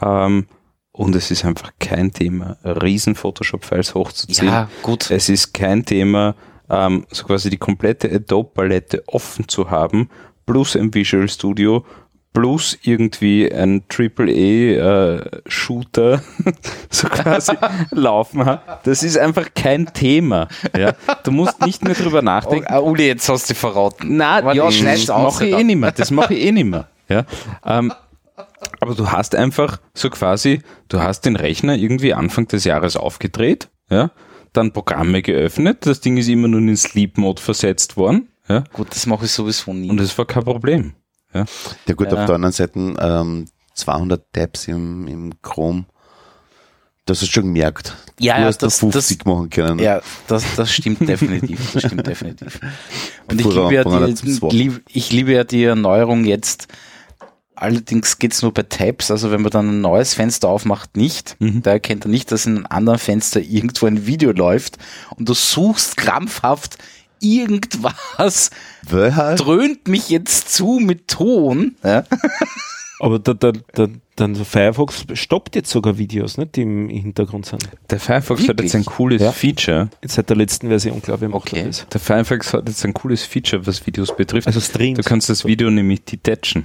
ähm, 0.00 0.46
und 0.92 1.14
es 1.14 1.30
ist 1.30 1.44
einfach 1.44 1.72
kein 1.78 2.12
Thema, 2.12 2.56
riesen 2.64 3.16
Photoshop-Files 3.16 3.94
hochzuziehen. 3.94 4.48
Ja, 4.48 4.70
gut. 4.82 5.10
Es 5.10 5.28
ist 5.28 5.52
kein 5.52 5.84
Thema, 5.84 6.36
ähm, 6.70 7.06
so 7.10 7.24
quasi 7.24 7.50
die 7.50 7.56
komplette 7.58 8.10
Adobe-Palette 8.12 9.02
offen 9.06 9.48
zu 9.48 9.70
haben, 9.70 10.08
plus 10.46 10.76
ein 10.76 10.92
Visual 10.94 11.28
Studio, 11.28 11.84
plus 12.32 12.78
irgendwie 12.82 13.50
ein 13.50 13.82
AAA-Shooter 13.88 16.22
so 16.90 17.08
quasi 17.08 17.52
laufen 17.90 18.44
hat. 18.44 18.86
Das 18.86 19.02
ist 19.02 19.16
einfach 19.18 19.48
kein 19.54 19.92
Thema. 19.92 20.48
Ja? 20.76 20.94
Du 21.24 21.32
musst 21.32 21.64
nicht 21.64 21.84
mehr 21.84 21.94
drüber 21.94 22.18
Oh, 22.18 22.22
nachdenken. 22.22 22.66
ah, 22.68 22.78
Uli, 22.80 23.06
jetzt 23.06 23.28
hast 23.28 23.48
du 23.50 23.54
verraten. 23.54 24.18
Warte, 24.18 24.56
ja, 24.56 24.68
ich 24.68 24.78
schneid's 24.78 25.06
das 25.06 25.22
mache 25.22 25.46
ich 25.46 25.54
eh 25.54 25.64
nicht 25.64 25.76
mehr. 25.76 25.92
Das 25.92 26.10
mache 26.10 26.34
ich 26.34 26.44
eh 26.44 26.52
nicht 26.52 26.66
mehr. 26.66 26.88
Ja? 27.08 27.24
Ähm, 27.64 27.92
aber 28.80 28.94
du 28.94 29.10
hast 29.10 29.34
einfach 29.34 29.78
so 29.94 30.10
quasi, 30.10 30.60
du 30.88 31.00
hast 31.00 31.22
den 31.22 31.36
Rechner 31.36 31.76
irgendwie 31.76 32.12
Anfang 32.14 32.48
des 32.48 32.64
Jahres 32.64 32.96
aufgedreht, 32.96 33.68
ja, 33.90 34.10
dann 34.56 34.72
Programme 34.72 35.22
geöffnet, 35.22 35.86
das 35.86 36.00
Ding 36.00 36.16
ist 36.16 36.28
immer 36.28 36.48
nur 36.48 36.60
in 36.60 36.66
den 36.68 36.76
Sleep 36.76 37.18
Mode 37.18 37.40
versetzt 37.42 37.96
worden, 37.96 38.28
ja, 38.48 38.64
Gut, 38.72 38.88
das 38.90 39.06
mache 39.06 39.24
ich 39.26 39.32
sowieso 39.32 39.72
nie. 39.72 39.90
und 39.90 40.00
es 40.00 40.16
war 40.16 40.24
kein 40.24 40.44
Problem. 40.44 40.92
Ja 41.34 41.44
gut, 41.94 42.10
Ja. 42.12 42.18
auf 42.18 42.26
der 42.26 42.34
anderen 42.36 42.52
Seite 42.52 42.78
ähm, 42.98 43.46
200 43.74 44.32
Tabs 44.32 44.68
im, 44.68 45.06
im 45.06 45.32
Chrome 45.42 45.84
Das 47.04 47.20
hast 47.20 47.28
du 47.28 47.32
schon 47.32 47.42
gemerkt. 47.52 47.94
Ja, 48.18 48.36
du 48.36 48.40
ja, 48.42 48.46
hast 48.48 48.58
das- 48.62 48.76
da 48.78 48.80
50 48.90 49.18
das- 49.18 49.26
machen 49.26 49.50
können. 49.50 49.78
Ja, 49.78 50.00
das, 50.28 50.44
das 50.56 50.72
stimmt 50.72 51.06
definitiv. 51.08 51.72
Das 51.74 51.82
stimmt 51.82 52.06
definitiv. 52.06 52.58
Und 53.30 53.40
ich 53.40 53.46
liebe, 53.46 53.74
ja 53.74 53.84
die, 53.84 54.56
lieb, 54.56 54.82
ich 54.88 55.12
liebe 55.12 55.32
ja 55.32 55.44
die 55.44 55.64
Erneuerung 55.64 56.24
jetzt. 56.24 56.68
Allerdings 57.56 58.18
geht's 58.18 58.42
nur 58.42 58.52
bei 58.52 58.62
Tabs, 58.62 59.10
also 59.10 59.30
wenn 59.30 59.40
man 59.42 59.50
dann 59.50 59.68
ein 59.68 59.80
neues 59.80 60.14
Fenster 60.14 60.48
aufmacht, 60.48 60.96
nicht. 60.96 61.36
Da 61.40 61.70
erkennt 61.72 62.04
er 62.04 62.10
nicht, 62.10 62.30
dass 62.30 62.46
in 62.46 62.56
einem 62.56 62.66
anderen 62.68 62.98
Fenster 62.98 63.40
irgendwo 63.40 63.86
ein 63.86 64.06
Video 64.06 64.32
läuft 64.32 64.76
und 65.16 65.28
du 65.28 65.34
suchst 65.34 65.96
krampfhaft 65.96 66.76
irgendwas, 67.20 68.50
halt, 68.92 69.40
dröhnt 69.40 69.88
mich 69.88 70.10
jetzt 70.10 70.52
zu 70.52 70.78
mit 70.80 71.08
Ton. 71.08 71.76
Ja? 71.82 72.04
Aber 72.98 73.18
der, 73.18 73.34
der, 73.34 73.52
der, 73.76 73.88
der 74.18 74.34
Firefox 74.44 75.04
stoppt 75.12 75.54
jetzt 75.54 75.70
sogar 75.70 75.98
Videos, 75.98 76.38
nicht, 76.38 76.56
die 76.56 76.62
im 76.62 76.88
Hintergrund 76.88 77.44
sind. 77.44 77.68
Der 77.90 78.00
Firefox 78.00 78.40
hat 78.42 78.48
Wirklich? 78.48 78.72
jetzt 78.72 78.74
ein 78.76 78.84
cooles 78.86 79.20
Ja. 79.20 79.32
Feature. 79.32 79.90
Jetzt 80.02 80.14
seit 80.14 80.30
der 80.30 80.36
letzten 80.36 80.68
Version, 80.68 81.02
glaube 81.02 81.26
ich, 81.26 81.30
macht 81.30 81.52
Okay. 81.52 81.64
das. 81.66 81.86
Der 81.92 82.00
Firefox 82.00 82.54
hat 82.54 82.66
jetzt 82.68 82.84
ein 82.86 82.94
cooles 82.94 83.22
Feature, 83.24 83.66
was 83.66 83.86
Videos 83.86 84.16
betrifft. 84.16 84.46
Also 84.46 84.60
Streams. 84.60 84.96
du 84.98 85.02
kannst 85.02 85.28
das 85.28 85.44
Video 85.44 85.70
nämlich 85.70 86.04
detachen. 86.04 86.64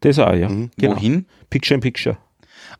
Das 0.00 0.18
auch, 0.18 0.32
ja. 0.34 0.48
Genau. 0.48 0.96
Wohin? 0.96 1.26
Picture 1.50 1.74
in 1.76 1.80
Picture. 1.80 2.16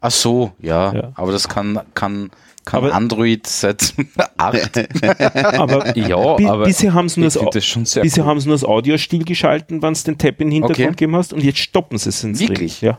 Ach 0.01 0.11
so, 0.11 0.53
ja. 0.61 0.93
Ja. 0.95 1.13
Aber 1.15 1.33
das 1.33 1.49
kann, 1.49 1.81
kann, 1.95 2.31
kann 2.65 2.85
Aber- 2.85 2.95
Android 2.95 3.47
seit 3.47 3.95
8. 4.37 5.03
Aber 5.59 5.97
Ja, 5.97 6.35
bi 6.35 6.47
aber 6.47 6.65
bisher 6.65 6.93
haben 6.93 7.09
sie 7.09 7.21
nur, 7.21 7.31
das, 7.31 7.39
das 7.53 7.65
schon 7.65 7.87
sehr 7.87 8.03
bisher 8.03 8.25
cool. 8.25 8.31
haben 8.31 8.41
sie 8.41 8.49
nur 8.49 8.55
das 8.57 8.65
Audio 8.65 8.99
stillgeschalten, 8.99 9.81
wenn 9.83 9.93
es 9.93 10.05
den 10.05 10.19
Tab 10.19 10.41
in 10.41 10.49
den 10.49 10.53
Hintergrund 10.53 10.79
Okay. 10.79 10.89
gegeben 10.91 11.17
hast 11.17 11.33
und 11.33 11.43
jetzt 11.43 11.59
stoppen 11.59 11.97
sie 11.99 12.11
es 12.11 12.23
in 12.25 12.35
Stream. 12.35 12.49
Wirklich? 12.51 12.81
Ja. 12.83 12.99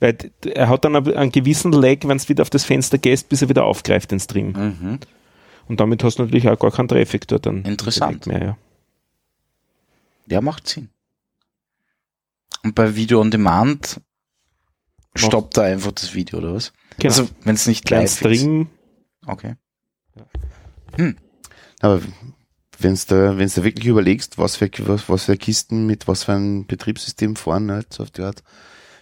Weil 0.00 0.16
er 0.44 0.68
hat 0.68 0.84
dann 0.84 0.96
einen 0.96 1.30
gewissen 1.30 1.70
Lag, 1.70 1.98
wenn 2.04 2.16
es 2.16 2.28
wieder 2.28 2.42
auf 2.42 2.50
das 2.50 2.64
Fenster 2.64 2.98
gehst, 2.98 3.28
bis 3.28 3.40
er 3.42 3.48
wieder 3.48 3.64
aufgreift, 3.64 4.10
den 4.10 4.18
Stream. 4.18 4.48
Mhm. 4.52 4.98
Und 5.68 5.78
damit 5.78 6.02
hast 6.02 6.18
du 6.18 6.24
natürlich 6.24 6.48
auch 6.48 6.58
gar 6.58 6.72
keinen 6.72 6.88
Traffic 6.88 7.28
dort 7.28 7.46
dann. 7.46 7.62
Interessant. 7.62 8.26
Mehr, 8.26 8.42
ja. 8.42 8.56
Ja, 10.26 10.40
macht 10.40 10.66
Sinn. 10.66 10.88
Und 12.64 12.74
bei 12.74 12.94
Video 12.94 13.20
on 13.20 13.30
Demand 13.30 14.00
stoppt 15.14 15.56
er 15.58 15.64
einfach 15.64 15.92
das 15.92 16.14
Video, 16.14 16.38
oder 16.38 16.54
was? 16.54 16.72
Genau. 16.98 17.08
Also, 17.12 17.28
wenn 17.44 17.54
es 17.54 17.66
nicht 17.66 17.84
Klein 17.84 18.00
live 18.02 18.10
ist. 18.10 18.18
Stream, 18.18 18.68
Okay. 19.26 19.54
aber 21.80 22.00
wenn's 22.78 23.06
da, 23.06 23.38
wenn's 23.38 23.54
da 23.54 23.62
wirklich 23.64 23.86
überlegst, 23.86 24.36
was 24.38 24.56
für, 24.56 24.68
was, 24.80 25.08
was 25.08 25.24
für 25.24 25.36
Kisten 25.36 25.86
mit 25.86 26.08
was 26.08 26.24
für 26.24 26.32
ein 26.32 26.66
Betriebssystem 26.66 27.36
fahren, 27.36 27.70
halt, 27.70 27.92
so 27.92 28.02
auf 28.02 28.10
die 28.10 28.22
Art. 28.22 28.42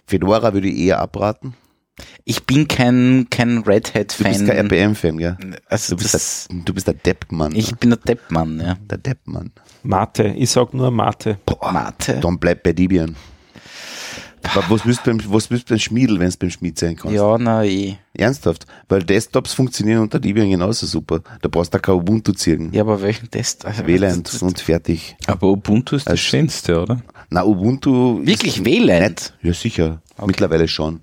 Fedora 0.05 0.53
würde 0.53 0.67
ich 0.69 0.77
eher 0.77 0.99
abraten. 0.99 1.55
Ich 2.23 2.45
bin 2.45 2.67
kein, 2.67 3.27
kein 3.29 3.59
Red 3.59 3.89
Du 3.93 3.93
bist 3.93 4.19
kein 4.23 4.33
Hat-Fan. 4.47 4.57
RPM-Fan, 4.67 5.17
gell? 5.17 5.37
Also, 5.67 5.95
Du 5.95 6.01
bist, 6.01 6.13
das, 6.13 6.47
der, 6.49 6.59
du 6.63 6.73
bist 6.73 6.87
der 6.87 6.93
Deppmann. 6.95 7.53
ich 7.55 7.75
bin 7.75 7.89
der 7.91 7.99
Deppmann, 7.99 8.59
ja. 8.59 8.75
der 8.75 8.97
Deppmann. 8.97 9.51
Mate. 9.83 10.27
Ich 10.37 10.49
sag 10.51 10.73
nur 10.73 10.89
Mate. 10.91 11.37
Boah, 11.45 11.71
Mate. 11.71 12.19
dann 12.19 12.39
bleib 12.39 12.63
bei 12.63 12.73
Debian. 12.73 13.15
Aber 14.43 14.69
was 14.69 14.85
willst 14.85 15.05
du 15.05 15.11
beim, 15.11 15.21
was 15.31 15.49
willst 15.51 15.69
du 15.69 15.73
beim 15.73 15.79
Schmiedel, 15.79 16.19
wenn 16.19 16.29
du 16.29 16.37
beim 16.37 16.49
Schmied 16.49 16.77
sein 16.77 16.95
kannst? 16.95 17.15
Ja, 17.15 17.37
na 17.37 17.63
eh. 17.63 17.95
Ernsthaft? 18.13 18.65
Weil 18.89 19.03
Desktops 19.03 19.53
funktionieren 19.53 20.01
unter 20.01 20.19
Debian 20.19 20.49
genauso 20.49 20.85
super. 20.87 21.21
Da 21.41 21.47
brauchst 21.49 21.73
du 21.73 21.79
kein 21.79 21.95
Ubuntu 21.95 22.33
ziehen. 22.33 22.71
Ja, 22.73 22.81
aber 22.81 23.01
welchen 23.01 23.29
Test? 23.29 23.65
Also, 23.71 23.85
WLAN 23.85 24.23
und 24.41 24.59
fertig. 24.59 25.15
Aber 25.27 25.47
Ubuntu 25.47 25.95
ist 25.95 26.05
das 26.07 26.11
Also- 26.11 26.21
Schönste, 26.23 26.81
oder? 26.81 27.01
Na, 27.29 27.45
Ubuntu. 27.45 28.25
Wirklich 28.25 28.65
WLAN? 28.65 29.11
Nicht. 29.11 29.33
Ja, 29.41 29.53
sicher. 29.53 30.01
Mittlerweile 30.25 30.67
schon. 30.67 31.01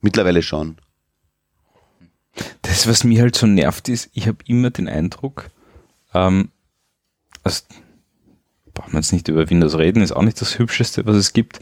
Mittlerweile 0.00 0.42
schon. 0.42 0.76
Das, 2.62 2.86
was 2.88 3.04
mir 3.04 3.22
halt 3.22 3.36
so 3.36 3.46
nervt, 3.46 3.88
ist, 3.88 4.08
ich 4.14 4.26
habe 4.26 4.38
immer 4.46 4.70
den 4.70 4.88
Eindruck, 4.88 5.50
ähm, 6.14 6.48
also, 7.42 7.62
brauchen 8.72 8.92
wir 8.92 9.00
jetzt 9.00 9.12
nicht 9.12 9.28
über 9.28 9.48
Windows 9.50 9.76
reden, 9.76 10.02
ist 10.02 10.12
auch 10.12 10.22
nicht 10.22 10.40
das 10.40 10.58
Hübscheste, 10.58 11.04
was 11.06 11.16
es 11.16 11.32
gibt, 11.32 11.60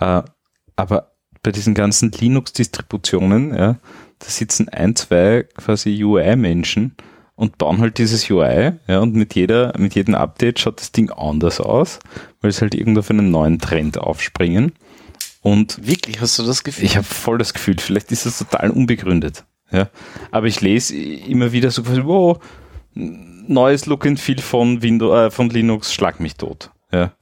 äh, 0.00 0.22
aber 0.76 1.12
bei 1.42 1.52
diesen 1.52 1.74
ganzen 1.74 2.10
Linux-Distributionen, 2.10 3.54
ja, 3.54 3.78
da 4.18 4.26
sitzen 4.26 4.68
ein, 4.68 4.96
zwei 4.96 5.46
quasi 5.56 6.02
UI-Menschen 6.02 6.96
und 7.34 7.58
bauen 7.58 7.80
halt 7.80 7.98
dieses 7.98 8.28
UI, 8.30 8.72
ja, 8.88 9.00
und 9.00 9.14
mit 9.14 9.34
jeder, 9.34 9.72
mit 9.78 9.94
jedem 9.94 10.14
Update 10.14 10.58
schaut 10.58 10.80
das 10.80 10.92
Ding 10.92 11.10
anders 11.10 11.60
aus, 11.60 11.98
weil 12.40 12.50
es 12.50 12.62
halt 12.62 12.74
irgendwo 12.74 13.00
auf 13.00 13.10
einen 13.10 13.30
neuen 13.30 13.58
Trend 13.58 13.98
aufspringen. 13.98 14.72
Und 15.42 15.86
Wirklich, 15.86 16.20
hast 16.20 16.38
du 16.38 16.42
das 16.42 16.64
Gefühl? 16.64 16.84
ich 16.86 16.96
habe 16.96 17.06
voll 17.06 17.38
das 17.38 17.54
Gefühl, 17.54 17.76
vielleicht 17.78 18.10
ist 18.10 18.26
das 18.26 18.38
total 18.38 18.70
unbegründet. 18.70 19.44
Ja. 19.70 19.88
Aber 20.30 20.46
ich 20.46 20.60
lese 20.60 20.96
immer 20.96 21.52
wieder 21.52 21.70
so 21.70 21.82
quasi, 21.82 22.02
wow, 22.04 22.38
neues 22.94 23.86
Look 23.86 24.06
and 24.06 24.18
Feel 24.18 24.38
von 24.38 24.82
Windows, 24.82 25.16
äh, 25.16 25.30
von 25.30 25.50
Linux, 25.50 25.92
schlag 25.92 26.18
mich 26.20 26.36
tot. 26.36 26.70
Ja. 26.92 27.12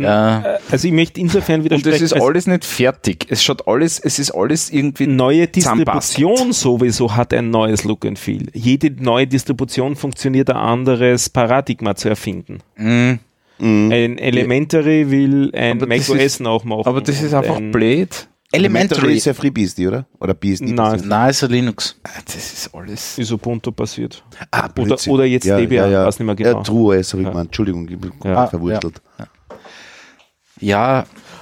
Ja, 0.00 0.58
Also 0.70 0.86
ich 0.88 0.92
möchte 0.94 1.20
insofern 1.20 1.60
Und 1.60 1.64
widersprechen. 1.66 2.00
das 2.02 2.12
ist 2.12 2.20
alles 2.20 2.46
nicht 2.46 2.64
fertig. 2.64 3.26
Es 3.28 3.42
schaut 3.42 3.66
alles, 3.68 3.98
es 3.98 4.18
ist 4.18 4.30
alles 4.32 4.70
irgendwie 4.70 5.06
neue. 5.06 5.46
Distribution 5.48 6.52
sowieso 6.52 7.14
hat 7.16 7.32
ein 7.34 7.50
neues 7.50 7.84
Look 7.84 8.04
and 8.04 8.18
Feel. 8.18 8.46
Jede 8.52 8.90
neue 9.02 9.26
Distribution 9.26 9.96
funktioniert 9.96 10.50
ein 10.50 10.56
anderes 10.56 11.28
Paradigma 11.30 11.94
zu 11.94 12.08
erfinden. 12.08 12.58
mh, 12.76 13.18
Ein 13.60 14.18
Elementary 14.18 15.10
will 15.10 15.50
ein 15.54 15.78
Aber 15.82 15.86
das 15.86 16.08
macOS 16.08 16.22
ist- 16.24 16.40
nachmachen. 16.40 16.86
Aber 16.86 17.00
das 17.00 17.20
ist 17.20 17.32
und 17.32 17.38
einfach 17.38 17.56
ein, 17.56 17.70
blöd. 17.72 18.28
Elementary. 18.50 19.16
ist 19.16 19.26
ja 19.26 19.34
FreeBSD, 19.34 19.88
oder? 19.88 20.06
Oder 20.20 20.32
BSD? 20.32 20.72
Nein. 20.72 21.02
Na, 21.04 21.28
ist 21.28 21.42
ja 21.42 21.48
Linux. 21.48 22.00
Das 22.24 22.34
ist 22.34 22.74
alles. 22.74 23.18
ist 23.18 23.30
Ubuntu 23.30 23.72
passiert. 23.72 24.24
Ah, 24.50 24.70
Oder, 24.78 24.96
oder 25.08 25.24
jetzt 25.26 25.44
ja, 25.44 25.58
Debian, 25.58 25.90
ja, 25.90 26.00
ja. 26.00 26.06
weiß 26.06 26.18
nicht 26.18 26.24
mehr 26.26 26.34
genau. 26.34 26.56
Ja, 26.58 26.62
TrueOS 26.62 27.12
habe 27.12 27.20
ich 27.22 27.26
Ja. 27.26 27.30
gemeint. 27.30 27.48
Entschuldigung, 27.48 27.86
ich 27.90 27.98
bin 27.98 28.10
Ja. 28.24 28.46
verwurschtelt. 28.46 29.02
Ja, 29.18 29.26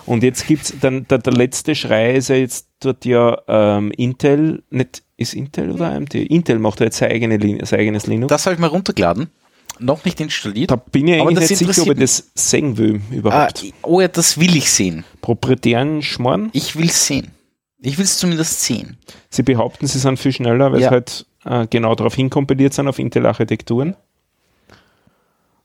Und 0.06 0.22
jetzt 0.22 0.46
gibt's 0.46 0.72
dann 0.80 1.06
der, 1.08 1.18
der 1.18 1.32
letzte 1.32 1.74
Schrei 1.74 2.14
ist 2.14 2.28
ja 2.28 2.36
jetzt 2.36 2.68
dort 2.80 3.04
ja 3.04 3.38
ähm, 3.48 3.90
Intel, 3.92 4.62
nicht 4.70 5.02
ist 5.16 5.34
Intel 5.34 5.70
oder 5.72 5.92
AMD? 5.92 6.14
Intel 6.14 6.58
macht 6.58 6.80
ja 6.80 6.86
jetzt 6.86 6.98
sein, 6.98 7.10
eigene, 7.10 7.36
Lin- 7.38 7.64
sein 7.64 7.80
eigenes 7.80 8.06
Linux. 8.06 8.28
das 8.28 8.46
habe 8.46 8.54
ich 8.54 8.60
mal 8.60 8.68
runtergeladen. 8.68 9.30
Noch 9.78 10.04
nicht 10.04 10.20
installiert. 10.20 10.70
da 10.70 10.76
bin 10.76 11.08
ich 11.08 11.20
Aber 11.20 11.28
eigentlich 11.30 11.50
nicht 11.50 11.58
sicher, 11.58 11.82
ob 11.82 11.88
ich 11.88 11.98
das 11.98 12.30
sehen 12.34 12.76
will 12.78 13.00
Ah, 13.10 13.14
überhaupt. 13.14 13.64
oh 13.82 14.00
ja, 14.00 14.08
das 14.08 14.38
will 14.38 14.56
ich 14.56 14.70
sehen. 14.70 15.04
Proprietären 15.20 16.02
Schmarrn. 16.02 16.50
Ich 16.52 16.76
will 16.76 16.90
sehen. 16.90 17.32
Ich 17.80 17.98
will 17.98 18.04
es 18.04 18.16
zumindest 18.18 18.62
sehen. 18.62 18.96
Sie 19.28 19.42
behaupten, 19.42 19.86
sie 19.86 19.98
sind 19.98 20.18
viel 20.18 20.32
schneller, 20.32 20.72
weil 20.72 20.80
Ja. 20.80 20.88
sie 20.88 20.92
halt 20.94 21.26
äh, 21.44 21.66
genau 21.68 21.94
darauf 21.94 22.14
hinkompiliert 22.14 22.72
sind 22.74 22.88
auf 22.88 22.98
Intel-Architekturen. 22.98 23.96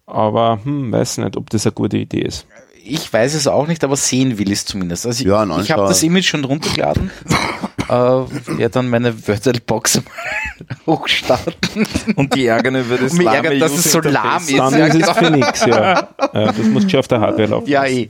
Aber 0.05 0.59
hm, 0.63 0.91
weiß 0.91 1.19
nicht, 1.19 1.37
ob 1.37 1.49
das 1.49 1.65
eine 1.65 1.73
gute 1.73 1.97
Idee 1.97 2.21
ist. 2.21 2.45
Ich 2.83 3.11
weiß 3.11 3.35
es 3.35 3.47
auch 3.47 3.67
nicht, 3.67 3.83
aber 3.83 3.95
sehen 3.95 4.37
will 4.37 4.47
ich 4.51 4.59
es 4.59 4.65
zumindest. 4.65 5.05
Also 5.05 5.23
Ja, 5.23 5.43
ich, 5.43 5.63
ich 5.63 5.71
habe 5.71 5.87
das 5.87 6.01
Image 6.03 6.25
schon 6.25 6.43
runtergeladen. 6.43 7.11
äh, 7.89 7.93
werde 7.93 8.69
dann 8.69 8.89
meine 8.89 9.27
Wörterbox 9.27 10.01
mal 10.05 10.77
hochstarten. 10.87 11.87
Und 12.15 12.33
die 12.35 12.47
ärgern 12.47 12.75
über 12.75 12.97
das 12.97 13.11
Und 13.11 13.19
mich 13.19 13.27
ärgert, 13.27 13.61
dass 13.61 13.73
es 13.73 13.91
so 13.91 13.99
lahm 13.99 14.41
ist. 14.41 14.57
Dann 14.57 14.77
Ja, 14.77 14.85
ist 14.87 14.95
es 14.95 15.01
genau. 15.01 15.13
für 15.13 15.31
nichts, 15.31 15.65
ja. 15.65 15.77
ja. 16.33 16.51
Das 16.51 16.65
muss 16.67 16.89
schon 16.89 16.99
auf 16.99 17.07
der 17.07 17.19
Hardware 17.19 17.47
laufen. 17.47 17.67
Ja, 17.67 17.85
eh. 17.85 18.09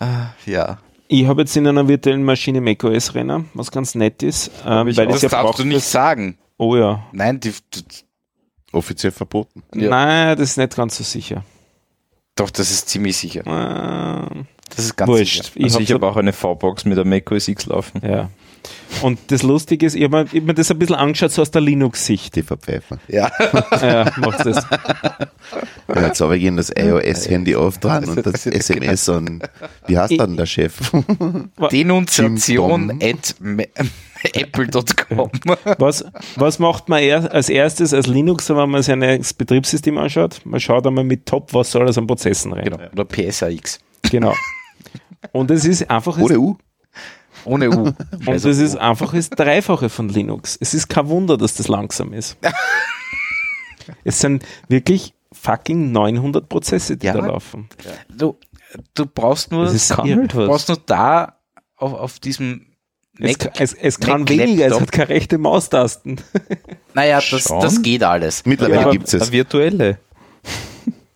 ah, 0.00 0.26
ja. 0.46 0.78
Ich 1.08 1.26
habe 1.26 1.42
jetzt 1.42 1.56
in 1.56 1.66
einer 1.66 1.86
virtuellen 1.86 2.24
Maschine 2.24 2.60
macOS 2.60 3.14
Rennen, 3.14 3.48
was 3.54 3.70
ganz 3.70 3.94
nett 3.94 4.22
ist, 4.22 4.48
ich 4.48 4.64
weil 4.64 4.90
auch. 4.90 5.12
das 5.12 5.20
Das 5.20 5.22
ja 5.22 5.28
darfst 5.28 5.60
du 5.60 5.64
nicht 5.64 5.84
sagen. 5.84 6.36
Oh 6.58 6.74
ja. 6.74 7.04
Nein, 7.12 7.38
die, 7.38 7.52
die, 7.74 7.84
Offiziell 8.76 9.12
verboten. 9.12 9.62
Ja. 9.74 9.90
Nein, 9.90 10.36
das 10.38 10.50
ist 10.50 10.56
nicht 10.58 10.76
ganz 10.76 10.96
so 10.98 11.04
sicher. 11.04 11.44
doch, 12.36 12.50
das 12.50 12.70
ist 12.70 12.88
ziemlich 12.88 13.16
sicher. 13.16 13.42
Ähm, 13.46 14.46
Das 14.74 14.84
ist 14.84 14.96
ganz 14.96 15.08
wurscht. 15.08 15.44
sicher. 15.44 15.50
Ich 15.56 15.64
Also 15.64 15.80
ich 15.80 15.88
so- 15.88 15.94
habe 15.94 16.06
auch 16.06 16.16
eine 16.16 16.32
V-Box 16.32 16.84
mit 16.84 16.98
einem 16.98 17.08
macOS 17.10 17.48
X 17.48 17.66
laufen. 17.66 18.00
Ja. 18.06 18.28
Und 19.02 19.18
das 19.30 19.42
Lustige 19.44 19.86
ist, 19.86 19.94
ich 19.94 20.02
habe 20.04 20.24
mir, 20.24 20.24
ich 20.32 20.40
hab 20.40 20.42
mir 20.46 20.54
das 20.54 20.70
ein 20.72 20.78
bisschen 20.78 20.96
angeschaut, 20.96 21.30
so 21.30 21.40
aus 21.40 21.52
der 21.52 21.60
Linux-Sicht. 21.62 22.34
Die 22.34 22.42
verpfeifen. 22.42 22.98
Ja. 23.08 23.30
Ja, 23.80 24.10
macht 24.16 24.44
das. 24.44 24.66
Wenn 25.86 26.02
jetzt 26.04 26.20
aber 26.20 26.36
gehen 26.36 26.56
das 26.56 26.70
iOS-Handy 26.76 27.54
auftragen 27.54 28.08
und 28.10 28.26
das 28.26 28.44
SMS 28.46 29.08
an, 29.08 29.40
wie 29.86 29.96
heißt 29.96 30.18
dann 30.18 30.36
der 30.36 30.46
Chef? 30.46 30.78
Denunziation 31.70 32.98
at 33.02 33.34
apple.com. 34.34 35.30
Was, 35.78 36.04
was 36.36 36.58
macht 36.58 36.88
man 36.88 37.02
er, 37.02 37.32
als 37.32 37.48
erstes 37.48 37.92
als 37.94 38.06
Linux, 38.06 38.48
wenn 38.50 38.70
man 38.70 38.82
sich 38.82 38.92
ein 38.92 39.24
Betriebssystem 39.38 39.96
anschaut? 39.98 40.40
Man 40.44 40.60
schaut 40.60 40.86
einmal 40.86 41.04
mit 41.04 41.26
Top, 41.26 41.52
was 41.54 41.70
soll 41.70 41.82
alles 41.82 41.98
an 41.98 42.06
Prozessen 42.06 42.52
rein. 42.52 42.64
Genau. 42.64 42.78
Oder 42.92 43.04
PSAX. 43.04 43.78
Genau. 44.10 44.34
Und 45.32 45.50
es 45.50 45.64
ist 45.64 45.90
einfach, 45.90 46.18
Ohne 46.18 46.38
U? 46.38 46.56
Ohne 47.44 47.70
U. 47.70 47.84
und 47.86 48.26
das 48.26 48.44
ist 48.44 48.76
einfach 48.76 49.12
das 49.14 49.30
Dreifache 49.30 49.88
von 49.88 50.08
Linux. 50.08 50.56
Es 50.60 50.74
ist 50.74 50.88
kein 50.88 51.08
Wunder, 51.08 51.36
dass 51.36 51.54
das 51.54 51.68
langsam 51.68 52.12
ist. 52.12 52.36
es 54.04 54.20
sind 54.20 54.44
wirklich 54.68 55.14
fucking 55.32 55.92
900 55.92 56.48
Prozesse, 56.48 56.96
die 56.96 57.06
Ja. 57.06 57.12
da 57.12 57.26
laufen. 57.26 57.68
Du, 58.08 58.38
du 58.94 59.06
brauchst 59.06 59.52
nur, 59.52 59.64
Das 59.64 59.88
du 59.88 60.26
brauchst 60.26 60.68
nur 60.68 60.78
da 60.86 61.38
auf, 61.76 61.92
auf 61.92 62.18
diesem 62.18 62.66
Es, 62.66 62.75
Mac, 63.18 63.50
es, 63.60 63.72
es 63.72 63.98
kann 63.98 64.20
Mac 64.20 64.30
weniger, 64.30 64.66
es 64.66 64.70
Laptop. 64.70 64.80
hat 64.82 64.92
keine 64.92 65.08
rechte 65.10 65.38
Maustasten. 65.38 66.20
naja, 66.94 67.16
das, 67.30 67.42
Schon. 67.44 67.60
das 67.60 67.82
geht 67.82 68.02
alles. 68.02 68.44
Mittlerweile 68.44 68.80
Aber 68.82 68.90
gibt's 68.92 69.12
es. 69.14 69.32
virtuelle. 69.32 69.98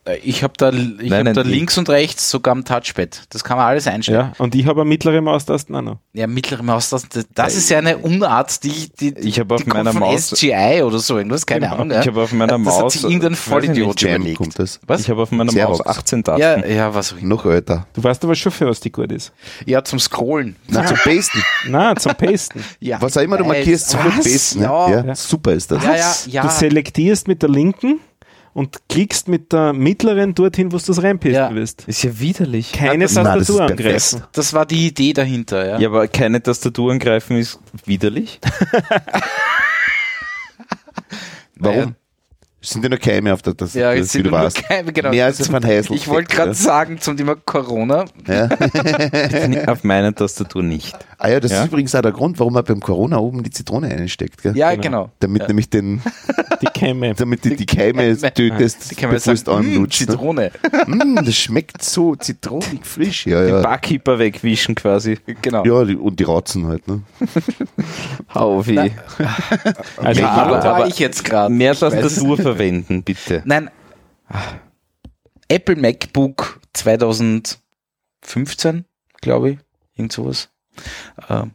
Äh, 0.06 0.16
Ich 0.22 0.42
habe 0.42 0.54
da, 0.56 0.70
ich 0.70 0.74
Nein, 1.10 1.12
hab 1.18 1.24
nein, 1.24 1.34
da 1.34 1.42
links 1.42 1.76
und 1.76 1.88
rechts 1.90 2.30
sogar 2.30 2.52
am 2.52 2.64
Touchpad. 2.64 3.24
Das 3.30 3.44
kann 3.44 3.56
man 3.58 3.66
alles 3.66 3.86
einstellen. 3.86 4.18
Ja, 4.18 4.32
und 4.38 4.54
ich 4.54 4.66
habe 4.66 4.80
eine 4.80 4.88
mittlere 4.88 5.20
Maustasten 5.20 5.74
auch 5.76 5.82
noch. 5.82 5.98
Ja, 6.14 6.26
mittlere 6.26 6.62
Maustaste. 6.62 7.24
Das 7.34 7.54
ist 7.54 7.68
ja 7.68 7.78
eine 7.78 7.98
Unart, 7.98 8.64
die, 8.64 8.88
die, 8.98 9.14
Ich 9.18 9.38
habe 9.38 9.54
auf 9.54 9.66
meiner 9.66 9.92
Maus- 9.92 10.30
SGI 10.30 10.82
oder 10.82 10.98
so 10.98 11.18
irgendwas, 11.18 11.44
keine 11.44 11.66
Genau. 11.66 11.74
Ahnung. 11.76 11.90
Ja. 11.92 12.00
Ich 12.00 12.06
habe 12.08 12.22
auf 12.22 12.32
meiner 12.32 12.52
das 12.54 12.60
Maus- 12.60 12.82
hat 12.82 12.90
sich 12.92 13.04
irgendein 13.04 13.34
Vollidiot 13.34 14.00
überlegt. 14.02 14.38
kommt 14.38 14.58
das. 14.58 14.80
Was? 14.86 15.02
Ich 15.02 15.10
habe 15.10 15.22
auf 15.22 15.30
meiner 15.32 15.52
Xerox. 15.52 15.78
Maus 15.80 15.86
18 15.86 16.24
Tasten. 16.24 16.40
Ja, 16.40 16.66
ja, 16.66 16.94
was 16.94 17.12
auch 17.12 17.18
immer. 17.18 17.28
Noch 17.28 17.44
älter. 17.46 17.86
Du 17.92 18.02
weißt 18.02 18.24
aber 18.24 18.34
schon, 18.34 18.52
für 18.52 18.66
was 18.66 18.80
die 18.80 18.90
gut 18.90 19.12
ist. 19.12 19.32
Ja, 19.66 19.84
zum 19.84 19.98
Scrollen. 19.98 20.56
Na, 20.68 20.86
zum 20.86 20.96
Pasten. 20.96 21.42
Na, 21.68 21.94
zum 21.96 22.14
Pasten. 22.14 22.64
Ja. 22.80 23.00
Was 23.02 23.16
auch 23.16 23.22
immer 23.22 23.36
du 23.36 23.44
Äh, 23.44 23.48
markierst, 23.48 23.94
was? 23.96 24.14
Pasten. 24.24 24.62
Ja. 24.62 24.88
Ja, 24.90 25.04
ja. 25.04 25.14
super 25.14 25.52
ist 25.52 25.70
das. 25.70 25.84
Ja, 25.84 25.94
ja, 25.94 26.14
ja. 26.26 26.42
Du 26.42 26.48
selektierst 26.48 27.28
mit 27.28 27.42
der 27.42 27.50
linken 27.50 28.00
und 28.52 28.78
klickst 28.88 29.28
mit 29.28 29.52
der 29.52 29.72
mittleren 29.72 30.34
dorthin, 30.34 30.72
wo 30.72 30.78
du 30.78 30.84
das 30.84 31.02
reinpasten 31.02 31.34
Ja. 31.34 31.54
willst. 31.54 31.84
Ist 31.86 32.02
ja 32.02 32.18
widerlich. 32.18 32.72
Keine 32.72 33.04
ist 33.04 33.14
Tastatur 33.14 33.58
perfekt. 33.66 33.80
angreifen. 33.80 34.22
Das 34.32 34.52
war 34.52 34.66
die 34.66 34.86
Idee 34.88 35.12
dahinter, 35.12 35.66
ja. 35.66 35.78
Ja, 35.78 35.88
aber 35.88 36.08
keine 36.08 36.42
Tastatur 36.42 36.92
angreifen 36.92 37.36
ist 37.36 37.60
widerlich. 37.84 38.40
Warum? 41.56 41.94
Es 42.62 42.70
sind 42.70 42.82
ja 42.82 42.90
nur 42.90 42.98
Keime 42.98 43.32
auf 43.32 43.40
der 43.40 43.56
Tastatur, 43.56 43.80
Ja, 43.90 43.96
wie 43.96 44.02
sind 44.02 44.26
du 44.26 44.30
nur 44.30 44.38
weißt. 44.40 44.62
keine, 44.68 44.92
genau. 44.92 45.08
Mehr 45.10 45.24
als 45.24 45.50
Van 45.50 45.64
Heysel. 45.64 45.96
Ich 45.96 46.06
wollte 46.08 46.34
gerade 46.36 46.52
sagen 46.52 47.00
zum 47.00 47.16
Thema 47.16 47.34
Corona. 47.34 48.04
Ja. 48.26 48.48
auf 49.66 49.82
meiner 49.82 50.14
Tastatur 50.14 50.62
nicht. 50.62 50.94
Ah 51.16 51.28
ja, 51.28 51.40
das 51.40 51.52
Ja? 51.52 51.62
ist 51.62 51.68
übrigens 51.68 51.94
auch 51.94 52.02
der 52.02 52.12
Grund, 52.12 52.38
warum 52.38 52.52
man 52.52 52.64
beim 52.64 52.80
Corona 52.80 53.16
oben 53.18 53.42
die 53.42 53.50
Zitrone 53.50 53.88
einsteckt. 53.88 54.42
Gell? 54.42 54.54
Ja, 54.56 54.74
genau. 54.74 55.10
Damit 55.20 55.42
ja. 55.42 55.48
nämlich 55.48 55.70
den, 55.70 56.02
Die 56.60 56.66
Keime. 56.66 57.14
damit 57.14 57.44
du 57.46 57.50
die 57.56 57.64
Keime 57.66 58.14
tötest, 58.18 58.90
Die 58.90 58.94
kann 58.94 59.08
man 59.10 59.16
bevor 59.16 59.36
sagen, 59.36 59.44
du 59.44 59.50
es 59.52 59.66
mm, 59.66 59.76
anlutschst. 59.76 60.00
ne? 60.00 60.06
Zitrone. 60.08 60.50
Mm, 60.86 61.14
das 61.24 61.34
schmeckt 61.36 61.82
so 61.82 62.14
zitronig 62.14 62.84
frisch. 62.84 63.26
Ja, 63.26 63.40
Den 63.42 63.54
ja. 63.54 63.62
Barkeeper 63.62 64.18
wegwischen 64.18 64.74
quasi. 64.74 65.18
Genau. 65.40 65.64
Ja, 65.64 65.84
die, 65.84 65.96
und 65.96 66.20
die 66.20 66.24
Ratzen 66.24 66.66
halt. 66.66 66.86
Ne? 66.88 67.02
Hau 68.34 68.66
wie. 68.66 68.92
Also 69.96 70.22
war 70.22 70.64
aber 70.64 70.86
ich 70.86 70.98
jetzt 70.98 71.24
gerade? 71.24 71.52
Mehr 71.52 71.74
Tastatur 71.74 72.36
verwenden, 72.54 73.02
bitte. 73.02 73.42
Nein. 73.44 73.70
Apple 75.48 75.76
MacBook 75.76 76.60
2015, 76.72 78.84
glaube 79.20 79.50
ich. 79.50 79.58
Irgend 79.96 80.12
sowas. 80.12 80.48
Ähm, 81.28 81.50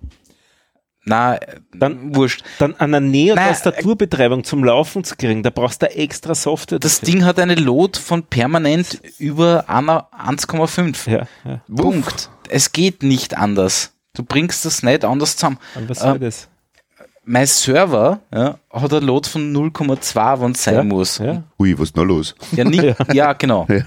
na, 1.08 1.40
Dann- 1.74 2.16
wurscht. 2.16 2.44
dann 2.60 2.74
an 2.76 2.94
eine 2.94 3.02
Nein, 3.02 3.12
Neo-Tastaturbetreibung 3.12 4.44
zum 4.44 4.64
Laufen 4.64 5.04
zu 5.04 5.16
kriegen, 5.16 5.44
da 5.44 5.50
brauchst 5.52 5.82
du 5.84 5.90
extra 5.96 6.34
Software. 6.36 6.80
Das 6.80 7.00
dafür. 7.00 7.14
Ding 7.14 7.26
hat 7.26 7.40
eine 7.40 7.54
Load 7.56 8.00
von 8.00 8.24
permanent 8.24 9.00
über 9.20 9.70
einer 9.70 10.10
1,5. 10.12 11.08
Ja, 11.10 11.28
ja. 11.46 11.62
Punkt. 11.74 12.30
Es 12.50 12.72
geht 12.72 13.04
nicht 13.04 13.38
anders. 13.38 13.94
Du 14.14 14.24
bringst 14.24 14.66
das 14.66 14.82
nicht 14.84 15.06
anders 15.06 15.36
zusammen. 15.38 15.60
Und 15.76 15.90
was 15.90 16.00
soll 16.00 16.16
Ähm, 16.16 16.22
das? 16.22 16.50
Mein 17.28 17.48
Server 17.48 18.20
ja, 18.34 18.60
hat 18.72 18.94
eine 18.94 19.06
Load 19.06 19.28
von 19.28 19.52
0,2, 19.54 20.42
wenn 20.42 20.52
es 20.52 20.64
sein 20.64 20.76
Ja, 20.76 20.84
muss. 20.84 21.18
Ja. 21.18 21.44
Ui, 21.60 21.74
was 21.78 21.90
ist 21.90 21.96
noch 21.96 22.04
los? 22.04 22.36
Ja, 22.52 22.64
nicht, 22.64 22.96
ja. 23.14 23.34
genau. 23.34 23.66
Ja. 23.68 23.82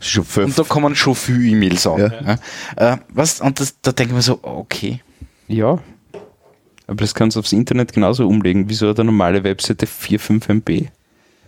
Schon 0.00 0.24
Und 0.44 0.56
da 0.58 0.62
kommen 0.62 0.94
schon 0.94 1.14
viele 1.16 1.44
E-Mails 1.44 1.86
an. 1.86 1.98
Ja. 1.98 2.38
Ja. 2.76 2.92
Äh, 2.94 2.98
was, 3.08 3.40
und 3.40 3.58
das, 3.58 3.74
da 3.82 3.90
denke 3.92 4.12
ich 4.12 4.16
mir 4.16 4.22
so, 4.22 4.38
okay. 4.42 5.00
Ja. 5.48 5.78
Aber 6.86 6.96
das 6.96 7.14
kannst 7.14 7.36
du 7.36 7.40
aufs 7.40 7.52
Internet 7.52 7.92
genauso 7.92 8.28
umlegen. 8.28 8.68
Wieso 8.68 8.88
hat 8.88 9.00
eine 9.00 9.06
normale 9.06 9.42
Webseite 9.42 9.86
4, 9.86 10.20
5 10.20 10.48
MB? 10.48 10.68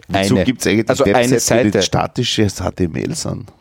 Wieso 0.09 0.35
gibt 0.37 0.61
es 0.61 0.67
eigentlich 0.67 0.89
Also 0.89 1.05
eine 1.05 1.31
Webseiten, 1.31 1.71
die 1.71 1.73
Seite. 1.73 1.83
statische 1.83 2.49
HTML 2.49 3.15
sind? 3.15 3.53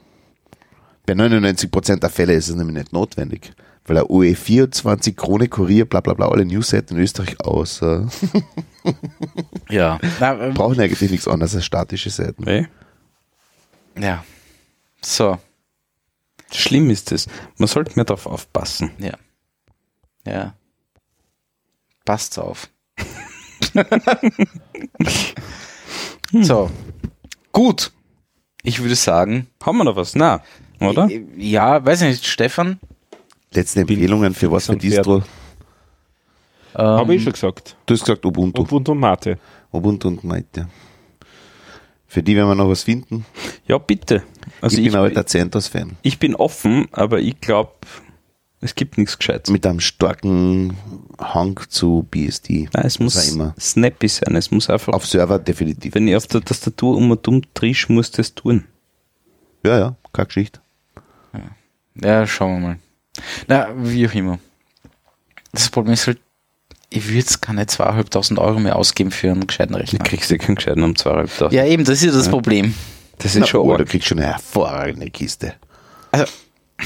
Bei 1.05 1.13
99% 1.13 1.99
der 1.99 2.09
Fälle 2.09 2.33
ist 2.33 2.49
es 2.49 2.55
nämlich 2.55 2.77
nicht 2.77 2.93
notwendig. 2.93 3.51
Weil 3.87 3.95
der 3.95 4.05
UE24, 4.05 5.13
Krone, 5.15 5.47
Kurier, 5.47 5.85
bla 5.85 6.01
bla 6.01 6.13
bla, 6.15 6.27
alle 6.27 6.45
Newsseiten 6.45 6.97
in 6.97 7.03
Österreich 7.03 7.39
aus. 7.41 7.81
Äh, 7.81 8.05
Ja. 9.69 9.99
Na, 10.19 10.39
ähm, 10.39 10.53
brauchen 10.53 10.79
eigentlich 10.79 11.09
nichts 11.09 11.27
anderes 11.27 11.55
als 11.55 11.65
statische 11.65 12.09
Seiten. 12.11 12.43
Nee. 12.43 12.67
ja. 13.99 14.23
So, 15.01 15.39
Schlimm 16.51 16.89
ist 16.91 17.11
es. 17.11 17.27
Man 17.57 17.67
sollte 17.67 17.93
mehr 17.95 18.05
darauf 18.05 18.25
aufpassen. 18.27 18.91
ja. 18.99 19.13
Ja. 20.25 20.53
Passt 22.05 22.37
auf. 22.39 22.69
so. 26.41 26.69
Gut. 27.51 27.91
Ich 28.63 28.81
würde 28.81 28.95
sagen, 28.95 29.47
Haben 29.63 29.77
wir 29.77 29.83
noch 29.83 29.95
was? 29.95 30.15
Na, 30.15 30.41
oder? 30.79 31.07
ja, 31.37 31.83
weiß 31.85 32.01
ich 32.01 32.07
nicht, 32.09 32.25
Stefan. 32.27 32.79
Letzte 33.55 33.81
Empfehlungen 33.81 34.33
für 34.33 34.51
was 34.51 34.65
für 34.65 34.75
Distro? 34.75 35.23
Ähm, 36.77 36.85
Habe 36.85 37.15
ich 37.15 37.23
schon 37.23 37.33
gesagt. 37.33 37.77
Du 37.85 37.93
hast 37.93 38.01
gesagt 38.01 38.25
Ubuntu. 38.25 38.63
Ubuntu 38.63 38.91
und 38.91 38.99
Mate. 38.99 39.39
Ubuntu 39.71 40.09
und 40.09 40.23
Maite. 40.23 40.67
Für 42.07 42.21
die 42.21 42.35
werden 42.35 42.49
wir 42.49 42.55
noch 42.55 42.69
was 42.69 42.83
finden. 42.83 43.25
Ja, 43.67 43.77
bitte. 43.77 44.23
Also 44.61 44.77
ich 44.77 44.85
ich, 44.85 44.91
bin 44.91 44.99
aber 44.99 45.09
der 45.09 45.25
CentOS-Fan. 45.25 45.97
ich 46.01 46.19
bin 46.19 46.35
offen, 46.35 46.87
aber 46.91 47.19
ich 47.19 47.39
glaube, 47.39 47.71
es 48.61 48.75
gibt 48.75 48.97
nichts 48.97 49.17
Gescheites. 49.17 49.51
Mit 49.51 49.65
einem 49.65 49.79
starken 49.79 50.77
Hang 51.19 51.59
zu 51.69 52.05
BSD. 52.09 52.69
Nein, 52.73 52.85
es 52.85 52.97
auch 52.97 53.01
muss 53.01 53.31
immer. 53.31 53.53
snappy 53.59 54.07
sein. 54.07 54.35
Es 54.35 54.51
muss 54.51 54.69
einfach, 54.69 54.93
Auf 54.93 55.05
Server 55.05 55.39
definitiv. 55.39 55.95
wenn 55.95 56.07
ich 56.07 56.15
auf 56.15 56.27
der 56.27 56.41
Tastatur 56.41 56.95
um 56.97 57.11
und 57.11 57.27
um 57.27 57.41
trisch, 57.53 57.89
muss 57.89 58.11
das 58.11 58.33
tun. 58.33 58.65
Ja, 59.63 59.77
ja, 59.77 59.95
keine 60.13 60.27
Geschichte. 60.27 60.59
Ja, 62.01 62.27
schauen 62.27 62.61
wir 62.61 62.67
mal. 62.67 62.79
Na, 63.47 63.69
wie 63.77 64.07
auch 64.07 64.13
immer. 64.13 64.39
Das 65.51 65.69
Problem 65.69 65.93
ist 65.93 66.07
halt, 66.07 66.19
ich 66.89 67.05
würde 67.07 67.17
jetzt 67.19 67.41
keine 67.41 67.65
zweieinhalbtausend 67.65 68.39
Euro 68.39 68.59
mehr 68.59 68.75
ausgeben 68.75 69.11
für 69.11 69.31
einen 69.31 69.47
gescheiten 69.47 69.73
Du 69.73 69.79
Rechner. 69.79 69.99
kriegst 69.99 70.29
ja 70.31 70.37
keinen 70.37 70.55
gescheiten 70.55 70.83
um 70.83 70.91
2.500. 70.93 71.53
Ja, 71.53 71.65
eben, 71.65 71.83
das 71.83 71.99
ist 71.99 72.05
ja 72.05 72.11
das 72.11 72.29
Problem. 72.29 72.73
das 73.19 73.35
ist 73.35 73.47
schon 73.47 73.61
oh, 73.61 73.67
du 73.73 73.79
arg. 73.83 73.89
kriegst 73.89 74.07
schon 74.07 74.19
eine 74.19 74.27
hervorragende 74.27 75.09
Kiste. 75.09 75.53
Also, 76.11 76.25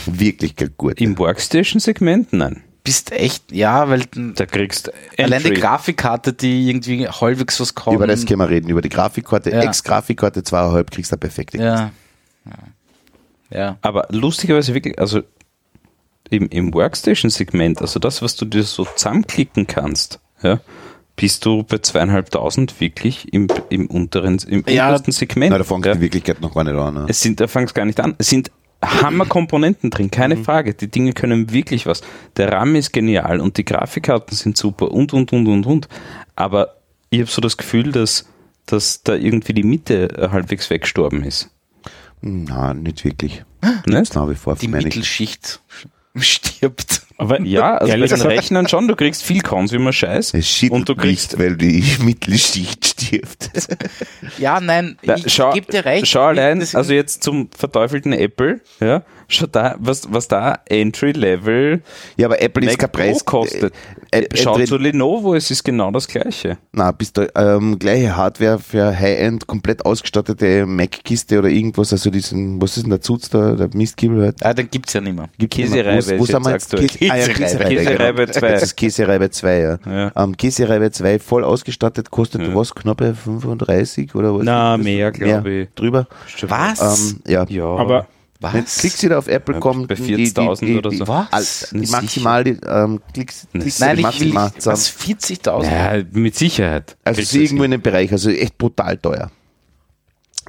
Wirklich 0.05 0.55
gut. 0.77 1.01
Im 1.01 1.17
Workstation-Segment? 1.17 2.31
Nein. 2.33 2.61
bist 2.83 3.11
echt, 3.11 3.51
ja, 3.51 3.89
weil 3.89 4.03
Da 4.35 4.45
kriegst 4.45 4.91
allein 5.17 5.41
die. 5.43 5.49
Grafikkarte, 5.53 6.31
die 6.33 6.69
irgendwie 6.69 7.07
halbwegs 7.07 7.59
was 7.59 7.73
kann. 7.73 7.95
Über 7.95 8.05
das 8.05 8.25
können 8.25 8.39
wir 8.39 8.49
reden. 8.49 8.69
Über 8.69 8.81
die 8.81 8.89
Grafikkarte, 8.89 9.49
Ja. 9.49 9.61
Ex-Grafikkarte 9.61 10.43
zweieinhalb 10.43 10.91
kriegst 10.91 11.11
du 11.11 11.15
eine 11.15 11.19
perfekte 11.19 11.57
Kiste. 11.57 11.65
Ja. 11.67 11.91
Ja. 13.51 13.57
ja. 13.57 13.77
Aber 13.81 14.07
lustigerweise 14.11 14.75
wirklich, 14.75 14.97
also 14.99 15.21
im, 16.29 16.47
im 16.49 16.73
Workstation-Segment, 16.73 17.81
also 17.81 17.99
das, 17.99 18.21
was 18.21 18.35
du 18.35 18.45
dir 18.45 18.63
so 18.63 18.85
zusammenklicken 18.85 19.67
kannst, 19.67 20.19
ja, 20.41 20.59
bist 21.15 21.45
du 21.45 21.63
bei 21.63 21.79
zweieinhalbtausend 21.79 22.79
wirklich 22.79 23.33
im, 23.33 23.47
im 23.69 23.87
unteren, 23.87 24.37
im 24.47 24.63
Ja. 24.67 24.87
untersten 24.87 25.11
Segment. 25.11 25.51
Na, 25.51 25.57
da 25.57 25.63
fängt 25.63 25.85
ja. 25.85 25.93
die 25.95 26.01
Wirklichkeit 26.01 26.39
noch 26.41 26.53
gar 26.53 26.63
nicht 26.63 26.75
an. 26.75 26.93
Ne? 26.93 27.05
Es 27.09 27.21
sind, 27.21 27.39
da 27.39 27.47
fangst 27.47 27.75
gar 27.75 27.85
nicht 27.85 27.99
an. 27.99 28.15
Es 28.17 28.29
sind 28.29 28.51
Hammerkomponenten 28.81 29.89
drin, 29.89 30.09
keine 30.09 30.37
Mhm. 30.37 30.45
Frage. 30.45 30.73
Die 30.73 30.87
Dinge 30.89 31.11
können 31.11 31.51
wirklich 31.51 31.85
was. 31.85 32.01
Der 32.37 32.51
RAM 32.53 32.75
ist 32.75 32.93
genial 32.93 33.41
und 33.41 33.57
die 33.57 33.65
Grafikkarten 33.65 34.37
sind 34.37 34.55
super 34.55 34.91
und, 34.91 35.13
und, 35.13 35.33
und, 35.33 35.47
und, 35.47 35.65
und. 35.65 35.89
Aber 36.37 36.75
ich 37.09 37.19
habe 37.19 37.29
so 37.29 37.41
das 37.41 37.57
Gefühl, 37.57 37.91
dass, 37.91 38.29
dass 38.65 39.03
da 39.03 39.15
irgendwie 39.15 39.53
die 39.53 39.63
Mitte 39.63 40.09
äh, 40.17 40.29
halbwegs 40.29 40.69
weggestorben 40.69 41.23
ist. 41.25 41.49
Na, 42.21 42.73
nicht 42.73 43.03
wirklich. 43.03 43.43
Nicht? 43.85 44.15
Nach 44.15 44.29
wie 44.29 44.35
vor 44.35 44.55
Die 44.55 44.67
meine 44.69 44.87
ich. 44.87 45.39
Stirbt. 46.21 47.01
Aber 47.19 47.39
Ja, 47.45 47.75
also 47.77 47.93
bei 47.97 48.07
den 48.07 48.21
Rechnern 48.21 48.67
schon, 48.67 48.87
du 48.87 48.95
kriegst 48.95 49.23
viel 49.23 49.41
Consumer 49.41 49.91
Scheiß 49.93 50.33
Es 50.33 50.47
shit 50.47 50.71
und 50.71 50.87
du 50.89 50.95
kriegst 50.95 51.33
nicht, 51.33 51.39
weil 51.39 51.55
die 51.57 51.83
Mittelschicht 52.03 52.85
stirbt. 52.85 53.51
Ja, 54.37 54.59
nein, 54.61 54.97
Da, 55.05 55.15
ich 55.15 55.33
schau, 55.33 55.51
gebe 55.51 55.71
dir 55.71 55.83
recht. 55.85 56.07
schau 56.07 56.21
allein, 56.21 56.61
also 56.73 56.93
jetzt 56.93 57.23
zum 57.23 57.49
verteufelten 57.55 58.13
Apple, 58.13 58.61
ja, 58.79 59.03
schau 59.27 59.47
da, 59.47 59.75
was, 59.79 60.11
was 60.11 60.27
da 60.27 60.59
Entry-Level 60.67 61.81
Ja, 62.17 62.27
aber 62.27 62.41
Apple 62.41 62.65
ist 62.65 62.71
Mac 62.71 62.79
kein 62.79 62.91
Pro 62.91 63.11
Preis. 63.11 63.25
kostet. 63.25 63.73
Äh, 64.11 64.21
äh, 64.21 64.27
schau 64.35 64.57
zu 64.59 64.77
Lenovo, 64.77 65.35
es 65.35 65.51
ist 65.51 65.63
genau 65.63 65.91
das 65.91 66.07
gleiche. 66.07 66.57
Na, 66.71 66.91
bist 66.91 67.17
du 67.17 67.27
ähm, 67.35 67.77
gleiche 67.79 68.15
Hardware 68.15 68.59
für 68.59 68.97
High-End, 68.97 69.45
komplett 69.47 69.85
ausgestattete 69.85 70.65
Mac-Kiste 70.65 71.39
oder 71.39 71.49
irgendwas, 71.49 71.91
also 71.91 72.09
diesen, 72.09 72.61
was 72.61 72.77
ist 72.77 72.83
denn 72.83 72.91
der 72.91 73.01
Zutz 73.01 73.29
da, 73.29 73.53
der 73.55 73.69
Mistkiebel 73.73 74.23
halt? 74.23 74.45
Ah, 74.45 74.53
den 74.53 74.69
gibt's 74.69 74.93
ja 74.93 75.01
nicht 75.01 75.15
mehr. 75.15 75.29
Gibt's 75.37 75.57
mehr. 75.57 75.85
Wo, 75.85 76.19
wo 76.19 76.23
ist 76.23 76.31
sind 76.31 76.45
wir 76.45 76.51
jetzt 76.51 76.73
Käsereibe. 77.09 77.33
Käsereibe, 77.39 77.75
Käsereibe 77.75 78.25
genau. 78.25 78.39
2. 78.39 78.51
Das 78.51 78.63
ist 78.63 78.75
Käsereibe 78.77 79.29
2, 79.29 79.59
ja. 79.59 79.77
Ja. 79.85 80.11
Ähm, 80.15 80.37
Käsereibe 80.37 80.91
2 80.91 81.19
voll 81.19 81.43
ausgestattet, 81.43 82.11
kostet 82.11 82.41
Ja. 82.41 82.55
was? 82.55 82.73
Knappe 82.75 83.15
35 83.15 84.15
oder 84.15 84.35
was? 84.35 84.43
Na, 84.43 84.77
mehr, 84.77 85.11
glaub 85.11 85.45
ich. 85.45 85.69
Drüber. 85.75 86.07
Was? 86.43 86.99
Ähm, 86.99 87.21
ja. 87.27 87.45
Ja, 87.49 87.65
aber 87.65 88.07
Was? 88.41 88.53
Wenn 88.53 88.63
Klicks 88.65 89.03
wieder 89.03 89.17
auf 89.17 89.27
Apple 89.27 89.55
Ja, 89.55 89.59
kommt, 89.59 89.89
bei 89.89 89.95
die- 89.95 90.15
die- 90.15 90.27
40.000 90.27 90.65
die- 90.65 90.77
oder 90.77 90.91
so. 90.91 91.05
Was? 91.07 91.67
Die 91.73 91.87
maximal 91.87 92.43
die 92.45 92.57
ähm, 92.65 93.01
Klicks, 93.13 93.47
Klicks 93.51 93.79
Nein, 93.79 93.97
die 93.97 94.01
ich 94.03 94.19
will 94.21 94.33
maximal 94.33 94.51
was 94.63 94.87
40.000. 94.87 95.63
Ja, 95.65 96.03
mit 96.13 96.35
Sicherheit. 96.37 96.95
Also 97.03 97.37
irgendwo 97.37 97.63
in 97.65 97.71
dem 97.71 97.81
Bereich, 97.81 98.11
also 98.13 98.29
echt 98.29 98.57
brutal 98.57 98.95
teuer. 98.97 99.29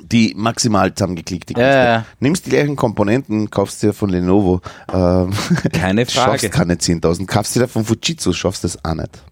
Die 0.02 0.34
maximal 0.36 0.94
zusammengeklickte 0.94 1.54
Ja, 1.54 1.60
ja, 1.68 1.84
ja. 1.84 2.06
Nimmst 2.20 2.46
die 2.46 2.50
gleichen 2.50 2.76
Komponenten, 2.76 3.50
kaufst 3.50 3.82
dir 3.82 3.92
von 3.92 4.10
Lenovo, 4.10 4.60
ähm, 4.92 5.30
Keine 5.72 6.06
Frage. 6.06 6.38
schaffst 6.40 6.52
keine 6.52 6.74
10.000, 6.74 7.26
kaufst 7.26 7.56
dir 7.56 7.68
von 7.68 7.84
Fujitsu, 7.84 8.32
schaffst 8.32 8.64
das 8.64 8.84
auch 8.84 8.94
nicht. 8.94 9.22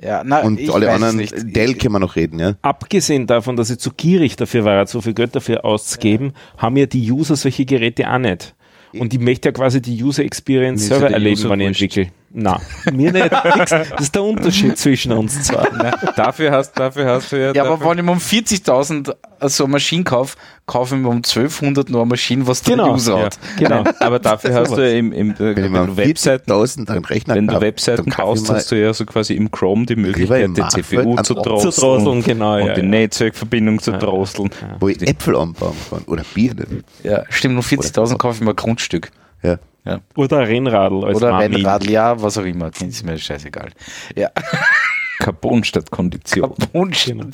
Ja, 0.00 0.22
na, 0.24 0.40
Und 0.42 0.60
ich 0.60 0.72
alle 0.72 0.86
weiß 0.86 0.94
anderen, 0.94 1.16
nicht. 1.16 1.34
Dell 1.56 1.74
können 1.74 1.94
wir 1.94 1.98
noch 1.98 2.14
reden, 2.14 2.38
ja. 2.38 2.54
Abgesehen 2.62 3.26
davon, 3.26 3.56
dass 3.56 3.68
ich 3.70 3.78
zu 3.78 3.90
gierig 3.90 4.36
dafür 4.36 4.64
war, 4.64 4.86
so 4.86 5.00
viel 5.00 5.12
Geld 5.14 5.34
dafür 5.34 5.64
auszugeben, 5.64 6.32
haben 6.56 6.76
ja 6.76 6.86
die 6.86 7.10
User 7.10 7.34
solche 7.34 7.64
Geräte 7.64 8.08
auch 8.08 8.18
nicht. 8.18 8.54
Und 8.92 9.12
ich 9.12 9.20
möchte 9.20 9.48
ja 9.48 9.52
quasi 9.52 9.82
die 9.82 10.02
User 10.02 10.22
Experience 10.24 10.82
Mir 10.82 10.88
selber 10.88 11.02
ja 11.04 11.08
die 11.08 11.14
erleben, 11.14 11.40
User 11.40 11.50
wenn 11.50 11.60
ich 11.60 11.66
wurscht. 11.68 11.82
entwickle. 11.82 12.12
Na, 12.30 12.60
mir 12.92 13.10
nicht. 13.10 13.30
Das 13.32 13.72
ist 14.00 14.14
der 14.14 14.22
Unterschied 14.22 14.76
zwischen 14.76 15.12
uns 15.12 15.44
zwei. 15.44 15.66
Na, 15.76 15.90
dafür 16.14 16.50
hast, 16.52 16.78
dafür 16.78 17.06
hast 17.06 17.32
du 17.32 17.36
ja. 17.40 17.54
Ja, 17.54 17.64
aber 17.64 17.80
wenn 17.88 17.98
ich 17.98 18.04
mir 18.04 18.12
um 18.12 18.18
40.000 18.18 19.14
so 19.48 19.64
eine 19.64 19.72
Maschine 19.72 20.04
kaufe, 20.04 20.36
kaufe 20.66 20.94
ich 20.96 21.00
mir 21.00 21.08
um 21.08 21.16
1200 21.16 21.88
noch 21.88 22.00
eine 22.00 22.08
Maschine, 22.10 22.46
was 22.46 22.60
der 22.62 22.76
Genau, 22.76 22.92
User 22.94 23.18
ja. 23.18 23.24
hat. 23.24 23.38
Genau. 23.58 23.82
aber 24.00 24.18
dafür 24.18 24.52
hast 24.60 24.76
du 24.76 24.80
ja 24.82 24.98
im, 24.98 25.12
im 25.12 25.30
äh, 25.32 25.38
Wenn 25.56 25.72
wenn 25.72 25.86
du 25.86 25.96
Webseiten, 25.96 26.52
40.000 26.52 26.90
einen 26.90 27.04
Rechner 27.06 27.34
wenn 27.34 27.46
du 27.46 27.60
Webseiten 27.60 28.10
mal- 28.10 28.26
hast 28.26 28.70
du 28.72 28.74
ja 28.78 28.92
so 28.92 29.06
quasi 29.06 29.34
im 29.34 29.50
Chrome 29.50 29.86
die 29.86 29.96
Möglichkeit, 29.96 30.50
die 30.54 30.68
CPU 30.68 31.16
zu 31.22 31.34
drosseln, 31.34 31.72
Zu 31.72 31.80
drosseln, 31.80 32.22
genau, 32.22 32.56
und 32.60 32.66
ja, 32.66 32.74
die 32.74 32.80
ja. 32.82 32.86
Netzwerkverbindung 32.86 33.78
zu 33.80 33.92
drosseln. 33.92 34.50
wo 34.80 34.88
ich 34.88 35.00
Äpfel 35.00 35.34
anbauen 35.34 35.76
kann 35.88 36.02
oder 36.06 36.24
Birnen. 36.34 36.84
Ja, 37.02 37.24
stimmt, 37.30 37.54
um 37.56 37.62
40.000 37.62 38.18
kaufe 38.18 38.36
ich 38.36 38.40
mir 38.42 38.50
ein 38.50 38.56
Grundstück. 38.56 39.10
Ja. 39.42 39.56
Ja. 39.88 40.00
Oder 40.16 40.38
ein 40.38 40.46
Rennradl 40.46 41.04
als 41.04 41.16
Oder 41.16 41.32
Mami. 41.32 41.56
Rennradl, 41.56 41.90
ja, 41.90 42.20
was 42.20 42.36
auch 42.36 42.44
immer. 42.44 42.70
Das 42.70 42.82
ist 42.82 43.04
mir 43.04 43.18
scheißegal. 43.18 43.70
Ja. 44.14 44.30
Carbon 45.18 45.64
statt 45.64 45.90
Kondition. 45.90 46.54
Carbon 46.56 46.90
genau. 46.92 47.26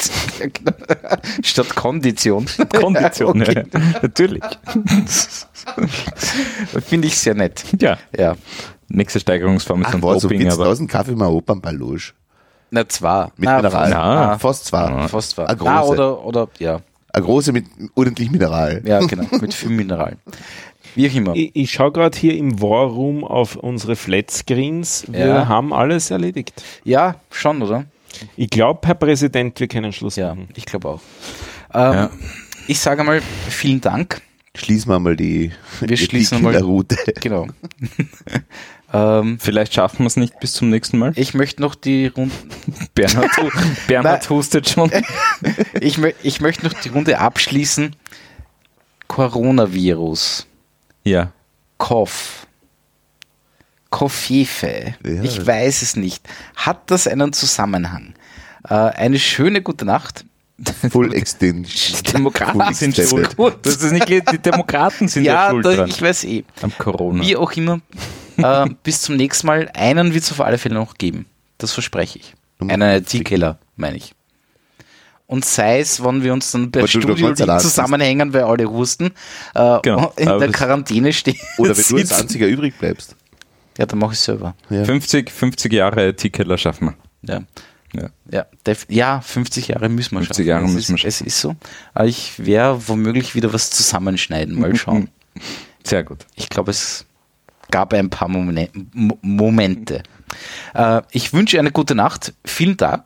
statt 1.43 1.69
Kondition. 1.75 2.47
Kondition, 2.73 3.43
okay. 3.43 3.65
ja. 3.73 3.81
natürlich. 4.03 4.43
Finde 6.87 7.09
ich 7.09 7.19
sehr 7.19 7.35
nett. 7.35 7.65
Ja, 7.79 7.99
Ja. 8.17 8.37
nächste 8.89 9.21
Steigerungsform 9.21 9.83
ist 9.83 9.89
Ach, 9.89 9.93
dann 9.93 10.01
Doping, 10.01 10.51
aber 10.51 10.71
40.000 10.71 10.89
kaufe 10.89 11.11
ich 11.11 11.17
mir 11.17 11.29
Opernballoge. 11.29 12.13
Na, 12.71 12.89
zwei. 12.89 13.25
Mit 13.37 13.45
Na, 13.49 13.57
Mineral. 13.57 13.91
Fast, 13.91 13.93
Na. 13.93 14.15
na, 14.15 14.39
Fast 14.39 14.65
zwei. 14.65 15.09
fast 15.09 15.31
zwei. 15.31 15.55
Große. 15.55 15.91
oder, 15.91 16.25
oder, 16.25 16.49
ja. 16.59 16.81
Eine 17.13 17.25
große 17.25 17.53
mit 17.53 17.67
ordentlich 17.95 18.31
Mineral. 18.31 18.83
Ja, 18.85 18.99
genau. 19.01 19.25
Mit 19.41 19.55
viel 19.55 19.71
Mineral. 19.71 20.17
Wie 20.95 21.09
auch 21.11 21.15
immer. 21.15 21.35
Ich, 21.35 21.51
ich 21.55 21.71
schaue 21.73 21.93
gerade 21.93 22.17
hier 22.17 22.37
im 22.37 22.61
War 22.61 22.87
Room 22.87 23.25
auf 23.25 23.57
unsere 23.57 23.97
Flatscreens. 23.97 25.05
Wir 25.09 25.27
Ja. 25.27 25.49
haben 25.49 25.73
alles 25.73 26.11
erledigt. 26.11 26.63
Ja, 26.85 27.17
schon, 27.31 27.63
oder? 27.63 27.85
Ich 28.37 28.49
glaube, 28.51 28.81
Herr 28.87 28.95
Präsident, 28.95 29.59
wir 29.59 29.67
können 29.69 29.93
Schluss 29.93 30.17
Ja, 30.17 30.29
machen. 30.35 30.49
ich 30.55 30.65
glaube 30.67 30.89
auch. 30.89 31.01
Ähm, 31.73 31.93
Ja. 31.93 32.11
Ich 32.69 32.79
sage 32.81 33.03
mal, 33.05 33.21
vielen 33.49 33.81
Dank. 33.81 34.23
Schließen 34.57 34.89
wir 34.91 35.01
mal 35.01 35.17
die, 35.17 35.51
Wir 35.81 35.89
die 35.89 35.97
schließen 35.97 36.41
mal- 36.41 36.53
Killerroute. 36.53 36.97
Genau. 37.21 37.49
ähm, 38.93 39.39
vielleicht 39.41 39.75
schaffen 39.75 39.99
wir 40.01 40.07
es 40.07 40.17
nicht 40.17 40.39
bis 40.39 40.53
zum 40.53 40.71
nächsten 40.71 40.97
Mal. 40.99 41.13
ich 41.17 41.35
möchte 41.35 41.61
noch 41.61 41.75
die 41.75 42.07
Runde, 42.07 42.33
Bernhard, 42.95 43.31
Bernhard 43.89 44.31
hustet 44.31 44.69
schon. 44.69 44.93
ich, 45.81 45.99
mö 45.99 46.13
ich 46.23 46.41
möchte 46.41 46.65
noch 46.67 46.73
die 46.75 46.89
Runde 46.91 47.19
abschließen. 47.19 47.97
Coronavirus. 49.09 50.47
Ja. 51.05 51.33
Koff. 51.79 52.47
Koffefe. 53.91 54.95
Ja. 55.05 55.23
Ich 55.23 55.47
weiß 55.47 55.83
es 55.83 55.97
nicht. 55.97 56.27
Hat 56.57 56.91
das 56.91 57.07
einen 57.07 57.33
Zusammenhang? 57.33 58.15
Äh, 58.69 58.75
eine 58.75 59.19
schöne 59.19 59.63
gute 59.63 59.85
Nacht. 59.85 60.25
Full 60.91 61.15
Extension. 61.15 62.03
Die 62.07 62.13
Demokraten 62.13 62.61
Full 62.61 62.75
sind 62.75 62.97
schuld. 62.97 63.37
Hast 63.39 63.83
es 63.83 63.93
nicht 63.93 64.09
die 64.09 64.39
Demokraten 64.39 65.09
sind 65.09 65.25
ja, 65.25 65.45
ja, 65.47 65.51
schuld 65.51 65.65
dran. 65.67 65.89
ich 65.89 66.01
weiß 66.01 66.25
eh. 66.25 66.45
Am 66.63 66.73
Corona. 66.79 67.23
Wie 67.23 67.37
auch 67.37 67.53
immer. 67.53 67.81
äh, 68.37 68.67
bis 68.83 69.03
zum 69.03 69.17
nächsten 69.17 69.47
Mal. 69.47 69.71
Einen 69.75 70.15
wird 70.15 70.25
es 70.25 70.33
auf 70.33 70.41
alle 70.41 70.59
Fälle 70.59 70.77
noch 70.77 70.95
geben. 70.95 71.27
Das 71.59 71.73
verspreche 71.73 72.19
ich. 72.19 72.35
Einen 72.61 72.91
50. 72.99 73.21
IT-Keller, 73.21 73.59
meine 73.77 73.97
ich. 73.97 74.15
Und 75.27 75.45
sei 75.45 75.81
es, 75.81 76.05
wenn 76.05 76.23
wir 76.23 76.33
uns 76.33 76.51
dann 76.53 76.71
bei 76.71 76.87
Studio 76.87 77.35
zusammenhängen, 77.35 78.33
weil 78.35 78.43
alle 78.43 78.71
husten, 78.71 79.07
äh, 79.55 79.79
Genau, 79.83 80.13
in 80.17 80.29
aber 80.29 80.41
der 80.41 80.53
Quarantäne 80.53 81.13
stehen. 81.13 81.39
Oder 81.59 81.77
wenn 81.77 81.85
du 81.89 81.97
als 81.97 82.13
einziger 82.13 82.47
übrig 82.47 82.75
bleibst. 82.79 83.17
Ja, 83.79 83.87
dann 83.87 83.99
mache 83.99 84.13
ich 84.13 84.21
selber. 84.21 84.55
Ja. 84.71 84.85
50, 84.85 85.31
50 85.31 85.73
Jahre 85.73 86.09
IT-Keller 86.09 86.59
schaffen 86.59 86.95
wir. 87.23 87.35
Ja. 87.35 87.43
Ja. 87.95 88.11
Ja, 88.31 88.75
ja, 88.89 89.21
50 89.21 89.69
Jahre 89.69 89.89
müssen 89.89 90.17
wir 90.17 90.21
50 90.21 90.37
schaffen. 90.37 90.49
Jahre 90.49 90.65
es 90.67 90.73
müssen 90.73 90.97
wir 90.97 91.05
ist, 91.05 91.21
Es 91.21 91.27
ist 91.27 91.41
so. 91.41 91.57
Aber 91.95 92.07
ich 92.07 92.45
werde 92.45 92.87
womöglich 92.89 93.35
wieder 93.35 93.53
was 93.53 93.71
zusammenschneiden. 93.71 94.59
Mal 94.59 94.75
schauen. 94.77 95.11
Sehr 95.85 96.03
gut. 96.03 96.27
Ich 96.35 96.49
glaube, 96.49 96.71
es 96.71 97.07
gab 97.71 97.93
ein 97.95 98.11
paar 98.11 98.29
Momente. 98.29 100.03
Äh, 100.75 101.03
ich 101.13 101.33
wünsche 101.33 101.59
eine 101.59 101.71
gute 101.71 101.95
Nacht. 101.95 102.35
Vielen 102.45 102.77
Dank 102.77 103.05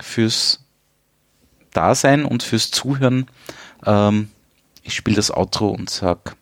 fürs 0.00 0.63
Dasein 1.74 2.24
und 2.24 2.42
fürs 2.42 2.70
Zuhören. 2.70 3.26
Ähm, 3.84 4.30
ich 4.82 4.94
spiele 4.94 5.16
das 5.16 5.30
Outro 5.30 5.68
und 5.68 5.90
sag 5.90 6.36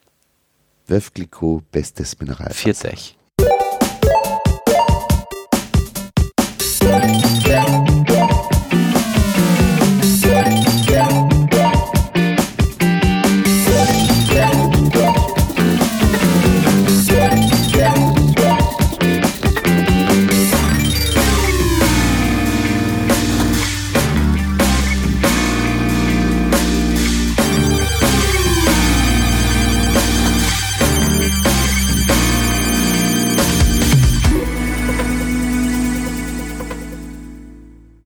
Wöfgliko, 0.86 1.62
bestes 1.72 2.18
Mineralwasser. 2.20 2.54
Viert 2.54 2.84
euch. 2.84 3.16